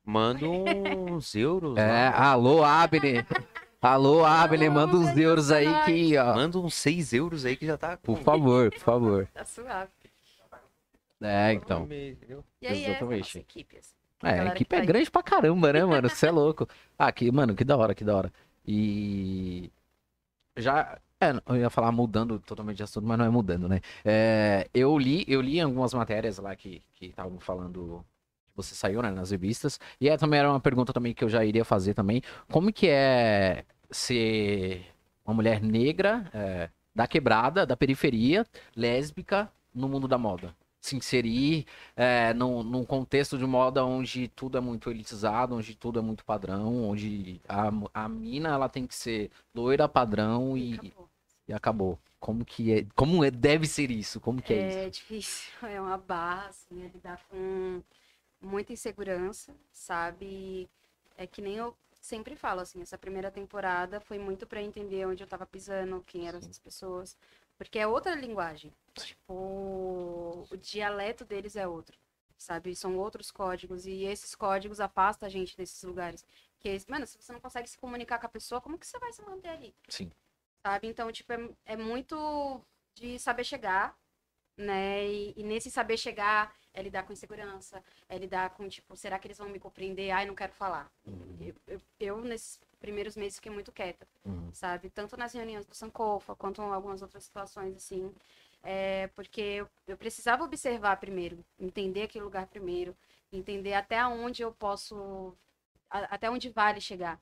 São 0.09 0.43
40 0.43 0.45
Manda 0.45 0.47
uns 0.47 1.35
euros. 1.35 1.77
É, 1.77 2.09
lá. 2.09 2.31
alô, 2.31 2.63
Abner. 2.63 3.25
Alô, 3.81 4.25
Abner, 4.25 4.71
manda 4.71 4.95
uns 4.97 5.15
euros 5.17 5.51
aí 5.51 5.67
que, 5.85 6.17
ó. 6.17 6.35
Manda 6.35 6.59
uns 6.59 6.73
6 6.73 7.13
euros 7.13 7.45
aí 7.45 7.55
que 7.55 7.65
já 7.65 7.77
tá. 7.77 7.95
Por 7.97 8.17
favor, 8.17 8.69
por 8.71 8.79
favor. 8.79 9.27
Tá 9.33 9.45
suave. 9.45 9.89
É, 11.21 11.53
então. 11.53 11.87
E 11.89 12.67
aí 12.67 12.85
é 12.85 12.89
Exatamente. 12.89 13.19
nossa 13.19 13.39
equipe, 13.39 13.77
assim. 13.77 13.93
É, 14.23 14.39
a 14.39 14.45
equipe 14.47 14.75
é 14.75 14.77
tá 14.77 14.81
aí. 14.81 14.87
grande 14.87 15.09
pra 15.11 15.23
caramba, 15.23 15.71
né, 15.71 15.83
mano? 15.85 16.09
Você 16.09 16.27
é 16.27 16.31
louco. 16.31 16.67
Ah, 16.97 17.11
que, 17.11 17.31
mano, 17.31 17.55
que 17.55 17.63
da 17.63 17.77
hora, 17.77 17.95
que 17.95 18.03
da 18.03 18.15
hora. 18.15 18.33
E. 18.65 19.71
Já. 20.57 20.99
É, 21.21 21.33
eu 21.47 21.57
ia 21.57 21.69
falar 21.69 21.91
mudando 21.91 22.39
totalmente 22.39 22.77
de 22.77 22.83
assunto, 22.83 23.05
mas 23.05 23.17
não 23.17 23.25
é 23.25 23.29
mudando, 23.29 23.67
né? 23.67 23.81
É, 24.05 24.69
eu 24.73 24.97
li, 24.97 25.25
eu 25.27 25.41
li 25.41 25.59
algumas 25.59 25.93
matérias 25.93 26.37
lá 26.37 26.55
que 26.55 26.81
que 26.93 27.07
estavam 27.07 27.39
falando 27.39 28.05
você 28.61 28.75
saiu, 28.75 29.01
né, 29.01 29.11
nas 29.11 29.31
revistas. 29.31 29.79
E 29.99 30.09
é, 30.09 30.17
também 30.17 30.39
era 30.39 30.49
uma 30.49 30.59
pergunta 30.59 30.91
também 30.93 31.13
que 31.13 31.23
eu 31.23 31.29
já 31.29 31.43
iria 31.45 31.65
fazer 31.65 31.93
também. 31.93 32.21
Como 32.51 32.71
que 32.71 32.87
é 32.87 33.63
ser 33.91 34.85
uma 35.25 35.33
mulher 35.33 35.61
negra, 35.61 36.29
é, 36.33 36.69
da 36.93 37.07
quebrada, 37.07 37.65
da 37.65 37.77
periferia, 37.77 38.45
lésbica, 38.75 39.51
no 39.73 39.87
mundo 39.87 40.07
da 40.07 40.17
moda. 40.17 40.55
Se 40.81 40.95
inserir 40.95 41.65
é, 41.95 42.33
num, 42.33 42.63
num 42.63 42.85
contexto 42.85 43.37
de 43.37 43.45
moda 43.45 43.83
onde 43.83 44.27
tudo 44.29 44.57
é 44.57 44.61
muito 44.61 44.89
elitizado, 44.89 45.55
onde 45.55 45.75
tudo 45.75 45.99
é 45.99 46.01
muito 46.01 46.23
padrão, 46.23 46.89
onde 46.89 47.41
a, 47.47 47.69
a 47.93 48.09
mina 48.09 48.49
ela 48.49 48.69
tem 48.69 48.87
que 48.87 48.95
ser 48.95 49.29
loira 49.53 49.87
padrão 49.89 50.57
e, 50.57 50.73
Acabou. 50.73 51.09
e 51.47 51.53
acabou. 51.53 51.99
Como 52.19 52.43
que 52.43 52.73
é? 52.73 52.85
Como 52.95 53.23
é, 53.23 53.31
deve 53.31 53.65
ser 53.65 53.91
isso? 53.91 54.19
Como 54.19 54.41
que 54.41 54.53
é, 54.53 54.67
isso? 54.67 54.77
É 54.77 54.89
difícil, 54.89 55.51
é 55.67 55.79
uma 55.79 55.97
barra, 55.97 56.47
assim, 56.47 56.83
é 56.83 56.87
lidar 56.87 57.19
com 57.29 57.81
muita 58.41 58.73
insegurança, 58.73 59.55
sabe? 59.71 60.69
É 61.17 61.27
que 61.27 61.41
nem 61.41 61.55
eu 61.57 61.75
sempre 61.99 62.35
falo, 62.35 62.61
assim, 62.61 62.81
essa 62.81 62.97
primeira 62.97 63.29
temporada 63.31 63.99
foi 63.99 64.17
muito 64.17 64.47
pra 64.47 64.61
entender 64.61 65.05
onde 65.05 65.23
eu 65.23 65.27
tava 65.27 65.45
pisando, 65.45 66.03
quem 66.07 66.27
eram 66.27 66.39
Sim. 66.39 66.45
essas 66.45 66.59
pessoas. 66.59 67.17
Porque 67.57 67.77
é 67.77 67.85
outra 67.87 68.15
linguagem. 68.15 68.73
Tipo, 68.95 69.33
o 70.49 70.57
dialeto 70.57 71.25
deles 71.25 71.55
é 71.55 71.67
outro, 71.67 71.97
sabe? 72.37 72.75
São 72.75 72.97
outros 72.97 73.31
códigos 73.31 73.85
e 73.85 74.03
esses 74.05 74.33
códigos 74.35 74.79
afastam 74.79 75.27
a 75.27 75.29
gente 75.29 75.57
desses 75.57 75.83
lugares. 75.83 76.25
Que, 76.59 76.77
mano, 76.87 77.05
se 77.05 77.17
você 77.21 77.31
não 77.33 77.39
consegue 77.39 77.69
se 77.69 77.77
comunicar 77.77 78.19
com 78.19 78.25
a 78.25 78.29
pessoa, 78.29 78.61
como 78.61 78.77
que 78.77 78.87
você 78.87 78.97
vai 78.99 79.11
se 79.13 79.21
manter 79.23 79.49
ali? 79.49 79.75
Sim. 79.89 80.11
sabe? 80.65 80.87
Então, 80.87 81.11
tipo, 81.11 81.31
é, 81.33 81.49
é 81.65 81.77
muito 81.77 82.61
de 82.95 83.17
saber 83.19 83.43
chegar, 83.43 83.97
né? 84.57 85.05
E, 85.07 85.33
e 85.37 85.43
nesse 85.43 85.71
saber 85.71 85.97
chegar 85.97 86.55
é 86.73 86.81
lidar 86.81 87.03
com 87.03 87.13
insegurança, 87.13 87.83
é 88.07 88.17
lidar 88.17 88.51
com, 88.51 88.67
tipo, 88.69 88.95
será 88.95 89.19
que 89.19 89.27
eles 89.27 89.37
vão 89.37 89.49
me 89.49 89.59
compreender? 89.59 90.11
Ai, 90.11 90.25
não 90.25 90.35
quero 90.35 90.53
falar. 90.53 90.89
Eu, 91.39 91.55
eu, 91.67 91.81
eu, 91.99 92.21
nesses 92.21 92.59
primeiros 92.79 93.15
meses, 93.15 93.35
fiquei 93.37 93.51
muito 93.51 93.71
quieta, 93.71 94.07
Uhum. 94.25 94.51
sabe? 94.51 94.89
Tanto 94.89 95.15
nas 95.17 95.33
reuniões 95.33 95.65
do 95.65 95.75
Sankofa, 95.75 96.35
quanto 96.35 96.61
em 96.61 96.65
algumas 96.65 97.01
outras 97.01 97.23
situações, 97.23 97.75
assim. 97.75 98.13
É, 98.63 99.07
porque 99.15 99.41
eu, 99.41 99.69
eu 99.87 99.97
precisava 99.97 100.43
observar 100.43 100.97
primeiro, 100.97 101.43
entender 101.59 102.03
aquele 102.03 102.25
lugar 102.25 102.45
primeiro, 102.47 102.95
entender 103.31 103.73
até 103.73 104.05
onde 104.05 104.41
eu 104.43 104.51
posso, 104.51 105.33
a- 105.89 106.15
até 106.15 106.29
onde 106.29 106.49
vale 106.49 106.81
chegar, 106.81 107.19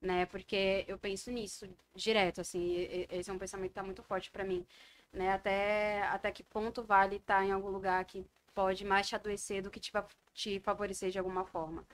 né? 0.00 0.26
Porque 0.26 0.84
eu 0.88 0.98
penso 0.98 1.30
nisso 1.30 1.68
direto, 1.94 2.40
assim, 2.40 2.76
esse 3.10 3.30
é 3.30 3.32
um 3.32 3.38
pensamento 3.38 3.70
que 3.70 3.74
tá 3.74 3.82
muito 3.82 4.02
forte 4.02 4.30
para 4.30 4.44
mim, 4.44 4.66
né? 5.12 5.32
Até, 5.32 6.02
até 6.04 6.30
que 6.32 6.42
ponto 6.44 6.82
vale 6.82 7.16
estar 7.16 7.44
em 7.44 7.52
algum 7.52 7.70
lugar 7.70 8.04
que 8.04 8.24
pode 8.58 8.84
mais 8.84 9.06
te 9.08 9.14
adoecer 9.14 9.62
do 9.62 9.70
que 9.70 9.78
te, 9.80 9.92
te 10.34 10.58
favorecer 10.60 11.10
de 11.10 11.18
alguma 11.18 11.44
forma, 11.44 11.84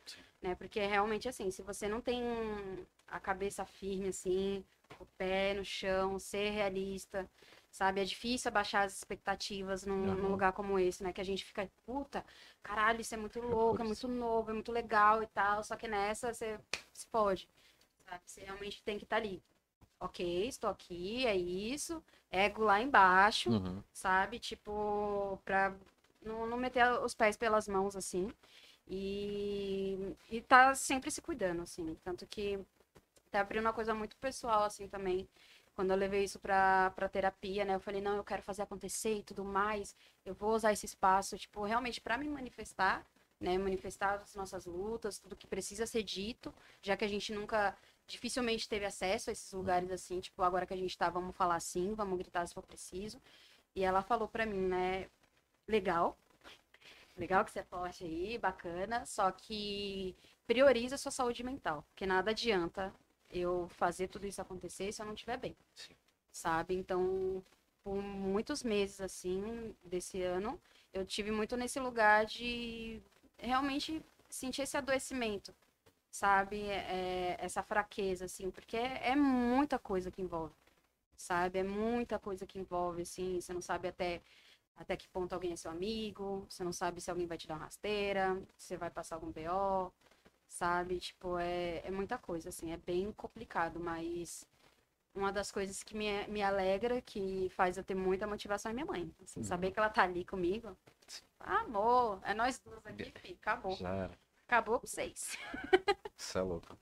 né? 0.43 0.55
Porque 0.55 0.81
é 0.81 0.87
realmente 0.87 1.29
assim, 1.29 1.51
se 1.51 1.63
você 1.63 1.89
não 1.89 2.01
tem 2.01 2.23
a 3.07 3.21
cabeça 3.21 3.65
firme, 3.67 4.09
assim, 4.09 4.65
o 4.99 5.05
pé 5.19 5.53
no 5.55 5.65
chão, 5.65 6.19
ser 6.19 6.51
realista, 6.51 7.29
sabe? 7.71 8.01
É 8.01 8.05
difícil 8.05 8.49
abaixar 8.49 8.85
as 8.87 8.97
expectativas 8.97 9.85
num, 9.85 9.95
num 10.15 10.23
Aham. 10.23 10.31
lugar 10.31 10.53
como 10.55 10.79
esse, 10.79 11.03
né? 11.03 11.13
Que 11.13 11.21
a 11.21 11.25
gente 11.25 11.45
fica, 11.45 11.71
puta, 11.85 12.25
caralho, 12.63 13.01
isso 13.03 13.15
é 13.15 13.19
muito 13.19 13.41
louco, 13.41 13.83
é 13.83 13.85
por 13.85 13.93
isso. 13.93 14.07
muito 14.07 14.09
novo, 14.09 14.51
é 14.51 14.55
muito 14.55 14.73
legal 14.73 15.23
e 15.23 15.27
tal, 15.27 15.63
só 15.65 15.77
que 15.77 15.87
nessa 15.89 16.33
você 16.33 16.59
se 16.95 17.07
pode, 17.09 17.47
sabe? 18.07 18.23
Você 18.27 18.41
realmente 18.43 18.83
tem 18.83 18.99
que 18.99 19.05
estar 19.05 19.17
ali. 19.17 19.43
Ok, 20.01 20.47
estou 20.49 20.71
aqui, 20.71 21.27
é 21.27 21.37
isso, 21.37 22.03
ego 22.31 22.63
lá 22.65 22.81
embaixo, 22.81 23.51
Uhum. 23.51 23.83
sabe? 23.93 24.39
Tipo, 24.39 25.39
pra 25.45 25.75
não, 26.25 26.47
não 26.47 26.57
meter 26.57 26.85
os 27.01 27.15
pés 27.15 27.37
pelas 27.37 27.69
mãos, 27.69 27.97
assim. 27.97 28.31
E, 28.89 30.17
e 30.31 30.41
tá 30.43 30.75
sempre 30.75 31.11
se 31.11 31.23
cuidando, 31.23 31.63
assim. 31.63 31.95
Tanto 32.05 32.27
que 32.27 32.59
tá 33.31 33.41
abrindo 33.41 33.63
uma 33.63 33.73
coisa 33.73 33.95
muito 33.95 34.17
pessoal, 34.17 34.65
assim, 34.65 34.89
também. 34.89 35.29
Quando 35.75 35.91
eu 35.91 35.97
levei 35.97 36.25
isso 36.25 36.39
pra, 36.39 36.91
pra 36.95 37.09
terapia, 37.09 37.65
né? 37.65 37.75
Eu 37.75 37.81
falei, 37.81 38.01
não, 38.01 38.17
eu 38.17 38.25
quero 38.25 38.43
fazer 38.43 38.63
acontecer 38.63 39.19
e 39.19 39.23
tudo 39.23 39.45
mais. 39.45 39.97
Eu 40.25 40.35
vou 40.35 40.55
usar 40.55 40.73
esse 40.73 40.87
espaço, 40.87 41.37
tipo, 41.39 41.65
realmente 41.65 42.01
pra 42.01 42.17
me 42.19 42.29
manifestar, 42.29 43.05
né? 43.41 43.59
Manifestar 43.59 44.15
as 44.23 44.35
nossas 44.35 44.67
lutas, 44.67 45.19
tudo 45.19 45.37
que 45.37 45.47
precisa 45.47 45.87
ser 45.87 46.03
dito, 46.03 46.55
já 46.83 46.97
que 46.97 47.05
a 47.05 47.09
gente 47.09 47.33
nunca, 47.33 47.77
dificilmente 48.07 48.69
teve 48.69 48.85
acesso 48.85 49.31
a 49.31 49.33
esses 49.33 49.53
lugares 49.53 49.91
assim, 49.91 50.21
tipo, 50.21 50.43
agora 50.43 50.67
que 50.67 50.75
a 50.75 50.77
gente 50.77 50.97
tá, 50.97 51.09
vamos 51.11 51.35
falar 51.37 51.57
assim, 51.57 51.95
vamos 51.95 52.19
gritar 52.19 52.47
se 52.47 52.55
for 52.55 52.63
preciso. 52.65 53.21
E 53.75 53.83
ela 53.83 54.03
falou 54.03 54.29
pra 54.29 54.47
mim, 54.47 54.61
né? 54.69 55.09
Legal. 55.67 56.17
Legal 57.17 57.45
que 57.45 57.51
você 57.51 57.61
é 57.61 57.65
forte 57.65 58.05
aí, 58.05 58.39
bacana. 58.39 59.07
Só 59.07 59.31
que 59.31 60.17
prioriza 60.47 60.97
a 60.97 60.99
sua 60.99 61.13
saúde 61.13 61.43
mental. 61.43 61.85
Porque 61.91 62.07
nada 62.07 62.31
adianta 62.31 62.93
eu 63.31 63.69
fazer 63.69 64.09
tudo 64.09 64.27
isso 64.27 64.41
acontecer 64.41 64.93
se 64.93 65.01
eu 65.03 65.07
não 65.07 65.15
estiver 65.15 65.37
bem. 65.39 65.57
Sim. 65.75 65.95
Sabe? 66.33 66.75
Então, 66.75 67.45
por 67.83 67.97
muitos 68.03 68.63
meses, 68.63 69.01
assim, 69.01 69.75
desse 69.85 70.23
ano, 70.23 70.61
eu 70.93 71.05
tive 71.07 71.31
muito 71.31 71.57
nesse 71.57 71.79
lugar 71.81 72.27
de 72.27 73.01
realmente 73.39 74.03
sentir 74.29 74.63
esse 74.63 74.77
adoecimento. 74.77 75.55
Sabe? 76.11 76.63
É, 76.69 77.37
essa 77.41 77.63
fraqueza, 77.63 78.27
assim, 78.27 78.51
porque 78.51 78.77
é, 78.77 79.11
é 79.11 79.17
muita 79.17 79.79
coisa 79.79 80.11
que 80.11 80.23
envolve. 80.23 80.55
Sabe? 81.17 81.59
É 81.61 81.63
muita 81.65 82.19
coisa 82.19 82.47
que 82.47 82.59
envolve, 82.59 83.03
assim. 83.03 83.41
Você 83.41 83.53
não 83.53 83.63
sabe 83.63 83.89
até 83.89 84.21
até 84.77 84.97
que 84.97 85.09
ponto 85.09 85.33
alguém 85.33 85.53
é 85.53 85.57
seu 85.57 85.71
amigo, 85.71 86.45
você 86.49 86.65
não 86.65 86.73
sabe 86.73 87.01
se 87.01 87.11
alguém 87.11 87.27
vai 87.27 87.39
te 87.39 87.47
dar 87.47 87.55
uma 87.55 87.65
rasteira, 87.65 88.37
se 88.57 88.69
você 88.69 88.77
vai 88.77 88.91
passar 88.91 89.17
algum 89.17 89.31
BO, 89.31 89.93
sabe? 90.49 90.99
Tipo, 90.99 91.39
é, 91.39 91.83
é 91.85 91.91
muita 91.91 92.19
coisa, 92.19 92.49
assim, 92.49 92.73
é 92.73 92.77
bem 92.77 93.13
complicado, 93.13 93.79
mas 93.81 94.47
uma 95.15 95.31
das 95.33 95.53
coisas 95.53 95.83
que 95.83 95.97
me, 95.97 96.27
me 96.27 96.43
alegra, 96.43 97.01
que 97.01 97.49
faz 97.55 97.77
eu 97.77 97.85
ter 97.85 97.95
muita 97.95 98.27
motivação 98.27 98.71
é 98.71 98.75
minha 98.75 98.87
mãe. 98.87 99.11
Assim, 99.23 99.41
Uhum. 99.41 99.47
Saber 99.47 99.71
que 99.71 99.79
ela 99.79 99.89
tá 99.89 100.03
ali 100.03 100.25
comigo. 100.25 100.77
Amor, 101.39 102.19
é 102.25 102.35
nós 102.35 102.59
duas 102.59 102.85
aqui, 102.87 103.13
filho, 103.21 103.37
acabou. 103.41 103.77
Já 103.77 103.91
era. 103.95 104.11
Acabou 104.47 104.81
com 104.81 104.87
vocês. 104.87 105.37
Isso 106.19 106.39
é 106.39 106.43
louco. 106.43 106.77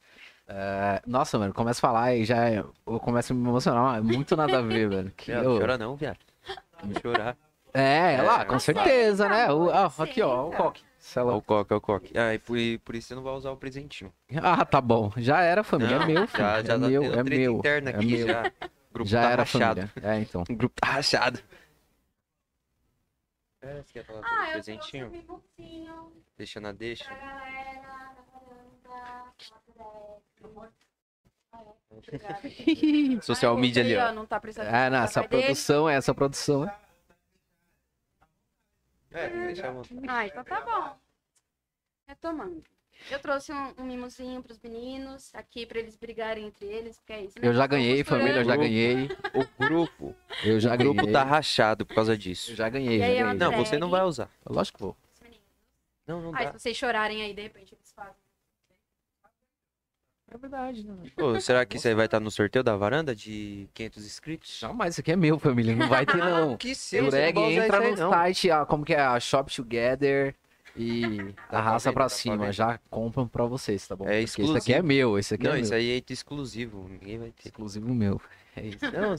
É, 0.46 1.02
nossa, 1.06 1.38
mano, 1.38 1.52
começa 1.54 1.78
a 1.78 1.82
falar 1.82 2.14
e 2.14 2.24
já 2.24 2.48
é- 2.48 2.58
eu 2.58 3.00
começo 3.00 3.32
a 3.32 3.36
me 3.36 3.48
emocionar. 3.48 3.98
É 3.98 4.00
muito 4.00 4.36
nada 4.36 4.58
a 4.58 4.62
ver, 4.62 4.88
velho. 4.90 5.10
Que 5.12 5.26
Viado, 5.32 5.44
eu- 5.44 5.58
chora 5.58 5.78
não, 5.78 5.94
viado. 5.96 6.18
Não 6.82 7.00
chorar. 7.00 7.36
É, 7.74 8.14
É, 8.16 8.22
lá, 8.22 8.44
com 8.44 8.52
mas 8.54 8.62
certeza, 8.64 9.28
né? 9.28 9.50
O, 9.52 9.70
ah, 9.70 9.90
aqui, 9.98 10.20
ó, 10.22 10.48
o 10.48 10.50
cara. 10.50 10.62
coque. 10.64 10.84
Isso 10.98 11.18
é 11.18 11.22
o 11.24 11.42
coque, 11.42 11.74
ó, 11.74 11.76
o 11.78 11.80
coque. 11.80 12.16
Ah, 12.18 12.34
e 12.34 12.38
por, 12.38 12.56
por 12.84 12.94
isso 12.94 13.08
você 13.08 13.14
não 13.14 13.22
vai 13.22 13.32
usar 13.34 13.50
o 13.50 13.56
presentinho. 13.56 14.12
Ah, 14.42 14.64
tá 14.64 14.80
bom. 14.80 15.10
Já 15.16 15.40
era, 15.42 15.64
família. 15.64 15.96
Não, 15.98 16.04
é 16.04 16.06
meu, 16.06 16.26
filho. 16.28 16.42
Já, 16.42 16.62
já 16.62 16.74
é 16.74 16.78
tá 16.78 16.86
meu, 16.88 17.02
é 17.04 17.22
meu. 17.24 17.56
interna 17.58 17.90
é 17.90 17.94
aqui, 17.94 18.06
meu. 18.18 18.26
já. 18.28 18.52
O 18.90 18.92
grupo 18.94 19.08
Já 19.10 19.22
tá 19.22 19.30
era, 19.30 19.42
rachado. 19.42 19.86
família. 19.88 20.14
É, 20.16 20.20
então. 20.20 20.44
O 20.48 20.54
grupo 20.54 20.74
tá 20.80 20.86
rachado. 20.88 21.40
É, 23.62 23.76
você 23.82 23.92
quer 23.92 24.04
falar 24.04 24.20
Ah, 24.24 24.46
eu 24.48 24.52
presentinho? 24.52 25.12
um 25.58 26.10
Deixa 26.36 26.60
na 26.60 26.72
deixa. 26.72 27.04
pra 27.04 27.16
galera. 27.16 27.92
Social 33.22 33.56
media 33.56 33.82
ali, 33.82 33.96
ó. 33.96 34.12
Não 34.12 34.26
tá 34.26 34.40
precisando 34.40 34.66
É, 34.74 34.88
não, 34.90 35.02
essa 35.04 35.22
produção, 35.22 35.88
essa 35.88 36.14
produção. 36.14 36.64
É, 36.64 36.74
deixa 39.12 39.68
a 39.68 39.70
vontade. 39.72 40.00
Ah, 40.08 40.26
então 40.26 40.44
tá 40.44 40.60
bom. 40.60 40.96
Retomando. 42.06 42.62
Eu 43.10 43.18
trouxe 43.18 43.52
um, 43.52 43.74
um 43.78 43.84
mimosinho 43.84 44.42
pros 44.42 44.60
meninos, 44.60 45.34
aqui 45.34 45.66
pra 45.66 45.78
eles 45.80 45.96
brigarem 45.96 46.46
entre 46.46 46.66
eles, 46.66 46.98
porque 46.98 47.12
é 47.12 47.24
isso, 47.24 47.38
né? 47.40 47.48
Eu 47.48 47.52
já 47.54 47.66
ganhei, 47.66 47.98
costurando. 47.98 48.22
família, 48.26 48.40
eu 48.40 48.44
já 48.44 48.52
Grupo. 48.56 48.62
ganhei. 48.68 49.08
O 49.34 49.64
grupo. 49.66 50.16
Eu 50.44 50.60
já 50.60 50.74
o 50.74 50.78
grupo 50.78 50.96
ganhei. 51.00 51.12
tá 51.12 51.24
rachado 51.24 51.84
por 51.86 51.94
causa 51.94 52.16
disso. 52.16 52.52
Eu 52.52 52.56
já 52.56 52.68
ganhei, 52.68 52.96
E 52.96 52.98
já 53.00 53.04
aí, 53.06 53.18
ganhei. 53.18 53.34
Não, 53.34 53.52
você 53.56 53.76
não 53.78 53.90
vai 53.90 54.02
usar. 54.02 54.30
Lógico 54.46 54.78
que 54.78 54.84
vou. 54.84 54.96
Os 55.14 55.20
meninos. 55.20 55.42
Não, 56.06 56.20
não 56.20 56.34
Ah, 56.36 56.44
dá. 56.44 56.52
se 56.52 56.60
vocês 56.60 56.76
chorarem 56.76 57.22
aí, 57.22 57.34
de 57.34 57.42
repente. 57.42 57.76
É 60.34 60.38
verdade, 60.38 60.84
né? 60.84 60.94
Pô, 61.16 61.38
será 61.40 61.64
que 61.66 61.78
você 61.78 61.94
vai 61.94 62.06
estar 62.06 62.18
no 62.20 62.30
sorteio 62.30 62.62
da 62.62 62.74
varanda 62.76 63.14
de 63.14 63.68
500 63.74 64.06
inscritos? 64.06 64.58
Jamais, 64.58 64.94
isso 64.94 65.00
aqui 65.00 65.12
é 65.12 65.16
meu, 65.16 65.38
família. 65.38 65.76
Não 65.76 65.88
vai 65.88 66.06
ter, 66.06 66.16
não. 66.16 66.56
Que 66.56 66.72
O 66.72 66.74
seu, 66.76 67.02
não 67.02 67.08
usar 67.08 67.28
entra 67.28 67.50
isso 67.50 67.74
aí, 67.74 67.90
no 67.90 67.96
não. 67.96 68.10
site, 68.10 68.50
ah, 68.50 68.64
como 68.64 68.84
que 68.84 68.94
é? 68.94 69.00
A 69.00 69.20
Shop 69.20 69.54
Together 69.54 70.34
e 70.74 71.34
pra 71.50 71.58
arrasta 71.58 71.92
pra 71.92 72.04
tá 72.04 72.06
pra 72.06 72.08
cima. 72.08 72.50
Já 72.52 72.78
compram 72.88 73.28
pra 73.28 73.44
vocês, 73.44 73.86
tá 73.86 73.94
bom? 73.94 74.04
É 74.04 74.08
Porque 74.08 74.24
Esse 74.24 74.32
aqui 74.40 74.42
exclusivo. 74.42 74.78
é 74.78 74.82
meu, 74.82 75.18
esse 75.18 75.34
aqui 75.34 75.44
Não, 75.44 75.52
é 75.54 75.60
isso 75.60 75.70
meu. 75.70 75.78
aí 75.80 75.90
é 75.98 76.02
exclusivo. 76.12 76.88
Ninguém 76.88 77.18
vai 77.18 77.28
ter. 77.30 77.48
Exclusivo 77.48 77.94
meu. 77.94 78.20
É 78.54 78.60
isso. 78.62 78.78
Não, 78.92 79.14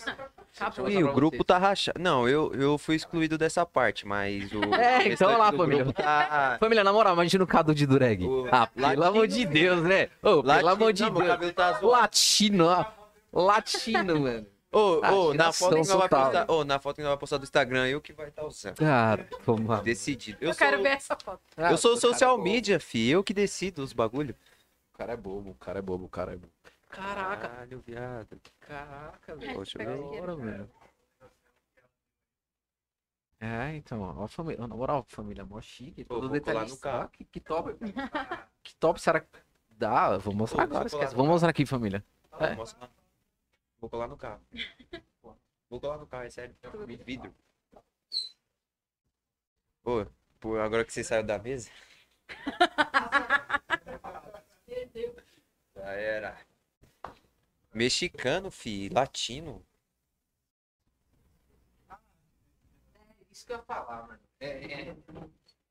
Acabou. 0.60 0.90
Ih, 0.90 1.04
o 1.04 1.12
grupo 1.12 1.44
tá 1.44 1.58
rachado. 1.58 2.00
Não, 2.00 2.30
eu, 2.30 2.54
eu 2.54 2.78
fui 2.78 2.96
excluído 2.96 3.38
dessa 3.38 3.66
parte, 3.66 4.06
mas 4.08 4.52
o. 4.52 4.60
É, 4.80 5.08
então 5.08 5.36
lá, 5.38 5.52
família. 5.52 5.92
Tá... 5.92 6.58
Família, 6.62 6.84
na 6.84 6.94
moral, 6.94 7.14
imagina 7.14 7.44
o 7.44 7.48
Cadu 7.48 7.74
de 7.74 7.88
Dureg. 7.88 8.24
O 8.24 8.48
Ah, 8.52 8.68
pelo 8.68 8.86
latino- 8.86 9.04
amor 9.06 9.28
de 9.28 9.46
Deus, 9.46 9.82
né? 9.82 10.10
Ô, 10.22 10.44
pelo 10.44 10.70
amor 10.70 10.94
de 10.94 11.02
Não, 11.04 11.12
Deus. 11.40 11.54
tá. 11.54 11.80
Latino, 11.82 12.66
ó. 12.68 12.86
Latino, 13.34 14.20
mano. 14.20 14.46
Ô, 14.72 15.00
Ah, 15.04 15.12
ô, 15.14 15.34
na 15.34 15.52
foto 15.52 15.72
que 15.72 15.78
nós 15.78 15.88
vai 15.88 16.10
postar, 16.10 16.46
ô, 16.52 16.64
na 16.64 16.80
foto 16.80 16.96
que 16.98 17.02
nós 17.02 17.10
vai 17.10 17.18
postar 17.18 17.38
do 17.38 17.44
Instagram, 17.44 17.88
eu 17.88 18.00
que 18.02 18.14
vai 18.14 18.28
estar 18.30 18.44
usando. 18.46 18.76
Cara, 18.76 19.28
vamos 19.46 19.68
lá. 19.68 19.82
Decidido. 19.82 20.38
Eu, 20.40 20.50
Eu, 20.50 20.54
sou, 20.54 20.68
quero 20.68 20.84
ver 20.84 20.90
essa 20.90 21.16
foto. 21.16 21.42
Ah, 21.58 21.72
eu 21.72 21.78
sou 21.78 21.94
é 21.94 21.98
social 21.98 22.38
media, 22.38 22.80
fi. 22.80 23.10
Eu 23.10 23.24
que 23.24 23.34
decido 23.34 23.82
os 23.84 23.94
bagulho. 23.94 24.36
O 24.94 24.98
cara 25.00 25.14
é 25.14 25.18
bobo, 25.18 25.50
o 25.50 25.56
cara 25.56 25.80
é 25.80 25.82
bobo, 25.82 26.06
o 26.06 26.10
cara 26.10 26.34
é 26.34 26.36
bobo. 26.36 26.53
Caraca, 26.94 27.49
Caralho, 27.49 27.80
viado. 27.82 28.40
caraca, 28.60 29.32
É, 29.32 29.36
velho. 29.36 29.53
Poxa, 29.56 29.78
pega 29.80 29.95
Da 29.95 30.02
o 30.02 30.22
hora, 30.22 30.36
velho. 30.36 30.72
É, 33.40 33.76
então, 33.76 34.02
ó, 34.02 34.24
a 34.24 34.28
família, 34.28 34.65
na 34.68 34.76
moral, 34.76 35.03
família, 35.10 35.44
mó 35.44 35.60
chique, 35.60 36.06
todo 36.06 36.30
detalhe. 36.30 36.70
no 36.70 36.78
carro. 36.78 37.10
Que, 37.10 37.26
que 37.26 37.40
top, 37.41 37.76
que 38.64 38.76
top, 38.76 39.02
será 39.02 39.20
que 39.20 39.28
dá? 39.70 40.18
Vou 40.18 40.34
mostrar 40.34 40.68
Pô, 40.68 40.76
agora, 40.76 40.88
esquece. 40.88 41.15
Vou 41.15 41.26
mostrar 41.26 41.49
aqui, 41.49 41.65
família. 41.65 42.06
Ah, 42.32 42.45
É. 42.48 42.56
mostra 42.56 42.80
lá. 42.82 42.90
Vou 43.82 43.90
colar 43.90 44.07
no 44.07 44.15
carro. 44.15 44.41
Vou 45.70 45.82
colar 45.82 45.98
no 45.98 46.06
carro, 46.07 46.24
é 46.26 46.30
sério. 46.30 46.56
Vidro. 47.03 47.34
Pô, 49.82 50.06
pô, 50.40 50.57
agora 50.60 50.86
que 50.86 50.94
você 50.94 51.03
saiu 51.03 51.24
da 51.24 51.40
mesa. 51.40 51.70
Já 55.76 55.91
era. 55.94 56.38
Mexicano, 57.74 58.50
fi, 58.52 58.90
latino. 58.90 59.66
Isso 63.32 63.45
que 63.45 63.54
eu 63.54 63.58
ia 63.58 63.64
falar, 63.64 64.08
mano. 64.08 64.20
É, 64.40 64.95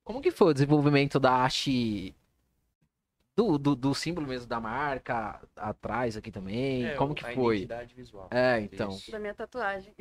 Como 0.05 0.21
que 0.21 0.31
foi 0.31 0.49
o 0.51 0.55
desenvolvimento 0.55 1.21
da 1.21 1.45
haste 1.45 2.15
do, 3.37 3.57
do, 3.59 3.75
do 3.75 3.95
símbolo 3.95 4.27
mesmo 4.27 4.47
da 4.47 4.61
marca 4.61 5.41
atrás 5.57 6.17
aqui 6.17 6.31
também? 6.31 6.87
É, 6.87 6.95
Como 6.97 7.15
que 7.15 7.25
a 7.25 7.33
foi? 7.35 7.57
identidade 7.59 7.95
visual. 7.95 8.29
É, 8.31 8.61
então. 8.61 8.91
Isso. 8.91 9.11
Da 9.11 9.19
minha 9.19 9.35
tatuagem. 9.35 9.95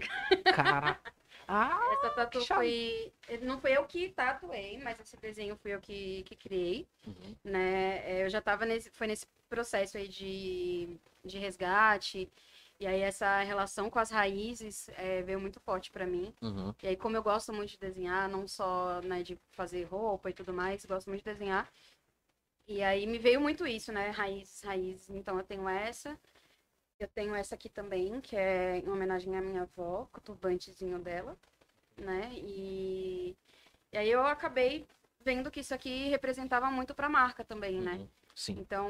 Cara. 0.53 0.99
Ah, 1.53 1.77
Essa 1.95 2.09
tatu 2.11 2.45
foi. 2.45 3.11
Não 3.41 3.59
foi 3.59 3.75
eu 3.75 3.83
que 3.85 4.07
tatuei, 4.09 4.77
mas 4.81 4.97
esse 5.01 5.17
desenho 5.17 5.57
fui 5.57 5.73
eu 5.73 5.81
que, 5.81 6.23
que 6.23 6.33
criei. 6.33 6.87
Uhum. 7.05 7.35
Né? 7.43 7.97
É, 8.09 8.23
Eu 8.23 8.29
já 8.29 8.39
tava 8.41 8.65
nesse. 8.65 8.89
Foi 8.91 9.05
nesse 9.05 9.25
processo 9.49 9.97
aí 9.97 10.07
de, 10.07 10.97
de 11.23 11.37
resgate. 11.37 12.29
E 12.79 12.87
aí 12.87 13.01
essa 13.01 13.41
relação 13.43 13.89
com 13.89 13.99
as 13.99 14.09
raízes 14.09 14.89
é, 14.97 15.21
veio 15.21 15.39
muito 15.39 15.59
forte 15.59 15.91
pra 15.91 16.05
mim. 16.05 16.33
uhum. 16.41 16.73
E 16.81 16.87
aí, 16.87 16.95
como 16.97 17.15
eu 17.15 17.21
gosto 17.23 17.53
muito 17.53 17.71
de 17.71 17.77
desenhar, 17.77 18.27
não 18.27 18.47
só 18.47 19.01
né, 19.01 19.21
de 19.21 19.37
fazer 19.51 19.83
roupa 19.83 20.29
e 20.29 20.33
tudo 20.33 20.51
mais, 20.53 20.83
gosto 20.85 21.07
muito 21.07 21.23
de 21.23 21.31
desenhar. 21.31 21.71
E 22.67 22.81
aí 22.83 23.05
me 23.05 23.19
veio 23.19 23.39
muito 23.41 23.67
isso, 23.67 23.91
né? 23.91 24.09
Raízes, 24.09 24.61
raízes. 24.63 25.09
Então 25.09 25.37
eu 25.37 25.43
tenho 25.43 25.67
essa. 25.69 26.17
Eu 26.99 27.07
tenho 27.07 27.35
essa 27.35 27.55
aqui 27.55 27.69
também, 27.69 28.21
que 28.21 28.35
é 28.35 28.77
em 28.79 28.89
homenagem 28.89 29.35
à 29.35 29.41
minha 29.41 29.63
avó, 29.63 30.07
com 30.11 30.19
o 30.19 30.23
turbantezinho 30.23 30.99
dela, 30.99 31.37
né? 31.97 32.31
E, 32.35 33.35
e 33.91 33.97
aí 33.97 34.09
eu 34.09 34.25
acabei 34.25 34.87
vendo 35.19 35.51
que 35.51 35.59
isso 35.61 35.73
aqui 35.73 36.09
representava 36.09 36.69
muito 36.71 36.95
pra 36.95 37.09
marca 37.09 37.43
também, 37.43 37.81
né? 37.81 38.01
Sim. 38.41 38.55
Então, 38.59 38.89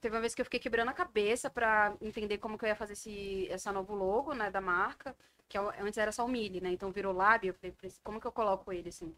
teve 0.00 0.14
uma 0.14 0.20
vez 0.20 0.34
que 0.34 0.40
eu 0.40 0.44
fiquei 0.44 0.60
quebrando 0.60 0.90
a 0.90 0.92
cabeça 0.92 1.50
pra 1.50 1.96
entender 2.00 2.38
como 2.38 2.56
que 2.56 2.64
eu 2.64 2.68
ia 2.68 2.76
fazer 2.76 2.92
esse 2.92 3.48
essa 3.50 3.72
novo 3.72 3.94
logo, 3.94 4.32
né, 4.34 4.50
da 4.50 4.60
marca, 4.60 5.16
que 5.48 5.56
é 5.56 5.60
o- 5.60 5.70
antes 5.84 5.98
era 5.98 6.12
só 6.12 6.24
o 6.24 6.28
Mili, 6.28 6.60
né? 6.60 6.70
Então 6.70 6.92
virou 6.92 7.12
lábio, 7.12 7.50
eu 7.50 7.54
falei, 7.54 7.72
"Preci- 7.72 8.00
como 8.04 8.20
que 8.20 8.26
eu 8.26 8.32
coloco 8.32 8.72
ele 8.72 8.88
assim? 8.90 9.14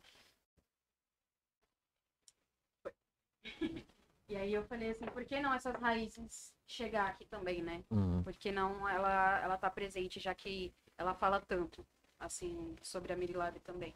E 4.29 4.37
aí 4.37 4.55
eu 4.55 4.65
falei 4.65 4.91
assim, 4.91 5.05
por 5.07 5.25
que 5.25 5.41
não 5.41 5.53
essas 5.53 5.75
raízes 5.77 6.53
chegar 6.67 7.07
aqui 7.09 7.27
também, 7.27 7.63
né? 7.63 7.85
Uhum. 7.91 8.23
Por 8.23 8.33
que 8.35 8.51
não 8.51 8.89
ela 8.89 9.41
ela 9.41 9.57
tá 9.59 9.71
presente, 9.71 10.19
já 10.21 10.35
que 10.35 10.73
ela 10.97 11.15
fala 11.15 11.41
tanto 11.41 11.85
assim 12.19 12.75
sobre 12.83 13.13
a 13.13 13.17
Mirilab 13.17 13.59
também. 13.61 13.95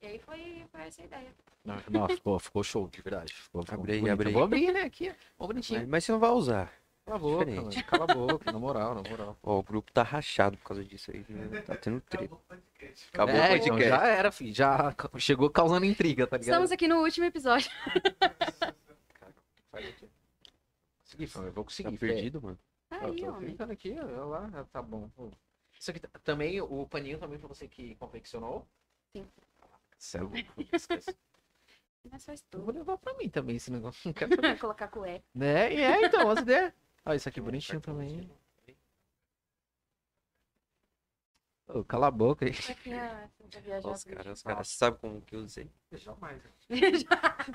E 0.00 0.06
aí 0.06 0.18
foi, 0.20 0.64
foi 0.70 0.80
essa 0.82 1.02
ideia. 1.02 1.28
Não, 1.64 1.76
Nossa, 1.90 2.14
ficou, 2.14 2.38
ficou 2.38 2.62
show, 2.62 2.88
de 2.88 3.02
verdade. 3.02 3.32
Ficou, 3.34 3.62
ficou 3.62 3.78
Abre 3.80 3.92
aí, 3.92 3.98
bonito. 4.00 4.12
abre 4.12 4.28
aí. 4.28 4.34
Vou 4.34 4.42
abrir, 4.44 4.72
né? 4.72 4.82
Aqui, 4.82 5.12
ó. 5.38 5.46
Bonitinho. 5.46 5.80
Mas, 5.80 5.88
mas 5.88 6.04
você 6.04 6.12
não 6.12 6.18
vai 6.20 6.30
usar. 6.30 6.72
Cala 7.04 7.16
a 7.16 7.20
boca, 7.20 7.44
diferente. 7.46 7.76
mano. 7.76 7.86
Cala 7.88 8.04
a 8.04 8.14
boca, 8.14 8.52
na 8.52 8.58
moral, 8.58 8.94
na 8.94 9.10
moral. 9.10 9.36
Ó, 9.42 9.58
o 9.58 9.62
grupo 9.62 9.90
tá 9.92 10.02
rachado 10.02 10.56
por 10.58 10.64
causa 10.64 10.84
disso 10.84 11.10
aí. 11.10 11.24
né? 11.28 11.62
Tá 11.62 11.74
tendo 11.76 12.00
treta. 12.02 12.24
Acabou 12.26 12.38
o 12.38 12.48
podcast. 12.48 13.08
Acabou 13.12 13.34
é, 13.34 13.38
o 13.52 13.56
então, 13.56 13.68
podcast. 13.68 13.88
já 13.88 14.06
era, 14.06 14.30
filho. 14.32 14.54
Já 14.54 14.94
chegou 15.18 15.50
causando 15.50 15.84
intriga, 15.86 16.26
tá 16.26 16.36
ligado? 16.36 16.48
Estamos 16.54 16.70
aqui 16.70 16.86
no 16.86 17.02
último 17.02 17.26
episódio. 17.26 17.70
Consegui, 21.02 21.26
família, 21.26 21.50
eu 21.50 21.54
vou 21.54 21.64
Tá 21.64 21.68
conseguir. 21.70 21.96
fé. 21.96 22.06
perdido, 22.08 22.42
mano. 22.42 22.58
Eu 22.90 23.06
Aí, 23.12 23.20
tô 23.20 23.28
homem. 23.32 23.56
aqui, 23.70 23.96
olha 23.98 24.24
lá, 24.24 24.66
tá 24.72 24.80
bom. 24.82 25.10
Isso 25.78 25.90
aqui 25.90 26.00
t- 26.00 26.08
também, 26.24 26.60
o 26.60 26.86
paninho 26.86 27.18
também 27.18 27.38
foi 27.38 27.48
você 27.48 27.66
que 27.68 27.94
confeccionou? 27.96 28.66
Sim. 29.14 29.26
Cê 29.98 30.18
é 30.18 30.20
louco, 30.22 30.38
esquece. 30.72 31.16
Mas 32.10 32.24
faz 32.24 32.44
Eu 32.52 32.62
vou 32.62 32.72
levar 32.72 32.96
pra 32.96 33.12
mim 33.14 33.28
também 33.28 33.56
esse 33.56 33.70
negócio. 33.70 34.00
Não 34.08 34.12
quero 34.14 34.30
saber. 34.36 34.58
Colocar 34.58 34.88
cueca. 34.88 35.24
né? 35.34 35.72
E 35.74 35.80
é, 35.80 36.06
então, 36.06 36.30
as 36.30 36.38
ideias. 36.40 36.72
Olha 37.04 37.16
isso 37.16 37.28
aqui 37.28 37.40
bonitinho 37.40 37.80
também. 37.80 38.30
Ô, 41.66 41.84
cala 41.84 42.06
a 42.06 42.10
boca 42.10 42.46
aí. 42.46 42.52
Os 42.52 44.04
caras, 44.04 44.38
os 44.38 44.42
caras 44.42 44.68
sabem 44.68 44.98
como 45.00 45.20
que 45.20 45.36
eu 45.36 45.40
usei. 45.40 45.70
Jamais. 45.92 46.40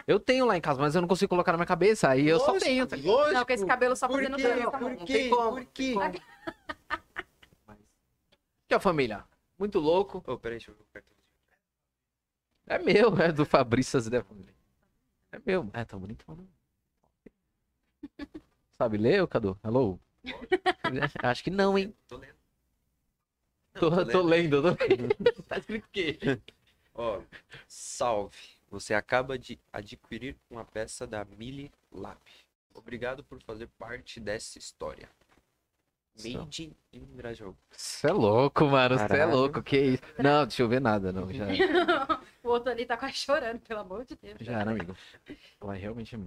Eu 0.06 0.20
tenho 0.20 0.46
lá 0.46 0.56
em 0.56 0.62
casa, 0.62 0.80
mas 0.80 0.94
eu 0.94 1.02
não 1.02 1.08
consigo 1.08 1.30
colocar 1.30 1.52
na 1.52 1.58
minha 1.58 1.66
cabeça. 1.66 2.10
Aí 2.10 2.28
eu 2.28 2.40
só 2.40 2.56
tenho, 2.60 2.86
tá 2.86 2.96
ligado? 2.96 3.12
Lógico. 3.12 3.34
Não, 3.34 3.46
com 3.46 3.54
esse 3.54 3.66
cabelo 3.66 3.96
só 3.96 4.08
Por 4.08 4.18
fazendo 4.18 4.38
quê? 4.38 4.44
dança. 4.44 4.72
Por. 4.72 4.82
Não 4.92 4.98
quê? 4.98 5.14
tem 5.14 5.30
como, 5.32 5.52
Por 5.54 5.66
quê? 5.66 5.96
Aqui, 8.66 8.76
ó, 8.76 8.80
família. 8.80 9.24
Muito 9.58 9.80
louco. 9.80 10.24
Ô, 10.28 10.38
peraí, 10.38 10.58
deixa 10.60 10.70
eu 10.72 10.76
ver 10.76 10.82
o 10.84 10.86
cartão. 10.94 11.13
É 12.68 12.80
meu, 12.80 13.18
é 13.20 13.32
do 13.32 13.46
Fabrício 13.46 14.02
família. 14.02 14.54
É 15.32 15.40
meu. 15.46 15.70
É, 15.74 15.84
tá 15.84 15.98
bonito, 15.98 16.24
mano. 16.28 16.48
Sabe 18.78 18.98
ler, 18.98 19.28
Cadu? 19.28 19.60
Hello? 19.64 20.00
Acho 21.24 21.44
que 21.44 21.50
não, 21.50 21.78
hein? 21.78 21.94
Tô 22.08 22.18
lendo. 22.18 22.36
Tô, 23.74 24.06
tô 24.06 24.22
lendo, 24.22 24.62
tô 24.62 24.70
lendo. 24.70 25.44
tá 25.48 25.58
escrito 25.58 25.86
o 25.86 25.90
quê? 25.92 26.18
Ó, 26.94 27.22
salve. 27.68 28.38
Você 28.70 28.94
acaba 28.94 29.38
de 29.38 29.60
adquirir 29.72 30.36
uma 30.50 30.66
peça 30.66 31.06
da 31.06 31.26
Mili 31.26 31.72
Lab. 31.92 32.20
Obrigado 32.74 33.24
por 33.24 33.42
fazer 33.42 33.68
parte 33.78 34.20
dessa 34.20 34.58
história. 34.58 35.10
Made 36.24 36.76
in 36.92 37.06
Grajaú. 37.16 37.56
Você 37.72 38.08
é 38.08 38.12
louco, 38.12 38.66
mano. 38.66 38.98
Você 38.98 39.18
é 39.18 39.26
louco. 39.26 39.64
Que 39.64 39.78
isso? 39.80 40.04
Não, 40.18 40.46
deixa 40.46 40.62
eu 40.62 40.68
ver 40.70 40.80
nada, 40.80 41.12
não. 41.12 41.32
Já, 41.32 41.46
o 42.44 42.50
outro 42.50 42.72
ali 42.72 42.86
tá 42.86 42.98
quase 42.98 43.14
chorando, 43.16 43.60
pelo 43.62 43.80
amor 43.80 44.06
de 44.06 44.16
Deus. 44.22 44.38
já 44.42 44.60
era, 44.60 44.72
amigo. 44.72 44.96
Lá 45.62 45.74
realmente 45.74 46.16
é. 46.16 46.20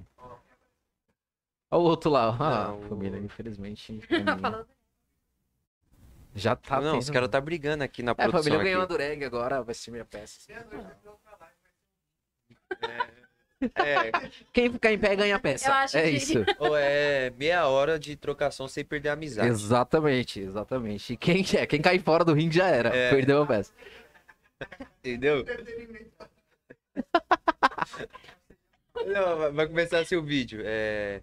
Olha 1.70 1.80
o 1.82 1.84
outro 1.84 2.10
lá. 2.10 2.30
ó. 2.30 2.36
Ah, 2.43 2.68
Não, 2.68 2.80
o- 2.80 2.88
família, 2.88 3.18
infelizmente. 3.18 4.01
Falando 4.40 4.66
Já 6.34 6.55
tá 6.56 6.80
não, 6.80 6.98
os 6.98 7.06
tendo- 7.06 7.14
caras 7.14 7.28
tá 7.28 7.40
brigando 7.40 7.82
aqui 7.84 8.02
na 8.02 8.10
É, 8.10 8.12
a 8.12 8.14
produção. 8.14 8.43
família 8.44 8.62
ganhou 8.64 8.80
a 8.80 8.84
aqui. 8.84 8.93
Dureg 8.93 9.24
agora, 9.24 9.62
vai 9.62 9.74
ser 9.74 9.90
minha 9.90 10.05
peça. 10.05 10.38
É, 13.74 14.12
Quem 14.52 14.70
ficar 14.70 14.93
em 14.93 14.98
pé 14.98 15.16
ganha 15.16 15.36
a 15.36 15.38
peça. 15.38 15.68
Eu 15.68 15.72
acho 15.74 15.97
é 15.97 16.02
que- 16.02 16.10
isso. 16.10 16.44
ou 16.59 16.76
é 16.76 17.30
meia 17.38 17.66
hora 17.66 17.98
de 17.98 18.14
trocação 18.14 18.68
sem 18.68 18.84
perder 18.84 19.09
a 19.09 19.12
amizade. 19.14 19.48
Exatamente, 19.48 20.40
exatamente. 20.40 21.14
E 21.14 21.16
quem 21.16 21.43
é? 21.55 21.66
Quem 21.66 21.80
cair 21.80 22.02
fora 22.02 22.22
do 22.24 22.34
ringue 22.34 22.55
já 22.56 22.68
era. 22.68 22.90
É. 22.94 23.10
Perdeu 23.10 23.43
a 23.43 23.47
peça. 23.47 23.72
Entendeu? 25.00 25.44
Não, 29.06 29.52
vai- 29.52 29.66
começar 29.66 29.98
assim 30.00 30.16
o 30.16 30.22
vídeo. 30.22 30.62
É... 30.64 31.20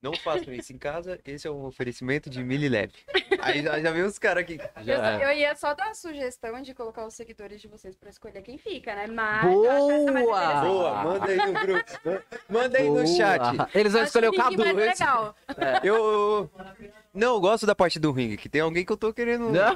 Não 0.00 0.14
façam 0.14 0.52
isso 0.54 0.72
em 0.72 0.78
casa, 0.78 1.18
esse 1.24 1.48
é 1.48 1.50
um 1.50 1.64
oferecimento 1.64 2.30
de 2.30 2.42
Mili 2.44 2.68
Lab. 2.68 2.92
Aí 3.40 3.62
já, 3.64 3.80
já 3.80 3.90
veio 3.90 4.06
os 4.06 4.16
caras 4.16 4.44
aqui. 4.44 4.56
Já 4.84 5.14
Eu, 5.20 5.28
eu 5.28 5.36
ia 5.36 5.56
só 5.56 5.74
dar 5.74 5.90
a 5.90 5.94
sugestão 5.94 6.62
de 6.62 6.72
colocar 6.72 7.04
os 7.04 7.14
seguidores 7.14 7.60
de 7.60 7.66
vocês 7.66 7.96
pra 7.96 8.08
escolher 8.08 8.40
quem 8.42 8.56
fica, 8.58 8.94
né? 8.94 9.08
Mas 9.08 9.44
Boa! 9.44 10.60
Boa, 10.62 11.02
manda 11.02 11.26
aí 11.26 11.36
no 11.36 11.52
grupo. 11.52 11.90
Manda 12.48 12.78
aí 12.78 12.88
no 12.88 13.04
chat. 13.08 13.40
Boa. 13.56 13.68
Eles 13.74 13.92
vão 13.92 14.02
Acho 14.02 14.08
escolher 14.10 14.28
o 14.28 14.32
Cadu. 14.34 14.56
mais 14.58 14.76
esse- 14.78 15.02
legal. 15.02 15.34
Eu, 15.82 15.94
eu- 15.96 16.50
não 17.12 17.34
eu 17.34 17.40
gosto 17.40 17.66
da 17.66 17.74
parte 17.74 17.98
do 17.98 18.12
ringue, 18.12 18.36
que 18.36 18.48
tem 18.48 18.60
alguém 18.60 18.84
que 18.84 18.92
eu 18.92 18.96
tô 18.96 19.12
querendo. 19.12 19.50
Não. 19.50 19.74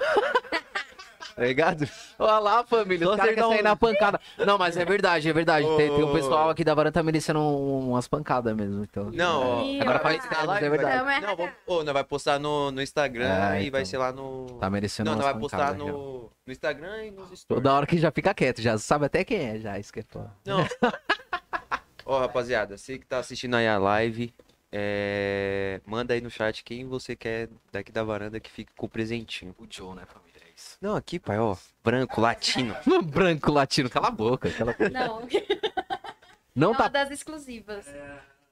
Tá 1.36 1.42
ligado? 1.44 1.88
Olha 2.18 2.38
lá, 2.38 2.64
família. 2.64 3.09
Os 3.09 3.16
caras 3.16 3.30
você 3.30 3.34
querem 3.40 3.50
sair 3.50 3.62
na 3.62 3.74
pancada. 3.76 4.20
Não, 4.38 4.59
mas 4.59 4.76
é 4.76 4.84
verdade, 4.84 5.28
é 5.28 5.32
verdade. 5.32 5.66
Tem, 5.76 5.88
tem 5.90 6.04
um 6.04 6.12
pessoal 6.12 6.50
aqui 6.50 6.62
da 6.62 6.74
varanda 6.74 6.92
tá 6.92 7.02
merecendo 7.02 7.40
um- 7.40 7.90
umas 7.90 8.06
pancadas 8.06 8.54
mesmo. 8.54 8.84
Então, 8.84 9.10
Não, 9.10 9.60
ó, 9.60 9.62
Ih, 9.64 9.80
Agora 9.80 9.98
faz 9.98 10.22
mas 10.46 10.62
é 10.62 10.70
verdade. 10.70 10.96
Não, 10.98 11.10
é- 11.10 11.20
Não, 11.20 11.36
vamos, 11.36 11.52
ô, 11.66 11.82
nós 11.82 11.92
vai 11.94 12.04
postar 12.04 12.38
no, 12.38 12.70
no 12.70 12.82
Instagram 12.82 13.54
É, 13.54 13.62
e 13.62 13.70
vai 13.70 13.80
então. 13.80 13.90
ser 13.90 13.98
lá 13.98 14.12
no. 14.12 14.46
Tá 14.60 14.68
merecendo 14.68 15.10
não, 15.10 15.16
umas 15.16 15.24
nós 15.24 15.32
vai 15.32 15.40
postar 15.40 15.74
no, 15.74 16.30
no 16.46 16.52
Instagram 16.52 17.04
e 17.04 17.10
nos 17.10 17.24
stories. 17.28 17.44
Toda 17.46 17.72
hora 17.72 17.86
que 17.86 17.98
já 17.98 18.10
fica 18.10 18.34
quieto, 18.34 18.60
já 18.60 18.76
sabe 18.78 19.06
até 19.06 19.24
quem 19.24 19.38
é, 19.38 19.59
já. 19.59 19.78
É 19.78 19.82
foda. 19.82 20.30
Não. 20.44 20.66
Ó, 22.04 22.18
rapaziada, 22.18 22.76
você 22.76 22.98
que 22.98 23.06
tá 23.06 23.18
assistindo 23.18 23.54
aí 23.54 23.66
a 23.66 23.78
live, 23.78 24.34
é, 24.72 25.80
manda 25.86 26.14
aí 26.14 26.20
no 26.20 26.30
chat 26.30 26.64
quem 26.64 26.86
você 26.86 27.14
quer 27.14 27.48
daqui 27.70 27.92
da 27.92 28.02
varanda 28.02 28.40
que 28.40 28.50
fique 28.50 28.72
com 28.76 28.86
o 28.86 28.88
presentinho. 28.88 29.54
O 29.59 29.66
Joe, 29.70 29.94
né, 29.94 30.02
família? 30.06 30.31
É. 30.52 30.76
Não, 30.80 30.94
aqui, 30.96 31.18
pai, 31.18 31.38
ó. 31.38 31.56
Branco, 31.82 32.20
latino. 32.20 32.74
Branco 33.04 33.50
latino, 33.52 33.90
cala 33.90 34.08
a 34.08 34.10
boca. 34.10 34.50
Cala 34.50 34.72
a 34.72 34.74
boca. 34.74 34.90
Não, 34.90 35.28
Não 36.54 36.68
é 36.68 36.70
uma 36.72 36.78
tá. 36.78 36.88
das 36.88 37.10
exclusivas. 37.10 37.86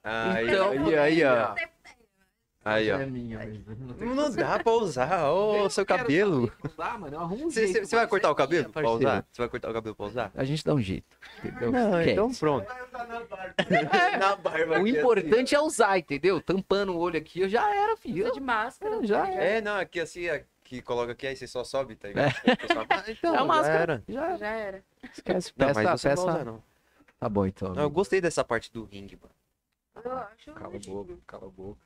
Aí, 0.03 0.49
Então, 0.49 0.71
aí, 0.71 0.99
aí, 0.99 1.25
ó. 1.25 1.55
Aí, 2.63 2.93
ó. 2.93 3.01
É 3.01 3.07
minha 3.07 3.39
tem 3.39 3.65
Não 3.99 4.31
dá 4.31 4.59
pra 4.59 4.73
usar, 4.73 5.31
ô, 5.31 5.57
Eu 5.65 5.71
seu 5.71 5.85
cabelo. 5.85 6.53
Não 6.77 6.99
mano. 6.99 7.25
Um 7.25 7.51
Você 7.51 7.67
jeito, 7.67 7.87
você 7.87 7.97
vai 7.97 8.07
cortar 8.07 8.29
é 8.29 8.31
o 8.31 8.35
cabelo 8.35 8.63
minha, 8.65 8.73
pra 8.73 8.83
parceiro. 8.83 9.11
usar? 9.11 9.27
Você 9.33 9.43
vai 9.43 9.49
cortar 9.49 9.71
o 9.71 9.73
cabelo 9.73 9.95
pra 9.95 10.07
usar? 10.07 10.33
A 10.35 10.45
gente 10.45 10.65
dá 10.65 10.75
um 10.75 10.81
jeito. 10.81 11.17
Entendeu? 11.43 11.73
Não, 11.73 12.03
então 12.03 12.35
pronto. 12.35 12.67
Vai 12.67 12.87
usar 12.87 13.07
na 13.07 13.21
barba. 13.21 13.55
Na 14.21 14.37
barba 14.37 14.81
O 14.81 14.87
importante 14.87 15.55
é 15.55 15.61
usar, 15.61 15.99
entendeu? 15.99 16.41
Tampando 16.41 16.93
o 16.93 16.99
olho 16.99 17.19
aqui, 17.19 17.41
eu 17.41 17.49
já 17.49 17.75
era, 17.75 17.97
filho. 17.97 18.25
Usa 18.25 18.35
de 18.35 18.41
máscara. 18.41 18.95
Eu 18.95 19.07
já? 19.07 19.27
É, 19.29 19.63
não, 19.63 19.77
aqui 19.77 19.99
assim, 19.99 20.29
aqui 20.29 20.47
coloca 20.83 21.13
aqui, 21.13 21.27
aí 21.27 21.37
você 21.37 21.47
só 21.47 21.65
sobe, 21.65 21.97
tá 21.97 22.09
ligado? 22.09 22.35
Então, 23.09 23.35
é 23.35 23.65
já 23.65 23.73
era. 23.73 24.03
Já 24.09 24.25
era. 24.27 24.39
Já 24.39 24.47
era. 24.49 24.85
Esquece. 25.03 25.53
Não, 25.57 25.67
Peça, 25.67 25.83
mas 25.83 25.91
não 26.05 26.11
peça. 26.11 26.23
usar, 26.23 26.45
não. 26.45 26.63
Tá 27.19 27.29
bom, 27.29 27.47
então. 27.47 27.75
Não, 27.75 27.83
eu 27.83 27.91
gostei 27.91 28.21
dessa 28.21 28.45
parte 28.45 28.73
do 28.73 28.85
ringue, 28.85 29.19
mano. 29.21 29.35
Eu 30.05 30.13
acho 30.19 30.53
Cala 30.53 30.77
a 30.77 30.79
boca, 30.79 31.19
cala 31.27 31.47
a 31.47 31.51
boca. 31.51 31.81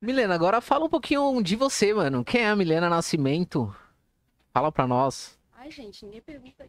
Milena, 0.00 0.34
agora 0.34 0.60
fala 0.60 0.84
um 0.84 0.88
pouquinho 0.88 1.42
de 1.42 1.56
você, 1.56 1.92
mano. 1.92 2.24
Quem 2.24 2.42
é 2.42 2.48
a 2.48 2.56
Milena 2.56 2.88
Nascimento? 2.88 3.74
Fala 4.52 4.70
pra 4.70 4.86
nós. 4.86 5.38
Ai, 5.56 5.70
gente, 5.70 6.04
ninguém 6.04 6.20
pergunta. 6.20 6.68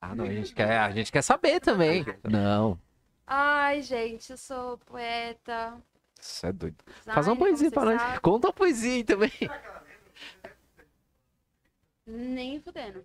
Ah, 0.00 0.14
não, 0.14 0.24
a 0.24 0.32
gente 0.32 0.54
quer, 0.54 0.78
a 0.78 0.90
gente 0.90 1.10
quer 1.10 1.22
saber 1.22 1.60
também. 1.60 2.04
Não, 2.22 2.78
Ai, 3.26 3.82
gente, 3.82 4.30
eu 4.30 4.36
sou 4.36 4.78
poeta. 4.78 5.82
Isso 6.20 6.46
é 6.46 6.52
doido. 6.52 6.76
designer, 6.86 7.14
Faz 7.14 7.26
uma 7.28 7.36
poesia 7.36 7.70
pra 7.70 7.84
nós. 7.84 8.18
Conta 8.20 8.48
uma 8.48 8.52
poesia 8.52 8.94
aí 8.94 9.04
também. 9.04 9.32
Nem 12.06 12.60
fudendo. 12.60 13.04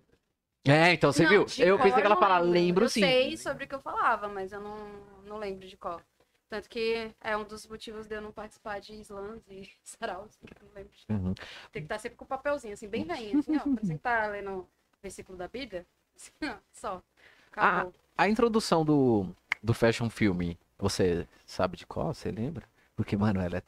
É, 0.64 0.92
então 0.92 1.12
você 1.12 1.24
Não, 1.24 1.28
viu? 1.30 1.40
Eu 1.58 1.76
pensei 1.76 1.92
que 2.00 2.06
ela 2.06 2.14
não 2.14 2.22
fala, 2.22 2.38
lembro. 2.38 2.52
lembro 2.52 2.84
eu 2.84 2.88
sim. 2.88 3.00
sei 3.00 3.36
sobre 3.36 3.64
o 3.64 3.68
que 3.68 3.74
eu 3.74 3.80
falava, 3.80 4.28
mas 4.28 4.52
eu 4.52 4.60
não, 4.60 4.78
não 5.26 5.36
lembro 5.38 5.66
de 5.66 5.76
qual. 5.76 6.00
Tanto 6.48 6.68
que 6.68 7.10
é 7.20 7.36
um 7.36 7.44
dos 7.44 7.66
motivos 7.66 8.06
de 8.06 8.14
eu 8.14 8.20
não 8.20 8.30
participar 8.30 8.78
de 8.80 8.92
slams 9.00 9.42
e 9.48 9.68
saraus, 9.82 10.36
porque 10.36 10.54
eu 10.62 10.68
não 10.68 10.74
lembro. 10.74 10.92
de- 10.92 11.12
Uhum. 11.12 11.34
Tem 11.72 11.82
que 11.82 11.86
estar 11.86 11.98
sempre 11.98 12.16
com 12.16 12.24
o 12.24 12.28
papelzinho, 12.28 12.74
assim, 12.74 12.88
bem 12.88 13.04
velhinho, 13.04 13.40
assim, 13.40 13.56
ó. 13.56 13.60
Parece 13.60 13.92
que 13.94 13.98
tá 13.98 14.26
lendo 14.28 14.50
o 14.60 14.68
versículo 15.02 15.36
da 15.36 15.48
Bíblia. 15.48 15.84
Assim, 16.14 16.30
ó, 16.44 16.56
só. 16.70 17.02
Acabou. 17.50 17.92
A 18.16 18.28
introdução 18.28 18.84
do, 18.84 19.26
do 19.62 19.74
Fashion 19.74 20.08
Filme, 20.08 20.56
você 20.78 21.26
sabe 21.44 21.76
de 21.76 21.86
qual? 21.86 22.14
Você 22.14 22.30
lembra? 22.30 22.70
Porque, 22.96 23.16
mano, 23.16 23.40
ela 23.40 23.58
é 23.58 23.62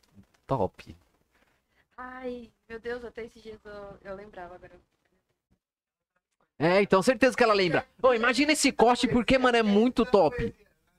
top. 0.47 0.97
Ai, 1.97 2.51
meu 2.69 2.79
Deus, 2.79 3.05
até 3.05 3.25
esses 3.25 3.43
dias 3.43 3.61
eu, 3.65 3.99
eu 4.03 4.15
lembrava 4.15 4.55
agora. 4.55 4.79
É, 6.59 6.83
então 6.83 7.03
certeza 7.03 7.37
que 7.37 7.43
ela 7.43 7.55
lembra. 7.55 7.87
Ô, 8.03 8.15
imagina 8.15 8.53
esse 8.53 8.71
corte, 8.71 9.09
porque, 9.09 9.39
mano, 9.39 9.57
é 9.57 9.63
muito 9.63 10.05
top. 10.05 10.55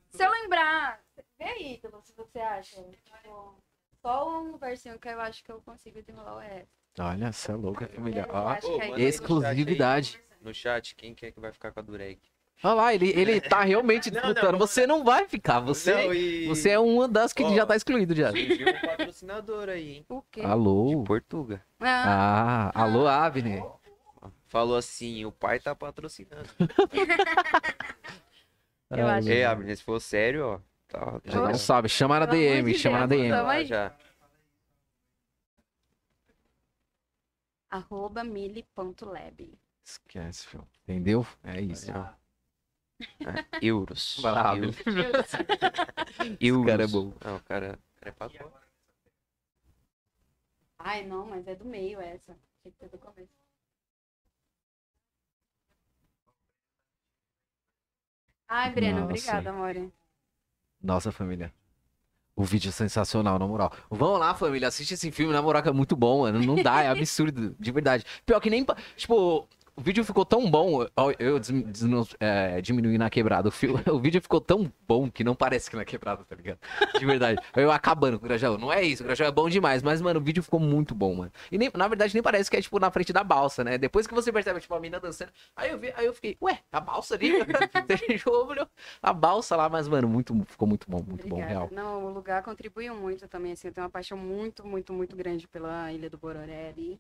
Se 0.10 0.24
eu 0.24 0.32
lembrar, 0.32 1.00
vê 1.38 1.46
aí, 1.46 1.74
Ítalo, 1.76 2.02
se 2.04 2.14
você 2.14 2.40
acha. 2.40 2.82
Tipo, 3.04 3.56
só 4.02 4.42
um 4.42 4.58
versinho 4.58 5.00
que 5.00 5.08
eu 5.08 5.20
acho 5.22 5.44
que 5.44 5.52
eu 5.52 5.62
consigo 5.62 6.02
desenrolar 6.02 6.46
é 6.46 6.66
Olha, 6.98 7.32
você 7.32 7.52
é 7.52 7.56
louca, 7.56 7.88
família. 7.88 8.26
Ó, 8.30 8.54
é 8.54 9.02
exclusividade. 9.02 10.18
aí, 10.18 10.38
No 10.42 10.54
chat, 10.54 10.96
quem 10.96 11.14
que 11.14 11.26
é 11.26 11.32
que 11.32 11.40
vai 11.40 11.52
ficar 11.52 11.72
com 11.72 11.80
a 11.82 11.84
Dureg? 11.84 12.20
Olha 12.64 12.74
lá, 12.74 12.94
ele, 12.94 13.10
ele 13.10 13.42
tá 13.42 13.62
realmente 13.64 14.10
Não, 14.12 14.22
disputando. 14.22 14.52
não, 14.54 14.60
você 14.60 14.88
não 14.88 15.04
vai 15.04 15.28
ficar. 15.28 15.60
Você, 15.60 15.94
Não, 15.94 16.14
e... 16.14 16.48
você 16.48 16.70
é 16.72 16.80
uma 16.80 17.08
das 17.08 17.32
que 17.34 17.44
Ó, 17.44 17.54
já 17.54 17.66
tá 17.66 17.76
excluído 17.76 18.16
já. 18.16 18.32
Surgiu 18.32 18.68
um 18.70 18.82
patrocinador 18.82 19.70
aí, 19.70 19.98
hein? 19.98 20.06
o 20.10 20.22
quê? 20.32 20.42
Alô? 20.42 21.04
Portuga. 21.04 21.62
Ah, 21.80 22.72
Ah, 22.74 22.84
alô, 22.84 23.08
Avner. 23.08 23.64
Falou 24.48 24.78
assim, 24.78 25.26
o 25.26 25.32
pai 25.32 25.60
tá 25.60 25.76
patrocinando. 25.76 26.50
Eu 28.90 29.08
acho. 29.08 29.30
Ei, 29.30 29.44
Abner, 29.44 29.76
se 29.76 29.84
for 29.84 30.00
sério, 30.00 30.46
ó. 30.48 30.60
Tá, 30.88 31.20
Já 31.26 31.42
não 31.42 31.56
sabe, 31.56 31.90
chama 31.90 32.20
na 32.20 32.26
DM, 32.26 32.72
de 32.72 32.80
chama 32.80 33.00
na 33.00 33.06
DM. 33.06 33.32
aí. 33.34 33.66
já. 33.66 33.92
arroba 37.70 38.24
mili.lab. 38.24 39.60
Esquece, 39.84 40.48
filho. 40.48 40.68
Entendeu? 40.84 41.26
É 41.44 41.60
isso. 41.62 41.92
Aí, 41.92 42.04
ó. 43.00 43.30
É, 43.30 43.46
euros. 43.62 44.18
Vai 44.22 44.32
lá, 44.32 44.56
euros. 44.58 44.76
Cara 46.66 46.84
é 46.84 46.88
bom. 46.88 47.14
Não, 47.24 47.36
o 47.38 47.44
cara, 47.44 47.80
o 47.98 48.00
cara 48.00 48.10
é 48.10 48.12
papo. 48.12 48.52
Ai, 50.80 51.04
não, 51.06 51.26
mas 51.26 51.48
é 51.48 51.56
do 51.56 51.66
meio 51.66 52.00
essa. 52.00 52.38
Tinha 52.62 52.72
que 52.72 52.78
ser 52.78 52.90
do 52.90 52.98
começo. 52.98 53.32
Ai, 58.48 58.72
Breno, 58.72 59.00
Nossa. 59.00 59.06
obrigada, 59.06 59.50
amor. 59.50 59.92
Nossa, 60.82 61.12
família. 61.12 61.52
O 62.36 62.44
vídeo 62.44 62.70
é 62.70 62.72
sensacional, 62.72 63.40
na 63.40 63.48
moral. 63.48 63.72
Vamos 63.90 64.20
lá, 64.20 64.36
família. 64.36 64.68
Assiste 64.68 64.94
esse 64.94 65.12
filme, 65.12 65.34
na 65.34 65.42
moral, 65.42 65.64
que 65.64 65.70
é 65.70 65.72
muito 65.72 65.96
bom, 65.96 66.22
mano. 66.22 66.40
Não 66.44 66.62
dá, 66.62 66.84
é 66.84 66.90
absurdo, 66.92 67.56
de 67.58 67.72
verdade. 67.72 68.04
Pior 68.26 68.40
que 68.40 68.50
nem. 68.50 68.66
Tipo, 68.96 69.48
o 69.78 69.82
vídeo 69.82 70.04
ficou 70.06 70.26
tão 70.26 70.50
bom. 70.50 70.84
Eu 71.20 71.40
é, 72.20 72.62
diminuí 72.62 72.98
na 72.98 73.10
quebrada. 73.10 73.50
O, 73.50 73.52
fi- 73.52 73.68
o 73.92 74.00
vídeo 74.00 74.22
ficou 74.22 74.40
tão 74.40 74.72
bom 74.88 75.10
que 75.12 75.24
não 75.24 75.36
parece 75.36 75.70
que 75.70 75.76
na 75.76 75.84
quebrada, 75.84 76.24
tá 76.24 76.36
ligado? 76.36 76.60
De 76.98 77.06
verdade. 77.06 77.42
Eu 77.56 77.72
acabando 77.72 78.18
com 78.20 78.26
o 78.26 78.28
Grajaú. 78.28 78.58
Não 78.58 78.72
é 78.72 78.82
isso, 78.82 79.04
o 79.04 79.06
Grajaú 79.06 79.28
é 79.28 79.32
bom 79.32 79.50
demais. 79.50 79.84
Mas, 79.84 80.02
mano, 80.02 80.20
o 80.20 80.24
vídeo 80.24 80.42
ficou 80.42 80.60
muito 80.60 80.96
bom, 80.96 81.16
mano. 81.16 81.32
E 81.52 81.58
nem, 81.58 81.70
na 81.74 81.88
verdade, 81.88 82.14
nem 82.14 82.24
parece 82.24 82.50
que 82.50 82.56
é, 82.58 82.62
tipo, 82.62 82.80
na 82.80 82.90
frente 82.90 83.12
da 83.12 83.24
balsa, 83.24 83.64
né? 83.64 83.78
Depois 83.78 84.08
que 84.08 84.14
você 84.14 84.32
percebe, 84.32 84.60
tipo, 84.60 84.74
a 84.74 84.80
mina 84.80 85.00
dançando. 85.00 85.32
Aí 85.56 85.72
eu 85.72 85.78
vi, 85.78 85.94
aí 85.96 86.06
eu 86.06 86.14
fiquei, 86.14 86.38
ué, 86.42 86.60
a 86.72 86.80
balsa 86.80 87.16
ali? 87.16 87.34
Olhou 88.26 88.68
a 89.02 89.14
balsa 89.14 89.56
lá, 89.56 89.68
mas, 89.70 89.88
mano, 89.88 90.08
muito, 90.08 90.34
ficou 90.46 90.68
muito 90.68 90.90
bom, 90.90 91.04
muito 91.06 91.28
bom, 91.28 91.36
Obrigada. 91.38 91.52
real. 91.52 91.70
Não, 91.72 92.06
o 92.06 92.14
lugar 92.14 92.42
contribuiu 92.44 92.96
muito 92.96 93.28
também, 93.28 93.52
assim, 93.54 93.68
eu 93.68 93.74
tenho 93.74 93.86
uma 93.86 93.92
paixão 93.92 94.18
muito, 94.18 94.66
muito, 94.66 94.94
muito 94.94 95.16
grande 95.16 95.48
pela 95.48 95.92
Ilha 95.92 96.10
do 96.10 96.18
Bororé 96.18 96.70
ali, 96.70 97.00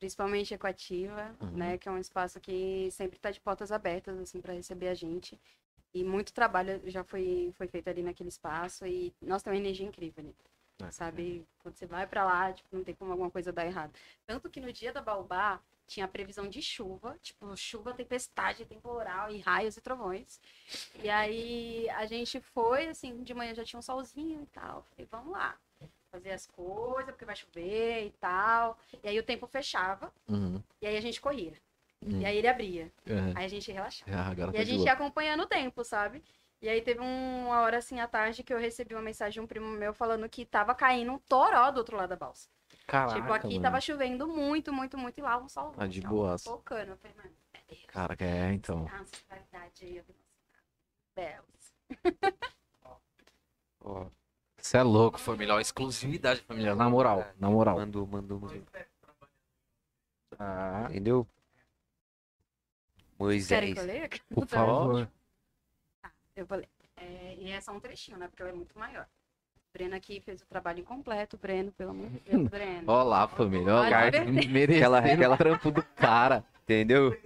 principalmente 0.00 0.54
Equativa, 0.54 1.36
Uhum. 1.40 1.50
né, 1.50 1.78
que 1.78 1.88
é 1.88 1.92
um 1.92 1.98
espaço 1.98 2.40
que 2.40 2.90
sempre 2.90 3.16
está 3.18 3.30
de 3.30 3.40
portas 3.40 3.70
abertas, 3.70 4.18
assim, 4.18 4.40
para 4.40 4.54
receber 4.54 4.88
a 4.88 4.94
gente, 4.94 5.38
e 5.94 6.02
muito 6.02 6.32
trabalho 6.32 6.80
já 6.90 7.04
foi, 7.04 7.52
foi 7.56 7.68
feito 7.68 7.88
ali 7.88 8.02
naquele 8.02 8.30
espaço, 8.30 8.86
e 8.86 9.12
nós 9.20 9.42
temos 9.42 9.58
uma 9.58 9.62
energia 9.64 9.86
incrível 9.86 10.24
ali, 10.24 10.34
É. 10.82 10.90
sabe, 10.90 11.46
quando 11.58 11.76
você 11.76 11.86
vai 11.86 12.06
para 12.06 12.24
lá, 12.24 12.52
tipo, 12.52 12.68
não 12.72 12.82
tem 12.82 12.94
como 12.94 13.12
alguma 13.12 13.30
coisa 13.30 13.52
dar 13.52 13.66
errado. 13.66 13.92
Tanto 14.26 14.48
que 14.50 14.60
no 14.60 14.72
dia 14.72 14.92
da 14.92 15.02
Baobá, 15.02 15.60
tinha 15.86 16.06
a 16.06 16.08
previsão 16.08 16.48
de 16.48 16.62
chuva, 16.62 17.18
tipo, 17.20 17.56
chuva, 17.56 17.92
tempestade, 17.92 18.64
temporal 18.64 19.28
e 19.32 19.38
raios 19.40 19.76
e 19.76 19.80
trovões. 19.80 20.40
E 21.02 21.10
aí 21.10 21.90
a 21.90 22.06
gente 22.06 22.40
foi, 22.40 22.86
assim, 22.86 23.24
de 23.24 23.34
manhã 23.34 23.52
já 23.56 23.64
tinha 23.64 23.78
um 23.80 23.82
solzinho 23.82 24.40
e 24.40 24.46
tal. 24.46 24.84
Falei, 24.84 25.08
vamos 25.10 25.32
lá. 25.32 25.58
Fazer 26.10 26.30
as 26.32 26.46
coisas, 26.46 27.06
porque 27.12 27.24
vai 27.24 27.36
chover 27.36 28.06
e 28.06 28.10
tal. 28.12 28.76
E 29.02 29.08
aí 29.08 29.18
o 29.18 29.22
tempo 29.22 29.46
fechava, 29.46 30.12
Uhum. 30.28 30.62
e 30.82 30.86
aí 30.86 30.96
a 30.96 31.00
gente 31.00 31.20
corria. 31.20 31.52
Uhum. 32.02 32.20
E 32.20 32.24
aí 32.26 32.36
ele 32.38 32.48
abria. 32.48 32.90
Uhum. 33.06 33.32
Aí 33.36 33.44
a 33.44 33.48
gente 33.48 33.70
relaxava. 33.70 34.10
Ah, 34.10 34.32
E 34.32 34.36
tá 34.52 34.58
a 34.60 34.64
gente 34.64 34.78
boa. 34.78 34.86
ia 34.88 34.92
acompanhando 34.92 35.42
o 35.42 35.46
tempo, 35.46 35.84
sabe? 35.84 36.22
E 36.62 36.68
aí 36.68 36.82
teve 36.82 37.00
um- 37.00 37.46
uma 37.46 37.60
hora 37.60 37.78
assim 37.78 38.00
à 38.00 38.06
tarde 38.08 38.42
que 38.42 38.52
eu 38.52 38.58
recebi 38.58 38.94
uma 38.94 39.02
mensagem 39.02 39.34
de 39.34 39.40
um 39.40 39.46
primo 39.46 39.68
meu 39.68 39.94
falando 39.94 40.28
que 40.28 40.44
tava 40.44 40.74
caindo 40.74 41.12
um 41.12 41.18
toró 41.18 41.70
do 41.70 41.78
outro 41.78 41.96
lado 41.96 42.10
da 42.10 42.16
balsa. 42.16 42.48
Caraca, 42.86 43.14
tipo, 43.20 43.32
aqui 43.32 43.48
mano. 43.48 43.62
tava 43.62 43.80
chovendo 43.80 44.26
muito, 44.26 44.72
muito, 44.72 44.98
muito 44.98 45.18
e 45.18 45.22
lá 45.22 45.38
um 45.38 45.48
sol. 45.48 45.70
Tá 45.72 45.86
de 45.86 46.00
boaça. 46.00 46.50
Focando. 46.50 46.90
Eu 46.92 46.96
falei, 46.96 47.16
mano, 47.16 47.30
meu 47.54 47.62
Deus. 47.68 47.84
Caraca, 47.86 48.24
é, 48.24 48.52
então. 48.52 48.86
A 48.92 48.98
ansiedade 48.98 49.84
aí, 49.84 49.96
eu 49.98 50.04
vi 50.04 50.14
Belos. 51.14 51.74
Ó, 53.82 54.06
Você 54.70 54.76
é 54.78 54.82
louco, 54.84 55.18
família. 55.18 55.52
Ó, 55.56 55.58
exclusividade, 55.58 56.42
família. 56.42 56.76
Na 56.76 56.88
moral, 56.88 57.26
na 57.40 57.50
moral. 57.50 57.76
mandou, 57.76 58.06
mandou, 58.06 58.38
mandou. 58.38 58.62
Ah, 60.38 60.86
Entendeu? 60.90 61.26
Querem 61.26 63.18
Moisés. 63.18 63.74
que 63.74 63.80
eu 63.80 63.84
leia? 63.84 64.08
por 64.32 64.46
favor. 64.46 65.10
Eu 66.36 66.46
vou 66.46 66.58
ler. 66.58 66.68
É, 66.96 67.34
e 67.36 67.50
é 67.50 67.60
só 67.60 67.72
um 67.72 67.80
trechinho, 67.80 68.16
né? 68.16 68.28
Porque 68.28 68.42
ela 68.42 68.52
é 68.52 68.54
muito 68.54 68.78
maior. 68.78 69.08
O 69.56 69.72
Breno 69.72 69.96
aqui 69.96 70.20
fez 70.20 70.40
o 70.40 70.46
trabalho 70.46 70.78
incompleto. 70.78 71.36
Breno, 71.36 71.72
pelo 71.72 71.90
amor 71.90 72.08
de 72.08 72.20
Deus, 72.20 72.46
Breno. 72.48 72.84
Ó 72.86 73.02
lá, 73.02 73.26
família. 73.26 73.74
Olha, 73.74 73.90
lá, 73.90 74.08
ver- 74.10 74.24
merecendo 74.48 74.94
Aquela- 74.94 75.36
trampo 75.36 75.72
do 75.72 75.82
cara. 75.82 76.44
Entendeu? 76.62 77.20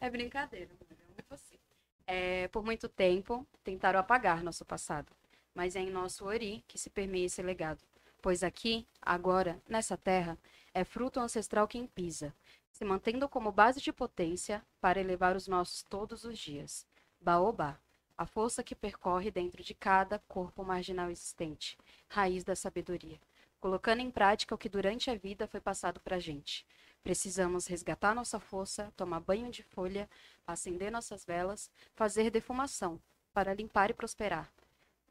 É 0.00 0.08
brincadeira, 0.08 0.70
Breno, 0.74 1.02
eu 1.02 1.06
amo 1.06 1.24
você. 1.28 1.58
É, 2.10 2.48
por 2.48 2.64
muito 2.64 2.88
tempo, 2.88 3.46
tentaram 3.62 4.00
apagar 4.00 4.42
nosso 4.42 4.64
passado. 4.64 5.12
Mas 5.54 5.76
é 5.76 5.80
em 5.80 5.90
nosso 5.90 6.24
ori 6.24 6.64
que 6.66 6.78
se 6.78 6.88
permeia 6.88 7.26
esse 7.26 7.42
legado. 7.42 7.82
Pois 8.22 8.42
aqui, 8.42 8.86
agora, 9.02 9.60
nessa 9.68 9.94
terra, 9.94 10.38
é 10.72 10.84
fruto 10.84 11.20
ancestral 11.20 11.68
quem 11.68 11.86
pisa, 11.86 12.34
se 12.72 12.82
mantendo 12.82 13.28
como 13.28 13.52
base 13.52 13.82
de 13.82 13.92
potência 13.92 14.64
para 14.80 14.98
elevar 14.98 15.36
os 15.36 15.46
nossos 15.46 15.82
todos 15.82 16.24
os 16.24 16.38
dias. 16.38 16.86
Baobá, 17.20 17.78
a 18.16 18.24
força 18.24 18.64
que 18.64 18.74
percorre 18.74 19.30
dentro 19.30 19.62
de 19.62 19.74
cada 19.74 20.18
corpo 20.20 20.64
marginal 20.64 21.10
existente, 21.10 21.76
raiz 22.08 22.42
da 22.42 22.56
sabedoria, 22.56 23.20
colocando 23.60 24.00
em 24.00 24.10
prática 24.10 24.54
o 24.54 24.58
que 24.58 24.70
durante 24.70 25.10
a 25.10 25.14
vida 25.14 25.46
foi 25.46 25.60
passado 25.60 26.00
para 26.00 26.16
a 26.16 26.20
gente. 26.20 26.64
Precisamos 27.02 27.66
resgatar 27.66 28.14
nossa 28.14 28.38
força, 28.38 28.92
tomar 28.96 29.20
banho 29.20 29.50
de 29.50 29.62
folha, 29.62 30.08
acender 30.46 30.90
nossas 30.90 31.24
velas, 31.24 31.70
fazer 31.94 32.30
defumação, 32.30 33.00
para 33.32 33.54
limpar 33.54 33.90
e 33.90 33.94
prosperar. 33.94 34.52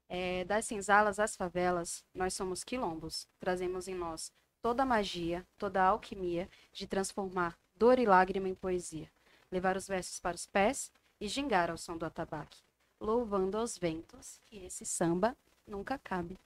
É, 0.09 0.45
das 0.45 0.65
senzalas 0.65 1.19
às 1.19 1.35
favelas, 1.35 2.03
nós 2.14 2.34
somos 2.34 2.64
quilombos. 2.64 3.27
Trazemos 3.39 3.88
em 3.88 3.95
nós 3.95 4.31
toda 4.61 4.84
a 4.84 4.85
magia, 4.85 5.45
toda 5.57 5.81
a 5.81 5.88
alquimia 5.88 6.49
de 6.73 6.88
transformar 6.88 7.57
dor 7.76 7.99
e 7.99 8.05
lágrima 8.05 8.49
em 8.49 8.55
poesia. 8.55 9.09
Levar 9.51 9.77
os 9.77 9.88
versos 9.88 10.19
para 10.19 10.35
os 10.35 10.45
pés 10.45 10.91
e 11.19 11.27
gingar 11.27 11.69
ao 11.69 11.77
som 11.77 11.97
do 11.97 12.05
atabaque. 12.05 12.59
Louvando 12.99 13.57
aos 13.57 13.77
ventos 13.77 14.39
que 14.45 14.65
esse 14.65 14.85
samba 14.85 15.38
nunca 15.65 15.97
cabe. 15.97 16.38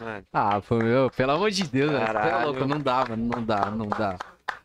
Mano, 0.00 0.24
Ah, 0.32 0.60
pô, 0.60 0.76
meu, 0.76 1.10
pelo 1.10 1.32
amor 1.32 1.50
de 1.50 1.64
Deus, 1.64 1.90
velho. 1.90 2.02
É 2.02 2.06
Caralho. 2.06 2.46
louco, 2.46 2.64
não 2.66 2.78
dá, 2.80 3.04
mano, 3.08 3.30
não 3.34 3.44
dá, 3.44 3.70
não 3.70 3.86
dá. 3.88 4.16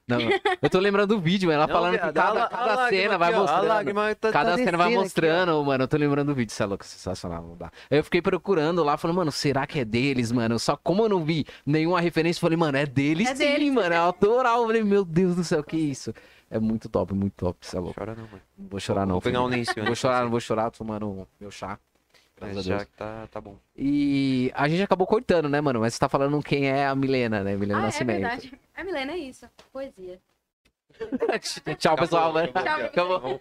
Não, 0.08 0.20
eu 0.62 0.70
tô 0.70 0.80
lembrando 0.80 1.16
do 1.16 1.22
vídeo, 1.22 1.52
ela 1.52 1.68
Não, 1.68 1.74
falando 1.74 1.94
que 1.96 2.00
cada, 2.00 2.24
a 2.24 2.32
lá- 2.34 2.44
a 2.46 2.48
cada 2.48 2.66
lágrima 2.76 2.90
cena 2.90 3.18
vai 3.18 3.36
mostrando. 3.36 3.68
lágrima 3.68 4.16
tá- 4.16 4.32
Cada 4.32 4.52
tá 4.52 4.56
cena 4.58 4.78
vai 4.78 4.88
descendo 4.88 4.88
aqui, 4.88 5.04
mostrando, 5.04 5.66
mano. 5.66 5.84
Eu 5.84 5.88
tô 5.90 5.98
lembrando 5.98 6.28
do 6.28 6.36
vídeo, 6.36 6.54
você 6.54 6.64
é 6.64 6.66
louco, 6.66 6.86
sensacional, 6.86 7.44
não 7.44 7.58
dá. 7.58 7.70
Aí 7.92 7.98
eu 7.98 8.04
fiquei 8.06 8.22
procurando 8.22 8.82
lá, 8.86 8.96
falando, 8.96 9.18
mano, 9.18 9.34
será 9.34 9.68
que 9.68 9.80
é 9.82 9.84
deles, 9.86 10.32
mano? 10.32 10.58
Só 10.60 10.78
como 10.78 11.04
eu 11.04 11.10
não 11.10 11.26
vi 11.26 11.46
nenhuma 11.66 12.00
referência, 12.00 12.40
eu 12.40 12.42
falei, 12.42 12.56
mano, 12.58 12.78
é 12.78 12.86
deles 12.86 13.28
É 13.30 13.36
sim, 13.36 13.44
deles. 13.46 13.74
mano. 13.74 13.94
É 13.94 13.98
autoral. 13.98 14.62
Eu 14.62 14.68
falei, 14.68 14.84
meu 14.84 15.04
Deus 15.04 15.36
do 15.36 15.44
céu, 15.44 15.62
que 15.62 15.76
isso? 15.76 16.14
É 16.50 16.58
muito 16.58 16.88
top, 16.88 17.14
muito 17.14 17.34
top, 17.36 17.58
você 17.60 17.76
é 17.76 17.80
louco. 17.82 18.00
Chora 18.00 18.16
não, 18.16 18.24
mano. 18.24 18.42
Não 18.58 18.68
vou 18.70 18.80
chorar, 18.80 19.06
não. 19.06 19.16
Vou 19.16 19.22
pegar 19.22 19.42
um 19.42 19.48
lenço. 19.48 19.74
Não 19.76 19.86
vou 19.88 19.96
chorar, 19.96 20.24
não 20.24 20.30
vou 20.32 20.40
chorar, 20.40 20.72
tomando 20.72 21.28
meu 21.38 21.52
chá. 21.52 21.78
Graças 22.38 22.56
Mas 22.56 22.66
a 22.66 22.70
Deus. 22.70 22.80
já 22.82 22.86
que 22.86 22.92
tá, 22.94 23.28
tá 23.28 23.42
bom. 23.42 23.58
E 23.76 24.52
a 24.54 24.68
gente 24.70 24.84
acabou 24.84 25.08
cortando, 25.08 25.50
né, 25.50 25.60
mano? 25.60 25.80
Mas 25.80 25.96
você 25.96 26.00
tá 26.00 26.08
falando 26.08 26.42
quem 26.44 26.70
é 26.70 26.86
a 26.86 26.94
Milena, 26.96 27.44
né? 27.44 27.56
Milena 27.56 27.80
Ah, 27.80 27.82
é 27.82 27.86
Nascimento. 27.86 28.22
verdade. 28.22 28.60
A 28.76 28.84
Milena 28.84 29.14
é 29.14 29.18
isso. 29.18 29.50
Poesia. 29.74 30.22
Tchau, 31.80 31.96
pessoal. 31.96 32.38
Acabou, 32.38 32.54
mano. 32.54 32.86
acabou. 32.86 33.18
Acabou. 33.18 33.40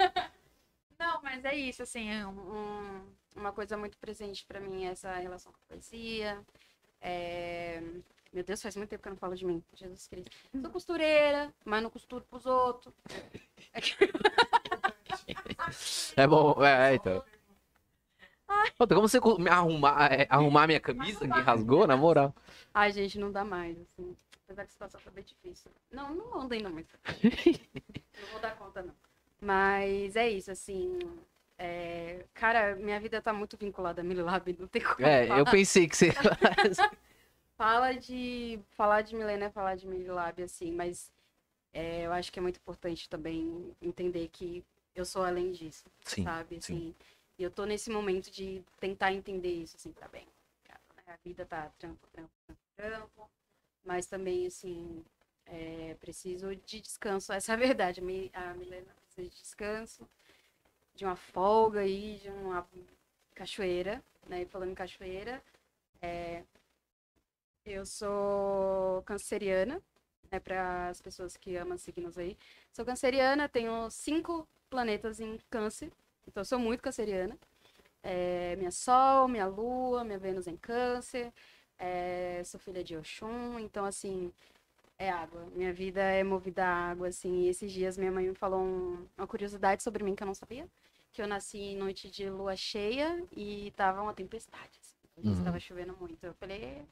Não, 0.99 1.23
mas 1.23 1.45
é 1.45 1.55
isso, 1.55 1.83
assim, 1.83 2.11
é 2.11 2.27
um- 2.27 2.31
um- 2.31 3.03
uma 3.37 3.53
coisa 3.53 3.77
muito 3.77 3.99
presente 3.99 4.47
pra 4.47 4.59
mim 4.61 4.87
é 4.87 4.93
essa 4.93 5.15
relação 5.17 5.53
com 5.53 5.59
a 5.59 5.69
poesia. 5.75 6.39
É, 7.03 7.83
Meu 8.33 8.43
Deus, 8.45 8.61
faz 8.61 8.77
muito 8.77 8.91
tempo 8.91 9.03
que 9.03 9.09
eu 9.09 9.13
não 9.13 9.19
falo 9.19 9.35
de 9.37 9.45
mim, 9.47 9.63
Jesus 9.75 10.09
Cristo. 10.09 10.31
Sou 10.61 10.71
costureira, 10.71 11.51
mas 11.65 11.83
não 11.83 11.89
costuro 11.91 12.25
pros 12.31 12.45
outros. 12.47 12.95
É 16.17 16.27
bom, 16.27 16.65
é, 16.65 16.95
então. 16.95 17.23
Puta, 18.79 18.95
como 18.95 19.09
você 19.09 19.19
arrumar, 19.51 20.13
é, 20.13 20.27
arrumar 20.29 20.67
minha 20.67 20.81
camisa 20.81 21.21
que 21.21 21.41
rasgou, 21.41 21.87
na 21.87 21.97
moral? 21.97 22.35
Ai, 22.75 22.93
gente, 22.93 23.19
não 23.19 23.33
dá 23.33 23.45
mais, 23.45 23.77
assim. 23.81 24.15
Apesar 24.45 24.63
que 24.63 24.69
a 24.69 24.73
situação 24.73 25.01
tá 25.03 25.11
bem 25.11 25.25
difícil. 25.25 25.71
Não, 25.91 26.15
não 26.15 26.41
ando 26.41 26.55
ainda 26.55 26.69
muito. 26.69 26.89
não 28.21 28.29
vou 28.31 28.41
dar 28.41 28.57
conta, 28.57 28.83
não. 28.83 28.95
Mas 29.41 30.15
é 30.17 30.29
isso, 30.29 30.51
assim. 30.51 30.99
é, 31.59 32.25
Cara, 32.35 32.77
minha 32.77 33.01
vida 33.01 33.21
tá 33.21 33.33
muito 33.33 33.57
vinculada 33.57 34.03
a 34.03 34.05
Milab, 34.05 34.55
não 34.59 34.69
tem 34.69 34.83
como 34.83 35.07
É, 35.07 35.27
falar. 35.27 35.39
eu 35.41 35.45
pensei 35.47 35.89
que 35.89 35.97
você. 35.97 36.13
Fala 37.57 37.93
de. 37.95 38.61
Falar 38.73 39.01
de 39.03 39.17
Milena 39.17 39.47
é 39.47 39.51
falar 39.51 39.77
de 39.77 39.87
Milab, 39.87 40.43
assim, 40.43 40.71
mas 40.73 41.11
é, 41.73 42.07
eu 42.07 42.13
acho 42.13 42.31
que 42.31 42.39
é 42.39 42.43
muito 42.43 42.59
importante 42.59 43.09
também 43.09 43.75
entender 43.81 44.29
que 44.31 44.63
eu 44.95 45.05
sou 45.05 45.25
além 45.25 45.53
disso, 45.53 45.85
Sim, 46.05 46.25
sabe? 46.25 46.61
sim. 46.61 46.95
E 47.39 47.43
eu 47.43 47.51
tô 47.51 47.65
nesse 47.65 47.91
momento 47.91 48.31
de 48.31 48.63
tentar 48.81 49.13
entender 49.13 49.51
isso, 49.53 49.77
assim, 49.77 49.93
tá 49.93 50.09
bem. 50.09 50.27
né? 50.97 51.13
A 51.15 51.17
vida 51.25 51.45
tá 51.47 51.71
trampo, 51.79 52.07
trampo, 52.13 52.31
trampo, 52.47 52.61
trampo. 52.77 53.31
Mas 53.85 54.07
também, 54.07 54.47
assim, 54.47 55.05
é, 55.47 55.95
preciso 56.01 56.55
de 56.57 56.81
descanso. 56.81 57.33
Essa 57.35 57.53
é 57.53 57.55
a 57.55 57.59
verdade. 57.59 58.01
A 58.33 58.55
Milena 58.55 58.95
precisa 59.03 59.29
de 59.29 59.37
descanso, 59.37 60.09
de 60.95 61.05
uma 61.05 61.17
folga 61.17 61.81
aí, 61.81 62.19
de 62.19 62.31
uma 62.31 62.69
cachoeira, 63.35 64.03
né? 64.29 64.43
E 64.43 64.47
falando 64.47 64.71
em 64.73 64.75
cachoeira, 64.75 65.43
é, 66.03 66.45
eu 67.65 67.85
sou 67.85 69.03
canceriana, 69.03 69.83
né, 70.31 70.39
para 70.41 70.89
as 70.89 71.01
pessoas 71.01 71.37
que 71.37 71.57
amam 71.57 71.77
signos 71.79 72.17
aí. 72.19 72.37
Sou 72.73 72.85
canceriana, 72.85 73.49
tenho 73.49 73.91
cinco 73.91 74.49
planetas 74.71 75.21
em 75.21 75.39
câncer, 75.51 75.93
então 76.27 76.41
eu 76.41 76.45
sou 76.45 76.59
muito 76.59 76.83
canceriana. 76.83 77.39
É, 78.03 78.57
minha 78.57 78.71
Sol, 78.71 79.29
minha 79.29 79.47
Lua, 79.47 80.05
minha 80.05 80.19
Vênus 80.19 80.47
em 80.47 80.57
câncer, 80.57 81.33
é, 81.79 82.43
sou 82.45 82.61
filha 82.61 82.85
de 82.85 82.97
Oxum, 82.97 83.59
então 83.59 83.85
assim, 83.85 84.33
é 84.99 85.11
água. 85.11 85.47
Minha 85.55 85.73
vida 85.73 86.01
é 86.03 86.25
movida 86.25 86.65
a 86.67 86.91
água, 86.91 87.09
assim. 87.09 87.43
E 87.45 87.49
esses 87.49 87.71
dias 87.73 87.97
minha 87.99 88.13
mãe 88.13 88.29
me 88.29 88.35
falou 88.35 88.61
um- 88.63 89.07
uma 89.17 89.27
curiosidade 89.27 89.83
sobre 89.83 90.05
mim 90.05 90.15
que 90.15 90.23
eu 90.23 90.27
não 90.27 90.35
sabia. 90.35 90.69
Que 91.13 91.23
eu 91.23 91.27
nasci 91.29 91.59
em 91.59 91.77
noite 91.77 92.11
de 92.11 92.29
lua 92.31 92.57
cheia 92.57 93.25
e 93.33 93.73
tava 93.77 94.03
uma 94.03 94.15
tempestade, 94.15 94.79
assim. 94.81 94.97
Uhum. 95.29 95.33
Estava 95.33 95.59
chovendo 95.61 95.97
muito. 96.01 96.23
Eu 96.25 96.35
falei, 96.35 96.83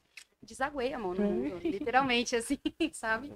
desaguei 0.43 0.93
a 0.93 0.99
mão 0.99 1.13
no 1.13 1.23
mundo, 1.23 1.59
literalmente, 1.63 2.35
assim, 2.37 2.59
sabe? 2.93 3.33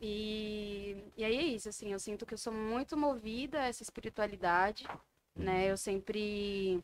E, 0.00 0.96
e 1.16 1.24
aí 1.24 1.36
é 1.36 1.42
isso, 1.42 1.68
assim, 1.68 1.92
eu 1.92 1.98
sinto 1.98 2.24
que 2.24 2.34
eu 2.34 2.38
sou 2.38 2.52
muito 2.52 2.96
movida 2.96 3.60
a 3.62 3.66
essa 3.66 3.82
espiritualidade, 3.82 4.86
né? 5.38 5.70
Eu 5.70 5.76
sempre 5.76 6.82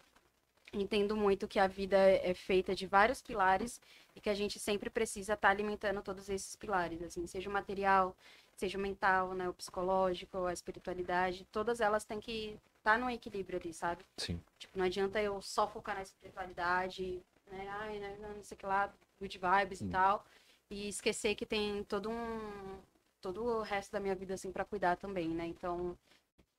entendo 0.73 1.17
muito 1.17 1.47
que 1.47 1.59
a 1.59 1.67
vida 1.67 1.97
é 1.97 2.35
feita 2.35 2.75
de 2.75 2.87
vários 2.87 3.23
pilares 3.23 3.81
e 4.15 4.21
que 4.21 4.31
a 4.31 4.35
gente 4.35 4.59
sempre 4.59 4.91
precisa 4.91 5.35
estar 5.35 5.51
alimentando 5.51 6.03
todos 6.03 6.29
esses 6.29 6.57
pilares, 6.57 7.03
assim, 7.03 7.27
seja 7.27 7.49
o 7.49 7.53
material, 7.53 8.17
seja 8.57 8.79
o 8.79 8.81
mental, 8.81 9.35
né, 9.35 9.49
o 9.49 9.55
psicológico, 9.55 10.47
a 10.47 10.53
espiritualidade, 10.53 11.47
todas 11.53 11.81
elas 11.81 12.05
têm 12.05 12.21
que 12.21 12.59
estar 12.79 12.99
no 12.99 13.11
equilíbrio 13.11 13.59
ali, 13.59 13.73
sabe? 13.73 14.05
Sim. 14.17 14.41
Tipo, 14.59 14.79
não 14.79 14.85
adianta 14.85 15.21
eu 15.21 15.41
só 15.43 15.67
focar 15.67 15.97
na 15.97 16.03
espiritualidade, 16.03 17.21
né? 17.51 17.69
Ai, 17.69 17.99
né, 17.99 18.17
não 18.21 18.43
sei 18.43 18.55
o 18.57 18.59
que 18.59 18.67
lá, 18.67 18.93
good 19.21 19.39
vibes 19.39 19.79
Sim. 19.79 19.89
e 19.89 19.91
tal. 19.91 20.25
E 20.71 20.89
esquecer 20.89 21.35
que 21.35 21.47
tem 21.47 21.85
todo 21.85 22.11
um. 22.11 22.79
todo 23.21 23.45
o 23.45 23.63
resto 23.63 23.93
da 23.93 24.01
minha 24.01 24.15
vida, 24.15 24.35
assim, 24.35 24.51
pra 24.53 24.65
cuidar 24.65 24.97
também, 24.97 25.29
né? 25.29 25.47
Então, 25.47 25.97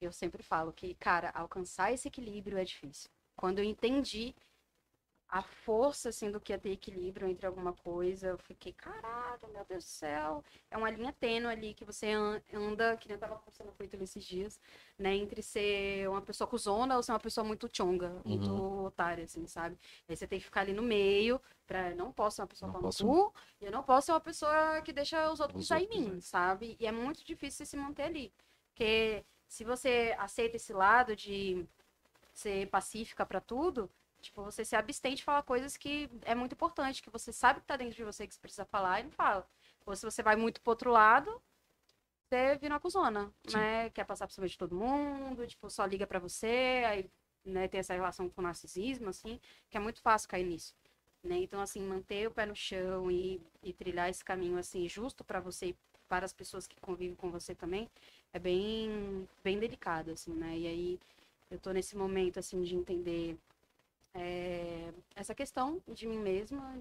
eu 0.01 0.11
sempre 0.11 0.43
falo 0.43 0.73
que, 0.73 0.93
cara, 0.95 1.30
alcançar 1.34 1.91
esse 1.93 2.07
equilíbrio 2.07 2.57
é 2.57 2.63
difícil. 2.63 3.09
Quando 3.35 3.59
eu 3.59 3.65
entendi 3.65 4.35
a 5.27 5.41
força, 5.41 6.09
assim, 6.09 6.31
do 6.31 6.39
que 6.39 6.53
é 6.53 6.57
ter 6.57 6.69
equilíbrio 6.69 7.27
entre 7.27 7.45
alguma 7.47 7.73
coisa, 7.73 8.27
eu 8.27 8.38
fiquei, 8.38 8.72
caraca, 8.72 9.47
meu 9.47 9.65
Deus 9.65 9.84
do 9.84 9.88
céu. 9.89 10.43
É 10.69 10.77
uma 10.77 10.89
linha 10.89 11.11
tênue 11.11 11.51
ali 11.51 11.73
que 11.73 11.84
você 11.84 12.11
an- 12.11 12.41
anda, 12.53 12.95
que 12.95 13.07
nem 13.07 13.15
eu 13.15 13.19
tava 13.19 13.35
conversando 13.38 13.72
com 13.73 13.84
o 13.84 13.85
Ítalo 13.85 14.03
esses 14.03 14.23
dias, 14.23 14.59
né? 14.97 15.15
Entre 15.15 15.41
ser 15.41 16.07
uma 16.07 16.22
pessoa 16.22 16.47
cuzona 16.47 16.95
ou 16.95 17.03
ser 17.03 17.11
uma 17.11 17.19
pessoa 17.19 17.43
muito 17.43 17.67
chonga, 17.75 18.22
muito 18.24 18.53
otária, 18.85 19.25
assim, 19.25 19.45
sabe? 19.48 19.77
Aí 20.07 20.15
você 20.15 20.27
tem 20.27 20.40
que 20.40 20.45
ficar 20.45 20.61
ali 20.61 20.74
no 20.74 20.83
meio, 20.83 21.41
pra 21.65 21.93
não 21.95 22.14
posso 22.14 22.35
ser 22.38 22.41
uma 22.43 22.48
pessoa 22.48 22.72
Não 22.72 22.80
no 22.80 22.85
posso- 22.85 23.03
cu, 23.06 23.33
e 23.59 23.65
eu 23.65 23.72
não 23.72 23.83
posso 23.83 24.06
ser 24.06 24.11
uma 24.14 24.22
pessoa 24.22 24.82
que 24.83 24.93
deixa 24.93 25.30
os 25.32 25.40
outros 25.40 25.59
Os 25.59 25.67
pisar 25.67 25.82
em 25.82 25.90
mim, 25.90 26.22
sabe? 26.22 26.77
E 26.80 26.85
é 26.85 26.91
muito 26.91 27.25
difícil 27.25 27.65
se 27.65 27.75
manter 27.75 28.03
ali. 28.03 28.32
Porque 28.69 29.25
se 29.48 29.64
você 29.64 30.15
aceita 30.17 30.57
esse 30.57 30.74
lado 30.74 31.15
de 31.15 31.65
ser 32.33 32.67
pacífica 32.67 33.25
pra 33.25 33.40
tudo, 33.40 33.90
tipo, 34.22 34.43
você 34.43 34.65
se 34.65 34.75
abstém 34.75 35.15
de 35.15 35.24
falar 35.24 35.43
coisas 35.43 35.77
que 35.77 36.09
é 36.24 36.35
muito 36.35 36.53
importante, 36.53 37.01
que 37.01 37.09
você 37.09 37.32
sabe 37.32 37.61
que 37.61 37.67
tá 37.67 37.77
dentro 37.77 37.95
de 37.95 38.03
você 38.03 38.27
que 38.27 38.33
você 38.33 38.40
precisa 38.40 38.65
falar 38.65 38.99
e 38.99 39.03
não 39.03 39.11
fala. 39.11 39.48
Ou 39.85 39.95
se 39.95 40.06
você 40.06 40.22
vai 40.24 40.35
muito 40.35 40.61
pro 40.61 40.72
outro 40.72 40.91
lado, 40.91 41.41
você 42.27 42.57
vira 42.57 42.74
uma 42.74 42.80
cuzona, 42.80 43.32
Sim. 43.48 43.57
né? 43.57 43.90
Quer 43.91 44.06
passar 44.06 44.27
por 44.27 44.33
cima 44.33 44.48
de 44.48 44.57
todo 44.57 44.75
mundo, 44.75 45.45
tipo, 45.48 45.69
só 45.69 45.85
liga 45.85 46.07
pra 46.07 46.19
você, 46.19 46.83
aí, 46.88 47.09
né, 47.43 47.67
tem 47.67 47.80
essa 47.80 47.93
relação 47.93 48.27
com 48.30 48.41
o 48.41 48.43
narcisismo, 48.43 49.09
assim, 49.09 49.40
que 49.69 49.77
é 49.77 49.80
muito 49.80 50.01
fácil 50.01 50.27
cair 50.27 50.45
nisso. 50.45 50.75
Né? 51.24 51.38
Então, 51.38 51.61
assim, 51.61 51.82
manter 51.82 52.27
o 52.27 52.32
pé 52.32 52.45
no 52.45 52.56
chão 52.56 53.09
e, 53.09 53.41
e 53.64 53.74
trilhar 53.74 54.09
esse 54.09 54.24
caminho, 54.24 54.57
assim, 54.57 54.88
justo 54.88 55.24
pra 55.24 55.40
você 55.40 55.75
para 56.08 56.25
as 56.25 56.34
pessoas 56.34 56.67
que 56.67 56.80
convivem 56.80 57.16
com 57.16 57.32
você 57.32 57.56
também, 57.56 57.90
é 58.34 58.40
bem, 58.40 59.27
bem 59.43 59.59
delicado, 59.59 60.11
assim, 60.11 60.34
né? 60.34 60.58
E 60.58 60.67
aí, 60.67 61.00
eu 61.50 61.59
tô 61.59 61.72
nesse 61.72 61.95
momento, 61.98 62.40
assim, 62.40 62.61
de 62.64 62.75
entender 62.75 63.38
é, 64.14 64.93
essa 65.16 65.35
questão 65.35 65.82
de 65.88 66.08
mim 66.08 66.17
mesma, 66.19 66.77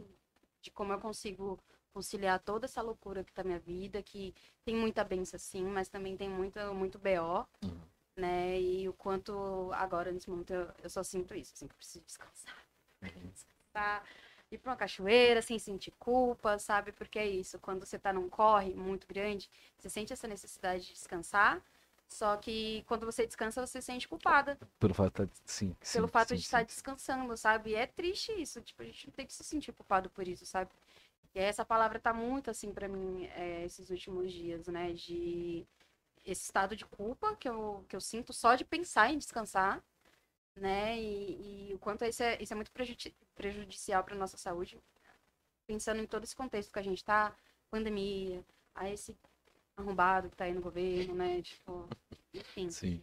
de 0.62 0.70
como 0.70 0.93
eu 0.93 1.01
consigo 1.01 1.59
conciliar 1.93 2.41
toda 2.41 2.67
essa 2.67 2.83
loucura 2.83 3.23
que 3.23 3.33
tá 3.33 3.44
minha 3.44 3.59
vida, 3.59 4.03
que 4.03 4.35
tem 4.65 4.75
muita 4.75 5.05
benção 5.05 5.39
sim, 5.39 5.65
mas 5.65 5.89
também 5.89 6.17
tem 6.17 6.28
muito, 6.28 6.59
muito 6.75 6.99
BO, 6.99 7.47
Uhum. 7.62 7.81
né? 8.17 8.61
E 8.61 8.89
o 8.89 8.93
quanto 8.93 9.70
agora, 9.73 10.11
nesse 10.12 10.28
momento, 10.28 10.53
eu, 10.53 10.70
eu 10.83 10.91
só 10.91 11.03
sinto 11.03 11.35
isso, 11.35 11.53
assim, 11.55 11.67
que 11.69 11.73
eu 11.73 11.77
preciso 11.78 12.05
descansar. 12.05 12.57
Descansar, 13.33 14.05
ir 14.51 14.59
pra 14.59 14.73
uma 14.73 14.77
cachoeira 14.77 15.43
sem 15.43 15.59
sentir 15.59 15.93
culpa, 15.99 16.59
sabe? 16.59 16.93
Porque 16.93 17.19
é 17.19 17.27
isso, 17.27 17.59
quando 17.59 17.85
você 17.87 17.99
tá 17.99 18.13
num 18.13 18.29
corre 18.29 18.75
muito 18.75 19.07
grande, 19.07 19.51
você 19.79 19.89
sente 19.91 20.13
essa 20.13 20.29
necessidade 20.29 20.85
de 20.87 20.93
descansar, 20.93 21.63
só 22.09 22.37
que 22.37 22.85
quando 22.87 23.07
você 23.07 23.27
descansa, 23.27 23.67
você 23.67 23.81
se 23.81 23.87
sente 23.87 24.09
culpada 24.09 24.59
Pelo 24.79 24.95
fato 24.95 25.27
de. 25.27 25.33
Sim. 25.45 25.75
pelo 25.93 26.07
sim, 26.07 26.13
fato 26.13 26.29
sim, 26.29 26.35
de 26.37 26.41
sim. 26.41 26.47
estar 26.47 26.65
descansando, 26.65 27.37
sabe? 27.37 27.71
E 27.71 27.75
é 27.75 27.87
triste 27.87 28.33
isso, 28.33 28.61
tipo, 28.63 28.83
a 28.83 28.85
gente 28.87 29.07
não 29.07 29.15
tem 29.15 29.27
que 29.27 29.33
se 29.33 29.45
sentir 29.45 29.73
culpado 29.73 30.11
por 30.11 30.27
isso, 30.29 30.47
sabe? 30.47 30.71
E 31.35 31.39
essa 31.41 31.65
palavra 31.65 31.99
tá 31.99 32.13
muito 32.15 32.51
assim 32.51 32.73
pra 32.73 32.89
mim 32.89 33.27
é, 33.35 33.65
esses 33.65 33.91
últimos 33.91 34.33
dias, 34.33 34.67
né? 34.69 34.93
De 34.93 35.67
esse 36.25 36.45
estado 36.45 36.77
de 36.77 36.85
culpa 36.87 37.37
que 37.37 37.49
eu, 37.49 37.85
que 37.89 37.97
eu 37.97 38.01
sinto 38.01 38.33
só 38.33 38.55
de 38.55 38.65
pensar 38.65 39.13
em 39.13 39.19
descansar, 39.19 39.83
né? 40.57 40.99
E, 40.99 41.70
e 41.70 41.74
o 41.74 41.78
quanto 41.78 42.05
isso 42.05 42.23
é, 42.23 42.41
isso 42.41 42.52
é 42.52 42.57
muito 42.57 42.73
prejudi- 42.73 43.15
prejudicial 43.34 44.05
para 44.05 44.15
nossa 44.16 44.36
saúde, 44.36 44.78
pensando 45.66 46.00
em 46.00 46.07
todo 46.07 46.24
esse 46.24 46.36
contexto 46.36 46.73
que 46.73 46.78
a 46.78 46.83
gente 46.83 47.05
tá, 47.05 47.34
pandemia, 47.70 48.44
a 48.74 48.89
esse 48.89 49.16
arrombado 49.76 50.31
que 50.31 50.36
tá 50.36 50.44
aí 50.44 50.52
no 50.52 50.60
governo, 50.60 51.15
né? 51.15 51.42
Tipo, 51.42 51.89
enfim. 52.33 52.70
Sim. 52.70 53.02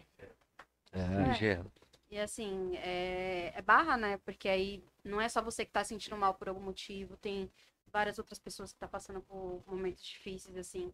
É. 0.91 1.33
Gelo. 1.35 1.71
E 2.09 2.19
assim, 2.19 2.75
é, 2.77 3.53
é 3.55 3.61
barra, 3.61 3.95
né? 3.95 4.17
Porque 4.17 4.49
aí 4.49 4.83
não 5.03 5.21
é 5.21 5.29
só 5.29 5.41
você 5.41 5.65
que 5.65 5.71
tá 5.71 5.83
sentindo 5.83 6.17
mal 6.17 6.33
por 6.33 6.49
algum 6.49 6.61
motivo, 6.61 7.15
tem 7.17 7.49
várias 7.87 8.17
outras 8.17 8.39
pessoas 8.39 8.73
que 8.73 8.79
tá 8.79 8.87
passando 8.87 9.21
por 9.21 9.63
momentos 9.65 10.03
difíceis, 10.03 10.57
assim. 10.57 10.91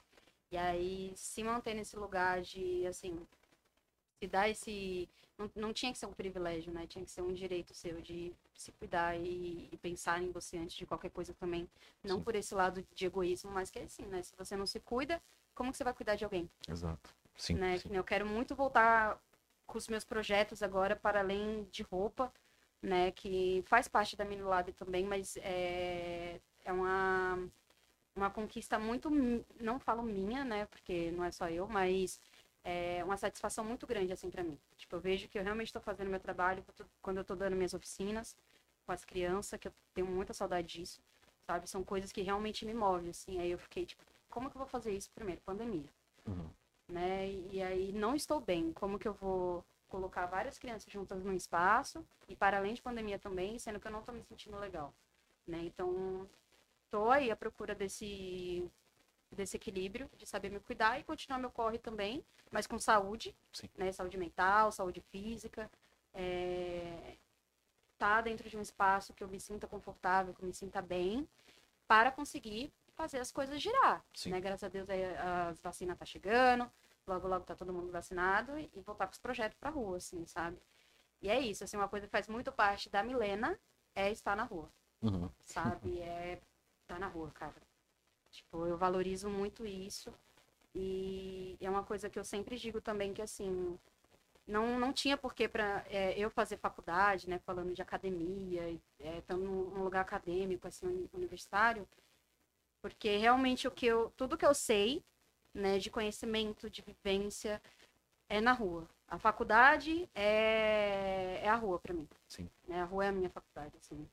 E 0.52 0.58
aí 0.58 1.12
se 1.16 1.44
manter 1.44 1.74
nesse 1.74 1.96
lugar 1.98 2.42
de, 2.42 2.86
assim, 2.86 3.26
se 4.20 4.28
dar 4.28 4.50
esse. 4.50 5.08
Não, 5.38 5.52
não 5.56 5.74
tinha 5.74 5.92
que 5.92 5.98
ser 5.98 6.08
um 6.08 6.14
privilégio, 6.14 6.72
né? 6.72 6.88
Tinha 6.88 7.06
que 7.06 7.12
ser 7.12 7.22
um 7.22 7.34
direito 7.34 7.74
seu 7.74 8.02
de 8.02 8.34
se 8.56 8.72
cuidar 8.72 9.16
e, 9.16 9.70
e 9.72 9.78
pensar 9.78 10.22
em 10.22 10.32
você 10.32 10.58
antes 10.58 10.76
de 10.76 10.86
qualquer 10.86 11.12
coisa 11.12 11.34
também. 11.34 11.70
Não 12.04 12.18
Sim. 12.18 12.24
por 12.24 12.36
esse 12.36 12.56
lado 12.56 12.84
de 12.94 13.06
egoísmo, 13.06 13.52
mas 13.52 13.70
que 13.70 13.80
é 13.80 13.84
assim, 13.84 14.04
né? 14.04 14.22
Se 14.24 14.36
você 14.36 14.56
não 14.56 14.66
se 14.66 14.80
cuida, 14.80 15.22
como 15.54 15.72
que 15.72 15.78
você 15.78 15.84
vai 15.84 15.94
cuidar 15.94 16.16
de 16.16 16.24
alguém? 16.24 16.50
Exato. 16.68 17.14
Sim. 17.36 17.54
né? 17.54 17.78
sim. 17.78 17.90
Eu 17.96 18.04
quero 18.04 18.26
muito 18.26 18.56
voltar 18.56 19.22
com 19.68 19.78
os 19.78 19.88
meus 19.88 20.04
projetos 20.04 20.64
agora 20.64 20.96
para 20.96 21.20
além 21.20 21.68
de 21.72 21.84
roupa, 21.84 22.34
né? 22.82 23.12
Que 23.12 23.64
faz 23.68 23.88
parte 23.88 24.16
da 24.16 24.26
Minulab 24.26 24.72
também, 24.74 25.06
mas 25.06 25.38
é, 25.38 26.40
é 26.66 26.74
uma, 26.74 27.38
uma 28.16 28.30
conquista 28.32 28.80
muito, 28.80 29.12
não 29.60 29.80
falo 29.80 30.02
minha, 30.02 30.44
né? 30.44 30.66
Porque 30.66 31.12
não 31.12 31.24
é 31.24 31.32
só 31.32 31.48
eu, 31.50 31.68
mas 31.68 32.20
é 32.70 33.02
uma 33.02 33.16
satisfação 33.16 33.64
muito 33.64 33.88
grande, 33.88 34.12
assim, 34.12 34.30
para 34.30 34.44
mim. 34.44 34.60
Tipo, 34.76 34.98
eu 34.98 35.00
vejo 35.00 35.30
que 35.30 35.40
eu 35.40 35.44
realmente 35.44 35.68
estou 35.68 35.82
fazendo 35.82 36.10
meu 36.10 36.20
trabalho 36.20 36.66
quando 37.02 37.18
eu 37.18 37.22
estou 37.22 37.38
dando 37.38 37.56
minhas 37.56 37.74
oficinas 37.74 38.36
com 38.86 38.92
as 38.92 39.06
crianças, 39.06 39.58
que 39.58 39.70
eu 39.70 39.74
tenho 39.94 40.06
muita 40.08 40.34
saudade 40.34 40.68
disso, 40.68 41.00
sabe? 41.46 41.70
São 41.70 41.82
coisas 41.82 42.12
que 42.12 42.22
realmente 42.22 42.66
me 42.66 42.74
movem, 42.74 43.10
assim. 43.12 43.40
Aí 43.40 43.52
eu 43.52 43.58
fiquei, 43.58 43.86
tipo, 43.86 44.04
como 44.30 44.50
que 44.50 44.58
eu 44.58 44.60
vou 44.60 44.68
fazer 44.68 44.92
isso 44.92 45.10
primeiro? 45.16 45.40
Pandemia 45.46 45.86
Uhum. 46.26 46.50
né? 46.90 47.32
E 47.52 47.62
aí 47.64 47.94
não 47.94 48.14
estou 48.16 48.42
bem. 48.42 48.74
Como 48.74 49.00
que 49.00 49.08
eu 49.08 49.14
vou 49.14 49.64
colocar 49.88 50.26
várias 50.26 50.60
crianças 50.60 50.92
juntas 50.92 51.24
num 51.24 51.34
espaço 51.34 52.06
e 52.28 52.36
para 52.36 52.58
além 52.58 52.74
de 52.74 52.82
pandemia 52.82 53.18
também, 53.18 53.58
sendo 53.60 53.80
que 53.80 53.88
eu 53.88 53.92
não 53.92 54.02
estou 54.02 54.14
me 54.14 54.22
sentindo 54.24 54.58
legal, 54.60 54.94
né? 55.48 55.60
Então, 55.64 56.30
tô 56.92 57.10
aí 57.10 57.32
à 57.32 57.36
procura 57.38 57.74
desse 57.74 58.70
desse 59.32 59.58
equilíbrio, 59.58 60.10
de 60.16 60.26
saber 60.26 60.50
me 60.50 60.60
cuidar 60.60 61.00
e 61.00 61.04
continuar 61.04 61.38
meu 61.40 61.52
corre 61.52 61.78
também, 61.78 62.26
mas 62.52 62.66
com 62.66 62.80
saúde, 62.80 63.36
Sim. 63.52 63.70
né? 63.76 63.92
Saúde 63.92 64.18
mental, 64.18 64.72
saúde 64.72 65.02
física, 65.02 65.70
é... 66.14 67.18
tá 67.98 68.22
dentro 68.22 68.50
de 68.50 68.58
um 68.58 68.62
espaço 68.62 69.14
que 69.14 69.24
eu 69.24 69.28
me 69.28 69.40
sinta 69.40 69.68
confortável, 69.68 70.34
que 70.34 70.42
eu 70.42 70.48
me 70.48 70.54
sinta 70.54 70.82
bem, 70.82 71.28
para 71.88 72.12
conseguir 72.12 72.72
fazer 72.96 73.20
as 73.20 73.32
coisas 73.32 73.62
girar, 73.62 74.04
Sim. 74.14 74.32
né? 74.32 74.42
Graças 74.42 74.64
a 74.64 74.70
Deus 74.70 74.90
aí 74.90 75.04
as 75.50 75.60
vacinas 75.62 75.98
tá 75.98 76.06
chegando, 76.06 76.70
logo 77.06 77.28
logo 77.28 77.46
tá 77.46 77.56
todo 77.56 77.74
mundo 77.74 77.92
vacinado 77.92 78.58
e 78.58 78.70
voltar 78.82 79.06
com 79.08 79.14
os 79.14 79.20
projetos 79.20 79.58
pra 79.58 79.70
rua, 79.70 79.98
assim, 79.98 80.26
sabe? 80.26 80.58
E 81.22 81.30
é 81.30 81.40
isso, 81.40 81.64
assim, 81.64 81.78
uma 81.78 81.88
coisa 81.90 82.06
que 82.08 82.12
faz 82.12 82.28
muito 82.28 82.52
parte 82.52 82.90
da 82.90 83.04
Milena 83.04 83.60
é 83.94 84.12
estar 84.12 84.36
na 84.36 84.44
rua, 84.44 84.72
Uhum. 85.02 85.30
sabe? 85.44 86.00
É 86.02 86.40
estar 86.82 87.00
na 87.00 87.08
rua, 87.08 87.32
cara. 87.32 87.67
Tipo, 88.38 88.68
eu 88.68 88.78
valorizo 88.78 89.30
muito 89.30 89.66
isso. 89.66 90.14
E 90.76 91.58
é 91.60 91.70
uma 91.70 91.84
coisa 91.84 92.10
que 92.10 92.20
eu 92.20 92.24
sempre 92.24 92.56
digo 92.58 92.80
também 92.82 93.14
que 93.14 93.22
assim, 93.22 93.78
não, 94.48 94.80
não 94.80 94.94
tinha 94.94 95.18
porquê 95.18 95.48
para 95.48 95.86
eu 96.18 96.30
fazer 96.30 96.58
faculdade, 96.58 97.30
né, 97.30 97.40
falando 97.40 97.74
de 97.74 97.82
academia, 97.82 98.70
e, 98.70 98.82
é, 99.00 99.20
estando 99.20 99.44
num 99.44 99.84
lugar 99.84 100.02
acadêmico, 100.02 100.68
assim, 100.68 100.88
uni- 100.88 101.10
universitário, 101.14 101.88
porque 102.82 103.18
realmente 103.18 103.68
o 103.68 103.72
que 103.72 103.86
eu, 103.88 104.12
tudo 104.18 104.38
que 104.38 104.46
eu 104.46 104.54
sei, 104.54 105.04
né, 105.54 105.80
de 105.80 105.90
conhecimento, 105.90 106.70
de 106.70 106.82
vivência, 106.82 107.62
é 108.30 108.42
na 108.42 108.54
rua. 108.54 108.88
A 109.08 109.20
faculdade 109.20 110.10
é, 110.16 111.42
é 111.44 111.50
a 111.50 111.56
rua 111.56 111.80
para 111.80 111.94
mim. 111.94 112.08
Sim. 112.28 112.50
Né? 112.68 112.82
A 112.82 112.86
rua 112.86 113.06
é 113.06 113.10
a 113.10 113.12
minha 113.14 113.30
faculdade, 113.30 113.74
assim. 113.78 114.08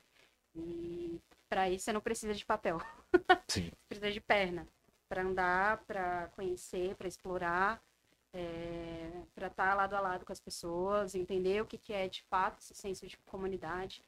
E 0.57 1.21
para 1.55 1.71
isso 1.71 1.85
você 1.85 1.93
não 1.93 2.01
precisa 2.01 2.35
de 2.35 2.45
papel 2.45 2.81
Sim. 3.47 3.71
precisa 3.89 4.11
de 4.11 4.21
perna 4.21 4.67
para 5.09 5.23
andar, 5.23 5.85
para 5.85 6.27
conhecer, 6.35 6.97
para 6.97 7.07
explorar, 7.07 7.81
é, 8.33 9.23
para 9.33 9.47
estar 9.47 9.73
lado 9.75 9.95
a 9.95 10.01
lado 10.01 10.25
com 10.25 10.33
as 10.33 10.41
pessoas, 10.41 11.15
entender 11.15 11.63
o 11.63 11.67
que, 11.67 11.79
que 11.79 11.93
é 11.93 12.09
de 12.09 12.25
fato 12.25 12.59
esse 12.59 12.75
senso 12.75 13.07
de 13.07 13.17
comunidade. 13.19 14.03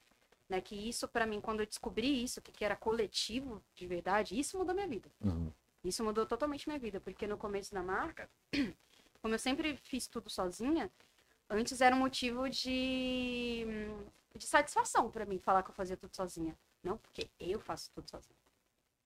Né? 0.49 0.61
Que 0.61 0.75
isso, 0.75 1.07
para 1.07 1.25
mim, 1.25 1.41
quando 1.41 1.61
eu 1.61 1.67
descobri 1.67 2.25
isso, 2.25 2.43
que, 2.43 2.51
que 2.51 2.65
era 2.65 2.75
coletivo 2.75 3.63
de 3.77 3.87
verdade, 3.87 4.37
isso 4.37 4.59
mudou 4.59 4.75
minha 4.75 4.89
vida. 4.89 5.09
Uhum. 5.21 5.53
Isso 5.85 6.03
mudou 6.03 6.27
totalmente 6.27 6.69
minha 6.69 6.81
vida, 6.81 6.99
porque 6.99 7.29
no 7.29 7.37
começo 7.37 7.73
da 7.73 7.83
marca, 7.83 8.29
como 9.23 9.35
eu 9.35 9.39
sempre 9.39 9.77
fiz 9.77 10.09
tudo 10.09 10.29
sozinha, 10.29 10.91
antes 11.49 11.81
era 11.81 11.95
um 11.95 12.01
motivo 12.01 12.51
de, 12.51 13.65
de 14.35 14.47
satisfação 14.47 15.09
para 15.13 15.25
mim 15.25 15.39
falar 15.39 15.63
que 15.63 15.71
eu 15.71 15.75
fazia 15.75 15.97
tudo 15.97 16.17
sozinha. 16.17 16.57
Não, 16.87 16.97
porque 16.99 17.29
eu 17.41 17.59
faço 17.59 17.91
tudo 17.93 18.09
sozinha. 18.09 18.39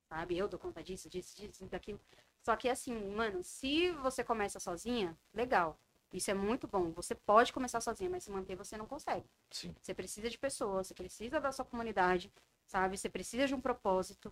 Sabe? 0.07 0.37
Eu 0.37 0.47
dou 0.47 0.61
conta 0.61 0.83
disso, 0.83 1.09
disso, 1.09 1.35
disso, 1.35 1.65
daquilo. 1.65 1.99
Só 2.43 2.55
que 2.55 2.69
assim, 2.69 2.95
mano, 3.15 3.43
se 3.43 3.91
você 3.93 4.23
começa 4.23 4.61
sozinha, 4.61 5.17
legal. 5.33 5.79
Isso 6.13 6.31
é 6.31 6.35
muito 6.35 6.67
bom. 6.67 6.91
Você 6.91 7.15
pode 7.15 7.53
começar 7.53 7.81
sozinha, 7.81 8.11
mas 8.11 8.25
se 8.25 8.31
manter 8.31 8.55
você 8.55 8.77
não 8.77 8.87
consegue. 8.87 9.25
Sim. 9.51 9.75
Você 9.81 9.95
precisa 9.95 10.29
de 10.29 10.37
pessoas, 10.37 10.89
você 10.89 10.95
precisa 10.95 11.41
da 11.41 11.53
sua 11.53 11.65
comunidade, 11.65 12.31
sabe? 12.67 12.99
Você 12.99 13.09
precisa 13.09 13.47
de 13.47 13.55
um 13.55 13.61
propósito. 13.61 14.31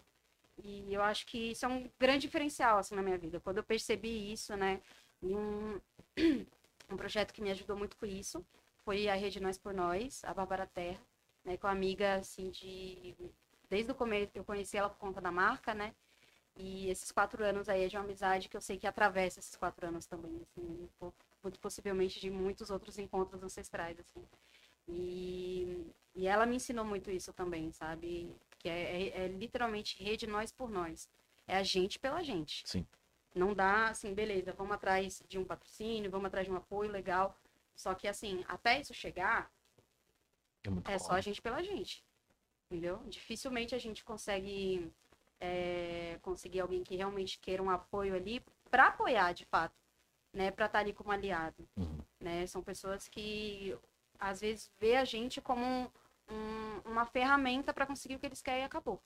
E 0.62 0.92
eu 0.92 1.00
acho 1.00 1.24
que 1.24 1.52
isso 1.52 1.64
é 1.64 1.68
um 1.68 1.90
grande 1.98 2.26
diferencial, 2.26 2.78
assim, 2.78 2.94
na 2.94 3.02
minha 3.02 3.16
vida. 3.16 3.40
Quando 3.40 3.58
eu 3.58 3.64
percebi 3.64 4.30
isso, 4.32 4.54
né? 4.56 4.82
Um, 5.22 5.80
um 6.90 6.96
projeto 6.96 7.32
que 7.32 7.40
me 7.40 7.50
ajudou 7.50 7.76
muito 7.76 7.96
com 7.96 8.04
isso 8.04 8.44
foi 8.84 9.08
a 9.08 9.14
Rede 9.14 9.40
Nós 9.40 9.56
por 9.56 9.72
Nós, 9.72 10.22
a 10.24 10.34
Bárbara 10.34 10.66
Terra, 10.66 11.00
né? 11.48 11.56
Com 11.58 11.66
uma 11.68 11.72
amiga, 11.74 12.16
assim, 12.16 12.50
de... 12.50 13.16
Desde 13.70 13.92
o 13.92 13.94
começo, 13.94 14.32
eu 14.34 14.44
conheci 14.44 14.76
ela 14.78 14.88
por 14.90 14.98
conta 14.98 15.20
da 15.20 15.32
marca, 15.32 15.74
né? 15.74 15.94
E 16.56 16.90
esses 16.90 17.12
quatro 17.12 17.44
anos 17.44 17.68
aí 17.68 17.84
é 17.84 17.88
de 17.88 17.96
uma 17.96 18.04
amizade 18.04 18.48
que 18.48 18.56
eu 18.56 18.60
sei 18.60 18.78
que 18.78 18.86
atravessa 18.86 19.40
esses 19.40 19.56
quatro 19.56 19.86
anos 19.86 20.06
também, 20.06 20.42
assim, 20.42 20.88
po- 20.98 21.14
muito 21.42 21.60
possivelmente 21.60 22.20
de 22.20 22.30
muitos 22.30 22.70
outros 22.70 22.98
encontros 22.98 23.42
ancestrais, 23.42 23.98
assim. 24.00 24.24
E, 24.88 25.86
e 26.14 26.26
ela 26.26 26.46
me 26.46 26.56
ensinou 26.56 26.84
muito 26.84 27.10
isso 27.10 27.32
também, 27.32 27.70
sabe? 27.72 28.34
Que 28.58 28.68
é, 28.68 29.08
é- 29.08 29.24
é 29.24 29.28
literalmente 29.28 30.02
rede 30.02 30.26
nós 30.26 30.52
por 30.52 30.70
nós. 30.70 31.08
É 31.46 31.56
a 31.56 31.62
gente 31.62 31.98
pela 31.98 32.22
gente. 32.22 32.66
Sim. 32.66 32.86
Não 33.34 33.54
dá 33.54 33.88
assim, 33.88 34.14
beleza, 34.14 34.52
vamos 34.52 34.72
atrás 34.74 35.22
de 35.28 35.38
um 35.38 35.44
patrocínio, 35.44 36.10
vamos 36.10 36.26
atrás 36.26 36.46
de 36.46 36.52
um 36.52 36.56
apoio 36.56 36.90
legal. 36.90 37.38
Só 37.76 37.94
que 37.94 38.08
assim, 38.08 38.44
até 38.48 38.80
isso 38.80 38.92
chegar, 38.94 39.50
É 40.86 40.94
é 40.94 40.98
só 40.98 41.12
a 41.12 41.20
gente 41.20 41.40
pela 41.42 41.62
gente. 41.62 42.04
Entendeu? 42.70 42.98
Dificilmente 43.06 43.74
a 43.74 43.78
gente 43.78 44.04
consegue 44.04 44.92
é, 45.40 46.18
conseguir 46.22 46.60
alguém 46.60 46.82
que 46.82 46.96
realmente 46.96 47.38
queira 47.38 47.62
um 47.62 47.70
apoio 47.70 48.14
ali 48.14 48.42
para 48.70 48.88
apoiar 48.88 49.32
de 49.32 49.44
fato, 49.46 49.74
né? 50.32 50.50
Para 50.50 50.66
estar 50.66 50.80
ali 50.80 50.92
como 50.92 51.10
aliado, 51.10 51.66
Uhum. 51.76 51.98
né? 52.20 52.46
São 52.46 52.62
pessoas 52.62 53.08
que 53.08 53.76
às 54.18 54.40
vezes 54.40 54.70
vê 54.78 54.96
a 54.96 55.04
gente 55.04 55.40
como 55.40 55.64
um- 55.64 55.90
um- 56.28 56.80
uma 56.90 57.06
ferramenta 57.06 57.72
para 57.72 57.86
conseguir 57.86 58.16
o 58.16 58.18
que 58.18 58.26
eles 58.26 58.42
querem 58.42 58.62
e 58.62 58.64
acabou. 58.66 59.00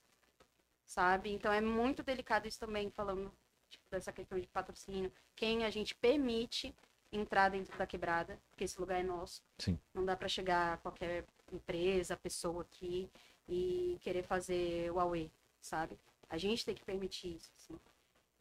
Sabe? 0.84 1.30
Então 1.32 1.52
é 1.52 1.60
muito 1.60 2.02
delicado 2.02 2.48
isso 2.48 2.58
também, 2.58 2.90
falando 2.90 3.32
tipo, 3.70 3.84
dessa 3.90 4.12
questão 4.12 4.38
de 4.40 4.46
patrocínio. 4.48 5.12
Quem 5.36 5.64
a 5.64 5.70
gente 5.70 5.94
permite 5.94 6.74
entrar 7.12 7.48
dentro 7.50 7.76
da 7.78 7.86
quebrada, 7.86 8.38
porque 8.50 8.64
esse 8.64 8.80
lugar 8.80 8.98
é 8.98 9.02
nosso. 9.02 9.42
Sim. 9.58 9.78
Não 9.94 10.04
dá 10.04 10.16
para 10.16 10.28
chegar 10.28 10.74
a 10.74 10.76
qualquer 10.78 11.24
empresa, 11.54 12.16
pessoa 12.16 12.62
aqui 12.62 13.10
e 13.48 13.98
querer 14.00 14.22
fazer 14.22 14.90
o 14.90 14.94
Huawei, 14.96 15.30
sabe? 15.60 15.98
A 16.28 16.38
gente 16.38 16.64
tem 16.64 16.74
que 16.74 16.84
permitir 16.84 17.36
isso, 17.36 17.50
assim. 17.56 17.78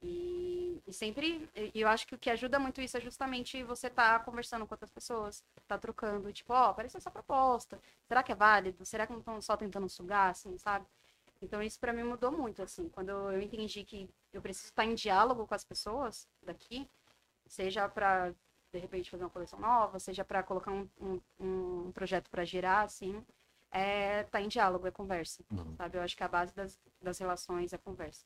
E, 0.04 0.82
e 0.88 0.94
sempre, 0.94 1.48
e 1.56 1.80
eu 1.80 1.88
acho 1.88 2.08
que 2.08 2.16
o 2.16 2.18
que 2.18 2.30
ajuda 2.30 2.58
muito 2.58 2.82
isso 2.82 2.98
é 2.98 3.02
justamente 3.02 3.64
você 3.64 3.88
estar 3.88 4.24
conversando 4.26 4.66
com 4.66 4.74
outras 4.74 4.90
pessoas, 4.90 5.44
tá 5.68 5.78
trocando, 5.78 6.34
tipo, 6.34 6.54
ó, 6.54 6.66
apareceu 6.70 6.98
essa 6.98 7.12
proposta, 7.12 7.80
será 8.08 8.24
que 8.24 8.32
é 8.32 8.36
válido? 8.36 8.84
Será 8.84 9.06
que 9.06 9.14
não 9.14 9.20
estão 9.20 9.40
só 9.42 9.56
tentando 9.56 9.88
sugar, 9.88 10.32
assim, 10.32 10.58
sabe? 10.58 10.88
Então 11.42 11.62
isso 11.62 11.80
pra 11.80 11.94
mim 11.94 12.04
mudou 12.04 12.32
muito, 12.32 12.62
assim, 12.64 12.90
quando 12.90 13.10
eu 13.10 13.42
entendi 13.42 13.84
que 13.84 14.10
eu 14.34 14.42
preciso 14.42 14.68
estar 14.70 14.86
em 14.86 14.96
diálogo 14.96 15.46
com 15.46 15.54
as 15.56 15.64
pessoas 15.64 16.28
daqui, 16.42 16.90
seja 17.48 17.88
pra, 17.90 18.34
de 18.72 18.80
repente, 18.80 19.10
fazer 19.12 19.24
uma 19.24 19.30
coleção 19.30 19.60
nova, 19.60 20.00
seja 20.00 20.24
pra 20.24 20.42
colocar 20.44 20.72
um, 20.72 20.88
um, 21.00 21.22
um 21.40 21.92
projeto 21.92 22.30
pra 22.30 22.46
girar, 22.46 22.86
assim, 22.86 23.24
é 23.70 24.24
tá 24.24 24.42
em 24.42 24.48
diálogo, 24.48 24.88
é 24.88 24.92
conversa, 24.92 25.44
Uhum. 25.52 25.76
sabe? 25.76 25.98
Eu 25.98 26.02
acho 26.02 26.16
que 26.16 26.24
a 26.24 26.28
base 26.28 26.54
das, 26.56 26.80
das 27.02 27.18
relações 27.20 27.74
é 27.74 27.78
conversa. 27.78 28.26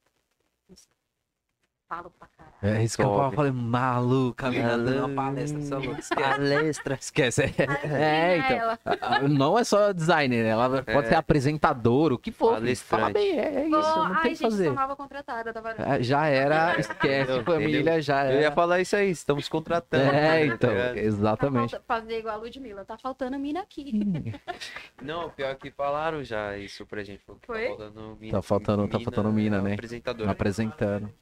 Falo 1.87 2.11
pra 2.17 2.27
caralho. 2.35 2.77
É 2.79 2.83
isso 2.83 2.97
que 2.97 3.03
eu 3.03 3.13
eu 3.21 3.31
falei, 3.31 3.51
maluca, 3.51 4.49
menina, 4.49 4.75
dando 4.75 5.05
uma 5.05 5.23
palestra, 5.23 5.59
é 5.59 5.61
esquece. 5.63 6.15
Palestra. 6.15 6.95
Esquece. 6.99 7.41
É, 7.43 8.31
Aí, 8.33 8.39
então. 8.39 8.57
ela, 8.57 8.79
Ah, 9.01 9.19
Não 9.27 9.59
é 9.59 9.63
só 9.63 9.93
designer, 9.93 10.43
né? 10.43 10.49
ela 10.49 10.81
pode 10.81 11.05
É. 11.05 11.09
ser 11.09 11.15
apresentadora, 11.15 12.15
o 12.15 12.17
que 12.17 12.31
for. 12.31 12.59
filho. 12.59 12.75
Fala 12.77 13.11
bem, 13.11 13.37
é, 13.37 13.55
é 13.55 13.67
isso, 13.67 13.69
não 13.69 14.03
ai, 14.05 14.13
tem 14.13 14.17
o 14.17 14.21
que 14.21 14.29
gente, 14.29 14.41
fazer. 14.41 14.65
sou 14.65 14.73
nova 14.73 14.95
contratada 14.95 15.53
da 15.53 15.61
Varanda. 15.61 15.97
É, 15.97 16.01
Já 16.03 16.25
era, 16.25 16.75
esquece, 16.79 17.31
Entendeu? 17.33 17.43
família, 17.43 18.01
já 18.01 18.25
Eu 18.25 18.39
ia 18.39 18.45
era. 18.47 18.55
falar 18.55 18.79
isso 18.81 18.95
aí, 18.95 19.11
estamos 19.11 19.47
contratando. 19.47 20.05
É, 20.11 20.39
tá 20.39 20.45
então, 20.55 20.69
ligado? 20.71 20.93
Tá 20.95 20.99
exatamente. 21.01 21.71
falta- 21.71 21.85
fazer 21.87 22.17
igual 22.19 22.33
a 22.35 22.37
Ludmilla, 22.39 22.83
tá 22.83 22.97
faltando 22.97 23.37
mina 23.37 23.59
aqui. 23.61 24.33
Não, 25.03 25.29
pior 25.29 25.53
que 25.55 25.69
falaram 25.69 26.23
já 26.23 26.57
isso 26.57 26.83
pra 26.87 27.03
gente. 27.03 27.23
falou 27.23 27.39
que 27.39 27.45
Foi? 27.45 27.61
Tá 27.61 27.67
faltando 27.77 28.17
mina. 28.19 28.31
Tá 28.33 28.41
faltando- 28.41 28.87
tá 28.87 28.99
faltando 28.99 29.31
mina, 29.31 29.61
né? 29.61 29.73
Apresentadora. 29.73 30.31
Apresentando. 30.31 31.13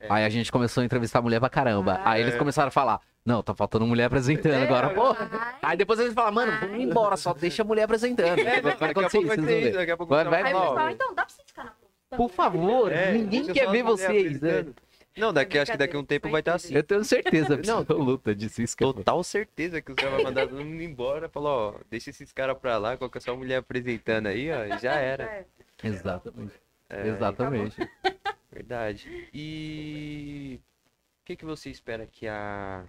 É. 0.00 0.06
Aí 0.08 0.24
a 0.24 0.28
gente 0.28 0.50
começou 0.52 0.80
a 0.82 0.84
entrevistar 0.84 1.20
mulher 1.20 1.40
pra 1.40 1.48
caramba. 1.50 2.00
Ah, 2.04 2.12
Aí 2.12 2.22
eles 2.22 2.34
é. 2.34 2.38
começaram 2.38 2.68
a 2.68 2.70
falar, 2.70 3.00
não, 3.24 3.42
tá 3.42 3.54
faltando 3.54 3.84
mulher 3.86 4.04
apresentando 4.04 4.54
É, 4.54 4.62
agora, 4.62 4.90
pô. 4.90 5.16
Aí 5.60 5.76
depois 5.76 5.98
eles 5.98 6.14
falam, 6.14 6.32
mano, 6.32 6.52
vamos 6.60 6.80
embora, 6.80 7.16
só 7.16 7.34
deixa 7.34 7.62
a 7.62 7.64
mulher 7.64 7.82
apresentando. 7.84 8.38
É, 8.38 8.60
vai 8.60 8.62
daqui 8.62 8.84
a 8.84 8.86
acontecer 8.90 9.18
pouco 9.18 9.18
isso, 9.18 9.26
vai 9.26 9.36
vocês 9.60 9.74
daqui 9.74 9.90
a 9.90 9.96
pouco 9.96 10.14
Vai- 10.14 10.24
tá 10.24 10.30
vai- 10.30 10.54
ó, 10.54 10.60
pessoal, 10.68 10.90
então, 10.90 11.14
dá 11.14 11.24
pra 11.24 11.34
você 11.34 11.42
ficar 11.44 11.64
na? 11.64 12.16
Por 12.16 12.30
favor, 12.30 12.90
é, 12.92 13.12
ninguém 13.12 13.44
quer 13.46 13.70
ver 13.70 13.82
vocês. 13.82 14.40
né? 14.40 14.66
Não, 15.16 15.32
daqui, 15.32 15.58
acho 15.58 15.72
que 15.72 15.78
daqui 15.78 15.96
a 15.96 15.98
um 15.98 16.04
tempo 16.04 16.30
vai 16.30 16.40
estar 16.40 16.54
assim. 16.54 16.72
Eu 16.74 16.82
tenho 16.84 17.02
certeza 17.04 17.56
Não, 17.66 17.78
absoluta 17.80 18.32
disso. 18.36 18.62
Isso 18.62 18.76
que 18.76 18.84
eu- 18.84 18.94
Total 18.94 19.22
certeza 19.24 19.82
que 19.82 19.90
os 19.90 19.96
caras 19.96 20.14
vão 20.14 20.22
mandar 20.22 20.46
todo 20.46 20.64
mundo 20.64 20.80
embora. 20.80 21.28
Falou, 21.28 21.74
ó, 21.76 21.80
deixa 21.90 22.10
esses 22.10 22.32
caras 22.32 22.56
pra 22.56 22.78
lá, 22.78 22.96
coloca 22.96 23.18
só 23.18 23.32
a 23.32 23.36
mulher 23.36 23.56
apresentando 23.56 24.28
aí, 24.28 24.48
ó, 24.52 24.78
já 24.78 24.92
era. 24.94 25.24
É. 25.82 25.86
Exatamente. 25.88 26.52
É, 26.88 27.08
Exatamente. 27.08 27.76
Verdade. 28.58 29.30
E 29.32 30.60
o 31.22 31.24
que, 31.24 31.36
que 31.36 31.44
você 31.44 31.70
espera 31.70 32.08
que 32.08 32.26
a 32.26 32.84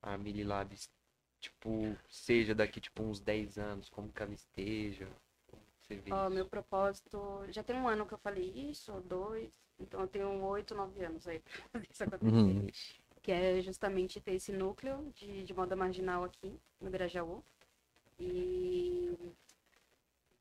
a 0.00 0.16
Mili 0.16 0.42
Labs 0.42 0.90
tipo 1.38 1.94
seja 2.08 2.54
daqui 2.54 2.80
tipo 2.80 3.02
uns 3.02 3.20
10 3.20 3.58
anos, 3.58 3.90
como 3.90 4.10
que 4.10 4.22
ela 4.22 4.32
esteja? 4.32 5.06
Como 5.48 5.62
você 5.82 5.96
vê 5.96 6.10
Ó, 6.10 6.26
isso? 6.26 6.34
meu 6.34 6.46
propósito. 6.46 7.44
Já 7.50 7.62
tem 7.62 7.76
um 7.76 7.86
ano 7.86 8.06
que 8.06 8.14
eu 8.14 8.18
falei 8.18 8.50
isso, 8.70 8.90
ou 8.90 9.02
dois. 9.02 9.50
Então 9.78 10.00
eu 10.00 10.08
tenho 10.08 10.42
oito, 10.44 10.74
nove 10.74 11.04
anos 11.04 11.28
aí 11.28 11.40
pra 11.40 11.52
fazer 11.72 11.88
isso 11.90 12.04
acontecer. 12.04 12.34
Uhum. 12.34 12.66
Que 13.22 13.32
é 13.32 13.60
justamente 13.60 14.18
ter 14.18 14.32
esse 14.32 14.50
núcleo 14.50 15.12
de, 15.14 15.44
de 15.44 15.52
moda 15.52 15.76
marginal 15.76 16.24
aqui 16.24 16.58
no 16.80 16.90
Grajaú. 16.90 17.44
E 18.18 19.14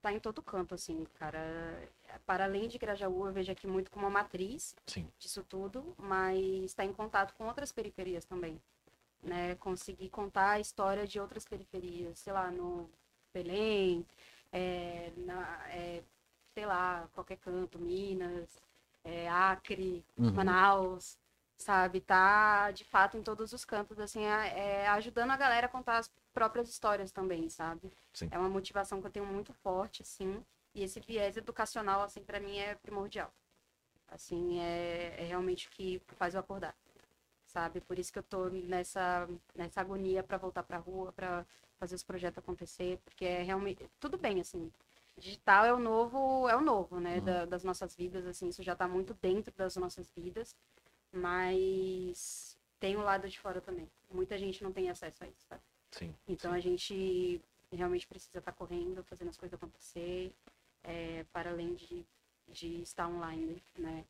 tá 0.01 0.13
em 0.13 0.19
todo 0.19 0.41
canto, 0.41 0.73
assim, 0.73 1.05
cara. 1.19 1.89
Para 2.25 2.45
além 2.45 2.67
de 2.67 2.77
Grajaú, 2.77 3.27
eu 3.27 3.33
vejo 3.33 3.51
aqui 3.51 3.67
muito 3.67 3.91
como 3.91 4.05
uma 4.05 4.11
matriz 4.11 4.75
Sim. 4.85 5.07
disso 5.19 5.43
tudo, 5.43 5.95
mas 5.97 6.39
está 6.65 6.83
em 6.83 6.93
contato 6.93 7.33
com 7.35 7.45
outras 7.45 7.71
periferias 7.71 8.25
também. 8.25 8.61
Né? 9.23 9.55
Conseguir 9.55 10.09
contar 10.09 10.51
a 10.51 10.59
história 10.59 11.05
de 11.07 11.19
outras 11.19 11.45
periferias, 11.45 12.19
sei 12.19 12.33
lá, 12.33 12.51
no 12.51 12.89
Belém, 13.33 14.05
é, 14.51 15.11
na, 15.17 15.67
é, 15.69 16.03
sei 16.53 16.65
lá, 16.65 17.07
qualquer 17.13 17.37
canto, 17.37 17.79
Minas, 17.79 18.49
é, 19.03 19.27
Acre, 19.29 20.05
Uhum. 20.17 20.31
Manaus, 20.33 21.17
sabe? 21.57 21.99
Tá 22.01 22.71
de 22.71 22.83
fato 22.83 23.17
em 23.17 23.23
todos 23.23 23.51
os 23.53 23.65
cantos, 23.65 23.99
assim, 23.99 24.23
é, 24.25 24.87
ajudando 24.89 25.31
a 25.31 25.37
galera 25.37 25.65
a 25.65 25.69
contar 25.69 25.97
as 25.97 26.09
próprias 26.33 26.69
histórias 26.69 27.11
também, 27.11 27.49
sabe? 27.49 27.91
Sim. 28.13 28.27
É 28.31 28.37
uma 28.37 28.49
motivação 28.49 29.01
que 29.01 29.07
eu 29.07 29.11
tenho 29.11 29.25
muito 29.25 29.51
forte, 29.53 30.03
assim, 30.03 30.43
e 30.77 30.83
esse 30.83 30.99
viés 30.99 31.35
educacional, 31.37 32.01
assim, 32.03 32.21
para 32.23 32.39
mim 32.39 32.57
é 32.57 32.75
primordial. 32.75 33.33
Assim, 34.09 34.59
é, 34.59 35.15
é 35.19 35.25
realmente 35.25 35.67
o 35.67 35.71
que 35.71 35.99
faz 36.17 36.33
eu 36.35 36.39
acordar, 36.39 36.75
sabe? 37.45 37.81
Por 37.81 37.99
isso 37.99 38.13
que 38.13 38.19
eu 38.19 38.23
tô 38.23 38.49
nessa, 38.49 39.27
nessa 39.55 39.81
agonia 39.81 40.23
para 40.23 40.37
voltar 40.37 40.63
pra 40.63 40.77
rua, 40.77 41.11
para 41.13 41.45
fazer 41.79 41.95
os 41.95 42.03
projetos 42.03 42.37
acontecer, 42.39 42.99
porque 43.05 43.25
é 43.25 43.43
realmente 43.43 43.89
tudo 43.99 44.17
bem, 44.17 44.39
assim. 44.41 44.71
Digital 45.17 45.65
é 45.65 45.73
o 45.73 45.79
novo, 45.79 46.47
é 46.49 46.55
o 46.55 46.61
novo, 46.61 46.99
né, 46.99 47.17
Uhum. 47.17 47.23
da- 47.25 47.45
das 47.45 47.63
nossas 47.63 47.95
vidas, 47.95 48.25
assim, 48.27 48.49
isso 48.49 48.63
já 48.63 48.75
tá 48.75 48.87
muito 48.87 49.13
dentro 49.15 49.53
das 49.57 49.75
nossas 49.77 50.09
vidas, 50.11 50.55
mas 51.11 52.57
tem 52.79 52.95
o 52.97 53.01
lado 53.01 53.27
de 53.29 53.39
fora 53.39 53.61
também. 53.61 53.89
Muita 54.11 54.37
gente 54.37 54.63
não 54.63 54.71
tem 54.71 54.89
acesso 54.89 55.23
a 55.23 55.27
isso, 55.27 55.45
sabe? 55.49 55.61
Sim. 55.91 56.15
Então 56.27 56.53
a 56.53 56.59
gente 56.59 57.41
realmente 57.71 58.07
precisa 58.07 58.39
estar 58.39 58.51
correndo, 58.53 59.03
fazendo 59.03 59.29
as 59.29 59.37
coisas 59.37 59.55
acontecer, 59.55 60.33
é, 60.83 61.25
para 61.31 61.51
além 61.51 61.73
de, 61.75 62.05
de 62.47 62.81
estar 62.81 63.07
online, 63.07 63.61
né? 63.77 64.03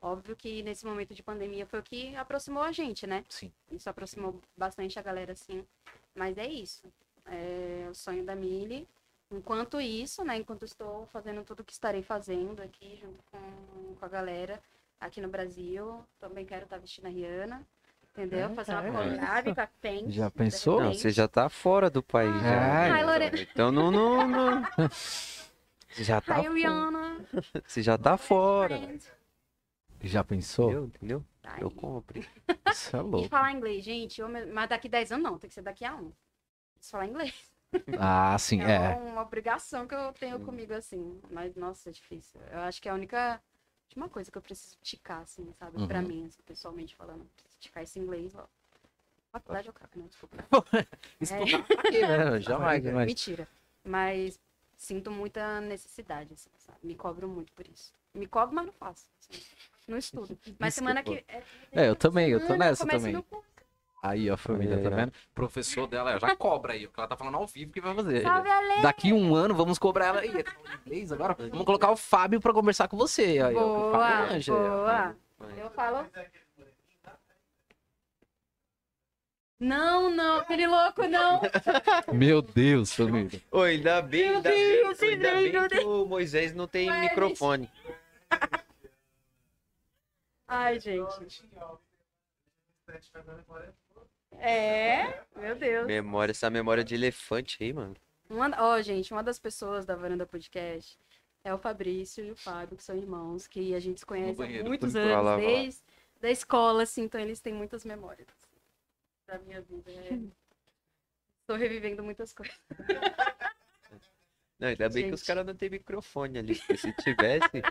Óbvio 0.00 0.34
que 0.34 0.62
nesse 0.62 0.84
momento 0.84 1.14
de 1.14 1.22
pandemia 1.22 1.64
foi 1.64 1.78
o 1.78 1.82
que 1.82 2.16
aproximou 2.16 2.62
a 2.62 2.72
gente, 2.72 3.06
né? 3.06 3.24
Sim. 3.28 3.52
Isso 3.70 3.88
aproximou 3.88 4.40
bastante 4.56 4.98
a 4.98 5.02
galera, 5.02 5.32
assim. 5.32 5.64
Mas 6.14 6.36
é 6.36 6.46
isso. 6.46 6.82
É 7.26 7.86
o 7.88 7.94
sonho 7.94 8.24
da 8.24 8.34
Mili. 8.34 8.88
Enquanto 9.30 9.80
isso, 9.80 10.24
né? 10.24 10.36
Enquanto 10.36 10.64
estou 10.64 11.06
fazendo 11.06 11.44
tudo 11.44 11.62
que 11.62 11.72
estarei 11.72 12.02
fazendo 12.02 12.60
aqui, 12.60 12.98
junto 13.00 13.22
com, 13.30 13.94
com 13.94 14.04
a 14.04 14.08
galera 14.08 14.60
aqui 15.00 15.20
no 15.20 15.28
Brasil. 15.28 16.04
Também 16.18 16.44
quero 16.44 16.64
estar 16.64 16.78
vestindo 16.78 17.06
a 17.06 17.10
Rihanna. 17.10 17.62
Entendeu? 18.10 18.50
É, 18.50 18.54
Fazer 18.54 18.72
uma 18.72 18.88
é. 18.88 18.90
collab 18.90 19.54
com 19.54 19.60
a 19.60 19.66
Fenty. 19.80 20.10
Já 20.12 20.30
pensou? 20.30 20.80
Não, 20.82 20.92
você 20.92 21.10
já 21.10 21.26
tá 21.26 21.48
fora 21.48 21.88
do 21.88 22.02
país 22.02 22.34
já. 22.42 22.94
Ai? 22.94 23.04
Lorena. 23.04 23.40
Então 23.40 23.72
não, 23.72 23.90
não, 23.90 24.28
não. 24.28 24.62
Você 25.92 26.04
já 26.04 26.20
tá 26.20 26.34
Hi, 26.34 26.42
fora. 26.42 26.54
Rihanna. 26.54 27.24
Você 27.66 27.82
já 27.82 27.98
tá 27.98 28.16
fora. 28.16 28.80
Já 30.02 30.24
pensou? 30.24 30.70
Entendeu? 30.70 30.84
Entendeu? 30.86 31.24
Tá 31.42 31.58
Eu 31.60 31.70
compro. 31.70 32.20
Isso 32.66 32.96
é 32.96 33.00
E 33.00 33.04
louco. 33.04 33.28
falar 33.28 33.52
inglês, 33.52 33.84
gente, 33.84 34.22
mas 34.22 34.68
daqui 34.68 34.88
10 34.88 35.12
anos 35.12 35.24
não, 35.24 35.38
tem 35.38 35.48
que 35.48 35.54
ser 35.54 35.62
daqui 35.62 35.84
a 35.84 35.94
um. 35.94 36.12
Preciso 36.74 36.92
falar 36.92 37.06
inglês. 37.06 37.34
Ah, 37.98 38.36
sim, 38.38 38.60
É, 38.60 38.92
é. 38.92 38.94
uma 39.12 39.22
obrigação 39.22 39.86
que 39.86 39.94
eu 39.94 40.12
tenho 40.12 40.38
comigo, 40.40 40.74
assim. 40.74 41.20
Mas, 41.30 41.54
nossa, 41.56 41.88
é 41.88 41.92
difícil. 41.92 42.40
Eu 42.52 42.60
acho 42.60 42.80
que 42.82 42.88
é 42.88 42.92
a 42.92 42.94
única, 42.94 43.42
última 43.86 44.08
coisa 44.08 44.30
que 44.30 44.38
eu 44.38 44.42
preciso 44.42 44.76
ticar, 44.82 45.22
assim, 45.22 45.52
sabe? 45.54 45.78
Pra 45.88 46.00
Uhum. 46.00 46.08
mim, 46.08 46.26
assim, 46.26 46.42
pessoalmente 46.44 46.94
falando. 46.94 47.26
Preciso 47.36 47.58
ticar 47.60 47.82
esse 47.82 47.98
inglês, 47.98 48.34
ó. 48.34 48.46
Faculdade 49.32 49.68
eu 49.68 49.72
cago, 49.74 49.90
não, 49.96 50.06
desculpa. 50.06 50.36
Estudar 51.20 51.66
pra 51.68 51.82
quê, 51.84 52.06
né? 52.06 52.40
Jamais, 52.40 52.84
jamais. 52.84 53.06
Mentira. 53.06 53.48
Mas 53.84 54.38
sinto 54.82 55.10
muita 55.10 55.60
necessidade, 55.60 56.34
assim, 56.34 56.50
sabe? 56.58 56.78
Me 56.82 56.94
cobro 56.94 57.28
muito 57.28 57.52
por 57.52 57.66
isso. 57.68 57.94
Me 58.12 58.26
cobro, 58.26 58.54
mas 58.54 58.66
não 58.66 58.72
faço. 58.72 59.06
assim. 59.20 59.42
Não 59.88 59.96
estudo. 59.98 60.38
Mas 60.60 60.74
semana 60.74 61.02
que. 61.02 61.24
É, 61.72 61.88
eu 61.88 61.96
também, 61.96 62.30
eu 62.30 62.46
tô 62.46 62.54
nessa 62.54 62.86
começo 62.86 63.04
também. 63.04 63.24
Aí, 64.02 64.30
ó, 64.30 64.36
família, 64.36 64.80
tá 64.80 64.88
É. 64.88 64.94
vendo? 64.94 65.12
Professor 65.34 65.86
dela 65.88 66.18
já 66.20 66.36
cobra 66.36 66.72
aí, 66.72 66.86
porque 66.86 67.00
ela 67.00 67.08
tá 67.08 67.16
falando 67.16 67.36
ao 67.36 67.46
vivo 67.46 67.72
que 67.72 67.80
vai 67.80 67.94
fazer. 67.94 68.22
Salve, 68.22 68.48
Ale! 68.48 68.82
Daqui 68.82 69.12
um 69.12 69.34
ano 69.34 69.54
vamos 69.54 69.78
cobrar 69.78 70.06
ela. 70.06 70.24
Ih, 70.26 70.42
tá 70.42 70.52
falando 70.52 70.80
inglês 70.86 71.10
agora? 71.12 71.34
Vamos 71.38 71.64
colocar 71.64 71.90
o 71.90 71.96
Fábio 71.96 72.40
pra 72.40 72.52
conversar 72.52 72.86
com 72.88 72.96
você. 72.96 73.40
Aí, 73.40 73.54
ó, 73.56 73.60
o 73.60 73.90
Boa, 73.90 73.92
Fábio 73.98 74.34
aí, 74.34 74.44
ó. 74.48 74.54
boa. 74.54 75.16
Eu 75.56 75.70
falo. 75.70 76.06
Não, 79.62 80.10
não, 80.10 80.38
aquele 80.38 80.66
louco 80.66 81.06
não. 81.06 81.40
Meu 82.12 82.42
Deus, 82.42 82.92
família. 82.92 83.40
Ô, 83.48 83.60
ainda 83.60 84.02
bem, 84.02 84.24
Meu 84.26 84.36
ainda 84.38 84.50
Deus, 84.50 84.98
bem, 84.98 85.10
ainda 85.10 85.34
meu 85.34 85.68
bem 85.68 85.78
que 85.78 85.84
o 85.84 86.04
Moisés 86.04 86.52
não 86.52 86.66
tem 86.66 86.90
Ué, 86.90 87.00
microfone. 87.02 87.70
Ai, 90.48 90.80
gente. 90.80 91.46
É, 94.32 95.22
meu 95.36 95.54
Deus. 95.54 95.86
Memória, 95.86 96.32
essa 96.32 96.50
memória 96.50 96.82
de 96.82 96.96
elefante 96.96 97.62
aí, 97.62 97.72
mano. 97.72 97.94
Uma, 98.28 98.50
ó, 98.58 98.82
gente, 98.82 99.12
uma 99.12 99.22
das 99.22 99.38
pessoas 99.38 99.86
da 99.86 99.94
Varanda 99.94 100.26
Podcast 100.26 100.98
é 101.44 101.54
o 101.54 101.58
Fabrício 101.58 102.24
e 102.24 102.32
o 102.32 102.36
Fábio, 102.36 102.76
que 102.76 102.82
são 102.82 102.96
irmãos, 102.96 103.46
que 103.46 103.76
a 103.76 103.78
gente 103.78 104.00
se 104.00 104.06
conhece 104.06 104.42
há 104.42 104.64
muitos 104.64 104.94
lá, 104.94 105.00
anos, 105.02 105.24
lá. 105.24 105.36
desde 105.36 105.80
da 106.20 106.32
escola, 106.32 106.82
assim, 106.82 107.02
então 107.02 107.20
eles 107.20 107.38
têm 107.38 107.54
muitas 107.54 107.84
memórias 107.84 108.41
da 109.32 109.38
minha 109.38 109.62
vida. 109.62 109.90
é. 109.90 110.18
Tô 111.46 111.56
revivendo 111.56 112.02
muitas 112.02 112.32
coisas. 112.32 112.56
Não, 114.58 114.68
ainda 114.68 114.88
bem 114.88 115.08
que 115.08 115.14
os 115.14 115.20
Gente. 115.20 115.26
caras 115.26 115.46
não 115.46 115.56
tem 115.56 115.70
microfone 115.70 116.38
ali. 116.38 116.54
porque 116.56 116.76
se 116.76 116.92
tivesse. 116.96 117.62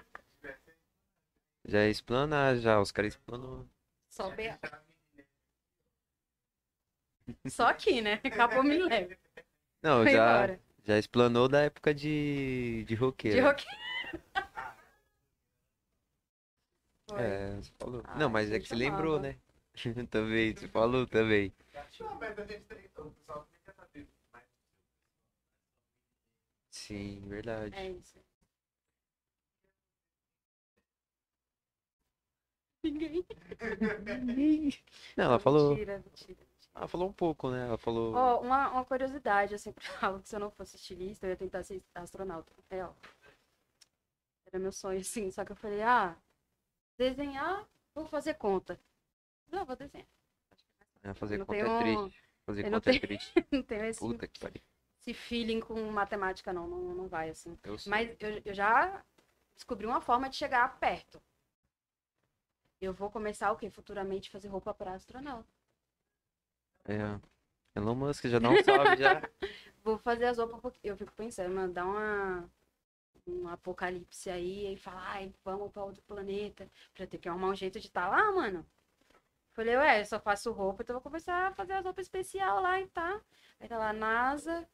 Já 1.65 1.83
ia 1.85 1.89
explanar, 1.89 2.57
já. 2.57 2.79
Os 2.81 2.91
caras 2.91 3.13
explanam. 3.13 3.69
Só 4.09 4.29
BA. 4.31 4.59
Só 7.47 7.67
aqui, 7.67 8.01
né? 8.01 8.19
Acabou 8.25 8.63
me 8.63 8.77
leve. 8.77 9.17
Não, 9.81 10.03
Foi 10.03 10.11
já, 10.11 10.35
embora. 10.37 10.61
já 10.83 10.97
explanou 10.97 11.47
da 11.47 11.61
época 11.61 11.93
de, 11.93 12.83
de 12.85 12.95
roqueiro. 12.95 13.55
De. 13.55 13.65
Foi. 17.09 17.21
É, 17.21 17.61
falou. 17.79 18.01
Ah, 18.05 18.15
não, 18.17 18.29
mas 18.29 18.49
é 18.49 18.53
gente 18.53 18.63
que 18.63 18.69
você 18.69 18.75
lembrou, 18.75 19.19
né? 19.19 19.37
também, 20.09 20.53
você 20.53 20.67
falou 20.67 21.07
também. 21.07 21.53
Então, 22.91 23.45
Sim, 26.69 27.21
verdade. 27.27 27.75
É 27.75 27.91
isso. 27.91 28.19
Ninguém. 32.83 33.25
Não, 35.15 35.25
ela 35.25 35.39
falou. 35.39 35.69
Mentira, 35.69 35.99
mentira. 35.99 36.39
Ela 36.73 36.87
falou 36.87 37.09
um 37.09 37.13
pouco, 37.13 37.51
né? 37.51 37.67
Ela 37.67 37.77
falou. 37.77 38.15
Ó, 38.15 38.41
uma, 38.41 38.69
uma 38.69 38.85
curiosidade, 38.85 39.53
eu 39.53 39.59
sempre 39.59 39.85
falo 39.99 40.21
que 40.21 40.29
se 40.29 40.35
eu 40.35 40.39
não 40.39 40.49
fosse 40.51 40.75
estilista, 40.75 41.25
eu 41.25 41.31
ia 41.31 41.35
tentar 41.37 41.63
ser 41.63 41.83
astronauta. 41.93 42.51
É, 42.69 42.83
ó. 42.83 42.91
Era 44.47 44.59
meu 44.59 44.71
sonho, 44.71 44.99
assim. 44.99 45.29
Só 45.31 45.45
que 45.45 45.51
eu 45.51 45.55
falei, 45.55 45.81
ah, 45.81 46.17
desenhar, 46.97 47.67
vou 47.93 48.05
fazer 48.07 48.33
conta. 48.35 48.79
Não, 49.51 49.65
vou 49.65 49.75
desenhar. 49.75 50.07
Ela 51.03 51.13
fazer 51.13 51.37
não 51.37 51.45
conta 51.45 51.59
tenho- 51.63 51.75
é 51.75 51.79
triste. 51.81 52.23
Fazer 52.45 52.65
eu 52.65 52.71
não 52.71 52.77
conta 52.79 52.89
é 52.89 52.93
tenho- 52.93 53.01
triste. 53.01 53.33
Não 53.51 53.63
tenho 53.63 53.85
esse, 53.85 53.99
Puta 53.99 54.27
que 54.27 54.39
pariu. 54.39 54.61
esse 54.99 55.13
feeling 55.13 55.59
com 55.59 55.79
matemática, 55.91 56.51
não. 56.53 56.67
Não, 56.67 56.79
não 56.95 57.07
vai, 57.07 57.29
assim. 57.29 57.57
Eu. 57.63 57.75
Mas 57.87 58.15
eu, 58.19 58.41
eu 58.45 58.53
já 58.53 59.03
descobri 59.55 59.85
uma 59.85 60.01
forma 60.01 60.29
de 60.29 60.35
chegar 60.37 60.79
perto. 60.79 61.21
Eu 62.79 62.93
vou 62.93 63.11
começar 63.11 63.51
o 63.51 63.57
quê? 63.57 63.69
Futuramente 63.69 64.29
fazer 64.29 64.47
roupa 64.47 64.73
para 64.73 64.93
astronauta. 64.93 65.47
É. 66.85 67.19
Elon 67.75 67.95
Musk 67.95 68.25
já 68.25 68.37
um 68.39 68.41
salve 68.63 68.97
já. 68.97 69.21
Vou 69.83 69.97
fazer 69.99 70.25
as 70.25 70.37
roupas 70.37 70.59
porque 70.59 70.89
eu 70.89 70.97
fico 70.97 71.13
pensando, 71.13 71.53
mano, 71.53 71.71
dá 71.73 71.85
uma 71.85 72.49
um 73.27 73.47
apocalipse 73.47 74.31
aí 74.31 74.73
e 74.73 74.77
falar, 74.77 75.07
ai, 75.11 75.31
vamos 75.45 75.71
para 75.71 75.83
outro 75.83 76.01
planeta, 76.03 76.67
pra 76.93 77.05
ter 77.05 77.19
que 77.19 77.29
arrumar 77.29 77.49
um 77.49 77.55
jeito 77.55 77.79
de 77.79 77.85
estar 77.85 78.09
lá, 78.09 78.31
mano. 78.31 78.65
Falei, 79.53 79.75
ué, 79.75 80.01
eu 80.01 80.05
só 80.05 80.19
faço 80.19 80.51
roupa, 80.51 80.81
então 80.83 80.93
vou 80.93 81.01
começar 81.01 81.47
a 81.47 81.51
fazer 81.53 81.73
as 81.73 81.83
roupas 81.83 82.05
especial 82.05 82.61
lá 82.61 82.79
e 82.79 82.87
tá. 82.87 83.19
Aí 83.59 83.67
tá 83.67 83.77
lá, 83.77 83.91
NASA, 83.91 84.65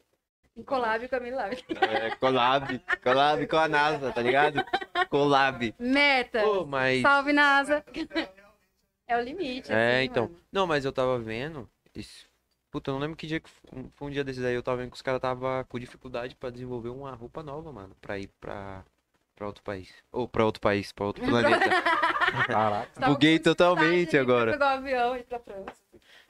em 0.56 0.64
collab 0.64 1.08
com 1.08 1.16
a 1.16 1.20
Milab. 1.20 1.56
É, 1.82 2.16
collab. 2.16 2.80
Collab 3.04 3.48
com 3.48 3.58
a 3.58 3.68
NASA, 3.68 4.12
tá 4.12 4.22
ligado? 4.22 4.64
Collab. 5.10 5.74
Meta! 5.80 6.42
Pô, 6.42 6.66
mas. 6.66 7.02
Salve, 7.02 7.34
NASA! 7.34 7.84
É 9.08 9.18
o 9.18 9.22
limite. 9.22 9.72
É, 9.72 9.98
assim, 9.98 10.06
então. 10.06 10.24
mano. 10.26 10.40
Não, 10.52 10.68
mas 10.68 10.84
eu 10.84 10.92
tava 10.92 11.18
vendo. 11.20 11.70
Isso. 11.96 12.28
Puta, 12.70 12.92
eu 12.92 12.96
não 12.96 13.02
lembro 13.02 13.16
que 13.16 13.26
dia 13.26 13.40
que 13.40 13.50
foi 13.50 14.08
um 14.08 14.12
dia 14.12 14.24
desses 14.24 14.44
aí. 14.44 14.54
Eu 14.54 14.64
tava 14.64 14.78
vendo 14.78 14.90
que 14.92 14.96
os 14.96 15.02
caras 15.02 15.22
tava 15.22 15.64
com 15.70 15.80
dificuldade 15.80 16.36
pra 16.36 16.50
desenvolver 16.50 16.90
uma 16.90 17.12
roupa 17.14 17.42
nova, 17.42 17.72
mano. 17.72 17.96
Pra 18.02 18.20
ir 18.20 18.28
pra, 18.42 18.84
pra 19.36 19.48
outro 19.48 19.64
país. 19.64 19.94
Ou 20.12 20.28
pra 20.28 20.44
outro 20.46 20.60
país, 20.62 20.92
pra 20.92 21.06
outro 21.06 21.24
planeta. 21.26 21.70
Caraca. 22.46 23.06
Buguei 23.08 23.40
totalmente 23.40 24.18
agora. 24.18 24.52
Pegar 24.54 24.76
o 24.76 24.78
avião 24.78 25.16
e 25.16 25.20
ir 25.20 25.24
pra 25.24 25.40
França. 25.40 25.74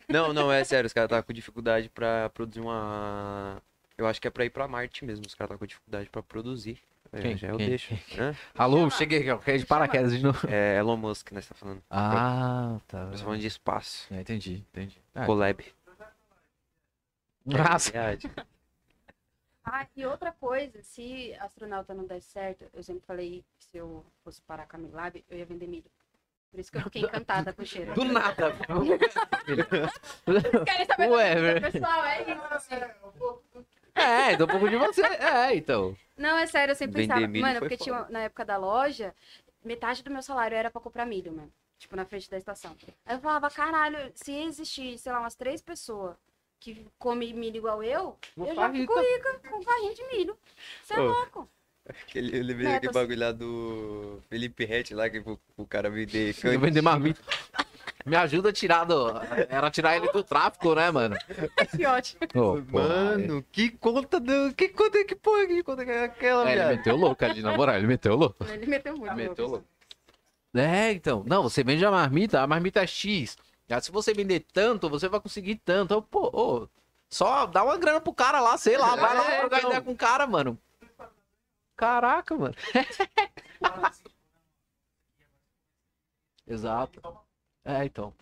Não, 0.10 0.34
não, 0.34 0.52
é 0.52 0.64
sério. 0.64 0.88
Os 0.88 0.94
caras 0.94 1.08
estavam 1.08 1.24
com 1.24 1.34
dificuldade 1.34 1.90
pra 1.90 2.30
produzir 2.30 2.62
uma. 2.62 3.62
Eu 3.98 4.08
acho 4.08 4.22
que 4.22 4.28
é 4.28 4.32
pra 4.32 4.46
ir 4.46 4.50
pra 4.50 4.68
Marte 4.68 5.04
mesmo. 5.04 5.26
Os 5.26 5.34
caras 5.34 5.48
estavam 5.48 5.60
com 5.60 5.66
dificuldade 5.66 6.10
pra 6.10 6.22
produzir. 6.24 6.80
É, 7.12 7.22
Quem? 7.22 7.38
Já 7.38 7.48
eu 7.50 7.58
Quem? 7.58 7.70
deixo. 7.70 7.94
Hã? 8.18 8.36
Alô, 8.56 8.90
cheguei 8.90 9.30
aqui, 9.30 9.58
de 9.58 9.66
paraquedas 9.66 10.12
de 10.12 10.24
novo. 10.24 10.48
É 10.50 10.78
Elon 10.78 10.98
Musk, 10.98 11.32
né? 11.32 11.42
Você 11.42 11.50
tá 11.50 11.56
falando. 11.56 11.82
Ah, 11.90 12.80
tá. 12.88 13.06
Nós 13.06 13.22
falando 13.22 13.40
de 13.40 13.48
espaço. 13.48 14.14
É, 14.14 14.22
entendi, 14.22 14.64
entendi. 14.72 14.98
Ah, 15.16 15.26
Collab. 15.26 15.64
Nossa. 17.46 17.92
Verdade. 17.92 18.30
Ah, 19.70 19.86
e 19.98 20.06
outra 20.06 20.32
coisa, 20.32 20.82
se 20.82 21.34
astronauta 21.42 21.94
não 21.94 22.06
der 22.06 22.22
certo, 22.22 22.64
eu 22.74 22.82
sempre 22.82 23.06
falei 23.06 23.44
que 23.60 23.66
se 23.66 23.76
eu 23.78 24.02
fosse 24.24 24.42
parar 24.42 24.66
com 24.66 24.78
a 24.78 24.80
Milab, 24.80 25.22
eu 25.30 25.38
ia 25.38 25.46
vender 25.46 25.68
milho. 25.68 25.92
Por 26.50 26.58
isso 26.58 26.72
que 26.72 26.78
eu 26.78 26.84
fiquei 26.84 27.02
encantada 27.04 27.52
com 27.52 27.64
o 27.64 27.66
cheiro. 27.66 27.94
Do 27.94 28.06
nada. 28.06 28.54
Querem 30.66 30.86
saber 30.86 31.10
vida 31.10 31.42
velho. 31.42 31.62
pessoal, 31.72 32.06
é 32.06 32.22
isso. 32.22 32.32
assim. 32.50 32.76
É, 33.94 34.32
então 34.32 34.46
um 34.46 34.50
pouco 34.50 34.70
de 34.70 34.78
você. 34.78 35.02
É, 35.02 35.54
então. 35.54 35.98
Não, 36.16 36.38
é 36.38 36.48
sério, 36.48 36.72
eu 36.72 36.76
sempre 36.76 37.02
Vender 37.02 37.14
pensava, 37.14 37.28
milho 37.28 37.46
mano, 37.46 37.60
foi 37.60 37.68
porque 37.68 37.84
tinha, 37.84 37.98
foda. 37.98 38.10
na 38.10 38.20
época 38.22 38.46
da 38.46 38.56
loja, 38.56 39.14
metade 39.66 40.02
do 40.02 40.10
meu 40.10 40.22
salário 40.22 40.56
era 40.56 40.72
pra 40.72 40.80
comprar 40.80 41.06
milho, 41.06 41.34
mano. 41.34 41.52
Tipo, 41.78 41.98
na 41.98 42.06
frente 42.06 42.30
da 42.30 42.38
estação. 42.38 42.74
Aí 43.06 43.18
eu 43.18 43.20
falava, 43.20 43.52
caralho, 43.52 44.14
se 44.16 44.32
existir, 44.32 44.98
sei 44.98 45.12
lá, 45.12 45.20
umas 45.20 45.36
três 45.36 45.62
pessoas 45.62 46.16
que 46.60 46.86
comem 46.98 47.34
milho 47.34 47.58
igual 47.58 47.84
eu, 47.84 48.18
Vou 48.36 48.48
eu 48.48 48.56
já 48.56 48.72
fico 48.72 49.00
rica. 49.00 49.16
rica 49.16 49.50
com 49.50 49.64
carrinho 49.64 49.96
de 49.96 50.04
milho. 50.08 50.38
Você 50.84 50.94
é 50.94 51.00
Ô, 51.00 51.06
louco. 51.08 51.50
Aquele, 51.88 52.38
eu 52.38 52.44
lembrei 52.44 52.68
daquele 52.68 52.92
bagulho 52.92 53.20
lá 53.20 53.32
do 53.32 54.22
Felipe 54.30 54.66
Rett 54.66 54.94
lá, 54.94 55.10
que 55.10 55.20
o, 55.20 55.40
o 55.56 55.66
cara 55.66 55.90
vender 55.90 56.36
Eu 56.44 56.60
vender 56.60 56.82
marmita. 56.82 57.22
Me 58.06 58.16
ajuda 58.16 58.50
a 58.50 58.54
tirar 58.54 58.86
do. 58.86 59.10
Era 59.50 59.70
tirar 59.70 59.96
ele 59.98 60.10
do 60.12 60.24
tráfico, 60.24 60.74
né, 60.76 60.90
mano? 60.92 61.16
Que 61.76 61.86
ótimo. 61.86 62.28
Porra, 62.28 62.66
Mano, 62.72 63.46
que 63.52 63.70
conta 63.70 64.20
do. 64.20 64.54
Que 64.54 64.70
conta 64.70 65.04
que 65.04 65.16
porra 65.16 65.46
que 65.46 65.64
conta 65.64 65.86
que 65.86 65.92
é 65.92 66.04
aquela, 66.06 66.50
É, 66.50 66.54
ele 66.54 66.66
meteu 66.78 66.96
louco 66.96 67.24
ali, 67.26 67.42
na 67.42 67.56
moral, 67.56 67.76
ele 67.76 67.88
meteu 67.88 68.16
louco. 68.16 68.46
Ele 68.46 68.66
meteu 68.66 68.96
muito. 68.98 69.16
Meteu 69.16 69.48
louco. 69.48 69.66
louco. 69.66 69.68
É, 70.56 70.92
então. 70.92 71.24
Não, 71.28 71.44
você 71.44 71.64
vende 71.64 71.86
a 71.86 71.92
marmita, 71.92 72.42
a 72.42 72.48
marmita 72.48 72.82
é 72.82 72.88
X. 72.88 73.38
Já 73.70 73.82
se 73.82 73.92
você 73.92 74.14
vender 74.14 74.46
tanto, 74.54 74.90
você 74.90 75.08
vai 75.10 75.20
conseguir 75.20 75.56
tanto. 75.58 75.86
Então, 75.94 76.02
pô, 76.02 76.30
ô, 76.34 76.68
só 77.10 77.46
dá 77.46 77.64
uma 77.64 77.78
grana 77.78 78.00
pro 78.02 78.14
cara 78.14 78.40
lá, 78.40 78.58
sei 78.58 78.78
lá. 78.78 78.96
Vai 78.96 79.16
lá 79.16 79.32
É, 79.34 79.40
trocar 79.42 79.58
então. 79.58 79.70
ideia 79.70 79.82
com 79.84 79.92
o 79.92 79.98
cara, 79.98 80.26
mano. 80.26 80.58
Caraca, 81.76 82.36
mano. 82.36 82.56
Exato. 86.48 87.02
É, 87.66 87.84
então. 87.86 88.14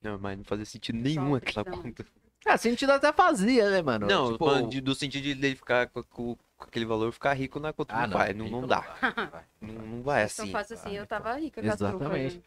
Não, 0.00 0.18
mas 0.18 0.36
não 0.38 0.44
fazia 0.44 0.64
sentido 0.64 0.98
nenhum 0.98 1.34
aquela 1.34 1.68
Não. 1.68 1.82
conta. 1.82 2.06
É, 2.44 2.56
sentido 2.56 2.90
até 2.90 3.12
fazia, 3.12 3.70
né, 3.70 3.82
mano? 3.82 4.06
Não, 4.06 4.32
Tipo, 4.32 4.66
de- 4.68 4.80
do 4.80 4.94
sentido 4.96 5.22
de 5.22 5.30
ele 5.30 5.54
ficar 5.54 5.88
com, 5.88 6.02
com- 6.02 6.36
com 6.56 6.64
aquele 6.64 6.84
valor, 6.84 7.12
ficar 7.12 7.32
rico 7.34 7.60
na 7.60 7.72
conta. 7.72 7.94
Ah, 7.94 8.06
não, 8.06 8.18
vai, 8.18 8.32
não, 8.32 8.48
não 8.48 8.66
dá. 8.66 8.80
vai. 8.80 9.44
Não, 9.60 9.74
não 9.74 10.02
vai 10.02 10.24
Então 10.24 10.44
assim. 10.44 10.52
fácil 10.52 10.76
assim, 10.76 10.92
eu 10.96 11.06
tava 11.06 11.32
rica 11.34 11.60
com 11.62 11.68
as 11.68 11.74
Exatamente. 11.74 12.42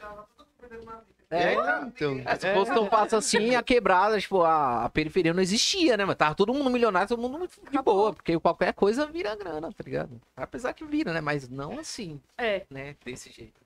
Trufas. 0.00 1.04
É, 1.32 1.54
então. 1.86 2.20
É, 2.26 2.36
se 2.36 2.52
fosse 2.54 2.74
tão 2.74 2.86
fácil 2.90 3.16
assim, 3.18 3.54
a 3.54 3.62
quebrada, 3.62 4.18
tipo, 4.20 4.42
a, 4.42 4.84
a 4.84 4.88
periferia 4.88 5.32
não 5.32 5.40
existia, 5.40 5.96
né? 5.96 6.04
Mas 6.04 6.16
tava 6.16 6.34
todo 6.34 6.52
mundo 6.52 6.68
milionário, 6.70 7.06
todo 7.08 7.20
mundo 7.22 7.38
muito 7.38 7.52
de 7.60 7.68
Acabou. 7.68 7.94
boa, 7.94 8.12
porque 8.12 8.38
qualquer 8.40 8.72
coisa 8.74 9.06
vira 9.06 9.36
grana, 9.36 9.72
tá 9.72 9.84
ligado? 9.84 10.20
Apesar 10.36 10.72
que 10.72 10.84
vira, 10.84 11.12
né? 11.12 11.20
Mas 11.20 11.48
não 11.48 11.78
assim, 11.78 12.20
É. 12.36 12.66
né? 12.68 12.96
Desse 13.04 13.30
jeito. 13.30 13.60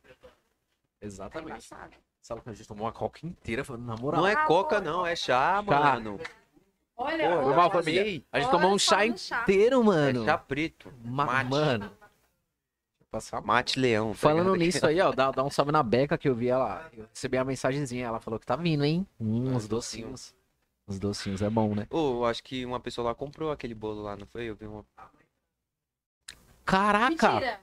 Exatamente. 1.01 1.51
embaçado. 1.53 1.93
Sabe 2.21 2.41
que 2.43 2.51
a 2.51 2.53
gente 2.53 2.67
tomou 2.69 2.87
uma 2.87 2.93
coca 2.93 3.27
inteira, 3.27 3.65
falando, 3.65 3.85
na 3.85 3.97
moral. 3.97 4.21
Não 4.23 4.29
é 4.29 4.33
Ah, 4.35 4.45
coca, 4.47 4.77
pô. 4.77 4.83
não, 4.91 5.07
é 5.07 5.15
chá, 5.17 5.57
Chá. 5.57 5.63
mano. 5.63 6.19
Olha, 6.97 7.29
Pô, 7.29 7.35
olha, 7.37 7.59
olha, 7.59 7.79
A 7.81 7.83
gente 7.83 8.25
Olha 8.33 8.49
tomou 8.51 8.73
um 8.75 8.79
chá 8.79 8.99
chá. 9.17 9.43
inteiro, 9.43 9.83
mano. 9.83 10.23
É 10.23 10.27
chá 10.27 10.39
preto. 10.39 10.93
Ma- 11.05 11.25
mate. 11.27 11.51
Mano. 11.51 11.91
Passar 13.15 13.41
Mate 13.43 13.79
leão. 13.79 14.09
tá 14.11 14.15
Falando 14.17 14.55
ligado? 14.55 14.67
nisso 14.67 14.85
aí, 14.85 15.01
ó, 15.01 15.13
dá, 15.13 15.31
dá 15.31 15.45
um 15.45 15.49
salve 15.51 15.71
na 15.71 15.85
Beca 15.85 16.19
que 16.19 16.29
eu 16.29 16.35
vi 16.35 16.49
ela. 16.49 16.91
Eu 16.93 17.07
recebi 17.15 17.37
a 17.39 17.45
mensagenzinha, 17.45 18.07
ela 18.07 18.19
falou 18.19 18.41
que 18.41 18.45
tá 18.47 18.57
vindo, 18.57 18.85
hein? 18.85 19.07
Hum, 19.21 19.55
uns 19.55 19.69
docinhos. 19.69 20.35
Uns 20.89 20.99
docinhos 20.99 21.41
é 21.41 21.49
bom, 21.49 21.77
né? 21.77 21.87
Ô, 21.91 22.15
eu 22.15 22.25
acho 22.25 22.43
que 22.43 22.67
uma 22.67 22.81
pessoa 22.81 23.05
lá 23.11 23.15
comprou 23.15 23.53
aquele 23.53 23.73
bolo 23.73 24.03
lá, 24.03 24.17
não 24.17 24.27
foi? 24.27 24.47
Eu 24.47 24.57
vi 24.57 24.67
uma. 24.67 24.85
Caraca! 26.65 27.31
Mentira. 27.31 27.61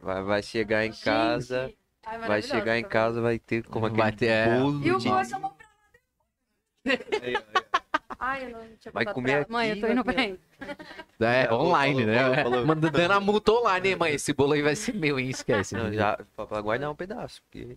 Vai, 0.00 0.22
vai 0.22 0.42
chegar 0.42 0.84
em 0.84 0.92
casa. 0.92 1.72
Ai, 2.04 2.18
Vai 2.18 2.42
chegar 2.42 2.78
em 2.78 2.84
casa, 2.84 3.22
vai 3.22 3.38
ter 3.38 3.64
como 3.64 3.88
Vai 3.88 4.10
aquele 4.10 4.16
ter, 4.18 4.26
é. 4.26 4.58
bolo 4.60 4.84
E 4.86 4.92
o 4.92 4.98
de... 4.98 5.08
bolo 5.08 5.24
chamou 5.24 5.50
pra 5.50 5.66
Ai, 8.18 8.46
eu 8.46 8.50
não 8.50 8.76
tinha 8.76 8.92
Vai 8.92 9.04
comer 9.12 9.30
pra 9.30 9.38
ela. 9.38 9.46
Mãe, 9.48 9.68
eu 9.68 9.72
aqui, 9.72 9.80
tô 9.80 9.86
indo 9.88 10.04
bem. 10.04 10.40
É, 11.20 11.42
É, 11.44 11.52
online, 11.52 12.00
falou, 12.02 12.06
né? 12.06 12.18
falou, 12.42 12.50
falou. 12.52 12.66
Manda- 12.66 12.90
Dando 12.90 13.12
a 13.12 13.20
multa 13.20 13.52
online, 13.52 13.88
hein, 13.88 13.96
mãe? 13.96 14.14
Esse 14.14 14.32
bolo 14.32 14.52
aí 14.52 14.62
vai 14.62 14.76
ser 14.76 14.94
meu, 14.94 15.18
hein? 15.18 15.30
Esquece. 15.30 15.74
Não, 15.74 15.92
já, 15.92 16.16
pra, 16.34 16.60
guardar 16.60 16.90
um 16.90 16.96
pedaço, 16.96 17.42
porque 17.42 17.76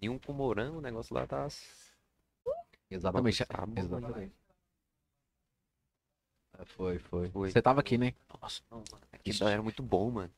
nenhum 0.00 0.18
com 0.18 0.32
morango, 0.32 0.78
o 0.78 0.82
negócio 0.82 1.14
lá 1.14 1.26
tá... 1.26 1.46
Exatamente. 2.90 3.44
Tá 3.46 3.66
bom, 3.66 3.80
Exatamente. 3.80 4.34
É, 6.58 6.64
Foi, 6.64 6.98
foi, 6.98 7.30
Foi. 7.30 7.50
Você 7.50 7.62
tava 7.62 7.80
aqui, 7.80 7.98
né? 7.98 8.14
Nossa, 8.40 8.62
não, 8.70 8.78
mano. 8.90 9.04
Isso 9.24 9.46
era 9.46 9.62
muito 9.62 9.82
bom, 9.82 10.10
mano. 10.10 10.30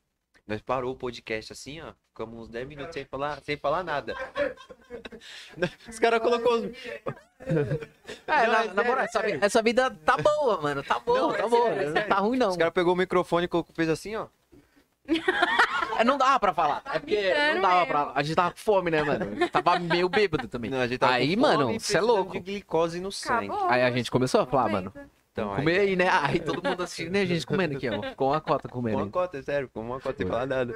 Nós 0.47 0.61
parou 0.61 0.93
o 0.93 0.95
podcast 0.95 1.51
assim, 1.51 1.81
ó. 1.81 1.91
Ficamos 2.09 2.39
uns 2.39 2.47
10 2.49 2.67
minutos 2.67 2.93
sem 2.93 3.03
falar, 3.05 3.39
sem 3.43 3.57
falar 3.57 3.83
nada. 3.83 4.15
Os 5.87 5.99
caras 5.99 6.21
colocou 6.21 6.53
os... 6.53 6.71
É, 8.27 8.45
Não, 8.45 8.53
na, 8.53 8.63
é 8.63 8.73
na 8.73 8.83
moral, 8.83 9.05
essa, 9.05 9.19
essa 9.41 9.61
vida 9.61 9.89
tá 10.03 10.17
boa, 10.17 10.59
mano. 10.61 10.83
Tá 10.83 10.99
boa, 10.99 11.19
Não, 11.19 11.31
tá 11.31 11.37
é 11.37 11.47
boa. 11.47 11.67
sério, 11.69 11.81
é 11.89 12.01
não 12.01 12.07
tá 12.09 12.15
ruim, 12.15 12.37
não. 12.37 12.49
Os 12.49 12.57
caras 12.57 12.73
pegou 12.73 12.93
o 12.93 12.97
microfone 12.97 13.47
e 13.47 13.73
fez 13.73 13.87
assim, 13.89 14.15
ó. 14.15 14.27
É, 15.97 16.03
não 16.03 16.17
dava 16.17 16.39
pra 16.39 16.53
falar. 16.53 16.81
É 16.93 16.99
porque 16.99 17.15
brincando 17.15 17.53
não 17.55 17.61
dava 17.61 17.75
mesmo. 17.75 17.87
pra. 17.87 18.11
A 18.15 18.23
gente 18.23 18.35
tava 18.35 18.51
com 18.51 18.57
fome, 18.57 18.91
né, 18.91 19.03
mano? 19.03 19.49
Tava 19.49 19.79
meio 19.79 20.09
bêbado 20.09 20.47
também. 20.47 20.69
Não, 20.69 20.79
a 20.81 20.87
gente 20.87 20.99
tava 20.99 21.13
Aí, 21.13 21.35
com 21.35 21.41
mano, 21.41 21.65
fome, 21.67 21.79
cê 21.79 21.97
é 21.97 22.01
louco. 22.01 22.33
de 22.33 22.39
glicose 22.39 22.99
no 22.99 23.11
sangue. 23.11 23.45
Acabou. 23.49 23.69
Aí 23.69 23.81
a 23.83 23.91
gente 23.91 24.11
começou 24.11 24.41
a 24.41 24.45
falar, 24.45 24.67
mano. 24.69 24.93
Então, 25.37 25.55
Comer 25.55 25.79
aí, 25.81 25.95
né? 25.95 26.09
Aí 26.09 26.39
todo 26.39 26.67
mundo 26.67 26.81
assistindo 26.81 27.15
e 27.15 27.19
a 27.19 27.25
gente 27.25 27.45
comendo 27.45 27.77
aqui, 27.77 27.87
ó. 27.87 28.01
Ficou 28.01 28.29
uma 28.29 28.41
cota 28.41 28.67
com 28.67 28.73
comendo. 28.79 28.97
uma 28.97 29.05
aí. 29.05 29.11
cota, 29.11 29.43
sério, 29.43 29.69
com 29.69 29.81
uma 29.81 29.99
cota 30.01 30.17
sem 30.17 30.25
Foi. 30.25 30.33
falar 30.33 30.47
nada. 30.47 30.73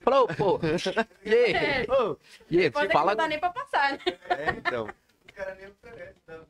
Falou, 0.00 0.26
pô. 0.28 0.58
E 1.22 1.34
aí? 1.34 1.52
É, 1.52 1.86
Ô, 1.92 2.16
E 2.50 2.60
aí? 2.60 2.70
pode 2.70 2.90
Fala. 2.94 3.10
não 3.10 3.16
dá 3.16 3.28
nem 3.28 3.38
pra 3.38 3.50
passar, 3.50 3.92
né? 3.92 3.98
é, 4.30 4.50
então. 4.56 4.86
O 4.86 5.32
cara 5.34 5.54
nem 5.56 5.68
oferece, 5.68 6.16
não. 6.26 6.46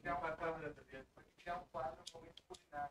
Criar 0.00 0.14
uma 0.18 0.30
quadra, 0.32 0.70
tá 0.70 0.82
ligado? 0.86 1.04
Criar 1.42 1.56
um 1.56 1.64
quadro, 1.70 1.98
um 2.14 2.18
momento 2.18 2.42
culinário. 2.48 2.90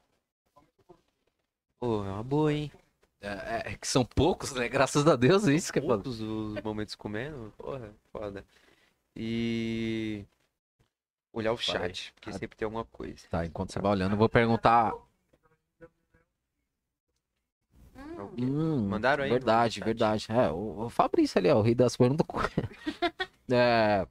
Pô, 1.80 2.05
é 2.05 2.09
uma 2.11 2.23
boa, 2.23 2.53
hein? 2.53 2.72
É, 3.19 3.72
é 3.72 3.75
que 3.75 3.88
são 3.88 4.05
poucos, 4.05 4.53
né? 4.53 4.67
Graças 4.69 5.07
a 5.07 5.15
Deus, 5.15 5.45
isso 5.47 5.73
que 5.73 5.80
é 5.80 5.81
foda. 5.81 6.03
Poucos 6.03 6.22
os 6.22 6.61
momentos 6.61 6.93
comendo, 6.93 7.51
porra, 7.57 7.91
foda. 8.11 8.45
E. 9.15 10.23
Olhar 11.35 11.51
o 11.51 11.57
chat, 11.57 12.14
porque 12.15 12.31
sempre 12.31 12.55
tem 12.57 12.65
alguma 12.65 12.85
coisa. 12.85 13.27
Tá, 13.30 13.45
enquanto 13.45 13.73
você 13.73 13.80
vai 13.80 13.91
olhando, 13.91 14.14
eu 14.14 14.17
vou 14.17 14.30
perguntar. 14.30 14.93
Hum, 17.93 18.30
Hum, 18.39 18.88
Mandaram 18.88 19.25
aí 19.25 19.30
Verdade, 19.30 19.81
verdade. 19.81 20.27
É, 20.30 20.49
o, 20.49 20.85
o 20.85 20.89
Fabrício 20.89 21.38
ali, 21.38 21.49
ó, 21.49 21.57
o 21.57 21.61
rei 21.61 21.75
das 21.75 21.97
perguntas. 21.97 22.25
é, 23.51 24.07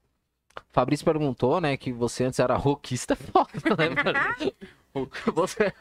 Fabrício 0.70 1.02
perguntou, 1.06 1.62
né, 1.62 1.78
que 1.78 1.90
você 1.94 2.24
antes 2.24 2.38
era 2.38 2.56
rockista, 2.56 3.14
é 3.14 3.16
foda, 3.16 3.50
né? 3.74 4.52
Você, 5.34 5.72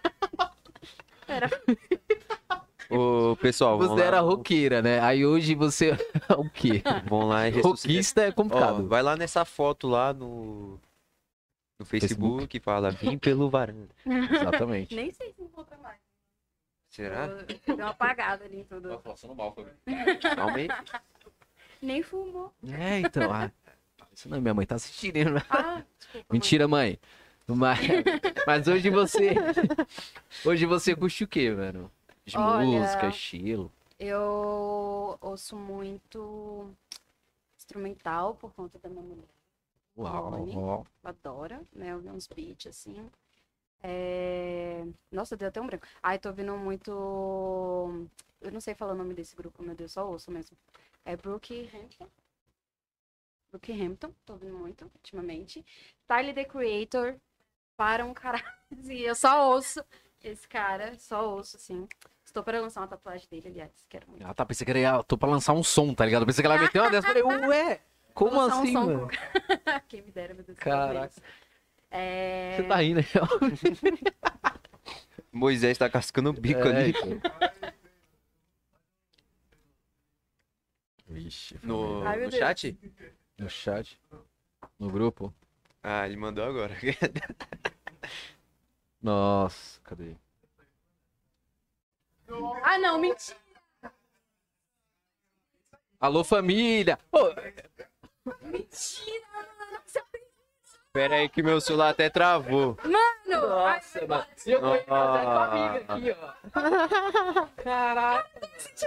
Ô, 2.89 3.35
pessoal, 3.35 3.77
você 3.77 4.01
lá, 4.01 4.05
era 4.05 4.19
roqueira, 4.22 4.81
né? 4.81 4.99
Aí 5.01 5.25
hoje 5.25 5.53
você 5.55 5.91
é 6.30 6.33
o 6.35 6.49
quê? 6.49 6.81
Vamos 7.07 7.30
lá 7.30 7.47
e. 7.47 7.61
Rockista 7.61 8.22
é 8.22 8.30
Ó, 8.30 8.33
complicado. 8.33 8.88
vai 8.88 9.03
lá 9.03 9.15
nessa 9.15 9.45
foto 9.45 9.88
lá 9.88 10.13
no, 10.13 10.80
no 11.83 11.85
Facebook, 11.85 12.47
que 12.47 12.59
fala 12.59 12.89
Vim 12.91 13.17
pelo 13.17 13.49
varanda. 13.49 13.89
Exatamente. 14.05 14.95
nem 14.95 15.11
sei 15.11 15.33
se 15.33 15.43
encontra 15.43 15.77
mais. 15.77 15.99
Será? 16.89 17.27
Deu 17.65 17.75
uma 17.75 17.89
apagada 17.89 18.45
ali 18.45 18.59
em 18.59 18.63
tudo. 18.63 19.01
Calma 20.35 20.57
aí. 20.57 20.67
Nem 21.81 22.01
fumou. 22.01 22.53
É, 22.65 22.99
então. 22.99 23.31
Ah, 23.33 23.51
isso 24.13 24.29
não, 24.29 24.39
minha 24.39 24.53
mãe 24.53 24.65
tá 24.65 24.75
assistindo, 24.75 25.31
né? 25.31 25.41
Ah, 25.49 25.83
desculpa. 25.97 26.27
Mentira, 26.31 26.67
mãe. 26.67 26.97
Mas, 27.45 27.79
mas 28.47 28.67
hoje 28.67 28.89
você. 28.89 29.33
Hoje 30.45 30.65
você 30.65 30.95
curte 30.95 31.25
o 31.25 31.27
quê, 31.27 31.51
mano? 31.51 31.91
De 32.25 32.37
Olha, 32.37 32.65
música, 32.65 33.07
estilo. 33.07 33.69
Eu 33.99 35.17
ouço 35.19 35.57
muito 35.57 36.69
instrumental 37.57 38.35
por 38.35 38.53
conta 38.53 38.79
da 38.79 38.87
minha 38.87 39.01
mulher. 39.01 39.25
Uau, 39.95 40.30
Rony. 40.30 40.55
uau. 40.55 40.88
adora, 41.03 41.61
né? 41.72 41.95
Ouvir 41.95 42.09
uns 42.09 42.27
beats 42.27 42.67
assim. 42.67 43.09
É... 43.81 44.85
Nossa, 45.11 45.38
deu 45.38 45.49
até 45.49 45.61
um 45.61 45.67
branco. 45.67 45.85
Ai, 46.01 46.17
tô 46.17 46.30
ouvindo 46.30 46.55
muito. 46.57 46.91
Eu 48.41 48.51
não 48.51 48.61
sei 48.61 48.73
falar 48.73 48.93
o 48.93 48.97
nome 48.97 49.13
desse 49.13 49.35
grupo, 49.35 49.61
meu 49.61 49.75
Deus, 49.75 49.91
só 49.91 50.09
ouço 50.09 50.31
mesmo. 50.31 50.57
É 51.05 51.15
Brookhampton. 51.15 52.07
Brookhampton, 53.51 54.11
tô 54.25 54.33
ouvindo 54.33 54.57
muito 54.57 54.85
ultimamente. 54.95 55.63
Tyler 56.07 56.33
the 56.33 56.45
Creator, 56.45 57.15
para 57.77 58.05
um 58.05 58.13
caralho. 58.13 58.43
eu 58.89 59.15
só 59.15 59.51
ouço 59.51 59.83
esse 60.23 60.47
cara, 60.47 60.97
só 60.97 61.30
ouço, 61.30 61.57
assim. 61.57 61.88
Estou 62.23 62.41
para 62.41 62.61
lançar 62.61 62.81
uma 62.81 62.88
tatuagem 62.88 63.27
dele, 63.30 63.49
aliás, 63.49 63.72
quero 63.89 64.09
muito. 64.09 64.25
Ah, 64.25 64.33
tá. 64.33 64.45
Pensei 64.45 64.65
que 64.65 64.72
era. 64.72 65.03
Tô 65.03 65.17
pra 65.17 65.30
lançar 65.30 65.53
um 65.53 65.61
som, 65.61 65.93
tá 65.93 66.05
ligado? 66.05 66.25
Pensei 66.25 66.41
que 66.41 66.47
ela 66.47 66.57
meteu 66.57 66.81
uma 66.81 66.89
dessa. 66.89 67.07
Falei, 67.07 67.22
ué, 67.22 67.81
como 68.14 68.32
Vou 68.32 68.42
um 68.42 68.45
assim, 68.45 68.74
som 68.74 68.85
mano? 68.85 69.08
Quem 69.88 70.01
me 70.01 70.11
dera, 70.11 70.33
meu 70.33 70.43
Deus. 70.43 70.58
Caraca. 70.58 71.14
É... 71.92 72.56
Você 72.58 72.64
tá 72.64 72.75
rindo 72.77 73.00
aí, 73.00 73.06
ó. 73.19 73.27
Moisés 75.32 75.77
tá 75.77 75.90
cascando 75.90 76.30
o 76.30 76.33
bico 76.33 76.61
É, 76.61 76.69
ali. 76.69 76.90
então. 76.92 77.22
Vixe. 81.08 81.59
No, 81.64 82.06
Ai, 82.08 82.25
no 82.25 82.32
chat? 82.32 82.77
No 83.38 83.50
chat. 83.50 84.00
No 84.80 84.90
grupo. 84.90 85.33
Ah, 85.82 86.06
ele 86.08 86.16
mandou 86.17 86.43
agora. 86.45 86.75
Nossa, 89.01 89.80
cadê? 89.82 90.16
Ah, 92.64 92.77
não, 92.80 93.00
mentira. 93.00 93.38
Alô, 96.00 96.24
família! 96.24 96.98
Ô, 97.11 97.19
Mentira! 98.42 99.26
Você 99.85 100.02
Pera 100.93 101.16
aí 101.16 101.27
que 101.27 101.42
meu 101.42 101.60
celular 101.60 101.90
até 101.90 102.08
travou. 102.08 102.77
Mano! 102.84 103.48
Nossa, 103.50 104.06
mano. 104.06 104.26
Eu 104.45 104.61
tô 104.61 104.93
aqui, 105.93 106.16
ó. 106.22 107.48
Caraca. 107.64 108.30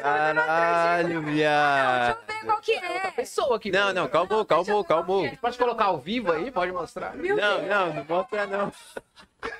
Caralho, 0.01 1.21
viado. 1.23 2.17
Deixa 2.17 2.33
eu 2.33 2.41
ver 2.41 2.47
qual 2.47 2.61
que 2.61 2.73
é. 2.73 3.11
Pessoa 3.11 3.57
aqui. 3.57 3.73
Não, 3.73 3.93
não, 3.93 4.09
calmou, 4.09 4.45
calmou, 4.45 4.85
calmou. 4.85 5.29
Pode 5.41 5.59
colocar 5.59 5.87
ao 5.87 5.99
vivo 5.99 6.31
aí? 6.31 6.53
Pode 6.53 6.71
mostrar? 6.71 7.17
Meu 7.17 7.37
Não, 7.37 7.57
Deus. 7.59 7.69
não, 7.69 7.95
não 7.95 8.05
mostra 8.05 8.47
não. 8.47 8.73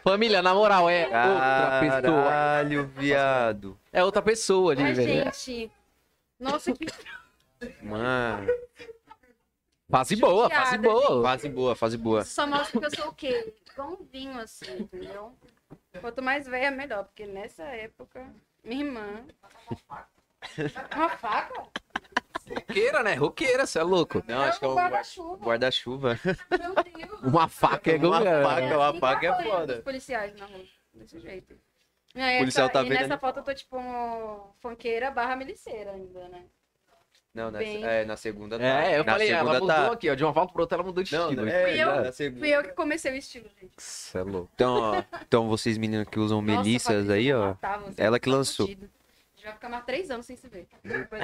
Família, 0.05 0.41
na 0.41 0.55
moral, 0.55 0.89
é 0.89 1.05
outra 1.07 1.81
pessoa. 1.81 2.23
Caralho, 2.25 2.87
viado. 2.87 3.79
É 3.93 4.05
outra 4.05 4.23
pessoa 4.23 4.73
ali, 4.73 4.83
Ai, 4.85 4.93
velho. 4.95 5.25
gente. 5.25 5.71
Nossa, 6.39 6.73
que 6.73 6.87
Mano, 7.83 8.47
Fase 9.89 10.17
boa, 10.17 10.51
fase 10.51 10.79
boa. 10.79 11.23
fase 11.23 11.49
boa, 11.49 11.77
fase 11.77 11.97
boa. 11.97 12.25
Só 12.25 12.47
mostra 12.47 12.81
que 12.81 12.87
eu 12.87 12.91
sou 12.97 13.09
o 13.09 13.15
quê? 13.15 13.55
Um 13.79 13.97
vinho, 14.11 14.39
assim, 14.41 14.73
entendeu? 14.81 15.33
Quanto 16.01 16.23
mais 16.23 16.47
velha, 16.47 16.71
melhor. 16.71 17.05
Porque 17.05 17.25
nessa 17.27 17.63
época, 17.63 18.27
minha 18.65 18.85
irmã... 18.85 19.25
Uma 20.95 21.09
faca? 21.11 21.67
Roqueira, 22.49 23.03
né? 23.03 23.15
Roqueira, 23.15 23.67
você 23.67 23.79
é 23.79 23.83
louco. 23.83 24.23
Não, 24.27 24.41
acho 24.43 24.59
que 24.59 24.65
é 24.65 24.69
um 24.69 24.73
um 24.73 24.77
guarda-chuva. 24.77 25.45
guarda-chuva. 25.45 26.21
Meu 26.59 26.75
Deus. 27.07 27.21
Uma 27.23 27.49
faca 27.49 27.91
é 27.93 27.97
Uma 27.97 28.21
faca. 28.21 28.77
uma 28.79 28.97
E 28.97 29.01
faca 29.01 29.27
é 29.27 29.43
foda. 29.43 29.75
Os 29.79 29.85
policiais 29.85 30.35
na 30.37 30.47
rua, 30.47 30.65
desse 30.95 31.19
jeito. 31.21 31.55
E, 32.15 32.21
aí, 32.21 32.37
O 32.37 32.39
policial 32.41 32.65
essa- 32.67 32.73
tá 32.73 32.83
e 32.85 32.89
vendo 32.89 33.01
nessa 33.01 33.19
foto 33.19 33.39
eu 33.39 33.43
tô 33.45 33.53
tipo 33.55 34.55
funkeira 34.61 35.11
barra 35.11 35.35
miliceira 35.37 35.93
ainda, 35.93 36.29
né? 36.29 36.45
Não, 37.37 37.51
nessa, 37.51 37.65
Bem- 37.65 37.85
é, 37.85 38.05
na 38.07 38.17
segunda 38.17 38.59
tá. 38.59 38.65
É, 38.65 38.99
eu 38.99 39.05
na 39.05 39.13
falei, 39.13 39.29
ela 39.31 39.39
segunda 39.53 39.61
mudou 39.61 39.77
tá. 39.89 39.93
aqui, 39.93 40.09
ó. 40.11 40.15
De 40.15 40.25
uma 40.25 40.33
volta 40.33 40.53
pra 40.55 40.63
outra, 40.63 40.77
ela 40.77 40.85
mudou 40.85 41.05
de 41.05 41.13
Não, 41.15 41.29
estilo. 41.31 41.47
é, 41.49 41.63
Fui 41.71 41.83
eu- 41.83 41.87
na 42.05 42.13
segunda. 42.13 42.41
Fui 42.41 42.49
eu 42.49 42.63
que 42.63 42.69
comecei 42.73 43.13
o 43.13 43.15
estilo, 43.17 43.45
gente. 43.61 43.73
Você 43.77 44.19
é 44.19 44.23
louco. 44.23 44.49
Então, 44.55 44.75
ó, 44.75 45.03
então 45.27 45.47
vocês 45.49 45.77
meninos 45.77 46.09
que 46.09 46.19
usam 46.19 46.41
Nossa, 46.41 46.59
melissas 46.63 47.11
aí, 47.11 47.33
ó. 47.35 47.49
matar 47.49 47.83
ela 47.99 48.19
que 48.19 48.31
tá 48.31 48.37
lançou. 48.37 48.67
fudido. 48.67 48.87
A 48.87 49.37
gente 49.37 49.45
vai 49.45 49.53
ficar 49.53 49.69
mais 49.69 49.85
três 49.85 50.11
anos 50.11 50.25
sem 50.25 50.35
se 50.35 50.49
ver. 50.49 50.67
Depois- 50.83 51.23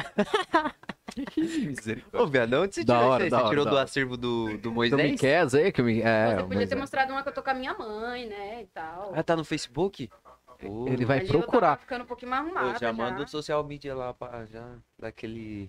Ô, 2.12 2.26
viado, 2.26 2.54
onde 2.54 2.74
você 2.74 2.84
Da 2.84 2.94
tirou 2.96 3.10
hora, 3.10 3.26
isso 3.26 3.26
aí? 3.26 3.30
da 3.30 3.36
Você 3.38 3.42
hora, 3.42 3.48
tirou 3.50 3.64
do 3.64 3.74
hora. 3.74 3.84
acervo 3.84 4.16
do, 4.16 4.58
do 4.58 4.72
Moisés? 4.72 5.10
me 5.12 5.18
quer 5.18 5.46
aí? 5.54 5.72
Que 5.72 5.82
me... 5.82 6.00
É, 6.02 6.36
Você 6.36 6.42
podia 6.44 6.66
ter 6.66 6.74
mostrado 6.76 7.12
uma 7.12 7.22
que 7.22 7.28
eu 7.28 7.32
tô 7.32 7.42
com 7.42 7.50
a 7.50 7.54
minha 7.54 7.74
mãe, 7.74 8.26
né? 8.26 8.62
E 8.62 8.66
tal. 8.66 9.12
Ah, 9.14 9.22
tá 9.22 9.34
no 9.36 9.44
Facebook? 9.44 10.10
Pô, 10.58 10.86
Ele 10.88 11.04
vai 11.04 11.20
procurar. 11.22 11.76
ficando 11.78 12.04
um 12.04 12.06
pouquinho 12.06 12.30
mais 12.30 12.44
pô, 12.48 12.56
arrumada. 12.56 12.78
já 12.78 12.92
manda 12.92 13.22
o 13.24 13.28
social 13.28 13.64
media 13.64 13.94
lá 13.94 14.14
pra 14.14 14.44
já 14.46 14.64
daquele. 14.98 15.68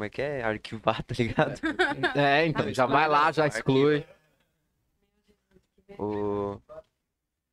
Como 0.00 0.06
é 0.06 0.08
que 0.08 0.22
é? 0.22 0.42
Arquivar, 0.42 1.02
tá 1.02 1.14
ligado? 1.18 1.60
É, 2.16 2.46
então, 2.46 2.72
já 2.72 2.86
vai 2.86 3.06
lá, 3.06 3.30
já 3.32 3.46
exclui. 3.46 4.02
O... 5.98 6.58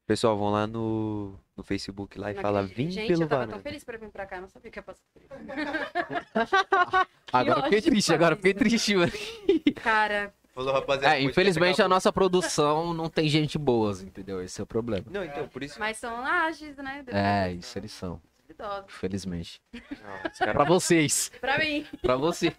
Pessoal, 0.05 0.37
vão 0.37 0.51
lá 0.51 0.65
no, 0.65 1.37
no 1.57 1.61
Facebook 1.61 2.17
lá 2.17 2.31
e 2.31 2.35
Não 2.35 2.41
fala. 2.41 2.63
Vim 2.63 2.89
Gente, 2.89 3.09
pelo 3.09 3.23
eu 3.23 3.27
tava 3.27 3.39
varanda. 3.41 3.55
tão 3.55 3.61
feliz 3.61 3.83
pra 3.83 3.97
vir 3.97 4.09
pra 4.09 4.25
cá, 4.25 4.39
não 4.39 4.47
sabia 4.47 4.71
que 4.71 4.79
ia 4.79 4.83
passar 4.83 5.03
por 5.13 5.21
isso. 5.21 5.33
Agora 7.33 7.59
eu 7.59 7.63
fiquei 7.63 7.79
ótimo, 7.79 7.91
triste, 7.91 8.13
agora 8.13 8.31
eu 8.31 8.37
fiquei 8.37 8.53
triste, 8.53 8.95
mano. 8.95 9.11
Cara, 9.83 10.33
Falou, 10.55 10.73
rapaziada. 10.73 11.17
É, 11.17 11.21
infelizmente 11.21 11.81
a 11.81 11.89
nossa 11.89 12.13
produção 12.13 12.93
não 12.93 13.09
tem 13.09 13.27
gente 13.27 13.57
boas, 13.57 14.01
entendeu? 14.01 14.41
Esse 14.41 14.61
é 14.61 14.63
o 14.63 14.67
problema. 14.67 15.05
Não, 15.11 15.25
então, 15.25 15.49
por 15.49 15.61
isso. 15.63 15.77
mas 15.77 15.97
são 15.97 16.25
ágeis, 16.25 16.77
né? 16.77 17.03
É, 17.07 17.51
isso 17.51 17.77
eles 17.77 17.91
são, 17.91 18.21
Duvidosos. 18.57 18.85
infelizmente. 18.95 19.61
Não, 19.73 20.31
os 20.31 20.37
caras- 20.39 20.53
Pra 20.55 20.63
vocês, 20.65 21.31
Pra 21.39 21.57
mim. 21.59 21.85
pra 22.01 22.15
você. 22.15 22.55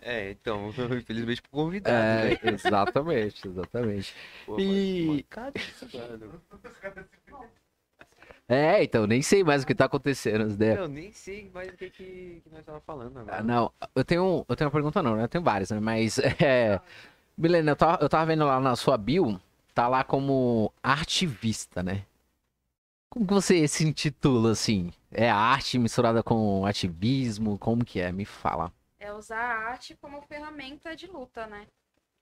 É, 0.00 0.30
então, 0.32 0.70
infelizmente 1.00 1.40
pro 1.42 1.50
convidado, 1.50 1.94
É, 1.96 2.30
né? 2.30 2.38
exatamente, 2.42 3.46
exatamente. 3.46 4.14
Pô, 4.46 4.58
E- 4.58 5.24
mano? 5.32 5.64
É, 8.48 8.82
então, 8.82 9.06
nem 9.06 9.22
sei 9.22 9.42
mais 9.44 9.62
o 9.62 9.66
que 9.66 9.74
tá 9.74 9.86
acontecendo, 9.86 10.44
né? 10.58 10.76
Eu 10.76 10.88
nem 10.88 11.10
sei 11.12 11.48
mais 11.54 11.68
o 11.68 11.76
que, 11.76 11.88
que, 11.88 12.42
que 12.44 12.50
nós 12.50 12.64
tava 12.64 12.80
falando 12.80 13.16
agora. 13.18 13.38
Ah, 13.38 13.42
Não, 13.42 13.72
eu 13.94 14.04
tenho, 14.04 14.44
eu 14.48 14.56
tenho 14.56 14.68
uma 14.68 14.72
pergunta 14.72 15.02
não, 15.02 15.16
né? 15.16 15.22
Eu 15.24 15.28
tenho 15.28 15.44
várias, 15.44 15.70
né? 15.70 15.80
Mas, 15.80 16.18
é... 16.42 16.80
Milena, 17.38 17.70
eu 17.70 17.76
tava, 17.76 18.02
eu 18.04 18.08
tava 18.10 18.26
vendo 18.26 18.44
lá 18.44 18.60
na 18.60 18.76
sua 18.76 18.98
bio, 18.98 19.40
tá 19.72 19.88
lá 19.88 20.04
como 20.04 20.70
artivista, 20.82 21.82
né? 21.82 22.04
Como 23.08 23.26
que 23.26 23.32
você 23.32 23.66
se 23.68 23.84
intitula, 23.86 24.50
assim? 24.52 24.92
É 25.14 25.28
arte 25.30 25.78
misturada 25.78 26.22
com 26.22 26.64
ativismo? 26.64 27.58
Como 27.58 27.84
que 27.84 28.00
é? 28.00 28.10
Me 28.10 28.24
fala. 28.24 28.72
É 28.98 29.12
usar 29.12 29.38
a 29.38 29.68
arte 29.68 29.96
como 29.96 30.22
ferramenta 30.22 30.96
de 30.96 31.06
luta, 31.06 31.46
né? 31.46 31.66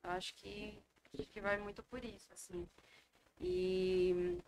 Eu 0.03 0.11
acho 0.11 0.35
que, 0.35 0.79
acho 1.19 1.29
que 1.31 1.41
vai 1.41 1.59
muito 1.59 1.83
por 1.85 2.05
isso, 2.05 2.27
assim. 2.33 2.67
E, 3.41 4.39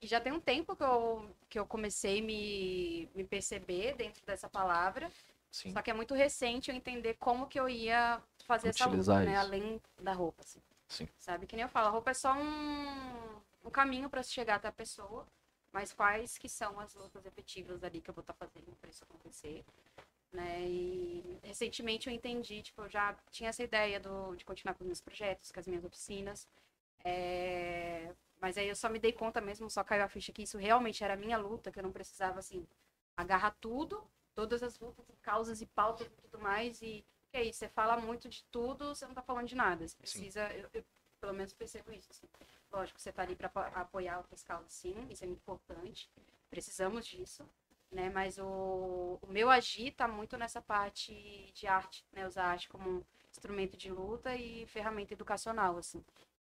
e 0.00 0.06
já 0.06 0.20
tem 0.20 0.32
um 0.32 0.40
tempo 0.40 0.74
que 0.74 0.82
eu, 0.82 1.30
que 1.48 1.58
eu 1.58 1.66
comecei 1.66 2.20
a 2.20 2.22
me, 2.22 3.08
me 3.14 3.24
perceber 3.24 3.94
dentro 3.94 4.24
dessa 4.24 4.48
palavra. 4.48 5.10
Sim. 5.50 5.72
Só 5.72 5.82
que 5.82 5.90
é 5.90 5.94
muito 5.94 6.14
recente 6.14 6.70
eu 6.70 6.76
entender 6.76 7.14
como 7.14 7.46
que 7.46 7.60
eu 7.60 7.68
ia 7.68 8.20
fazer 8.46 8.68
essa 8.68 8.86
Utilizar 8.88 9.20
luta, 9.20 9.30
né? 9.30 9.36
Além 9.36 9.80
da 10.00 10.12
roupa, 10.12 10.42
assim. 10.42 10.60
Sim. 10.88 11.08
Sabe? 11.18 11.46
Que 11.46 11.56
nem 11.56 11.64
eu 11.64 11.68
falo, 11.68 11.88
a 11.88 11.90
roupa 11.90 12.10
é 12.10 12.14
só 12.14 12.32
um, 12.34 13.40
um 13.64 13.70
caminho 13.70 14.08
para 14.08 14.22
chegar 14.22 14.56
até 14.56 14.68
a 14.68 14.72
pessoa. 14.72 15.26
Mas 15.74 15.92
quais 15.92 16.38
que 16.38 16.48
são 16.48 16.78
as 16.78 16.94
lutas 16.94 17.26
efetivas 17.26 17.82
ali 17.82 18.00
que 18.00 18.08
eu 18.08 18.14
vou 18.14 18.20
estar 18.22 18.32
fazendo 18.34 18.76
para 18.80 18.88
isso 18.88 19.02
acontecer, 19.02 19.64
né? 20.32 20.60
E 20.68 21.38
recentemente 21.42 22.08
eu 22.08 22.14
entendi, 22.14 22.62
tipo, 22.62 22.82
eu 22.82 22.88
já 22.88 23.12
tinha 23.32 23.50
essa 23.50 23.62
ideia 23.62 23.98
do, 23.98 24.36
de 24.36 24.44
continuar 24.44 24.74
com 24.74 24.84
os 24.84 24.86
meus 24.86 25.00
projetos, 25.00 25.50
com 25.50 25.58
as 25.58 25.66
minhas 25.66 25.84
oficinas, 25.84 26.48
é, 27.04 28.14
mas 28.40 28.56
aí 28.56 28.68
eu 28.68 28.76
só 28.76 28.88
me 28.88 29.00
dei 29.00 29.12
conta 29.12 29.40
mesmo, 29.40 29.68
só 29.68 29.82
caiu 29.82 30.04
a 30.04 30.08
ficha 30.08 30.32
que 30.32 30.44
isso 30.44 30.56
realmente 30.58 31.02
era 31.02 31.14
a 31.14 31.16
minha 31.16 31.36
luta, 31.36 31.72
que 31.72 31.80
eu 31.80 31.82
não 31.82 31.92
precisava, 31.92 32.38
assim, 32.38 32.64
agarrar 33.16 33.50
tudo, 33.60 34.00
todas 34.32 34.62
as 34.62 34.78
lutas, 34.78 35.04
causas 35.22 35.60
e 35.60 35.66
pautas 35.66 36.06
e 36.06 36.10
tudo 36.22 36.38
mais, 36.38 36.80
e 36.82 37.04
que 37.32 37.36
é 37.36 37.42
isso, 37.42 37.58
você 37.58 37.68
fala 37.68 37.96
muito 37.96 38.28
de 38.28 38.44
tudo, 38.44 38.94
você 38.94 39.06
não 39.06 39.14
tá 39.14 39.22
falando 39.22 39.48
de 39.48 39.56
nada, 39.56 39.88
você 39.88 39.96
precisa, 39.96 40.52
eu, 40.52 40.70
eu 40.72 40.84
pelo 41.20 41.34
menos 41.34 41.52
percebo 41.52 41.92
isso, 41.92 42.08
assim. 42.12 42.28
Lógico, 42.74 43.00
você 43.00 43.12
tá 43.12 43.22
ali 43.22 43.36
para 43.36 43.50
apoiar 43.74 44.18
outras 44.18 44.42
causas, 44.42 44.72
sim, 44.72 44.96
isso 45.08 45.22
é 45.22 45.28
muito 45.28 45.38
importante, 45.38 46.10
precisamos 46.50 47.06
disso, 47.06 47.44
né, 47.90 48.10
mas 48.10 48.36
o, 48.36 49.16
o 49.22 49.26
meu 49.28 49.48
agir 49.48 49.92
tá 49.92 50.08
muito 50.08 50.36
nessa 50.36 50.60
parte 50.60 51.52
de 51.54 51.66
arte, 51.68 52.04
né, 52.12 52.26
usar 52.26 52.46
a 52.46 52.48
arte 52.48 52.68
como 52.68 53.06
instrumento 53.30 53.76
de 53.76 53.92
luta 53.92 54.34
e 54.34 54.66
ferramenta 54.66 55.14
educacional, 55.14 55.78
assim. 55.78 56.02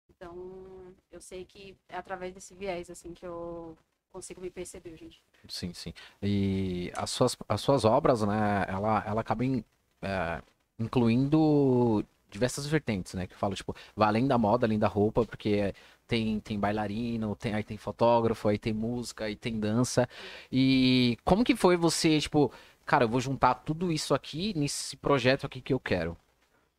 Então, 0.10 0.94
eu 1.12 1.20
sei 1.20 1.44
que 1.44 1.76
é 1.90 1.98
através 1.98 2.34
desse 2.34 2.54
viés, 2.54 2.90
assim, 2.92 3.14
que 3.14 3.26
eu 3.26 3.76
consigo 4.12 4.42
me 4.42 4.52
perceber, 4.52 4.96
gente. 4.98 5.24
Sim, 5.50 5.74
sim. 5.74 5.94
E 6.22 6.92
as 6.96 7.10
suas, 7.10 7.36
as 7.50 7.62
suas 7.62 7.84
obras, 7.86 8.22
né, 8.22 8.66
ela, 8.68 9.04
ela 9.08 9.22
acaba 9.22 9.44
é, 9.44 10.42
incluindo 10.78 12.06
diversas 12.32 12.66
vertentes, 12.66 13.14
né? 13.14 13.28
Que 13.28 13.34
eu 13.34 13.38
falo, 13.38 13.54
tipo, 13.56 13.76
vai 13.96 14.08
além 14.08 14.28
da 14.28 14.38
moda, 14.38 14.66
além 14.66 14.80
da 14.80 14.88
roupa, 14.88 15.26
porque 15.26 15.74
tem, 16.12 16.42
tem 16.42 16.60
bailarino, 16.60 17.38
tem, 17.38 17.54
aí 17.54 17.64
tem 17.64 17.78
fotógrafo, 17.78 18.50
aí 18.50 18.60
tem 18.60 18.74
música, 18.74 19.24
aí 19.24 19.36
tem 19.36 19.58
dança. 19.58 20.10
E 20.52 21.18
como 21.24 21.42
que 21.42 21.56
foi 21.56 21.78
você, 21.78 22.20
tipo, 22.20 22.52
cara, 22.86 23.06
eu 23.06 23.08
vou 23.08 23.22
juntar 23.22 23.56
tudo 23.56 23.94
isso 23.94 24.14
aqui 24.14 24.54
nesse 24.58 24.98
projeto 24.98 25.46
aqui 25.46 25.62
que 25.62 25.72
eu 25.74 25.80
quero? 25.80 26.18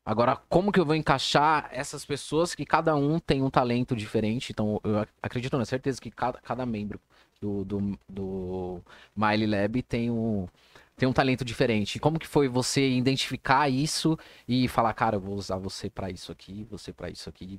Agora, 0.04 0.36
como 0.50 0.70
que 0.70 0.78
eu 0.78 0.84
vou 0.84 0.94
encaixar 0.94 1.70
essas 1.72 2.04
pessoas 2.04 2.54
que 2.54 2.66
cada 2.66 2.94
um 2.94 3.18
tem 3.18 3.42
um 3.42 3.48
talento 3.48 3.96
diferente? 3.96 4.52
Então, 4.52 4.78
eu 4.84 5.06
acredito 5.22 5.56
na 5.56 5.64
certeza 5.64 5.98
que 5.98 6.10
cada, 6.10 6.38
cada 6.40 6.66
membro 6.66 7.00
do, 7.40 7.64
do, 7.64 7.98
do 8.06 8.82
Miley 9.16 9.46
Lab 9.46 9.82
tem 9.82 10.10
um, 10.10 10.46
tem 10.94 11.08
um 11.08 11.12
talento 11.12 11.42
diferente. 11.42 11.98
Como 11.98 12.18
que 12.18 12.26
foi 12.26 12.48
você 12.48 12.86
identificar 12.90 13.70
isso 13.70 14.18
e 14.46 14.68
falar, 14.68 14.92
cara, 14.92 15.16
eu 15.16 15.20
vou 15.20 15.36
usar 15.36 15.56
você 15.56 15.88
para 15.88 16.10
isso 16.10 16.30
aqui, 16.30 16.66
você 16.70 16.92
para 16.92 17.08
isso 17.08 17.30
aqui? 17.30 17.58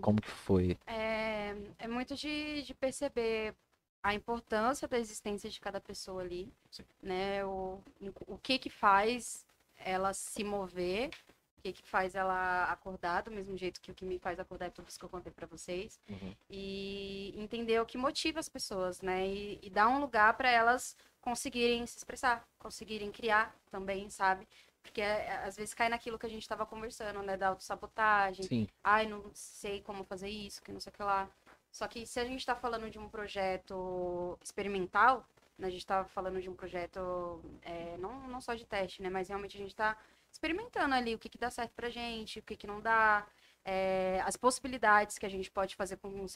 Como 0.00 0.20
que 0.20 0.30
foi? 0.30 0.76
É, 0.86 1.54
é 1.78 1.88
muito 1.88 2.14
de, 2.14 2.62
de 2.62 2.74
perceber 2.74 3.54
a 4.02 4.14
importância 4.14 4.86
da 4.86 4.98
existência 4.98 5.50
de 5.50 5.60
cada 5.60 5.80
pessoa 5.80 6.22
ali, 6.22 6.52
Sim. 6.70 6.84
né? 7.02 7.44
O, 7.44 7.80
o 8.26 8.38
que 8.38 8.58
que 8.58 8.70
faz 8.70 9.44
ela 9.76 10.12
se 10.12 10.44
mover 10.44 11.10
o 11.58 11.60
que, 11.60 11.72
que 11.72 11.82
faz 11.82 12.14
ela 12.14 12.64
acordar 12.70 13.22
do 13.22 13.32
mesmo 13.32 13.56
jeito 13.56 13.80
que 13.80 13.90
o 13.90 13.94
que 13.94 14.04
me 14.04 14.18
faz 14.18 14.38
acordar 14.38 14.66
é 14.66 14.70
tudo 14.70 14.88
isso 14.88 14.98
que 14.98 15.04
eu 15.04 15.08
contei 15.08 15.32
para 15.32 15.46
vocês 15.46 15.98
Uhum. 16.08 16.34
e 16.48 17.34
entender 17.36 17.80
o 17.80 17.86
que 17.86 17.98
motiva 17.98 18.38
as 18.38 18.48
pessoas, 18.48 19.00
né? 19.02 19.26
E, 19.26 19.58
e 19.60 19.68
dar 19.68 19.88
um 19.88 19.98
lugar 20.00 20.34
para 20.36 20.48
elas 20.48 20.96
conseguirem 21.20 21.84
se 21.84 21.98
expressar, 21.98 22.46
conseguirem 22.58 23.10
criar 23.10 23.54
também, 23.70 24.08
sabe? 24.08 24.46
Porque 24.82 25.00
é, 25.00 25.36
às 25.44 25.56
vezes 25.56 25.74
cai 25.74 25.88
naquilo 25.88 26.18
que 26.18 26.26
a 26.26 26.30
gente 26.30 26.42
estava 26.42 26.64
conversando, 26.66 27.22
né? 27.22 27.36
Da 27.36 27.48
autossabotagem. 27.48 28.46
Sim, 28.46 28.68
Ai, 28.82 29.06
não 29.06 29.30
sei 29.34 29.82
como 29.82 30.04
fazer 30.04 30.28
isso, 30.28 30.62
que 30.62 30.72
não 30.72 30.80
sei 30.80 30.90
o 30.90 30.96
que 30.96 31.02
lá. 31.02 31.28
Só 31.70 31.86
que 31.86 32.06
se 32.06 32.18
a 32.18 32.24
gente 32.24 32.40
está 32.40 32.54
falando 32.54 32.90
de 32.90 32.98
um 32.98 33.08
projeto 33.08 34.38
experimental, 34.42 35.26
né? 35.58 35.66
A 35.66 35.70
gente 35.70 35.80
está 35.80 36.04
falando 36.04 36.40
de 36.40 36.48
um 36.48 36.54
projeto 36.54 37.42
é, 37.62 37.96
não, 37.98 38.26
não 38.28 38.40
só 38.40 38.54
de 38.54 38.64
teste, 38.64 39.02
né? 39.02 39.10
Mas 39.10 39.28
realmente 39.28 39.56
a 39.56 39.60
gente 39.60 39.70
está 39.70 39.96
experimentando 40.32 40.94
ali 40.94 41.14
o 41.14 41.18
que, 41.18 41.28
que 41.28 41.38
dá 41.38 41.50
certo 41.50 41.72
pra 41.74 41.90
gente, 41.90 42.38
o 42.38 42.42
que, 42.42 42.56
que 42.56 42.66
não 42.66 42.80
dá, 42.80 43.26
é, 43.64 44.22
as 44.24 44.36
possibilidades 44.36 45.18
que 45.18 45.26
a 45.26 45.28
gente 45.28 45.50
pode 45.50 45.76
fazer 45.76 45.96
com 45.96 46.22
os, 46.22 46.34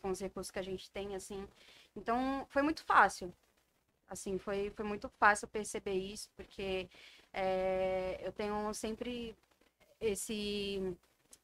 com 0.00 0.10
os 0.10 0.20
recursos 0.20 0.50
que 0.50 0.58
a 0.58 0.62
gente 0.62 0.90
tem, 0.90 1.14
assim. 1.14 1.46
Então, 1.94 2.46
foi 2.48 2.62
muito 2.62 2.84
fácil. 2.84 3.32
Assim, 4.08 4.38
foi, 4.38 4.70
foi 4.70 4.84
muito 4.84 5.08
fácil 5.08 5.48
perceber 5.48 5.94
isso, 5.94 6.28
porque 6.36 6.88
é, 7.32 8.20
eu 8.22 8.32
tenho 8.32 8.72
sempre 8.74 9.34
esse, 10.00 10.96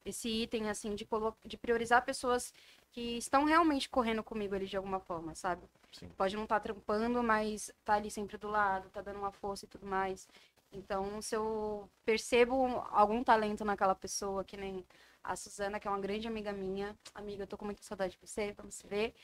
esse 0.04 0.28
item, 0.28 0.68
assim, 0.70 0.94
de, 0.94 1.06
de 1.44 1.56
priorizar 1.56 2.04
pessoas 2.04 2.52
que 2.92 3.18
estão 3.18 3.44
realmente 3.44 3.88
correndo 3.88 4.22
comigo 4.22 4.54
ali 4.54 4.66
de 4.66 4.76
alguma 4.76 5.00
forma, 5.00 5.34
sabe? 5.34 5.62
Sim. 5.92 6.08
Pode 6.16 6.36
não 6.36 6.44
estar 6.44 6.60
trampando, 6.60 7.22
mas 7.22 7.70
tá 7.84 7.94
ali 7.94 8.10
sempre 8.10 8.36
do 8.36 8.48
lado, 8.48 8.90
tá 8.90 9.00
dando 9.00 9.18
uma 9.18 9.32
força 9.32 9.64
e 9.64 9.68
tudo 9.68 9.86
mais. 9.86 10.28
Então, 10.72 11.20
se 11.22 11.34
eu 11.34 11.88
percebo 12.04 12.54
algum 12.90 13.22
talento 13.24 13.64
naquela 13.64 13.94
pessoa, 13.94 14.44
que 14.44 14.56
nem 14.56 14.84
a 15.22 15.36
Suzana, 15.36 15.80
que 15.80 15.88
é 15.88 15.90
uma 15.90 16.00
grande 16.00 16.26
amiga 16.28 16.52
minha, 16.52 16.96
amiga, 17.14 17.42
eu 17.42 17.46
tô 17.46 17.56
com 17.56 17.64
muita 17.64 17.82
saudade 17.82 18.14
de 18.14 18.26
você, 18.26 18.52
vamos 18.52 18.74
se 18.74 18.86
ver. 18.86 19.14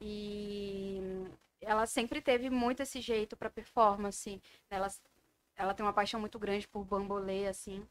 E 0.00 1.00
ela 1.60 1.86
sempre 1.86 2.20
teve 2.20 2.48
muito 2.50 2.82
esse 2.82 3.00
jeito 3.00 3.36
para 3.36 3.50
performance. 3.50 4.40
Ela, 4.70 4.88
ela 5.60 5.74
tem 5.74 5.84
uma 5.84 5.92
paixão 5.92 6.18
muito 6.18 6.38
grande 6.38 6.66
por 6.66 6.84
bambolê, 6.84 7.46
assim. 7.46 7.86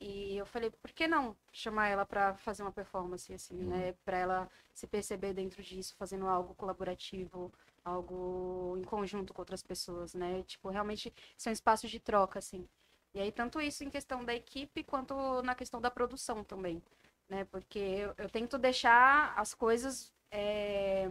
E 0.00 0.36
eu 0.38 0.46
falei, 0.46 0.70
por 0.70 0.90
que 0.92 1.06
não 1.06 1.36
chamar 1.52 1.88
ela 1.88 2.06
para 2.06 2.34
fazer 2.36 2.62
uma 2.62 2.72
performance, 2.72 3.32
assim, 3.34 3.56
né? 3.56 3.94
Para 4.04 4.16
ela 4.16 4.50
se 4.72 4.86
perceber 4.86 5.34
dentro 5.34 5.62
disso, 5.62 5.94
fazendo 5.98 6.26
algo 6.26 6.54
colaborativo, 6.54 7.52
algo 7.84 8.76
em 8.78 8.84
conjunto 8.84 9.34
com 9.34 9.42
outras 9.42 9.62
pessoas, 9.62 10.14
né? 10.14 10.42
Tipo, 10.44 10.70
realmente 10.70 11.12
são 11.36 11.52
espaços 11.52 11.90
de 11.90 12.00
troca, 12.00 12.38
assim. 12.38 12.66
E 13.12 13.20
aí, 13.20 13.30
tanto 13.30 13.60
isso 13.60 13.84
em 13.84 13.90
questão 13.90 14.24
da 14.24 14.34
equipe, 14.34 14.82
quanto 14.82 15.42
na 15.42 15.54
questão 15.54 15.80
da 15.80 15.90
produção 15.90 16.42
também, 16.42 16.82
né? 17.28 17.44
Porque 17.44 17.78
eu, 17.78 18.14
eu 18.16 18.30
tento 18.30 18.56
deixar 18.56 19.34
as 19.36 19.52
coisas 19.52 20.10
é, 20.30 21.08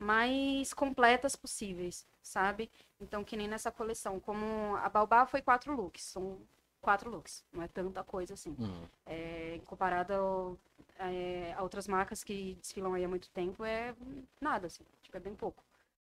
mais 0.00 0.74
completas 0.74 1.36
possíveis, 1.36 2.06
sabe? 2.22 2.70
Então, 3.00 3.22
que 3.24 3.36
nem 3.36 3.46
nessa 3.48 3.70
coleção, 3.70 4.18
como 4.20 4.76
a 4.76 4.88
Baobá 4.88 5.26
foi 5.26 5.42
quatro 5.42 5.76
looks, 5.76 6.02
são 6.04 6.38
quatro 6.80 7.10
looks, 7.10 7.44
não 7.52 7.62
é 7.62 7.68
tanta 7.68 8.02
coisa 8.02 8.34
assim. 8.34 8.56
Uhum. 8.58 8.88
É, 9.06 9.60
comparado 9.66 10.12
ao- 10.14 10.58
é, 10.98 11.52
a 11.56 11.62
outras 11.62 11.86
marcas 11.86 12.24
que 12.24 12.54
desfilam 12.56 12.94
aí 12.94 13.04
há 13.04 13.08
muito 13.08 13.28
tempo, 13.30 13.64
é 13.64 13.94
nada, 14.40 14.68
assim, 14.68 14.84
tipo, 15.02 15.16
é 15.16 15.20
bem 15.20 15.34
pouco. 15.36 15.62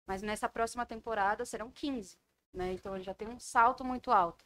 Mas 0.06 0.23
nessa 0.23 0.48
próxima 0.48 0.84
temporada 0.84 1.44
serão 1.47 1.70
15, 1.70 2.18
né? 2.52 2.73
Então 2.73 3.00
já 3.00 3.14
tem 3.14 3.28
um 3.28 3.39
salto 3.39 3.84
muito 3.84 4.10
alto. 4.10 4.44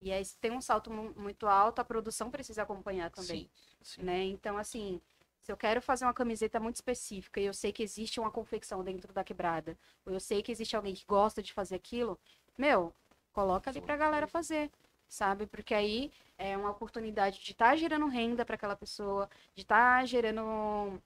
E 0.00 0.12
aí, 0.12 0.24
se 0.24 0.36
tem 0.38 0.52
um 0.52 0.60
salto 0.60 0.90
mu- 0.92 1.14
muito 1.16 1.46
alto, 1.46 1.80
a 1.80 1.84
produção 1.84 2.30
precisa 2.30 2.62
acompanhar 2.62 3.10
também 3.10 3.40
sim, 3.42 3.50
sim. 3.82 4.02
né? 4.02 4.24
Então, 4.24 4.58
assim, 4.58 5.00
se 5.46 5.52
eu 5.52 5.56
quero 5.56 5.80
fazer 5.80 6.04
uma 6.04 6.12
camiseta 6.12 6.58
muito 6.58 6.74
específica 6.74 7.40
e 7.40 7.46
eu 7.46 7.54
sei 7.54 7.70
que 7.70 7.80
existe 7.80 8.18
uma 8.18 8.32
confecção 8.32 8.82
dentro 8.82 9.12
da 9.12 9.22
quebrada, 9.22 9.78
ou 10.04 10.12
eu 10.12 10.18
sei 10.18 10.42
que 10.42 10.50
existe 10.50 10.74
alguém 10.74 10.92
que 10.92 11.04
gosta 11.06 11.40
de 11.40 11.52
fazer 11.52 11.76
aquilo, 11.76 12.18
meu, 12.58 12.92
coloca 13.32 13.70
ali 13.70 13.80
pra 13.80 13.96
galera 13.96 14.26
fazer, 14.26 14.68
sabe? 15.08 15.46
Porque 15.46 15.72
aí 15.72 16.10
é 16.36 16.56
uma 16.56 16.70
oportunidade 16.72 17.38
de 17.38 17.52
estar 17.52 17.76
gerando 17.76 18.08
renda 18.08 18.44
para 18.44 18.56
aquela 18.56 18.74
pessoa, 18.74 19.30
de 19.54 19.62
estar 19.62 20.04
gerando 20.04 21.00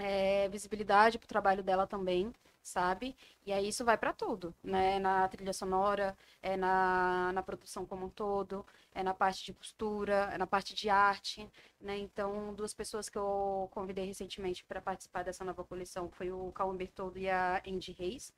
é, 0.00 0.48
visibilidade 0.48 1.18
pro 1.18 1.28
trabalho 1.28 1.62
dela 1.62 1.86
também, 1.86 2.32
sabe? 2.62 3.16
E 3.46 3.52
aí 3.52 3.68
isso 3.68 3.84
vai 3.84 3.96
para 3.96 4.12
tudo, 4.12 4.54
né? 4.62 4.98
Na 4.98 5.26
trilha 5.28 5.52
sonora, 5.52 6.16
é 6.42 6.56
na, 6.56 7.32
na 7.32 7.42
produção 7.42 7.86
como 7.86 8.06
um 8.06 8.10
todo, 8.10 8.64
é 8.94 9.02
na 9.02 9.14
parte 9.14 9.44
de 9.44 9.52
costura, 9.54 10.30
é 10.32 10.38
na 10.38 10.46
parte 10.46 10.74
de 10.74 10.90
arte, 10.90 11.48
né? 11.80 11.96
Então, 11.98 12.54
duas 12.54 12.74
pessoas 12.74 13.08
que 13.08 13.16
eu 13.18 13.68
convidei 13.72 14.04
recentemente 14.04 14.64
para 14.64 14.80
participar 14.80 15.22
dessa 15.24 15.44
nova 15.44 15.64
coleção 15.64 16.10
foi 16.10 16.30
o 16.30 16.52
Cauã 16.52 16.76
Bertoldo 16.76 17.18
e 17.18 17.28
a 17.30 17.62
Andy 17.66 17.92
Reis, 17.92 18.32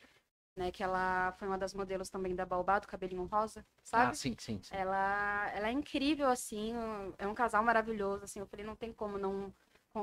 né? 0.57 0.71
Que 0.71 0.83
ela 0.83 1.33
foi 1.33 1.49
uma 1.49 1.59
das 1.59 1.75
modelos 1.75 2.09
também 2.09 2.35
da 2.35 2.47
Baobá, 2.47 2.79
do 2.79 2.87
cabelinho 2.89 3.25
rosa, 3.25 3.65
sabe? 3.83 4.11
Ah, 4.11 4.15
sim, 4.15 4.37
sim, 4.39 4.61
sim. 4.63 4.77
Ela, 4.77 5.51
ela 5.55 5.69
é 5.69 5.73
incrível, 5.73 6.29
assim, 6.29 6.75
é 7.19 7.27
um 7.27 7.35
casal 7.35 7.63
maravilhoso, 7.65 8.25
assim, 8.25 8.41
eu 8.41 8.47
falei, 8.47 8.65
não 8.65 8.77
tem 8.77 8.93
como 8.93 9.19
não 9.19 9.53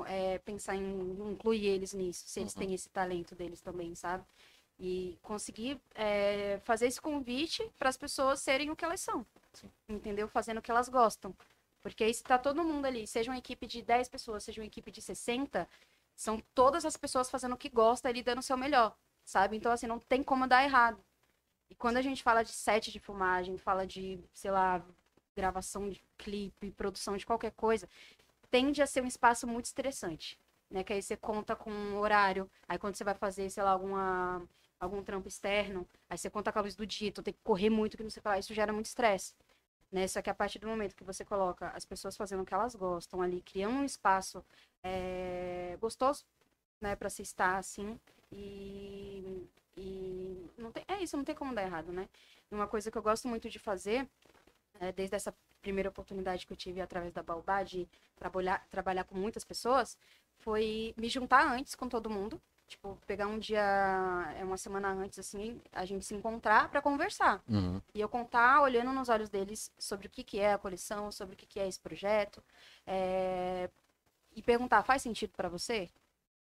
é, 0.07 0.38
pensar 0.40 0.75
em 0.75 1.32
incluir 1.32 1.66
eles 1.66 1.93
nisso, 1.93 2.24
se 2.27 2.40
eles 2.40 2.53
Uhum. 2.53 2.59
têm 2.59 2.74
esse 2.74 2.90
talento 2.90 3.35
deles 3.35 3.61
também, 3.61 3.95
sabe? 3.95 4.24
E 4.80 5.17
conseguir 5.24 5.80
é, 5.95 6.59
fazer 6.64 6.88
esse 6.88 7.01
convite 7.01 7.67
para 7.80 7.90
as 7.90 7.98
pessoas 7.98 8.41
serem 8.41 8.69
o 8.69 8.75
que 8.75 8.85
elas 8.85 9.01
são, 9.01 9.25
Sim. 9.53 9.72
entendeu? 9.90 10.27
Fazendo 10.27 10.59
o 10.59 10.61
que 10.61 10.69
elas 10.72 10.90
gostam. 10.90 11.35
Porque 11.82 12.03
aí 12.03 12.14
se 12.14 12.24
tá 12.24 12.38
todo 12.38 12.64
mundo 12.64 12.85
ali, 12.85 13.07
seja 13.07 13.32
uma 13.32 13.38
equipe 13.38 13.66
de 13.66 13.82
10 13.82 14.09
pessoas, 14.09 14.43
seja 14.43 14.61
uma 14.61 14.67
equipe 14.67 14.91
de 14.91 15.01
60, 15.01 15.67
são 16.16 16.40
todas 16.53 16.85
as 16.85 16.98
pessoas 16.98 17.30
fazendo 17.30 17.53
o 17.53 17.57
que 17.57 17.69
gosta 17.69 18.09
ali, 18.09 18.22
dando 18.22 18.40
o 18.40 18.43
seu 18.43 18.57
melhor, 18.57 18.95
sabe? 19.24 19.56
Então, 19.57 19.72
assim, 19.72 19.88
não 19.88 19.99
tem 19.99 20.22
como 20.24 20.48
dar 20.48 20.64
errado. 20.64 21.03
E 21.69 21.75
quando 21.75 21.98
a 21.98 22.01
gente 22.01 22.24
fala 22.24 22.43
de 22.43 22.51
set 22.51 22.91
de 22.91 22.99
filmagem, 22.99 23.57
fala 23.57 23.85
de, 23.85 24.19
sei 24.33 24.51
lá, 24.51 24.83
gravação 25.35 25.90
de 25.90 26.01
clipe, 26.17 26.72
produção 26.72 27.16
de 27.17 27.25
qualquer 27.25 27.51
coisa, 27.51 27.88
tende 28.50 28.82
a 28.82 28.88
ser 28.88 29.03
um 29.03 29.08
espaço 29.08 29.48
muito 29.48 29.66
estressante, 29.66 30.40
né? 30.69 30.84
Que 30.84 30.93
aí 30.93 31.01
você 31.01 31.17
conta 31.17 31.56
com 31.56 31.72
um 31.72 31.98
horário, 32.00 32.50
aí 32.67 32.77
quando 32.77 32.95
você 32.95 33.03
vai 33.03 33.14
fazer, 33.16 33.50
sei 33.50 33.64
lá, 33.64 33.72
alguma 33.72 34.48
algum 34.80 35.03
trampo 35.03 35.27
externo, 35.27 35.88
aí 36.09 36.17
você 36.17 36.30
conta 36.30 36.51
com 36.51 36.59
a 36.59 36.61
luz 36.61 36.76
do 36.76 36.85
dia, 36.85 37.09
então 37.09 37.24
tem 37.24 37.34
que 37.34 37.40
correr 37.43 37.69
muito, 37.69 37.98
que 37.98 38.03
não 38.03 38.09
sei 38.11 38.22
lá, 38.24 38.38
isso 38.38 38.53
gera 38.53 38.72
muito 38.72 38.85
estresse. 38.85 39.34
Né? 39.92 40.08
Só 40.08 40.22
que 40.22 40.30
a 40.30 40.35
partir 40.35 40.59
do 40.59 40.67
momento 40.67 40.95
que 40.95 41.03
você 41.03 41.26
coloca 41.26 41.69
as 41.69 41.85
pessoas 41.85 42.16
fazendo 42.16 42.43
o 42.43 42.45
que 42.45 42.53
elas 42.53 42.76
gostam 42.76 43.22
ali, 43.22 43.42
criando 43.42 43.77
um 43.77 43.85
espaço 43.85 44.43
é, 44.84 45.77
gostoso, 45.80 46.26
né, 46.82 46.95
para 46.95 47.09
se 47.09 47.22
estar 47.24 47.58
assim, 47.58 48.00
e, 48.32 49.48
e 49.76 50.50
não 50.58 50.72
tem, 50.72 50.84
é 50.88 51.01
isso, 51.01 51.17
não 51.17 51.24
tem 51.24 51.35
como 51.35 51.56
dar 51.56 51.64
errado, 51.64 51.92
né? 51.92 52.08
Uma 52.51 52.67
coisa 52.67 52.92
que 52.92 52.98
eu 52.98 53.01
gosto 53.01 53.27
muito 53.27 53.50
de 53.50 53.59
fazer, 53.59 54.08
é, 54.80 54.92
desde 54.92 55.16
essa 55.16 55.34
primeira 55.61 55.90
oportunidade 55.90 56.45
que 56.45 56.53
eu 56.53 56.58
tive 56.58 56.82
através 56.82 57.14
da 57.14 57.24
Baobá 57.24 57.64
de 57.64 57.88
trabalhar, 58.16 58.66
trabalhar 58.69 59.03
com 59.03 59.16
muitas 59.16 59.44
pessoas, 59.44 59.98
foi 60.40 60.94
me 60.98 61.10
juntar 61.10 61.52
antes 61.52 61.76
com 61.76 61.90
todo 61.90 62.10
mundo, 62.10 62.42
tipo, 62.68 62.98
pegar 63.08 63.27
um 63.27 63.40
dia, 63.40 63.61
é 64.38 64.44
uma 64.44 64.58
semana 64.58 64.90
antes, 64.90 65.19
assim, 65.19 65.61
a 65.72 65.86
gente 65.86 66.06
se 66.06 66.14
encontrar 66.16 66.69
para 66.69 66.82
conversar. 66.82 67.42
Uhum. 67.50 67.82
E 67.94 68.00
eu 68.02 68.10
contar, 68.10 68.61
olhando 68.61 68.92
nos 68.94 69.10
olhos 69.10 69.30
deles, 69.30 69.72
sobre 69.77 70.08
o 70.08 70.10
que, 70.10 70.24
que 70.24 70.40
é 70.40 70.53
a 70.53 70.58
coleção, 70.58 71.11
sobre 71.11 71.34
o 71.36 71.38
que, 71.38 71.45
que 71.45 71.60
é 71.60 71.68
esse 71.68 71.80
projeto. 71.80 72.44
é, 72.86 73.69
E 74.36 74.42
perguntar, 74.42 74.84
faz 74.84 75.02
sentido 75.02 75.32
para 75.36 75.50
você? 75.50 75.90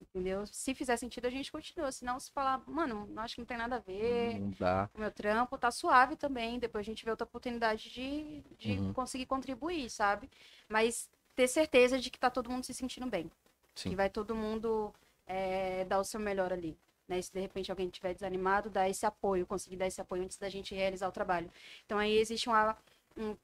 Entendeu? 0.02 0.46
Se 0.48 0.74
fizer 0.74 0.96
sentido, 0.98 1.26
a 1.28 1.30
gente 1.30 1.52
continua. 1.52 1.92
Senão, 1.92 2.20
se 2.20 2.32
falar, 2.32 2.62
mano, 2.66 3.06
não 3.12 3.22
acho 3.22 3.36
que 3.36 3.42
não 3.42 3.46
tem 3.46 3.58
nada 3.58 3.76
a 3.76 3.80
ver, 3.80 4.40
Não 4.40 4.50
dá. 4.52 4.90
o 4.96 5.00
meu 5.00 5.12
trampo 5.12 5.58
tá 5.58 5.70
suave 5.72 6.16
também. 6.16 6.58
Depois 6.58 6.84
a 6.84 6.86
gente 6.90 7.04
vê 7.04 7.12
outra 7.12 7.26
oportunidade 7.26 7.90
de, 7.92 8.42
de 8.58 8.72
Uhum. 8.80 8.94
conseguir 8.94 9.26
contribuir, 9.26 9.90
sabe? 9.90 10.30
Mas 10.68 11.10
ter 11.36 11.48
certeza 11.48 12.00
de 12.00 12.10
que 12.10 12.18
tá 12.20 12.30
todo 12.30 12.50
mundo 12.50 12.64
se 12.66 12.74
sentindo 12.74 13.08
bem. 13.08 13.30
Sim. 13.76 13.90
Que 13.90 13.96
vai 13.96 14.10
todo 14.10 14.34
mundo 14.34 14.94
é, 15.28 15.86
dar 15.86 16.00
o 16.00 16.04
seu 16.04 16.20
melhor 16.20 16.52
ali. 16.52 16.78
Né? 17.08 17.22
Se 17.22 17.32
de 17.34 17.40
repente 17.40 17.70
alguém 17.72 17.88
estiver 17.88 18.14
desanimado, 18.14 18.70
dar 18.70 18.90
esse 18.90 19.06
apoio, 19.06 19.46
conseguir 19.46 19.76
dar 19.78 19.88
esse 19.88 20.00
apoio 20.02 20.24
antes 20.24 20.38
da 20.38 20.48
gente 20.50 20.74
realizar 20.74 21.08
o 21.08 21.12
trabalho. 21.12 21.52
Então 21.86 21.98
aí 21.98 22.18
existe 22.18 22.48
uma. 22.50 22.76
um- 23.18 23.36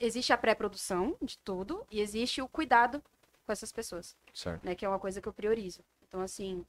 existe 0.00 0.32
a 0.32 0.38
pré-produção 0.38 1.16
de 1.20 1.36
tudo 1.38 1.84
e 1.90 2.00
existe 2.00 2.40
o 2.40 2.46
cuidado 2.48 3.02
com 3.44 3.50
essas 3.52 3.72
pessoas 3.72 4.16
Certo. 4.32 4.64
né? 4.64 4.74
Que 4.74 4.84
é 4.84 4.88
uma 4.88 4.98
coisa 5.00 5.20
que 5.20 5.26
eu 5.28 5.32
priorizo. 5.32 5.80
Então, 6.08 6.20
assim, 6.20 6.64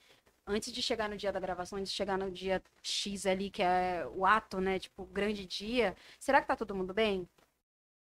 antes 0.46 0.72
de 0.74 0.82
chegar 0.82 1.10
no 1.10 1.18
dia 1.18 1.32
da 1.32 1.40
gravação, 1.40 1.80
antes 1.80 1.92
de 1.92 1.98
chegar 1.98 2.18
no 2.18 2.32
dia 2.32 2.62
X 2.84 3.26
ali, 3.26 3.50
que 3.50 3.64
é 3.64 4.06
o 4.08 4.26
ato, 4.26 4.60
né? 4.62 4.80
Tipo, 4.80 5.06
grande 5.06 5.46
dia, 5.46 5.96
será 6.20 6.42
que 6.42 6.48
tá 6.48 6.56
todo 6.56 6.76
mundo 6.76 6.94
bem? 6.94 7.28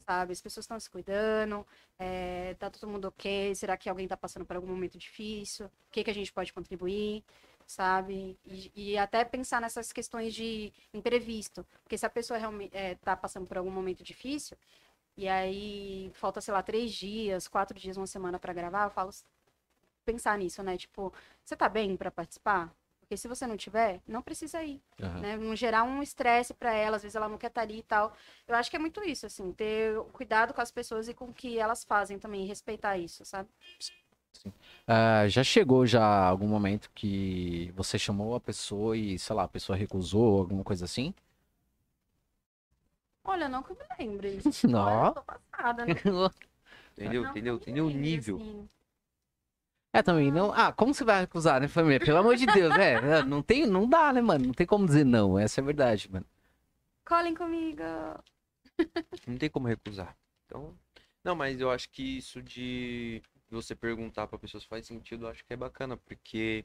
Sabe? 0.05 0.33
As 0.33 0.41
pessoas 0.41 0.63
estão 0.65 0.79
se 0.79 0.89
cuidando, 0.89 1.65
é, 1.99 2.53
tá 2.55 2.69
todo 2.69 2.89
mundo 2.89 3.05
ok? 3.09 3.53
Será 3.55 3.77
que 3.77 3.89
alguém 3.89 4.07
tá 4.07 4.17
passando 4.17 4.45
por 4.45 4.55
algum 4.55 4.67
momento 4.67 4.97
difícil? 4.97 5.67
O 5.67 5.71
que, 5.91 6.03
que 6.03 6.09
a 6.11 6.13
gente 6.13 6.31
pode 6.33 6.53
contribuir? 6.53 7.23
Sabe? 7.67 8.39
E, 8.45 8.71
e 8.93 8.97
até 8.97 9.25
pensar 9.25 9.59
nessas 9.61 9.91
questões 9.91 10.33
de 10.33 10.73
imprevisto. 10.93 11.65
Porque 11.83 11.97
se 11.97 12.05
a 12.05 12.09
pessoa 12.09 12.39
realmente 12.39 12.75
é, 12.75 12.95
tá 12.95 13.17
passando 13.17 13.45
por 13.47 13.57
algum 13.57 13.71
momento 13.71 14.03
difícil, 14.03 14.57
e 15.17 15.27
aí 15.27 16.11
falta, 16.13 16.39
sei 16.41 16.53
lá, 16.53 16.63
três 16.63 16.93
dias, 16.93 17.47
quatro 17.47 17.77
dias, 17.77 17.97
uma 17.97 18.07
semana 18.07 18.39
pra 18.39 18.53
gravar, 18.53 18.85
eu 18.85 18.91
falo, 18.91 19.11
pensar 20.07 20.37
nisso, 20.37 20.63
né? 20.63 20.77
Tipo, 20.77 21.13
você 21.43 21.55
tá 21.55 21.67
bem 21.67 21.97
pra 21.97 22.09
participar? 22.09 22.73
Porque 23.01 23.17
se 23.17 23.27
você 23.27 23.45
não 23.47 23.57
tiver, 23.57 24.01
não 24.07 24.21
precisa 24.21 24.61
ir, 24.63 24.81
Aham. 25.01 25.21
né? 25.21 25.37
Não 25.37 25.55
gerar 25.55 25.83
um 25.83 26.01
estresse 26.01 26.53
pra 26.53 26.73
ela, 26.73 26.97
às 26.97 27.03
vezes 27.03 27.15
ela 27.15 27.29
não 27.29 27.37
quer 27.37 27.47
estar 27.47 27.61
ali 27.61 27.79
e 27.79 27.83
tal. 27.83 28.13
Eu 28.47 28.55
acho 28.55 28.69
que 28.69 28.75
é 28.75 28.79
muito 28.79 29.01
isso, 29.03 29.25
assim, 29.25 29.51
ter 29.53 29.97
cuidado 30.13 30.53
com 30.53 30.61
as 30.61 30.71
pessoas 30.71 31.07
e 31.07 31.13
com 31.13 31.25
o 31.25 31.33
que 31.33 31.57
elas 31.59 31.83
fazem 31.83 32.19
também, 32.19 32.45
respeitar 32.45 32.97
isso, 32.97 33.23
sabe? 33.25 33.49
Ah, 34.87 35.27
já 35.27 35.43
chegou 35.43 35.85
já 35.85 36.03
algum 36.27 36.47
momento 36.47 36.89
que 36.93 37.71
você 37.75 37.97
chamou 37.99 38.35
a 38.35 38.39
pessoa 38.39 38.95
e, 38.95 39.17
sei 39.19 39.35
lá, 39.35 39.43
a 39.43 39.47
pessoa 39.47 39.77
recusou, 39.77 40.39
alguma 40.39 40.63
coisa 40.63 40.85
assim? 40.85 41.13
Olha, 43.23 43.47
não 43.49 43.61
que 43.61 43.71
eu 43.71 43.75
me 43.77 43.83
lembre. 43.99 44.39
Não. 44.63 44.81
Olha, 44.87 45.07
eu 45.07 45.13
tô 45.13 45.21
passada, 45.23 45.85
né? 45.85 45.93
Entendeu? 46.97 47.23
Não 47.23 47.31
Entendeu? 47.31 47.55
Entendeu 47.55 47.85
o 47.85 47.89
nível? 47.89 48.35
assim. 48.37 48.69
É, 49.97 50.03
também 50.03 50.31
não. 50.31 50.53
Ah, 50.53 50.71
como 50.71 50.93
você 50.93 51.03
vai 51.03 51.21
recusar, 51.21 51.59
né, 51.59 51.67
família? 51.67 51.99
Pelo 51.99 52.19
amor 52.19 52.35
de 52.35 52.45
Deus, 52.45 52.71
é. 52.77 53.23
Não 53.23 53.41
tem, 53.41 53.65
não 53.65 53.89
dá, 53.89 54.13
né, 54.13 54.21
mano? 54.21 54.45
Não 54.45 54.53
tem 54.53 54.67
como 54.67 54.85
dizer 54.85 55.03
não. 55.03 55.39
Essa 55.39 55.59
é 55.59 55.63
a 55.63 55.65
verdade, 55.65 56.07
mano. 56.11 56.25
Colhem 57.03 57.33
comigo. 57.33 57.81
Não 59.25 59.37
tem 59.39 59.49
como 59.49 59.67
recusar. 59.67 60.15
Então, 60.45 60.77
não, 61.23 61.33
mas 61.35 61.59
eu 61.59 61.71
acho 61.71 61.89
que 61.89 62.19
isso 62.19 62.43
de 62.43 63.23
você 63.49 63.73
perguntar 63.73 64.27
pra 64.27 64.37
pessoa 64.37 64.61
se 64.61 64.67
faz 64.67 64.85
sentido, 64.85 65.25
eu 65.25 65.29
acho 65.29 65.43
que 65.43 65.53
é 65.53 65.57
bacana, 65.57 65.97
porque 65.97 66.63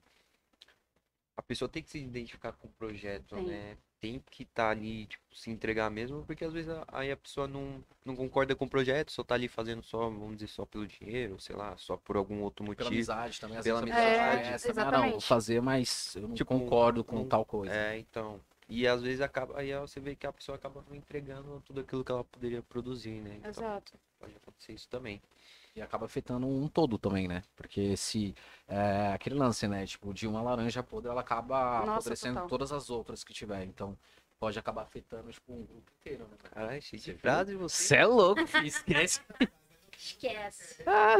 a 1.35 1.41
pessoa 1.41 1.70
tem 1.70 1.83
que 1.83 1.89
se 1.89 1.99
identificar 1.99 2.52
com 2.52 2.69
o 2.69 2.73
projeto, 2.73 3.35
Sim. 3.36 3.47
né? 3.47 3.78
Tem 4.02 4.20
que 4.32 4.42
estar 4.42 4.70
ali, 4.70 5.06
tipo, 5.06 5.22
se 5.32 5.48
entregar 5.48 5.89
mesmo, 5.89 6.24
porque 6.26 6.44
às 6.44 6.52
vezes 6.52 6.68
a- 6.68 6.84
aí 6.89 7.12
a 7.12 7.16
pessoa 7.16 7.47
não, 7.47 7.82
não 8.05 8.16
concorda 8.16 8.52
com 8.56 8.64
o 8.64 8.68
projeto, 8.68 9.12
só 9.12 9.22
tá 9.22 9.36
ali 9.36 9.47
fazendo 9.47 9.81
só, 9.81 10.10
vamos 10.10 10.34
dizer, 10.34 10.48
só 10.48 10.66
pelo 10.66 10.84
dinheiro, 10.89 11.39
sei 11.40 11.55
lá, 11.55 11.76
só 11.76 11.97
por 11.97 12.16
algum 12.16 12.40
outro 12.42 12.64
motivo. 12.66 12.89
amizade 12.89 13.40
também. 13.40 13.62
Pela 13.62 13.78
amizade. 13.78 14.02
amizade. 14.05 14.48
É, 14.48 14.52
essa, 14.55 14.70
ah, 14.72 14.74
não, 14.74 14.82
exatamente. 14.82 15.10
vou 15.12 15.20
fazer, 15.20 15.62
mas 15.62 16.16
eu 16.16 16.22
não 16.26 16.34
Tipo, 16.34 16.58
concordo 16.58 17.05
com 17.05 17.14
não- 17.14 17.28
tal 17.28 17.44
coisa. 17.44 17.72
É, 17.72 17.97
então. 17.97 18.40
E 18.68 18.89
às 18.89 19.00
vezes 19.02 19.20
acaba, 19.20 19.56
aí 19.56 19.72
você 19.78 20.00
vê 20.00 20.16
que 20.16 20.26
a 20.26 20.32
pessoa 20.32 20.56
acaba 20.56 20.84
não 20.89 20.97
entregando 20.97 21.62
tudo 21.64 21.81
aquilo 21.82 22.02
que 22.05 22.10
ela 22.10 22.24
poderia 22.24 22.60
produzir, 22.60 23.20
né? 23.20 23.36
Então 23.39 23.50
Exato. 23.50 23.92
pode 24.18 24.34
acontecer 24.34 24.72
isso 24.72 24.89
também. 24.89 25.22
E 25.75 25.81
acaba 25.81 26.05
afetando 26.05 26.47
um 26.47 26.68
todo 26.68 26.99
também, 26.99 27.26
né? 27.26 27.42
Porque 27.57 27.97
se 27.97 28.34
é, 28.68 29.12
aquele 29.15 29.36
lance, 29.36 29.67
né? 29.67 29.86
Tipo, 29.86 30.12
de 30.12 30.26
uma 30.26 30.42
laranja 30.42 30.83
podre, 30.83 31.10
ela 31.10 31.23
acaba 31.23 31.81
Nossa, 31.81 31.92
apodrecendo 31.92 32.34
total. 32.34 32.49
todas 32.49 32.73
as 32.73 32.91
outras 32.91 33.25
que 33.25 33.33
tiver. 33.33 33.65
Então, 33.65 33.97
pode 34.39 34.59
acabar 34.59 34.83
afetando, 34.83 35.31
tipo, 35.33 35.51
um 35.52 35.65
grupo 35.65 35.91
inteiro, 36.01 36.25
né? 36.31 36.36
Caralho, 36.52 36.83
cheio 36.83 37.01
de 37.01 37.15
frase 37.15 37.55
você. 37.55 37.83
Você 37.84 37.97
é 37.97 38.07
louco, 38.07 38.47
filho. 38.47 38.67
Esquece. 38.67 39.20
Esquece. 39.97 40.83
Ah, 40.84 41.17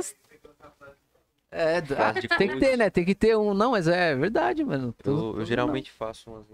É, 1.50 1.81
de 1.81 2.28
tem 2.28 2.48
que 2.48 2.58
ter, 2.58 2.76
né? 2.76 2.90
Tem 2.90 3.05
que 3.05 3.14
ter 3.14 3.36
um. 3.36 3.55
Não, 3.55 3.70
mas 3.70 3.86
é 3.86 4.14
verdade, 4.14 4.64
mano. 4.64 4.94
Eu, 5.05 5.39
eu 5.39 5.44
geralmente 5.44 5.90
faço 5.90 6.31
umas. 6.31 6.47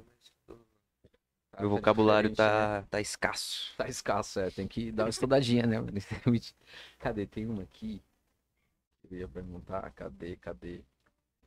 Meu 1.60 1.68
Tá 1.70 1.76
vocabulário 1.76 2.30
né? 2.30 2.36
tá, 2.36 2.82
tá 2.90 3.00
escasso. 3.00 3.74
Tá 3.76 3.88
escasso, 3.88 4.40
é. 4.40 4.50
Tem 4.50 4.66
que 4.68 4.92
dar 4.92 5.04
uma 5.04 5.08
estudadinha, 5.10 5.66
né? 5.66 5.76
Cadê? 6.98 7.26
Tem 7.26 7.46
uma 7.46 7.62
aqui. 7.62 8.02
Eu 9.10 9.18
ia 9.18 9.28
perguntar. 9.28 9.90
Cadê? 9.92 10.36
Cadê? 10.36 10.80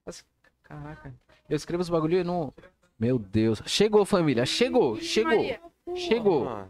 Mas, 0.06 0.26
caraca. 0.64 1.14
Eu 1.50 1.56
escrevo 1.56 1.82
os 1.82 1.90
bagulho 1.90 2.20
e 2.20 2.24
não. 2.24 2.54
Meu 3.00 3.18
Deus. 3.18 3.62
Chegou, 3.66 4.06
família. 4.06 4.46
Chegou. 4.46 4.98
Chegou. 5.00 5.32
Maria. 5.38 5.62
Chegou. 5.96 6.48
Ah, 6.48 6.70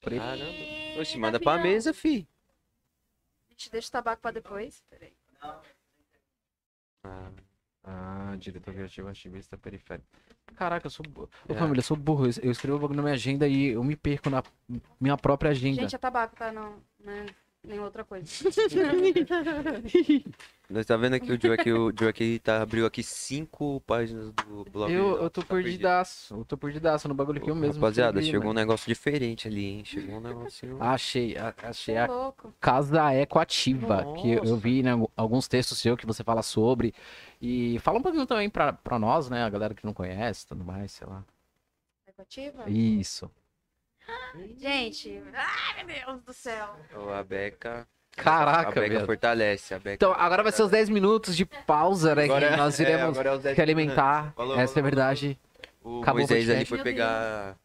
Preto. 0.00 0.20
caramba. 0.20 1.00
Oxe, 1.00 1.18
manda 1.18 1.38
pra 1.40 1.58
mesa, 1.58 1.94
fi. 1.94 2.26
Gente, 3.48 3.70
deixa 3.70 3.88
o 3.88 3.92
tabaco 3.92 4.20
pra 4.22 4.30
depois. 4.30 4.82
Peraí. 4.90 5.12
Ah, 7.04 7.30
Ah, 7.92 8.36
diretor 8.38 8.72
criativo 8.72 9.08
ativista 9.08 9.56
periférico. 9.58 10.06
Caraca, 10.54 10.86
eu 10.86 10.90
sou 10.90 11.04
burro. 11.08 11.28
Ô, 11.48 11.52
É. 11.52 11.56
família, 11.56 11.80
eu 11.80 11.84
sou 11.84 11.96
burro. 11.96 12.26
Eu 12.26 12.32
eu 12.42 12.52
escrevo 12.52 12.76
o 12.76 12.80
bagulho 12.80 12.96
na 12.98 13.02
minha 13.02 13.14
agenda 13.14 13.48
e 13.48 13.68
eu 13.70 13.82
me 13.82 13.96
perco 13.96 14.30
na 14.30 14.44
minha 15.00 15.16
própria 15.16 15.50
agenda. 15.50 15.80
Gente, 15.82 15.96
é 15.96 15.98
tabaco, 15.98 16.36
tá? 16.36 16.52
Não, 16.52 16.76
né? 17.00 17.26
Nem 17.62 17.78
outra 17.78 18.02
coisa. 18.04 18.26
Nós 20.70 20.86
tá 20.86 20.96
vendo 20.96 21.14
aqui 21.14 21.32
o 21.32 21.40
Joe 21.40 21.52
aqui, 21.52 21.72
o 21.72 21.92
Joe 21.96 22.08
aqui 22.08 22.38
tá, 22.38 22.62
abriu 22.62 22.86
aqui 22.86 23.02
cinco 23.02 23.80
páginas 23.82 24.32
do 24.32 24.64
blog. 24.70 24.90
eu, 24.92 25.16
eu 25.22 25.28
tô 25.28 25.42
tá 25.42 25.48
perdido. 25.48 25.64
perdidaço. 25.72 26.34
Eu 26.34 26.44
tô 26.44 26.56
perdidaço 26.56 27.08
no 27.08 27.14
bagulho 27.14 27.40
que 27.40 27.50
eu 27.50 27.54
mesmo. 27.54 27.74
Rapaziada, 27.74 28.22
chegou 28.22 28.42
um 28.42 28.54
mano. 28.54 28.60
negócio 28.60 28.86
diferente 28.86 29.48
ali, 29.48 29.64
hein? 29.66 29.84
Chegou 29.84 30.16
um 30.16 30.20
negocinho. 30.20 30.78
Achei, 30.82 31.36
a- 31.36 31.52
achei 31.64 31.96
a 31.98 32.06
louco. 32.06 32.54
Casa 32.60 33.12
Ecoativa, 33.14 34.14
que 34.14 34.30
eu- 34.30 34.44
Nossa. 34.44 34.56
vi 34.56 34.82
né, 34.82 34.92
alguns 35.16 35.48
textos 35.48 35.78
seu 35.78 35.96
que 35.96 36.06
você 36.06 36.22
fala 36.24 36.42
sobre. 36.42 36.94
E 37.42 37.78
fala 37.80 37.98
um 37.98 38.02
pouquinho 38.02 38.26
também 38.26 38.48
pra, 38.48 38.72
pra 38.72 38.98
nós, 38.98 39.28
né? 39.28 39.42
A 39.42 39.50
galera 39.50 39.74
que 39.74 39.84
não 39.84 39.92
conhece, 39.92 40.46
tudo 40.46 40.64
mais, 40.64 40.92
sei 40.92 41.06
lá. 41.06 41.24
Ativa? 42.16 42.68
Isso. 42.70 43.30
Gente, 44.58 45.22
ai 45.34 45.84
meu 45.84 45.96
Deus 46.06 46.22
do 46.22 46.32
céu. 46.32 46.76
Ó, 46.94 47.12
a 47.12 47.22
Beca. 47.22 47.86
a 48.16 48.22
Caraca, 48.22 48.80
Beca 48.80 48.94
velho. 48.94 49.06
fortalece. 49.06 49.74
A 49.74 49.78
Beca 49.78 49.94
Então, 49.94 50.12
agora 50.12 50.42
vai 50.42 50.52
ser 50.52 50.62
os 50.62 50.70
10 50.70 50.88
minutos 50.88 51.36
de 51.36 51.44
pausa, 51.44 52.14
né? 52.14 52.24
Agora 52.24 52.48
que 52.48 52.54
é- 52.54 52.56
nós 52.56 52.78
é, 52.78 52.82
iremos 52.82 53.18
agora 53.18 53.30
é 53.30 53.32
os 53.50 53.54
se 53.54 53.60
alimentar. 53.62 54.32
Falou, 54.34 54.54
Essa 54.54 54.62
é 54.62 54.64
a 54.64 54.68
falou, 54.74 54.84
verdade. 54.84 55.38
O 55.82 56.02
Acabou 56.02 56.16
o 56.24 56.28
Moisés 56.28 56.42
ali 56.50 56.58
podcast. 56.64 56.68
foi 56.68 56.76
Meu 56.78 56.84
pegar. 56.84 57.56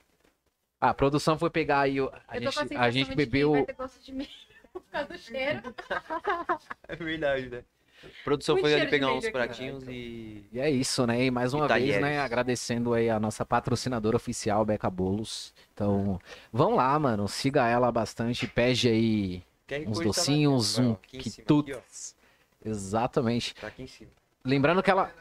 A 0.80 0.94
produção 0.94 1.38
foi 1.38 1.50
pegar 1.50 1.82
aí. 1.82 2.00
o- 2.00 2.12
A 2.28 2.38
eu 2.38 2.44
tô 2.44 2.52
com 2.52 2.52
gente, 2.52 2.58
a 2.58 2.62
a 2.62 2.68
sensação 2.68 2.92
gente 2.92 3.04
de 3.06 3.10
que 3.12 3.16
bebeu. 3.16 3.52
vai 3.52 3.64
ter 3.66 3.74
gosto 3.74 4.02
de 4.04 4.12
mim 4.14 4.28
por 4.74 4.82
causa 4.92 5.08
do 5.08 5.18
cheiro. 5.18 5.62
É 6.88 6.96
verdade, 6.96 7.50
né? 7.50 7.64
A 8.04 8.08
produção 8.24 8.56
Muito 8.56 8.66
foi 8.66 8.74
ali 8.74 8.88
pegar 8.90 9.14
uns 9.14 9.30
pratinhos 9.30 9.84
e. 9.88 10.44
E 10.52 10.60
é 10.60 10.70
isso, 10.70 11.06
né? 11.08 11.26
E 11.26 11.32
mais 11.32 11.54
uma 11.54 11.66
E 11.66 11.68
vez, 11.68 11.96
né? 11.96 12.02
talheres. 12.02 12.20
Agradecendo 12.24 12.94
aí 12.94 13.10
a 13.10 13.20
nossa 13.20 13.46
patrocinadora 13.46 14.16
oficial, 14.16 14.64
Beca 14.66 14.90
Bolos. 14.90 15.54
Então, 15.74 16.20
vão 16.52 16.76
lá, 16.76 16.98
mano. 17.00 17.28
Siga 17.28 17.68
ela 17.68 17.92
bastante. 17.92 18.48
Pede 18.48 18.90
aí 18.90 19.44
uns 19.88 19.98
tá 19.98 20.00
lá 20.00 20.04
docinhos, 20.04 20.78
um 20.78 20.96
quitutes. 20.96 22.16
aqui. 22.62 22.70
Exatamente. 22.70 23.56
Tá 23.56 23.68
aqui 23.68 23.84
em 23.84 23.88
cima. 23.88 24.12
Lembrando 24.44 24.84
que 24.84 24.92
ela. 24.92 25.12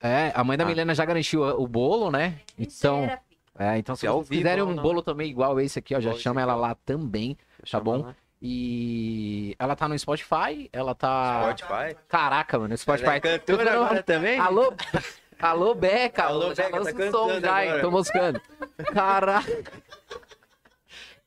É, 0.00 0.32
a 0.34 0.42
mãe 0.44 0.56
da 0.58 0.64
Ah. 0.64 0.66
Milena 0.66 0.94
já 0.94 1.04
garantiu 1.04 1.42
o 1.42 1.66
bolo, 1.66 2.10
né? 2.10 2.40
Então, 2.58 3.04
é, 3.58 3.78
então 3.78 3.94
se 3.96 4.06
É 4.06 4.08
ao 4.08 4.18
vocês 4.24 4.38
quiserem 4.38 4.62
um 4.62 4.76
bolo 4.76 5.02
também 5.02 5.30
igual 5.30 5.58
esse 5.60 5.78
aqui, 5.78 5.94
ó, 5.94 6.00
já 6.00 6.12
chama 6.14 6.40
ela 6.40 6.54
lá 6.54 6.74
também. 6.74 7.36
Chama 7.64 7.84
bom? 7.84 7.96
lá. 8.02 8.16
E 8.40 9.56
ela 9.58 9.74
tá 9.74 9.88
no 9.88 9.98
Spotify, 9.98 10.68
ela 10.72 10.94
tá. 10.94 11.54
Spotify. 11.56 11.96
Caraca, 12.08 12.58
mano, 12.58 12.76
Spotify. 12.76 13.06
Ela 13.06 13.16
é 13.16 13.20
cantora 13.20 13.72
agora 13.72 14.02
também? 14.02 14.38
Alô, 14.38 14.74
alô, 15.40 15.74
Beca. 15.74 16.24
Alô, 16.24 16.54
já 16.54 16.68
Beca, 16.70 16.92
tá 16.94 17.10
som 17.10 17.40
já, 17.40 17.64
hein? 17.64 17.80
Tô 17.80 17.90
moscando. 17.90 18.40
Caraca. 18.92 19.62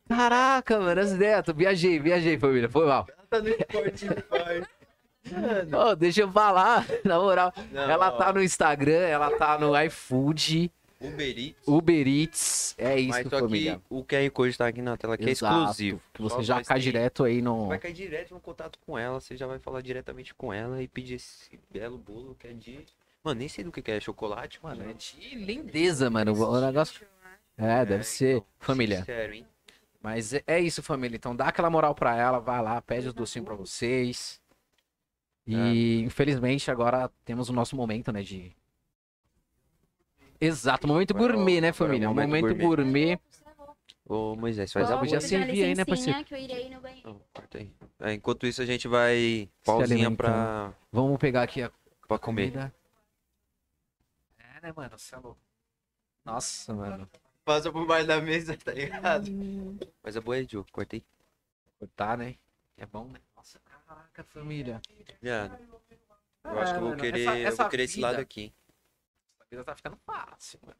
Caraca, 0.08 0.80
mano, 0.80 1.02
as 1.02 1.12
ideias. 1.12 1.44
tô- 1.44 1.54
Viajei, 1.54 2.00
viajei, 2.00 2.38
família. 2.38 2.70
Foi 2.70 2.86
mal. 2.86 3.06
Tá 3.30 3.40
no 3.42 3.50
Spotify. 3.50 4.64
Ô, 5.76 5.96
deixa 5.96 6.22
eu 6.22 6.32
falar, 6.32 6.86
na 7.06 7.20
moral. 7.20 7.54
Não, 7.72 7.82
ela 7.90 8.08
ó. 8.08 8.12
tá 8.12 8.34
no 8.34 8.42
Instagram, 8.42 9.02
ela 9.08 9.30
tá 9.38 9.58
no 9.60 9.80
iFood, 9.84 10.72
Uber 11.02 11.38
Eats. 11.40 11.68
Uber 11.68 12.08
Eats. 12.08 12.76
É 12.78 13.00
isso, 13.00 13.10
Mas 13.10 13.28
só 13.30 13.40
família. 13.40 13.78
que 13.78 13.82
o 13.90 14.04
QR 14.04 14.30
Code 14.32 14.58
tá 14.58 14.68
aqui 14.68 14.82
na 14.82 14.98
tela, 14.98 15.18
que 15.18 15.30
Exato, 15.30 15.54
é 15.56 15.60
exclusivo. 15.62 16.02
Que 16.14 16.22
você 16.22 16.36
Só 16.36 16.42
já 16.44 16.64
cai 16.64 16.78
tem. 16.78 16.84
direto 16.84 17.24
aí 17.24 17.42
no. 17.42 17.68
Vai 17.68 17.80
cair 17.80 17.94
direto 17.94 18.34
no 18.34 18.40
contato 18.40 18.78
com 18.86 18.98
ela, 18.98 19.20
você 19.22 19.38
já 19.38 19.48
vai 19.48 19.60
falar 19.60 19.82
diretamente 19.82 20.34
com 20.34 20.52
ela 20.54 20.82
e 20.84 20.88
pedir 20.88 21.16
esse 21.16 21.58
belo 21.72 21.98
bolo 21.98 22.36
que 22.38 22.48
é 22.48 22.54
de. 22.54 22.86
Mano, 23.24 23.40
nem 23.40 23.48
sei 23.48 23.64
do 23.64 23.72
que 23.72 23.82
que 23.82 23.92
é 23.92 24.00
chocolate, 24.00 24.60
Mano, 24.62 24.84
é 24.90 24.94
de 24.94 25.36
lindeza, 25.36 26.10
mano. 26.10 26.34
O 26.34 26.60
negócio. 26.62 27.06
É, 27.58 27.86
deve 27.86 28.04
ser. 28.04 28.38
então, 28.38 28.46
Família. 28.60 29.04
Sério, 29.04 29.36
hein? 29.36 29.48
Mas 30.02 30.34
é- 30.34 30.44
é 30.48 30.60
isso, 30.60 30.82
família. 30.82 31.18
Então 31.18 31.36
dá 31.36 31.48
aquela 31.48 31.70
moral 31.70 31.94
pra 31.94 32.16
ela, 32.16 32.40
vai 32.40 32.62
lá, 32.62 32.82
pede 32.82 33.08
os 33.10 33.14
docinhos 33.14 33.46
pra 33.46 33.56
vocês. 33.56 34.40
E 35.46 36.02
infelizmente 36.02 36.70
agora 36.70 37.10
temos 37.26 37.50
o 37.50 37.54
nosso 37.54 37.76
momento, 37.76 38.12
né, 38.12 38.22
de... 38.22 38.56
Exato, 40.42 40.88
momento 40.88 41.12
Agora 41.16 41.34
é 41.34 41.36
gourmet, 41.36 41.62
né, 41.62 41.68
agora 41.68 41.70
é 41.70 41.74
família? 41.74 42.08
momento 42.08 42.30
momento 42.48 42.56
gourmet. 42.62 43.20
Ô, 44.06 44.36
Moisés, 44.36 44.72
faz 44.72 44.90
Ó, 44.90 44.96
a 44.96 44.98
podia 45.00 45.20
boa. 45.20 45.28
servir 45.28 45.64
aí, 45.64 45.76
né, 45.76 45.86
parceiro? 45.86 46.24
que 46.26 46.34
eu 46.34 46.38
irei 46.40 46.70
no 46.70 46.82
banheiro. 46.82 47.22
Corta 47.34 47.58
aí. 47.60 47.72
É, 48.00 48.14
enquanto 48.14 48.48
isso, 48.48 48.62
a 48.62 48.66
gente 48.66 48.88
vai 48.88 49.50
pausinha 49.64 50.10
pra, 50.16 50.74
Vamos 50.92 51.20
pegar 51.20 51.44
aqui 51.44 51.62
a 51.62 51.72
pra 52.08 52.18
comer. 52.18 52.48
comida. 52.52 52.74
É, 54.40 54.62
né, 54.68 54.74
mano? 54.76 54.98
Você 54.98 55.14
é 55.14 55.20
louco. 55.20 55.40
Nossa, 56.26 56.74
mano. 56.74 57.10
Passa 57.46 57.72
por 57.72 57.86
baixo 57.86 58.08
da 58.08 58.20
mesa, 58.22 58.58
tá 58.58 58.72
ligado? 58.72 59.30
Mas 60.04 60.18
a 60.18 60.22
boa 60.22 60.38
é, 60.38 60.44
Diogo, 60.44 60.68
cortei. 60.72 61.04
Cortar, 61.78 62.18
né? 62.18 62.36
É 62.78 62.86
bom, 62.86 63.06
né? 63.06 63.20
Nossa, 63.36 63.60
caraca, 63.60 64.24
família. 64.24 64.82
Já. 65.22 65.52
Eu 66.46 66.60
acho 66.60 66.72
que 66.74 66.78
eu 66.78 66.82
vou 66.82 66.90
mano, 66.90 67.02
querer, 67.02 67.22
essa- 67.22 67.38
eu 67.40 67.48
essa 67.48 67.64
vou 67.64 67.70
querer 67.70 67.84
esse 67.84 67.96
vida- 67.96 68.08
lado 68.08 68.20
aqui. 68.22 68.54
A 69.52 69.56
vida 69.56 69.64
tá 69.64 69.76
ficando 69.76 69.98
fácil, 70.06 70.60
mano. 70.64 70.78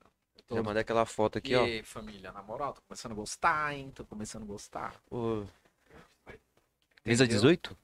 Tô- 0.48 0.56
Já 0.56 0.62
mandei 0.64 0.82
aquela 0.82 1.04
foto 1.06 1.40
aqui, 1.40 1.54
e 1.54 1.56
ó. 1.56 1.64
aí, 1.64 1.82
família, 1.82 2.32
na 2.32 2.44
moral, 2.44 2.74
tô 2.74 2.82
começando 2.88 3.14
a 3.14 3.16
gostar, 3.16 3.74
hein? 3.76 3.92
Tô 3.96 4.06
começando 4.06 4.44
a 4.44 4.46
gostar. 4.46 4.94
Ô. 5.10 5.44
Mesa 7.04 7.24
Entendeu? 7.24 7.28
18? 7.42 7.76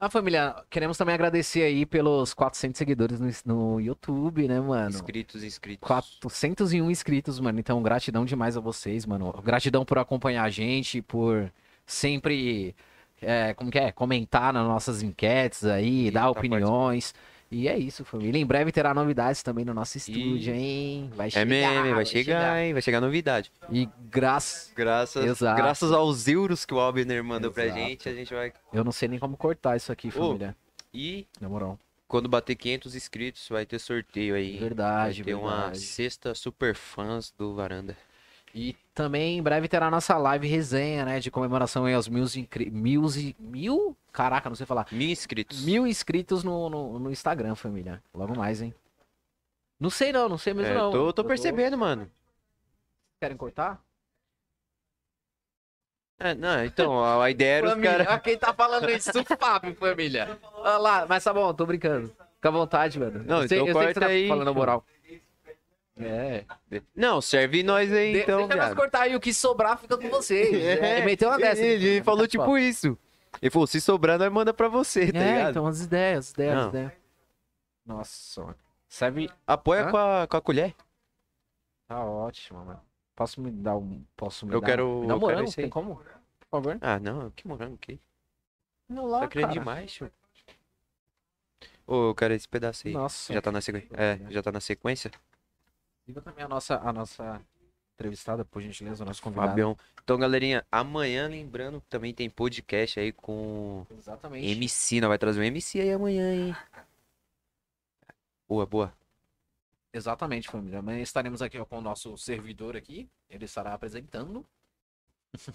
Ah, 0.00 0.10
família, 0.10 0.64
queremos 0.68 0.98
também 0.98 1.14
agradecer 1.14 1.62
aí 1.62 1.86
pelos 1.86 2.34
400 2.34 2.76
seguidores 2.76 3.20
no, 3.20 3.30
no 3.54 3.80
YouTube, 3.80 4.48
né, 4.48 4.60
mano? 4.60 4.90
Inscritos, 4.90 5.44
inscritos. 5.44 5.86
401 5.86 6.90
inscritos, 6.90 7.38
mano. 7.38 7.60
Então, 7.60 7.80
gratidão 7.80 8.24
demais 8.24 8.56
a 8.56 8.60
vocês, 8.60 9.06
mano. 9.06 9.32
Gratidão 9.44 9.84
por 9.84 9.98
acompanhar 9.98 10.42
a 10.42 10.50
gente, 10.50 11.00
por 11.00 11.50
sempre, 11.86 12.74
é, 13.22 13.54
como 13.54 13.70
que 13.70 13.78
é? 13.78 13.92
Comentar 13.92 14.52
nas 14.52 14.66
nossas 14.66 15.02
enquetes 15.02 15.64
aí, 15.64 16.08
E 16.08 16.10
dar 16.10 16.22
tá 16.22 16.30
opiniões. 16.30 17.14
E 17.56 17.68
é 17.68 17.78
isso, 17.78 18.04
família. 18.04 18.36
Em 18.40 18.44
breve 18.44 18.72
terá 18.72 18.92
novidades 18.92 19.40
também 19.42 19.64
no 19.64 19.72
nosso 19.72 19.96
estúdio, 19.96 20.52
hein? 20.52 21.08
Vai 21.14 21.28
É 21.28 21.30
chegar. 21.30 21.46
meme, 21.46 21.94
vai 21.94 22.04
chegar, 22.04 22.60
hein? 22.60 22.72
Vai 22.72 22.82
chegar 22.82 23.00
novidade. 23.00 23.52
E 23.70 23.88
graças. 24.10 24.72
Graças, 24.74 25.24
Exato. 25.24 25.56
graças 25.62 25.92
aos 25.92 26.26
euros 26.26 26.64
que 26.64 26.74
o 26.74 26.80
Albner 26.80 27.22
mandou 27.22 27.52
pra 27.52 27.66
Exato. 27.66 27.80
gente, 27.80 28.08
a 28.08 28.12
gente 28.14 28.34
vai. 28.34 28.52
Eu 28.72 28.82
não 28.82 28.90
sei 28.90 29.06
nem 29.08 29.20
como 29.20 29.36
cortar 29.36 29.76
isso 29.76 29.92
aqui, 29.92 30.10
família. 30.10 30.56
E 30.92 31.26
Na 31.40 31.48
moral. 31.48 31.78
quando 32.08 32.28
bater 32.28 32.56
500 32.56 32.96
inscritos, 32.96 33.48
vai 33.48 33.64
ter 33.64 33.78
sorteio 33.78 34.34
aí. 34.34 34.56
Verdade, 34.58 35.22
vai 35.22 35.32
ter 35.32 35.34
uma 35.34 35.50
verdade. 35.56 35.78
sexta 35.80 36.34
super 36.34 36.74
fãs 36.74 37.32
do 37.38 37.54
Varanda. 37.54 37.96
E 38.54 38.76
também 38.94 39.36
em 39.38 39.42
breve 39.42 39.66
terá 39.66 39.90
nossa 39.90 40.16
live 40.16 40.46
resenha, 40.46 41.04
né? 41.04 41.18
De 41.18 41.28
comemoração 41.28 41.86
aí 41.86 41.94
aos 41.94 42.06
mil, 42.06 42.24
mil, 42.70 43.06
e- 43.16 43.34
mil? 43.38 43.96
Caraca, 44.12 44.48
não 44.48 44.54
sei 44.54 44.64
falar. 44.64 44.86
Mil 44.92 45.10
inscritos. 45.10 45.64
Mil 45.64 45.84
inscritos 45.86 46.44
no, 46.44 46.70
no, 46.70 46.98
no 47.00 47.10
Instagram, 47.10 47.56
família. 47.56 48.00
Logo 48.14 48.36
mais, 48.36 48.62
hein? 48.62 48.72
Não 49.80 49.90
sei 49.90 50.12
não, 50.12 50.28
não 50.28 50.38
sei 50.38 50.54
mesmo 50.54 50.72
É, 50.72 50.76
não. 50.78 50.92
tô, 50.92 51.12
tô 51.12 51.24
percebendo, 51.24 51.76
mano. 51.76 52.08
Querem 53.20 53.36
cortar? 53.36 53.82
É, 56.20 56.32
não, 56.32 56.64
então, 56.64 57.20
a, 57.20 57.28
ideia 57.28 57.56
era 57.56 57.66
os 57.66 57.72
família, 57.72 57.90
caras. 57.90 58.06
olha 58.06 58.20
quem 58.20 58.38
tá 58.38 58.54
falando 58.54 58.88
isso, 58.88 59.10
o 59.20 59.36
Fábio, 59.36 59.74
família. 59.74 60.38
Olha 60.54 60.78
lá, 60.78 61.06
mas 61.08 61.24
tá 61.24 61.34
bom, 61.34 61.52
tô 61.52 61.66
brincando. 61.66 62.08
Fica 62.36 62.48
à 62.48 62.52
vontade, 62.52 63.00
mano. 63.00 63.24
Não, 63.24 63.42
eu 63.42 63.48
sei, 63.48 63.58
então 63.58 63.68
eu 63.68 63.74
sei 63.74 63.86
que 63.88 63.94
você 63.94 64.00
tá 64.00 64.06
aí, 64.06 64.28
falando 64.28 64.54
moral. 64.54 64.84
É. 65.96 66.44
Não, 66.94 67.20
serve 67.20 67.62
nós 67.62 67.92
aí, 67.92 68.12
De- 68.14 68.18
então. 68.22 68.48
deixa 68.48 68.56
nós 68.66 68.74
cortar 68.74 69.02
aí, 69.02 69.14
o 69.14 69.20
que 69.20 69.32
sobrar 69.32 69.78
fica 69.78 69.96
com 69.96 70.08
vocês. 70.08 70.48
É, 70.82 70.96
ele 70.98 71.06
meteu 71.06 71.28
uma 71.28 71.38
dessa. 71.38 71.62
Ele, 71.62 71.86
ele 71.86 72.04
falou 72.04 72.26
tipo 72.26 72.58
isso. 72.58 72.98
Ele 73.40 73.50
falou, 73.50 73.66
se 73.66 73.80
sobrar, 73.80 74.18
nós 74.18 74.30
manda 74.32 74.52
pra 74.54 74.68
você, 74.68 75.12
tá 75.12 75.18
É, 75.18 75.32
ligado? 75.36 75.50
então 75.50 75.66
as 75.66 75.80
ideias, 75.82 76.26
as 76.26 76.30
ideias, 76.32 76.58
as 76.58 76.66
ideias. 76.68 76.92
Nossa. 77.86 78.56
Serve. 78.88 79.30
Apoia 79.46 79.84
Hã? 79.86 79.90
com 79.90 79.96
a, 79.96 80.26
com 80.26 80.36
a 80.36 80.40
colher. 80.40 80.74
Tá 81.86 82.04
ótimo, 82.04 82.64
mano. 82.64 82.80
Posso 83.14 83.40
me 83.40 83.50
dar 83.50 83.76
um. 83.76 84.02
Posso 84.16 84.46
me 84.46 84.52
Eu 84.54 84.60
dar 84.60 84.66
quero- 84.66 85.00
Me 85.02 85.06
dá 85.06 85.12
eu 85.12 85.16
um 85.16 85.20
quero 85.20 85.30
morango, 85.32 85.48
aí. 85.50 85.54
tem 85.54 85.68
como? 85.68 85.96
Por 86.40 86.48
favor. 86.50 86.78
Ah, 86.80 86.98
não, 86.98 87.30
que 87.30 87.46
morango, 87.46 87.76
que? 87.76 88.00
Não 88.88 89.06
lá, 89.06 89.20
Tá 89.20 89.28
querendo 89.28 89.48
cara. 89.48 89.60
demais, 89.60 89.92
tio. 89.92 90.10
Ô, 91.86 92.08
eu 92.10 92.14
quero 92.14 92.34
esse 92.34 92.48
pedaço 92.48 92.86
aí. 92.88 92.94
Nossa. 92.94 93.32
Já 93.32 93.42
tá 93.42 93.52
na 93.52 93.60
sequência? 93.60 93.88
É, 93.92 94.18
já 94.30 94.42
tá 94.42 94.50
na 94.52 94.60
sequência? 94.60 95.10
Também 96.22 96.44
a 96.44 96.48
nossa, 96.48 96.76
a 96.78 96.92
nossa 96.92 97.40
entrevistada, 97.94 98.44
por 98.44 98.60
gentileza, 98.60 99.02
o 99.02 99.06
nosso 99.06 99.22
convidado. 99.22 99.48
Fabião. 99.48 99.76
Então, 100.02 100.18
galerinha, 100.18 100.66
amanhã, 100.70 101.26
lembrando, 101.28 101.80
também 101.88 102.12
tem 102.12 102.28
podcast 102.28 103.00
aí 103.00 103.12
com 103.12 103.86
Exatamente. 103.96 104.46
MC. 104.46 105.00
Nós 105.00 105.08
vai 105.08 105.18
trazer 105.18 105.40
um 105.40 105.44
MC 105.44 105.80
aí 105.80 105.92
amanhã, 105.92 106.34
hein? 106.34 106.56
Boa, 108.48 108.66
boa. 108.66 108.92
Exatamente, 109.92 110.48
família. 110.50 110.80
Amanhã 110.80 111.00
estaremos 111.00 111.40
aqui 111.40 111.58
ó, 111.58 111.64
com 111.64 111.78
o 111.78 111.80
nosso 111.80 112.18
servidor 112.18 112.76
aqui. 112.76 113.08
Ele 113.30 113.44
estará 113.46 113.72
apresentando. 113.72 114.44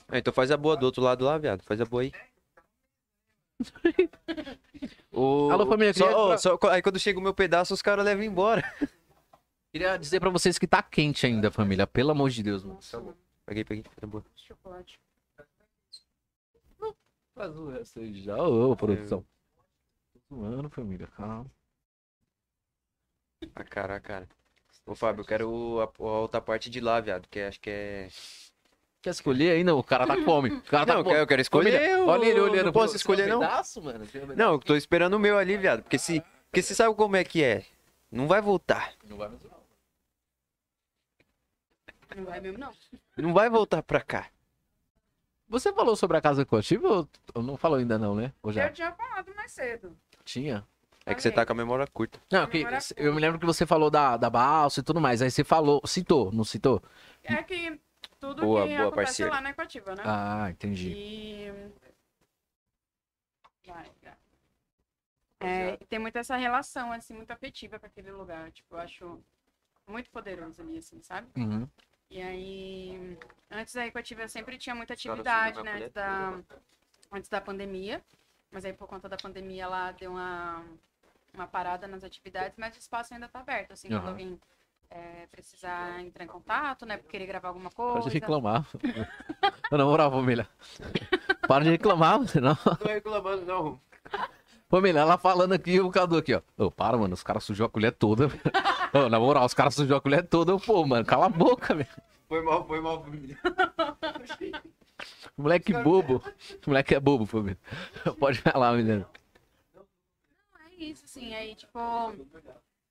Ah, 0.08 0.18
então 0.18 0.34
faz 0.34 0.50
a 0.50 0.58
boa 0.58 0.76
do 0.76 0.86
outro 0.86 1.02
lado 1.04 1.24
lá, 1.26 1.38
viado. 1.38 1.62
Faz 1.64 1.80
a 1.80 1.86
boa 1.86 2.02
aí. 2.04 2.12
O- 5.12 5.50
Alô, 5.52 5.66
família, 5.68 5.94
Só, 5.94 6.38
só- 6.38 6.58
aí 6.70 6.82
quando 6.82 6.98
chega 7.00 7.20
o 7.20 7.22
meu 7.22 7.34
pedaço, 7.34 7.74
os 7.74 7.82
caras 7.82 8.06
levam 8.06 8.24
embora. 8.24 8.64
Queria 9.72 9.98
dizer 9.98 10.20
pra 10.20 10.30
vocês 10.30 10.58
que 10.58 10.68
tá 10.68 10.82
quente 10.82 11.26
ainda, 11.26 11.52
família. 11.52 11.86
Pelo 11.86 12.12
amor 12.12 12.30
de 12.30 12.42
Deus, 12.42 12.64
mano. 12.64 12.80
Peguei, 13.46 13.64
peguei. 13.64 13.84
Tá 14.00 14.08
boa. 14.08 14.24
Chocolate. 14.36 15.00
Faz 17.36 17.56
o 17.56 17.70
resto 17.70 18.00
aí 18.00 18.22
já, 18.22 18.36
ô, 18.36 18.76
produção. 18.76 19.26
Tô 20.30 20.36
zoando, 20.36 20.70
família. 20.70 21.08
Calma. 21.08 21.46
A 23.56 23.64
cara, 23.64 23.96
a 23.96 24.00
cara. 24.00 24.28
Ô, 24.86 24.96
Fábio, 24.96 25.22
eu 25.22 25.26
quero 25.26 25.80
a, 25.80 25.84
a 25.86 26.20
outra 26.20 26.42
parte 26.42 26.70
de 26.70 26.82
lá, 26.82 27.00
viado, 27.00 27.28
que 27.30 27.40
acho 27.40 27.60
que 27.62 27.70
é... 27.70 28.10
Quer 29.02 29.12
escolher 29.12 29.52
ainda? 29.52 29.74
O 29.74 29.84
cara 29.84 30.06
tá 30.06 30.18
com 30.18 30.26
fome. 30.26 30.50
O 30.50 30.62
cara 30.64 30.86
tá 30.86 30.94
Não, 30.94 31.00
eu 31.00 31.04
com 31.06 31.10
quero, 31.12 31.22
eu 31.22 31.28
quero 31.28 31.42
escolher. 31.42 32.00
Olha 32.02 32.26
ele 32.26 32.40
olhando. 32.42 32.66
Não 32.66 32.74
posso 32.74 32.96
escolher, 32.98 33.28
não. 33.28 33.40
pedaço, 33.40 33.82
mano? 33.82 34.06
Não, 34.36 34.54
eu 34.54 34.60
tô 34.60 34.76
esperando 34.76 35.14
o 35.14 35.20
meu 35.20 35.38
ali, 35.38 35.56
viado. 35.56 35.84
Porque 35.84 35.98
se, 35.98 36.22
porque 36.50 36.62
se 36.62 36.76
sabe 36.76 36.94
como 36.96 37.16
é 37.16 37.24
que 37.24 37.42
é. 37.42 37.66
Não 38.12 38.28
vai 38.28 38.42
voltar. 38.42 38.94
Não 39.08 39.16
vai 39.16 39.30
mesmo, 39.30 39.50
não. 42.16 42.26
Vai 42.26 42.40
mesmo, 42.40 42.58
não. 42.58 42.74
Não 43.18 43.34
vai 43.34 43.50
voltar 43.50 43.84
pra 43.84 44.02
cá. 44.02 44.28
Você 45.48 45.74
falou 45.74 45.96
sobre 45.96 46.18
a 46.18 46.22
casa 46.22 46.46
coletiva 46.46 46.88
ou 46.88 47.10
ou 47.34 47.44
não 47.44 47.58
falou 47.58 47.80
ainda 47.80 47.98
não, 47.98 48.16
né? 48.16 48.34
Ou 48.42 48.52
já? 48.52 48.68
Eu 48.68 48.74
tinha 48.74 48.92
falado 48.92 49.34
mais 49.36 49.52
cedo. 49.52 49.98
Tinha? 50.24 50.66
É 51.06 51.16
que 51.16 51.24
você 51.24 51.32
tá 51.32 51.44
com 51.44 51.54
a 51.54 51.56
memória 51.56 51.88
curta. 51.88 52.20
Não, 52.32 52.46
que, 52.48 52.60
Memória 52.60 52.78
eu 52.96 53.14
me 53.14 53.20
lembro 53.20 53.40
que 53.40 53.46
você 53.46 53.66
falou 53.66 53.90
da, 53.90 54.16
da 54.16 54.30
balsa 54.30 54.80
e 54.80 54.84
tudo 54.84 55.02
mais. 55.02 55.24
Aí 55.24 55.32
você 55.32 55.44
falou, 55.44 55.82
citou, 55.86 56.32
não 56.32 56.44
citou? 56.44 56.84
É 57.24 57.42
que 57.42 57.80
tudo 58.20 58.44
Boa, 58.44 58.68
que 58.68 58.76
boa, 58.76 58.90
acontece 58.90 59.06
parceiro. 59.06 59.32
lá 59.32 59.42
na 59.42 59.50
Equativa, 59.50 59.96
né? 59.96 60.04
Ah, 60.06 60.48
entendi. 60.52 60.92
E... 60.92 61.52
Vai, 63.66 63.90
vai. 64.04 64.14
É, 65.40 65.78
e 65.80 65.86
tem 65.86 65.98
muito 66.00 66.18
essa 66.18 66.36
relação, 66.36 66.92
assim, 66.92 67.14
muito 67.14 67.32
afetiva 67.32 67.80
com 67.80 67.86
aquele 67.86 68.12
lugar. 68.12 68.52
Tipo, 68.52 68.76
eu 68.76 68.80
acho 68.80 69.24
muito 69.88 70.10
poderoso 70.12 70.62
ali, 70.62 70.78
assim, 70.78 71.02
sabe? 71.02 71.28
Uhum. 71.36 71.68
E 72.10 72.22
aí, 72.22 73.18
antes 73.52 73.74
da 73.74 73.86
Equativa 73.86 74.28
sempre 74.28 74.58
tinha 74.58 74.74
muita 74.76 74.96
Senhora, 74.96 75.22
atividade, 75.22 75.64
né? 75.64 75.74
Antes 75.76 75.94
da, 75.94 76.40
antes 77.12 77.30
da 77.30 77.40
pandemia. 77.42 78.02
Mas 78.52 78.66
aí, 78.66 78.74
por 78.74 78.88
conta 78.88 79.08
da 79.08 79.16
pandemia, 79.16 79.64
ela 79.66 79.92
deu 79.92 80.12
uma, 80.12 80.66
uma 81.34 81.46
parada 81.46 81.88
nas 81.88 82.04
atividades, 82.04 82.58
mas 82.58 82.76
o 82.76 82.80
espaço 82.80 83.14
ainda 83.14 83.28
tá 83.28 83.40
aberto, 83.40 83.74
assim, 83.74 83.90
Aham. 83.90 84.00
quando 84.00 84.10
alguém 84.10 84.40
é, 84.90 85.28
precisar 85.28 86.02
entrar 86.02 86.24
em 86.24 86.28
contato, 86.28 86.84
né, 86.84 86.98
querer 86.98 87.28
gravar 87.28 87.50
alguma 87.50 87.70
Para 87.70 87.86
de 87.86 87.94
coisa. 88.02 88.10
reclamar. 88.10 88.66
Na 89.72 89.86
moral, 89.86 90.10
família. 90.10 90.50
Para 91.48 91.64
de 91.64 91.70
reclamar, 91.70 92.28
senão. 92.28 92.58
Não 92.66 92.76
tô 92.76 92.88
reclamando, 92.88 93.46
não. 93.46 93.82
Família, 94.70 95.00
ela 95.00 95.18
falando 95.18 95.54
aqui 95.54 95.80
o 95.80 95.90
Cadu 95.90 96.18
aqui, 96.18 96.34
ó. 96.36 96.42
Ô, 96.58 96.70
para, 96.70 96.96
mano, 96.96 97.14
os 97.16 97.24
caras 97.24 97.44
sujou 97.44 97.66
a 97.66 97.70
colher 97.70 97.92
toda. 97.92 98.28
Ô, 98.94 99.10
na 99.10 99.20
moral, 99.20 99.44
os 99.46 99.54
caras 99.54 99.74
sujou 99.74 99.98
a 99.98 100.02
colher 100.02 100.28
toda. 100.28 100.52
Eu, 100.52 100.60
Pô, 100.60 100.86
mano, 100.86 101.04
cala 101.06 101.26
a 101.26 101.30
boca, 101.30 101.74
velho. 101.74 101.90
Foi 102.28 102.42
mal, 102.44 102.68
foi 102.68 102.80
mal, 102.80 103.04
família. 103.04 103.38
Moleque 105.36 105.74
bobo. 105.74 106.22
Moleque 106.68 106.94
é 106.94 107.00
bobo, 107.00 107.26
família. 107.26 107.58
Pode 108.20 108.42
falar, 108.42 108.74
menino. 108.74 109.08
É 110.70 110.84
isso, 110.84 111.06
assim, 111.06 111.34
aí, 111.34 111.56
tipo, 111.56 111.80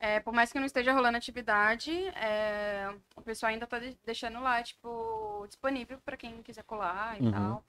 é, 0.01 0.19
por 0.19 0.33
mais 0.33 0.51
que 0.53 0.59
não 0.59 0.67
esteja 0.67 0.93
rolando 0.93 1.17
atividade, 1.17 1.93
é, 2.17 2.93
o 3.15 3.23
pessoal 3.23 3.51
ainda 3.53 3.67
tá 3.69 3.79
de- 3.79 3.97
deixando 4.05 4.41
lá, 4.41 4.61
tipo, 4.65 5.45
disponível 5.47 5.99
para 6.05 6.17
quem 6.17 6.43
quiser 6.43 6.65
colar 6.65 7.21
e 7.21 7.25
Uhum. 7.27 7.31
tal. 7.33 7.65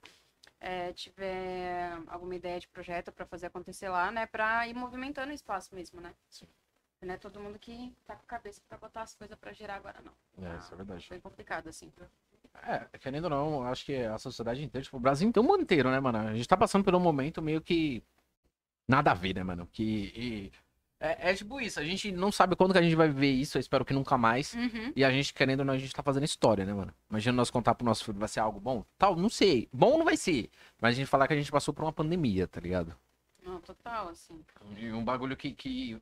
É, 0.60 0.92
tiver 0.92 1.90
alguma 2.06 2.34
ideia 2.34 2.60
de 2.60 2.68
projeto 2.68 3.10
para 3.10 3.24
fazer 3.24 3.46
acontecer 3.46 3.88
lá, 3.88 4.10
né, 4.10 4.26
pra 4.26 4.68
ir 4.68 4.74
movimentando 4.74 5.30
o 5.30 5.34
espaço 5.34 5.74
mesmo, 5.74 6.00
né? 6.00 6.14
Não 7.00 7.14
é 7.14 7.16
todo 7.16 7.40
mundo 7.40 7.58
que 7.58 7.94
tá 8.06 8.14
com 8.14 8.26
cabeça 8.26 8.60
para 8.68 8.76
botar 8.76 9.02
as 9.02 9.14
coisas 9.14 9.36
para 9.38 9.54
girar 9.54 9.78
agora, 9.78 10.02
não. 10.04 10.12
É, 10.46 10.58
isso 10.58 10.74
é 10.74 10.76
verdade. 10.76 11.06
Bem 11.08 11.20
complicado, 11.20 11.68
assim. 11.68 11.90
É, 12.62 12.98
querendo 12.98 13.24
ou 13.24 13.30
não, 13.30 13.62
acho 13.66 13.86
que 13.86 13.96
a 14.04 14.18
sociedade 14.18 14.62
inteira, 14.62 14.84
tipo, 14.84 14.98
o 14.98 15.00
Brasil 15.00 15.26
inteiro, 15.26 15.90
né, 15.90 15.98
mano? 15.98 16.18
A 16.18 16.34
gente 16.34 16.46
tá 16.46 16.58
passando 16.58 16.84
por 16.84 16.94
um 16.94 17.00
momento 17.00 17.40
meio 17.40 17.62
que 17.62 18.04
nada 18.86 19.12
a 19.12 19.14
ver, 19.14 19.34
né, 19.34 19.42
mano? 19.42 19.66
Que 19.72 20.12
e- 20.14 20.52
é, 21.00 21.30
é 21.30 21.34
tipo 21.34 21.60
isso, 21.60 21.80
a 21.80 21.84
gente 21.84 22.12
não 22.12 22.30
sabe 22.30 22.54
quando 22.54 22.72
que 22.72 22.78
a 22.78 22.82
gente 22.82 22.94
vai 22.94 23.08
viver 23.08 23.30
isso, 23.30 23.56
eu 23.56 23.60
espero 23.60 23.84
que 23.84 23.92
nunca 23.94 24.18
mais. 24.18 24.52
Uhum. 24.54 24.92
E 24.94 25.02
a 25.04 25.10
gente, 25.10 25.32
querendo 25.32 25.60
ou 25.60 25.64
não, 25.66 25.74
a 25.74 25.78
gente 25.78 25.92
tá 25.94 26.02
fazendo 26.02 26.24
história, 26.24 26.64
né, 26.66 26.72
mano? 26.74 26.92
Imagina 27.08 27.34
nós 27.36 27.50
contar 27.50 27.74
pro 27.74 27.84
nosso 27.86 28.04
filho, 28.04 28.18
vai 28.18 28.28
ser 28.28 28.40
algo 28.40 28.60
bom? 28.60 28.84
Tal, 28.98 29.16
não 29.16 29.30
sei. 29.30 29.68
Bom 29.72 29.96
não 29.98 30.04
vai 30.04 30.16
ser. 30.16 30.50
Mas 30.80 30.92
a 30.94 30.96
gente 30.96 31.08
falar 31.08 31.26
que 31.26 31.32
a 31.32 31.36
gente 31.36 31.50
passou 31.50 31.72
por 31.72 31.82
uma 31.84 31.92
pandemia, 31.92 32.46
tá 32.46 32.60
ligado? 32.60 32.94
Não, 33.42 33.60
total, 33.60 34.08
assim. 34.10 34.38
E 34.76 34.92
um 34.92 35.02
bagulho 35.02 35.34
que, 35.36 35.52
que 35.52 35.98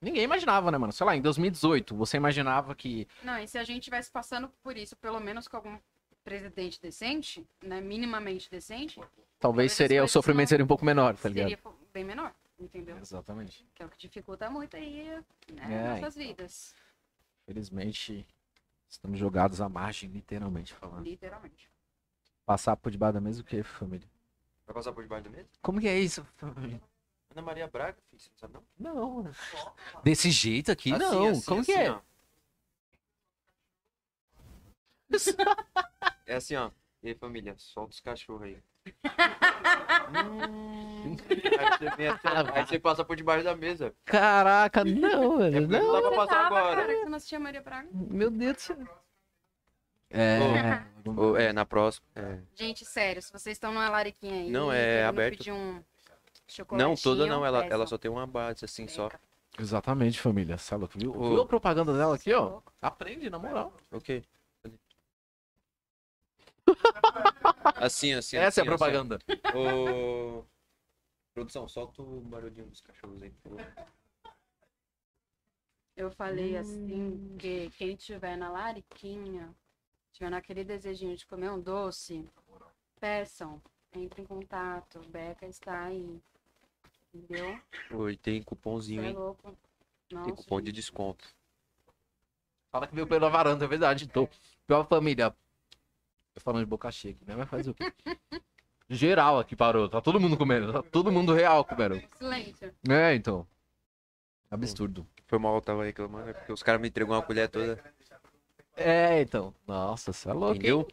ninguém 0.00 0.22
imaginava, 0.24 0.70
né, 0.70 0.76
mano? 0.76 0.92
Sei 0.92 1.06
lá, 1.06 1.16
em 1.16 1.22
2018, 1.22 1.94
você 1.96 2.18
imaginava 2.18 2.74
que. 2.74 3.08
Não, 3.22 3.38
e 3.38 3.48
se 3.48 3.56
a 3.56 3.64
gente 3.64 3.84
tivesse 3.84 4.10
passando 4.10 4.50
por 4.62 4.76
isso, 4.76 4.94
pelo 4.96 5.18
menos 5.18 5.48
com 5.48 5.56
algum 5.56 5.78
presidente 6.22 6.80
decente, 6.80 7.46
né, 7.62 7.80
minimamente 7.80 8.50
decente, 8.50 9.00
Talvez 9.38 9.72
seria, 9.72 10.02
o 10.02 10.08
sofrimento 10.08 10.46
não- 10.46 10.48
seria 10.48 10.64
um 10.64 10.68
pouco 10.68 10.84
menor, 10.84 11.14
tá 11.16 11.28
ligado? 11.28 11.48
seria 11.50 11.58
bem 11.92 12.02
menor, 12.04 12.32
entendeu? 12.58 12.96
Exatamente. 12.98 13.66
Que 13.74 13.82
é 13.82 13.86
o 13.86 13.88
que 13.88 13.98
dificulta 13.98 14.48
muito 14.50 14.76
aí, 14.76 15.08
né, 15.52 15.96
É, 15.96 16.00
nossas 16.00 16.14
vidas, 16.16 16.74
Felizmente, 17.46 18.26
estamos 18.88 19.18
jogados 19.18 19.60
à 19.60 19.68
margem, 19.68 20.08
literalmente 20.10 20.72
falando. 20.72 21.04
literalmente. 21.04 21.70
Passar 22.46 22.76
por 22.76 22.90
debaixo 22.90 23.14
da 23.14 23.20
mesa 23.20 23.40
o 23.40 23.44
quê, 23.44 23.62
família? 23.62 24.08
Vai 24.66 24.74
passar 24.74 24.92
por 24.92 25.02
debaixo 25.02 25.24
do 25.24 25.30
medo? 25.30 25.48
Como 25.60 25.80
que 25.80 25.88
é 25.88 25.98
isso, 25.98 26.24
família? 26.36 26.80
Ana 27.30 27.42
Maria 27.42 27.66
Braga, 27.66 27.98
filho, 28.08 28.20
você 28.22 28.30
não 28.30 28.38
sabe 28.38 28.54
não? 28.54 28.64
Não, 28.94 29.14
mano. 29.22 29.34
Desse 30.02 30.30
jeito 30.30 30.70
aqui, 30.70 30.92
Assim, 30.92 31.02
não. 31.04 31.28
assim, 31.30 31.44
Como 31.44 31.64
que 31.64 31.72
assim, 31.72 31.82
é? 31.82 31.90
ó. 31.90 32.00
É 36.26 36.34
assim, 36.36 36.56
ó. 36.56 36.70
E 37.04 37.08
aí, 37.08 37.14
família, 37.14 37.54
solta 37.58 37.90
os 37.92 38.00
cachorros 38.00 38.44
aí. 38.44 38.62
Hum. 40.10 41.16
aí, 42.54 42.66
você 42.66 42.78
passa 42.78 43.04
por 43.04 43.16
debaixo 43.16 43.44
da 43.44 43.54
mesa. 43.56 43.94
Caraca, 44.04 44.84
não, 44.84 45.40
É 45.42 45.50
mano. 45.50 45.68
porque 45.68 45.78
não 45.78 45.82
Não. 45.84 45.92
dá 45.92 46.08
pra 46.08 46.16
passar 46.16 46.42
Tava, 46.44 46.58
agora. 46.58 46.76
cara, 46.76 46.88
que 46.94 47.00
você 47.00 47.08
não 47.08 47.16
assistia 47.16 47.40
Maria 47.40 47.60
Braga. 47.62 47.88
Meu 47.92 48.30
Deus 48.30 48.54
do 48.56 48.60
céu. 48.60 48.76
É. 50.10 50.38
Ô, 51.08 51.36
é, 51.36 51.52
na 51.52 51.64
próxima. 51.64 52.06
é. 52.14 52.38
Gente, 52.54 52.84
sério, 52.84 53.20
se 53.20 53.32
vocês 53.32 53.56
estão 53.56 53.72
numa 53.72 53.88
lariquinha 53.88 54.34
aí, 54.42 54.50
Não, 54.50 54.72
é 54.72 55.04
aberto. 55.04 55.38
pedir 55.38 55.52
um 55.52 55.82
Não, 56.72 56.94
toda 56.94 57.26
não, 57.26 57.44
ela, 57.44 57.64
ela 57.66 57.86
só 57.86 57.98
tem 57.98 58.10
uma 58.10 58.26
base 58.26 58.64
assim 58.64 58.86
só. 58.86 59.10
Exatamente, 59.58 60.20
família. 60.20 60.56
Você 60.58 60.74
é 60.74 60.78
viu? 60.96 61.12
Viu 61.12 61.42
a 61.42 61.46
propaganda 61.46 61.92
dela 61.96 62.14
aqui, 62.16 62.32
é 62.32 62.38
ó? 62.38 62.60
Aprende, 62.80 63.28
na 63.30 63.38
moral. 63.38 63.72
Ok. 63.92 64.24
Assim, 67.76 68.12
assim. 68.14 68.36
Essa 68.36 68.60
é 68.60 68.62
a 68.62 68.64
assim, 68.64 68.68
propaganda. 68.70 69.18
assim. 69.26 69.40
Ô, 69.52 70.44
Produção, 71.34 71.68
solta 71.68 72.00
o 72.00 72.20
barulhinho 72.20 72.68
dos 72.68 72.80
cachorros 72.80 73.20
aí, 73.20 73.30
por 73.30 73.50
favor. 73.50 73.72
Eu 75.96 76.10
falei 76.12 76.56
Hum. 76.56 76.60
assim 76.60 77.36
que 77.38 77.70
quem 77.70 77.96
tiver 77.96 78.36
na 78.36 78.50
lariquinha, 78.50 79.54
tiver 80.12 80.30
naquele 80.30 80.64
desejinho 80.64 81.16
de 81.16 81.26
comer 81.26 81.50
um 81.50 81.60
doce, 81.60 82.28
peçam, 83.00 83.60
entre 83.92 84.22
em 84.22 84.26
contato, 84.26 85.00
Beca 85.10 85.46
está 85.46 85.84
aí. 85.84 86.20
Entendeu? 87.12 87.60
Oi, 87.94 88.16
tem 88.16 88.42
cupomzinho, 88.42 89.00
Você 89.00 89.06
é 89.06 89.10
hein? 89.10 89.14
louco. 89.18 89.58
Tem 90.10 90.16
Nossa, 90.16 90.42
cupom 90.42 90.60
de 90.60 90.66
gente. 90.66 90.76
desconto. 90.76 91.24
Fala 92.70 92.86
que 92.86 92.94
veio 92.94 93.06
pela 93.06 93.30
varanda, 93.30 93.64
é 93.64 93.68
verdade. 93.68 94.04
Então, 94.04 94.28
pior 94.66 94.86
família. 94.86 95.34
Tô 96.34 96.40
falando 96.40 96.64
de 96.64 96.68
boca 96.68 96.90
cheia 96.90 97.14
aqui, 97.14 97.24
né? 97.24 97.34
Mas 97.36 97.48
faz 97.48 97.68
o 97.68 97.74
quê? 97.74 97.92
Geral 98.90 99.38
aqui 99.38 99.54
parou. 99.56 99.88
Tá 99.88 100.00
todo 100.00 100.20
mundo 100.20 100.36
comendo. 100.36 100.72
Tá 100.72 100.82
todo 100.82 101.10
mundo 101.12 101.32
real 101.32 101.64
comendo. 101.64 102.02
Silêncio. 102.18 102.74
É, 102.88 103.14
então. 103.14 103.46
Absurdo. 104.50 105.06
Foi 105.26 105.38
mal, 105.38 105.54
eu 105.54 105.60
tava 105.60 105.84
reclamando, 105.84 106.28
é 106.30 106.32
porque 106.32 106.52
os 106.52 106.62
caras 106.62 106.80
me 106.80 106.88
entregou 106.88 107.14
uma 107.16 107.22
colher 107.22 107.48
toda. 107.48 107.82
É, 108.76 109.20
então. 109.20 109.54
Nossa, 109.66 110.12
você 110.12 110.28
é 110.28 110.32
louco. 110.32 110.56
Entendeu? 110.56 110.86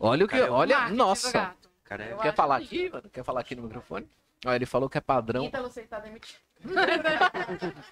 Olha 0.00 0.24
o 0.24 0.28
que. 0.28 0.36
Cara, 0.36 0.46
é 0.46 0.50
Olha. 0.50 0.76
Marketing 0.76 0.96
do 0.96 1.04
Nossa. 1.04 1.32
gato. 1.32 1.70
É- 1.90 2.16
Quer 2.22 2.34
falar 2.34 2.56
aqui, 2.56 2.90
mano? 2.90 3.10
Quer 3.10 3.22
falar 3.24 3.40
aqui 3.40 3.54
no 3.54 3.62
microfone? 3.62 4.08
Ó, 4.46 4.52
ele 4.52 4.66
falou 4.66 4.88
que 4.88 4.96
é 4.98 5.00
padrão. 5.00 5.44
Ítalo, 5.44 5.68
você 5.70 5.82
está 5.82 5.98
demitido. 6.00 6.38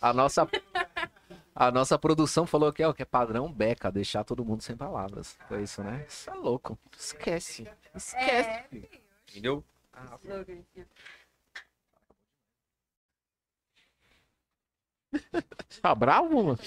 A 0.00 0.12
nossa. 0.12 0.48
A 1.60 1.72
nossa 1.72 1.98
produção 1.98 2.46
falou 2.46 2.72
que 2.72 2.84
é 2.84 2.86
o 2.86 2.94
que 2.94 3.02
é 3.02 3.04
padrão 3.04 3.52
Beca, 3.52 3.90
deixar 3.90 4.22
todo 4.22 4.44
mundo 4.44 4.62
sem 4.62 4.76
palavras. 4.76 5.36
Foi 5.48 5.64
isso, 5.64 5.82
né? 5.82 6.06
Isso 6.08 6.30
é 6.30 6.34
louco. 6.34 6.78
Esquece. 6.96 7.68
Esquece. 7.92 8.48
É, 8.48 8.68
entendeu? 9.28 9.64
assim. 9.92 10.64
Tá 15.82 15.92
bravo, 15.96 16.44
mano? 16.44 16.58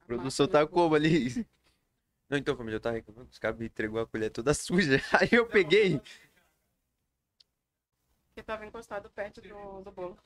A 0.00 0.06
produção 0.06 0.48
tá 0.48 0.66
como 0.66 0.94
ali? 0.94 1.46
Não, 2.30 2.38
então, 2.38 2.56
família, 2.56 2.76
eu 2.76 2.80
tava 2.80 2.96
reclamando, 2.96 3.28
os 3.30 3.38
caras 3.38 3.58
me 3.58 3.66
entregou 3.66 4.00
a 4.00 4.06
colher 4.06 4.30
toda 4.30 4.54
suja. 4.54 4.96
Aí 5.20 5.28
eu 5.30 5.46
peguei. 5.46 6.00
Que 8.34 8.42
tava 8.42 8.64
encostado 8.64 9.10
perto 9.10 9.42
do, 9.42 9.82
do 9.82 9.92
bolo. 9.92 10.18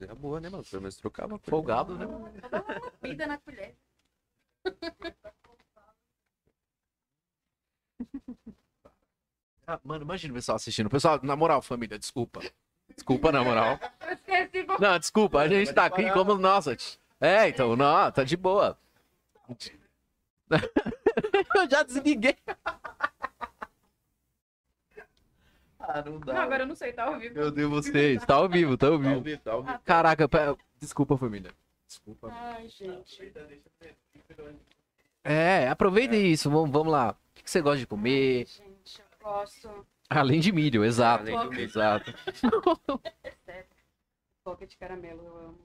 Era 0.00 0.14
boa, 0.14 0.40
né, 0.40 0.48
mano? 0.48 0.64
Pelo 0.64 0.82
menos 0.82 0.96
trocava. 0.96 1.38
Folgado, 1.40 1.98
né? 1.98 2.06
Vida 3.02 3.26
na 3.26 3.36
colher. 3.38 3.74
Ah, 9.66 9.78
mano, 9.84 10.04
imagina 10.04 10.32
o 10.32 10.36
pessoal 10.36 10.56
assistindo. 10.56 10.88
Pessoal, 10.88 11.20
na 11.22 11.36
moral, 11.36 11.60
família, 11.60 11.98
desculpa. 11.98 12.40
Desculpa, 12.94 13.30
na 13.30 13.44
moral. 13.44 13.78
Eu 14.00 14.14
esqueci 14.14 14.64
como 14.64 14.80
Não, 14.80 14.98
desculpa, 14.98 15.40
a 15.40 15.48
gente 15.48 15.74
tá 15.74 15.84
aqui 15.84 16.10
como. 16.12 16.36
Nossa. 16.36 16.74
É, 17.20 17.48
então, 17.48 17.76
não, 17.76 18.10
tá 18.10 18.24
de 18.24 18.36
boa. 18.36 18.78
Eu 21.54 21.70
já 21.70 21.82
desliguei. 21.82 22.36
Ah, 25.90 26.02
não 26.02 26.20
dá. 26.20 26.34
Não, 26.34 26.42
agora 26.42 26.64
eu 26.64 26.66
não 26.66 26.74
sei, 26.74 26.92
tá 26.92 27.04
ao 27.04 27.18
vivo. 27.18 27.34
Meu 27.34 27.50
Deus, 27.50 27.70
vocês. 27.70 28.22
Tá 28.26 28.34
ao 28.34 28.46
vivo, 28.46 28.76
tá 28.76 28.88
ao 28.88 28.92
Tá 28.92 28.96
ao 28.98 29.02
vivo. 29.14 29.20
vivo, 29.22 29.40
tá 29.42 29.52
ao 29.52 29.62
vivo. 29.62 29.78
Caraca, 29.86 30.28
desculpa, 30.78 31.16
família. 31.16 31.50
Desculpa. 31.86 32.28
Ai, 32.30 32.68
gente. 32.68 33.32
É, 35.24 35.66
aproveita 35.68 36.14
isso, 36.14 36.50
vamos, 36.50 36.70
vamos 36.70 36.92
lá. 36.92 37.16
O 37.30 37.42
que 37.42 37.50
você 37.50 37.62
gosta 37.62 37.78
de 37.78 37.86
comer? 37.86 38.46
Gente, 38.46 39.00
eu 39.00 39.06
gosto. 39.22 39.86
Além 40.10 40.40
de 40.40 40.52
milho, 40.52 40.84
exato. 40.84 41.22
Além 41.24 41.38
do 41.38 41.50
milho. 41.50 41.62
Exato. 41.64 42.12
Boca 44.44 44.66
de 44.66 44.76
caramelo, 44.76 45.22
eu 45.24 45.36
amo. 45.38 45.58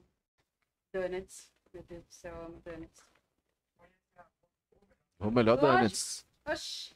Donuts. 0.92 1.52
Meu 1.72 1.82
Deus 1.82 2.04
do 2.04 2.12
céu, 2.12 2.34
eu 2.34 2.42
amo 2.46 2.62
donuts. 2.64 3.02
O 5.18 5.30
melhor 5.30 5.56
donuts. 5.58 6.26
Oxi. 6.46 6.92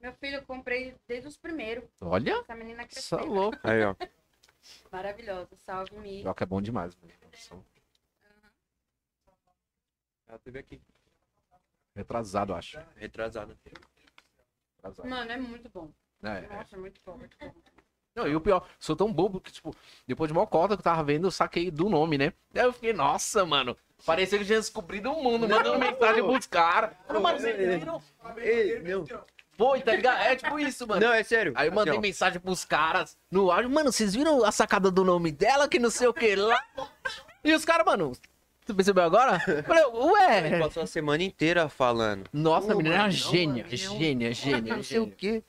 Meu 0.00 0.12
filho, 0.14 0.36
eu 0.36 0.42
comprei 0.46 0.96
desde 1.06 1.28
os 1.28 1.36
primeiros. 1.36 1.84
Olha, 2.00 2.32
Essa 2.40 2.54
menina 2.54 2.86
isso 2.90 3.14
é 3.14 3.18
cresceu. 3.18 3.32
louco. 3.34 3.58
Aí, 3.62 3.84
ó. 3.84 3.94
Maravilhosa. 4.90 5.54
Salve, 5.56 5.96
Mi. 5.98 6.24
Que 6.34 6.42
é 6.42 6.46
bom 6.46 6.60
demais. 6.62 6.96
mano. 6.96 7.64
Ela 10.26 10.38
teve 10.38 10.58
aqui. 10.58 10.80
Retrasado, 11.94 12.54
acho. 12.54 12.78
Retrasada. 12.96 13.56
Retrasado. 14.76 15.08
Mano, 15.08 15.30
é 15.32 15.36
muito 15.36 15.68
bom. 15.68 15.90
É, 16.22 16.44
é. 16.44 16.48
Nossa, 16.48 16.76
muito 16.76 17.00
bom, 17.04 17.16
muito 17.18 17.36
bom. 17.38 17.52
Não, 18.14 18.26
e 18.26 18.34
o 18.34 18.40
pior, 18.40 18.66
sou 18.78 18.96
tão 18.96 19.12
bobo 19.12 19.40
que, 19.40 19.52
tipo, 19.52 19.74
depois 20.06 20.30
de 20.30 20.36
uma 20.36 20.46
cota 20.46 20.76
que 20.76 20.80
eu 20.80 20.84
tava 20.84 21.02
vendo, 21.04 21.26
eu 21.26 21.30
saquei 21.30 21.70
do 21.70 21.88
nome, 21.88 22.18
né? 22.18 22.32
Daí 22.52 22.64
eu 22.64 22.72
fiquei, 22.72 22.92
nossa, 22.92 23.44
mano. 23.46 23.76
Parecia 24.04 24.38
que 24.38 24.44
eu 24.44 24.46
tinha 24.46 24.58
descobrido 24.58 25.12
o 25.12 25.22
mundo, 25.22 25.48
mandando 25.48 25.78
mensagem 25.78 26.22
pros 26.22 26.46
caras. 26.46 26.96
Mano, 27.08 27.38
vocês 27.38 27.56
viram? 27.78 28.02
Ei, 28.38 28.80
não. 28.80 29.04
Foi, 29.60 29.82
tá 29.82 29.92
ligado? 29.94 30.22
É 30.22 30.34
tipo 30.36 30.58
isso, 30.58 30.86
mano. 30.86 31.02
Não, 31.06 31.12
é 31.12 31.22
sério. 31.22 31.52
Aí 31.54 31.68
eu 31.68 31.72
mandei 31.72 31.92
Assim, 31.92 32.00
mensagem 32.00 32.40
pros 32.40 32.64
caras 32.64 33.14
no 33.30 33.50
áudio, 33.50 33.68
mano, 33.68 33.92
vocês 33.92 34.14
viram 34.14 34.42
a 34.42 34.50
sacada 34.50 34.90
do 34.90 35.04
nome 35.04 35.30
dela, 35.30 35.68
que 35.68 35.78
não 35.78 35.90
sei 35.90 36.08
o 36.08 36.14
que 36.14 36.34
lá? 36.34 36.64
E 37.44 37.52
os 37.52 37.62
caras, 37.62 37.84
mano, 37.84 38.12
tu 38.64 38.74
percebeu 38.74 39.04
agora? 39.04 39.38
Eu 39.46 39.62
Falei, 39.62 39.84
Ele 39.84 40.54
ué. 40.54 40.58
passou 40.60 40.82
a 40.82 40.86
semana 40.86 41.22
inteira 41.22 41.68
falando. 41.68 42.26
Nossa, 42.32 42.72
a 42.72 42.74
menina 42.74 42.94
é 42.94 42.98
uma 42.98 43.02
mano, 43.04 43.12
gênia, 43.12 43.64
não, 43.64 43.70
não. 43.70 43.98
gênia, 43.98 44.32
gênia, 44.32 44.76
Não 44.76 44.82
sei 44.82 44.98
o 44.98 45.02
gênia. 45.02 45.14
quê. 45.18 45.44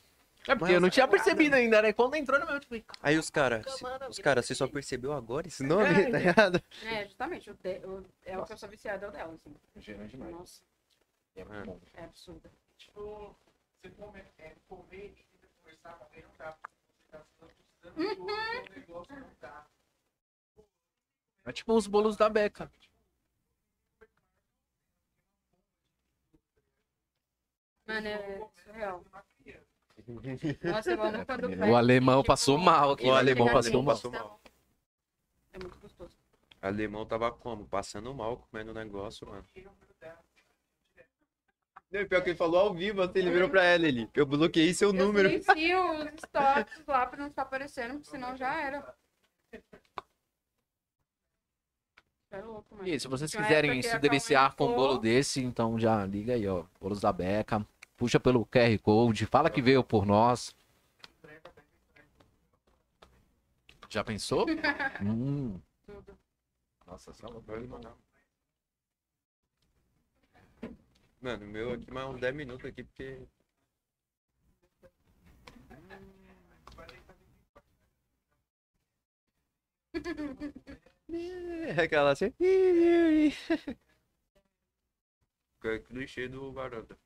É 0.47 0.55
porque 0.55 0.73
eu 0.73 0.81
não 0.81 0.89
tinha 0.89 1.07
percebido 1.07 1.53
ainda, 1.55 1.81
né? 1.81 1.93
Quando 1.93 2.15
entrou 2.15 2.37
no 2.37 2.45
meu, 2.47 2.59
tipo, 2.59 2.75
Aí 3.01 3.17
os 3.17 3.29
caras, 3.29 3.63
os 4.09 4.17
caras, 4.19 4.45
você 4.45 4.55
só 4.55 4.67
percebeu 4.67 5.13
agora 5.13 5.47
esse 5.47 5.63
nome, 5.63 5.85
tá 6.11 6.17
ligado? 6.17 6.61
É, 6.83 7.05
justamente, 7.05 7.53
de, 7.63 7.69
o, 7.85 8.03
é 8.25 8.37
o 8.37 8.43
que 8.43 8.51
eu 8.51 8.57
sou 8.57 8.67
viciada 8.67 9.05
é 9.05 9.09
o 9.09 9.11
dela, 9.11 9.33
assim. 9.35 9.55
gênia 9.77 10.05
demais. 10.07 10.31
Nossa, 10.31 10.61
É 11.37 12.01
é 12.01 12.03
absurdo. 12.03 12.49
Tipo, 12.77 13.35
você 13.81 13.89
come, 13.91 14.19
é, 14.37 14.55
comer 14.67 15.15
e 15.17 15.47
conversar 15.57 15.97
com 15.97 16.03
alguém 16.03 16.23
não 16.23 16.31
dá. 16.37 16.55
Você 16.55 17.11
tá 17.11 17.25
precisando 17.39 18.15
do 18.15 18.21
outro 18.21 18.79
negócio, 18.79 19.15
não 19.15 19.31
dá. 19.41 19.67
É 21.45 21.51
tipo 21.51 21.73
os 21.73 21.87
bolos 21.87 22.15
da 22.15 22.29
Beca. 22.29 22.71
Mano, 27.87 28.07
é 28.07 28.49
surreal. 28.63 29.03
Nossa, 30.63 30.93
amo 30.93 31.25
quando 31.25 31.71
O 31.71 31.75
alemão 31.75 32.23
passou 32.23 32.57
mal 32.57 32.91
aqui. 32.91 33.07
O 33.07 33.13
alemão 33.13 33.51
passou 33.51 33.81
mal. 33.81 33.95
passou 33.95 34.11
mal. 34.11 34.41
É 35.53 35.59
muito 35.59 35.77
gostoso. 35.79 36.15
Alemão 36.61 37.05
tava 37.05 37.31
como? 37.31 37.67
Passando 37.67 38.13
mal, 38.13 38.37
comendo 38.37 38.71
o 38.71 38.73
negócio, 38.73 39.27
mano. 39.27 39.43
Não, 41.91 42.07
pior 42.07 42.23
que 42.23 42.29
ele 42.29 42.37
falou 42.37 42.59
ao 42.61 42.73
vivo, 42.73 43.01
assim, 43.01 43.19
ele 43.19 43.31
virou 43.31 43.49
pra 43.49 43.63
ela 43.63 43.85
ali. 43.85 44.09
Eu 44.13 44.25
bloqueei 44.25 44.73
seu 44.73 44.89
Eu 44.89 44.93
número. 44.93 45.27
silencio 45.27 45.91
os 45.91 46.21
stories 46.25 46.85
lá 46.87 47.05
pra 47.05 47.19
não 47.19 47.27
estar 47.27 47.41
aparecendo, 47.41 47.95
porque 47.95 48.09
senão 48.09 48.35
já 48.37 48.61
era. 48.61 48.95
É 52.31 52.41
louco. 52.41 52.79
E 52.85 52.97
se 52.97 53.09
vocês 53.09 53.29
quiserem 53.29 53.81
se 53.81 53.99
deliciar 53.99 54.55
com 54.55 54.67
um 54.67 54.75
bolo 54.75 54.97
desse, 54.97 55.43
então 55.43 55.77
já 55.77 56.05
liga 56.05 56.33
aí, 56.33 56.47
ó. 56.47 56.63
Bolos 56.79 57.01
da 57.01 57.11
Beca. 57.11 57.65
Puxa 57.97 58.21
pelo 58.21 58.45
QR 58.45 58.79
Code, 58.81 59.25
fala 59.25 59.49
que 59.49 59.61
veio 59.61 59.83
por 59.83 60.05
nós. 60.05 60.55
Já 63.89 64.01
pensou? 64.01 64.45
hum. 65.03 65.59
Nossa, 66.87 67.11
só 67.11 67.27
Mano, 71.21 71.45
o 71.45 71.49
meu 71.49 71.73
aqui 71.73 71.91
mais 71.91 72.07
uns 72.07 72.19
10 72.19 72.35
minutos 72.35 72.65
aqui, 72.65 72.83
porque. 72.83 73.21
É 81.13 81.81
aquela 81.83 82.11
assim. 82.11 82.33
É 85.63 85.79
clichê 85.85 86.29
do 86.29 86.53
varanda. 86.53 86.97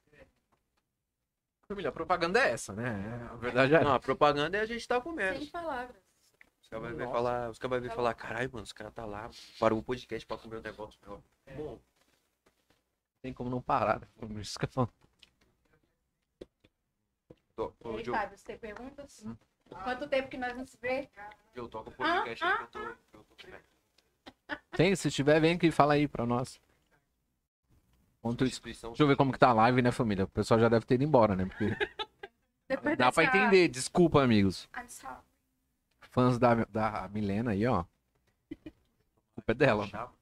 Família, 1.68 1.90
a 1.90 1.92
propaganda 1.92 2.40
é 2.40 2.52
essa, 2.52 2.72
né? 2.72 3.28
A 3.32 3.36
verdade 3.36 3.74
é. 3.74 3.84
Não, 3.84 3.96
a 3.96 4.00
propaganda 4.00 4.58
é 4.58 4.62
a 4.62 4.66
gente 4.66 4.88
tá 4.88 5.02
comendo. 5.02 5.40
Sem 5.40 5.48
palavras. 5.50 5.98
Os 6.62 6.70
caras 6.70 6.88
vão 6.88 6.96
ver 6.96 7.12
falar, 7.12 7.50
os 7.50 7.58
caras 7.58 7.80
vão 7.80 7.90
ver 7.90 7.96
falar, 7.96 8.14
caralho, 8.14 8.52
mano, 8.54 8.64
os 8.64 8.74
caras 8.74 8.94
tá 8.94 9.06
lá, 9.06 9.30
parou 9.60 9.80
o 9.80 9.84
podcast 9.84 10.26
pra 10.28 10.38
comer 10.38 10.58
o 10.58 10.62
negócio. 10.62 11.00
Bom, 11.56 11.80
Tem 13.26 13.34
como 13.34 13.50
não 13.50 13.60
parar. 13.60 14.02
né? 14.02 14.08
Como 14.20 14.40
isso 14.40 14.60
que 14.60 14.66
eu 14.66 14.70
falo. 14.70 14.94
to- 17.56 17.74
ô, 17.84 17.90
aí, 17.96 18.04
Diogo, 18.04 18.20
Fábio, 18.20 18.38
você 18.38 18.46
tem 18.46 18.58
perguntas? 18.60 19.26
Quanto 19.84 20.08
tempo 20.08 20.30
que 20.30 20.38
nós 20.38 20.56
não 20.56 20.64
se 20.64 20.78
vê? 20.80 21.10
eu 21.56 21.68
toco 21.68 21.90
o 21.90 21.94
podcast 21.96 22.44
aí 22.44 22.58
que 22.58 22.64
eu 22.64 22.68
tô. 22.68 22.80
que 22.80 23.18
eu 23.18 23.24
tô. 24.48 24.58
Tem, 24.78 24.96
se 24.96 25.10
tiver, 25.10 25.40
vem 25.40 25.56
aqui, 25.56 25.72
fala 25.72 25.96
aí 25.96 26.08
pra 26.08 26.24
nós. 26.24 26.62
Quanto 28.22 28.46
isso. 28.46 28.62
Deixa 28.62 28.86
eu 29.00 29.08
ver 29.08 29.16
como 29.18 29.32
que 29.34 29.40
tá 29.40 29.50
a 29.50 29.54
live, 29.54 29.82
né, 29.82 29.92
família? 29.92 30.26
O 30.26 30.28
pessoal 30.28 30.60
já 30.60 30.70
deve 30.70 30.86
ter 30.86 30.94
ido 30.94 31.04
embora, 31.04 31.36
né? 31.36 31.46
Porque 31.48 31.66
dá 32.96 33.12
pra 33.12 33.24
entender. 33.24 33.70
Desculpa, 33.70 34.22
amigos. 34.22 34.70
Sorry. 34.88 35.18
Fãs 36.12 36.38
da, 36.38 36.54
da 36.66 37.08
Milena 37.08 37.54
aí, 37.54 37.66
ó. 37.66 37.80
A 37.80 37.86
culpa 39.34 39.52
é 39.52 39.56
dela. 39.56 40.14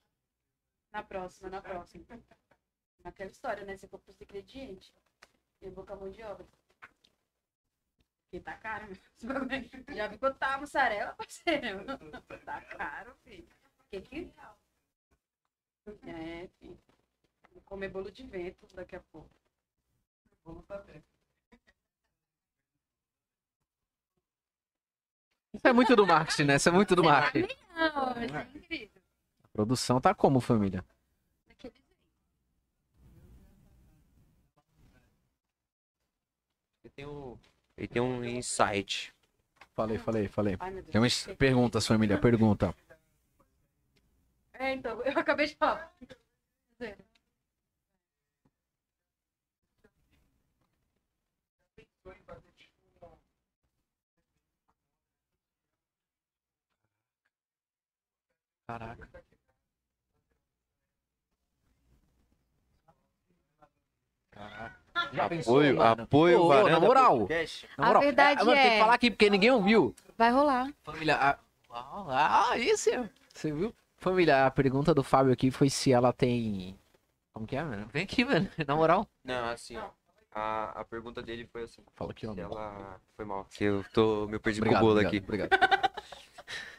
Na 0.91 1.03
próxima, 1.03 1.49
na 1.49 1.61
próxima. 1.61 2.05
Naquela 3.03 3.29
história, 3.29 3.63
né? 3.63 3.77
Você 3.77 3.87
compra 3.87 4.11
os 4.11 4.19
ingredientes. 4.21 4.91
Eu 5.61 5.71
vou 5.71 5.85
com 5.85 5.93
a 5.93 5.95
mão 5.95 6.09
de 6.09 6.23
obra. 6.23 6.47
Porque 8.23 8.39
tá 8.39 8.55
caro, 8.57 8.87
meu. 8.87 8.97
Bagulho. 9.47 9.95
Já 9.95 10.07
vi 10.07 10.17
quanto 10.17 10.37
tá 10.37 10.55
a 10.55 10.59
mussarela, 10.59 11.13
parceiro. 11.13 11.85
Tá 12.45 12.61
caro, 12.61 13.15
filho. 13.23 13.47
Que 13.89 14.01
que... 14.01 14.33
É, 16.05 16.47
filho. 16.59 16.79
Vou 17.51 17.61
comer 17.63 17.89
bolo 17.89 18.11
de 18.11 18.23
vento 18.23 18.67
daqui 18.75 18.95
a 18.95 18.99
pouco. 19.11 19.29
Vamos 20.43 20.65
saber. 20.65 21.03
Isso 25.59 25.67
é 25.67 25.73
muito 25.73 25.93
do 25.93 26.07
marketing, 26.07 26.43
né? 26.45 26.55
Isso 26.55 26.69
é 26.69 26.71
muito 26.71 26.95
do 26.95 27.03
marketing. 27.03 27.53
Não, 27.75 28.23
isso 28.23 28.37
é 28.37 28.47
incrível. 28.55 29.01
A 29.43 29.47
produção 29.51 29.99
tá 29.99 30.15
como, 30.15 30.39
família? 30.39 30.85
Ele 36.81 36.93
tem 36.95 37.05
um, 37.05 37.37
ele 37.77 37.87
tem 37.89 38.01
um 38.01 38.23
insight. 38.23 39.13
Falei, 39.75 39.97
falei, 39.97 40.29
falei. 40.29 40.55
Ai. 40.61 40.81
Tem 40.83 41.01
umas 41.01 41.27
perguntas, 41.37 41.85
família. 41.85 42.17
Pergunta. 42.17 42.73
É, 44.53 44.73
então, 44.73 45.01
eu 45.03 45.19
acabei 45.19 45.45
de 45.45 45.55
falar 45.55 45.93
em 45.99 46.07
fazer 52.23 52.49
tipo 52.53 53.05
um 53.05 53.17
Caraca. 58.69 59.09
Caraca. 64.31 64.75
Já 65.13 65.29
pensou, 65.29 65.55
Apoio, 65.57 65.77
mano? 65.77 66.03
apoio, 66.03 66.39
Ô, 66.39 66.45
ô, 66.45 66.47
varanda, 66.49 66.69
na 66.71 66.79
moral. 66.79 67.27
Na 67.77 67.83
A 67.83 67.87
moral, 67.87 68.01
verdade 68.01 68.39
mano, 68.45 68.51
Tem 68.51 68.61
que 68.69 68.75
é- 68.75 68.79
falar 68.79 68.93
aqui 68.93 69.09
porque 69.11 69.29
ninguém 69.29 69.51
ouviu. 69.51 69.95
Vai 70.17 70.31
rolar. 70.31 70.71
Família. 70.83 71.15
a- 71.15 71.37
Ah, 71.71 72.57
isso. 72.57 72.89
Você 73.33 73.51
viu? 73.51 73.73
Família, 73.97 74.45
a 74.45 74.51
pergunta 74.51 74.93
do 74.93 75.03
Fábio 75.03 75.33
aqui 75.33 75.51
foi 75.51 75.69
se 75.69 75.91
ela 75.91 76.13
tem. 76.13 76.77
Como 77.33 77.45
que 77.47 77.55
é, 77.55 77.63
mano? 77.63 77.87
Vem 77.91 78.03
aqui, 78.03 78.23
mano. 78.25 78.49
Na 78.67 78.75
moral. 78.75 79.07
Não, 79.23 79.49
assim, 79.49 79.77
ó. 79.77 79.89
A, 80.31 80.81
a 80.81 80.83
pergunta 80.85 81.21
dele 81.23 81.47
foi 81.51 81.63
assim. 81.63 81.81
Fala 81.95 82.11
aqui, 82.11 82.27
ó. 82.27 82.33
Ela. 82.37 82.99
Foi 83.15 83.25
mal. 83.25 83.45
Que 83.51 83.63
eu 83.65 83.83
tô. 83.93 84.27
Me 84.27 84.37
perdi 84.39 84.59
Obrigado, 84.59 84.79
com 84.81 84.85
o 84.85 84.95
bolo 84.95 84.99
obrigado, 84.99 85.47
aqui. 85.47 85.49
Obrigado. 85.49 85.89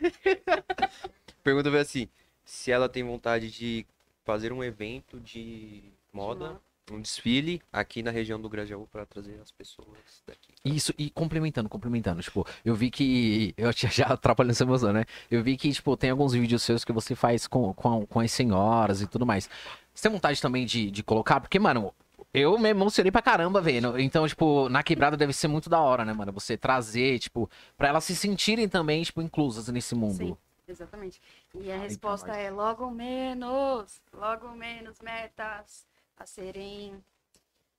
A 1.41 1.43
pergunta 1.43 1.71
foi 1.71 1.81
assim: 1.81 2.09
se 2.45 2.71
ela 2.71 2.89
tem 2.89 3.03
vontade 3.03 3.51
de 3.51 3.87
fazer 4.25 4.53
um 4.53 4.63
evento 4.63 5.19
de 5.19 5.83
moda, 6.13 6.61
um 6.91 7.01
desfile 7.01 7.63
aqui 7.73 8.03
na 8.03 8.11
região 8.11 8.39
do 8.39 8.49
Grajaú 8.49 8.87
pra 8.93 9.07
trazer 9.07 9.41
as 9.41 9.51
pessoas 9.51 9.89
daqui. 10.27 10.53
Isso, 10.63 10.93
e 10.99 11.09
complementando, 11.09 11.69
complementando, 11.69 12.21
tipo, 12.21 12.47
eu 12.63 12.75
vi 12.75 12.91
que. 12.91 13.55
Eu 13.57 13.73
tinha 13.73 13.91
já 13.91 14.07
atrapalhando 14.07 14.53
essa 14.53 14.65
emoção, 14.65 14.93
né? 14.93 15.05
Eu 15.31 15.43
vi 15.43 15.57
que, 15.57 15.73
tipo, 15.73 15.97
tem 15.97 16.11
alguns 16.11 16.33
vídeos 16.35 16.63
seus 16.63 16.85
que 16.85 16.93
você 16.93 17.15
faz 17.15 17.47
com, 17.47 17.73
com, 17.73 18.05
com 18.07 18.21
as 18.21 18.31
senhoras 18.33 19.01
e 19.01 19.07
tudo 19.07 19.25
mais. 19.25 19.49
Você 19.95 20.03
tem 20.03 20.13
vontade 20.13 20.41
também 20.43 20.67
de, 20.67 20.91
de 20.91 21.03
colocar? 21.03 21.41
Porque, 21.41 21.59
mano, 21.59 21.95
eu 22.35 22.59
me 22.59 22.69
emocionei 22.69 23.11
pra 23.11 23.23
caramba 23.23 23.61
vendo. 23.63 23.99
Então, 23.99 24.29
tipo, 24.29 24.69
na 24.69 24.83
quebrada 24.83 25.17
deve 25.17 25.33
ser 25.33 25.49
muito 25.49 25.71
da 25.71 25.81
hora, 25.81 26.05
né, 26.05 26.13
mano? 26.13 26.33
Você 26.33 26.57
trazer, 26.57 27.19
tipo, 27.19 27.51
pra 27.79 27.89
elas 27.89 28.05
se 28.05 28.15
sentirem 28.15 28.69
também, 28.69 29.03
tipo, 29.03 29.23
inclusas 29.23 29.69
nesse 29.69 29.95
mundo. 29.95 30.17
Sim, 30.17 30.37
exatamente. 30.71 31.21
E 31.55 31.71
a 31.71 31.75
aí 31.75 31.81
resposta 31.81 32.35
é 32.37 32.51
logo 32.51 32.91
menos, 32.91 34.01
logo 34.13 34.49
menos 34.51 34.99
metas 35.01 35.87
a 36.17 36.27
serem 36.27 37.03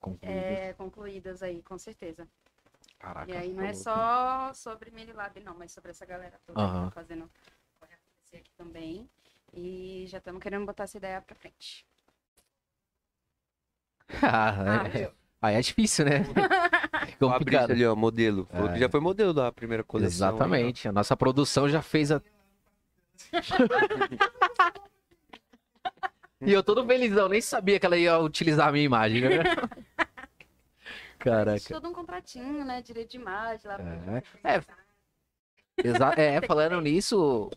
Concluído. 0.00 0.36
é, 0.36 0.72
concluídas 0.74 1.42
aí, 1.42 1.62
com 1.62 1.78
certeza. 1.78 2.26
Caraca. 2.98 3.30
E 3.30 3.36
aí 3.36 3.52
não 3.52 3.64
é 3.64 3.72
só 3.74 4.52
sobre 4.54 4.90
Minilab, 4.90 5.38
não, 5.40 5.54
mas 5.56 5.72
sobre 5.72 5.90
essa 5.90 6.06
galera 6.06 6.38
toda 6.46 6.60
Aham. 6.60 6.80
que 6.88 6.94
tá 6.94 7.00
fazendo 7.00 7.30
vai 7.80 7.88
acontecer 7.92 8.36
aqui 8.36 8.50
também. 8.56 9.08
E 9.54 10.04
já 10.08 10.18
estamos 10.18 10.40
querendo 10.42 10.64
botar 10.64 10.84
essa 10.84 10.96
ideia 10.96 11.20
pra 11.20 11.34
frente. 11.34 11.84
Ah, 14.22 14.86
é- 14.94 15.10
Aí 15.40 15.56
é 15.56 15.60
difícil, 15.60 16.04
né? 16.04 16.18
É 17.08 17.12
complicado. 17.18 17.72
ali, 17.72 17.84
ó, 17.84 17.96
modelo. 17.96 18.46
Que 18.72 18.78
já 18.78 18.88
foi 18.88 19.00
modelo 19.00 19.34
da 19.34 19.50
primeira 19.50 19.82
coleção. 19.82 20.28
aí. 20.28 20.34
Exatamente. 20.34 20.86
A 20.88 20.92
nossa 20.92 21.16
produção 21.16 21.68
já 21.68 21.82
fez 21.82 22.12
a. 22.12 22.22
e 26.40 26.52
eu 26.52 26.62
todo 26.62 26.84
felizão, 26.86 27.28
nem 27.28 27.40
sabia 27.40 27.78
que 27.78 27.86
ela 27.86 27.96
ia 27.96 28.18
utilizar 28.18 28.68
a 28.68 28.72
minha 28.72 28.84
imagem, 28.84 29.20
né? 29.22 29.42
Caraca. 31.18 31.60
Todo 31.68 31.88
um 31.88 31.92
contratinho, 31.92 32.64
né? 32.64 32.82
Direito 32.82 33.10
de 33.12 33.16
imagem 33.16 33.60
lá. 33.70 33.78
É, 34.44 34.56
é, 34.56 34.60
exa- 35.84 36.14
é, 36.16 36.40
falando 36.46 36.80
nisso. 36.80 37.48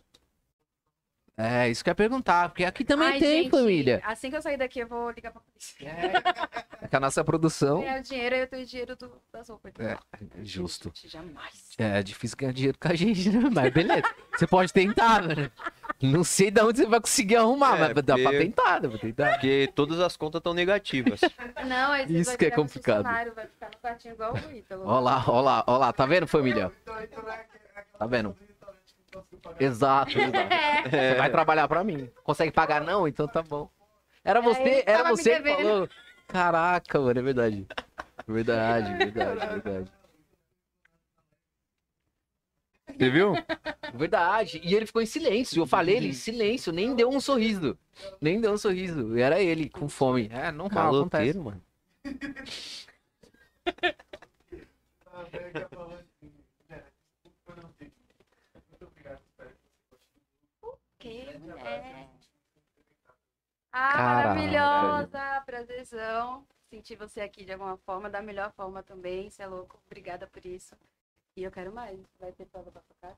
É, 1.38 1.68
isso 1.68 1.84
que 1.84 1.90
eu 1.90 1.92
ia 1.92 1.94
perguntar, 1.94 2.48
porque 2.48 2.64
aqui 2.64 2.82
também 2.82 3.08
Ai, 3.08 3.18
tem 3.18 3.42
gente, 3.42 3.50
família. 3.50 4.00
Assim 4.06 4.30
que 4.30 4.36
eu 4.36 4.40
sair 4.40 4.56
daqui, 4.56 4.80
eu 4.80 4.86
vou 4.86 5.10
ligar 5.10 5.30
pra 5.30 5.42
polícia. 5.42 5.86
É, 5.86 6.88
que 6.88 6.96
a 6.96 7.00
nossa 7.00 7.22
produção. 7.22 7.80
Ganhar 7.80 8.00
o 8.00 8.02
dinheiro, 8.02 8.36
eu 8.36 8.46
tenho 8.46 8.62
o 8.62 8.66
dinheiro 8.66 8.96
do, 8.96 9.12
das 9.30 9.46
roupas. 9.50 9.70
É, 9.78 9.98
justo. 10.42 10.90
Gente, 10.94 11.12
Jamais. 11.12 11.68
É 11.76 12.02
difícil 12.02 12.38
ganhar 12.38 12.52
dinheiro 12.52 12.78
com 12.80 12.88
a 12.88 12.94
gente, 12.94 13.28
né? 13.28 13.50
Mas 13.52 13.70
beleza. 13.70 14.02
Você 14.34 14.46
pode 14.46 14.72
tentar, 14.72 15.22
né? 15.22 15.50
Não 16.00 16.24
sei 16.24 16.50
de 16.50 16.60
onde 16.62 16.78
você 16.78 16.86
vai 16.86 17.00
conseguir 17.00 17.36
arrumar, 17.36 17.76
É, 17.76 17.80
mas 17.80 18.04
dá 18.04 18.14
pra 18.14 18.22
porque- 18.22 18.38
tentar, 18.38 18.78
dá 18.78 18.88
pra 18.88 18.98
tentar. 18.98 19.30
Porque 19.32 19.70
todas 19.74 20.00
as 20.00 20.16
contas 20.16 20.38
estão 20.40 20.54
negativas. 20.54 21.20
Não, 21.66 21.92
aí 21.92 22.06
você 22.06 22.12
Isso 22.14 22.30
vai 22.30 22.38
que 22.38 22.46
é 22.46 22.50
complicado. 22.50 23.02
Vai 23.04 23.46
ficar 23.46 23.70
no 23.70 23.78
quartinho 23.82 24.14
igual 24.14 24.32
o 24.34 24.52
Ítalo. 24.56 24.84
Ó 24.86 25.00
lá, 25.00 25.22
ó 25.28 25.40
lá, 25.42 25.64
ó 25.66 25.76
lá. 25.76 25.92
Tá 25.92 26.06
vendo, 26.06 26.26
família? 26.26 26.72
É 26.86 26.92
aquela 27.04 27.46
Tá 27.98 28.06
vendo? 28.06 28.34
Que 29.24 29.38
não. 29.44 29.54
Exato, 29.58 30.18
exato. 30.18 30.36
É. 30.86 30.90
Você 30.90 31.14
vai 31.14 31.30
trabalhar 31.30 31.66
pra 31.66 31.82
mim. 31.82 32.08
Consegue 32.22 32.52
pagar 32.52 32.80
não? 32.80 33.08
Então 33.08 33.26
tá 33.26 33.42
bom. 33.42 33.68
Era 34.24 34.40
você, 34.40 34.84
era 34.86 35.08
você 35.08 35.40
que 35.40 35.54
falou. 35.54 35.88
Caraca, 36.28 37.00
mano, 37.00 37.18
é 37.18 37.22
verdade. 37.22 37.66
Verdade, 38.26 38.94
verdade, 38.96 39.46
verdade. 39.62 39.92
Você 42.88 43.10
viu? 43.10 43.32
Verdade. 43.94 44.60
E 44.64 44.74
ele 44.74 44.86
ficou 44.86 45.02
em 45.02 45.06
silêncio. 45.06 45.60
Eu 45.60 45.66
falei, 45.66 45.96
ele 45.96 46.08
em 46.08 46.12
silêncio, 46.12 46.72
nem 46.72 46.94
deu 46.94 47.08
um 47.08 47.20
sorriso. 47.20 47.76
Nem 48.20 48.40
deu 48.40 48.52
um 48.52 48.58
sorriso. 48.58 49.16
E 49.18 49.20
era 49.20 49.40
ele, 49.40 49.68
com 49.68 49.88
fome. 49.88 50.28
É 50.32 50.50
normal, 50.50 50.94
acontece. 50.96 51.32
Caloteiro, 51.32 51.44
mano. 51.44 51.62
A 55.12 55.22
velha 55.24 55.50
que 55.50 55.74
falou 55.74 55.94
assim, 55.94 56.30
né, 56.68 56.82
desculpa 57.24 57.52
eu 57.52 57.56
não 57.62 57.72
ter. 57.72 57.90
Muito 58.70 58.84
obrigado, 58.86 59.20
espero 59.24 59.50
que 59.50 59.56
você 59.88 59.96
continue. 60.60 60.78
Que 60.98 61.38
mulher. 61.38 62.08
Ah, 63.78 64.02
maravilhosa, 64.24 65.42
prazerzão. 65.44 66.44
Sentir 66.70 66.96
você 66.96 67.20
aqui 67.20 67.44
de 67.44 67.52
alguma 67.52 67.76
forma, 67.84 68.08
da 68.08 68.22
melhor 68.22 68.50
forma 68.56 68.82
também. 68.82 69.28
Você 69.28 69.42
é 69.42 69.46
louco, 69.46 69.78
obrigada 69.86 70.26
por 70.26 70.44
isso. 70.46 70.74
E 71.36 71.42
eu 71.44 71.50
quero 71.50 71.70
mais. 71.74 71.98
Vai 72.18 72.32
ter 72.32 72.46
prova 72.46 72.70
pra 72.70 72.80
tocar? 72.80 73.14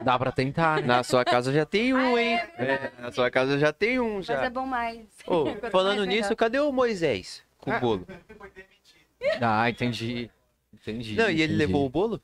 Dá 0.00 0.16
pra 0.16 0.30
tentar, 0.30 0.80
né? 0.80 0.86
Na 0.86 1.02
sua 1.02 1.24
casa 1.24 1.52
já 1.52 1.66
tem 1.66 1.92
um, 1.92 2.14
Ah, 2.14 2.22
hein? 2.22 2.36
é 2.56 2.64
É, 2.64 2.92
na 3.00 3.10
sua 3.10 3.28
casa 3.28 3.58
já 3.58 3.72
tem 3.72 3.98
um 3.98 4.16
Mas 4.18 4.26
já. 4.26 4.44
é 4.44 4.50
bom 4.50 4.64
mais. 4.66 5.04
Quanto 5.26 5.70
falando 5.72 5.96
mais, 5.98 6.08
nisso, 6.08 6.22
melhor. 6.28 6.36
cadê 6.36 6.60
o 6.60 6.70
Moisés 6.70 7.42
com 7.58 7.72
Ah. 7.72 7.78
o 7.78 7.80
bolo? 7.80 8.06
Foi 8.38 8.50
demitido. 8.50 9.42
Ah, 9.42 9.68
entendi. 9.68 10.30
Entendi. 10.72 11.16
Não, 11.16 11.24
e 11.28 11.42
ele 11.42 11.54
entendi. 11.54 11.56
levou 11.56 11.84
o 11.84 11.90
bolo? 11.90 12.22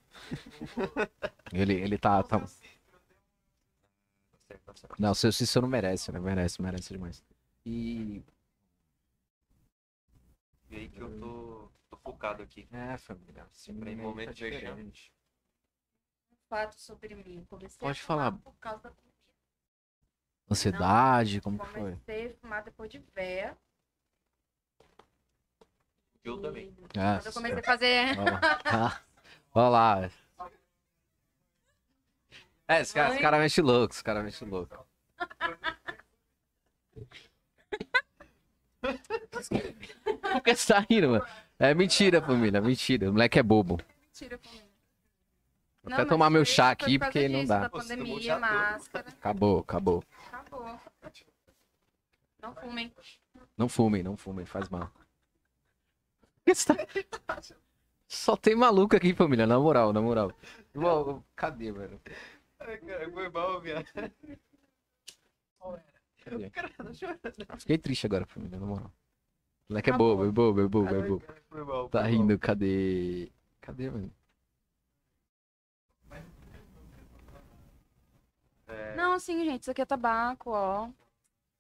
Ele, 1.53 1.75
ele 1.75 1.99
tá, 1.99 2.23
tá. 2.23 2.41
Não, 4.99 5.11
o 5.13 5.15
seu 5.15 5.33
Cícero 5.33 5.63
não 5.63 5.71
merece, 5.71 6.11
né? 6.13 6.19
Merece, 6.19 6.61
merece 6.63 6.93
demais. 6.93 7.23
E. 7.65 8.23
E 10.71 10.77
aí 10.77 10.89
que 10.89 11.01
eu 11.01 11.11
tô, 11.21 11.69
tô 11.91 11.97
focado 11.99 12.43
aqui. 12.43 12.67
É, 12.73 12.97
família. 12.97 13.47
Sim, 13.53 13.79
Pra 13.79 13.91
em 13.91 13.97
tá 13.97 14.03
momento 14.03 14.35
de 14.35 14.51
diferente. 14.51 15.13
fato 16.49 16.81
sobre 16.81 17.15
mim. 17.15 17.45
Comecei 17.49 17.79
Pode 17.79 18.01
a 18.01 18.03
fumar 18.03 18.31
falar. 18.31 18.39
por 18.43 18.55
causa 18.59 18.83
da 18.85 18.91
pandemia. 18.91 19.13
Ansiedade, 20.51 21.41
como 21.41 21.59
que 21.59 21.67
foi? 21.67 21.81
Comecei 21.83 22.27
a 22.31 22.35
fumar 22.37 22.63
depois 22.65 22.91
de 22.91 22.99
véia. 23.15 23.57
Eu 26.25 26.41
também. 26.41 26.75
Ah, 26.97 27.19
Quando 27.19 27.27
eu 27.27 27.33
comecei 27.33 27.59
a 27.59 27.63
fazer. 27.63 28.19
Olha 29.55 29.69
lá. 29.69 30.11
É, 32.73 32.81
esse 32.81 32.95
cara, 32.95 33.11
esse 33.13 33.21
cara 33.23 33.39
mexe 33.39 33.61
louco, 33.61 33.93
esse 33.95 34.03
cara 34.05 34.23
mexe 34.23 34.45
louco. 34.45 34.87
Por 38.81 40.43
que 40.43 40.55
você 40.57 40.73
tá 40.73 40.81
rindo, 40.89 41.11
mano? 41.11 41.27
É 41.59 41.75
mentira, 41.75 42.21
família, 42.23 42.61
mentira. 42.61 43.09
O 43.11 43.13
moleque 43.13 43.39
é 43.39 43.43
bobo. 43.43 43.79
Mentira 44.07 44.39
comigo. 44.39 44.67
Vou 45.83 45.93
até 45.93 46.05
tomar 46.05 46.31
meu 46.31 46.45
chá 46.45 46.71
aqui, 46.71 46.99
porque 46.99 47.29
não 47.29 47.45
dá. 47.45 47.61
Da 47.61 47.71
pandemia, 47.71 48.39
máscara. 48.39 49.09
Acabou, 49.09 49.59
acabou. 49.61 50.05
Acabou. 50.33 50.81
Não 52.41 52.55
fumem. 52.55 52.93
Não 53.57 53.69
fumem, 53.69 54.03
não 54.03 54.17
fumem, 54.17 54.47
faz 54.47 54.69
mal. 54.69 54.91
Por 54.91 56.45
que 56.47 56.55
você 56.55 56.75
tá- 57.27 57.41
Só 58.09 58.37
tem 58.37 58.55
maluco 58.55 58.97
aqui, 58.97 59.15
família, 59.15 59.47
na 59.47 59.59
moral, 59.59 59.93
na 59.93 60.01
moral. 60.01 60.33
Cadê, 61.37 61.71
velho? 61.73 62.01
Ai, 62.67 62.79
cara, 62.79 63.11
foi 63.11 63.29
mal, 63.29 63.61
viado. 63.61 63.87
Cadê? 66.25 66.51
tá 66.51 66.95
chorando. 66.95 67.21
Fiquei 67.59 67.79
triste 67.79 68.07
agora, 68.07 68.25
família, 68.27 68.59
na 68.59 68.67
moral. 68.67 68.93
O 69.69 69.73
moleque 69.73 69.91
é 69.91 69.93
bobo, 69.93 70.25
é 70.25 70.31
bobo, 70.31 70.61
é 70.61 70.69
bobo, 70.69 70.95
é 70.95 71.03
bobo. 71.03 71.25
Foi 71.49 71.65
mal. 71.65 71.89
Tá 71.89 72.03
rindo, 72.03 72.39
cadê? 72.39 73.33
Cadê, 73.61 73.91
mano? 73.91 74.13
É, 78.69 78.95
Não, 78.95 79.19
sim, 79.19 79.45
gente. 79.45 79.63
Isso 79.63 79.71
aqui 79.71 79.83
é 79.83 79.87
tabaco, 79.87 80.51
ó. 80.51 80.89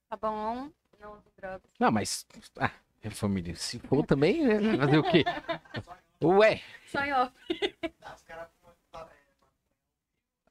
Tá 0.08 0.16
bom? 0.16 0.70
Não 1.00 1.12
uso 1.14 1.30
drogas. 1.36 1.62
Não, 1.80 1.90
mas. 1.90 2.26
Ah, 2.58 2.70
é 3.02 3.10
família. 3.10 3.56
Se 3.56 3.78
for 3.78 4.06
também, 4.06 4.46
né? 4.46 4.76
vai 4.76 4.78
Fazer 4.78 4.98
o 4.98 5.02
quê? 5.02 5.24
Ué! 6.22 6.62
Só 6.86 7.04
em 7.04 7.12
off. 7.12 7.32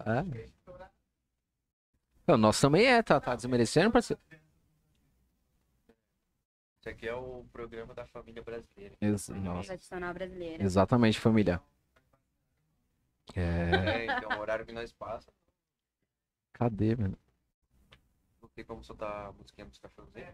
Ah. 0.06 0.24
O 2.34 2.38
nosso 2.38 2.62
também 2.62 2.86
é, 2.86 3.02
tá, 3.04 3.20
tá 3.20 3.36
desmerecendo, 3.36 3.92
parceiro. 3.92 4.22
Esse 6.80 6.90
aqui 6.90 7.08
é 7.08 7.14
o 7.14 7.46
programa 7.52 7.94
da 7.94 8.06
família 8.08 8.42
brasileira. 8.42 8.96
Ex- 9.02 9.30
Nossa. 9.30 9.68
Tradicional 9.68 10.14
brasileira. 10.14 10.64
Exatamente, 10.64 11.20
família. 11.20 11.62
É. 13.36 13.42
É, 13.42 14.06
então, 14.18 14.38
o 14.38 14.42
horário 14.42 14.66
que 14.66 14.72
nós 14.72 14.92
passamos. 14.92 15.34
Cadê, 16.54 16.96
mano? 16.96 17.18
Não 18.42 18.50
tem 18.50 18.66
como 18.66 18.84
soltar 18.84 19.28
a 19.28 19.32
musiquinha 19.32 19.66
dos 19.68 19.78
cachorros 19.80 20.16
aí. 20.16 20.28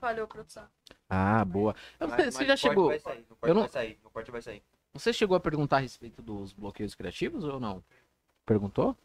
Falhou, 0.00 0.26
produção. 0.26 0.66
Ah, 1.08 1.44
boa. 1.44 1.74
Mas- 2.00 2.10
você 2.34 2.38
mas 2.38 2.46
já 2.48 2.56
chegou. 2.56 2.88
Vai 2.88 2.98
sair, 2.98 3.20
no 3.28 3.36
corte 3.36 3.48
Eu 3.48 3.54
não- 3.54 3.62
vai 3.62 3.70
sair, 3.70 4.00
no 4.02 4.10
corte 4.10 4.30
vai 4.30 4.42
sair. 4.42 4.64
Você 4.94 5.12
chegou 5.12 5.36
a 5.36 5.40
perguntar 5.40 5.76
a 5.78 5.80
respeito 5.80 6.20
dos 6.22 6.52
bloqueios 6.52 6.94
criativos 6.94 7.44
ou 7.44 7.58
não? 7.58 7.82
Perguntou? 8.44 8.96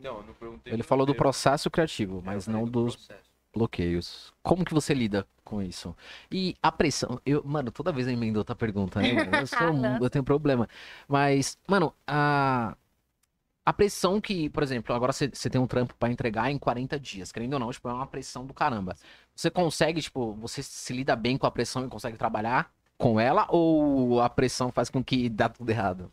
Não, 0.00 0.16
eu 0.18 0.22
não 0.24 0.34
perguntei. 0.34 0.72
Ele 0.72 0.82
falou 0.82 1.06
do 1.06 1.14
processo 1.14 1.70
criativo, 1.70 2.22
mas 2.24 2.46
não 2.46 2.64
do 2.64 2.70
dos 2.70 2.96
processo. 2.96 3.30
bloqueios. 3.52 4.32
Como 4.42 4.64
que 4.64 4.72
você 4.74 4.94
lida 4.94 5.26
com 5.44 5.62
isso? 5.62 5.94
E 6.30 6.56
a 6.62 6.72
pressão, 6.72 7.20
eu, 7.26 7.42
mano, 7.44 7.70
toda 7.70 7.92
vez 7.92 8.06
eu 8.06 8.12
emendo 8.14 8.38
outra 8.38 8.54
pergunta, 8.56 9.00
né? 9.00 9.40
Eu, 9.42 9.46
sou, 9.46 9.58
um- 9.74 10.02
eu 10.02 10.10
tenho 10.10 10.24
problema. 10.24 10.68
Mas, 11.06 11.58
mano, 11.68 11.94
a, 12.06 12.76
a 13.64 13.72
pressão 13.72 14.20
que, 14.20 14.50
por 14.50 14.62
exemplo, 14.62 14.94
agora 14.94 15.12
você 15.12 15.28
você 15.28 15.50
tem 15.50 15.60
um 15.60 15.66
trampo 15.66 15.94
pra 15.96 16.10
entregar 16.10 16.50
em 16.50 16.58
40 16.58 16.98
dias, 16.98 17.32
querendo 17.32 17.54
ou 17.54 17.58
não, 17.60 17.70
tipo, 17.72 17.88
é 17.88 17.92
uma 17.92 18.06
pressão 18.06 18.46
do 18.46 18.54
caramba. 18.54 18.96
Você 19.34 19.50
consegue, 19.50 20.00
tipo, 20.02 20.34
você 20.34 20.62
se 20.62 20.92
lida 20.92 21.16
bem 21.16 21.36
com 21.38 21.46
a 21.46 21.50
pressão 21.50 21.84
e 21.86 21.88
consegue 21.88 22.16
trabalhar 22.18 22.72
com 22.98 23.18
ela 23.18 23.46
ou 23.50 24.20
a 24.20 24.28
pressão 24.28 24.70
faz 24.72 24.90
com 24.90 25.02
que 25.02 25.28
dá 25.28 25.48
tudo 25.48 25.70
errado? 25.70 26.12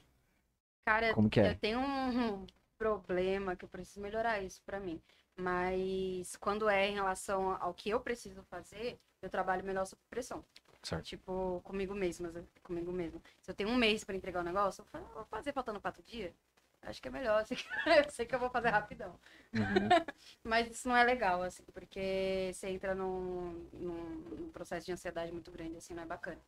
Cara, 0.85 1.13
Como 1.13 1.29
que 1.29 1.39
é? 1.39 1.51
eu 1.51 1.57
tenho 1.57 1.79
um 1.79 2.45
problema 2.77 3.55
que 3.55 3.63
eu 3.63 3.69
preciso 3.69 4.01
melhorar 4.01 4.41
isso 4.41 4.61
pra 4.65 4.79
mim. 4.79 5.01
Mas 5.37 6.35
quando 6.37 6.69
é 6.69 6.87
em 6.87 6.95
relação 6.95 7.57
ao 7.61 7.73
que 7.73 7.89
eu 7.89 7.99
preciso 7.99 8.43
fazer, 8.43 8.99
eu 9.21 9.29
trabalho 9.29 9.63
melhor 9.63 9.85
sob 9.85 10.01
pressão. 10.09 10.43
Certo. 10.83 11.03
Tipo, 11.05 11.61
comigo 11.63 11.93
mesma, 11.93 12.31
comigo 12.63 12.91
mesma. 12.91 13.21
Se 13.41 13.51
eu 13.51 13.55
tenho 13.55 13.69
um 13.69 13.75
mês 13.75 14.03
pra 14.03 14.15
entregar 14.15 14.41
o 14.41 14.43
negócio, 14.43 14.83
eu 14.93 14.99
eu 14.99 15.07
vou 15.13 15.25
fazer 15.25 15.53
faltando 15.53 15.79
quatro 15.79 16.01
dias. 16.03 16.33
Acho 16.81 16.99
que 16.99 17.07
é 17.07 17.11
melhor. 17.11 17.41
Eu 17.41 17.45
sei 17.45 17.57
que, 17.57 17.65
eu 18.07 18.09
sei 18.09 18.25
que 18.25 18.33
eu 18.35 18.39
vou 18.39 18.49
fazer 18.49 18.69
rapidão. 18.69 19.19
Uhum. 19.53 19.89
Mas 20.43 20.71
isso 20.71 20.87
não 20.87 20.95
é 20.95 21.03
legal, 21.03 21.43
assim, 21.43 21.63
porque 21.71 22.51
você 22.53 22.69
entra 22.69 22.95
num, 22.95 23.51
num, 23.73 24.03
num 24.39 24.49
processo 24.51 24.85
de 24.87 24.91
ansiedade 24.91 25.31
muito 25.31 25.51
grande, 25.51 25.77
assim, 25.77 25.93
não 25.93 26.03
é 26.03 26.05
bacana. 26.05 26.41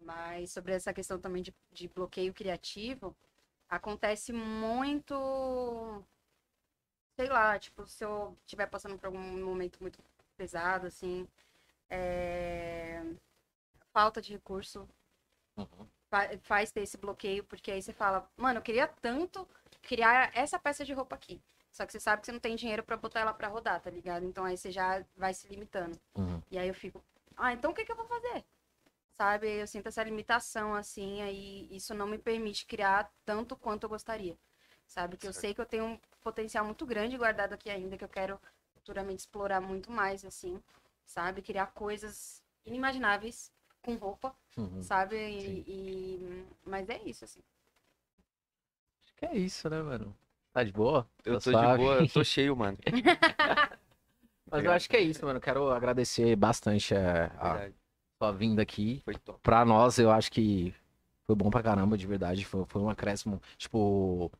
Mas 0.00 0.52
sobre 0.52 0.72
essa 0.74 0.92
questão 0.94 1.18
também 1.20 1.42
de, 1.42 1.54
de 1.72 1.88
bloqueio 1.88 2.34
criativo, 2.34 3.16
acontece 3.68 4.32
muito. 4.32 5.14
Sei 7.16 7.28
lá, 7.28 7.58
tipo, 7.58 7.86
se 7.86 8.04
eu 8.04 8.36
estiver 8.44 8.66
passando 8.66 8.98
por 8.98 9.06
algum 9.06 9.20
momento 9.44 9.78
muito 9.80 9.98
pesado, 10.36 10.86
assim. 10.86 11.28
é, 11.90 13.02
Falta 13.92 14.20
de 14.22 14.32
recurso 14.32 14.88
Uhum. 15.56 15.88
fa- 16.10 16.38
faz 16.42 16.70
ter 16.72 16.82
esse 16.82 16.96
bloqueio, 16.98 17.44
porque 17.44 17.70
aí 17.70 17.82
você 17.82 17.92
fala, 17.92 18.28
mano, 18.36 18.58
eu 18.58 18.62
queria 18.62 18.86
tanto 18.88 19.46
criar 19.82 20.30
essa 20.36 20.58
peça 20.58 20.84
de 20.84 20.92
roupa 20.92 21.14
aqui. 21.16 21.40
Só 21.72 21.86
que 21.86 21.92
você 21.92 22.00
sabe 22.00 22.20
que 22.20 22.26
você 22.26 22.32
não 22.32 22.40
tem 22.40 22.56
dinheiro 22.56 22.82
pra 22.82 22.96
botar 22.96 23.20
ela 23.20 23.32
pra 23.34 23.48
rodar, 23.48 23.80
tá 23.80 23.90
ligado? 23.90 24.24
Então 24.26 24.44
aí 24.44 24.56
você 24.56 24.70
já 24.72 25.04
vai 25.16 25.32
se 25.34 25.46
limitando. 25.48 25.98
Uhum. 26.16 26.42
E 26.50 26.58
aí 26.58 26.68
eu 26.68 26.74
fico, 26.74 27.02
ah, 27.36 27.52
então 27.52 27.70
o 27.70 27.74
que, 27.74 27.84
que 27.84 27.92
eu 27.92 27.96
vou 27.96 28.06
fazer? 28.06 28.44
Sabe? 29.20 29.48
Eu 29.60 29.66
sinto 29.66 29.86
essa 29.88 30.02
limitação, 30.02 30.74
assim, 30.74 31.20
aí 31.20 31.68
isso 31.70 31.92
não 31.94 32.06
me 32.06 32.16
permite 32.16 32.64
criar 32.64 33.12
tanto 33.22 33.54
quanto 33.54 33.82
eu 33.84 33.90
gostaria. 33.90 34.34
Sabe? 34.86 35.18
Que 35.18 35.28
eu 35.28 35.32
sei 35.34 35.52
que 35.52 35.60
eu 35.60 35.66
tenho 35.66 35.84
um 35.84 35.98
potencial 36.22 36.64
muito 36.64 36.86
grande 36.86 37.18
guardado 37.18 37.52
aqui 37.52 37.68
ainda, 37.68 37.98
que 37.98 38.04
eu 38.04 38.08
quero 38.08 38.40
futuramente 38.76 39.20
explorar 39.20 39.60
muito 39.60 39.90
mais, 39.92 40.24
assim, 40.24 40.58
sabe? 41.04 41.42
Criar 41.42 41.66
coisas 41.66 42.42
inimagináveis 42.64 43.52
com 43.82 43.94
roupa, 43.96 44.34
Uhum. 44.56 44.82
sabe? 44.82 45.16
E, 45.18 45.64
e- 45.68 46.46
Mas 46.64 46.88
é 46.88 46.98
isso, 47.04 47.26
assim. 47.26 47.42
Acho 49.04 49.14
que 49.16 49.26
é 49.26 49.36
isso, 49.36 49.68
né, 49.68 49.82
mano? 49.82 50.16
Tá 50.50 50.64
de 50.64 50.72
boa? 50.72 51.06
Eu 51.26 51.38
tô 51.38 51.52
de 51.52 51.58
boa, 51.76 51.96
eu 51.96 52.08
tô 52.08 52.24
cheio, 52.24 52.56
mano. 52.56 52.78
Mas 54.50 54.64
eu 54.64 54.72
acho 54.72 54.88
que 54.88 54.96
é 54.96 55.00
isso, 55.00 55.24
mano. 55.26 55.40
Quero 55.40 55.70
agradecer 55.70 56.34
bastante 56.36 56.94
é, 56.94 57.30
a 57.38 57.52
Verdade. 57.52 57.79
Sua 58.20 58.32
vinda 58.32 58.60
aqui. 58.60 59.00
Foi 59.04 59.14
top. 59.14 59.38
Pra 59.42 59.64
nós, 59.64 59.98
eu 59.98 60.10
acho 60.10 60.30
que 60.30 60.74
foi 61.26 61.34
bom 61.34 61.48
pra 61.48 61.62
caramba, 61.62 61.96
de 61.96 62.06
verdade. 62.06 62.44
Foi, 62.44 62.64
foi 62.68 62.82
um 62.82 62.90
acréscimo, 62.90 63.40
tipo, 63.56 64.30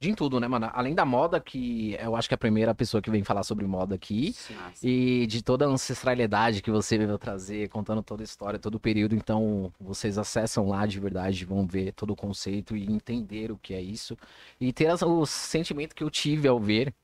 de 0.00 0.10
em 0.10 0.14
tudo, 0.14 0.40
né, 0.40 0.48
mano? 0.48 0.70
Além 0.72 0.94
da 0.94 1.04
moda, 1.04 1.38
que 1.38 1.94
eu 2.00 2.16
acho 2.16 2.28
que 2.28 2.34
é 2.34 2.36
a 2.36 2.38
primeira 2.38 2.74
pessoa 2.74 3.02
que 3.02 3.10
vem 3.10 3.22
falar 3.22 3.42
sobre 3.42 3.66
moda 3.66 3.94
aqui. 3.94 4.32
Sim. 4.32 4.56
E 4.82 5.26
de 5.26 5.42
toda 5.42 5.66
a 5.66 5.68
ancestralidade 5.68 6.62
que 6.62 6.70
você 6.70 6.96
veio 6.96 7.18
trazer, 7.18 7.68
contando 7.68 8.02
toda 8.02 8.22
a 8.22 8.24
história, 8.24 8.58
todo 8.58 8.76
o 8.76 8.80
período. 8.80 9.14
Então, 9.14 9.70
vocês 9.78 10.16
acessam 10.16 10.68
lá 10.68 10.86
de 10.86 10.98
verdade, 10.98 11.44
vão 11.44 11.66
ver 11.66 11.92
todo 11.92 12.12
o 12.12 12.16
conceito 12.16 12.74
e 12.74 12.90
entender 12.90 13.52
o 13.52 13.58
que 13.58 13.74
é 13.74 13.82
isso. 13.82 14.16
E 14.58 14.72
ter 14.72 14.90
o 15.04 15.26
sentimento 15.26 15.94
que 15.94 16.02
eu 16.02 16.10
tive 16.10 16.48
ao 16.48 16.58
ver. 16.58 16.94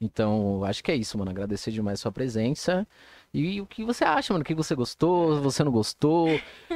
Então, 0.00 0.64
acho 0.64 0.82
que 0.82 0.90
é 0.90 0.96
isso, 0.96 1.16
mano. 1.16 1.30
Agradecer 1.30 1.70
demais 1.70 2.00
a 2.00 2.02
sua 2.02 2.12
presença. 2.12 2.86
E 3.34 3.60
o 3.62 3.66
que 3.66 3.82
você 3.84 4.04
acha, 4.04 4.32
mano? 4.34 4.42
O 4.42 4.44
que 4.44 4.54
você 4.54 4.74
gostou, 4.74 5.40
você 5.40 5.64
não 5.64 5.72
gostou? 5.72 6.28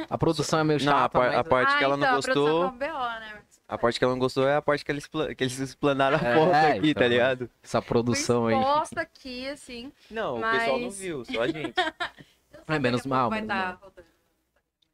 A 0.09 0.17
produção 0.17 0.57
é 0.59 0.63
meio 0.63 0.83
Não, 0.83 0.91
a, 0.91 0.99
chata, 1.01 1.09
par- 1.19 1.29
a 1.33 1.37
mas... 1.37 1.47
parte 1.47 1.73
ah, 1.73 1.77
que 1.77 1.83
ela 1.83 1.95
então, 1.95 2.07
não 2.07 2.13
a 2.13 2.15
gostou. 2.15 2.47
foi 2.59 2.67
um 2.67 2.71
BO, 2.71 3.19
né? 3.19 3.41
A 3.69 3.77
parte 3.77 3.99
que 3.99 4.03
ela 4.05 4.13
não 4.13 4.19
gostou 4.19 4.47
é 4.47 4.55
a 4.55 4.61
parte 4.61 4.83
que 4.83 4.91
eles, 4.91 5.03
expla- 5.03 5.35
que 5.35 5.43
eles 5.43 5.59
explanaram 5.59 6.17
a 6.17 6.21
É, 6.21 6.35
porta 6.35 6.67
aqui, 6.69 6.89
então, 6.89 7.03
tá 7.03 7.07
ligado? 7.07 7.49
Essa 7.61 7.81
produção 7.81 8.47
aí. 8.47 8.55
Exposta 8.57 9.01
aqui, 9.01 9.47
assim. 9.49 9.91
Não, 10.09 10.37
o 10.37 10.41
pessoal 10.51 10.77
não 10.79 10.85
Mas- 10.85 10.99
viu, 10.99 11.25
só 11.25 11.41
a 11.41 11.47
gente. 11.47 11.73
É, 12.69 12.79
menos 12.79 13.05
mal, 13.05 13.29
Vai 13.29 13.43
tá 13.45 13.77
voltando. 13.79 14.05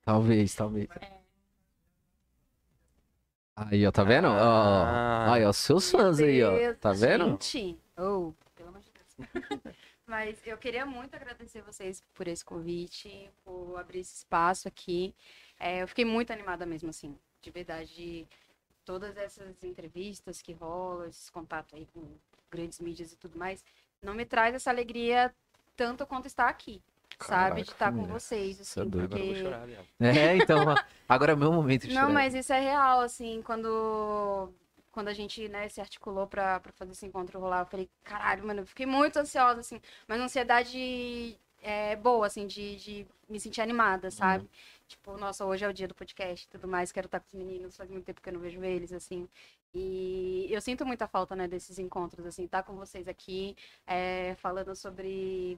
Talvez, 0.06 0.53
talvez. 0.53 0.88
Aí, 3.56 3.85
ó, 3.88 3.92
tá 3.92 4.03
vendo? 4.03 4.27
Ó, 4.27 4.32
Ah. 4.32 5.33
Aí, 5.33 5.43
ó, 5.45 5.51
seus 5.53 5.90
fãs 5.90 6.19
aí, 6.19 6.43
ó. 6.43 6.51
Tá 6.80 6.92
vendo? 6.92 7.30
Gente, 7.42 7.80
oh, 7.98 8.33
pelo 8.56 8.69
amor 8.69 8.82
de 8.82 8.92
Deus. 8.92 9.74
Mas 10.14 10.40
eu 10.45 10.56
queria 10.59 10.85
muito 10.85 11.16
agradecer 11.16 11.64
vocês 11.64 12.03
por 12.14 12.27
esse 12.27 12.45
convite, 12.45 13.32
por 13.43 13.75
abrir 13.80 14.01
esse 14.01 14.17
espaço 14.17 14.67
aqui. 14.67 15.11
É, 15.59 15.82
eu 15.82 15.88
fiquei 15.88 16.06
muito 16.06 16.32
animada 16.32 16.67
mesmo, 16.67 16.92
assim, 16.92 17.17
de 17.42 17.50
verdade. 17.50 17.95
de 17.95 18.27
Todas 18.85 19.17
essas 19.17 19.64
entrevistas 19.64 20.40
que 20.40 20.53
rolam, 20.53 21.08
esses 21.08 21.32
contatos 21.32 21.74
aí 21.74 21.88
com 21.92 22.03
grandes 22.51 22.80
mídias 22.80 23.11
e 23.11 23.17
tudo 23.17 23.40
mais, 23.40 23.64
não 24.03 24.14
me 24.14 24.24
traz 24.24 24.53
essa 24.53 24.69
alegria 24.69 25.33
tanto 25.75 26.06
quanto 26.06 26.27
estar 26.27 26.48
aqui, 26.48 26.80
sabe? 27.19 27.64
De 27.64 27.72
Caraca, 27.72 27.72
estar 27.72 27.92
com 27.92 28.06
vocês, 28.06 28.59
é 28.59 28.61
assim, 28.61 28.88
doido. 28.88 29.16
Agora 29.16 29.19
eu 29.19 29.25
vou 29.25 29.33
porque... 29.33 29.42
chorar. 29.42 29.69
É, 30.00 30.35
então, 30.38 30.75
agora 31.09 31.32
é 31.32 31.35
o 31.35 31.38
meu 31.40 31.51
momento 31.51 31.88
de 31.88 31.93
Não, 31.95 32.01
chorar. 32.01 32.14
mas 32.14 32.35
isso 32.35 32.53
é 32.53 32.59
real, 32.59 33.00
assim, 33.00 33.42
quando, 33.42 34.53
quando 34.93 35.07
a 35.09 35.13
gente, 35.13 35.49
né, 35.49 35.67
se 35.67 35.81
articulou 35.81 36.27
pra, 36.27 36.59
pra 36.59 36.72
fazer 36.72 36.91
esse 36.93 37.05
encontro 37.05 37.39
rolar, 37.39 37.61
eu 37.61 37.65
falei, 37.65 37.89
caralho, 38.03 38.45
mano, 38.45 38.61
eu 38.61 38.65
fiquei 38.67 38.85
muito 38.85 39.17
ansiosa, 39.17 39.59
assim, 39.59 39.81
mas 40.07 40.19
uma 40.19 40.25
ansiedade 40.25 41.35
é, 41.61 41.95
boa, 41.95 42.27
assim, 42.27 42.45
de, 42.47 42.75
de 42.77 43.07
me 43.27 43.39
sentir 43.39 43.61
animada, 43.61 44.11
sabe? 44.11 44.47
Tipo, 44.88 45.17
nossa, 45.17 45.43
hoje 45.45 45.65
é 45.65 45.67
o 45.67 45.73
dia 45.73 45.88
do 45.88 45.95
podcast 45.95 46.45
e 46.45 46.49
tudo 46.49 46.67
mais, 46.67 46.91
quero 46.91 47.07
estar 47.07 47.19
com 47.19 47.25
os 47.27 47.33
meninos, 47.33 47.75
faz 47.75 47.89
muito 47.89 48.05
tempo 48.05 48.22
que 48.22 48.30
eu 48.30 48.33
não 48.33 48.39
vejo 48.39 48.63
eles, 48.63 48.93
assim. 48.93 49.27
E 49.73 50.47
eu 50.51 50.61
sinto 50.61 50.85
muita 50.85 51.07
falta, 51.07 51.35
né, 51.35 51.47
desses 51.47 51.80
encontros, 51.80 52.25
assim, 52.27 52.45
estar 52.45 52.61
com 52.61 52.75
vocês 52.75 53.07
aqui, 53.07 53.55
é, 53.88 54.35
falando 54.35 54.75
sobre 54.75 55.57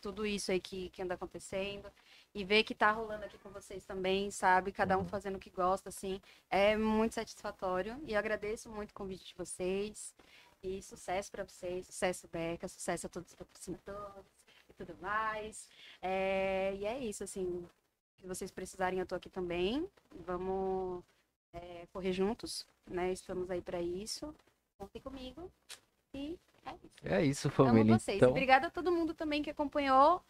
tudo 0.00 0.26
isso 0.26 0.50
aí 0.50 0.58
que, 0.60 0.90
que 0.90 1.00
anda 1.00 1.14
acontecendo. 1.14 1.88
E 2.34 2.44
ver 2.44 2.64
que 2.64 2.74
tá 2.74 2.90
rolando 2.90 3.24
aqui 3.26 3.36
com 3.38 3.50
vocês 3.50 3.84
também, 3.84 4.30
sabe? 4.30 4.72
Cada 4.72 4.96
um 4.96 5.04
fazendo 5.04 5.36
o 5.36 5.38
que 5.38 5.50
gosta, 5.50 5.90
assim. 5.90 6.20
É 6.48 6.76
muito 6.76 7.14
satisfatório. 7.14 8.00
E 8.06 8.16
agradeço 8.16 8.70
muito 8.70 8.90
o 8.90 8.94
convite 8.94 9.26
de 9.26 9.34
vocês. 9.34 10.14
E 10.62 10.80
sucesso 10.80 11.30
para 11.30 11.44
vocês, 11.44 11.86
sucesso, 11.86 12.28
Beca, 12.32 12.68
sucesso 12.68 13.06
a 13.06 13.10
todos 13.10 13.30
os 13.30 13.34
patrocinadores 13.34 14.24
e 14.68 14.72
tudo 14.72 14.96
mais. 15.00 15.68
É, 16.00 16.72
e 16.76 16.86
é 16.86 16.98
isso, 16.98 17.24
assim. 17.24 17.68
Se 18.18 18.26
vocês 18.26 18.50
precisarem, 18.50 19.00
eu 19.00 19.06
tô 19.06 19.16
aqui 19.16 19.28
também. 19.28 19.86
Vamos 20.24 21.02
é, 21.52 21.86
correr 21.92 22.12
juntos, 22.12 22.64
né? 22.86 23.12
Estamos 23.12 23.50
aí 23.50 23.60
para 23.60 23.82
isso. 23.82 24.34
Contem 24.78 25.02
comigo. 25.02 25.50
E 26.14 26.38
é 26.64 26.74
isso. 26.74 26.94
É 27.02 27.24
isso, 27.24 27.48
Amo 27.48 27.56
família. 27.56 27.98
vocês. 27.98 28.16
Então, 28.16 28.30
Obrigada 28.30 28.68
a 28.68 28.70
todo 28.70 28.92
mundo 28.92 29.12
também 29.12 29.42
que 29.42 29.50
acompanhou 29.50 30.22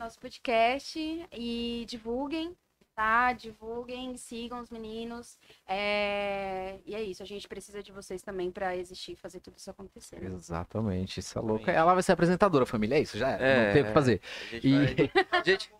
nosso 0.00 0.18
podcast. 0.18 0.98
E 1.32 1.84
divulguem, 1.88 2.56
tá? 2.96 3.32
Divulguem, 3.32 4.16
sigam 4.16 4.60
os 4.60 4.70
meninos. 4.70 5.38
É, 5.68 6.78
E 6.86 6.94
é 6.94 7.02
isso, 7.02 7.22
a 7.22 7.26
gente 7.26 7.46
precisa 7.46 7.82
de 7.82 7.92
vocês 7.92 8.22
também 8.22 8.50
pra 8.50 8.76
existir 8.76 9.12
e 9.12 9.16
fazer 9.16 9.40
tudo 9.40 9.56
isso 9.58 9.70
acontecer. 9.70 10.20
né? 10.20 10.34
exatamente, 10.34 11.20
isso 11.20 11.38
é 11.38 11.42
louca. 11.42 11.70
Ela 11.70 11.92
vai 11.94 12.02
ser 12.02 12.12
apresentadora, 12.12 12.64
família, 12.66 12.96
é 12.96 13.00
isso, 13.02 13.16
já 13.18 13.28
era. 13.30 13.44
É, 13.44 13.66
não 13.66 13.72
tem 13.74 13.82
o 13.82 13.86
que 13.86 13.92
fazer. 13.92 14.20
A 14.50 14.54
gente 14.54 14.66
E- 14.68 14.72
vai... 14.72 15.10
a 15.40 15.44
gente... 15.44 15.70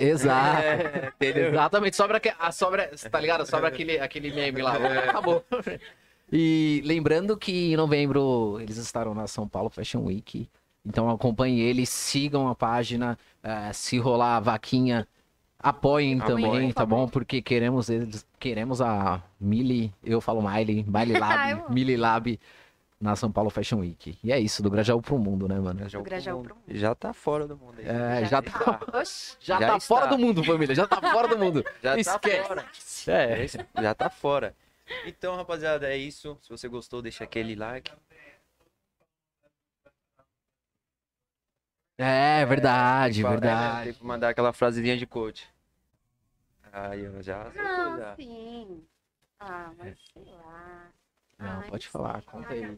Exato. 0.00 0.62
É? 0.62 1.12
Exatamente, 1.48 1.96
sobra, 1.96 2.20
que- 2.20 2.32
a 2.38 2.52
sobra, 2.52 2.88
tá 3.10 3.18
ligado? 3.20 3.44
Sobra 3.44 3.66
aquele, 3.68 3.98
aquele 3.98 4.30
meme 4.32 4.62
lá, 4.62 4.76
acabou. 4.76 5.44
E 6.30 6.80
lembrando 6.84 7.36
que 7.36 7.72
em 7.72 7.76
novembro 7.76 8.60
eles 8.60 8.76
estarão 8.76 9.12
na 9.14 9.26
São 9.26 9.48
Paulo 9.48 9.70
Fashion 9.70 10.04
Week, 10.04 10.48
então 10.84 11.08
acompanhem 11.10 11.58
eles, 11.60 11.88
sigam 11.88 12.48
a 12.48 12.54
página, 12.54 13.18
eh, 13.42 13.72
se 13.72 13.98
rolar 13.98 14.36
a 14.36 14.40
vaquinha, 14.40 15.06
apoiem 15.58 16.18
também, 16.18 16.72
tá 16.72 16.86
bom? 16.86 17.08
Porque 17.08 17.42
queremos 17.42 17.88
eles, 17.90 18.26
queremos 18.38 18.80
a 18.80 19.22
Mili, 19.40 19.92
eu 20.04 20.20
falo 20.20 20.40
Miley, 20.42 20.84
Miley 20.86 21.18
Lab, 21.18 21.50
Eu- 21.50 21.70
Mili 21.70 21.96
Lab 21.96 22.40
na 23.00 23.14
São 23.14 23.30
Paulo 23.30 23.48
Fashion 23.50 23.78
Week. 23.78 24.18
E 24.24 24.32
é 24.32 24.40
isso, 24.40 24.60
do 24.62 24.68
Grajaú 24.70 25.00
pro 25.00 25.16
mundo, 25.18 25.46
né, 25.46 25.54
mano? 25.60 25.78
Grajaú 25.78 26.02
Do 26.02 26.04
Grajaú 26.08 26.42
pro 26.42 26.54
mundo. 26.54 26.62
pro 26.64 26.72
mundo. 26.74 26.80
Já 26.80 26.94
tá 26.94 27.12
fora 27.12 27.46
do 27.46 27.56
mundo 27.56 27.74
aí. 27.78 27.86
É, 27.86 28.24
já 28.26 28.42
tá, 28.42 28.80
Oxi, 29.00 29.36
já 29.40 29.60
Já 29.60 29.68
tá 29.68 29.76
está. 29.76 29.80
fora 29.94 30.06
do 30.08 30.18
mundo, 30.18 30.42
família, 30.42 30.74
já 30.74 30.86
tá 30.86 31.00
fora 31.00 31.28
do 31.28 31.38
mundo. 31.38 31.64
Já 31.82 31.92
tá 31.94 31.98
Esquece. 32.00 32.48
fora. 32.48 32.66
É. 33.06 33.44
Isso, 33.44 33.58
já 33.80 33.94
tá 33.94 34.10
fora. 34.10 34.54
Então, 35.06 35.36
rapaziada, 35.36 35.86
é 35.86 35.96
isso. 35.96 36.36
Se 36.42 36.48
você 36.50 36.66
gostou, 36.66 37.00
deixa 37.02 37.22
aquele 37.22 37.54
like. 37.54 37.90
É, 41.98 42.46
verdade, 42.46 43.22
Fala, 43.22 43.34
né, 43.34 43.40
verdade. 43.40 43.84
Tem 43.84 43.94
que 43.94 44.04
mandar 44.06 44.28
aquela 44.28 44.52
frasezinha 44.52 44.96
de 44.96 45.04
coach. 45.06 45.48
Aí, 46.72 47.00
eu 47.04 47.20
já 47.22 47.44
soltou 47.50 47.62
não, 47.64 47.98
já. 47.98 48.14
sim. 48.16 48.86
Ah, 49.40 49.72
mas 49.76 49.98
sei 50.12 50.24
lá. 50.32 50.86
Não, 51.38 51.60
Ai, 51.60 51.70
pode 51.70 51.82
sei 51.84 51.92
falar, 51.92 52.22
conta 52.22 52.54
aí. 52.54 52.76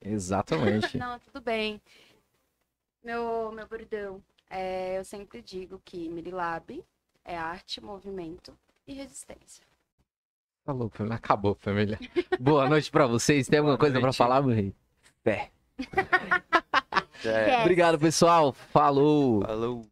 Exatamente. 0.00 0.96
Não, 0.98 1.18
tudo 1.18 1.40
bem. 1.40 1.80
Meu, 3.02 3.50
meu 3.52 3.66
bordão, 3.66 4.22
é, 4.50 4.98
eu 4.98 5.04
sempre 5.04 5.40
digo 5.42 5.80
que 5.84 6.08
Mirilab 6.08 6.84
é 7.24 7.36
arte, 7.36 7.80
movimento 7.80 8.56
e 8.86 8.92
resistência. 8.94 9.64
Falou, 10.64 10.88
família. 10.90 11.16
Acabou, 11.16 11.54
família. 11.54 11.98
Boa 12.38 12.68
noite 12.68 12.90
pra 12.90 13.06
vocês. 13.06 13.48
Tem 13.48 13.58
alguma 13.60 13.76
Boa 13.76 13.78
coisa 13.78 13.94
pra 14.00 14.06
noite. 14.08 14.16
falar, 14.16 14.42
meu 14.42 14.54
rei? 14.54 14.74
Já 15.24 15.48
é. 17.24 17.60
Obrigado, 17.60 17.98
pessoal. 17.98 18.54
Falou. 18.72 19.42
Falou. 19.42 19.86